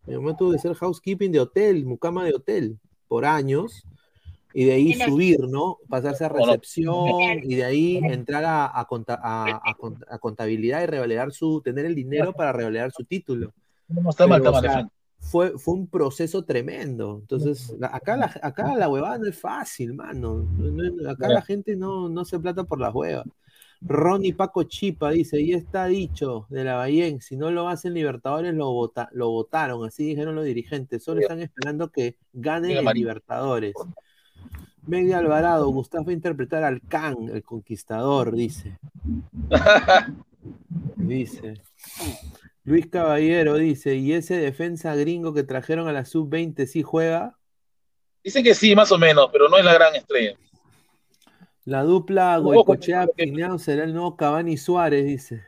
Mi 0.07 0.15
mamá 0.15 0.37
tuvo 0.37 0.53
que 0.53 0.59
ser 0.59 0.75
housekeeping 0.75 1.33
de 1.33 1.41
hotel, 1.41 1.85
mucama 1.85 2.25
de 2.25 2.35
hotel, 2.35 2.79
por 3.09 3.25
años. 3.25 3.85
Y 4.55 4.65
de 4.65 4.73
ahí 4.73 4.93
subir, 5.11 5.41
¿no? 5.49 5.79
Pasarse 5.89 6.25
a 6.25 6.29
recepción 6.31 6.95
y 7.45 7.55
de 7.57 7.65
ahí 7.65 7.99
entrar 8.13 8.45
a, 8.45 8.81
a 8.81 8.87
conta- 8.87 9.21
a- 9.23 9.57
a 9.57 9.77
cont- 9.77 10.05
a 10.09 10.19
contabilidad 10.19 10.83
y 10.83 10.87
revalidar 10.87 11.33
su, 11.33 11.61
tener 11.61 11.85
el 11.85 11.95
dinero 11.95 12.33
para 12.33 12.53
revalidar 12.53 12.91
su 12.91 13.05
título. 13.05 13.53
Pero, 14.39 14.45
o 14.51 14.53
sea. 14.63 14.91
Fue, 15.21 15.59
fue 15.59 15.75
un 15.75 15.87
proceso 15.87 16.45
tremendo. 16.45 17.19
Entonces, 17.21 17.75
acá 17.93 18.17
la, 18.17 18.33
acá 18.43 18.75
la 18.77 18.89
huevada 18.89 19.19
no 19.19 19.27
es 19.27 19.39
fácil, 19.39 19.95
mano. 19.95 20.47
No- 20.59 20.71
no- 20.91 21.11
acá 21.11 21.29
la 21.29 21.43
gente 21.43 21.77
no, 21.77 22.09
no 22.09 22.25
se 22.25 22.39
plata 22.39 22.65
por 22.65 22.81
las 22.81 22.95
huevas. 22.95 23.27
Ronnie 23.81 24.33
Paco 24.35 24.65
Chipa 24.65 25.11
dice, 25.11 25.41
y 25.41 25.53
está 25.53 25.87
dicho 25.87 26.47
de 26.51 26.65
la 26.65 26.75
Bahía, 26.75 27.07
si 27.21 27.37
no 27.37 27.51
lo 27.53 27.69
hacen 27.69 27.95
Libertadores, 27.95 28.53
lo, 28.55 28.73
vota- 28.73 29.09
lo 29.13 29.31
votaron, 29.31 29.87
así 29.87 30.05
dijeron 30.05 30.35
los 30.35 30.45
dirigentes, 30.45 31.05
solo 31.05 31.21
están 31.21 31.41
esperando 31.43 31.89
que 31.93 32.17
ganen 32.33 32.83
Marín. 32.85 33.03
Libertadores. 33.03 33.75
Media 34.85 35.19
Alvarado, 35.19 35.69
Gustavo 35.69 36.07
va 36.07 36.11
a 36.11 36.15
interpretar 36.15 36.65
al 36.65 36.81
Khan, 36.81 37.29
el 37.33 37.43
conquistador, 37.45 38.35
dice. 38.35 38.79
Dice. 40.97 41.55
Luis 42.69 42.87
Caballero 42.87 43.55
dice, 43.55 43.95
¿y 43.95 44.13
ese 44.13 44.37
defensa 44.37 44.95
gringo 44.95 45.33
que 45.33 45.43
trajeron 45.43 45.89
a 45.89 45.93
la 45.95 46.05
sub-20 46.05 46.67
sí 46.67 46.83
juega? 46.83 47.35
Dicen 48.23 48.45
que 48.45 48.55
sí, 48.55 48.77
más 48.77 48.93
o 48.93 48.99
menos, 48.99 49.31
pero 49.33 49.49
no 49.49 49.57
es 49.57 49.65
la 49.65 49.73
gran 49.73 49.95
estrella. 49.95 50.37
La 51.65 51.83
dupla 51.83 52.37
Goicochea 52.37 53.07
Pineo 53.07 53.59
será 53.59 53.85
el 53.85 53.95
nuevo 53.95 54.17
Cavani 54.17 54.59
Suárez, 54.59 55.07
dice. 55.07 55.45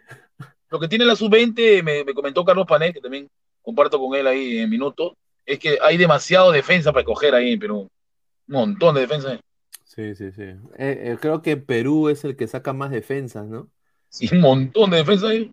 Lo 0.70 0.80
que 0.80 0.88
tiene 0.88 1.04
la 1.04 1.14
sub-20, 1.14 1.82
me, 1.82 2.04
me 2.04 2.14
comentó 2.14 2.42
Carlos 2.42 2.66
Panet, 2.66 2.94
que 2.94 3.02
también 3.02 3.28
comparto 3.60 3.98
con 3.98 4.16
él 4.16 4.26
ahí 4.26 4.58
en 4.58 4.70
minutos, 4.70 5.12
es 5.44 5.58
que 5.58 5.76
hay 5.82 5.98
demasiado 5.98 6.50
defensa 6.50 6.90
para 6.90 7.02
escoger 7.02 7.34
ahí 7.34 7.52
en 7.52 7.58
Perú. 7.58 7.90
Un 8.48 8.54
montón 8.54 8.94
de 8.94 9.02
defensa. 9.02 9.38
Sí, 9.84 10.14
sí, 10.14 10.32
sí. 10.32 10.42
Eh, 10.42 10.56
eh, 10.78 11.18
creo 11.20 11.42
que 11.42 11.58
Perú 11.58 12.08
es 12.08 12.24
el 12.24 12.34
que 12.34 12.46
saca 12.46 12.72
más 12.72 12.90
defensas, 12.90 13.46
¿no? 13.46 13.68
Sí, 14.08 14.26
un 14.32 14.40
montón 14.40 14.88
de 14.88 14.96
defensa 14.96 15.28
ahí. 15.28 15.52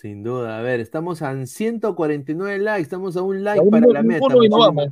Sin 0.00 0.22
duda. 0.22 0.60
A 0.60 0.62
ver, 0.62 0.78
estamos 0.78 1.22
a 1.22 1.44
149 1.44 2.58
likes, 2.60 2.82
estamos 2.82 3.16
a 3.16 3.22
un 3.22 3.42
like 3.42 3.58
A 3.58 3.62
un- 3.64 3.70
para 3.70 3.86
la 3.88 4.02
meta. 4.04 4.24
uno 4.24 4.44
y 4.44 4.48
vamos. 4.48 4.88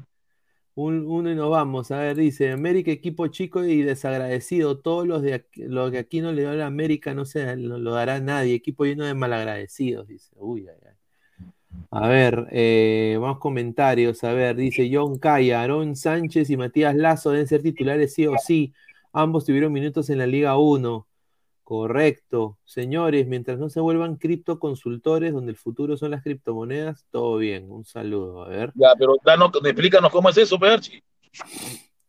Un- 0.74 1.06
uno 1.06 1.30
y 1.30 1.36
nos 1.36 1.48
vamos. 1.48 1.92
A 1.92 2.00
ver, 2.00 2.16
dice, 2.16 2.50
América 2.50 2.90
equipo 2.90 3.28
chico 3.28 3.64
y 3.64 3.82
desagradecido. 3.82 4.78
Todos 4.80 5.06
los 5.06 5.22
de 5.22 5.34
aquí, 5.34 5.62
los 5.62 5.92
que 5.92 5.98
aquí 5.98 6.20
no 6.20 6.32
le 6.32 6.40
dio 6.42 6.52
la 6.54 6.66
América 6.66 7.14
no 7.14 7.24
se 7.24 7.56
lo, 7.56 7.78
lo 7.78 7.92
dará 7.92 8.18
nadie. 8.18 8.54
Equipo 8.54 8.84
lleno 8.84 9.04
de 9.04 9.14
malagradecidos, 9.14 10.08
dice. 10.08 10.32
Uy, 10.40 10.66
ay, 10.66 10.74
ay. 10.84 11.46
A 11.92 12.08
ver, 12.08 12.48
eh, 12.50 13.16
vamos 13.20 13.38
comentarios. 13.38 14.24
A 14.24 14.32
ver, 14.32 14.56
dice 14.56 14.90
John 14.92 15.18
Calla, 15.20 15.60
Aarón 15.60 15.94
Sánchez 15.94 16.50
y 16.50 16.56
Matías 16.56 16.96
Lazo 16.96 17.30
deben 17.30 17.46
ser 17.46 17.62
titulares 17.62 18.12
sí 18.12 18.26
o 18.26 18.34
sí. 18.38 18.72
Ambos 19.12 19.44
tuvieron 19.44 19.72
minutos 19.72 20.10
en 20.10 20.18
la 20.18 20.26
Liga 20.26 20.58
1. 20.58 21.06
Correcto. 21.66 22.58
Señores, 22.64 23.26
mientras 23.26 23.58
no 23.58 23.68
se 23.68 23.80
vuelvan 23.80 24.14
criptoconsultores, 24.14 25.32
donde 25.32 25.50
el 25.50 25.58
futuro 25.58 25.96
son 25.96 26.12
las 26.12 26.22
criptomonedas, 26.22 27.04
todo 27.10 27.38
bien. 27.38 27.72
Un 27.72 27.84
saludo. 27.84 28.44
A 28.44 28.48
ver. 28.48 28.72
Ya, 28.76 28.90
pero 28.96 29.16
danos, 29.24 29.50
explícanos 29.64 30.12
cómo 30.12 30.28
es 30.28 30.38
eso, 30.38 30.60
Perchi. 30.60 31.02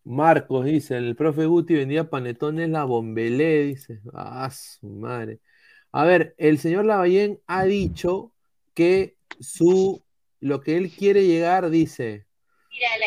Marcos 0.03 0.63
dice, 0.63 0.97
el 0.97 1.15
profe 1.15 1.47
Guti 1.47 1.73
vendía 1.73 2.07
panetones 2.07 2.69
la 2.69 2.83
bombelé, 2.83 3.63
dice. 3.63 3.99
Ah, 4.13 4.47
su 4.51 4.85
madre. 4.89 5.39
A 5.91 6.03
ver, 6.03 6.35
el 6.37 6.59
señor 6.59 6.85
Lavallén 6.85 7.39
ha 7.47 7.63
dicho 7.63 8.33
que 8.75 9.15
su 9.39 10.03
lo 10.39 10.61
que 10.61 10.77
él 10.77 10.91
quiere 10.91 11.25
llegar, 11.25 11.71
dice, 11.71 12.26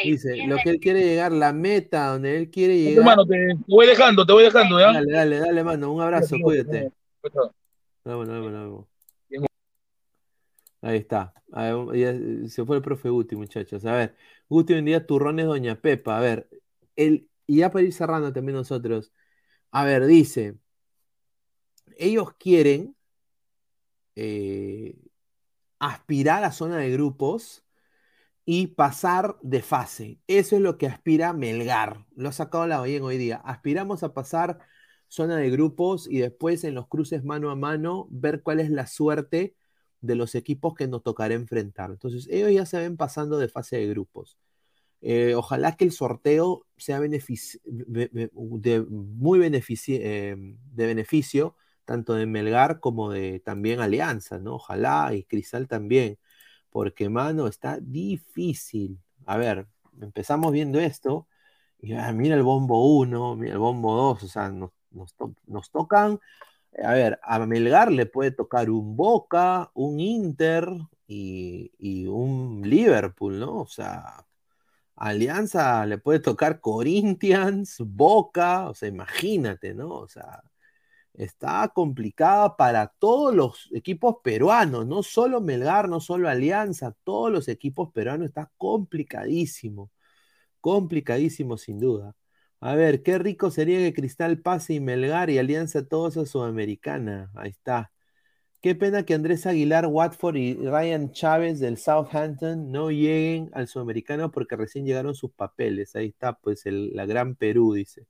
dice, 0.04 0.46
lo 0.46 0.56
que 0.56 0.70
él 0.70 0.80
quiere 0.80 1.02
llegar, 1.02 1.32
la 1.32 1.52
meta 1.52 2.08
donde 2.08 2.36
él 2.36 2.50
quiere 2.50 2.76
llegar. 2.78 2.98
Hermano, 2.98 3.26
te, 3.26 3.36
te 3.36 3.56
voy 3.66 3.86
dejando, 3.86 4.26
te 4.26 4.32
voy 4.32 4.44
dejando, 4.44 4.78
¿ya? 4.78 4.92
Dale, 4.92 5.12
dale, 5.12 5.38
dale, 5.38 5.64
mano, 5.64 5.92
un 5.92 6.00
abrazo, 6.00 6.36
cuídate. 6.42 6.92
Vámonos, 8.04 8.34
vámonos, 8.34 8.52
vámonos. 8.52 8.86
Ahí 10.82 10.96
está. 10.98 11.34
A 11.52 11.64
ver, 11.64 11.98
ya 11.98 12.48
se 12.48 12.64
fue 12.64 12.76
el 12.76 12.82
profe 12.82 13.10
Guti, 13.10 13.36
muchachos. 13.36 13.84
A 13.84 13.94
ver, 13.94 14.14
Guti 14.48 14.74
vendía 14.74 15.06
turrones 15.06 15.46
Doña 15.46 15.80
Pepa. 15.80 16.16
A 16.16 16.20
ver, 16.20 16.48
el, 16.96 17.28
y 17.46 17.58
ya 17.58 17.70
para 17.70 17.84
ir 17.84 17.92
cerrando 17.92 18.32
también 18.32 18.56
nosotros. 18.56 19.12
A 19.70 19.84
ver, 19.84 20.06
dice, 20.06 20.56
ellos 21.98 22.32
quieren 22.38 22.96
eh, 24.16 24.96
aspirar 25.78 26.44
a 26.44 26.52
zona 26.52 26.78
de 26.78 26.90
grupos 26.90 27.62
y 28.44 28.68
pasar 28.68 29.36
de 29.42 29.62
fase. 29.62 30.18
Eso 30.26 30.56
es 30.56 30.62
lo 30.62 30.78
que 30.78 30.86
aspira 30.86 31.32
Melgar. 31.32 32.06
Lo 32.16 32.28
ha 32.30 32.32
sacado 32.32 32.66
la 32.66 32.82
bien 32.82 33.02
hoy 33.02 33.18
día. 33.18 33.36
Aspiramos 33.44 34.02
a 34.02 34.14
pasar 34.14 34.58
zona 35.08 35.36
de 35.36 35.50
grupos 35.50 36.08
y 36.10 36.18
después 36.18 36.64
en 36.64 36.74
los 36.74 36.88
cruces 36.88 37.24
mano 37.24 37.50
a 37.50 37.56
mano 37.56 38.08
ver 38.10 38.42
cuál 38.42 38.60
es 38.60 38.70
la 38.70 38.86
suerte 38.86 39.54
de 40.00 40.14
los 40.14 40.34
equipos 40.34 40.74
que 40.74 40.88
nos 40.88 41.02
tocará 41.02 41.34
enfrentar. 41.34 41.90
Entonces, 41.90 42.26
ellos 42.30 42.52
ya 42.52 42.66
se 42.66 42.78
ven 42.78 42.96
pasando 42.96 43.38
de 43.38 43.48
fase 43.48 43.76
de 43.76 43.88
grupos. 43.88 44.38
Eh, 45.02 45.34
ojalá 45.34 45.76
que 45.76 45.84
el 45.84 45.92
sorteo 45.92 46.66
sea 46.76 47.00
de 47.00 47.08
muy 48.90 49.38
benefici- 49.38 49.98
eh, 50.02 50.36
de 50.38 50.86
beneficio 50.86 51.56
tanto 51.84 52.14
de 52.14 52.26
Melgar 52.26 52.80
como 52.80 53.10
de 53.10 53.40
también 53.40 53.80
Alianza, 53.80 54.38
¿no? 54.38 54.54
Ojalá 54.56 55.12
y 55.14 55.24
Cristal 55.24 55.66
también, 55.68 56.18
porque, 56.70 57.08
mano, 57.08 57.46
está 57.46 57.78
difícil. 57.80 58.98
A 59.26 59.36
ver, 59.36 59.66
empezamos 60.00 60.52
viendo 60.52 60.80
esto, 60.80 61.28
y 61.80 61.94
ah, 61.94 62.12
mira 62.12 62.36
el 62.36 62.42
bombo 62.42 62.96
1, 62.98 63.36
mira 63.36 63.52
el 63.54 63.58
bombo 63.58 63.94
2, 63.96 64.22
o 64.24 64.28
sea, 64.28 64.50
nos, 64.50 64.70
nos 64.90 65.14
to- 65.14 65.34
nos 65.46 65.70
tocan, 65.70 66.20
a 66.82 66.92
ver, 66.94 67.20
a 67.22 67.38
Melgar 67.46 67.92
le 67.92 68.06
puede 68.06 68.30
tocar 68.32 68.70
un 68.70 68.96
Boca, 68.96 69.70
un 69.74 70.00
Inter 70.00 70.68
y, 71.06 71.72
y 71.78 72.06
un 72.06 72.62
Liverpool, 72.64 73.38
¿no? 73.40 73.60
O 73.62 73.66
sea, 73.68 74.26
Alianza 74.96 75.86
le 75.86 75.98
puede 75.98 76.20
tocar 76.20 76.60
Corinthians, 76.60 77.76
Boca, 77.80 78.68
o 78.68 78.74
sea, 78.74 78.88
imagínate, 78.88 79.74
¿no? 79.74 79.90
O 79.90 80.08
sea, 80.08 80.42
está 81.14 81.68
complicada 81.74 82.56
para 82.56 82.88
todos 82.98 83.34
los 83.34 83.68
equipos 83.72 84.16
peruanos, 84.22 84.86
no 84.86 85.02
solo 85.02 85.40
Melgar, 85.40 85.88
no 85.88 86.00
solo 86.00 86.28
Alianza, 86.28 86.94
todos 87.04 87.30
los 87.32 87.48
equipos 87.48 87.92
peruanos 87.92 88.28
está 88.28 88.50
complicadísimo, 88.56 89.90
complicadísimo 90.60 91.56
sin 91.58 91.80
duda. 91.80 92.14
A 92.60 92.74
ver, 92.74 93.02
qué 93.02 93.18
rico 93.18 93.50
sería 93.50 93.78
que 93.78 93.94
Cristal 93.94 94.40
pase 94.40 94.74
y 94.74 94.80
Melgar 94.80 95.30
y 95.30 95.38
Alianza 95.38 95.86
todos 95.86 96.16
a 96.18 96.26
Sudamericana. 96.26 97.30
Ahí 97.34 97.50
está. 97.50 97.92
Qué 98.62 98.74
pena 98.74 99.04
que 99.04 99.14
Andrés 99.14 99.46
Aguilar, 99.46 99.86
Watford 99.86 100.36
y 100.36 100.54
Ryan 100.54 101.12
Chávez 101.12 101.60
del 101.60 101.78
Southampton 101.78 102.70
no 102.70 102.90
lleguen 102.90 103.50
al 103.54 103.68
Sudamericano 103.68 104.30
porque 104.30 104.56
recién 104.56 104.84
llegaron 104.84 105.14
sus 105.14 105.32
papeles. 105.32 105.96
Ahí 105.96 106.08
está, 106.08 106.34
pues 106.38 106.66
el- 106.66 106.94
la 106.94 107.06
Gran 107.06 107.36
Perú, 107.36 107.72
dice. 107.74 108.06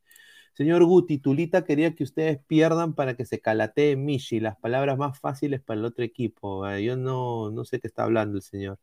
Señor 0.53 0.85
Guti, 0.85 1.19
Tulita 1.19 1.65
quería 1.65 1.95
que 1.95 2.05
ustedes 2.05 2.39
pierdan 2.47 2.95
para 2.95 3.15
que 3.17 3.25
se 3.25 3.41
calatee 3.41 3.97
Michi, 3.97 4.41
las 4.41 4.57
palabras 4.59 4.99
más 4.99 5.19
fáciles 5.19 5.61
para 5.63 5.81
el 5.81 5.87
otro 5.87 6.05
equipo. 6.05 6.69
Yo 6.77 6.97
no, 6.97 7.51
no 7.51 7.65
sé 7.65 7.81
qué 7.81 7.87
está 7.89 8.05
hablando 8.05 8.37
el 8.37 8.43
señor. 8.43 8.79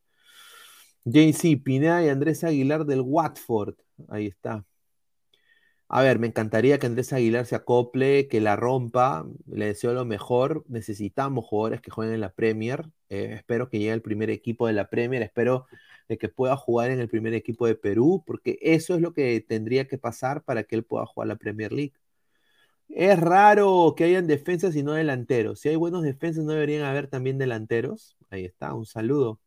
JC, 1.05 1.57
Pineda 1.63 2.03
y 2.03 2.09
Andrés 2.09 2.43
Aguilar 2.43 2.85
del 2.85 3.01
Watford. 3.01 3.75
Ahí 4.09 4.27
está. 4.27 4.65
A 5.89 6.01
ver, 6.01 6.19
me 6.19 6.27
encantaría 6.27 6.79
que 6.79 6.85
Andrés 6.87 7.13
Aguilar 7.13 7.45
se 7.45 7.55
acople, 7.55 8.27
que 8.27 8.41
la 8.41 8.55
rompa. 8.57 9.25
Le 9.47 9.67
deseo 9.67 9.93
lo 9.93 10.03
mejor. 10.05 10.65
Necesitamos 10.67 11.45
jugadores 11.45 11.81
que 11.81 11.91
jueguen 11.91 12.15
en 12.15 12.21
la 12.21 12.33
Premier. 12.33 12.85
Eh, 13.09 13.35
espero 13.35 13.69
que 13.69 13.79
llegue 13.79 13.93
el 13.93 14.01
primer 14.01 14.29
equipo 14.29 14.67
de 14.67 14.73
la 14.73 14.89
Premier. 14.89 15.21
Espero 15.21 15.65
de 16.07 16.17
que 16.17 16.29
pueda 16.29 16.55
jugar 16.57 16.91
en 16.91 16.99
el 16.99 17.09
primer 17.09 17.33
equipo 17.33 17.67
de 17.67 17.75
Perú, 17.75 18.23
porque 18.25 18.57
eso 18.61 18.95
es 18.95 19.01
lo 19.01 19.13
que 19.13 19.39
tendría 19.41 19.87
que 19.87 19.97
pasar 19.97 20.43
para 20.43 20.63
que 20.63 20.75
él 20.75 20.83
pueda 20.83 21.05
jugar 21.05 21.27
la 21.27 21.35
Premier 21.35 21.71
League. 21.71 21.93
Es 22.89 23.19
raro 23.19 23.93
que 23.97 24.05
hayan 24.05 24.27
defensas 24.27 24.75
y 24.75 24.83
no 24.83 24.93
delanteros. 24.93 25.59
Si 25.59 25.69
hay 25.69 25.75
buenos 25.75 26.03
defensas, 26.03 26.45
no 26.45 26.53
deberían 26.53 26.83
haber 26.83 27.07
también 27.07 27.37
delanteros. 27.37 28.17
Ahí 28.29 28.45
está, 28.45 28.73
un 28.73 28.85
saludo. 28.85 29.41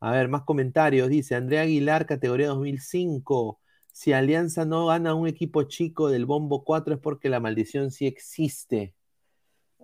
A 0.00 0.10
ver, 0.12 0.28
más 0.28 0.42
comentarios. 0.42 1.08
Dice 1.08 1.34
Andrea 1.36 1.62
Aguilar, 1.62 2.06
categoría 2.06 2.48
2005. 2.48 3.60
Si 3.92 4.12
Alianza 4.12 4.64
no 4.64 4.86
gana 4.86 5.14
un 5.14 5.28
equipo 5.28 5.64
chico 5.64 6.08
del 6.08 6.26
Bombo 6.26 6.64
4 6.64 6.94
es 6.94 7.00
porque 7.00 7.28
la 7.28 7.40
maldición 7.40 7.90
sí 7.90 8.06
existe. 8.06 8.94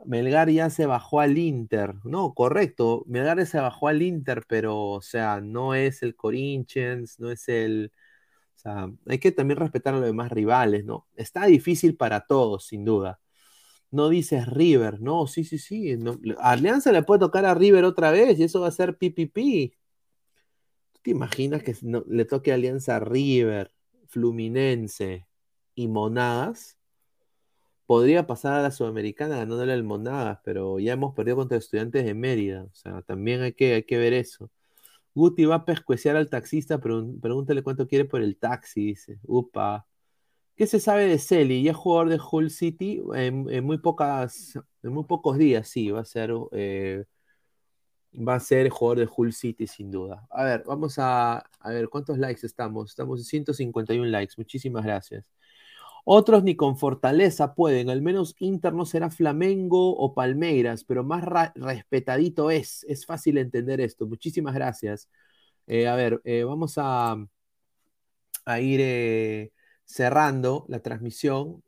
Melgar 0.06 0.50
ya 0.50 0.70
se 0.70 0.86
bajó 0.86 1.20
al 1.20 1.38
Inter. 1.38 1.94
No, 2.04 2.34
correcto. 2.34 3.04
Melgar 3.06 3.44
se 3.46 3.58
bajó 3.60 3.88
al 3.88 4.02
Inter, 4.02 4.44
pero, 4.48 4.78
o 4.90 5.02
sea, 5.02 5.40
no 5.40 5.74
es 5.74 6.02
el 6.02 6.16
Corinthians, 6.16 7.18
no 7.20 7.30
es 7.30 7.48
el. 7.48 7.92
O 8.56 8.58
sea, 8.58 8.90
hay 9.06 9.18
que 9.18 9.32
también 9.32 9.58
respetar 9.60 9.94
a 9.94 9.98
los 9.98 10.06
demás 10.06 10.32
rivales, 10.32 10.84
¿no? 10.84 11.06
Está 11.16 11.46
difícil 11.46 11.96
para 11.96 12.22
todos, 12.26 12.66
sin 12.66 12.84
duda. 12.84 13.20
No 13.90 14.08
dices 14.10 14.46
River, 14.48 15.00
no, 15.00 15.26
sí, 15.28 15.44
sí, 15.44 15.58
sí. 15.58 15.96
Alianza 16.40 16.92
le 16.92 17.02
puede 17.04 17.20
tocar 17.20 17.44
a 17.46 17.54
River 17.54 17.84
otra 17.84 18.10
vez 18.12 18.38
y 18.38 18.44
eso 18.44 18.60
va 18.62 18.68
a 18.68 18.72
ser 18.72 18.98
pipipi. 18.98 19.74
¿Tú 20.92 21.00
te 21.02 21.10
imaginas 21.10 21.62
que 21.62 21.74
no- 21.82 22.04
le 22.08 22.24
toque 22.24 22.52
Alianza 22.52 22.96
a 22.96 23.00
River, 23.00 23.72
Fluminense 24.08 25.26
y 25.74 25.88
Monagas? 25.88 26.77
Podría 27.88 28.28
pasar 28.28 28.54
a 28.56 28.62
la 28.62 28.72
Sudamericana 28.72 29.38
ganándole 29.38 29.74
al 29.74 29.84
Monagas, 29.84 30.40
pero 30.44 30.78
ya 30.80 30.94
hemos 30.94 31.14
perdido 31.16 31.38
contra 31.38 31.58
estudiantes 31.58 32.06
de 32.06 32.14
Mérida. 32.14 32.64
O 32.64 32.74
sea, 32.74 33.02
también 33.02 33.42
hay 33.42 33.54
que, 33.54 33.74
hay 33.76 33.84
que 33.84 33.98
ver 33.98 34.14
eso. 34.14 34.50
Guti 35.14 35.44
va 35.46 35.56
a 35.56 35.64
pescueciar 35.66 36.16
al 36.16 36.30
taxista, 36.30 36.80
pregun- 36.80 37.20
pregúntale 37.20 37.62
cuánto 37.62 37.88
quiere 37.88 38.04
por 38.06 38.22
el 38.22 38.36
taxi, 38.38 38.86
dice. 38.86 39.18
Upa. 39.24 39.86
¿Qué 40.56 40.66
se 40.66 40.80
sabe 40.80 41.06
de 41.06 41.18
Celi? 41.18 41.62
¿Ya 41.64 41.72
es 41.72 41.76
jugador 41.78 42.10
de 42.10 42.20
Hull 42.32 42.50
City? 42.50 43.02
En, 43.14 43.64
muy 43.64 43.78
pocas, 43.78 44.54
en 44.82 44.92
muy 44.92 45.04
pocos 45.04 45.38
días, 45.38 45.68
sí, 45.68 45.90
va 45.90 46.00
a 46.00 46.04
ser, 46.06 46.32
eh, 46.52 47.04
va 48.14 48.34
a 48.36 48.40
ser 48.40 48.68
jugador 48.70 48.98
de 49.06 49.08
Hull 49.16 49.32
City, 49.32 49.66
sin 49.66 49.90
duda. 49.90 50.26
A 50.30 50.44
ver, 50.44 50.62
vamos 50.66 50.98
a, 50.98 51.38
a 51.38 51.70
ver 51.70 51.88
cuántos 51.88 52.18
likes 52.18 52.44
estamos. 52.46 52.90
Estamos 52.90 53.20
en 53.20 53.24
151 53.26 54.08
likes. 54.10 54.34
Muchísimas 54.36 54.84
gracias. 54.84 55.30
Otros 56.10 56.42
ni 56.42 56.56
con 56.56 56.78
fortaleza 56.78 57.54
pueden, 57.54 57.90
al 57.90 58.00
menos 58.00 58.34
Inter 58.38 58.72
no 58.72 58.86
será 58.86 59.10
Flamengo 59.10 59.94
o 59.94 60.14
Palmeiras, 60.14 60.82
pero 60.84 61.04
más 61.04 61.22
respetadito 61.54 62.50
es. 62.50 62.82
Es 62.88 63.04
fácil 63.04 63.36
entender 63.36 63.82
esto. 63.82 64.06
Muchísimas 64.06 64.54
gracias. 64.54 65.10
Eh, 65.66 65.86
a 65.86 65.94
ver, 65.96 66.22
eh, 66.24 66.44
vamos 66.44 66.74
a, 66.78 67.16
ir 68.60 68.80
eh, 68.82 69.52
cerrando 69.84 70.64
la 70.68 70.80
transmisión. 70.80 71.62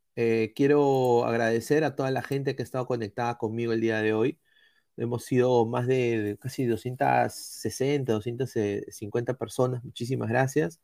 Quiero 0.54 1.24
agradecer 1.26 1.84
a 1.84 1.94
toda 1.96 2.10
la 2.10 2.22
gente 2.22 2.56
que 2.56 2.62
ha 2.62 2.64
estado 2.64 2.86
conectada 2.86 3.36
conmigo 3.38 3.72
el 3.72 3.80
día 3.82 4.00
de 4.02 4.12
hoy. 4.14 4.38
Hemos 4.96 5.24
sido 5.24 5.66
más 5.66 5.86
de 5.86 6.38
casi 6.40 6.66
260, 6.66 8.12
250 8.14 9.34
personas. 9.34 9.84
Muchísimas 9.84 10.28
gracias. 10.30 10.80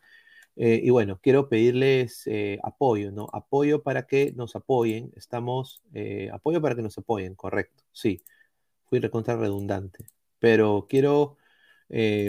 Eh, 0.57 0.81
y 0.83 0.91
bueno, 0.91 1.21
quiero 1.23 1.49
pedirles 1.49 2.23
eh, 2.27 2.59
apoyo, 2.65 3.13
¿no? 3.13 3.29
Apoyo 3.33 3.83
para 3.83 4.07
que 4.07 4.33
nos 4.37 4.57
apoyen. 4.57 5.13
Estamos, 5.17 5.83
eh, 5.95 6.31
apoyo 6.33 6.63
para 6.63 6.75
que 6.77 6.83
nos 6.83 6.97
apoyen, 6.99 7.35
correcto. 7.35 7.85
Sí, 7.93 8.23
fui 8.87 9.01
recontra 9.01 9.37
redundante. 9.37 10.07
Pero 10.41 10.87
quiero, 10.89 11.37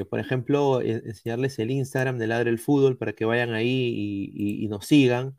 por 0.10 0.20
ejemplo, 0.20 0.82
enseñarles 0.82 1.60
el 1.60 1.72
Instagram 1.72 2.18
de 2.18 2.28
Ladre 2.28 2.50
el 2.52 2.60
Fútbol 2.60 2.98
para 2.98 3.14
que 3.14 3.26
vayan 3.26 3.54
ahí 3.54 3.68
y, 3.96 4.32
y- 4.62 4.66
y 4.66 4.68
nos 4.68 4.86
sigan. 4.88 5.38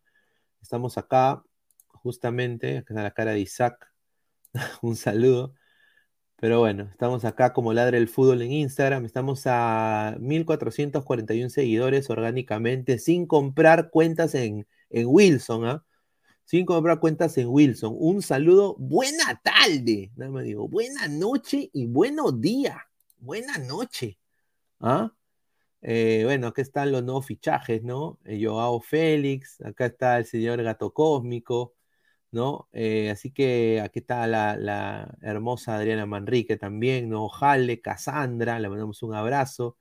Estamos 0.62 0.98
acá, 0.98 1.44
justamente, 1.88 2.78
acá 2.78 2.94
está 2.94 3.04
la 3.04 3.12
cara 3.12 3.32
de 3.32 3.40
Isaac. 3.40 3.92
Un 4.82 4.96
saludo. 4.96 5.54
Pero 6.40 6.60
bueno, 6.60 6.84
estamos 6.92 7.24
acá 7.24 7.52
como 7.52 7.72
Ladre 7.72 7.98
el 7.98 8.08
Fútbol 8.08 8.42
en 8.42 8.52
Instagram. 8.52 9.04
Estamos 9.04 9.42
a 9.46 10.16
1441 10.20 11.50
seguidores 11.50 12.10
orgánicamente, 12.10 13.00
sin 13.00 13.26
comprar 13.26 13.90
cuentas 13.90 14.36
en, 14.36 14.64
en 14.90 15.06
Wilson, 15.08 15.66
¿ah? 15.66 15.84
Sin 16.44 16.64
comprar 16.64 17.00
cuentas 17.00 17.36
en 17.38 17.48
Wilson. 17.48 17.94
Un 17.98 18.22
saludo, 18.22 18.76
buena 18.78 19.40
tarde. 19.42 20.12
Nada 20.14 20.30
más 20.30 20.44
digo, 20.44 20.68
buena 20.68 21.08
noche 21.08 21.70
y 21.72 21.86
buenos 21.86 22.40
días. 22.40 22.76
Buena 23.18 23.58
noche. 23.58 24.16
¿Ah? 24.78 25.12
Eh, 25.82 26.22
bueno, 26.24 26.46
acá 26.46 26.62
están 26.62 26.92
los 26.92 27.02
nuevos 27.02 27.26
fichajes, 27.26 27.82
¿no? 27.82 28.20
Eh, 28.24 28.40
Joao 28.44 28.80
Félix, 28.80 29.60
acá 29.60 29.86
está 29.86 30.18
el 30.18 30.24
señor 30.24 30.62
Gato 30.62 30.92
Cósmico, 30.92 31.74
¿no? 32.30 32.68
Eh, 32.72 33.10
así 33.10 33.30
que 33.32 33.80
aquí 33.80 34.00
está 34.00 34.26
la, 34.26 34.56
la 34.56 35.14
hermosa 35.22 35.76
Adriana 35.76 36.06
Manrique 36.06 36.56
también, 36.56 37.08
¿no? 37.10 37.28
Jale, 37.28 37.80
Cassandra, 37.80 38.58
le 38.60 38.68
mandamos 38.68 39.02
un 39.02 39.14
abrazo. 39.14 39.76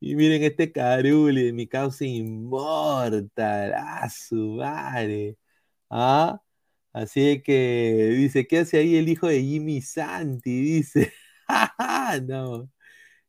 Y 0.00 0.14
miren 0.16 0.42
este 0.44 0.72
caruli 0.72 1.52
mi 1.52 1.66
causa 1.68 2.04
inmortal, 2.04 3.74
¡ah, 3.76 4.08
su 4.10 4.36
madre! 4.56 5.36
¿Ah? 5.90 6.40
Así 6.92 7.42
que 7.42 8.12
dice, 8.16 8.46
¿qué 8.46 8.60
hace 8.60 8.78
ahí 8.78 8.96
el 8.96 9.08
hijo 9.08 9.28
de 9.28 9.42
Jimmy 9.42 9.82
Santi? 9.82 10.50
Dice, 10.62 11.12
no. 12.28 12.70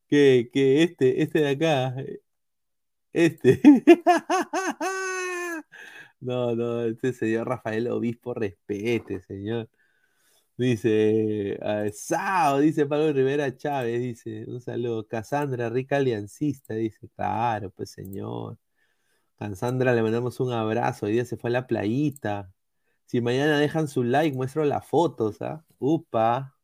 que, 0.10 0.50
que 0.54 0.84
este, 0.84 1.24
este 1.24 1.40
de 1.42 1.50
acá, 1.50 1.96
este. 3.14 3.62
No, 6.22 6.54
no, 6.56 6.82
este 6.84 7.14
señor 7.14 7.48
Rafael 7.48 7.88
Obispo, 7.88 8.34
respete, 8.34 9.22
señor. 9.22 9.70
Dice, 10.58 11.58
ah, 11.62 11.86
Sao, 11.94 12.60
dice 12.60 12.86
Pablo 12.88 13.14
Rivera 13.14 13.56
Chávez, 13.58 14.02
dice, 14.02 14.46
un 14.48 14.62
saludo. 14.62 15.08
Casandra, 15.08 15.70
rica 15.70 15.98
aliancista, 15.98 16.76
dice, 16.76 17.10
claro, 17.16 17.72
pues 17.72 17.92
señor. 17.92 18.58
Cassandra, 19.38 19.94
le 19.96 20.04
mandamos 20.04 20.40
un 20.42 20.54
abrazo, 20.54 21.08
hoy 21.08 21.14
día 21.14 21.26
se 21.26 21.38
fue 21.38 21.50
a 21.52 21.54
la 21.54 21.68
playita. 21.68 22.54
Si 23.06 23.22
mañana 23.22 23.60
dejan 23.60 23.88
su 23.90 24.04
like, 24.04 24.36
muestro 24.38 24.66
las 24.66 24.88
fotos, 24.88 25.42
¿ah? 25.42 25.66
Upa, 25.80 26.58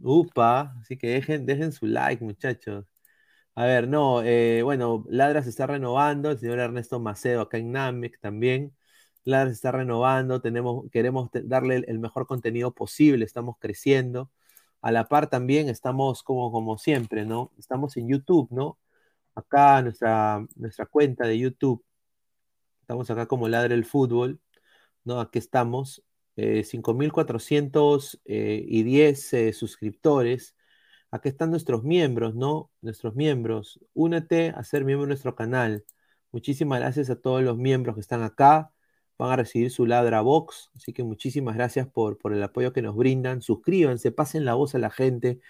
upa, 0.00 0.74
así 0.82 0.98
que 0.98 1.08
dejen, 1.08 1.46
dejen 1.46 1.72
su 1.72 1.86
like, 1.86 2.24
muchachos. 2.24 2.86
A 3.60 3.64
ver, 3.66 3.88
no, 3.88 4.22
eh, 4.22 4.62
bueno, 4.62 5.04
Ladra 5.10 5.42
se 5.42 5.50
está 5.50 5.66
renovando, 5.66 6.30
el 6.30 6.38
señor 6.38 6.60
Ernesto 6.60 6.98
Macedo 6.98 7.42
acá 7.42 7.58
en 7.58 7.72
Namek 7.72 8.18
también. 8.18 8.74
Ladra 9.24 9.48
se 9.50 9.54
está 9.56 9.70
renovando, 9.70 10.40
tenemos, 10.40 10.90
queremos 10.90 11.28
darle 11.44 11.84
el, 11.86 11.98
mejor 11.98 12.26
contenido 12.26 12.72
posible, 12.74 13.26
estamos 13.26 13.56
creciendo. 13.58 14.30
A 14.80 14.92
la 14.92 15.08
par 15.08 15.28
también 15.28 15.68
estamos 15.68 16.22
como, 16.22 16.50
como 16.52 16.78
siempre, 16.78 17.26
¿no? 17.26 17.52
Estamos 17.58 17.98
en 17.98 18.08
YouTube, 18.08 18.48
¿no? 18.50 18.78
Acá 19.34 19.82
nuestra, 19.82 20.46
nuestra 20.56 20.86
cuenta 20.86 21.26
de 21.26 21.38
YouTube. 21.38 21.84
Estamos 22.82 23.10
acá 23.10 23.26
como 23.26 23.48
Ladra 23.48 23.74
el 23.74 23.84
Fútbol, 23.84 24.40
¿no? 25.04 25.20
Aquí 25.20 25.38
estamos. 25.38 26.02
eh, 26.36 26.64
5.410 26.64 29.32
eh, 29.34 29.52
suscriptores. 29.52 30.56
Aquí 31.12 31.28
están 31.28 31.50
nuestros 31.50 31.82
miembros, 31.82 32.34
¿no? 32.36 32.70
Nuestros 32.82 33.16
miembros. 33.16 33.80
Únete 33.94 34.50
a 34.50 34.62
ser 34.62 34.84
miembro 34.84 35.06
de 35.06 35.08
nuestro 35.08 35.34
canal. 35.34 35.84
Muchísimas 36.30 36.78
gracias 36.80 37.10
a 37.10 37.16
todos 37.16 37.42
los 37.42 37.56
miembros 37.58 37.96
que 37.96 38.00
están 38.00 38.22
acá. 38.22 38.72
Van 39.18 39.32
a 39.32 39.36
recibir 39.36 39.70
su 39.72 39.86
Ladra 39.86 40.20
Box. 40.20 40.70
Así 40.76 40.92
que 40.92 41.02
muchísimas 41.02 41.56
gracias 41.56 41.88
por, 41.88 42.16
por 42.18 42.32
el 42.32 42.42
apoyo 42.42 42.72
que 42.72 42.82
nos 42.82 42.96
brindan. 42.96 43.42
Suscríbanse, 43.42 44.12
pasen 44.12 44.44
la 44.44 44.54
voz 44.54 44.74
a 44.76 44.78
la 44.78 44.90
gente. 44.90 45.40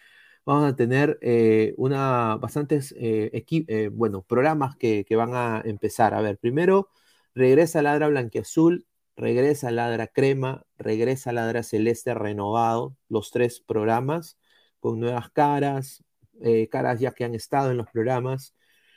Vamos 0.47 0.73
a 0.73 0.77
tener 0.77 1.19
eh, 1.23 1.75
una, 1.77 2.37
bastantes 2.37 2.95
eh, 2.99 3.45
eh, 3.69 3.91
bueno, 3.93 4.23
programas 4.23 4.77
que, 4.77 5.05
que 5.05 5.17
van 5.17 5.35
a 5.35 5.63
empezar. 5.65 6.15
A 6.15 6.23
ver, 6.23 6.39
primero, 6.39 6.89
regresa 7.35 7.83
Ladra 7.83 8.09
Blanquiazul, 8.09 8.87
regresa 9.17 9.71
Ladra 9.71 10.07
Crema, 10.09 10.65
regresa 10.79 11.33
Ladra 11.33 11.63
Celeste 11.63 12.15
renovado, 12.15 12.97
los 13.09 13.31
tres 13.31 13.61
programas 13.61 14.39
con 14.81 15.01
nuevas 15.01 15.31
caras, 15.31 16.05
eh, 16.41 16.69
caras 16.69 17.01
ya 17.01 17.13
que 17.13 17.25
han 17.25 17.35
estado 17.35 17.71
en 17.71 17.77
los 17.79 17.89
programas, 17.91 18.55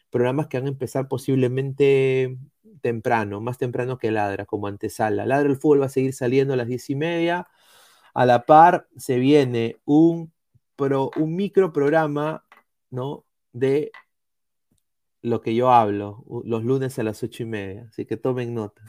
programas 0.09 0.47
que 0.47 0.57
van 0.57 0.67
a 0.67 0.69
empezar 0.71 1.07
posiblemente 1.07 2.37
temprano, 2.81 3.41
más 3.41 3.57
temprano 3.57 3.97
que 3.97 4.11
Ladra, 4.11 4.45
como 4.45 4.67
antesala. 4.67 5.25
Ladra 5.25 5.49
el 5.49 5.57
fútbol 5.57 5.81
va 5.81 5.87
a 5.87 5.89
seguir 5.89 6.13
saliendo 6.13 6.53
a 6.53 6.57
las 6.57 6.67
diez 6.67 6.89
y 6.89 6.95
media. 6.95 7.47
A 8.13 8.25
la 8.25 8.45
par 8.45 8.87
se 8.97 9.17
viene 9.19 9.77
un, 9.85 10.33
micro 11.17 11.73
programa. 11.73 12.45
De 13.53 13.91
lo 15.21 15.41
que 15.41 15.55
yo 15.55 15.71
hablo, 15.71 16.23
los 16.45 16.63
lunes 16.63 16.99
a 16.99 17.03
las 17.03 17.23
ocho 17.23 17.43
y 17.43 17.45
media. 17.45 17.87
Así 17.89 18.05
que 18.05 18.17
tomen 18.17 18.53
nota. 18.53 18.83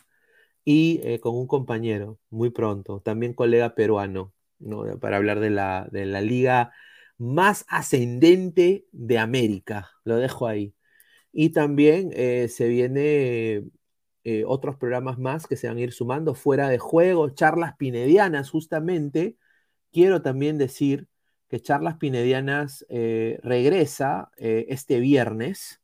Y 0.65 1.01
eh, 1.05 1.21
con 1.21 1.37
un 1.37 1.47
compañero, 1.47 2.19
muy 2.31 2.51
pronto, 2.51 3.01
también 3.01 3.35
colega 3.35 3.75
peruano, 3.75 4.33
¿no? 4.59 4.99
Para 5.01 5.17
hablar 5.19 5.41
de 5.41 5.51
la, 5.51 5.89
de 5.93 6.07
la 6.07 6.21
liga 6.21 6.73
más 7.19 7.65
ascendente 7.69 8.87
de 8.93 9.19
América. 9.19 9.91
Lo 10.05 10.17
dejo 10.17 10.47
ahí. 10.47 10.75
Y 11.33 11.51
también 11.51 12.11
eh, 12.15 12.49
se 12.49 12.69
viene 12.69 13.65
eh, 14.25 14.45
otros 14.47 14.77
programas 14.77 15.19
más 15.19 15.47
que 15.47 15.57
se 15.57 15.69
van 15.69 15.77
a 15.79 15.81
ir 15.81 15.93
sumando 15.93 16.35
fuera 16.35 16.69
de 16.69 16.79
juego, 16.79 17.31
charlas 17.31 17.77
pinedianas, 17.77 18.51
justamente. 18.51 19.37
Quiero 19.93 20.23
también 20.23 20.59
decir 20.59 21.09
que 21.49 21.61
Charlas 21.61 21.97
Pinedianas 21.99 22.85
eh, 22.91 23.39
regresa 23.43 24.31
eh, 24.39 24.67
este 24.71 25.01
viernes 25.01 25.81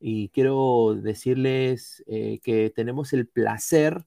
y 0.00 0.28
quiero 0.30 0.94
decirles 0.96 2.04
que 2.06 2.72
tenemos 2.74 3.12
el 3.12 3.28
placer 3.28 4.04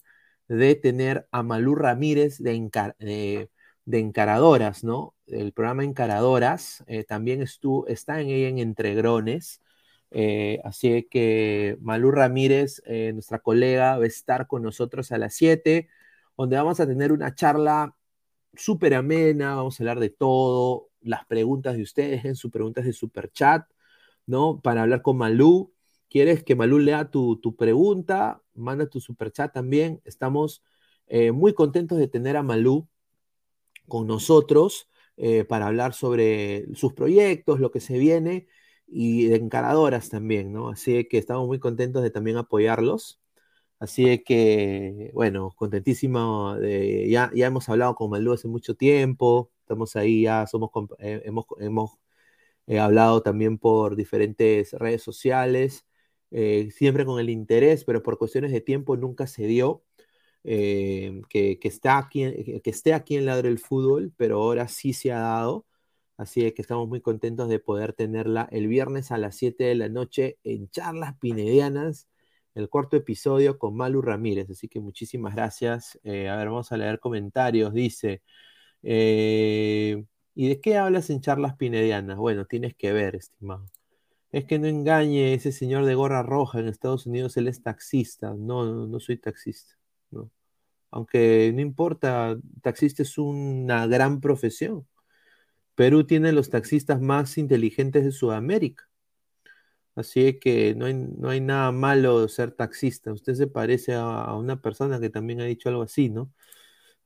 de 0.47 0.75
tener 0.75 1.27
a 1.31 1.43
Malú 1.43 1.75
Ramírez 1.75 2.37
de, 2.39 2.53
de- 2.99 3.49
de 3.85 3.99
Encaradoras, 3.99 4.83
¿no? 4.83 5.15
El 5.27 5.53
programa 5.53 5.83
Encaradoras 5.83 6.83
eh, 6.87 7.03
también 7.03 7.41
estuvo, 7.41 7.87
está 7.87 8.21
en 8.21 8.29
ella 8.29 8.47
en 8.49 8.59
Entregrones. 8.59 9.61
Eh, 10.11 10.59
así 10.63 11.07
que 11.09 11.77
Malú 11.81 12.11
Ramírez, 12.11 12.81
eh, 12.85 13.11
nuestra 13.13 13.39
colega, 13.39 13.97
va 13.97 14.03
a 14.03 14.07
estar 14.07 14.47
con 14.47 14.63
nosotros 14.63 15.11
a 15.11 15.17
las 15.17 15.35
7, 15.35 15.89
donde 16.37 16.57
vamos 16.57 16.79
a 16.79 16.87
tener 16.87 17.11
una 17.11 17.35
charla 17.35 17.95
súper 18.55 18.95
amena, 18.95 19.55
vamos 19.55 19.79
a 19.79 19.83
hablar 19.83 19.99
de 19.99 20.09
todo, 20.09 20.89
las 21.01 21.25
preguntas 21.25 21.75
de 21.77 21.83
ustedes, 21.83 22.25
en 22.25 22.35
sus 22.35 22.51
preguntas 22.51 22.85
de 22.85 22.93
super 22.93 23.31
chat, 23.31 23.67
¿no? 24.25 24.61
Para 24.61 24.83
hablar 24.83 25.01
con 25.01 25.17
Malú. 25.17 25.73
¿Quieres 26.09 26.43
que 26.43 26.55
Malú 26.55 26.79
lea 26.79 27.11
tu, 27.11 27.37
tu 27.39 27.55
pregunta? 27.55 28.41
Manda 28.53 28.87
tu 28.87 28.99
super 29.01 29.31
chat 29.31 29.53
también. 29.53 30.01
Estamos 30.05 30.63
muy 31.33 31.53
contentos 31.53 31.99
de 31.99 32.07
tener 32.07 32.35
a 32.37 32.43
Malú 32.43 32.87
con 33.87 34.07
nosotros 34.07 34.89
eh, 35.17 35.45
para 35.45 35.67
hablar 35.67 35.93
sobre 35.93 36.65
sus 36.75 36.93
proyectos, 36.93 37.59
lo 37.59 37.71
que 37.71 37.79
se 37.79 37.97
viene 37.97 38.47
y 38.87 39.27
de 39.27 39.37
encaradoras 39.37 40.09
también, 40.09 40.53
¿no? 40.53 40.69
Así 40.69 41.05
que 41.05 41.17
estamos 41.17 41.47
muy 41.47 41.59
contentos 41.59 42.03
de 42.03 42.11
también 42.11 42.37
apoyarlos. 42.37 43.21
Así 43.79 44.23
que, 44.23 45.11
bueno, 45.13 45.51
contentísimo. 45.55 46.55
De, 46.55 47.09
ya, 47.09 47.31
ya 47.35 47.47
hemos 47.47 47.69
hablado 47.69 47.95
con 47.95 48.09
Malú 48.09 48.33
hace 48.33 48.47
mucho 48.47 48.75
tiempo. 48.75 49.51
Estamos 49.61 49.95
ahí, 49.95 50.23
ya 50.23 50.47
somos, 50.47 50.71
eh, 50.99 51.21
hemos, 51.25 51.45
hemos 51.59 51.99
eh, 52.67 52.79
hablado 52.79 53.21
también 53.21 53.57
por 53.57 53.95
diferentes 53.95 54.73
redes 54.73 55.03
sociales, 55.03 55.85
eh, 56.31 56.69
siempre 56.71 57.05
con 57.05 57.19
el 57.19 57.29
interés, 57.29 57.83
pero 57.85 58.01
por 58.03 58.17
cuestiones 58.17 58.51
de 58.51 58.61
tiempo 58.61 58.97
nunca 58.97 59.27
se 59.27 59.45
dio. 59.47 59.83
Eh, 60.47 61.21
que, 61.29 61.57
está 61.63 61.97
aquí, 61.97 62.61
que 62.61 62.69
esté 62.69 62.93
aquí 62.93 63.17
en 63.17 63.25
Ladre 63.25 63.49
el 63.49 63.59
Fútbol, 63.59 64.13
pero 64.15 64.37
ahora 64.41 64.67
sí 64.67 64.93
se 64.93 65.11
ha 65.11 65.19
dado. 65.19 65.65
Así 66.17 66.51
que 66.53 66.61
estamos 66.61 66.87
muy 66.87 67.01
contentos 67.01 67.49
de 67.49 67.59
poder 67.59 67.93
tenerla 67.93 68.47
el 68.51 68.67
viernes 68.67 69.11
a 69.11 69.17
las 69.17 69.35
7 69.37 69.65
de 69.65 69.75
la 69.75 69.89
noche 69.89 70.37
en 70.43 70.69
Charlas 70.69 71.17
Pinedianas, 71.19 72.07
el 72.55 72.69
cuarto 72.69 72.95
episodio 72.97 73.59
con 73.59 73.75
Malu 73.75 74.01
Ramírez. 74.01 74.49
Así 74.49 74.67
que 74.69 74.79
muchísimas 74.79 75.35
gracias. 75.35 75.99
Eh, 76.03 76.29
a 76.29 76.37
ver, 76.37 76.47
vamos 76.49 76.71
a 76.71 76.77
leer 76.77 76.99
comentarios. 76.99 77.73
Dice, 77.73 78.21
eh, 78.83 80.05
¿y 80.35 80.49
de 80.49 80.61
qué 80.61 80.77
hablas 80.77 81.09
en 81.09 81.21
Charlas 81.21 81.55
Pinedianas? 81.57 82.17
Bueno, 82.17 82.45
tienes 82.45 82.75
que 82.75 82.93
ver, 82.93 83.15
estimado. 83.15 83.65
Es 84.31 84.45
que 84.45 84.59
no 84.59 84.67
engañe 84.67 85.33
ese 85.33 85.51
señor 85.51 85.85
de 85.85 85.95
gorra 85.95 86.23
roja 86.23 86.59
en 86.59 86.67
Estados 86.67 87.07
Unidos, 87.07 87.37
él 87.37 87.47
es 87.47 87.63
taxista. 87.63 88.33
No, 88.37 88.65
no, 88.65 88.87
no 88.87 88.99
soy 88.99 89.17
taxista. 89.17 89.75
No. 90.11 90.31
Aunque 90.91 91.51
no 91.53 91.61
importa, 91.61 92.37
taxista 92.61 93.03
es 93.03 93.17
una 93.17 93.87
gran 93.87 94.21
profesión. 94.21 94.87
Perú 95.75 96.05
tiene 96.05 96.31
los 96.31 96.49
taxistas 96.49 97.01
más 97.01 97.37
inteligentes 97.37 98.05
de 98.05 98.11
Sudamérica. 98.11 98.89
Así 99.95 100.39
que 100.39 100.75
no 100.75 100.85
hay, 100.85 100.93
no 100.93 101.29
hay 101.29 101.39
nada 101.41 101.71
malo 101.71 102.21
de 102.21 102.29
ser 102.29 102.51
taxista. 102.51 103.13
Usted 103.13 103.35
se 103.35 103.47
parece 103.47 103.93
a, 103.93 104.33
una 104.35 104.61
persona 104.61 104.99
que 104.99 105.09
también 105.09 105.39
ha 105.41 105.45
dicho 105.45 105.69
algo 105.69 105.83
así, 105.83 106.09
¿no? 106.09 106.33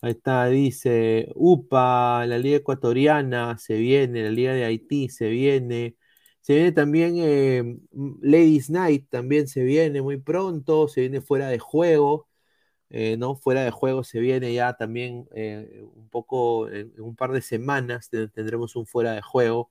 Ahí 0.02 0.12
está, 0.14 0.48
dice, 0.48 1.30
UPA, 1.36 2.26
la 2.28 2.38
Liga 2.40 2.58
Ecuatoriana 2.58 3.58
se 3.60 3.78
viene, 3.78 4.24
la 4.24 4.32
Liga 4.32 4.54
de 4.54 4.66
Haití 4.66 5.10
se 5.10 5.30
viene. 5.30 5.98
Se 6.42 6.56
viene 6.56 6.72
también 6.72 7.16
eh, 7.18 7.78
Ladies 8.22 8.70
Night, 8.70 9.08
también 9.10 9.48
se 9.48 9.64
viene 9.64 10.02
muy 10.02 10.18
pronto, 10.18 10.88
se 10.88 11.02
viene 11.02 11.22
fuera 11.22 11.50
de 11.50 11.60
juego. 11.60 12.29
Eh, 12.92 13.18
¿no? 13.18 13.36
Fuera 13.36 13.64
de 13.64 13.72
juego 13.72 14.04
se 14.04 14.20
viene 14.20 14.54
ya 14.54 14.74
también 14.74 15.28
eh, 15.36 15.84
un 15.96 16.10
poco, 16.10 16.70
en, 16.70 16.92
un 17.00 17.16
par 17.16 17.32
de 17.32 17.42
semanas 17.42 18.10
te- 18.10 18.28
tendremos 18.30 18.76
un 18.76 18.86
fuera 18.88 19.14
de 19.14 19.22
juego. 19.22 19.70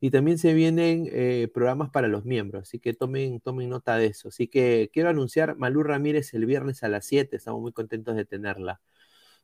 Y 0.00 0.10
también 0.10 0.38
se 0.38 0.52
vienen 0.54 1.08
eh, 1.12 1.48
programas 1.54 1.90
para 1.90 2.06
los 2.08 2.24
miembros, 2.26 2.62
así 2.64 2.78
que 2.78 2.92
tomen, 2.94 3.40
tomen 3.40 3.70
nota 3.70 3.96
de 3.96 4.06
eso. 4.06 4.28
Así 4.28 4.46
que 4.48 4.90
quiero 4.92 5.08
anunciar 5.10 5.56
Malú 5.56 5.82
Ramírez 5.82 6.34
el 6.34 6.44
viernes 6.46 6.82
a 6.84 6.88
las 6.88 7.06
7, 7.06 7.36
estamos 7.36 7.62
muy 7.62 7.72
contentos 7.72 8.14
de 8.16 8.26
tenerla. 8.26 8.80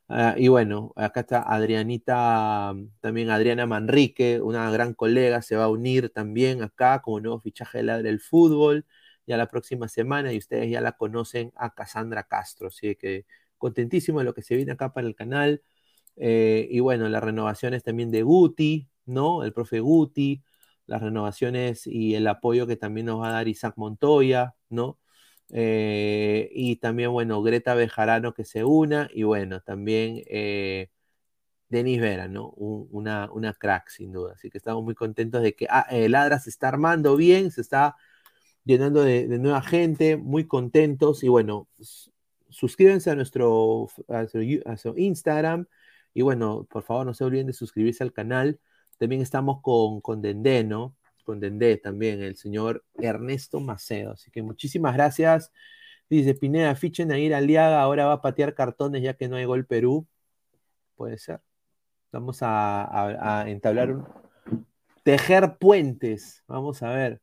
Ah, 0.08 0.34
y 0.36 0.48
bueno, 0.48 0.92
acá 0.96 1.20
está 1.20 1.42
Adrianita, 1.42 2.74
también 3.00 3.30
Adriana 3.30 3.66
Manrique, 3.66 4.40
una 4.42 4.70
gran 4.70 4.92
colega, 4.94 5.40
se 5.42 5.56
va 5.56 5.64
a 5.64 5.68
unir 5.68 6.10
también 6.10 6.62
acá 6.62 7.00
como 7.02 7.20
nuevo 7.20 7.40
fichaje 7.40 7.82
de 7.82 8.02
del 8.02 8.20
Fútbol 8.20 8.84
ya 9.26 9.36
la 9.36 9.48
próxima 9.48 9.88
semana 9.88 10.32
y 10.32 10.38
ustedes 10.38 10.70
ya 10.70 10.80
la 10.80 10.92
conocen 10.92 11.52
a 11.56 11.74
Cassandra 11.74 12.24
Castro, 12.24 12.68
así 12.68 12.96
que 12.96 13.26
contentísimo 13.58 14.18
de 14.20 14.24
lo 14.24 14.34
que 14.34 14.42
se 14.42 14.56
viene 14.56 14.72
acá 14.72 14.92
para 14.92 15.06
el 15.06 15.14
canal. 15.14 15.62
Eh, 16.16 16.68
y 16.70 16.80
bueno, 16.80 17.08
las 17.08 17.22
renovaciones 17.24 17.82
también 17.84 18.10
de 18.10 18.22
Guti, 18.22 18.88
¿no? 19.06 19.44
El 19.44 19.52
profe 19.52 19.80
Guti, 19.80 20.42
las 20.86 21.02
renovaciones 21.02 21.86
y 21.86 22.14
el 22.14 22.26
apoyo 22.28 22.66
que 22.66 22.76
también 22.76 23.06
nos 23.06 23.20
va 23.20 23.28
a 23.30 23.32
dar 23.32 23.48
Isaac 23.48 23.74
Montoya, 23.76 24.54
¿no? 24.68 24.98
Eh, 25.50 26.50
y 26.52 26.76
también, 26.76 27.12
bueno, 27.12 27.42
Greta 27.42 27.74
Bejarano 27.74 28.34
que 28.34 28.44
se 28.44 28.64
una, 28.64 29.08
y 29.12 29.22
bueno, 29.24 29.60
también 29.60 30.22
eh, 30.28 30.90
Denis 31.68 32.00
Vera, 32.00 32.28
¿no? 32.28 32.50
Un- 32.50 32.88
una, 32.90 33.30
una 33.32 33.54
crack, 33.54 33.88
sin 33.88 34.12
duda. 34.12 34.34
Así 34.34 34.50
que 34.50 34.58
estamos 34.58 34.84
muy 34.84 34.94
contentos 34.94 35.42
de 35.42 35.54
que 35.54 35.66
ah, 35.70 35.86
eh, 35.90 36.08
se 36.42 36.50
está 36.50 36.68
armando 36.68 37.16
bien, 37.16 37.50
se 37.50 37.60
está 37.62 37.96
llenando 38.64 39.02
de, 39.02 39.26
nueva 39.38 39.62
gente, 39.62 40.16
muy 40.16 40.46
contentos. 40.46 41.22
Y 41.24 41.28
bueno, 41.28 41.68
suscríbanse 42.48 43.10
a 43.10 43.14
nuestro, 43.14 43.88
a 44.08 44.26
nuestro 44.66 44.96
Instagram. 44.96 45.66
Y 46.14 46.22
bueno, 46.22 46.66
por 46.70 46.82
favor, 46.82 47.06
no 47.06 47.14
se 47.14 47.24
olviden 47.24 47.46
de 47.46 47.52
suscribirse 47.52 48.02
al 48.02 48.12
canal. 48.12 48.60
También 48.98 49.22
estamos 49.22 49.60
con, 49.62 50.00
con 50.00 50.22
Dendé, 50.22 50.64
¿no? 50.64 50.96
Con 51.24 51.40
Dendé 51.40 51.76
también, 51.76 52.20
el 52.22 52.36
señor 52.36 52.84
Ernesto 52.94 53.60
Macedo. 53.60 54.12
Así 54.12 54.30
que 54.30 54.42
muchísimas 54.42 54.94
gracias. 54.94 55.52
Dice 56.10 56.34
Pineda, 56.34 56.74
fichen 56.74 57.10
a 57.12 57.18
ir 57.18 57.34
Aliaga, 57.34 57.80
ahora 57.80 58.06
va 58.06 58.14
a 58.14 58.22
patear 58.22 58.54
cartones 58.54 59.02
ya 59.02 59.14
que 59.14 59.28
no 59.28 59.36
hay 59.36 59.44
gol 59.46 59.66
Perú. 59.66 60.06
Puede 60.96 61.18
ser. 61.18 61.40
Vamos 62.12 62.38
a 62.42 63.44
entablar 63.46 63.92
un. 63.92 64.06
Tejer 65.02 65.58
puentes. 65.58 66.44
Vamos 66.46 66.82
a 66.82 66.90
ver. 66.90 67.20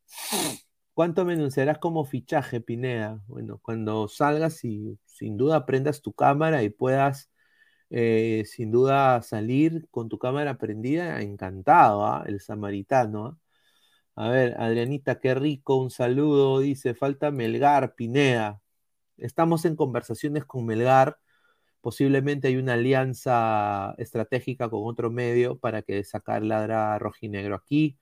¿Cuánto 1.00 1.24
me 1.24 1.32
anunciarás 1.32 1.78
como 1.78 2.04
fichaje, 2.04 2.60
Pineda? 2.60 3.24
Bueno, 3.28 3.58
cuando 3.64 4.10
salgas 4.10 4.66
y 4.66 5.00
sin 5.06 5.38
duda 5.38 5.56
aprendas 5.56 6.02
tu 6.02 6.12
cámara 6.12 6.62
y 6.64 6.70
puedas 6.72 7.32
eh, 7.90 8.44
sin 8.46 8.70
duda 8.72 9.22
salir 9.22 9.88
con 9.92 10.10
tu 10.10 10.20
cámara 10.20 10.58
prendida, 10.58 11.22
encantado, 11.22 12.06
¿ah? 12.06 12.26
El 12.28 12.42
samaritano. 12.42 13.40
¿ah? 14.18 14.28
A 14.28 14.30
ver, 14.30 14.56
Adrianita, 14.60 15.22
qué 15.22 15.36
rico, 15.36 15.78
un 15.78 15.90
saludo. 15.92 16.60
Dice, 16.60 16.94
falta 16.96 17.32
Melgar, 17.32 17.96
Pineda. 17.96 18.62
Estamos 19.18 19.66
en 19.66 19.78
conversaciones 19.78 20.46
con 20.46 20.66
Melgar. 20.66 21.18
Posiblemente 21.82 22.50
hay 22.50 22.58
una 22.58 22.74
alianza 22.74 23.96
estratégica 24.00 24.70
con 24.70 24.82
otro 24.86 25.12
medio 25.12 25.60
para 25.60 25.82
que 25.82 26.04
sacar 26.04 26.44
ladra 26.44 27.00
rojinegro 27.00 27.56
aquí. 27.56 27.98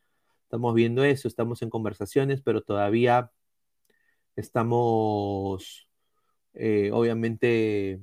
Estamos 0.47 0.73
viendo 0.75 1.03
eso, 1.03 1.27
estamos 1.27 1.61
en 1.61 1.69
conversaciones, 1.69 2.41
pero 2.41 2.61
todavía 2.61 3.31
estamos, 4.37 5.89
eh, 6.53 6.89
obviamente, 6.93 7.99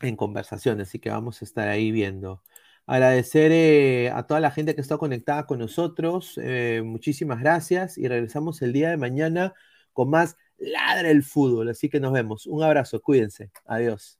en 0.00 0.16
conversaciones, 0.16 0.88
así 0.88 0.98
que 0.98 1.08
vamos 1.08 1.40
a 1.40 1.44
estar 1.46 1.68
ahí 1.68 1.90
viendo. 1.92 2.42
Agradecer 2.86 3.52
eh, 3.52 4.10
a 4.10 4.26
toda 4.26 4.40
la 4.40 4.50
gente 4.50 4.74
que 4.74 4.82
está 4.82 4.98
conectada 4.98 5.46
con 5.46 5.58
nosotros. 5.60 6.38
eh, 6.42 6.82
muchísimas 6.84 7.40
gracias 7.40 7.96
y 7.96 8.06
regresamos 8.06 8.60
el 8.60 8.74
día 8.74 8.90
de 8.90 8.98
mañana 8.98 9.54
con 9.94 10.10
más 10.10 10.36
Ladra 10.58 11.10
el 11.10 11.22
Fútbol. 11.22 11.70
Así 11.70 11.88
que 11.88 12.00
nos 12.00 12.12
vemos. 12.12 12.46
Un 12.46 12.62
abrazo, 12.62 13.00
cuídense. 13.00 13.50
Adiós. 13.64 14.19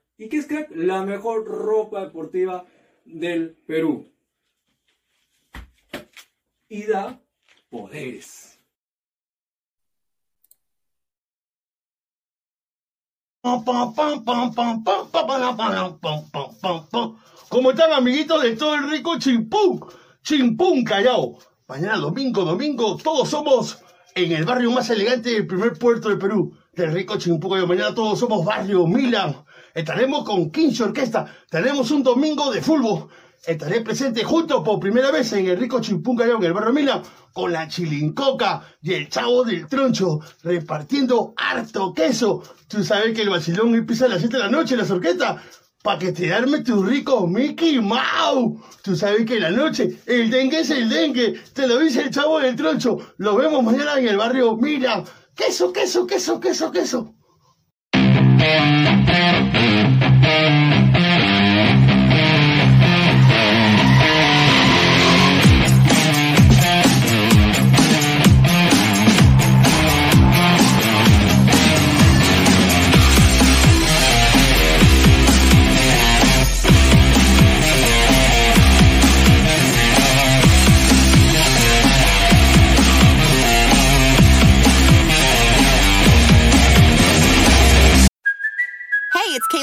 ¿Y 0.21 0.29
qué 0.29 0.37
es 0.37 0.45
crack? 0.45 0.69
La 0.75 1.03
mejor 1.03 1.45
ropa 1.45 2.01
deportiva 2.01 2.63
del 3.05 3.57
Perú. 3.65 4.07
Y 6.69 6.83
da 6.83 7.19
poderes. 7.71 8.59
¿Cómo 17.49 17.71
están 17.71 17.91
amiguitos 17.91 18.43
de 18.43 18.55
todo 18.55 18.75
el 18.75 18.91
rico 18.91 19.17
chimpún? 19.17 19.83
Chimpún 20.21 20.83
Callao. 20.83 21.39
Mañana 21.67 21.97
domingo, 21.97 22.45
domingo, 22.45 22.95
todos 22.97 23.27
somos 23.27 23.81
en 24.13 24.31
el 24.33 24.45
barrio 24.45 24.69
más 24.69 24.87
elegante 24.91 25.31
del 25.31 25.47
primer 25.47 25.73
puerto 25.79 26.09
de 26.09 26.17
Perú, 26.17 26.55
del 26.73 26.93
rico 26.93 27.17
Chimpún 27.17 27.53
Callao. 27.53 27.65
Mañana 27.65 27.95
todos 27.95 28.19
somos 28.19 28.45
barrio 28.45 28.85
Milan. 28.85 29.43
Estaremos 29.73 30.23
con 30.23 30.51
15 30.51 30.83
orquesta. 30.83 31.25
Tenemos 31.49 31.91
un 31.91 32.03
domingo 32.03 32.51
de 32.51 32.61
fútbol. 32.61 33.09
Estaré 33.45 33.81
presente 33.81 34.23
junto 34.23 34.63
por 34.63 34.79
primera 34.79 35.09
vez 35.09 35.33
en 35.33 35.47
el 35.47 35.57
rico 35.57 35.81
Chimpún 35.81 36.15
Callao, 36.15 36.37
en 36.37 36.43
el 36.43 36.53
barrio 36.53 36.73
Milan, 36.73 37.01
con 37.33 37.51
la 37.51 37.67
chilincoca 37.67 38.61
y 38.83 38.93
el 38.93 39.09
chavo 39.09 39.43
del 39.43 39.67
troncho, 39.67 40.19
repartiendo 40.43 41.33
harto 41.35 41.91
queso. 41.91 42.43
Tú 42.67 42.83
sabes 42.83 43.15
que 43.15 43.23
el 43.23 43.29
vacilón 43.29 43.73
empieza 43.73 44.05
a 44.05 44.09
las 44.09 44.19
7 44.19 44.37
de 44.37 44.43
la 44.43 44.49
noche 44.49 44.75
en 44.75 44.81
las 44.81 44.91
orquestas. 44.91 45.41
Pa' 45.83 45.97
que 45.97 46.11
te 46.11 46.31
arme 46.31 46.59
tu 46.59 46.83
rico 46.83 47.25
Mickey 47.25 47.79
Mouse. 47.79 48.61
Tú 48.83 48.95
sabes 48.95 49.25
que 49.25 49.37
en 49.37 49.41
la 49.41 49.49
noche 49.49 49.97
el 50.05 50.29
dengue 50.29 50.59
es 50.59 50.69
el 50.69 50.87
dengue. 50.87 51.41
Te 51.53 51.67
lo 51.67 51.79
dice 51.79 52.03
el 52.03 52.11
chavo 52.11 52.39
del 52.39 52.55
troncho. 52.55 52.99
Lo 53.17 53.35
vemos 53.35 53.63
mañana 53.63 53.97
en 53.97 54.07
el 54.07 54.17
barrio 54.17 54.55
Milan. 54.55 55.03
Queso, 55.35 55.73
queso, 55.73 56.05
queso, 56.05 56.39
queso, 56.39 56.71
queso. 56.71 57.15